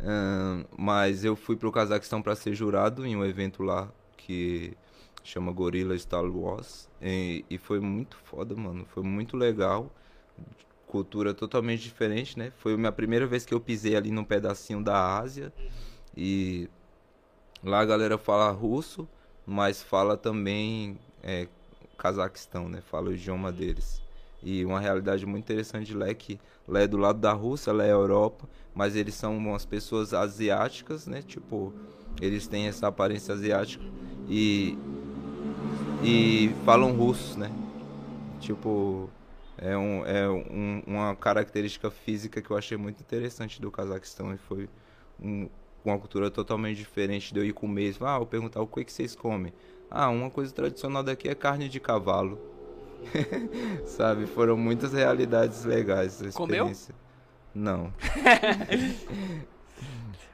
Ahn, 0.00 0.64
mas 0.76 1.24
eu 1.24 1.34
fui 1.34 1.56
pro 1.56 1.72
Cazaquistão 1.72 2.22
para 2.22 2.36
ser 2.36 2.54
jurado 2.54 3.04
em 3.04 3.16
um 3.16 3.24
evento 3.24 3.62
lá 3.62 3.88
que 4.16 4.76
chama 5.24 5.50
Gorilla 5.52 5.98
Star 5.98 6.24
Wars. 6.24 6.88
E, 7.02 7.44
e 7.50 7.58
foi 7.58 7.80
muito 7.80 8.16
foda, 8.24 8.54
mano. 8.54 8.84
Foi 8.86 9.02
muito 9.02 9.36
legal. 9.36 9.90
Cultura 10.88 11.34
totalmente 11.34 11.82
diferente, 11.82 12.38
né? 12.38 12.50
Foi 12.56 12.74
a 12.74 12.76
minha 12.76 12.90
primeira 12.90 13.26
vez 13.26 13.44
que 13.44 13.52
eu 13.52 13.60
pisei 13.60 13.94
ali 13.94 14.10
num 14.10 14.24
pedacinho 14.24 14.82
da 14.82 15.18
Ásia. 15.18 15.52
E 16.16 16.68
lá 17.62 17.80
a 17.80 17.84
galera 17.84 18.16
fala 18.16 18.50
russo, 18.50 19.06
mas 19.46 19.82
fala 19.82 20.16
também 20.16 20.98
é, 21.22 21.46
Cazaquistão, 21.98 22.68
né? 22.68 22.80
Fala 22.80 23.10
o 23.10 23.12
idioma 23.12 23.52
deles. 23.52 24.02
E 24.42 24.64
uma 24.64 24.80
realidade 24.80 25.26
muito 25.26 25.44
interessante 25.44 25.92
lá 25.92 26.08
é 26.08 26.14
que 26.14 26.40
lá 26.66 26.80
é 26.80 26.86
do 26.86 26.96
lado 26.96 27.18
da 27.18 27.32
Rússia, 27.32 27.72
lá 27.72 27.84
é 27.84 27.88
a 27.88 27.90
Europa, 27.90 28.48
mas 28.74 28.96
eles 28.96 29.14
são 29.14 29.36
umas 29.36 29.66
pessoas 29.66 30.14
asiáticas, 30.14 31.06
né? 31.06 31.22
Tipo, 31.22 31.72
eles 32.20 32.46
têm 32.46 32.66
essa 32.66 32.86
aparência 32.86 33.34
asiática 33.34 33.84
e 34.28 34.78
e 36.02 36.54
falam 36.64 36.92
russo, 36.96 37.38
né? 37.38 37.50
Tipo, 38.40 39.10
é, 39.58 39.76
um, 39.76 40.06
é 40.06 40.28
um- 40.28 40.82
uma 40.86 41.14
característica 41.16 41.90
física 41.90 42.40
que 42.40 42.50
eu 42.50 42.56
achei 42.56 42.76
muito 42.76 43.00
interessante 43.00 43.60
do 43.60 43.70
Cazaquistão 43.70 44.32
e 44.32 44.38
foi 44.38 44.68
um- 45.20 45.48
uma 45.84 45.98
cultura 45.98 46.30
totalmente 46.30 46.76
diferente 46.78 47.32
de 47.32 47.40
eu 47.40 47.44
ir 47.44 47.52
comer. 47.52 47.94
Ah, 48.00 48.18
eu 48.20 48.26
perguntar 48.26 48.60
o 48.60 48.66
que, 48.66 48.84
que 48.84 48.92
vocês 48.92 49.14
comem. 49.14 49.52
Ah, 49.90 50.08
uma 50.10 50.30
coisa 50.30 50.52
tradicional 50.52 51.02
daqui 51.02 51.28
é 51.28 51.34
carne 51.34 51.68
de 51.68 51.80
cavalo. 51.80 52.38
Sabe, 53.86 54.26
foram 54.26 54.56
muitas 54.56 54.92
realidades 54.92 55.64
legais 55.64 56.20
essa 56.20 56.36
Comeu? 56.36 56.56
experiência. 56.56 56.94
Não. 57.54 57.92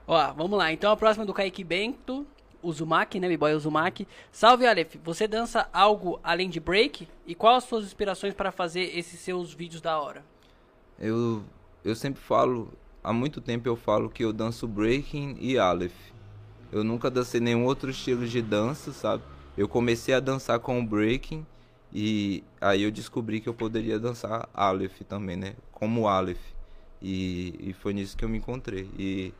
Ó, 0.07 0.33
vamos 0.35 0.59
lá. 0.59 0.73
Então 0.73 0.91
a 0.93 0.97
próxima 0.97 1.25
é 1.25 1.27
do 1.27 1.33
Kaique 1.35 1.65
Bento, 1.65 2.27
Uzumaki, 2.65 3.21
né? 3.21 3.29
B-Boy 3.29 3.55
Uzumaki. 3.55 4.09
Salve, 4.33 4.67
Aleph. 4.67 4.97
Você 5.05 5.29
dança 5.29 5.69
algo 5.73 6.19
além 6.25 6.49
de 6.49 6.59
break? 6.59 7.07
E 7.27 7.35
quais 7.35 7.59
as 7.59 7.65
suas 7.65 7.85
inspirações 7.85 8.35
para 8.35 8.51
fazer 8.51 8.97
esses 8.97 9.21
seus 9.21 9.53
vídeos 9.53 9.81
da 9.81 10.01
hora? 10.01 10.25
Eu, 10.99 11.43
eu 11.85 11.95
sempre 11.95 12.21
falo, 12.21 12.73
há 13.03 13.13
muito 13.13 13.41
tempo 13.41 13.69
eu 13.69 13.77
falo 13.77 14.09
que 14.09 14.25
eu 14.25 14.33
danço 14.33 14.67
breaking 14.67 15.37
e 15.41 15.59
aleph. 15.59 16.13
Eu 16.73 16.83
nunca 16.83 17.11
dancei 17.11 17.41
nenhum 17.41 17.65
outro 17.65 17.91
estilo 17.91 18.27
de 18.27 18.43
dança, 18.43 18.93
sabe? 18.93 19.23
Eu 19.57 19.69
comecei 19.69 20.15
a 20.15 20.21
dançar 20.21 20.59
com 20.59 20.81
o 20.81 20.85
breaking 20.85 21.47
e 21.93 22.43
aí 22.61 22.83
eu 22.83 22.91
descobri 22.91 23.41
que 23.41 23.49
eu 23.49 23.55
poderia 23.55 24.01
dançar 24.01 24.49
aleph 24.53 25.03
também, 25.09 25.37
né? 25.37 25.55
Como 25.71 26.09
aleph. 26.09 26.41
E, 27.01 27.55
e 27.61 27.73
foi 27.73 27.93
nisso 27.93 28.17
que 28.17 28.25
eu 28.25 28.29
me 28.29 28.39
encontrei. 28.39 28.91
E, 28.99 29.33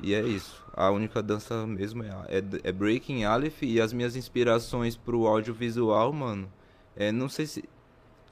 e 0.00 0.14
é 0.14 0.22
isso. 0.22 0.62
A 0.72 0.90
única 0.90 1.22
dança 1.22 1.66
mesmo 1.66 2.02
é, 2.02 2.08
é, 2.28 2.42
é 2.64 2.72
breaking 2.72 3.24
aleph 3.24 3.62
e 3.62 3.80
as 3.80 3.92
minhas 3.92 4.16
inspirações 4.16 4.96
pro 4.96 5.26
audiovisual, 5.26 6.12
mano. 6.12 6.50
É, 6.96 7.10
não 7.10 7.28
sei 7.28 7.46
se 7.46 7.64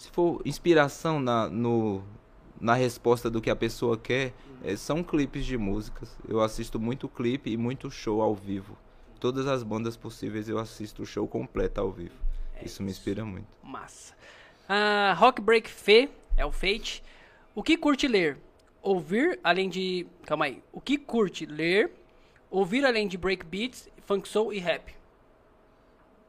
se 0.03 0.11
for 0.11 0.43
inspiração 0.45 1.21
na, 1.21 1.49
no, 1.49 2.03
na 2.61 2.75
resposta 2.75 3.31
do 3.31 3.41
que 3.41 3.49
a 3.49 3.55
pessoa 3.55 3.97
quer, 3.97 4.35
é, 4.65 4.75
são 4.75 5.01
clipes 5.01 5.47
de 5.47 5.57
músicas. 5.57 6.19
Eu 6.29 6.41
assisto 6.41 6.81
muito 6.81 7.09
clipe 7.09 7.53
e 7.53 7.57
muito 7.57 7.89
show 7.89 8.21
ao 8.21 8.35
vivo. 8.35 8.77
Todas 9.21 9.47
as 9.47 9.63
bandas 9.63 9.97
possíveis 9.97 10.49
eu 10.49 10.59
assisto 10.59 11.03
o 11.03 11.07
show 11.07 11.29
completo 11.29 11.81
ao 11.81 11.93
vivo. 11.93 12.17
É 12.57 12.65
isso 12.65 12.83
me 12.83 12.91
inspira 12.91 13.25
muito. 13.25 13.47
Massa. 13.63 14.15
Ah, 14.69 15.15
Rock 15.17 15.41
Break 15.41 15.71
Fê, 15.71 16.09
é 16.37 16.45
o 16.45 16.51
Fate. 16.51 17.05
O 17.55 17.63
que 17.63 17.77
curte 17.77 18.09
ler? 18.09 18.39
Ouvir 18.83 19.39
além 19.45 19.69
de. 19.69 20.07
Calma 20.27 20.47
aí. 20.47 20.63
O 20.73 20.81
que 20.81 20.99
curte 20.99 21.47
ler? 21.47 21.93
Ouvir 22.51 22.85
além 22.85 23.09
de 23.09 23.17
breakbeats, 23.17 23.89
funk 24.05 24.29
soul 24.29 24.53
e 24.53 24.59
rap? 24.59 24.95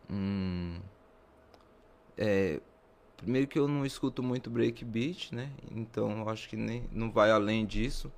Hum, 0.09 0.79
é, 2.17 2.61
primeiro 3.17 3.47
que 3.47 3.57
eu 3.57 3.67
não 3.67 3.85
escuto 3.85 4.21
muito 4.21 4.49
breakbeat, 4.49 5.33
né? 5.33 5.49
Então 5.71 6.29
acho 6.29 6.47
que 6.47 6.55
nem 6.55 6.83
não 6.91 7.11
vai 7.11 7.31
além 7.31 7.65
disso. 7.65 8.11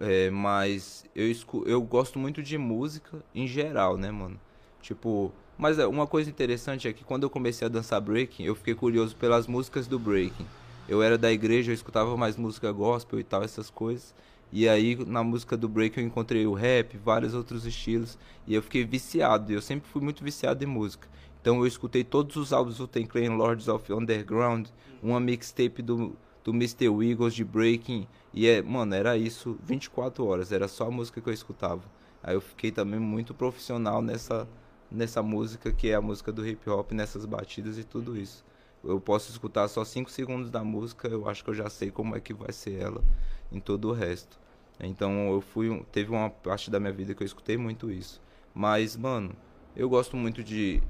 É, 0.00 0.28
mas 0.28 1.04
eu, 1.14 1.30
escu 1.30 1.64
eu 1.66 1.80
gosto 1.80 2.18
muito 2.18 2.42
de 2.42 2.58
música 2.58 3.24
em 3.34 3.46
geral, 3.46 3.96
né, 3.96 4.10
mano? 4.10 4.38
Tipo, 4.82 5.32
mas 5.56 5.78
é, 5.78 5.86
uma 5.86 6.06
coisa 6.06 6.28
interessante 6.28 6.88
é 6.88 6.92
que 6.92 7.04
quando 7.04 7.22
eu 7.22 7.30
comecei 7.30 7.64
a 7.66 7.70
dançar 7.70 8.00
breaking, 8.00 8.44
eu 8.44 8.54
fiquei 8.54 8.74
curioso 8.74 9.16
pelas 9.16 9.46
músicas 9.46 9.86
do 9.86 9.98
breaking. 9.98 10.46
Eu 10.88 11.02
era 11.02 11.16
da 11.16 11.32
igreja, 11.32 11.70
eu 11.70 11.74
escutava 11.74 12.16
mais 12.16 12.36
música 12.36 12.70
gospel 12.70 13.18
e 13.18 13.24
tal, 13.24 13.42
essas 13.42 13.70
coisas. 13.70 14.14
E 14.52 14.68
aí 14.68 14.96
na 15.06 15.22
música 15.24 15.56
do 15.56 15.68
break 15.68 15.98
eu 15.98 16.06
encontrei 16.06 16.46
o 16.46 16.52
rap, 16.54 16.96
vários 16.98 17.34
outros 17.34 17.66
estilos, 17.66 18.18
e 18.46 18.54
eu 18.54 18.62
fiquei 18.62 18.84
viciado. 18.84 19.52
Eu 19.52 19.62
sempre 19.62 19.88
fui 19.88 20.02
muito 20.02 20.22
viciado 20.22 20.62
em 20.62 20.66
música. 20.66 21.08
Então 21.40 21.58
eu 21.58 21.66
escutei 21.66 22.04
todos 22.04 22.36
os 22.36 22.52
álbuns 22.52 22.78
do 22.78 22.86
Ten 22.86 23.06
Clan 23.06 23.34
Lords 23.34 23.68
of 23.68 23.92
Underground, 23.92 24.68
uma 25.02 25.20
mixtape 25.20 25.82
do 25.82 26.16
do 26.44 26.52
Mr. 26.52 26.90
Wiggles 26.90 27.34
de 27.34 27.42
breaking 27.42 28.06
e 28.32 28.46
é, 28.46 28.60
mano, 28.60 28.94
era 28.94 29.16
isso 29.16 29.58
24 29.64 30.24
horas, 30.26 30.52
era 30.52 30.68
só 30.68 30.88
a 30.88 30.90
música 30.90 31.20
que 31.20 31.28
eu 31.28 31.32
escutava. 31.32 31.82
Aí 32.22 32.34
eu 32.34 32.40
fiquei 32.40 32.70
também 32.70 33.00
muito 33.00 33.32
profissional 33.32 34.02
nessa 34.02 34.46
nessa 34.90 35.22
música 35.22 35.72
que 35.72 35.88
é 35.88 35.94
a 35.94 36.00
música 36.00 36.30
do 36.30 36.46
hip 36.46 36.68
hop, 36.68 36.92
nessas 36.92 37.24
batidas 37.24 37.78
e 37.78 37.84
tudo 37.84 38.16
isso. 38.16 38.44
Eu 38.86 39.00
posso 39.00 39.30
escutar 39.30 39.68
só 39.68 39.84
5 39.84 40.10
segundos 40.10 40.50
da 40.50 40.62
música, 40.62 41.08
eu 41.08 41.28
acho 41.28 41.42
que 41.42 41.50
eu 41.50 41.54
já 41.54 41.70
sei 41.70 41.90
como 41.90 42.16
é 42.16 42.20
que 42.20 42.34
vai 42.34 42.52
ser 42.52 42.80
ela 42.80 43.02
em 43.50 43.60
todo 43.60 43.88
o 43.88 43.92
resto. 43.92 44.38
Então 44.80 45.30
eu 45.32 45.40
fui. 45.40 45.84
Teve 45.92 46.10
uma 46.10 46.30
parte 46.30 46.70
da 46.70 46.80
minha 46.80 46.92
vida 46.92 47.14
que 47.14 47.22
eu 47.22 47.26
escutei 47.26 47.56
muito 47.56 47.90
isso. 47.90 48.20
Mas, 48.54 48.96
mano, 48.96 49.34
eu 49.76 49.88
gosto 49.88 50.16
muito 50.16 50.42
de 50.42 50.82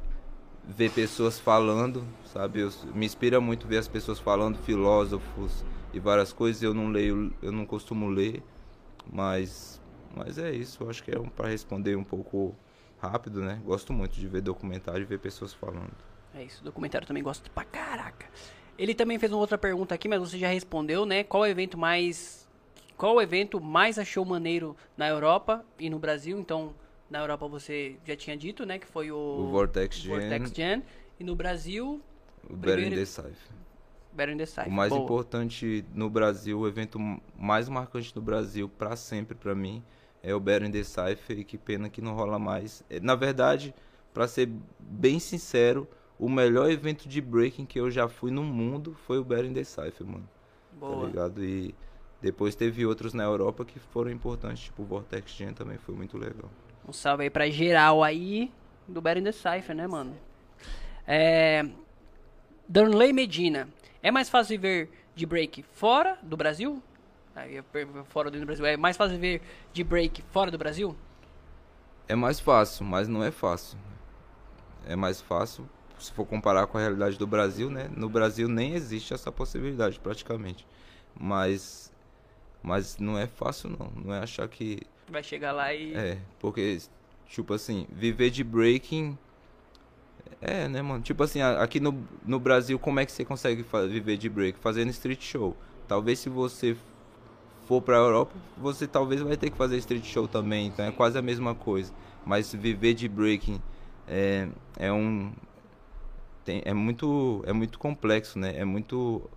ver 0.66 0.90
pessoas 0.90 1.38
falando, 1.38 2.06
sabe? 2.24 2.60
Eu, 2.60 2.70
me 2.94 3.06
inspira 3.06 3.40
muito 3.40 3.66
ver 3.66 3.78
as 3.78 3.88
pessoas 3.88 4.18
falando, 4.18 4.58
filósofos 4.58 5.64
e 5.92 6.00
várias 6.00 6.32
coisas. 6.32 6.62
Eu 6.62 6.74
não 6.74 6.88
leio, 6.88 7.32
eu 7.42 7.52
não 7.52 7.66
costumo 7.66 8.08
ler, 8.08 8.42
mas, 9.10 9.80
mas 10.16 10.38
é 10.38 10.52
isso. 10.52 10.82
Eu 10.82 10.90
acho 10.90 11.02
que 11.02 11.10
é 11.10 11.18
um, 11.18 11.28
para 11.28 11.48
responder 11.48 11.96
um 11.96 12.04
pouco 12.04 12.54
rápido, 12.98 13.40
né? 13.42 13.60
Gosto 13.64 13.92
muito 13.92 14.14
de 14.14 14.26
ver 14.26 14.40
documentário 14.40 15.02
e 15.02 15.04
ver 15.04 15.18
pessoas 15.18 15.52
falando. 15.52 16.13
É 16.34 16.42
isso, 16.42 16.64
documentário 16.64 17.06
também 17.06 17.22
gosto 17.22 17.50
pra 17.50 17.64
caraca. 17.64 18.26
Ele 18.76 18.94
também 18.94 19.18
fez 19.18 19.30
uma 19.30 19.40
outra 19.40 19.56
pergunta 19.56 19.94
aqui, 19.94 20.08
mas 20.08 20.20
você 20.20 20.36
já 20.36 20.48
respondeu, 20.48 21.06
né? 21.06 21.22
Qual 21.22 21.44
o 21.44 21.46
evento 21.46 21.78
mais. 21.78 22.48
Qual 22.96 23.16
o 23.16 23.22
evento 23.22 23.60
mais 23.60 23.98
achou 23.98 24.24
maneiro 24.24 24.76
na 24.96 25.08
Europa 25.08 25.64
e 25.78 25.88
no 25.88 25.98
Brasil? 25.98 26.38
Então, 26.38 26.74
na 27.08 27.20
Europa 27.20 27.46
você 27.46 27.96
já 28.04 28.16
tinha 28.16 28.36
dito, 28.36 28.66
né? 28.66 28.78
Que 28.78 28.86
foi 28.86 29.10
o, 29.12 29.16
o 29.16 29.46
Vortex, 29.48 29.96
Gen. 29.96 30.10
Vortex 30.12 30.50
Gen. 30.50 30.82
E 31.18 31.24
no 31.24 31.36
Brasil. 31.36 32.00
O 32.48 32.56
Better 32.56 32.84
in 32.84 32.90
the 32.90 33.04
Cypher. 33.04 33.54
Better 34.12 34.34
in 34.34 34.38
the 34.38 34.46
Cypher. 34.46 34.68
O 34.68 34.72
mais 34.72 34.90
Boa. 34.90 35.02
importante 35.02 35.84
no 35.94 36.10
Brasil, 36.10 36.58
o 36.58 36.66
evento 36.66 36.98
mais 37.38 37.68
marcante 37.68 38.14
no 38.14 38.22
Brasil, 38.22 38.68
para 38.68 38.96
sempre 38.96 39.36
para 39.36 39.54
mim, 39.54 39.82
é 40.22 40.34
o 40.34 40.40
Better 40.40 40.68
in 40.68 40.72
the 40.72 40.82
Cypher. 40.82 41.38
E 41.38 41.44
que 41.44 41.56
pena 41.56 41.88
que 41.88 42.00
não 42.00 42.14
rola 42.14 42.38
mais. 42.38 42.82
É, 42.90 42.98
na 42.98 43.14
verdade, 43.14 43.72
para 44.12 44.26
ser 44.26 44.50
bem 44.78 45.20
sincero, 45.20 45.88
o 46.18 46.28
melhor 46.28 46.70
evento 46.70 47.08
de 47.08 47.20
breaking 47.20 47.66
que 47.66 47.78
eu 47.78 47.90
já 47.90 48.08
fui 48.08 48.30
no 48.30 48.42
mundo 48.42 48.96
foi 49.06 49.18
o 49.18 49.24
Better 49.24 49.46
in 49.46 49.54
the 49.54 49.64
Cypher, 49.64 50.06
mano. 50.06 50.28
Tá 50.72 50.86
Boa. 50.86 51.00
Tá 51.00 51.06
ligado? 51.06 51.44
E 51.44 51.74
depois 52.22 52.54
teve 52.54 52.86
outros 52.86 53.12
na 53.12 53.24
Europa 53.24 53.64
que 53.64 53.78
foram 53.78 54.10
importantes, 54.10 54.64
tipo 54.64 54.82
o 54.82 54.84
Vortex 54.86 55.32
Gen 55.32 55.52
também 55.52 55.78
foi 55.78 55.94
muito 55.94 56.16
legal. 56.16 56.50
Um 56.86 56.92
salve 56.92 57.24
aí 57.24 57.30
pra 57.30 57.48
geral 57.50 58.02
aí 58.02 58.50
do 58.86 59.00
Better 59.00 59.22
in 59.22 59.24
the 59.24 59.32
Cypher, 59.32 59.74
né, 59.74 59.86
mano? 59.86 60.16
É... 61.06 61.66
Darnley 62.68 63.12
Medina. 63.12 63.68
É 64.02 64.10
mais 64.10 64.28
fácil 64.28 64.56
viver 64.56 64.90
de 65.14 65.26
break 65.26 65.62
fora 65.72 66.18
do 66.22 66.36
Brasil? 66.36 66.82
Aí, 67.34 67.62
fora 68.06 68.30
do 68.30 68.46
Brasil. 68.46 68.64
É 68.66 68.76
mais 68.76 68.96
fácil 68.96 69.16
viver 69.16 69.42
de 69.72 69.82
break 69.82 70.22
fora 70.30 70.50
do 70.50 70.58
Brasil? 70.58 70.96
É 72.06 72.14
mais 72.14 72.38
fácil, 72.38 72.84
mas 72.84 73.08
não 73.08 73.24
é 73.24 73.30
fácil. 73.30 73.78
É 74.86 74.94
mais 74.94 75.20
fácil 75.20 75.68
se 76.04 76.12
for 76.12 76.24
comparar 76.26 76.66
com 76.66 76.78
a 76.78 76.80
realidade 76.80 77.18
do 77.18 77.26
Brasil, 77.26 77.70
né? 77.70 77.90
No 77.96 78.08
Brasil 78.08 78.48
nem 78.48 78.74
existe 78.74 79.14
essa 79.14 79.32
possibilidade 79.32 79.98
praticamente. 79.98 80.66
Mas 81.18 81.92
mas 82.62 82.96
não 82.98 83.18
é 83.18 83.26
fácil 83.26 83.70
não, 83.70 83.92
não 84.04 84.14
é 84.14 84.20
achar 84.20 84.48
que 84.48 84.80
vai 85.08 85.22
chegar 85.22 85.52
lá 85.52 85.72
e 85.74 85.94
É, 85.94 86.18
porque 86.38 86.78
tipo 87.28 87.52
assim, 87.52 87.86
viver 87.90 88.30
de 88.30 88.42
breaking 88.42 89.18
é, 90.40 90.68
né, 90.68 90.82
mano? 90.82 91.02
Tipo 91.02 91.22
assim, 91.22 91.40
aqui 91.40 91.80
no, 91.80 92.06
no 92.24 92.38
Brasil, 92.38 92.78
como 92.78 93.00
é 93.00 93.06
que 93.06 93.12
você 93.12 93.24
consegue 93.24 93.64
viver 93.88 94.16
de 94.16 94.28
break? 94.28 94.58
Fazendo 94.58 94.90
street 94.90 95.22
show. 95.22 95.56
Talvez 95.88 96.18
se 96.18 96.28
você 96.28 96.76
for 97.66 97.80
pra 97.80 97.96
Europa, 97.96 98.34
você 98.56 98.86
talvez 98.86 99.22
vai 99.22 99.36
ter 99.36 99.50
que 99.50 99.56
fazer 99.56 99.78
street 99.78 100.04
show 100.04 100.28
também. 100.28 100.66
Então 100.66 100.84
é 100.84 100.92
quase 100.92 101.18
a 101.18 101.22
mesma 101.22 101.54
coisa. 101.54 101.92
Mas 102.26 102.52
viver 102.52 102.94
de 102.94 103.08
breaking 103.08 103.60
é, 104.06 104.48
é 104.78 104.92
um 104.92 105.32
tem, 106.44 106.62
é 106.64 106.74
muito 106.74 107.42
é 107.46 107.52
muito 107.52 107.78
complexo, 107.78 108.38
né? 108.38 108.54
É 108.56 108.64
muito 108.64 109.28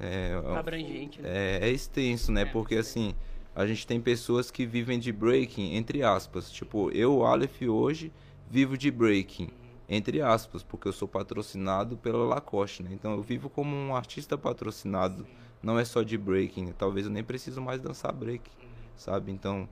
é, 0.00 0.32
abrangente. 0.56 1.20
Né? 1.20 1.28
É, 1.30 1.68
é, 1.68 1.70
extenso, 1.70 2.32
né? 2.32 2.42
É, 2.42 2.44
Porque 2.44 2.76
assim 2.76 3.14
a 3.54 3.66
gente 3.66 3.86
tem 3.86 4.00
pessoas 4.00 4.50
que 4.50 4.66
vivem 4.66 4.98
de 4.98 5.12
breaking 5.12 5.76
entre 5.76 6.02
aspas. 6.02 6.50
Tipo 6.50 6.90
eu, 6.90 7.24
Aleph, 7.24 7.62
hoje 7.62 8.12
vivo 8.50 8.76
de 8.76 8.90
breaking 8.90 9.50
entre 9.88 10.22
aspas, 10.22 10.62
porque 10.62 10.88
eu 10.88 10.92
sou 10.92 11.06
patrocinado 11.06 11.96
pela 11.98 12.24
Lacoste, 12.24 12.82
né? 12.82 12.90
Então 12.92 13.12
eu 13.12 13.22
vivo 13.22 13.50
como 13.50 13.76
um 13.76 13.94
artista 13.94 14.36
patrocinado, 14.38 15.26
não 15.62 15.78
é 15.78 15.84
só 15.84 16.02
de 16.02 16.16
breaking. 16.16 16.72
Talvez 16.72 17.06
eu 17.06 17.12
nem 17.12 17.22
preciso 17.22 17.60
mais 17.60 17.80
dançar 17.80 18.12
break, 18.12 18.50
sabe? 18.96 19.30
Então 19.30 19.68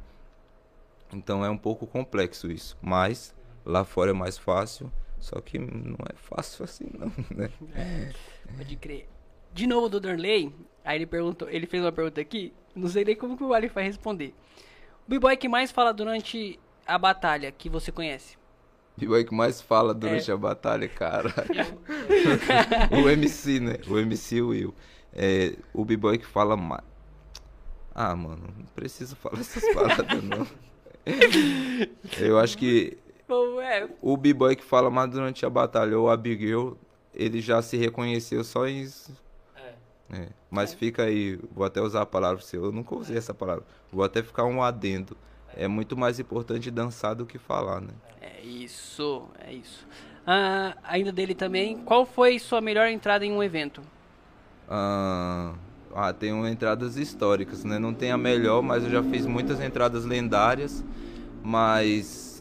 então 1.12 1.44
é 1.44 1.50
um 1.50 1.58
pouco 1.58 1.86
complexo 1.86 2.50
isso, 2.50 2.76
mas 2.80 3.34
lá 3.64 3.84
fora 3.84 4.10
é 4.10 4.14
mais 4.14 4.38
fácil 4.38 4.90
só 5.22 5.40
que 5.40 5.56
não 5.56 5.96
é 6.10 6.16
fácil 6.16 6.64
assim, 6.64 6.90
não, 6.98 7.06
né? 7.34 7.48
É, 7.76 8.12
pode 8.56 8.76
crer. 8.76 9.08
De 9.54 9.68
novo 9.68 9.88
do 9.88 10.00
Darley, 10.00 10.52
aí 10.84 10.98
ele 10.98 11.06
perguntou, 11.06 11.48
ele 11.48 11.64
fez 11.64 11.80
uma 11.80 11.92
pergunta 11.92 12.20
aqui, 12.20 12.52
não 12.74 12.88
sei 12.88 13.04
nem 13.04 13.14
como 13.14 13.36
que 13.36 13.44
o 13.44 13.54
Ali 13.54 13.68
vai 13.68 13.84
responder. 13.84 14.34
O 15.06 15.10
b-boy 15.10 15.36
que 15.36 15.48
mais 15.48 15.70
fala 15.70 15.94
durante 15.94 16.58
a 16.84 16.98
batalha 16.98 17.52
que 17.52 17.68
você 17.68 17.92
conhece? 17.92 18.36
B-boy 18.96 19.24
que 19.24 19.32
mais 19.32 19.60
fala 19.60 19.94
durante 19.94 20.28
é. 20.28 20.34
a 20.34 20.36
batalha, 20.36 20.88
cara. 20.88 21.32
o 22.90 23.08
MC, 23.08 23.60
né? 23.60 23.76
O 23.86 23.98
MC 23.98 24.42
Will. 24.42 24.74
É, 25.12 25.54
o 25.72 25.84
b-boy 25.84 26.18
que 26.18 26.26
fala 26.26 26.56
mais. 26.56 26.82
Ah, 27.94 28.16
mano, 28.16 28.52
não 28.58 28.66
preciso 28.74 29.14
falar 29.14 29.38
essas 29.38 29.62
paradas, 29.72 30.24
não. 30.24 30.46
Eu 32.18 32.38
acho 32.38 32.58
que 32.58 32.98
é. 33.60 33.88
O 34.00 34.16
b-boy 34.16 34.56
que 34.56 34.64
fala 34.64 34.90
mais 34.90 35.10
durante 35.10 35.44
a 35.44 35.50
batalha, 35.50 35.98
ou 35.98 36.10
a 36.10 36.16
Big 36.16 36.46
Girl, 36.46 36.72
ele 37.14 37.40
já 37.40 37.60
se 37.62 37.76
reconheceu 37.76 38.42
só 38.44 38.66
em. 38.66 38.86
É. 39.56 39.74
é. 40.12 40.28
Mas 40.50 40.72
é. 40.72 40.76
fica 40.76 41.04
aí, 41.04 41.38
vou 41.54 41.64
até 41.64 41.80
usar 41.80 42.02
a 42.02 42.06
palavra 42.06 42.42
seu. 42.42 42.64
Eu 42.64 42.72
nunca 42.72 42.94
usei 42.94 43.16
essa 43.16 43.34
palavra. 43.34 43.64
Vou 43.92 44.04
até 44.04 44.22
ficar 44.22 44.44
um 44.44 44.62
adendo. 44.62 45.16
É 45.54 45.68
muito 45.68 45.96
mais 45.96 46.18
importante 46.18 46.70
dançar 46.70 47.14
do 47.14 47.26
que 47.26 47.38
falar, 47.38 47.80
né? 47.80 47.92
É 48.20 48.40
isso, 48.40 49.28
é 49.38 49.52
isso. 49.52 49.86
Ah, 50.26 50.76
ainda 50.84 51.12
dele 51.12 51.34
também, 51.34 51.76
qual 51.78 52.06
foi 52.06 52.38
sua 52.38 52.60
melhor 52.60 52.88
entrada 52.88 53.24
em 53.26 53.32
um 53.32 53.42
evento? 53.42 53.82
Ah, 54.68 55.54
ah, 55.94 56.12
tem 56.12 56.30
entradas 56.46 56.96
históricas, 56.96 57.64
né? 57.64 57.78
Não 57.78 57.92
tem 57.92 58.10
a 58.12 58.16
melhor, 58.16 58.62
mas 58.62 58.84
eu 58.84 58.90
já 58.90 59.02
fiz 59.02 59.26
muitas 59.26 59.60
entradas 59.60 60.04
lendárias. 60.04 60.82
Mas 61.42 62.31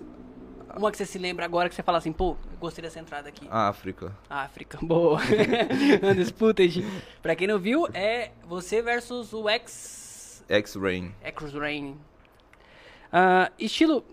uma 0.77 0.91
que 0.91 0.97
você 0.97 1.05
se 1.05 1.17
lembra 1.17 1.45
agora 1.45 1.69
que 1.69 1.75
você 1.75 1.83
fala 1.83 1.97
assim, 1.97 2.11
pô, 2.11 2.35
gostei 2.59 2.81
dessa 2.81 2.99
entrada 2.99 3.29
aqui. 3.29 3.47
África. 3.49 4.15
África, 4.29 4.77
boa. 4.83 5.19
Undisputed. 6.03 6.83
pra 7.21 7.35
quem 7.35 7.47
não 7.47 7.59
viu, 7.59 7.87
é 7.93 8.31
você 8.47 8.81
versus 8.81 9.33
o 9.33 9.47
X... 9.49 10.43
X-Rain. 10.47 11.13
X-Rain. 11.21 11.91
Uh, 11.91 13.51
estilo, 13.59 14.03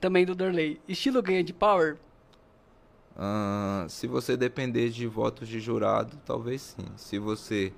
também 0.00 0.24
do 0.24 0.34
Dorley, 0.34 0.80
estilo 0.88 1.22
ganha 1.22 1.42
de 1.42 1.52
power? 1.52 1.96
Uh, 3.16 3.88
se 3.88 4.06
você 4.06 4.36
depender 4.36 4.90
de 4.90 5.06
votos 5.06 5.48
de 5.48 5.58
jurado, 5.60 6.16
talvez 6.24 6.76
sim. 6.76 6.86
Se 6.96 7.18
você 7.18 7.72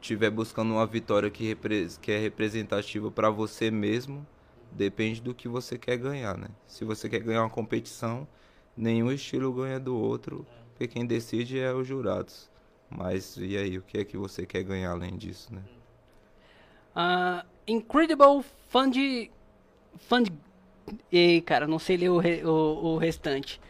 estiver 0.00 0.30
buscando 0.30 0.72
uma 0.72 0.86
vitória 0.86 1.30
que, 1.30 1.56
que 2.00 2.12
é 2.12 2.18
representativa 2.18 3.10
para 3.10 3.30
você 3.30 3.70
mesmo 3.70 4.26
Depende 4.72 5.20
do 5.20 5.34
que 5.34 5.48
você 5.48 5.78
quer 5.78 5.96
ganhar, 5.96 6.36
né? 6.36 6.48
Se 6.66 6.84
você 6.84 7.08
quer 7.08 7.20
ganhar 7.20 7.42
uma 7.42 7.50
competição, 7.50 8.26
nenhum 8.76 9.10
estilo 9.10 9.52
ganha 9.52 9.80
do 9.80 9.96
outro, 9.96 10.46
porque 10.70 10.86
quem 10.86 11.04
decide 11.04 11.58
é 11.58 11.72
os 11.72 11.86
jurados. 11.86 12.50
Mas 12.90 13.36
e 13.36 13.56
aí, 13.56 13.76
o 13.76 13.82
que 13.82 13.98
é 13.98 14.04
que 14.04 14.16
você 14.16 14.46
quer 14.46 14.62
ganhar 14.62 14.92
além 14.92 15.16
disso, 15.16 15.52
né? 15.52 15.62
Uh, 16.96 17.46
incredible 17.66 18.42
Fund. 18.68 18.96
Fund. 19.96 20.28
Ei, 21.12 21.40
cara, 21.40 21.66
não 21.66 21.78
sei 21.78 21.96
ler 21.96 22.10
o, 22.10 22.18
re, 22.18 22.44
o, 22.44 22.94
o 22.94 22.96
restante. 22.96 23.60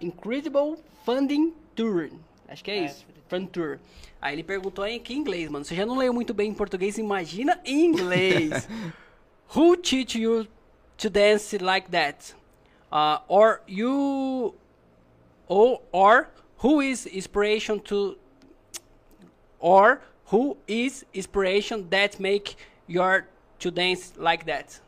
Incredible 0.00 0.76
Funding 1.04 1.54
Tour. 1.74 2.10
Acho 2.48 2.64
que 2.64 2.70
é, 2.70 2.78
é 2.78 2.84
isso. 2.86 3.06
Fund 3.28 3.48
Tour. 3.48 3.78
Aí 4.20 4.34
ele 4.34 4.42
perguntou 4.42 4.84
em 4.86 4.98
que 4.98 5.14
inglês, 5.14 5.48
mano. 5.48 5.64
Você 5.64 5.74
já 5.74 5.86
não 5.86 5.96
leu 5.96 6.12
muito 6.12 6.34
bem 6.34 6.50
em 6.50 6.54
português, 6.54 6.98
imagina 6.98 7.60
em 7.64 7.86
inglês. 7.86 8.68
Who 9.54 9.76
teach 9.76 10.14
you 10.14 10.46
to 10.98 11.10
dance 11.10 11.52
like 11.60 11.90
that? 11.90 12.34
Uh, 12.92 13.18
or 13.28 13.62
you. 13.66 14.54
Or, 15.48 15.80
or 15.92 16.28
who 16.58 16.80
is 16.80 17.06
inspiration 17.06 17.80
to. 17.80 18.16
Or 19.58 20.00
who 20.26 20.56
is 20.68 21.04
inspiration 21.12 21.88
that 21.90 22.20
make 22.20 22.56
your 22.86 23.26
to 23.58 23.70
dance 23.70 24.12
like 24.16 24.46
that? 24.46 24.80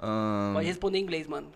Um, 0.00 0.52
Pode 0.54 0.66
responder 0.66 0.98
em 0.98 1.02
inglês, 1.02 1.26
mano. 1.26 1.48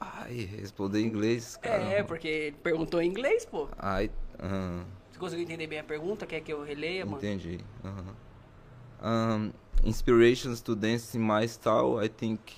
Ai, 0.00 0.48
responder 0.60 1.00
em 1.00 1.06
inglês, 1.06 1.56
cara. 1.56 1.82
É, 1.82 2.02
porque 2.02 2.28
ele 2.28 2.56
perguntou 2.62 3.00
em 3.00 3.08
inglês, 3.08 3.44
pô. 3.46 3.68
Ai, 3.78 4.10
uh, 4.38 4.84
Você 5.10 5.18
conseguiu 5.18 5.44
entender 5.44 5.66
bem 5.66 5.78
a 5.78 5.84
pergunta? 5.84 6.26
Quer 6.26 6.40
que 6.40 6.52
eu 6.52 6.62
releia, 6.62 7.04
mano? 7.04 7.18
entendi. 7.18 7.58
Uh-huh. 7.82 9.08
Um, 9.08 9.52
inspirations 9.84 10.60
to 10.62 10.74
dance 10.76 11.14
in 11.14 11.22
my 11.22 11.46
style, 11.46 11.98
I 11.98 12.08
think, 12.08 12.54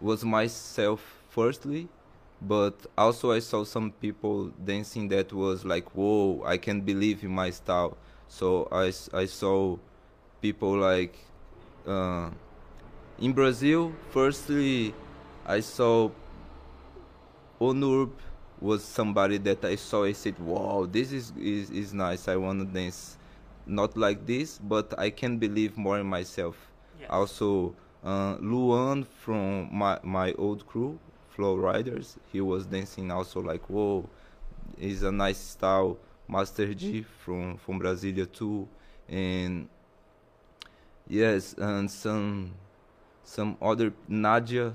was 0.00 0.24
myself 0.24 1.00
firstly, 1.30 1.88
but 2.40 2.74
also 2.96 3.32
I 3.32 3.38
saw 3.40 3.64
some 3.64 3.92
people 3.92 4.46
dancing 4.64 5.08
that 5.08 5.32
was 5.32 5.64
like, 5.64 5.94
whoa, 5.94 6.42
I 6.44 6.58
can't 6.58 6.84
believe 6.84 7.22
in 7.22 7.30
my 7.30 7.50
style. 7.50 7.96
So 8.28 8.68
I, 8.72 8.92
I 9.14 9.26
saw 9.26 9.78
people 10.42 10.76
like 10.78 11.16
uh, 11.86 12.30
in 13.18 13.32
Brazil. 13.32 13.92
Firstly, 14.10 14.94
I 15.46 15.60
saw 15.60 16.10
Onurb 17.60 18.10
was 18.60 18.84
somebody 18.84 19.38
that 19.38 19.64
I 19.64 19.76
saw. 19.76 20.04
I 20.04 20.12
said, 20.12 20.38
"Wow, 20.38 20.86
this 20.90 21.12
is 21.12 21.32
is, 21.38 21.70
is 21.70 21.92
nice. 21.94 22.28
I 22.28 22.36
want 22.36 22.60
to 22.60 22.66
dance, 22.66 23.15
not 23.66 23.96
like 23.96 24.26
this, 24.26 24.58
but 24.58 24.98
I 24.98 25.10
can 25.10 25.38
believe 25.38 25.76
more 25.76 25.98
in 25.98 26.06
myself." 26.06 26.56
Yes. 27.00 27.10
Also, 27.10 27.74
uh, 28.04 28.36
Luan 28.40 29.04
from 29.04 29.68
my 29.72 29.98
my 30.02 30.32
old 30.34 30.66
crew, 30.66 30.98
Flow 31.30 31.56
Riders, 31.56 32.16
he 32.32 32.40
was 32.40 32.66
dancing 32.66 33.10
also 33.10 33.40
like, 33.40 33.68
"Whoa, 33.68 34.08
is 34.78 35.02
a 35.02 35.12
nice 35.12 35.38
style." 35.38 35.98
Master 36.28 36.74
G 36.74 37.02
from 37.02 37.56
from 37.56 37.78
Brasilia 37.78 38.26
too, 38.26 38.66
and 39.08 39.68
yes, 41.06 41.54
and 41.56 41.88
some 41.88 42.50
some 43.22 43.56
other 43.62 43.92
Nadia. 44.08 44.74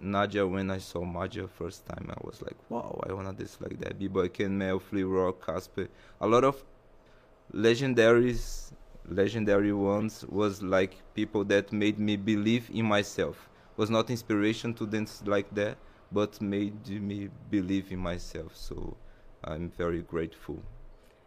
Nadia, 0.00 0.46
when 0.46 0.70
I 0.70 0.78
saw 0.78 1.04
Nadia 1.04 1.48
first 1.48 1.86
time, 1.86 2.10
I 2.10 2.18
was 2.22 2.42
like, 2.42 2.56
wow, 2.68 3.02
I 3.08 3.12
wanna 3.12 3.32
dance 3.32 3.58
like 3.60 3.78
that. 3.80 3.98
B-Boy, 3.98 4.28
Ken 4.28 4.56
Mel, 4.56 4.78
Flea 4.78 5.02
Rock, 5.02 5.46
Casper. 5.46 5.88
A 6.20 6.26
lot 6.26 6.44
of 6.44 6.62
legendaries, 7.54 8.72
legendary 9.08 9.72
ones 9.72 10.24
was 10.28 10.60
like 10.60 10.96
people 11.14 11.44
that 11.44 11.72
made 11.72 11.98
me 11.98 12.16
believe 12.16 12.68
in 12.72 12.84
myself. 12.84 13.48
Was 13.76 13.90
not 13.90 14.10
inspiration 14.10 14.74
to 14.74 14.86
dance 14.86 15.22
like 15.24 15.52
that, 15.54 15.76
but 16.10 16.40
made 16.40 16.88
me 16.88 17.30
believe 17.50 17.92
in 17.92 17.98
myself. 17.98 18.56
So 18.56 18.96
I'm 19.44 19.70
very 19.70 20.02
grateful. 20.02 20.62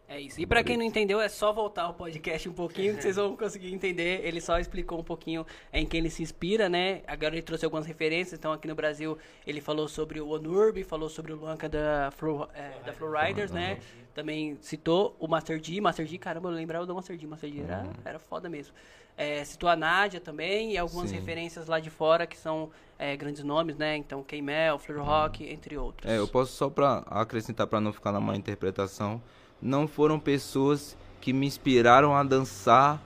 É 0.10 0.22
isso. 0.22 0.40
E 0.40 0.46
pra 0.46 0.64
quem 0.64 0.78
não 0.78 0.86
entendeu, 0.86 1.20
é 1.20 1.28
só 1.28 1.52
voltar 1.52 1.90
o 1.90 1.94
podcast 1.94 2.48
um 2.48 2.54
pouquinho 2.54 2.96
que 2.96 3.02
vocês 3.02 3.18
vão 3.18 3.36
conseguir 3.36 3.74
entender. 3.74 4.22
Ele 4.24 4.40
só 4.40 4.58
explicou 4.58 5.00
um 5.00 5.04
pouquinho 5.04 5.46
em 5.74 5.86
quem 5.86 6.00
ele 6.00 6.10
se 6.10 6.24
inspira, 6.24 6.70
né? 6.70 7.02
Agora 7.06 7.36
ele 7.36 7.42
trouxe 7.42 7.66
algumas 7.66 7.86
referências. 7.86 8.40
Então 8.40 8.54
aqui 8.54 8.70
no 8.70 8.76
Brasil 8.76 9.18
ele 9.46 9.60
falou 9.60 9.86
sobre 9.90 10.22
o 10.22 10.30
Onurb, 10.30 10.82
falou 10.86 11.10
sobre 11.10 11.34
o 11.34 11.36
Luanca 11.36 11.68
da 11.68 12.10
Flow, 12.12 12.48
é, 12.54 12.72
da 12.86 12.94
Flow 12.94 13.12
Riders, 13.12 13.52
né? 13.52 13.80
Também 14.18 14.58
citou 14.62 15.16
o 15.20 15.28
Master 15.28 15.62
D. 15.62 15.80
Master 15.80 16.08
D, 16.08 16.18
caramba, 16.18 16.50
eu 16.50 16.56
lembrava 16.56 16.88
do 16.88 16.96
Master 16.96 17.16
D. 17.16 17.28
Master 17.28 17.52
D 17.52 17.62
era, 17.62 17.86
era 18.04 18.18
foda 18.18 18.50
mesmo. 18.50 18.74
É, 19.16 19.44
citou 19.44 19.70
a 19.70 19.76
Nádia 19.76 20.20
também 20.20 20.72
e 20.72 20.78
algumas 20.80 21.12
Sim. 21.12 21.18
referências 21.18 21.68
lá 21.68 21.80
de 21.80 21.92
fora 21.92 22.26
que 22.26 22.36
são 22.36 22.72
é, 22.98 23.16
grandes 23.16 23.44
nomes, 23.44 23.78
né? 23.78 23.96
Então 23.96 24.24
K-Mel, 24.24 24.80
Fleur 24.80 25.04
Rock, 25.04 25.48
entre 25.48 25.78
outros. 25.78 26.12
É, 26.12 26.18
eu 26.18 26.28
posso 26.28 26.52
só 26.54 26.68
pra 26.68 27.04
acrescentar 27.06 27.68
pra 27.68 27.80
não 27.80 27.94
ficar 27.94 28.12
na 28.12 28.20
má 28.20 28.36
interpretação, 28.36 29.22
não 29.62 29.88
foram 29.88 30.20
pessoas 30.20 30.98
que 31.22 31.32
me 31.32 31.46
inspiraram 31.46 32.16
a 32.16 32.24
dançar, 32.24 33.00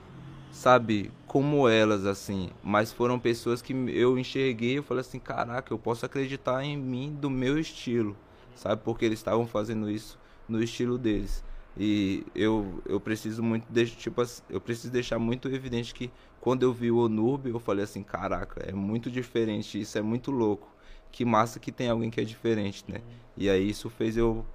sabe, 0.49 1.11
como 1.27 1.67
elas 1.67 2.05
assim, 2.05 2.51
mas 2.63 2.93
foram 2.93 3.19
pessoas 3.19 3.61
que 3.61 3.73
eu 3.73 4.17
enxerguei 4.17 4.77
e 4.77 4.81
falei 4.81 5.01
assim, 5.01 5.19
caraca, 5.19 5.73
eu 5.73 5.77
posso 5.77 6.05
acreditar 6.05 6.63
em 6.63 6.77
mim 6.77 7.13
do 7.13 7.29
meu 7.29 7.59
estilo, 7.59 8.15
sabe, 8.55 8.81
porque 8.81 9.03
eles 9.03 9.19
estavam 9.19 9.45
fazendo 9.45 9.91
isso 9.91 10.20
no 10.51 10.61
estilo 10.61 10.97
deles. 10.97 11.43
E 11.77 12.25
eu, 12.35 12.81
eu 12.85 12.99
preciso 12.99 13.41
muito 13.41 13.65
deixar, 13.71 13.95
tipo, 13.95 14.21
eu 14.49 14.59
preciso 14.59 14.91
deixar 14.91 15.17
muito 15.17 15.47
evidente 15.47 15.93
que 15.93 16.11
quando 16.41 16.63
eu 16.63 16.73
vi 16.73 16.91
o 16.91 16.97
Onurb, 16.97 17.47
eu 17.49 17.59
falei 17.59 17.83
assim, 17.83 18.03
caraca, 18.03 18.61
é 18.67 18.73
muito 18.73 19.09
diferente, 19.09 19.79
isso 19.79 19.97
é 19.97 20.01
muito 20.01 20.31
louco. 20.31 20.67
Que 21.11 21.23
massa 21.25 21.59
que 21.59 21.71
tem 21.71 21.89
alguém 21.89 22.09
que 22.09 22.19
é 22.19 22.23
diferente, 22.23 22.83
né? 22.87 23.01
E 23.37 23.49
aí 23.49 23.69
isso 23.69 23.89
fez 23.89 24.17
eu 24.17 24.45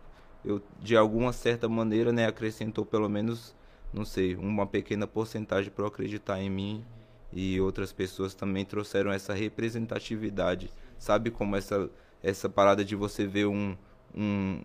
eu 0.44 0.62
de 0.81 0.97
alguma 0.97 1.33
certa 1.33 1.68
maneira, 1.68 2.12
né, 2.12 2.26
acrescentou 2.26 2.86
pelo 2.86 3.08
menos, 3.08 3.55
não 3.92 4.05
sei, 4.05 4.36
uma 4.36 4.65
pequena 4.66 5.07
porcentagem 5.07 5.73
para 5.73 5.83
eu 5.84 5.89
acreditar 5.89 6.41
em 6.41 6.49
mim 6.49 6.84
e 7.33 7.60
outras 7.60 7.92
pessoas 7.92 8.34
também 8.34 8.65
trouxeram 8.65 9.10
essa 9.10 9.34
representatividade. 9.34 10.70
Sabe 10.99 11.31
como 11.31 11.57
essa 11.57 11.91
essa 12.23 12.49
parada 12.49 12.84
de 12.84 12.97
você 12.97 13.26
ver 13.26 13.47
um, 13.47 13.76
um 14.15 14.60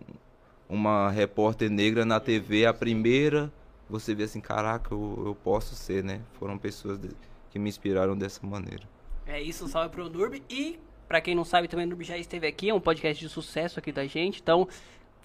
uma 0.72 1.10
repórter 1.10 1.70
negra 1.70 2.04
na 2.04 2.18
TV, 2.18 2.64
a 2.64 2.72
primeira, 2.72 3.52
você 3.90 4.14
vê 4.14 4.22
assim, 4.24 4.40
caraca, 4.40 4.94
eu, 4.94 5.22
eu 5.26 5.34
posso 5.34 5.74
ser, 5.74 6.02
né? 6.02 6.20
Foram 6.38 6.56
pessoas 6.56 6.98
de- 6.98 7.10
que 7.50 7.58
me 7.58 7.68
inspiraram 7.68 8.16
dessa 8.16 8.44
maneira. 8.46 8.84
É 9.26 9.40
isso, 9.40 9.68
salve 9.68 9.90
pro 9.90 10.08
Nurb. 10.08 10.42
E, 10.48 10.78
pra 11.06 11.20
quem 11.20 11.34
não 11.34 11.44
sabe, 11.44 11.68
também 11.68 11.84
o 11.84 11.88
Nurb 11.90 12.02
já 12.02 12.16
esteve 12.16 12.46
aqui, 12.46 12.70
é 12.70 12.74
um 12.74 12.80
podcast 12.80 13.22
de 13.22 13.28
sucesso 13.30 13.78
aqui 13.78 13.92
da 13.92 14.06
gente. 14.06 14.40
Então, 14.40 14.66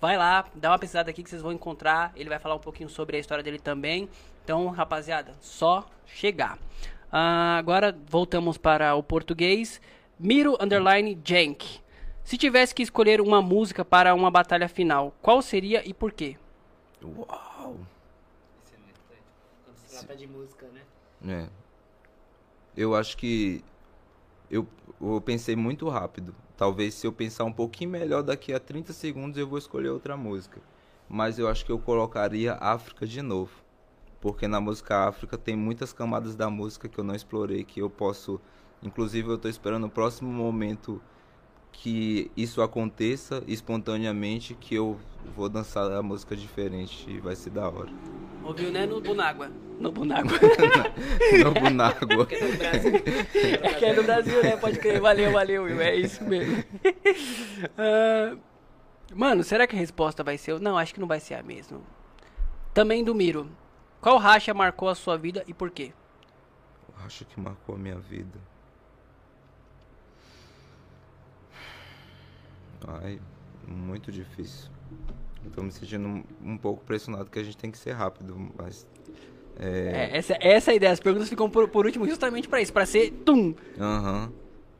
vai 0.01 0.17
lá, 0.17 0.45
dá 0.53 0.71
uma 0.71 0.77
pesquisada 0.79 1.09
aqui 1.09 1.23
que 1.23 1.29
vocês 1.29 1.41
vão 1.41 1.53
encontrar. 1.53 2.11
Ele 2.15 2.27
vai 2.27 2.39
falar 2.39 2.55
um 2.55 2.59
pouquinho 2.59 2.89
sobre 2.89 3.15
a 3.15 3.19
história 3.19 3.41
dele 3.43 3.59
também. 3.59 4.09
Então, 4.43 4.67
rapaziada, 4.67 5.33
só 5.39 5.87
chegar. 6.05 6.59
Ah, 7.09 7.55
agora, 7.57 7.97
voltamos 8.09 8.57
para 8.57 8.93
o 8.95 9.01
português. 9.01 9.79
Miro 10.19 10.57
Underline 10.59 11.17
Jank. 11.23 11.79
Se 12.27 12.37
tivesse 12.37 12.75
que 12.75 12.83
escolher 12.83 13.21
uma 13.21 13.41
música 13.41 13.85
para 13.85 14.13
uma 14.13 14.29
batalha 14.29 14.67
final, 14.67 15.15
qual 15.21 15.41
seria 15.41 15.87
e 15.87 15.93
por 15.93 16.11
quê? 16.11 16.35
Uau! 17.01 17.77
Quando 19.63 19.77
se 19.77 19.97
trata 19.97 20.13
de 20.13 20.27
música, 20.27 20.67
né? 20.67 21.45
É. 21.45 21.49
Eu 22.75 22.93
acho 22.95 23.15
que 23.15 23.63
eu, 24.51 24.67
eu 24.99 25.21
pensei 25.21 25.55
muito 25.55 25.87
rápido. 25.87 26.35
Talvez 26.57 26.95
se 26.95 27.07
eu 27.07 27.13
pensar 27.13 27.45
um 27.45 27.53
pouquinho 27.53 27.91
melhor 27.91 28.21
daqui 28.21 28.51
a 28.51 28.59
30 28.59 28.91
segundos 28.91 29.37
eu 29.37 29.47
vou 29.47 29.57
escolher 29.57 29.87
outra 29.87 30.17
música. 30.17 30.59
Mas 31.07 31.39
eu 31.39 31.47
acho 31.47 31.65
que 31.65 31.71
eu 31.71 31.79
colocaria 31.79 32.55
África 32.55 33.07
de 33.07 33.21
novo. 33.21 33.53
Porque 34.19 34.49
na 34.49 34.59
música 34.59 35.07
África 35.07 35.37
tem 35.37 35.55
muitas 35.55 35.93
camadas 35.93 36.35
da 36.35 36.49
música 36.49 36.89
que 36.89 36.99
eu 36.99 37.05
não 37.05 37.15
explorei, 37.15 37.63
que 37.63 37.79
eu 37.81 37.89
posso. 37.89 38.37
Inclusive 38.83 39.29
eu 39.29 39.37
tô 39.37 39.47
esperando 39.47 39.87
o 39.87 39.89
próximo 39.89 40.29
momento 40.29 41.01
que 41.79 42.31
isso 42.35 42.61
aconteça 42.61 43.43
espontaneamente, 43.47 44.55
que 44.55 44.73
eu 44.73 44.99
vou 45.35 45.47
dançar 45.47 45.91
a 45.91 46.01
música 46.01 46.35
diferente 46.35 47.07
e 47.07 47.19
vai 47.19 47.35
ser 47.35 47.51
da 47.51 47.69
hora. 47.69 47.91
Ouviu, 48.43 48.71
né? 48.71 48.87
No 48.87 48.99
Bunágua. 48.99 49.51
No 49.79 49.91
Bunágua. 49.91 50.39
Não 51.43 51.53
Bunágua. 51.53 52.27
No 52.41 52.57
Brasil. 52.57 52.93
É 53.61 53.73
que 53.75 53.85
é 53.85 53.93
do 53.93 54.01
Brasil, 54.01 54.41
né? 54.41 54.57
Pode 54.57 54.79
crer. 54.79 54.99
Valeu, 54.99 55.31
valeu, 55.31 55.63
Will. 55.63 55.79
É 55.79 55.95
isso 55.95 56.23
mesmo. 56.23 56.63
Ah, 57.77 58.35
mano, 59.13 59.43
será 59.43 59.67
que 59.67 59.75
a 59.75 59.79
resposta 59.79 60.23
vai 60.23 60.37
ser... 60.37 60.59
Não, 60.59 60.77
acho 60.77 60.93
que 60.93 60.99
não 60.99 61.07
vai 61.07 61.19
ser 61.19 61.35
a 61.35 61.43
mesma. 61.43 61.79
Também 62.73 63.03
do 63.03 63.13
Miro. 63.13 63.47
Qual 64.01 64.17
racha 64.17 64.53
marcou 64.53 64.89
a 64.89 64.95
sua 64.95 65.15
vida 65.15 65.43
e 65.47 65.53
por 65.53 65.69
quê? 65.69 65.93
Acho 67.05 67.23
que 67.25 67.39
marcou 67.39 67.75
a 67.75 67.77
minha 67.77 67.99
vida. 67.99 68.39
Ai, 72.85 73.19
muito 73.67 74.11
difícil. 74.11 74.69
Eu 75.43 75.51
tô 75.51 75.63
me 75.63 75.71
sentindo 75.71 76.07
um, 76.07 76.23
um 76.41 76.57
pouco 76.57 76.83
pressionado 76.83 77.29
que 77.29 77.39
a 77.39 77.43
gente 77.43 77.57
tem 77.57 77.71
que 77.71 77.77
ser 77.77 77.91
rápido, 77.93 78.35
mas. 78.57 78.85
É. 79.59 80.09
É, 80.13 80.17
essa, 80.17 80.37
essa 80.39 80.71
é 80.71 80.73
a 80.73 80.75
ideia. 80.75 80.91
As 80.91 80.99
perguntas 80.99 81.29
ficam 81.29 81.49
por, 81.49 81.67
por 81.69 81.85
último 81.85 82.07
justamente 82.07 82.47
pra 82.47 82.61
isso. 82.61 82.71
Pra 82.73 82.85
ser... 82.85 83.11
Tum! 83.25 83.55
Aham. 83.79 84.31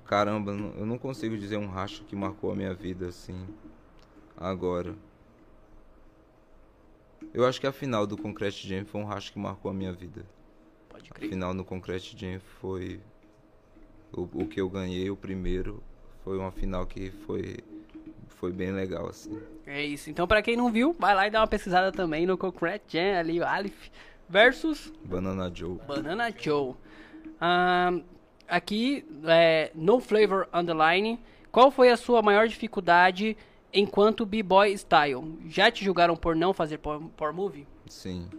Caramba, 0.06 0.52
eu 0.52 0.86
não- 0.86 0.98
consigo 0.98 1.38
dizer 1.38 1.58
um 1.58 1.68
racho 1.68 2.04
que 2.06 2.16
marcou 2.16 2.52
a 2.52 2.56
minha 2.56 2.74
vida 2.74 3.08
assim. 3.08 3.46
Agora. 4.38 4.96
Eu 7.34 7.46
acho 7.46 7.60
que 7.60 7.68
a 7.68 7.72
final 7.72 8.08
do 8.08 8.16
Concrete 8.18 8.68
Jam 8.68 8.86
foi 8.86 9.02
um 9.02 9.06
racha 9.06 9.32
que 9.32 9.40
marcou 9.40 9.70
a 9.70 9.74
minha 9.74 9.92
vida. 9.92 10.26
Pode 10.90 11.10
A 11.12 11.14
crer. 11.14 11.30
final 11.30 11.54
no 11.54 11.66
Concrete 11.66 12.16
Jam 12.18 12.40
foi 12.40 13.02
o, 14.14 14.22
o 14.22 14.48
que 14.48 14.62
eu 14.62 14.70
ganhei, 14.70 15.10
o 15.10 15.18
primeiro. 15.18 15.84
Foi 16.24 16.38
uma 16.38 16.52
final 16.52 16.86
que 16.86 17.12
foi, 17.26 17.58
foi 18.38 18.52
bem 18.52 18.72
legal, 18.72 19.08
assim. 19.08 19.40
É 19.66 19.84
isso. 19.84 20.10
Então, 20.10 20.28
pra 20.28 20.42
quem 20.42 20.56
não 20.56 20.72
viu, 20.72 20.96
vai 20.98 21.14
lá 21.14 21.28
e 21.28 21.32
dá 21.32 21.42
uma 21.42 21.48
pesquisada 21.48 21.92
também 21.92 22.26
no 22.26 22.38
Concrete 22.38 22.84
Jam, 22.94 23.20
ali 23.20 23.40
o 23.40 23.46
Aleph 23.46 23.90
versus 24.30 24.94
Banana 25.04 25.52
Joe. 25.54 25.78
Banana 25.88 26.32
Joe. 26.32 26.76
Aqui, 28.48 29.06
é, 29.26 29.72
No 29.76 30.00
Flavor 30.00 30.48
Underline. 30.54 31.20
Qual 31.52 31.72
foi 31.72 31.90
a 31.90 31.98
sua 31.98 32.22
maior 32.22 32.48
dificuldade 32.48 33.36
enquanto 33.74 34.26
B-Boy 34.26 34.78
Style? 34.78 35.40
Já 35.48 35.72
te 35.72 35.84
julgaram 35.84 36.16
por 36.16 36.36
não 36.36 36.54
fazer 36.54 36.78
power 36.78 37.34
movie? 37.34 37.68
Sim. 37.88 38.30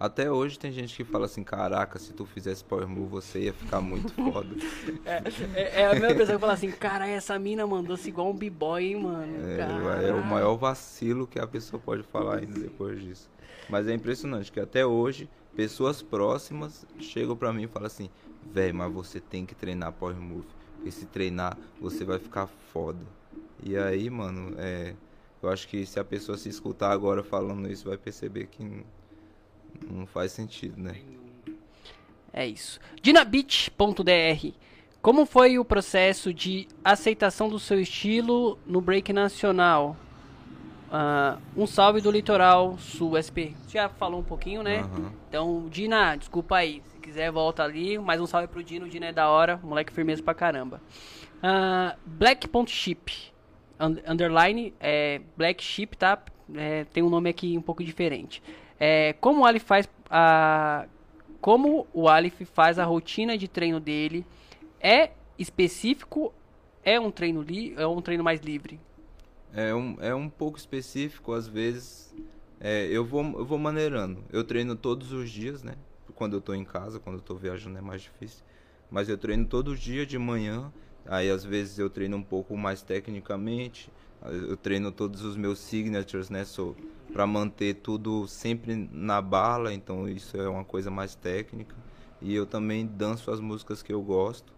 Até 0.00 0.30
hoje 0.30 0.56
tem 0.56 0.70
gente 0.70 0.94
que 0.94 1.02
fala 1.02 1.26
assim, 1.26 1.42
caraca, 1.42 1.98
se 1.98 2.12
tu 2.12 2.24
fizesse 2.24 2.62
Power 2.62 2.86
Move, 2.86 3.10
você 3.10 3.40
ia 3.40 3.52
ficar 3.52 3.80
muito 3.80 4.12
foda. 4.14 4.54
É, 5.04 5.82
é 5.82 5.86
a 5.86 5.94
mesma 5.94 6.14
pessoa 6.14 6.36
que 6.36 6.40
fala 6.40 6.52
assim, 6.52 6.70
cara, 6.70 7.08
essa 7.08 7.36
mina 7.36 7.66
mandou-se 7.66 8.08
igual 8.08 8.30
um 8.30 8.34
B-Boy, 8.36 8.84
hein, 8.84 9.02
mano. 9.02 9.50
É, 9.50 9.56
Caralho." 9.56 10.06
é 10.06 10.12
o 10.12 10.24
maior 10.24 10.54
vacilo 10.54 11.26
que 11.26 11.40
a 11.40 11.48
pessoa 11.48 11.82
pode 11.84 12.04
falar 12.04 12.38
ainda 12.38 12.60
depois 12.60 13.00
disso. 13.00 13.28
Mas 13.68 13.88
é 13.88 13.94
impressionante 13.94 14.52
que 14.52 14.60
até 14.60 14.86
hoje, 14.86 15.28
pessoas 15.56 16.00
próximas 16.00 16.86
chegam 17.00 17.36
pra 17.36 17.52
mim 17.52 17.64
e 17.64 17.68
falam 17.68 17.88
assim, 17.88 18.08
véi, 18.52 18.72
mas 18.72 18.92
você 18.92 19.18
tem 19.18 19.44
que 19.44 19.54
treinar 19.54 19.92
Power 19.92 20.16
Move. 20.16 20.46
Porque 20.76 20.92
se 20.92 21.06
treinar, 21.06 21.58
você 21.80 22.04
vai 22.04 22.20
ficar 22.20 22.46
foda. 22.46 23.04
E 23.60 23.76
aí, 23.76 24.08
mano, 24.08 24.54
é, 24.58 24.94
eu 25.42 25.50
acho 25.50 25.66
que 25.66 25.84
se 25.84 25.98
a 25.98 26.04
pessoa 26.04 26.38
se 26.38 26.48
escutar 26.48 26.92
agora 26.92 27.24
falando 27.24 27.68
isso, 27.68 27.88
vai 27.88 27.98
perceber 27.98 28.46
que 28.46 28.84
não, 29.90 30.06
faz 30.06 30.32
sentido, 30.32 30.80
né? 30.80 30.96
É 32.32 32.46
isso. 32.46 32.78
Dinabit.dr 33.02 34.52
Como 35.00 35.24
foi 35.26 35.58
o 35.58 35.64
processo 35.64 36.32
de 36.34 36.68
aceitação 36.84 37.48
do 37.48 37.58
seu 37.58 37.80
estilo 37.80 38.58
no 38.66 38.80
break 38.80 39.12
nacional? 39.12 39.96
Ah, 40.90 41.38
um 41.56 41.66
salve 41.66 42.00
do 42.00 42.10
Litoral 42.10 42.78
Sul 42.78 43.16
SP. 43.20 43.52
Já 43.68 43.88
falou 43.88 44.20
um 44.20 44.24
pouquinho, 44.24 44.62
né? 44.62 44.78
Aham. 44.80 45.12
Então, 45.28 45.68
Dina, 45.68 46.16
desculpa 46.16 46.56
aí. 46.56 46.82
Se 46.92 46.98
quiser, 46.98 47.30
volta 47.30 47.62
ali. 47.62 47.98
Mais 47.98 48.20
um 48.20 48.26
salve 48.26 48.48
pro 48.48 48.62
Dino. 48.64 48.86
O 48.86 48.88
Dino 48.88 49.04
é 49.04 49.12
da 49.12 49.28
hora. 49.28 49.58
Moleque 49.62 49.92
firmeza 49.92 50.22
pra 50.22 50.32
caramba. 50.34 50.80
Ah, 51.42 51.94
Black.ship. 52.06 53.12
un- 53.80 53.98
Underline. 54.12 54.72
É, 54.80 55.20
Black 55.36 55.62
Ship, 55.62 55.94
tá? 55.96 56.18
É, 56.54 56.84
tem 56.84 57.02
um 57.02 57.10
nome 57.10 57.28
aqui 57.28 57.56
um 57.58 57.62
pouco 57.62 57.84
diferente. 57.84 58.42
É, 58.78 59.12
como 59.14 59.42
o 59.42 59.44
Alif 59.44 59.64
faz 59.64 59.88
a. 60.10 60.86
Como 61.40 61.86
o 61.92 62.08
Alif 62.08 62.44
faz 62.44 62.78
a 62.78 62.84
rotina 62.84 63.36
de 63.38 63.48
treino 63.48 63.78
dele? 63.78 64.26
É 64.80 65.10
específico? 65.38 66.32
É 66.84 66.98
um 66.98 67.10
treino 67.10 67.42
li 67.42 67.74
é 67.76 67.86
um 67.86 68.00
treino 68.00 68.24
mais 68.24 68.40
livre? 68.40 68.80
É 69.52 69.74
um, 69.74 69.96
é 70.00 70.14
um 70.14 70.28
pouco 70.28 70.58
específico, 70.58 71.32
às 71.32 71.46
vezes. 71.46 72.14
É, 72.60 72.86
eu, 72.86 73.04
vou, 73.04 73.22
eu 73.38 73.44
vou 73.44 73.58
maneirando. 73.58 74.22
Eu 74.32 74.44
treino 74.44 74.74
todos 74.74 75.12
os 75.12 75.30
dias, 75.30 75.62
né? 75.62 75.74
Quando 76.14 76.34
eu 76.34 76.40
tô 76.40 76.54
em 76.54 76.64
casa, 76.64 76.98
quando 76.98 77.16
eu 77.16 77.22
tô 77.22 77.34
viajando 77.34 77.78
é 77.78 77.80
mais 77.80 78.02
difícil. 78.02 78.44
Mas 78.90 79.08
eu 79.08 79.16
treino 79.16 79.46
todo 79.46 79.76
dia 79.76 80.04
de 80.04 80.18
manhã. 80.18 80.72
Aí 81.06 81.30
às 81.30 81.44
vezes 81.44 81.78
eu 81.78 81.88
treino 81.88 82.16
um 82.16 82.22
pouco 82.22 82.56
mais 82.56 82.82
tecnicamente. 82.82 83.90
Eu 84.22 84.56
treino 84.56 84.90
todos 84.90 85.22
os 85.22 85.36
meus 85.36 85.58
signatures, 85.58 86.28
né? 86.28 86.44
Sou 86.44 86.76
para 87.12 87.26
manter 87.26 87.74
tudo 87.74 88.26
sempre 88.26 88.74
na 88.92 89.22
bala, 89.22 89.72
então 89.72 90.08
isso 90.08 90.36
é 90.36 90.48
uma 90.48 90.64
coisa 90.64 90.90
mais 90.90 91.14
técnica. 91.14 91.74
E 92.20 92.34
eu 92.34 92.44
também 92.44 92.86
danço 92.86 93.30
as 93.30 93.40
músicas 93.40 93.82
que 93.82 93.92
eu 93.92 94.02
gosto. 94.02 94.52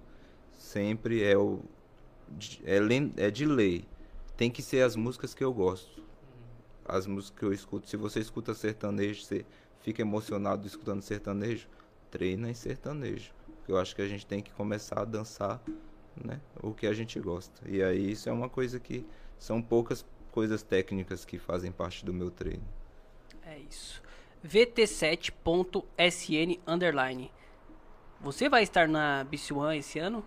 Sempre 0.58 1.22
é 1.22 1.36
o 1.36 1.60
é, 2.64 3.26
é 3.26 3.30
de 3.30 3.44
lei. 3.44 3.84
Tem 4.36 4.50
que 4.50 4.62
ser 4.62 4.82
as 4.82 4.96
músicas 4.96 5.34
que 5.34 5.44
eu 5.44 5.52
gosto. 5.52 6.02
As 6.84 7.06
músicas 7.06 7.38
que 7.38 7.44
eu 7.44 7.52
escuto. 7.52 7.88
Se 7.88 7.96
você 7.96 8.20
escuta 8.20 8.54
sertanejo, 8.54 9.22
você 9.22 9.44
fica 9.82 10.02
emocionado 10.02 10.66
escutando 10.66 11.02
sertanejo, 11.02 11.68
treina 12.10 12.50
em 12.50 12.54
sertanejo. 12.54 13.32
Eu 13.68 13.78
acho 13.78 13.94
que 13.94 14.02
a 14.02 14.08
gente 14.08 14.26
tem 14.26 14.42
que 14.42 14.50
começar 14.52 15.00
a 15.00 15.04
dançar, 15.04 15.62
né, 16.22 16.40
o 16.62 16.72
que 16.72 16.86
a 16.86 16.92
gente 16.92 17.20
gosta. 17.20 17.68
E 17.68 17.82
aí 17.82 18.12
isso 18.12 18.28
é 18.28 18.32
uma 18.32 18.48
coisa 18.48 18.80
que 18.80 19.06
são 19.40 19.60
poucas 19.60 20.06
coisas 20.30 20.62
técnicas 20.62 21.24
que 21.24 21.38
fazem 21.38 21.72
parte 21.72 22.04
do 22.04 22.12
meu 22.12 22.30
treino. 22.30 22.62
É 23.44 23.58
isso. 23.58 24.00
VT7.sn 24.46 26.60
underline. 26.66 27.32
Você 28.20 28.48
vai 28.48 28.62
estar 28.62 28.86
na 28.86 29.26
BC1 29.30 29.78
esse 29.78 29.98
ano? 29.98 30.24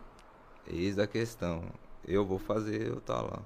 Eis 0.68 0.98
a 1.00 1.08
questão. 1.08 1.64
Eu 2.06 2.26
vou 2.26 2.40
fazer 2.40 2.88
eu 2.88 3.00
tá 3.00 3.22
lá. 3.22 3.42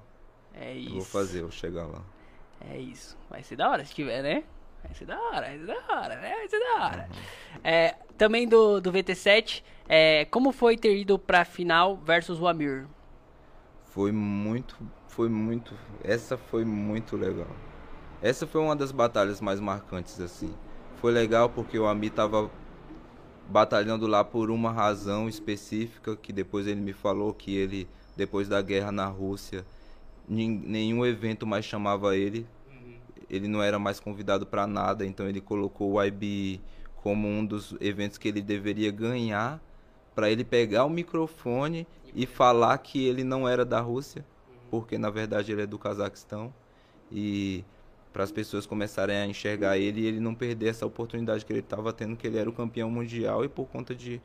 É 0.54 0.72
Eu 0.72 0.76
isso. 0.78 0.94
vou 0.94 1.04
fazer 1.04 1.42
eu 1.42 1.50
chegar 1.50 1.86
lá. 1.86 2.02
É 2.60 2.76
isso. 2.78 3.16
Vai 3.30 3.42
ser 3.42 3.56
da 3.56 3.70
hora 3.70 3.84
se 3.84 3.94
tiver, 3.94 4.22
né? 4.22 4.44
Vai 4.82 4.94
ser 4.94 5.04
da 5.06 5.20
hora, 5.20 5.46
vai 5.48 5.58
ser 5.58 5.66
da 5.66 5.74
hora, 5.96 6.16
né? 6.20 6.34
Vai 6.34 6.48
ser 6.48 6.58
da 6.60 6.84
hora. 6.84 7.08
É, 7.62 7.94
também 8.16 8.48
do, 8.48 8.80
do 8.80 8.92
VT7, 8.92 9.62
é, 9.88 10.24
como 10.24 10.50
foi 10.52 10.76
ter 10.76 10.96
ido 10.96 11.18
pra 11.18 11.44
final 11.44 11.96
versus 11.96 12.40
o 12.40 12.46
Amir? 12.48 12.86
Foi 13.86 14.12
muito, 14.12 14.76
foi 15.18 15.28
muito, 15.28 15.74
essa 16.04 16.38
foi 16.38 16.64
muito 16.64 17.16
legal. 17.16 17.48
Essa 18.22 18.46
foi 18.46 18.60
uma 18.60 18.76
das 18.76 18.92
batalhas 18.92 19.40
mais 19.40 19.58
marcantes 19.58 20.20
assim. 20.20 20.54
Foi 21.00 21.10
legal 21.10 21.50
porque 21.50 21.76
o 21.76 21.88
Ami 21.88 22.08
tava 22.08 22.48
batalhando 23.48 24.06
lá 24.06 24.22
por 24.22 24.48
uma 24.48 24.70
razão 24.70 25.28
específica 25.28 26.14
que 26.14 26.32
depois 26.32 26.68
ele 26.68 26.80
me 26.80 26.92
falou 26.92 27.34
que 27.34 27.52
ele 27.52 27.88
depois 28.16 28.46
da 28.46 28.62
guerra 28.62 28.92
na 28.92 29.06
Rússia 29.06 29.66
nenhum 30.28 31.04
evento 31.04 31.44
mais 31.44 31.64
chamava 31.64 32.16
ele. 32.16 32.46
Ele 33.28 33.48
não 33.48 33.60
era 33.60 33.76
mais 33.76 33.98
convidado 33.98 34.46
para 34.46 34.68
nada, 34.68 35.04
então 35.04 35.28
ele 35.28 35.40
colocou 35.40 35.94
o 35.94 36.04
IBE 36.04 36.60
como 36.94 37.26
um 37.26 37.44
dos 37.44 37.74
eventos 37.80 38.18
que 38.18 38.28
ele 38.28 38.40
deveria 38.40 38.92
ganhar 38.92 39.60
para 40.14 40.30
ele 40.30 40.44
pegar 40.44 40.84
o 40.84 40.88
microfone 40.88 41.88
e 42.14 42.24
falar 42.24 42.78
que 42.78 43.04
ele 43.04 43.24
não 43.24 43.48
era 43.48 43.64
da 43.64 43.80
Rússia, 43.80 44.24
porque 44.70 44.98
na 44.98 45.10
verdade 45.10 45.52
ele 45.52 45.62
é 45.62 45.66
do 45.66 45.78
Cazaquistão 45.78 46.52
e 47.10 47.64
para 48.12 48.24
as 48.24 48.32
pessoas 48.32 48.66
começarem 48.66 49.16
a 49.16 49.26
enxergar 49.26 49.78
ele 49.78 50.00
e 50.00 50.06
ele 50.06 50.20
não 50.20 50.34
perder 50.34 50.68
essa 50.68 50.86
oportunidade 50.86 51.44
que 51.44 51.52
ele 51.52 51.60
estava 51.60 51.92
tendo, 51.92 52.16
que 52.16 52.26
ele 52.26 52.38
era 52.38 52.48
o 52.48 52.52
campeão 52.52 52.90
mundial 52.90 53.44
e 53.44 53.48
por 53.48 53.66
conta 53.66 53.94
de 53.94 54.20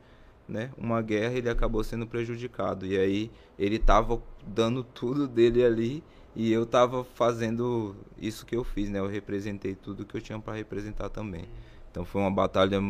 né, 0.48 0.70
uma 0.76 1.00
guerra 1.00 1.34
ele 1.34 1.48
acabou 1.48 1.82
sendo 1.84 2.06
prejudicado. 2.06 2.86
E 2.86 2.98
aí 2.98 3.30
ele 3.58 3.76
estava 3.76 4.20
dando 4.46 4.82
tudo 4.82 5.26
dele 5.28 5.64
ali 5.64 6.04
e 6.34 6.52
eu 6.52 6.64
estava 6.64 7.04
fazendo 7.04 7.96
isso 8.18 8.44
que 8.44 8.56
eu 8.56 8.64
fiz, 8.64 8.90
né? 8.90 8.98
Eu 8.98 9.06
representei 9.06 9.74
tudo 9.74 10.04
que 10.04 10.16
eu 10.16 10.20
tinha 10.20 10.38
para 10.38 10.54
representar 10.54 11.08
também. 11.08 11.44
Então 11.90 12.04
foi 12.04 12.20
uma 12.20 12.30
batalha 12.30 12.80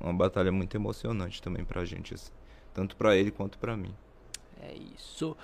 uma 0.00 0.14
batalha 0.14 0.52
muito 0.52 0.76
emocionante 0.76 1.42
também 1.42 1.64
pra 1.64 1.84
gente 1.84 2.14
assim, 2.14 2.30
tanto 2.72 2.96
pra 2.96 3.16
ele 3.16 3.30
quanto 3.30 3.58
pra 3.58 3.76
mim. 3.76 3.94
É 4.62 4.74
isso. 4.96 5.36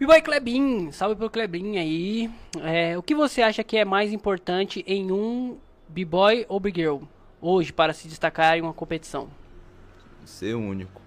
B-Boy 0.00 0.22
Klebin, 0.22 0.90
salve 0.92 1.14
pro 1.14 1.28
Klebin 1.28 1.76
aí. 1.76 2.30
É, 2.62 2.96
o 2.96 3.02
que 3.02 3.14
você 3.14 3.42
acha 3.42 3.62
que 3.62 3.76
é 3.76 3.84
mais 3.84 4.14
importante 4.14 4.82
em 4.86 5.12
um 5.12 5.58
B-Boy 5.90 6.46
ou 6.48 6.58
B-Girl 6.58 7.02
hoje 7.38 7.70
para 7.70 7.92
se 7.92 8.08
destacar 8.08 8.56
em 8.56 8.62
uma 8.62 8.72
competição? 8.72 9.28
Ser 10.24 10.54
único. 10.54 11.02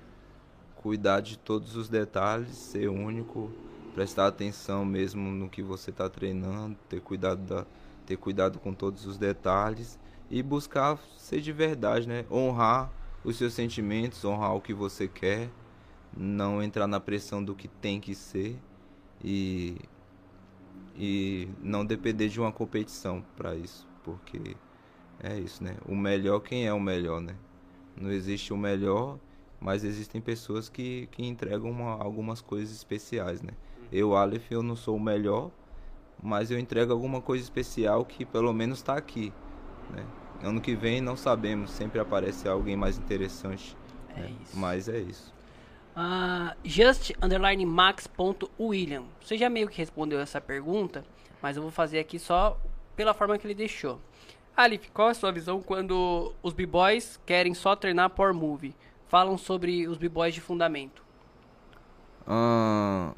Cuidar 0.76 1.22
de 1.22 1.40
todos 1.40 1.76
os 1.76 1.90
detalhes, 1.90 2.56
ser 2.56 2.88
único, 2.88 3.52
prestar 3.96 4.28
atenção 4.28 4.86
mesmo 4.86 5.32
no 5.32 5.50
que 5.50 5.64
você 5.64 5.90
está 5.90 6.08
treinando, 6.08 6.78
ter 6.88 7.02
cuidado, 7.02 7.42
da, 7.42 7.66
ter 8.06 8.18
cuidado 8.18 8.60
com 8.60 8.76
todos 8.76 9.08
os 9.08 9.18
detalhes 9.18 9.98
e 10.30 10.44
buscar 10.44 11.00
ser 11.18 11.42
de 11.42 11.52
verdade, 11.52 12.08
né? 12.08 12.26
Honrar 12.30 12.92
os 13.24 13.38
seus 13.38 13.56
sentimentos, 13.56 14.24
honrar 14.24 14.56
o 14.56 14.62
que 14.62 14.72
você 14.72 15.08
quer, 15.08 15.50
não 16.16 16.62
entrar 16.62 16.86
na 16.86 17.00
pressão 17.00 17.44
do 17.44 17.56
que 17.56 17.68
tem 17.68 18.00
que 18.00 18.14
ser 18.14 18.56
e, 19.24 19.78
e 20.96 21.48
não 21.62 21.86
depender 21.86 22.30
de 22.30 22.40
uma 22.40 22.52
competição 22.52 23.24
para 23.36 23.56
isso, 23.56 23.88
porque 24.04 24.56
é 25.20 25.40
isso, 25.40 25.64
né? 25.64 25.78
O 25.86 25.96
melhor, 25.96 26.40
quem 26.42 26.66
é 26.66 26.74
o 26.74 26.80
melhor, 26.80 27.22
né? 27.22 27.36
Não 27.96 28.12
existe 28.12 28.54
o 28.54 28.58
melhor, 28.58 29.20
mas 29.60 29.84
existem 29.84 30.22
pessoas 30.22 30.70
que, 30.70 31.08
que 31.12 31.24
entregam 31.26 31.70
uma- 31.72 32.02
algumas 32.04 32.42
coisas 32.42 32.76
especiais, 32.76 33.42
né? 33.42 33.52
Eu, 33.92 34.16
Aleph, 34.16 34.52
eu 34.52 34.64
não 34.64 34.76
sou 34.76 34.98
o 34.98 35.00
melhor, 35.00 35.52
mas 36.22 36.52
eu 36.52 36.60
entrego 36.60 36.92
alguma 36.92 37.22
coisa 37.22 37.44
especial 37.44 38.06
que 38.06 38.26
pelo 38.26 38.54
menos 38.54 38.80
está 38.80 38.98
aqui, 38.98 39.32
né? 39.90 40.06
Ano 40.42 40.60
que 40.62 40.76
vem 40.76 41.00
não 41.02 41.16
sabemos, 41.16 41.72
sempre 41.72 42.00
aparece 42.00 42.48
alguém 42.48 42.76
mais 42.76 42.98
interessante. 42.98 43.76
É 44.18 44.22
né? 44.22 44.32
Mas 44.54 44.90
é 44.90 45.00
isso. 45.00 45.33
Ah, 45.96 46.56
just 46.64 47.12
underline 47.22 47.66
max.william. 47.66 49.04
Você 49.22 49.38
já 49.38 49.50
meio 49.50 49.68
que 49.68 49.78
respondeu 49.78 50.20
essa 50.20 50.42
pergunta, 50.42 51.06
mas 51.42 51.56
eu 51.56 51.62
vou 51.62 51.72
fazer 51.72 52.00
aqui 52.00 52.18
só 52.18 52.60
pela 52.96 53.14
forma 53.14 53.38
que 53.38 53.46
ele 53.46 53.54
deixou. 53.54 54.00
Alif, 54.56 54.90
qual 54.92 55.10
é 55.10 55.12
a 55.12 55.16
sua 55.16 55.32
visão 55.32 55.62
quando 55.62 56.34
os 56.42 56.54
b-boys 56.54 57.20
querem 57.26 57.54
só 57.54 57.76
treinar 57.76 58.10
por 58.12 58.34
movie? 58.34 58.76
Falam 59.08 59.38
sobre 59.38 59.88
os 59.88 59.98
b-boys 59.98 60.34
de 60.34 60.42
fundamento. 60.42 61.04
Ah, 62.26 63.14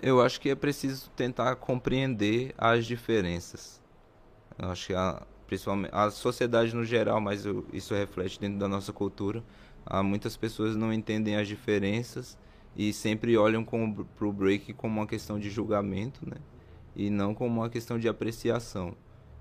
eu 0.00 0.20
acho 0.20 0.40
que 0.40 0.50
é 0.50 0.54
preciso 0.54 1.10
tentar 1.10 1.54
compreender 1.56 2.54
as 2.56 2.86
diferenças. 2.86 3.80
Eu 4.58 4.70
acho 4.70 4.86
que 4.88 4.94
a, 4.94 5.22
principalmente 5.46 5.90
a 5.94 6.10
sociedade 6.10 6.74
no 6.74 6.84
geral, 6.84 7.20
mas 7.20 7.44
eu- 7.46 7.64
isso 7.72 7.94
reflete 7.94 8.40
dentro 8.40 8.58
da 8.58 8.66
nossa 8.68 8.92
cultura. 8.92 9.42
Há 9.90 10.02
muitas 10.02 10.36
pessoas 10.36 10.76
não 10.76 10.92
entendem 10.92 11.36
as 11.36 11.48
diferenças 11.48 12.36
e 12.76 12.92
sempre 12.92 13.36
olham 13.38 13.64
para 13.64 14.26
o 14.26 14.32
break 14.32 14.74
como 14.74 15.00
uma 15.00 15.06
questão 15.06 15.38
de 15.38 15.48
julgamento, 15.48 16.28
né? 16.28 16.36
E 16.94 17.08
não 17.10 17.34
como 17.34 17.60
uma 17.60 17.70
questão 17.70 17.98
de 17.98 18.06
apreciação. 18.08 18.94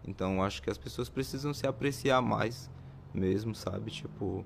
Então 0.07 0.41
acho 0.41 0.61
que 0.61 0.69
as 0.69 0.77
pessoas 0.77 1.09
precisam 1.09 1.53
se 1.53 1.67
apreciar 1.67 2.21
mais 2.21 2.69
mesmo, 3.13 3.53
sabe? 3.53 3.91
Tipo, 3.91 4.45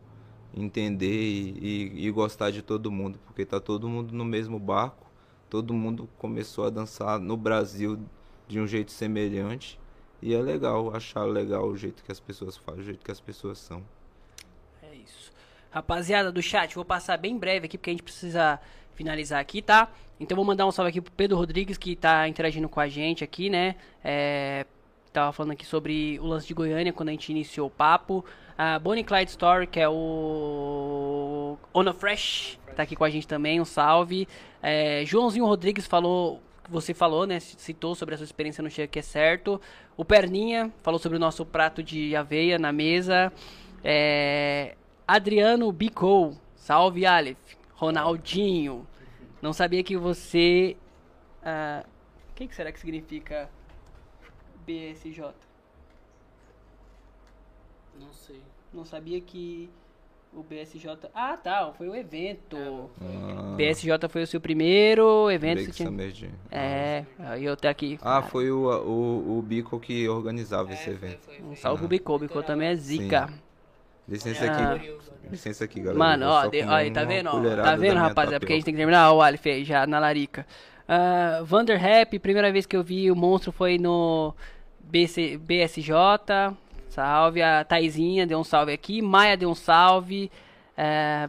entender 0.53 1.21
e, 1.21 1.93
e- 2.01 2.07
e 2.07 2.11
gostar 2.11 2.49
de 2.51 2.63
todo 2.63 2.91
mundo, 2.91 3.19
porque 3.25 3.45
tá 3.45 3.59
todo 3.59 3.87
mundo 3.87 4.13
no 4.13 4.25
mesmo 4.25 4.59
barco, 4.59 5.05
todo 5.49 5.73
mundo 5.73 6.09
começou 6.17 6.65
a 6.65 6.69
dançar 6.71 7.19
no 7.19 7.37
Brasil 7.37 7.99
de 8.47 8.59
um 8.59 8.65
jeito 8.67 8.91
semelhante. 8.91 9.79
E 10.21 10.33
é 10.33 10.41
legal, 10.41 10.95
achar 10.95 11.25
legal 11.25 11.67
o 11.67 11.77
jeito 11.77 12.03
que 12.03 12.11
as 12.11 12.19
pessoas 12.19 12.57
fazem, 12.57 12.81
o 12.81 12.85
jeito 12.85 13.05
que 13.05 13.11
as 13.11 13.21
pessoas 13.21 13.59
são. 13.59 13.83
Rapaziada 15.71 16.31
do 16.31 16.41
chat, 16.41 16.75
vou 16.75 16.83
passar 16.83 17.17
bem 17.17 17.37
breve 17.37 17.65
aqui 17.65 17.77
porque 17.77 17.89
a 17.89 17.93
gente 17.93 18.03
precisa 18.03 18.59
finalizar 18.93 19.39
aqui, 19.39 19.61
tá? 19.61 19.89
Então 20.19 20.35
vou 20.35 20.45
mandar 20.45 20.67
um 20.67 20.71
salve 20.71 20.89
aqui 20.89 21.01
pro 21.01 21.11
Pedro 21.13 21.37
Rodrigues 21.37 21.77
que 21.77 21.95
tá 21.95 22.27
interagindo 22.27 22.67
com 22.67 22.79
a 22.79 22.89
gente 22.89 23.23
aqui, 23.23 23.49
né? 23.49 23.75
É, 24.03 24.65
tava 25.13 25.31
falando 25.31 25.53
aqui 25.53 25.65
sobre 25.65 26.19
o 26.19 26.27
lance 26.27 26.45
de 26.45 26.53
Goiânia 26.53 26.93
quando 26.93 27.09
a 27.09 27.11
gente 27.11 27.29
iniciou 27.29 27.67
o 27.67 27.71
papo. 27.71 28.23
A 28.57 28.77
Bonnie 28.77 29.03
Clyde 29.03 29.31
Story, 29.31 29.65
que 29.65 29.79
é 29.79 29.87
o 29.89 31.57
Ona 31.73 31.93
Fresh, 31.93 32.59
tá 32.75 32.83
aqui 32.83 32.95
com 32.95 33.03
a 33.03 33.09
gente 33.09 33.27
também, 33.27 33.59
um 33.59 33.65
salve. 33.65 34.27
É, 34.61 35.03
Joãozinho 35.05 35.45
Rodrigues 35.45 35.87
falou, 35.87 36.41
você 36.69 36.93
falou, 36.93 37.25
né? 37.25 37.39
Citou 37.39 37.95
sobre 37.95 38.13
a 38.13 38.17
sua 38.17 38.25
experiência 38.25 38.61
no 38.61 38.69
Chega 38.69 38.87
que 38.87 38.99
é 38.99 39.01
certo. 39.01 39.59
O 39.97 40.05
Perninha 40.05 40.71
falou 40.83 40.99
sobre 40.99 41.17
o 41.17 41.19
nosso 41.19 41.45
prato 41.45 41.81
de 41.81 42.15
aveia 42.15 42.59
na 42.59 42.71
mesa. 42.71 43.31
É, 43.83 44.75
Adriano 45.07 45.71
Bicou, 45.71 46.37
salve 46.55 47.05
Aleph. 47.05 47.37
Ronaldinho, 47.75 48.85
não 49.41 49.53
sabia 49.53 49.83
que 49.83 49.97
você. 49.97 50.77
ah, 51.43 51.83
O 52.31 52.35
que, 52.35 52.47
que 52.47 52.55
será 52.55 52.71
que 52.71 52.79
significa 52.79 53.49
BSJ? 54.65 55.33
Não 57.99 58.13
sei. 58.13 58.41
Não 58.73 58.85
sabia 58.85 59.19
que 59.19 59.69
o 60.33 60.43
BSJ. 60.43 61.09
Ah, 61.13 61.35
tá, 61.35 61.73
foi 61.73 61.89
o 61.89 61.95
evento. 61.95 62.89
Ah, 63.01 63.55
BSJ 63.57 64.07
foi 64.09 64.23
o 64.23 64.27
seu 64.27 64.39
primeiro 64.39 65.29
evento. 65.29 65.55
Break 65.55 65.71
que 65.71 65.77
tinha... 65.77 65.89
Summer 65.89 66.11
Jam. 66.11 66.29
É, 66.49 67.05
aí 67.19 67.43
eu 67.43 67.57
tô 67.57 67.67
aqui. 67.67 67.99
Ah, 68.01 68.21
foi 68.21 68.49
o, 68.51 68.69
o, 68.69 69.39
o 69.39 69.41
Bico 69.41 69.79
que 69.79 70.07
organizava 70.07 70.71
esse 70.71 70.89
evento. 70.89 71.29
Um 71.43 71.55
salve 71.55 71.79
pro 71.79 71.87
Bicou, 71.89 72.19
Bicou 72.19 72.43
também 72.43 72.69
é 72.69 72.75
zica. 72.75 73.27
Sim. 73.27 73.33
Licença 74.07 74.45
Ah. 74.51 74.73
aqui. 74.73 74.95
Licença 75.29 75.63
aqui, 75.63 75.79
galera. 75.79 75.97
Mano, 75.97 76.25
ó, 76.27 76.45
de- 76.47 76.63
ó, 76.63 76.71
aí, 76.73 76.91
tá 76.91 77.03
vendo? 77.03 77.27
ó? 77.27 77.55
Tá 77.63 77.75
vendo, 77.75 77.97
rapaziada? 77.97 78.39
Porque 78.39 78.53
a 78.53 78.55
gente 78.55 78.65
tem 78.65 78.73
que 78.73 78.77
terminar 78.79 79.11
o 79.13 79.21
Alif 79.21 79.49
aí, 79.49 79.63
já 79.63 79.87
na 79.87 79.99
larica. 79.99 80.45
Uh, 80.89 81.45
Vander 81.45 81.79
Rap, 81.79 82.19
primeira 82.19 82.51
vez 82.51 82.65
que 82.65 82.75
eu 82.75 82.83
vi 82.83 83.09
o 83.09 83.15
monstro 83.15 83.51
foi 83.51 83.77
no 83.77 84.33
BC, 84.81 85.37
BSJ. 85.37 85.93
Salve. 86.89 87.41
A 87.41 87.63
Taizinha 87.63 88.27
deu 88.27 88.39
um 88.39 88.43
salve 88.43 88.73
aqui. 88.73 89.01
Maia 89.01 89.37
deu 89.37 89.49
um 89.49 89.55
salve. 89.55 90.29
É, 90.75 91.27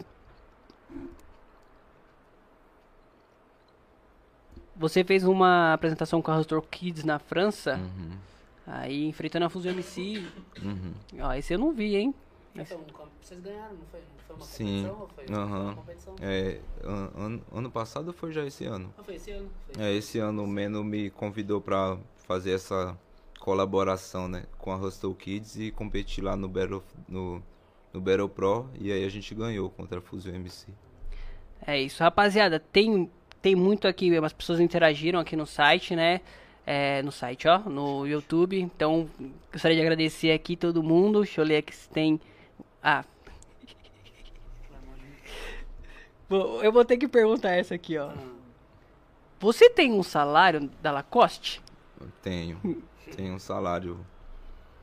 Você 4.77 5.05
fez 5.05 5.23
uma 5.25 5.75
apresentação 5.75 6.21
com 6.23 6.31
a 6.31 6.39
Hustor 6.39 6.63
Kids 6.63 7.05
na 7.05 7.19
França. 7.19 7.77
Uhum, 7.77 8.11
Aí 8.67 9.07
enfrentando 9.07 9.45
a 9.45 9.49
Fuso 9.49 9.69
MC. 9.69 10.25
uhum. 10.63 10.93
Ó, 11.21 11.33
esse 11.35 11.53
eu 11.55 11.59
não 11.59 11.73
vi, 11.73 11.95
hein? 11.97 12.15
Com- 12.53 13.07
Vocês 13.23 13.41
ganharam, 13.41 13.75
não 13.75 13.87
foi? 13.91 14.01
Foi 14.27 14.37
uma 14.37 14.45
Sim. 14.45 14.65
competição 14.85 15.01
ou 15.01 15.09
foi, 15.09 15.25
Aham. 15.35 15.63
uma 15.65 15.75
competição? 15.75 16.15
É, 16.21 16.59
an- 16.85 17.11
ano, 17.17 17.43
ano 17.53 17.71
passado 17.71 18.09
ou 18.09 18.13
foi 18.13 18.33
já 18.33 18.45
esse 18.45 18.65
ano? 18.65 18.93
Ah, 18.99 19.03
foi 19.03 19.15
esse 19.15 19.31
ano? 19.31 19.49
Foi 19.73 19.83
É, 19.85 19.93
esse 19.95 20.19
ano 20.19 20.45
o 20.45 20.47
Meno 20.47 20.85
me 20.85 21.11
convidou 21.11 21.61
pra 21.61 21.97
fazer 22.27 22.53
essa 22.53 22.97
colaboração, 23.41 24.29
né, 24.29 24.45
com 24.59 24.71
a 24.71 24.77
Hustle 24.77 25.15
Kids 25.15 25.57
e 25.57 25.71
competir 25.71 26.23
lá 26.23 26.37
no 26.37 26.49
Battle, 26.49 26.83
no, 27.09 27.43
no 27.93 28.01
Battle 28.01 28.29
Pro 28.29 28.69
e 28.79 28.93
aí 28.93 29.05
a 29.05 29.09
gente 29.09 29.35
ganhou 29.35 29.69
contra 29.71 29.99
a 29.99 30.03
Fusion 30.03 30.35
MC. 30.35 30.67
É 31.67 31.81
isso, 31.81 32.03
rapaziada. 32.03 32.61
Tem, 32.61 33.11
tem 33.41 33.55
muito 33.57 33.89
aqui, 33.89 34.15
as 34.17 34.33
pessoas 34.33 34.61
interagiram 34.61 35.19
aqui 35.21 35.35
no 35.37 35.47
site, 35.47 35.97
né? 35.97 36.21
É, 36.65 37.03
no 37.03 37.11
site, 37.11 37.49
ó, 37.49 37.59
no 37.59 38.07
YouTube. 38.07 38.61
Então, 38.61 39.09
gostaria 39.53 39.77
de 39.77 39.83
agradecer 39.83 40.31
aqui 40.31 40.55
todo 40.57 40.81
mundo. 40.83 41.23
Deixa 41.23 41.41
eu 41.41 41.45
ler 41.45 41.57
aqui 41.57 41.75
se 41.75 41.89
tem. 41.89 42.21
Ah. 42.83 43.05
Bom, 46.29 46.63
eu 46.63 46.73
vou 46.73 46.85
ter 46.85 46.97
que 46.97 47.07
perguntar 47.09 47.51
essa 47.51 47.75
aqui, 47.75 47.99
ó. 47.99 48.11
Você 49.39 49.69
tem 49.69 49.93
um 49.93 50.03
salário 50.03 50.71
da 50.81 50.91
Lacoste? 50.91 51.61
Eu 52.01 52.09
tenho, 52.23 52.61
tenho 53.17 53.35
um 53.35 53.39
salário 53.39 53.99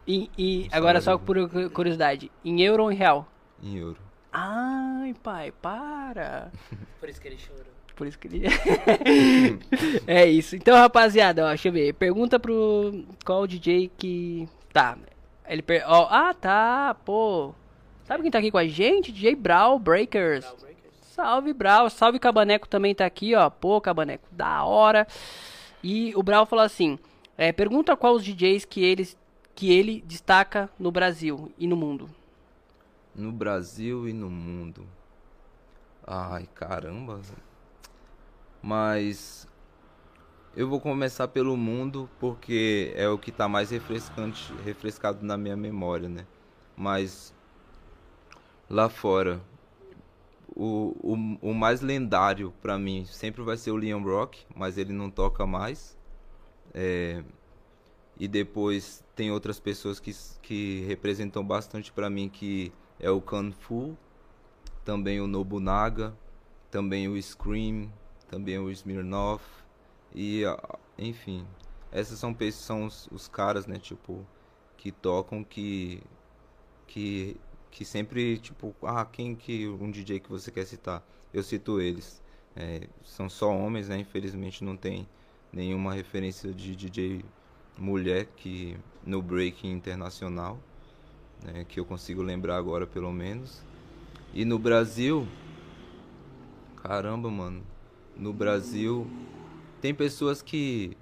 E, 0.05 0.29
e 0.37 0.63
Um 0.71 0.77
agora 0.77 0.99
só 1.01 1.17
salário. 1.17 1.25
por 1.25 1.49
cu- 1.49 1.69
curiosidade, 1.71 2.31
em 2.43 2.61
euro 2.61 2.83
ou 2.83 2.91
em 2.91 2.95
real? 2.95 3.27
em 3.61 3.77
euro. 3.77 3.97
Ai, 4.31 5.15
pai, 5.23 5.51
para. 5.51 6.51
Por 6.99 7.09
isso 7.09 7.19
que 7.19 7.27
ele 7.27 7.37
chorou. 7.39 7.65
Por 7.95 8.05
isso 8.05 8.17
que 8.19 8.27
ele. 8.27 8.43
é 10.05 10.25
isso. 10.27 10.55
Então, 10.55 10.77
rapaziada, 10.77 11.43
ó, 11.45 11.49
deixa 11.49 11.67
eu 11.67 11.71
ver. 11.73 11.93
Pergunta 11.95 12.39
pro. 12.39 13.03
Qual 13.25 13.47
DJ 13.47 13.89
que. 13.97 14.47
Tá. 14.71 14.95
Ele 15.47 15.63
per... 15.63 15.83
ó, 15.87 16.07
Ah, 16.11 16.31
tá, 16.33 16.95
pô. 17.03 17.55
Sabe 18.09 18.23
quem 18.23 18.31
tá 18.31 18.39
aqui 18.39 18.49
com 18.49 18.57
a 18.57 18.67
gente? 18.67 19.11
DJ 19.11 19.35
Brawl 19.35 19.77
Breakers. 19.77 20.43
Salve, 20.99 21.53
Brawl. 21.53 21.91
Salve, 21.91 22.17
Cabaneco 22.17 22.67
também 22.67 22.95
tá 22.95 23.05
aqui, 23.05 23.35
ó. 23.35 23.51
Pô, 23.51 23.79
Cabaneco, 23.79 24.27
da 24.31 24.65
hora. 24.65 25.05
E 25.83 26.11
o 26.15 26.23
Brawl 26.23 26.47
falou 26.47 26.65
assim: 26.65 26.97
é, 27.37 27.51
pergunta 27.51 27.95
qual 27.95 28.15
os 28.15 28.23
DJs 28.23 28.65
que, 28.65 28.83
eles, 28.83 29.15
que 29.53 29.71
ele 29.71 30.01
destaca 30.07 30.71
no 30.79 30.91
Brasil 30.91 31.51
e 31.55 31.67
no 31.67 31.75
mundo. 31.75 32.09
No 33.13 33.31
Brasil 33.31 34.09
e 34.09 34.11
no 34.11 34.27
mundo. 34.27 34.87
Ai, 36.07 36.49
caramba. 36.55 37.21
Mas 38.59 39.47
eu 40.55 40.67
vou 40.67 40.81
começar 40.81 41.27
pelo 41.27 41.55
mundo 41.55 42.09
porque 42.19 42.91
é 42.95 43.07
o 43.07 43.19
que 43.19 43.31
tá 43.31 43.47
mais 43.47 43.69
refrescante, 43.69 44.51
refrescado 44.65 45.23
na 45.23 45.37
minha 45.37 45.55
memória, 45.55 46.09
né? 46.09 46.25
Mas 46.75 47.37
lá 48.69 48.89
fora, 48.89 49.41
o, 50.55 50.95
o, 51.01 51.49
o 51.49 51.53
mais 51.53 51.81
lendário 51.81 52.53
pra 52.61 52.77
mim 52.77 53.05
sempre 53.05 53.41
vai 53.41 53.57
ser 53.57 53.71
o 53.71 53.75
Leon 53.75 54.03
Rock, 54.03 54.45
mas 54.55 54.77
ele 54.77 54.93
não 54.93 55.09
toca 55.09 55.45
mais. 55.45 55.97
É, 56.73 57.23
e 58.19 58.27
depois 58.27 59.03
tem 59.15 59.31
outras 59.31 59.59
pessoas 59.59 59.99
que, 59.99 60.13
que 60.41 60.81
representam 60.81 61.43
bastante 61.45 61.91
pra 61.91 62.09
mim 62.09 62.29
que 62.29 62.71
é 62.99 63.09
o 63.09 63.21
Kanfu, 63.21 63.97
também 64.83 65.21
o 65.21 65.27
Nobunaga, 65.27 66.13
também 66.69 67.07
o 67.07 67.21
Scream, 67.21 67.89
também 68.27 68.59
o 68.59 68.69
Smirnoff 68.69 69.43
e 70.13 70.43
enfim, 70.97 71.45
essas 71.91 72.19
são 72.19 72.35
são 72.51 72.85
os, 72.85 73.07
os 73.11 73.27
caras, 73.27 73.65
né, 73.65 73.77
tipo, 73.79 74.25
que 74.77 74.91
tocam 74.91 75.43
que 75.43 76.03
que 76.85 77.37
que 77.71 77.85
sempre 77.85 78.37
tipo, 78.37 78.75
ah, 78.83 79.05
quem 79.05 79.35
que 79.35 79.67
um 79.67 79.91
DJ 79.91 80.19
que 80.19 80.29
você 80.29 80.51
quer 80.51 80.65
citar? 80.65 81.03
Eu 81.33 81.43
cito 81.43 81.79
eles. 81.79 82.21
É, 82.55 82.87
são 83.03 83.29
só 83.29 83.51
homens, 83.55 83.89
né? 83.89 83.99
Infelizmente 83.99 84.63
não 84.63 84.75
tem 84.75 85.07
nenhuma 85.51 85.93
referência 85.93 86.53
de 86.53 86.75
DJ 86.75 87.23
mulher 87.77 88.27
que 88.35 88.77
no 89.05 89.21
breaking 89.21 89.71
internacional, 89.71 90.59
né, 91.43 91.65
que 91.67 91.79
eu 91.79 91.85
consigo 91.85 92.21
lembrar 92.21 92.57
agora 92.57 92.85
pelo 92.85 93.11
menos. 93.11 93.63
E 94.33 94.43
no 94.45 94.59
Brasil, 94.59 95.27
caramba, 96.83 97.31
mano, 97.31 97.63
no 98.15 98.33
Brasil 98.33 99.09
tem 99.81 99.93
pessoas 99.93 100.41
que 100.41 100.97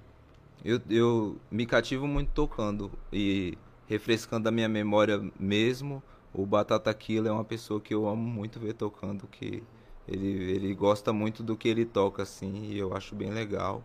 eu, 0.64 0.80
eu 0.88 1.36
me 1.50 1.66
cativo 1.66 2.06
muito 2.06 2.30
tocando 2.32 2.90
e 3.12 3.58
refrescando 3.86 4.48
a 4.48 4.52
minha 4.52 4.68
memória 4.68 5.20
mesmo. 5.38 6.02
O 6.38 6.46
Batata 6.46 6.92
Killer 6.94 7.30
é 7.30 7.34
uma 7.34 7.44
pessoa 7.44 7.80
que 7.80 7.94
eu 7.94 8.08
amo 8.08 8.22
muito 8.22 8.60
ver 8.60 8.74
tocando, 8.74 9.26
que 9.28 9.66
ele, 10.06 10.26
ele 10.52 10.74
gosta 10.74 11.12
muito 11.12 11.42
do 11.42 11.56
que 11.56 11.68
ele 11.68 11.84
toca, 11.84 12.22
assim, 12.22 12.66
e 12.66 12.78
eu 12.78 12.94
acho 12.96 13.14
bem 13.16 13.30
legal. 13.30 13.84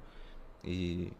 E 0.63 1.13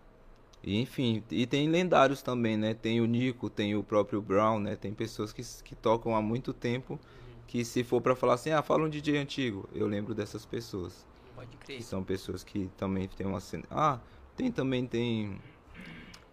E, 0.64 0.80
enfim, 0.82 1.24
e 1.32 1.46
tem 1.48 1.70
lendários 1.70 2.22
também, 2.22 2.58
né? 2.58 2.74
Tem 2.74 3.02
o 3.02 3.06
Nico, 3.06 3.50
tem 3.50 3.76
o 3.76 3.84
próprio 3.84 4.22
Brown, 4.22 4.60
né? 4.60 4.76
Tem 4.76 4.94
pessoas 4.94 5.34
que, 5.34 5.44
que 5.64 5.76
tocam 5.76 6.16
há 6.16 6.22
muito 6.22 6.54
tempo 6.54 7.00
que 7.48 7.66
se 7.66 7.84
for 7.84 8.02
para 8.02 8.16
falar 8.16 8.36
assim, 8.36 8.52
ah, 8.52 8.62
fala 8.64 8.86
um 8.86 8.90
DJ 8.90 9.18
antigo, 9.18 9.70
eu 9.74 9.88
lembro 9.88 10.16
dessas 10.16 10.46
pessoas. 10.46 11.08
Pode 11.36 11.58
crer. 11.58 11.78
Que 11.78 11.84
são 11.84 12.04
pessoas 12.04 12.44
que 12.44 12.70
também 12.78 13.08
tem 13.08 13.26
uma 13.28 13.40
cena. 13.40 13.66
Ah, 13.70 14.00
tem 14.36 14.52
também 14.52 14.88
tem 14.88 15.42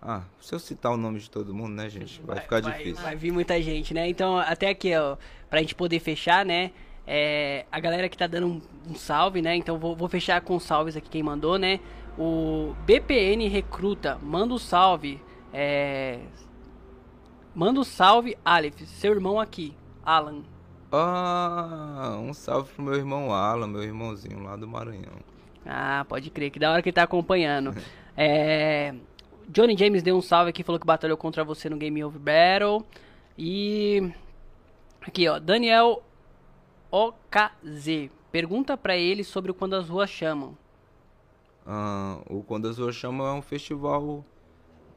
ah, 0.02 0.22
se 0.40 0.54
eu 0.54 0.58
citar 0.58 0.92
o 0.92 0.96
nome 0.96 1.18
de 1.18 1.30
todo 1.30 1.52
mundo, 1.52 1.72
né, 1.72 1.88
gente? 1.90 2.22
Vai, 2.22 2.36
vai 2.36 2.44
ficar 2.44 2.62
vai, 2.62 2.72
difícil. 2.72 3.02
Vai 3.02 3.16
vir 3.16 3.32
muita 3.32 3.60
gente, 3.60 3.92
né? 3.92 4.08
Então, 4.08 4.38
até 4.38 4.70
aqui, 4.70 4.96
ó, 4.96 5.16
pra 5.50 5.60
gente 5.60 5.74
poder 5.74 6.00
fechar, 6.00 6.44
né? 6.44 6.70
É, 7.06 7.66
a 7.70 7.78
galera 7.80 8.08
que 8.08 8.16
tá 8.16 8.26
dando 8.26 8.46
um, 8.46 8.62
um 8.88 8.94
salve, 8.94 9.42
né? 9.42 9.54
Então, 9.56 9.78
vou, 9.78 9.94
vou, 9.94 10.08
fechar 10.08 10.40
com 10.40 10.58
salves 10.58 10.96
aqui 10.96 11.10
quem 11.10 11.22
mandou, 11.22 11.58
né? 11.58 11.80
O 12.18 12.74
BPN 12.86 13.46
Recruta, 13.48 14.18
manda 14.22 14.54
um 14.54 14.58
salve. 14.58 15.20
É... 15.52 16.20
Manda 17.54 17.80
um 17.80 17.84
salve, 17.84 18.38
Aleph, 18.44 18.80
seu 18.86 19.12
irmão 19.12 19.38
aqui, 19.38 19.76
Alan. 20.04 20.42
Ah, 20.92 22.16
um 22.20 22.32
salve 22.32 22.72
pro 22.72 22.84
meu 22.84 22.94
irmão 22.94 23.32
Alan, 23.34 23.66
meu 23.66 23.82
irmãozinho 23.82 24.42
lá 24.42 24.56
do 24.56 24.66
Maranhão. 24.66 25.18
Ah, 25.66 26.06
pode 26.08 26.30
crer, 26.30 26.50
que 26.50 26.58
da 26.58 26.72
hora 26.72 26.80
que 26.80 26.88
ele 26.88 26.94
tá 26.94 27.02
acompanhando. 27.02 27.74
é... 28.16 28.94
Johnny 29.50 29.76
James 29.76 30.00
deu 30.00 30.16
um 30.16 30.22
salve 30.22 30.50
aqui, 30.50 30.62
falou 30.62 30.78
que 30.78 30.86
batalhou 30.86 31.16
contra 31.16 31.42
você 31.42 31.68
no 31.68 31.76
Game 31.76 32.04
Over 32.04 32.20
Battle. 32.20 32.86
E. 33.36 34.12
Aqui, 35.00 35.28
ó. 35.28 35.40
Daniel 35.40 36.04
OKZ. 36.88 38.10
Pergunta 38.30 38.76
para 38.76 38.96
ele 38.96 39.24
sobre 39.24 39.50
o 39.50 39.54
Quando 39.54 39.74
as 39.74 39.88
Ruas 39.88 40.08
Chamam. 40.08 40.56
Ah, 41.66 42.20
o 42.28 42.44
Quando 42.44 42.68
as 42.68 42.78
Ruas 42.78 42.94
Chamam 42.94 43.26
é 43.26 43.32
um 43.32 43.42
festival. 43.42 44.24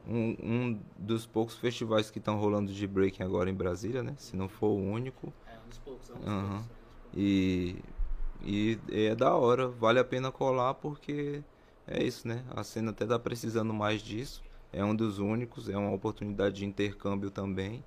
Um, 0.06 0.36
um 0.40 0.80
dos 0.98 1.26
poucos 1.26 1.56
festivais 1.56 2.10
que 2.10 2.18
estão 2.18 2.36
rolando 2.36 2.72
de 2.72 2.86
breaking 2.86 3.24
agora 3.24 3.50
em 3.50 3.54
Brasília, 3.54 4.02
né? 4.02 4.14
Se 4.18 4.36
não 4.36 4.48
for 4.48 4.68
o 4.68 4.76
único. 4.76 5.32
É, 5.48 5.56
um 5.64 5.68
dos 5.68 5.78
poucos, 5.78 6.10
é 6.10 6.12
um 6.12 6.16
dos 6.18 6.28
uhum. 6.28 6.48
poucos. 6.48 6.66
E, 7.16 7.76
e 8.44 8.78
é 8.90 9.14
da 9.16 9.34
hora, 9.34 9.66
vale 9.66 9.98
a 9.98 10.04
pena 10.04 10.30
colar 10.30 10.74
porque 10.74 11.42
é 11.86 12.04
isso, 12.04 12.28
né? 12.28 12.44
A 12.54 12.62
cena 12.62 12.90
até 12.90 13.06
tá 13.06 13.18
precisando 13.18 13.72
mais 13.72 14.02
disso. 14.02 14.43
É 14.74 14.84
um 14.84 14.94
dos 14.94 15.18
únicos, 15.18 15.68
é 15.68 15.76
uma 15.76 15.92
oportunidade 15.92 16.56
de 16.56 16.66
intercâmbio 16.66 17.30
também. 17.30 17.84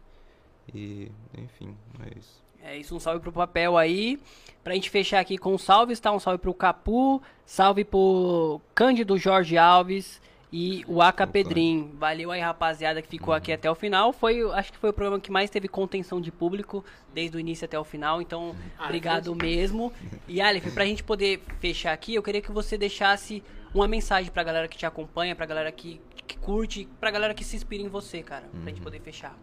E, 0.73 1.11
enfim, 1.37 1.75
é 1.99 2.17
isso. 2.17 2.43
É 2.63 2.77
isso, 2.77 2.95
um 2.95 2.99
salve 2.99 3.19
pro 3.19 3.31
papel 3.31 3.77
aí. 3.77 4.17
Pra 4.63 4.73
gente 4.73 4.89
fechar 4.89 5.19
aqui 5.19 5.37
com 5.37 5.57
salves, 5.57 5.99
tá? 5.99 6.11
Um 6.11 6.19
salve 6.19 6.39
pro 6.39 6.53
Capu, 6.53 7.21
salve 7.45 7.83
pro 7.83 8.61
Cândido 8.73 9.17
Jorge 9.17 9.57
Alves 9.57 10.21
e 10.51 10.83
o 10.87 11.01
Aka 11.01 11.27
Pedrin. 11.27 11.91
Valeu 11.95 12.31
aí, 12.31 12.39
rapaziada, 12.39 13.01
que 13.01 13.07
ficou 13.07 13.33
uhum. 13.33 13.37
aqui 13.37 13.51
até 13.51 13.69
o 13.69 13.75
final. 13.75 14.13
Foi, 14.13 14.41
acho 14.53 14.71
que 14.71 14.77
foi 14.77 14.89
o 14.89 14.93
programa 14.93 15.19
que 15.19 15.31
mais 15.31 15.49
teve 15.49 15.67
contenção 15.67 16.21
de 16.21 16.31
público 16.31 16.83
desde 17.13 17.35
o 17.35 17.39
início 17.39 17.65
até 17.65 17.77
o 17.77 17.83
final. 17.83 18.21
Então, 18.21 18.55
ah, 18.77 18.85
obrigado 18.85 19.35
mesmo. 19.35 19.91
E 20.27 20.41
Aleph, 20.41 20.73
pra 20.73 20.85
gente 20.85 21.03
poder 21.03 21.41
fechar 21.59 21.91
aqui, 21.91 22.15
eu 22.15 22.23
queria 22.23 22.41
que 22.41 22.51
você 22.51 22.77
deixasse 22.77 23.43
uma 23.73 23.87
mensagem 23.87 24.31
pra 24.31 24.43
galera 24.43 24.67
que 24.67 24.77
te 24.77 24.85
acompanha, 24.85 25.35
pra 25.35 25.45
galera 25.45 25.71
que 25.71 25.99
curte, 26.47 26.87
pra 26.97 27.11
galera 27.11 27.33
que 27.33 27.43
se 27.43 27.57
inspira 27.57 27.83
em 27.83 27.89
você, 27.89 28.23
cara, 28.23 28.45
uhum. 28.53 28.61
pra 28.61 28.69
gente 28.69 28.77
uhum. 28.77 28.83
poder 28.85 29.01
fechar. 29.01 29.37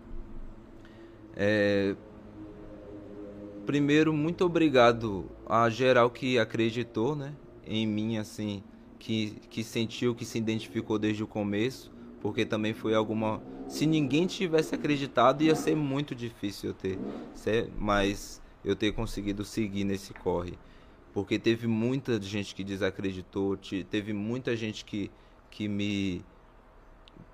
É... 1.36 1.94
Primeiro, 3.66 4.10
muito 4.10 4.42
obrigado 4.42 5.30
a 5.46 5.68
geral 5.68 6.10
que 6.10 6.38
acreditou, 6.38 7.14
né, 7.14 7.34
em 7.66 7.86
mim, 7.86 8.16
assim, 8.16 8.62
que, 8.98 9.36
que 9.50 9.62
sentiu, 9.62 10.14
que 10.14 10.24
se 10.24 10.38
identificou 10.38 10.98
desde 10.98 11.22
o 11.22 11.26
começo, 11.26 11.92
porque 12.22 12.46
também 12.46 12.72
foi 12.72 12.94
alguma... 12.94 13.42
Se 13.68 13.84
ninguém 13.84 14.26
tivesse 14.26 14.74
acreditado, 14.74 15.42
ia 15.42 15.54
ser 15.54 15.76
muito 15.76 16.14
difícil 16.14 16.70
eu 16.70 16.74
ter, 16.74 16.98
mas 17.78 18.40
eu 18.64 18.74
ter 18.74 18.92
conseguido 18.92 19.44
seguir 19.44 19.84
nesse 19.84 20.14
corre 20.14 20.54
porque 21.12 21.38
teve 21.38 21.68
muita 21.68 22.20
gente 22.20 22.56
que 22.56 22.64
desacreditou, 22.64 23.56
teve 23.88 24.12
muita 24.12 24.56
gente 24.56 24.84
que, 24.84 25.12
que 25.48 25.68
me 25.68 26.24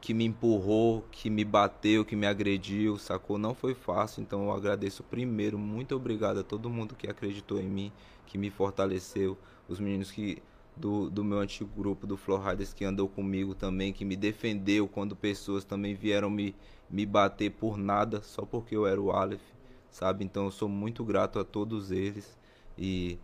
que 0.01 0.15
me 0.15 0.25
empurrou, 0.25 1.05
que 1.13 1.29
me 1.29 1.45
bateu, 1.45 2.05
que 2.05 2.17
me 2.17 2.27
agrediu, 2.27 2.97
sacou? 2.97 3.37
Não 3.37 3.55
foi 3.55 3.75
fácil, 3.75 4.23
então 4.23 4.45
eu 4.45 4.53
agradeço 4.53 5.03
primeiro, 5.03 5.59
muito 5.59 5.95
obrigado 5.95 6.41
a 6.41 6.43
todo 6.43 6.71
mundo 6.71 6.95
que 6.95 7.09
acreditou 7.09 7.61
em 7.61 7.69
mim, 7.69 7.93
que 8.27 8.39
me 8.39 8.49
fortaleceu, 8.49 9.37
os 9.69 9.79
meninos 9.79 10.11
que 10.11 10.43
do, 10.77 11.11
do 11.11 11.23
meu 11.23 11.39
antigo 11.39 11.71
grupo 11.77 12.07
do 12.07 12.17
Floor 12.17 12.49
Riders 12.49 12.73
que 12.73 12.85
andou 12.85 13.09
comigo 13.09 13.55
também, 13.55 13.93
que 13.93 14.05
me 14.05 14.17
defendeu 14.17 14.89
quando 14.89 15.15
pessoas 15.15 15.65
também 15.65 15.95
vieram 15.95 16.31
me, 16.31 16.55
me 16.89 17.05
bater 17.05 17.51
por 17.51 17.77
nada, 17.77 18.23
só 18.23 18.43
porque 18.43 18.75
eu 18.75 18.87
era 18.87 19.01
o 19.01 19.11
Aleph, 19.11 19.43
sabe? 19.91 20.25
Então 20.25 20.47
eu 20.47 20.51
sou 20.51 20.69
muito 20.69 21.05
grato 21.05 21.39
a 21.39 21.45
todos 21.45 21.91
eles 21.91 22.39
e 22.79 23.19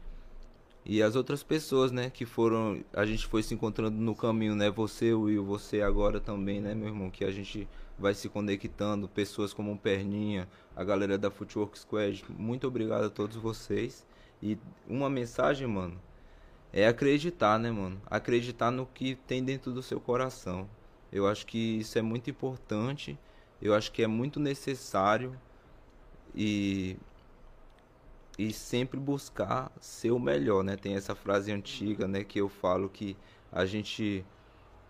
e 0.89 1.03
as 1.03 1.17
outras 1.17 1.43
pessoas, 1.43 1.91
né, 1.91 2.09
que 2.11 2.25
foram, 2.25 2.81
a 2.93 3.05
gente 3.05 3.27
foi 3.27 3.43
se 3.43 3.53
encontrando 3.53 3.97
no 3.97 4.15
caminho, 4.15 4.55
né, 4.55 4.71
você, 4.71 5.13
Will, 5.13 5.45
você 5.45 5.83
agora 5.83 6.21
também, 6.21 6.61
né, 6.61 6.77
meu 6.77 6.87
irmão, 6.87 7.11
que 7.11 7.25
a 7.25 7.31
gente 7.33 7.67
vai 7.99 8.15
se 8.15 8.29
conectando, 8.29 9.09
pessoas 9.09 9.53
como 9.53 9.73
o 9.73 9.77
Perninha, 9.79 10.49
a 10.77 10.85
galera 10.85 11.19
da 11.19 11.29
Footwork 11.29 11.77
Squad, 11.77 12.25
muito 12.39 12.69
obrigado 12.69 13.05
a 13.05 13.11
todos 13.11 13.37
vocês. 13.37 14.07
E 14.41 14.57
uma 14.87 15.11
mensagem, 15.11 15.67
mano, 15.67 16.01
é 16.73 16.87
acreditar, 16.87 17.59
né, 17.59 17.71
mano? 17.71 18.01
Acreditar 18.07 18.71
no 18.71 18.87
que 18.87 19.17
tem 19.27 19.43
dentro 19.43 19.73
do 19.73 19.83
seu 19.83 19.99
coração. 19.99 20.69
Eu 21.11 21.27
acho 21.27 21.47
que 21.47 21.59
isso 21.79 21.99
é 21.99 22.03
muito 22.03 22.31
importante, 22.31 23.19
eu 23.61 23.75
acho 23.75 23.91
que 23.91 24.05
é 24.05 24.07
muito 24.07 24.39
necessário 24.39 25.37
e 26.33 26.97
e 28.39 28.53
sempre 28.53 28.99
buscar 29.01 29.73
ser 29.81 30.11
o 30.11 30.19
melhor, 30.19 30.63
né? 30.63 30.77
Tem 30.77 30.95
essa 30.95 31.15
frase 31.15 31.51
antiga, 31.53 32.07
né, 32.07 32.23
que 32.23 32.41
eu 32.41 32.49
falo 32.49 32.89
que 32.89 33.17
a 33.51 33.65
gente 33.65 34.25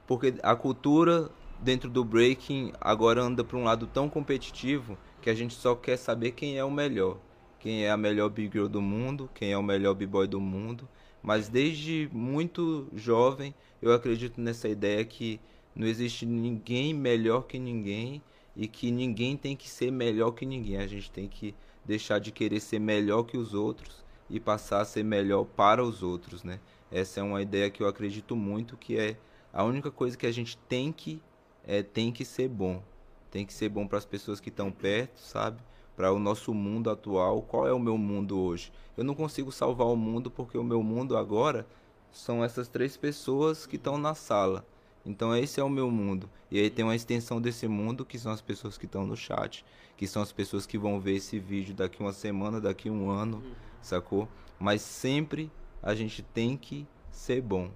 porque 0.06 0.34
a 0.42 0.54
cultura 0.54 1.30
dentro 1.60 1.90
do 1.90 2.04
breaking 2.04 2.72
agora 2.80 3.22
anda 3.22 3.42
para 3.42 3.56
um 3.56 3.64
lado 3.64 3.86
tão 3.86 4.08
competitivo 4.08 4.96
que 5.20 5.30
a 5.30 5.34
gente 5.34 5.54
só 5.54 5.74
quer 5.74 5.96
saber 5.96 6.32
quem 6.32 6.58
é 6.58 6.64
o 6.64 6.70
melhor, 6.70 7.18
quem 7.58 7.84
é 7.84 7.90
a 7.90 7.96
melhor 7.96 8.28
big 8.28 8.52
girl 8.52 8.68
do 8.68 8.80
mundo, 8.80 9.28
quem 9.34 9.52
é 9.52 9.58
o 9.58 9.62
melhor 9.62 9.94
b-boy 9.94 10.26
do 10.28 10.40
mundo, 10.40 10.88
mas 11.22 11.48
desde 11.48 12.08
muito 12.12 12.86
jovem 12.94 13.54
eu 13.82 13.92
acredito 13.92 14.40
nessa 14.40 14.68
ideia 14.68 15.04
que 15.04 15.40
não 15.74 15.86
existe 15.86 16.24
ninguém 16.24 16.94
melhor 16.94 17.42
que 17.42 17.58
ninguém 17.58 18.22
e 18.54 18.66
que 18.66 18.90
ninguém 18.90 19.36
tem 19.36 19.54
que 19.54 19.68
ser 19.68 19.90
melhor 19.90 20.30
que 20.30 20.46
ninguém. 20.46 20.78
A 20.78 20.86
gente 20.86 21.10
tem 21.10 21.28
que 21.28 21.54
deixar 21.86 22.18
de 22.18 22.32
querer 22.32 22.60
ser 22.60 22.78
melhor 22.78 23.22
que 23.22 23.38
os 23.38 23.54
outros 23.54 24.04
e 24.28 24.40
passar 24.40 24.80
a 24.80 24.84
ser 24.84 25.04
melhor 25.04 25.44
para 25.44 25.82
os 25.82 26.02
outros, 26.02 26.42
né? 26.42 26.58
Essa 26.90 27.20
é 27.20 27.22
uma 27.22 27.40
ideia 27.40 27.70
que 27.70 27.82
eu 27.82 27.86
acredito 27.86 28.34
muito 28.34 28.76
que 28.76 28.98
é 28.98 29.16
a 29.52 29.64
única 29.64 29.90
coisa 29.90 30.16
que 30.16 30.26
a 30.26 30.32
gente 30.32 30.56
tem 30.68 30.92
que 30.92 31.22
é 31.64 31.82
tem 31.82 32.12
que 32.12 32.24
ser 32.24 32.48
bom. 32.48 32.82
Tem 33.30 33.44
que 33.44 33.52
ser 33.52 33.68
bom 33.68 33.86
para 33.86 33.98
as 33.98 34.04
pessoas 34.04 34.40
que 34.40 34.48
estão 34.48 34.70
perto, 34.70 35.18
sabe? 35.20 35.60
Para 35.96 36.12
o 36.12 36.18
nosso 36.18 36.52
mundo 36.52 36.90
atual. 36.90 37.42
Qual 37.42 37.66
é 37.66 37.72
o 37.72 37.78
meu 37.78 37.98
mundo 37.98 38.38
hoje? 38.38 38.72
Eu 38.96 39.04
não 39.04 39.14
consigo 39.14 39.50
salvar 39.50 39.86
o 39.88 39.96
mundo 39.96 40.30
porque 40.30 40.58
o 40.58 40.64
meu 40.64 40.82
mundo 40.82 41.16
agora 41.16 41.66
são 42.12 42.42
essas 42.42 42.68
três 42.68 42.96
pessoas 42.96 43.66
que 43.66 43.76
estão 43.76 43.98
na 43.98 44.14
sala. 44.14 44.64
Então 45.06 45.34
esse 45.34 45.60
é 45.60 45.64
o 45.64 45.70
meu 45.70 45.88
mundo. 45.90 46.28
E 46.50 46.58
aí 46.58 46.68
tem 46.68 46.84
uma 46.84 46.96
extensão 46.96 47.40
desse 47.40 47.68
mundo 47.68 48.04
que 48.04 48.18
são 48.18 48.32
as 48.32 48.40
pessoas 48.40 48.76
que 48.76 48.86
estão 48.86 49.06
no 49.06 49.16
chat, 49.16 49.64
que 49.96 50.06
são 50.06 50.20
as 50.20 50.32
pessoas 50.32 50.66
que 50.66 50.76
vão 50.76 51.00
ver 51.00 51.14
esse 51.14 51.38
vídeo 51.38 51.74
daqui 51.74 52.00
uma 52.00 52.12
semana, 52.12 52.60
daqui 52.60 52.90
um 52.90 53.08
ano, 53.08 53.42
sacou? 53.80 54.28
Mas 54.58 54.82
sempre 54.82 55.50
a 55.80 55.94
gente 55.94 56.22
tem 56.22 56.56
que 56.56 56.86
ser 57.10 57.40
bom. 57.40 57.70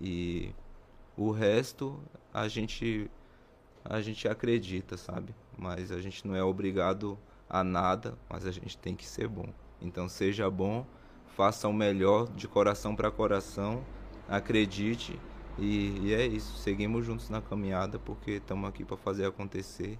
E 0.00 0.54
o 1.16 1.32
resto 1.32 2.00
a 2.32 2.46
gente 2.46 3.10
a 3.84 4.00
gente 4.00 4.28
acredita, 4.28 4.96
sabe? 4.96 5.34
Mas 5.56 5.90
a 5.90 6.00
gente 6.00 6.26
não 6.26 6.36
é 6.36 6.42
obrigado 6.42 7.18
a 7.48 7.64
nada, 7.64 8.16
mas 8.28 8.46
a 8.46 8.52
gente 8.52 8.78
tem 8.78 8.94
que 8.94 9.06
ser 9.06 9.26
bom. 9.26 9.48
Então 9.80 10.08
seja 10.08 10.48
bom, 10.48 10.86
faça 11.26 11.66
o 11.66 11.72
melhor 11.72 12.28
de 12.28 12.46
coração 12.46 12.94
para 12.94 13.10
coração, 13.10 13.82
acredite 14.28 15.18
e, 15.58 15.98
e, 16.04 16.14
é 16.14 16.24
isso, 16.24 16.56
seguimos 16.58 17.04
juntos 17.04 17.28
na 17.28 17.42
caminhada 17.42 17.98
porque 17.98 18.32
estamos 18.32 18.68
aqui 18.68 18.84
para 18.84 18.96
fazer 18.96 19.26
acontecer. 19.26 19.98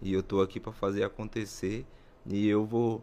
E 0.00 0.12
eu 0.12 0.20
estou 0.20 0.40
aqui 0.40 0.60
para 0.60 0.72
fazer 0.72 1.02
acontecer. 1.02 1.84
E 2.24 2.48
eu 2.48 2.64
vou, 2.64 3.02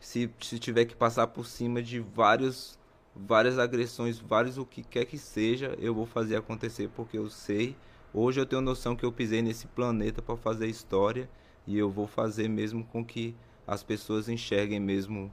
se, 0.00 0.30
se 0.40 0.58
tiver 0.58 0.84
que 0.84 0.96
passar 0.96 1.28
por 1.28 1.46
cima 1.46 1.80
de 1.80 2.00
vários, 2.00 2.76
várias 3.14 3.58
agressões, 3.58 4.18
vários 4.18 4.58
o 4.58 4.66
que 4.66 4.82
quer 4.82 5.04
que 5.04 5.16
seja, 5.16 5.76
eu 5.78 5.94
vou 5.94 6.06
fazer 6.06 6.36
acontecer 6.36 6.90
porque 6.94 7.16
eu 7.16 7.30
sei. 7.30 7.76
Hoje 8.12 8.40
eu 8.40 8.46
tenho 8.46 8.60
noção 8.60 8.96
que 8.96 9.04
eu 9.04 9.12
pisei 9.12 9.40
nesse 9.40 9.66
planeta 9.68 10.20
para 10.20 10.36
fazer 10.36 10.66
história 10.66 11.30
e 11.66 11.78
eu 11.78 11.88
vou 11.90 12.06
fazer 12.06 12.48
mesmo 12.48 12.84
com 12.84 13.04
que 13.04 13.36
as 13.66 13.82
pessoas 13.82 14.28
enxerguem 14.28 14.80
mesmo, 14.80 15.30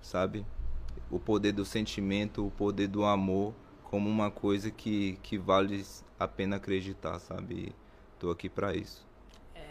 sabe? 0.00 0.46
O 1.10 1.18
poder 1.18 1.52
do 1.52 1.64
sentimento, 1.64 2.46
o 2.46 2.50
poder 2.50 2.86
do 2.86 3.04
amor 3.04 3.52
como 3.92 4.08
uma 4.08 4.30
coisa 4.30 4.70
que, 4.70 5.18
que 5.22 5.36
vale 5.36 5.84
a 6.18 6.26
pena 6.26 6.56
acreditar, 6.56 7.18
sabe? 7.18 7.74
Tô 8.18 8.30
aqui 8.30 8.48
pra 8.48 8.74
isso. 8.74 9.06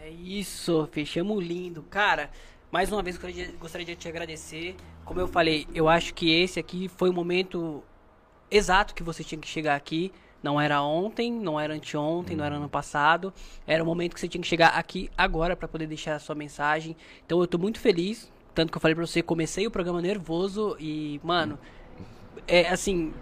É 0.00 0.08
isso, 0.08 0.88
fechamos 0.92 1.44
lindo. 1.44 1.82
Cara, 1.90 2.30
mais 2.70 2.92
uma 2.92 3.02
vez 3.02 3.16
gostaria 3.16 3.48
de, 3.48 3.52
gostaria 3.54 3.84
de 3.84 3.96
te 3.96 4.06
agradecer. 4.06 4.76
Como 5.04 5.18
eu 5.18 5.26
falei, 5.26 5.66
eu 5.74 5.88
acho 5.88 6.14
que 6.14 6.30
esse 6.30 6.60
aqui 6.60 6.88
foi 6.88 7.10
o 7.10 7.12
momento 7.12 7.82
exato 8.48 8.94
que 8.94 9.02
você 9.02 9.24
tinha 9.24 9.40
que 9.40 9.48
chegar 9.48 9.74
aqui. 9.74 10.12
Não 10.40 10.60
era 10.60 10.80
ontem, 10.80 11.32
não 11.32 11.58
era 11.58 11.74
anteontem, 11.74 12.36
não 12.36 12.44
era 12.44 12.54
ano 12.54 12.68
passado. 12.68 13.34
Era 13.66 13.82
o 13.82 13.86
momento 13.86 14.14
que 14.14 14.20
você 14.20 14.28
tinha 14.28 14.40
que 14.40 14.46
chegar 14.46 14.68
aqui 14.68 15.10
agora 15.18 15.56
para 15.56 15.66
poder 15.66 15.88
deixar 15.88 16.14
a 16.14 16.20
sua 16.20 16.36
mensagem. 16.36 16.96
Então 17.26 17.40
eu 17.40 17.46
tô 17.48 17.58
muito 17.58 17.80
feliz. 17.80 18.30
Tanto 18.54 18.70
que 18.70 18.76
eu 18.76 18.80
falei 18.80 18.94
pra 18.94 19.04
você, 19.04 19.20
comecei 19.20 19.66
o 19.66 19.70
programa 19.70 20.00
nervoso 20.00 20.76
e, 20.78 21.20
mano, 21.24 21.58
é 22.46 22.68
assim, 22.68 23.12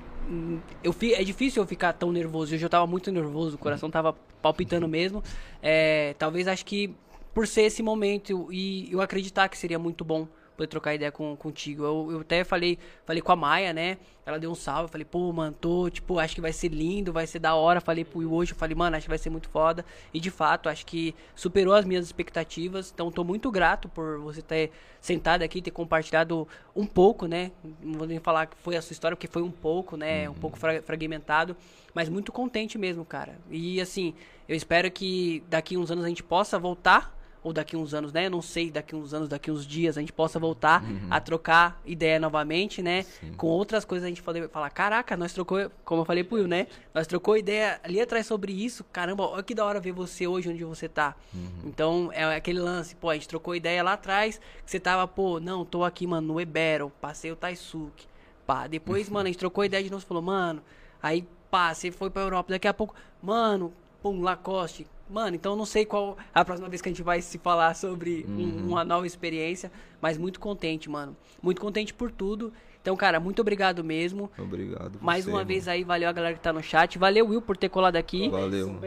eu 0.82 0.92
fi, 0.92 1.14
é 1.14 1.24
difícil 1.24 1.62
eu 1.62 1.66
ficar 1.66 1.92
tão 1.92 2.12
nervoso. 2.12 2.54
Hoje 2.54 2.64
eu 2.64 2.70
tava 2.70 2.86
muito 2.86 3.10
nervoso, 3.10 3.56
o 3.56 3.58
coração 3.58 3.90
tava 3.90 4.12
palpitando 4.40 4.86
mesmo. 4.88 5.22
É, 5.62 6.14
talvez 6.18 6.46
acho 6.46 6.64
que 6.64 6.94
por 7.34 7.46
ser 7.46 7.62
esse 7.62 7.82
momento 7.82 8.48
e 8.52 8.90
eu 8.92 9.00
acreditar 9.00 9.48
que 9.48 9.56
seria 9.56 9.78
muito 9.78 10.04
bom 10.04 10.26
poder 10.60 10.66
trocar 10.66 10.94
ideia 10.94 11.10
com, 11.10 11.34
contigo. 11.36 11.84
Eu, 11.84 12.08
eu 12.12 12.20
até 12.20 12.44
falei, 12.44 12.78
falei 13.06 13.22
com 13.22 13.32
a 13.32 13.36
Maia, 13.36 13.72
né? 13.72 13.96
Ela 14.26 14.38
deu 14.38 14.50
um 14.50 14.54
salve, 14.54 14.90
falei, 14.90 15.04
pô, 15.04 15.32
mano, 15.32 15.56
tô, 15.58 15.88
tipo, 15.88 16.18
acho 16.18 16.34
que 16.34 16.40
vai 16.40 16.52
ser 16.52 16.68
lindo, 16.68 17.12
vai 17.12 17.26
ser 17.26 17.38
da 17.38 17.54
hora. 17.54 17.80
Falei 17.80 18.04
pro 18.04 18.18
Will 18.18 18.32
hoje, 18.32 18.52
eu 18.52 18.56
falei, 18.56 18.74
mano, 18.74 18.96
acho 18.96 19.04
que 19.04 19.08
vai 19.08 19.18
ser 19.18 19.30
muito 19.30 19.48
foda. 19.48 19.84
E 20.12 20.20
de 20.20 20.30
fato, 20.30 20.68
acho 20.68 20.84
que 20.84 21.14
superou 21.34 21.74
as 21.74 21.84
minhas 21.84 22.04
expectativas. 22.04 22.90
Então, 22.92 23.10
tô 23.10 23.24
muito 23.24 23.50
grato 23.50 23.88
por 23.88 24.18
você 24.18 24.42
ter 24.42 24.70
sentado 25.00 25.42
aqui, 25.42 25.62
ter 25.62 25.70
compartilhado 25.70 26.46
um 26.76 26.84
pouco, 26.84 27.26
né? 27.26 27.50
Não 27.82 27.98
vou 27.98 28.06
nem 28.06 28.18
falar 28.18 28.46
que 28.46 28.56
foi 28.58 28.76
a 28.76 28.82
sua 28.82 28.92
história, 28.92 29.16
porque 29.16 29.26
foi 29.26 29.42
um 29.42 29.50
pouco, 29.50 29.96
né? 29.96 30.28
Um 30.28 30.34
pouco 30.34 30.58
fra 30.58 30.82
fragmentado. 30.82 31.56
Mas 31.94 32.08
muito 32.08 32.30
contente 32.30 32.76
mesmo, 32.76 33.04
cara. 33.04 33.38
E 33.50 33.80
assim, 33.80 34.14
eu 34.46 34.54
espero 34.54 34.90
que 34.90 35.42
daqui 35.48 35.76
uns 35.76 35.90
anos 35.90 36.04
a 36.04 36.08
gente 36.08 36.22
possa 36.22 36.58
voltar 36.58 37.18
ou 37.42 37.52
daqui 37.52 37.76
uns 37.76 37.94
anos, 37.94 38.12
né? 38.12 38.26
Eu 38.26 38.30
não 38.30 38.42
sei, 38.42 38.70
daqui 38.70 38.94
uns 38.94 39.14
anos, 39.14 39.28
daqui 39.28 39.50
uns 39.50 39.66
dias, 39.66 39.96
a 39.96 40.00
gente 40.00 40.12
possa 40.12 40.38
voltar 40.38 40.82
uhum. 40.82 41.08
a 41.10 41.20
trocar 41.20 41.80
ideia 41.86 42.20
novamente, 42.20 42.82
né? 42.82 43.02
Sim. 43.02 43.32
Com 43.32 43.46
outras 43.46 43.84
coisas 43.84 44.04
a 44.04 44.08
gente 44.08 44.22
poder 44.22 44.48
falar, 44.50 44.68
caraca, 44.70 45.16
nós 45.16 45.32
trocou, 45.32 45.70
como 45.84 46.02
eu 46.02 46.04
falei 46.04 46.22
pro 46.22 46.36
Will, 46.36 46.46
né? 46.46 46.66
Nós 46.94 47.06
trocou 47.06 47.36
ideia 47.36 47.80
ali 47.82 48.00
atrás 48.00 48.26
sobre 48.26 48.52
isso, 48.52 48.84
caramba, 48.92 49.24
olha 49.24 49.42
que 49.42 49.54
da 49.54 49.64
hora 49.64 49.80
ver 49.80 49.92
você 49.92 50.26
hoje 50.26 50.50
onde 50.50 50.64
você 50.64 50.88
tá. 50.88 51.14
Uhum. 51.32 51.50
Então, 51.64 52.10
é 52.12 52.36
aquele 52.36 52.60
lance, 52.60 52.94
pô, 52.94 53.08
a 53.08 53.14
gente 53.14 53.28
trocou 53.28 53.54
ideia 53.54 53.82
lá 53.82 53.94
atrás, 53.94 54.38
que 54.64 54.70
você 54.70 54.78
tava, 54.78 55.06
pô, 55.08 55.40
não, 55.40 55.64
tô 55.64 55.84
aqui, 55.84 56.06
mano, 56.06 56.34
no 56.34 56.40
Ebero, 56.40 56.92
passei 57.00 57.32
o 57.32 57.36
Taisuke, 57.36 58.06
pá. 58.46 58.66
Depois, 58.66 59.08
mano, 59.10 59.26
a 59.26 59.30
gente 59.30 59.38
trocou 59.38 59.64
ideia 59.64 59.82
de 59.82 59.90
novo, 59.90 60.04
falou, 60.04 60.22
mano, 60.22 60.62
aí, 61.02 61.26
pá, 61.50 61.72
você 61.72 61.90
foi 61.90 62.10
pra 62.10 62.22
Europa, 62.22 62.52
daqui 62.52 62.68
a 62.68 62.74
pouco, 62.74 62.94
mano, 63.22 63.72
pum, 64.02 64.20
Lacoste, 64.20 64.86
Mano, 65.10 65.34
então 65.34 65.56
não 65.56 65.66
sei 65.66 65.84
qual 65.84 66.16
a 66.32 66.44
próxima 66.44 66.68
vez 66.68 66.80
que 66.80 66.88
a 66.88 66.92
gente 66.92 67.02
vai 67.02 67.20
se 67.20 67.38
falar 67.38 67.74
sobre 67.74 68.24
uhum. 68.28 68.36
um, 68.36 68.68
uma 68.68 68.84
nova 68.84 69.06
experiência, 69.06 69.70
mas 70.00 70.16
muito 70.16 70.38
contente, 70.38 70.88
mano. 70.88 71.16
Muito 71.42 71.60
contente 71.60 71.92
por 71.92 72.10
tudo. 72.10 72.52
Então, 72.80 72.96
cara, 72.96 73.20
muito 73.20 73.40
obrigado 73.40 73.84
mesmo. 73.84 74.30
Obrigado. 74.38 74.92
Você, 74.92 75.04
Mais 75.04 75.26
uma 75.26 75.38
mano. 75.38 75.46
vez 75.46 75.68
aí, 75.68 75.84
valeu 75.84 76.08
a 76.08 76.12
galera 76.12 76.34
que 76.34 76.40
tá 76.40 76.52
no 76.52 76.62
chat. 76.62 76.98
Valeu, 76.98 77.26
Will, 77.26 77.42
por 77.42 77.56
ter 77.56 77.68
colado 77.68 77.96
aqui. 77.96 78.28
Valeu. 78.30 78.80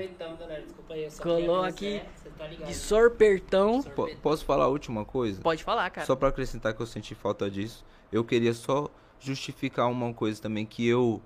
Colou 1.21 1.63
aqui 1.63 2.01
tá 2.37 2.47
de 2.47 2.73
sorpertão. 2.73 3.83
sorpertão. 3.83 4.21
Posso 4.21 4.45
falar 4.45 4.65
a 4.65 4.67
última 4.67 5.05
coisa? 5.05 5.41
Pode 5.41 5.63
falar, 5.63 5.89
cara. 5.91 6.07
Só 6.07 6.15
para 6.15 6.29
acrescentar 6.29 6.73
que 6.73 6.81
eu 6.81 6.87
senti 6.87 7.13
falta 7.13 7.49
disso. 7.49 7.85
Eu 8.11 8.23
queria 8.23 8.53
só 8.53 8.89
justificar 9.19 9.89
uma 9.89 10.13
coisa 10.13 10.41
também 10.41 10.65
que 10.65 10.87
eu 10.87 11.21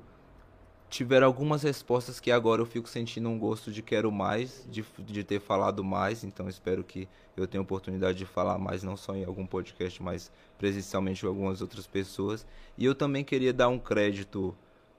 tiveram 0.90 1.28
algumas 1.28 1.64
respostas 1.64 2.20
que 2.20 2.32
agora 2.32 2.62
eu 2.62 2.66
fico 2.66 2.88
sentindo 2.88 3.28
um 3.28 3.38
gosto 3.38 3.72
de 3.72 3.82
quero 3.82 4.12
mais, 4.12 4.66
de, 4.70 4.86
de 5.00 5.24
ter 5.24 5.40
falado 5.40 5.84
mais, 5.84 6.24
então 6.24 6.48
espero 6.48 6.84
que 6.84 7.08
eu 7.36 7.46
tenha 7.46 7.62
oportunidade 7.62 8.18
de 8.18 8.26
falar 8.26 8.58
mais, 8.58 8.84
não 8.84 8.96
só 8.96 9.16
em 9.16 9.26
algum 9.26 9.46
podcast, 9.46 10.02
mas 10.02 10.32
presencialmente 10.58 11.22
com 11.22 11.28
algumas 11.28 11.62
outras 11.62 11.86
pessoas. 11.86 12.46
E 12.78 12.86
eu 12.86 12.96
também 12.96 13.24
queria 13.24 13.54
dar 13.54 13.68
um 13.68 13.78
crédito 13.78 14.56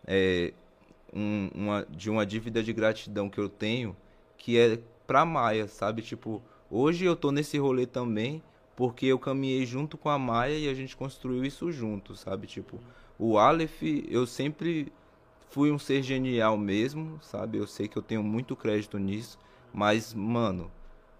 é, 0.06 0.52
um, 1.12 1.50
uma, 1.54 1.86
de 1.90 2.10
uma 2.10 2.24
dívida 2.26 2.62
de 2.62 2.72
gratidão 2.72 3.30
que 3.30 3.38
eu 3.38 3.48
tenho, 3.48 3.96
que 4.36 4.58
é 4.58 4.78
pra 5.06 5.24
Maia, 5.24 5.66
sabe? 5.66 6.02
Tipo, 6.02 6.42
hoje 6.70 7.04
eu 7.04 7.16
tô 7.16 7.32
nesse 7.32 7.56
rolê 7.58 7.86
também, 7.86 8.42
porque 8.76 9.06
eu 9.06 9.18
caminhei 9.18 9.64
junto 9.64 9.96
com 9.96 10.08
a 10.10 10.18
Maia 10.18 10.56
e 10.56 10.68
a 10.68 10.74
gente 10.74 10.96
construiu 10.96 11.44
isso 11.44 11.72
junto, 11.72 12.14
sabe? 12.14 12.46
Tipo, 12.46 12.78
o 13.18 13.38
Aleph, 13.38 13.82
eu 14.08 14.26
sempre 14.26 14.92
fui 15.50 15.70
um 15.70 15.78
ser 15.78 16.02
genial 16.02 16.56
mesmo, 16.56 17.18
sabe? 17.22 17.58
Eu 17.58 17.66
sei 17.66 17.88
que 17.88 17.96
eu 17.96 18.02
tenho 18.02 18.22
muito 18.22 18.54
crédito 18.54 18.98
nisso, 18.98 19.38
mas, 19.72 20.12
mano, 20.14 20.70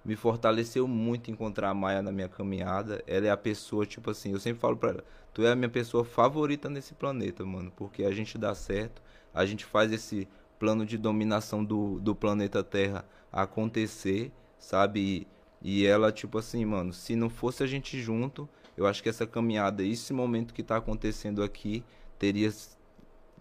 me 0.05 0.17
fortaleceu 0.17 0.87
muito 0.87 1.31
encontrar 1.31 1.71
a 1.71 1.75
Maia 1.75 2.03
na 2.03 2.13
minha 2.13 2.29
caminhada. 2.29 3.03
Ela 3.07 3.27
é 3.27 3.31
a 3.31 3.37
pessoa, 3.37 3.87
tipo 3.87 4.11
assim, 4.11 4.33
eu 4.33 4.41
sempre 4.41 4.61
falo 4.61 4.77
pra 4.77 4.91
ela, 4.91 5.05
tu 5.33 5.45
é 5.45 5.53
a 5.53 5.57
minha 5.57 5.69
pessoa 5.69 6.05
favorita 6.05 6.69
nesse 6.69 6.95
planeta, 6.95 7.45
mano, 7.45 7.73
porque 7.77 8.05
a 8.05 8.11
gente 8.11 8.39
dá 8.39 8.55
certo, 8.55 9.03
a 9.35 9.45
gente 9.45 9.65
faz 9.65 9.93
esse 9.93 10.29
plano 10.59 10.85
de 10.85 10.99
dominação 10.99 11.65
do, 11.65 12.01
do 12.01 12.15
planeta 12.15 12.63
Terra 12.63 13.05
acontecer, 13.33 14.33
sabe? 14.59 15.27
E, 15.63 15.81
e 15.83 15.87
ela, 15.87 16.13
tipo 16.13 16.39
assim, 16.39 16.65
mano, 16.65 16.93
se 16.93 17.15
não 17.17 17.31
fosse 17.31 17.63
a 17.63 17.67
gente 17.67 18.01
junto, 18.01 18.49
eu 18.77 18.87
acho 18.87 19.03
que 19.03 19.09
essa 19.09 19.27
caminhada, 19.27 19.83
esse 19.83 20.13
momento 20.13 20.55
que 20.55 20.63
tá 20.63 20.77
acontecendo 20.77 21.43
aqui, 21.43 21.85
teria 22.19 22.51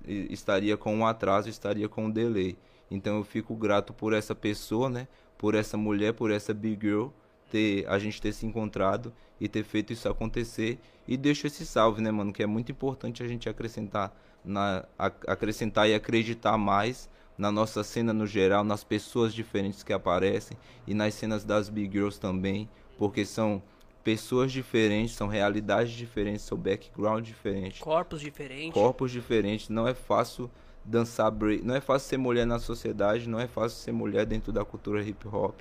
estaria 0.05 0.75
com 0.77 0.95
um 0.95 1.05
atraso, 1.05 1.49
estaria 1.49 1.87
com 1.87 2.05
um 2.05 2.11
delay. 2.11 2.57
Então 2.89 3.17
eu 3.17 3.23
fico 3.23 3.55
grato 3.55 3.93
por 3.93 4.13
essa 4.13 4.33
pessoa, 4.33 4.89
né? 4.89 5.07
Por 5.37 5.55
essa 5.55 5.77
mulher, 5.77 6.13
por 6.13 6.31
essa 6.31 6.53
big 6.53 6.87
girl, 6.87 7.07
ter 7.51 7.87
a 7.87 7.99
gente 7.99 8.21
ter 8.21 8.33
se 8.33 8.45
encontrado 8.45 9.13
e 9.39 9.47
ter 9.47 9.63
feito 9.63 9.93
isso 9.93 10.07
acontecer. 10.09 10.79
E 11.07 11.15
deixo 11.15 11.47
esse 11.47 11.65
salve, 11.65 12.01
né, 12.01 12.11
mano? 12.11 12.33
Que 12.33 12.43
é 12.43 12.47
muito 12.47 12.71
importante 12.71 13.23
a 13.23 13.27
gente 13.27 13.47
acrescentar, 13.47 14.15
na, 14.43 14.85
acrescentar 14.97 15.89
e 15.89 15.93
acreditar 15.93 16.57
mais 16.57 17.09
na 17.37 17.51
nossa 17.51 17.83
cena 17.83 18.11
no 18.11 18.25
geral, 18.25 18.63
nas 18.63 18.83
pessoas 18.83 19.33
diferentes 19.33 19.83
que 19.83 19.93
aparecem 19.93 20.57
e 20.87 20.93
nas 20.93 21.13
cenas 21.13 21.43
das 21.43 21.69
big 21.69 21.91
girls 21.91 22.19
também, 22.19 22.67
porque 22.97 23.23
são 23.23 23.61
pessoas 24.07 24.53
diferentes, 24.53 25.15
são 25.15 25.27
realidades 25.27 25.91
diferentes, 25.91 26.43
são 26.43 26.57
background 26.57 27.25
diferente. 27.25 27.81
Corpos 27.81 28.21
diferentes. 28.21 28.71
Corpos 28.71 29.11
diferentes. 29.11 29.67
Não 29.67 29.85
é 29.85 29.93
fácil 29.93 30.49
dançar 30.85 31.29
break, 31.29 31.61
não 31.61 31.75
é 31.75 31.81
fácil 31.81 32.07
ser 32.07 32.17
mulher 32.17 32.47
na 32.47 32.57
sociedade, 32.57 33.27
não 33.27 33.37
é 33.37 33.47
fácil 33.47 33.79
ser 33.79 33.91
mulher 33.91 34.25
dentro 34.25 34.53
da 34.53 34.63
cultura 34.63 35.03
hip 35.03 35.27
hop. 35.27 35.59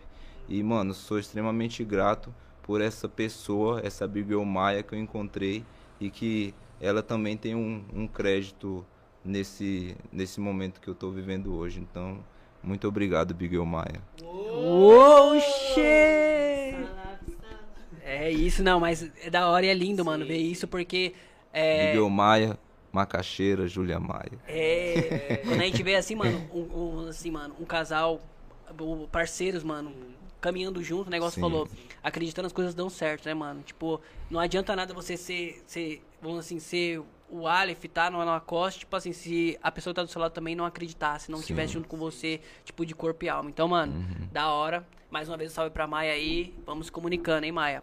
E, 0.49 0.63
mano, 0.63 0.95
sou 0.95 1.19
extremamente 1.19 1.83
grato 1.83 2.33
por 2.63 2.81
essa 2.81 3.09
pessoa, 3.09 3.81
essa 3.83 4.07
Bigel 4.07 4.45
Maia 4.45 4.85
que 4.85 4.95
eu 4.95 4.99
encontrei 5.01 5.65
e 6.01 6.09
que 6.09 6.55
ela 6.81 7.03
também 7.03 7.37
tem 7.37 7.57
um, 7.57 7.85
um 7.93 8.07
crédito 8.07 8.87
nesse, 9.25 9.97
nesse 10.13 10.39
momento 10.39 10.81
que 10.81 10.87
eu 10.87 10.95
tô 10.95 11.11
vivendo 11.11 11.53
hoje. 11.53 11.81
Então, 11.81 12.21
muito 12.63 12.87
obrigado, 12.87 13.35
Bigel 13.35 13.67
Maia. 13.67 14.01
Oxê! 14.23 15.97
É 18.09 18.31
isso, 18.31 18.63
não, 18.63 18.79
mas 18.79 19.11
é 19.21 19.29
da 19.29 19.49
hora 19.49 19.67
e 19.67 19.69
é 19.69 19.75
lindo, 19.75 20.03
Sim. 20.03 20.07
mano, 20.07 20.25
ver 20.25 20.37
isso, 20.37 20.69
porque. 20.69 21.13
É... 21.53 21.89
Miguel 21.89 22.09
Maia, 22.09 22.57
Macaxeira, 22.93 23.67
Júlia 23.67 23.99
Maia. 23.99 24.39
É, 24.47 25.41
quando 25.45 25.61
a 25.61 25.65
gente 25.65 25.83
vê 25.83 25.97
assim, 25.97 26.15
mano, 26.15 26.49
um, 26.55 26.61
um, 26.61 27.09
assim, 27.09 27.33
mano, 27.33 27.57
um 27.59 27.65
casal, 27.65 28.21
parceiros, 29.11 29.65
mano, 29.65 29.93
caminhando 30.41 30.81
junto, 30.85 31.09
o 31.09 31.11
negócio 31.11 31.35
Sim. 31.35 31.41
falou, 31.41 31.69
acreditando 32.01 32.47
as 32.47 32.53
coisas 32.53 32.77
dão 32.77 32.89
certo, 32.89 33.27
né, 33.27 33.35
mano? 33.35 33.63
Tipo, 33.63 34.01
não 34.31 34.39
adianta 34.39 34.77
nada 34.77 34.95
você 34.95 35.17
ser, 35.17 35.61
ser 35.67 36.01
vamos 36.23 36.39
assim, 36.39 36.61
ser 36.61 37.03
o 37.29 37.49
Aleph, 37.49 37.87
tá, 37.93 38.09
no 38.09 38.19
Lacoste, 38.19 38.81
tipo 38.81 38.95
assim, 38.95 39.13
se 39.13 39.59
a 39.61 39.73
pessoa 39.73 39.93
que 39.93 39.97
tá 39.97 40.05
do 40.05 40.11
seu 40.11 40.21
lado 40.21 40.31
também 40.31 40.55
não 40.55 40.65
acreditasse, 40.65 41.29
não 41.29 41.41
estivesse 41.41 41.73
junto 41.73 41.89
com 41.89 41.97
você, 41.97 42.41
tipo, 42.65 42.87
de 42.87 42.95
corpo 42.95 43.25
e 43.25 43.29
alma. 43.29 43.51
Então, 43.51 43.67
mano, 43.67 43.93
uhum. 43.95 44.29
da 44.31 44.49
hora. 44.53 44.87
Mais 45.11 45.29
uma 45.29 45.37
vez, 45.37 45.51
salve 45.51 45.71
pra 45.71 45.87
Maia 45.87 46.13
aí. 46.13 46.55
Vamos 46.65 46.87
se 46.87 46.93
comunicando, 46.93 47.45
hein, 47.45 47.53
Maia? 47.53 47.83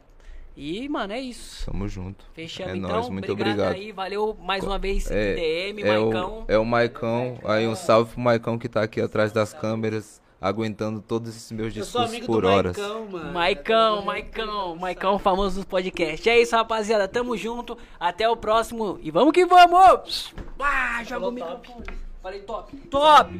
E, 0.55 0.87
mano, 0.87 1.13
é 1.13 1.19
isso. 1.19 1.65
Tamo 1.65 1.87
junto. 1.87 2.25
Fechamos 2.33 2.73
é 2.73 2.77
então. 2.77 2.89
Nóis, 2.89 3.09
muito 3.09 3.31
obrigado, 3.31 3.67
obrigado. 3.67 3.73
aí. 3.73 3.91
Valeu 3.91 4.37
mais 4.41 4.63
uma 4.63 4.77
vez, 4.77 5.09
é, 5.09 5.33
DM, 5.33 5.81
é 5.81 5.97
Maicão. 5.97 6.39
O, 6.39 6.45
é 6.47 6.57
o 6.57 6.65
Maicão. 6.65 7.39
Aí 7.43 7.67
um 7.67 7.75
salve 7.75 8.13
pro 8.13 8.21
Maicão 8.21 8.57
que 8.57 8.69
tá 8.69 8.83
aqui 8.83 9.01
atrás 9.01 9.31
das 9.31 9.53
câmeras. 9.53 10.21
Aguentando 10.39 10.99
todos 10.99 11.29
esses 11.29 11.49
meus 11.53 11.73
discursos 11.73 12.19
por 12.19 12.43
horas. 12.43 12.75
Maicão, 12.75 13.05
mano. 13.07 13.31
Maicão, 13.31 14.01
Maicão, 14.03 14.75
Maicão, 14.75 15.17
famoso 15.17 15.61
do 15.61 15.65
podcast. 15.65 16.29
É 16.29 16.41
isso, 16.41 16.53
rapaziada. 16.53 17.07
Tamo 17.07 17.37
junto. 17.37 17.77
Até 17.97 18.27
o 18.27 18.35
próximo. 18.35 18.99
E 19.01 19.09
vamos 19.09 19.31
que 19.31 19.45
vamos! 19.45 20.35
Ah, 20.59 21.01
joga 21.05 21.29
o 21.29 21.31
microfone. 21.31 21.85
Falei 22.21 22.41
top. 22.41 22.75
Top! 22.89 23.33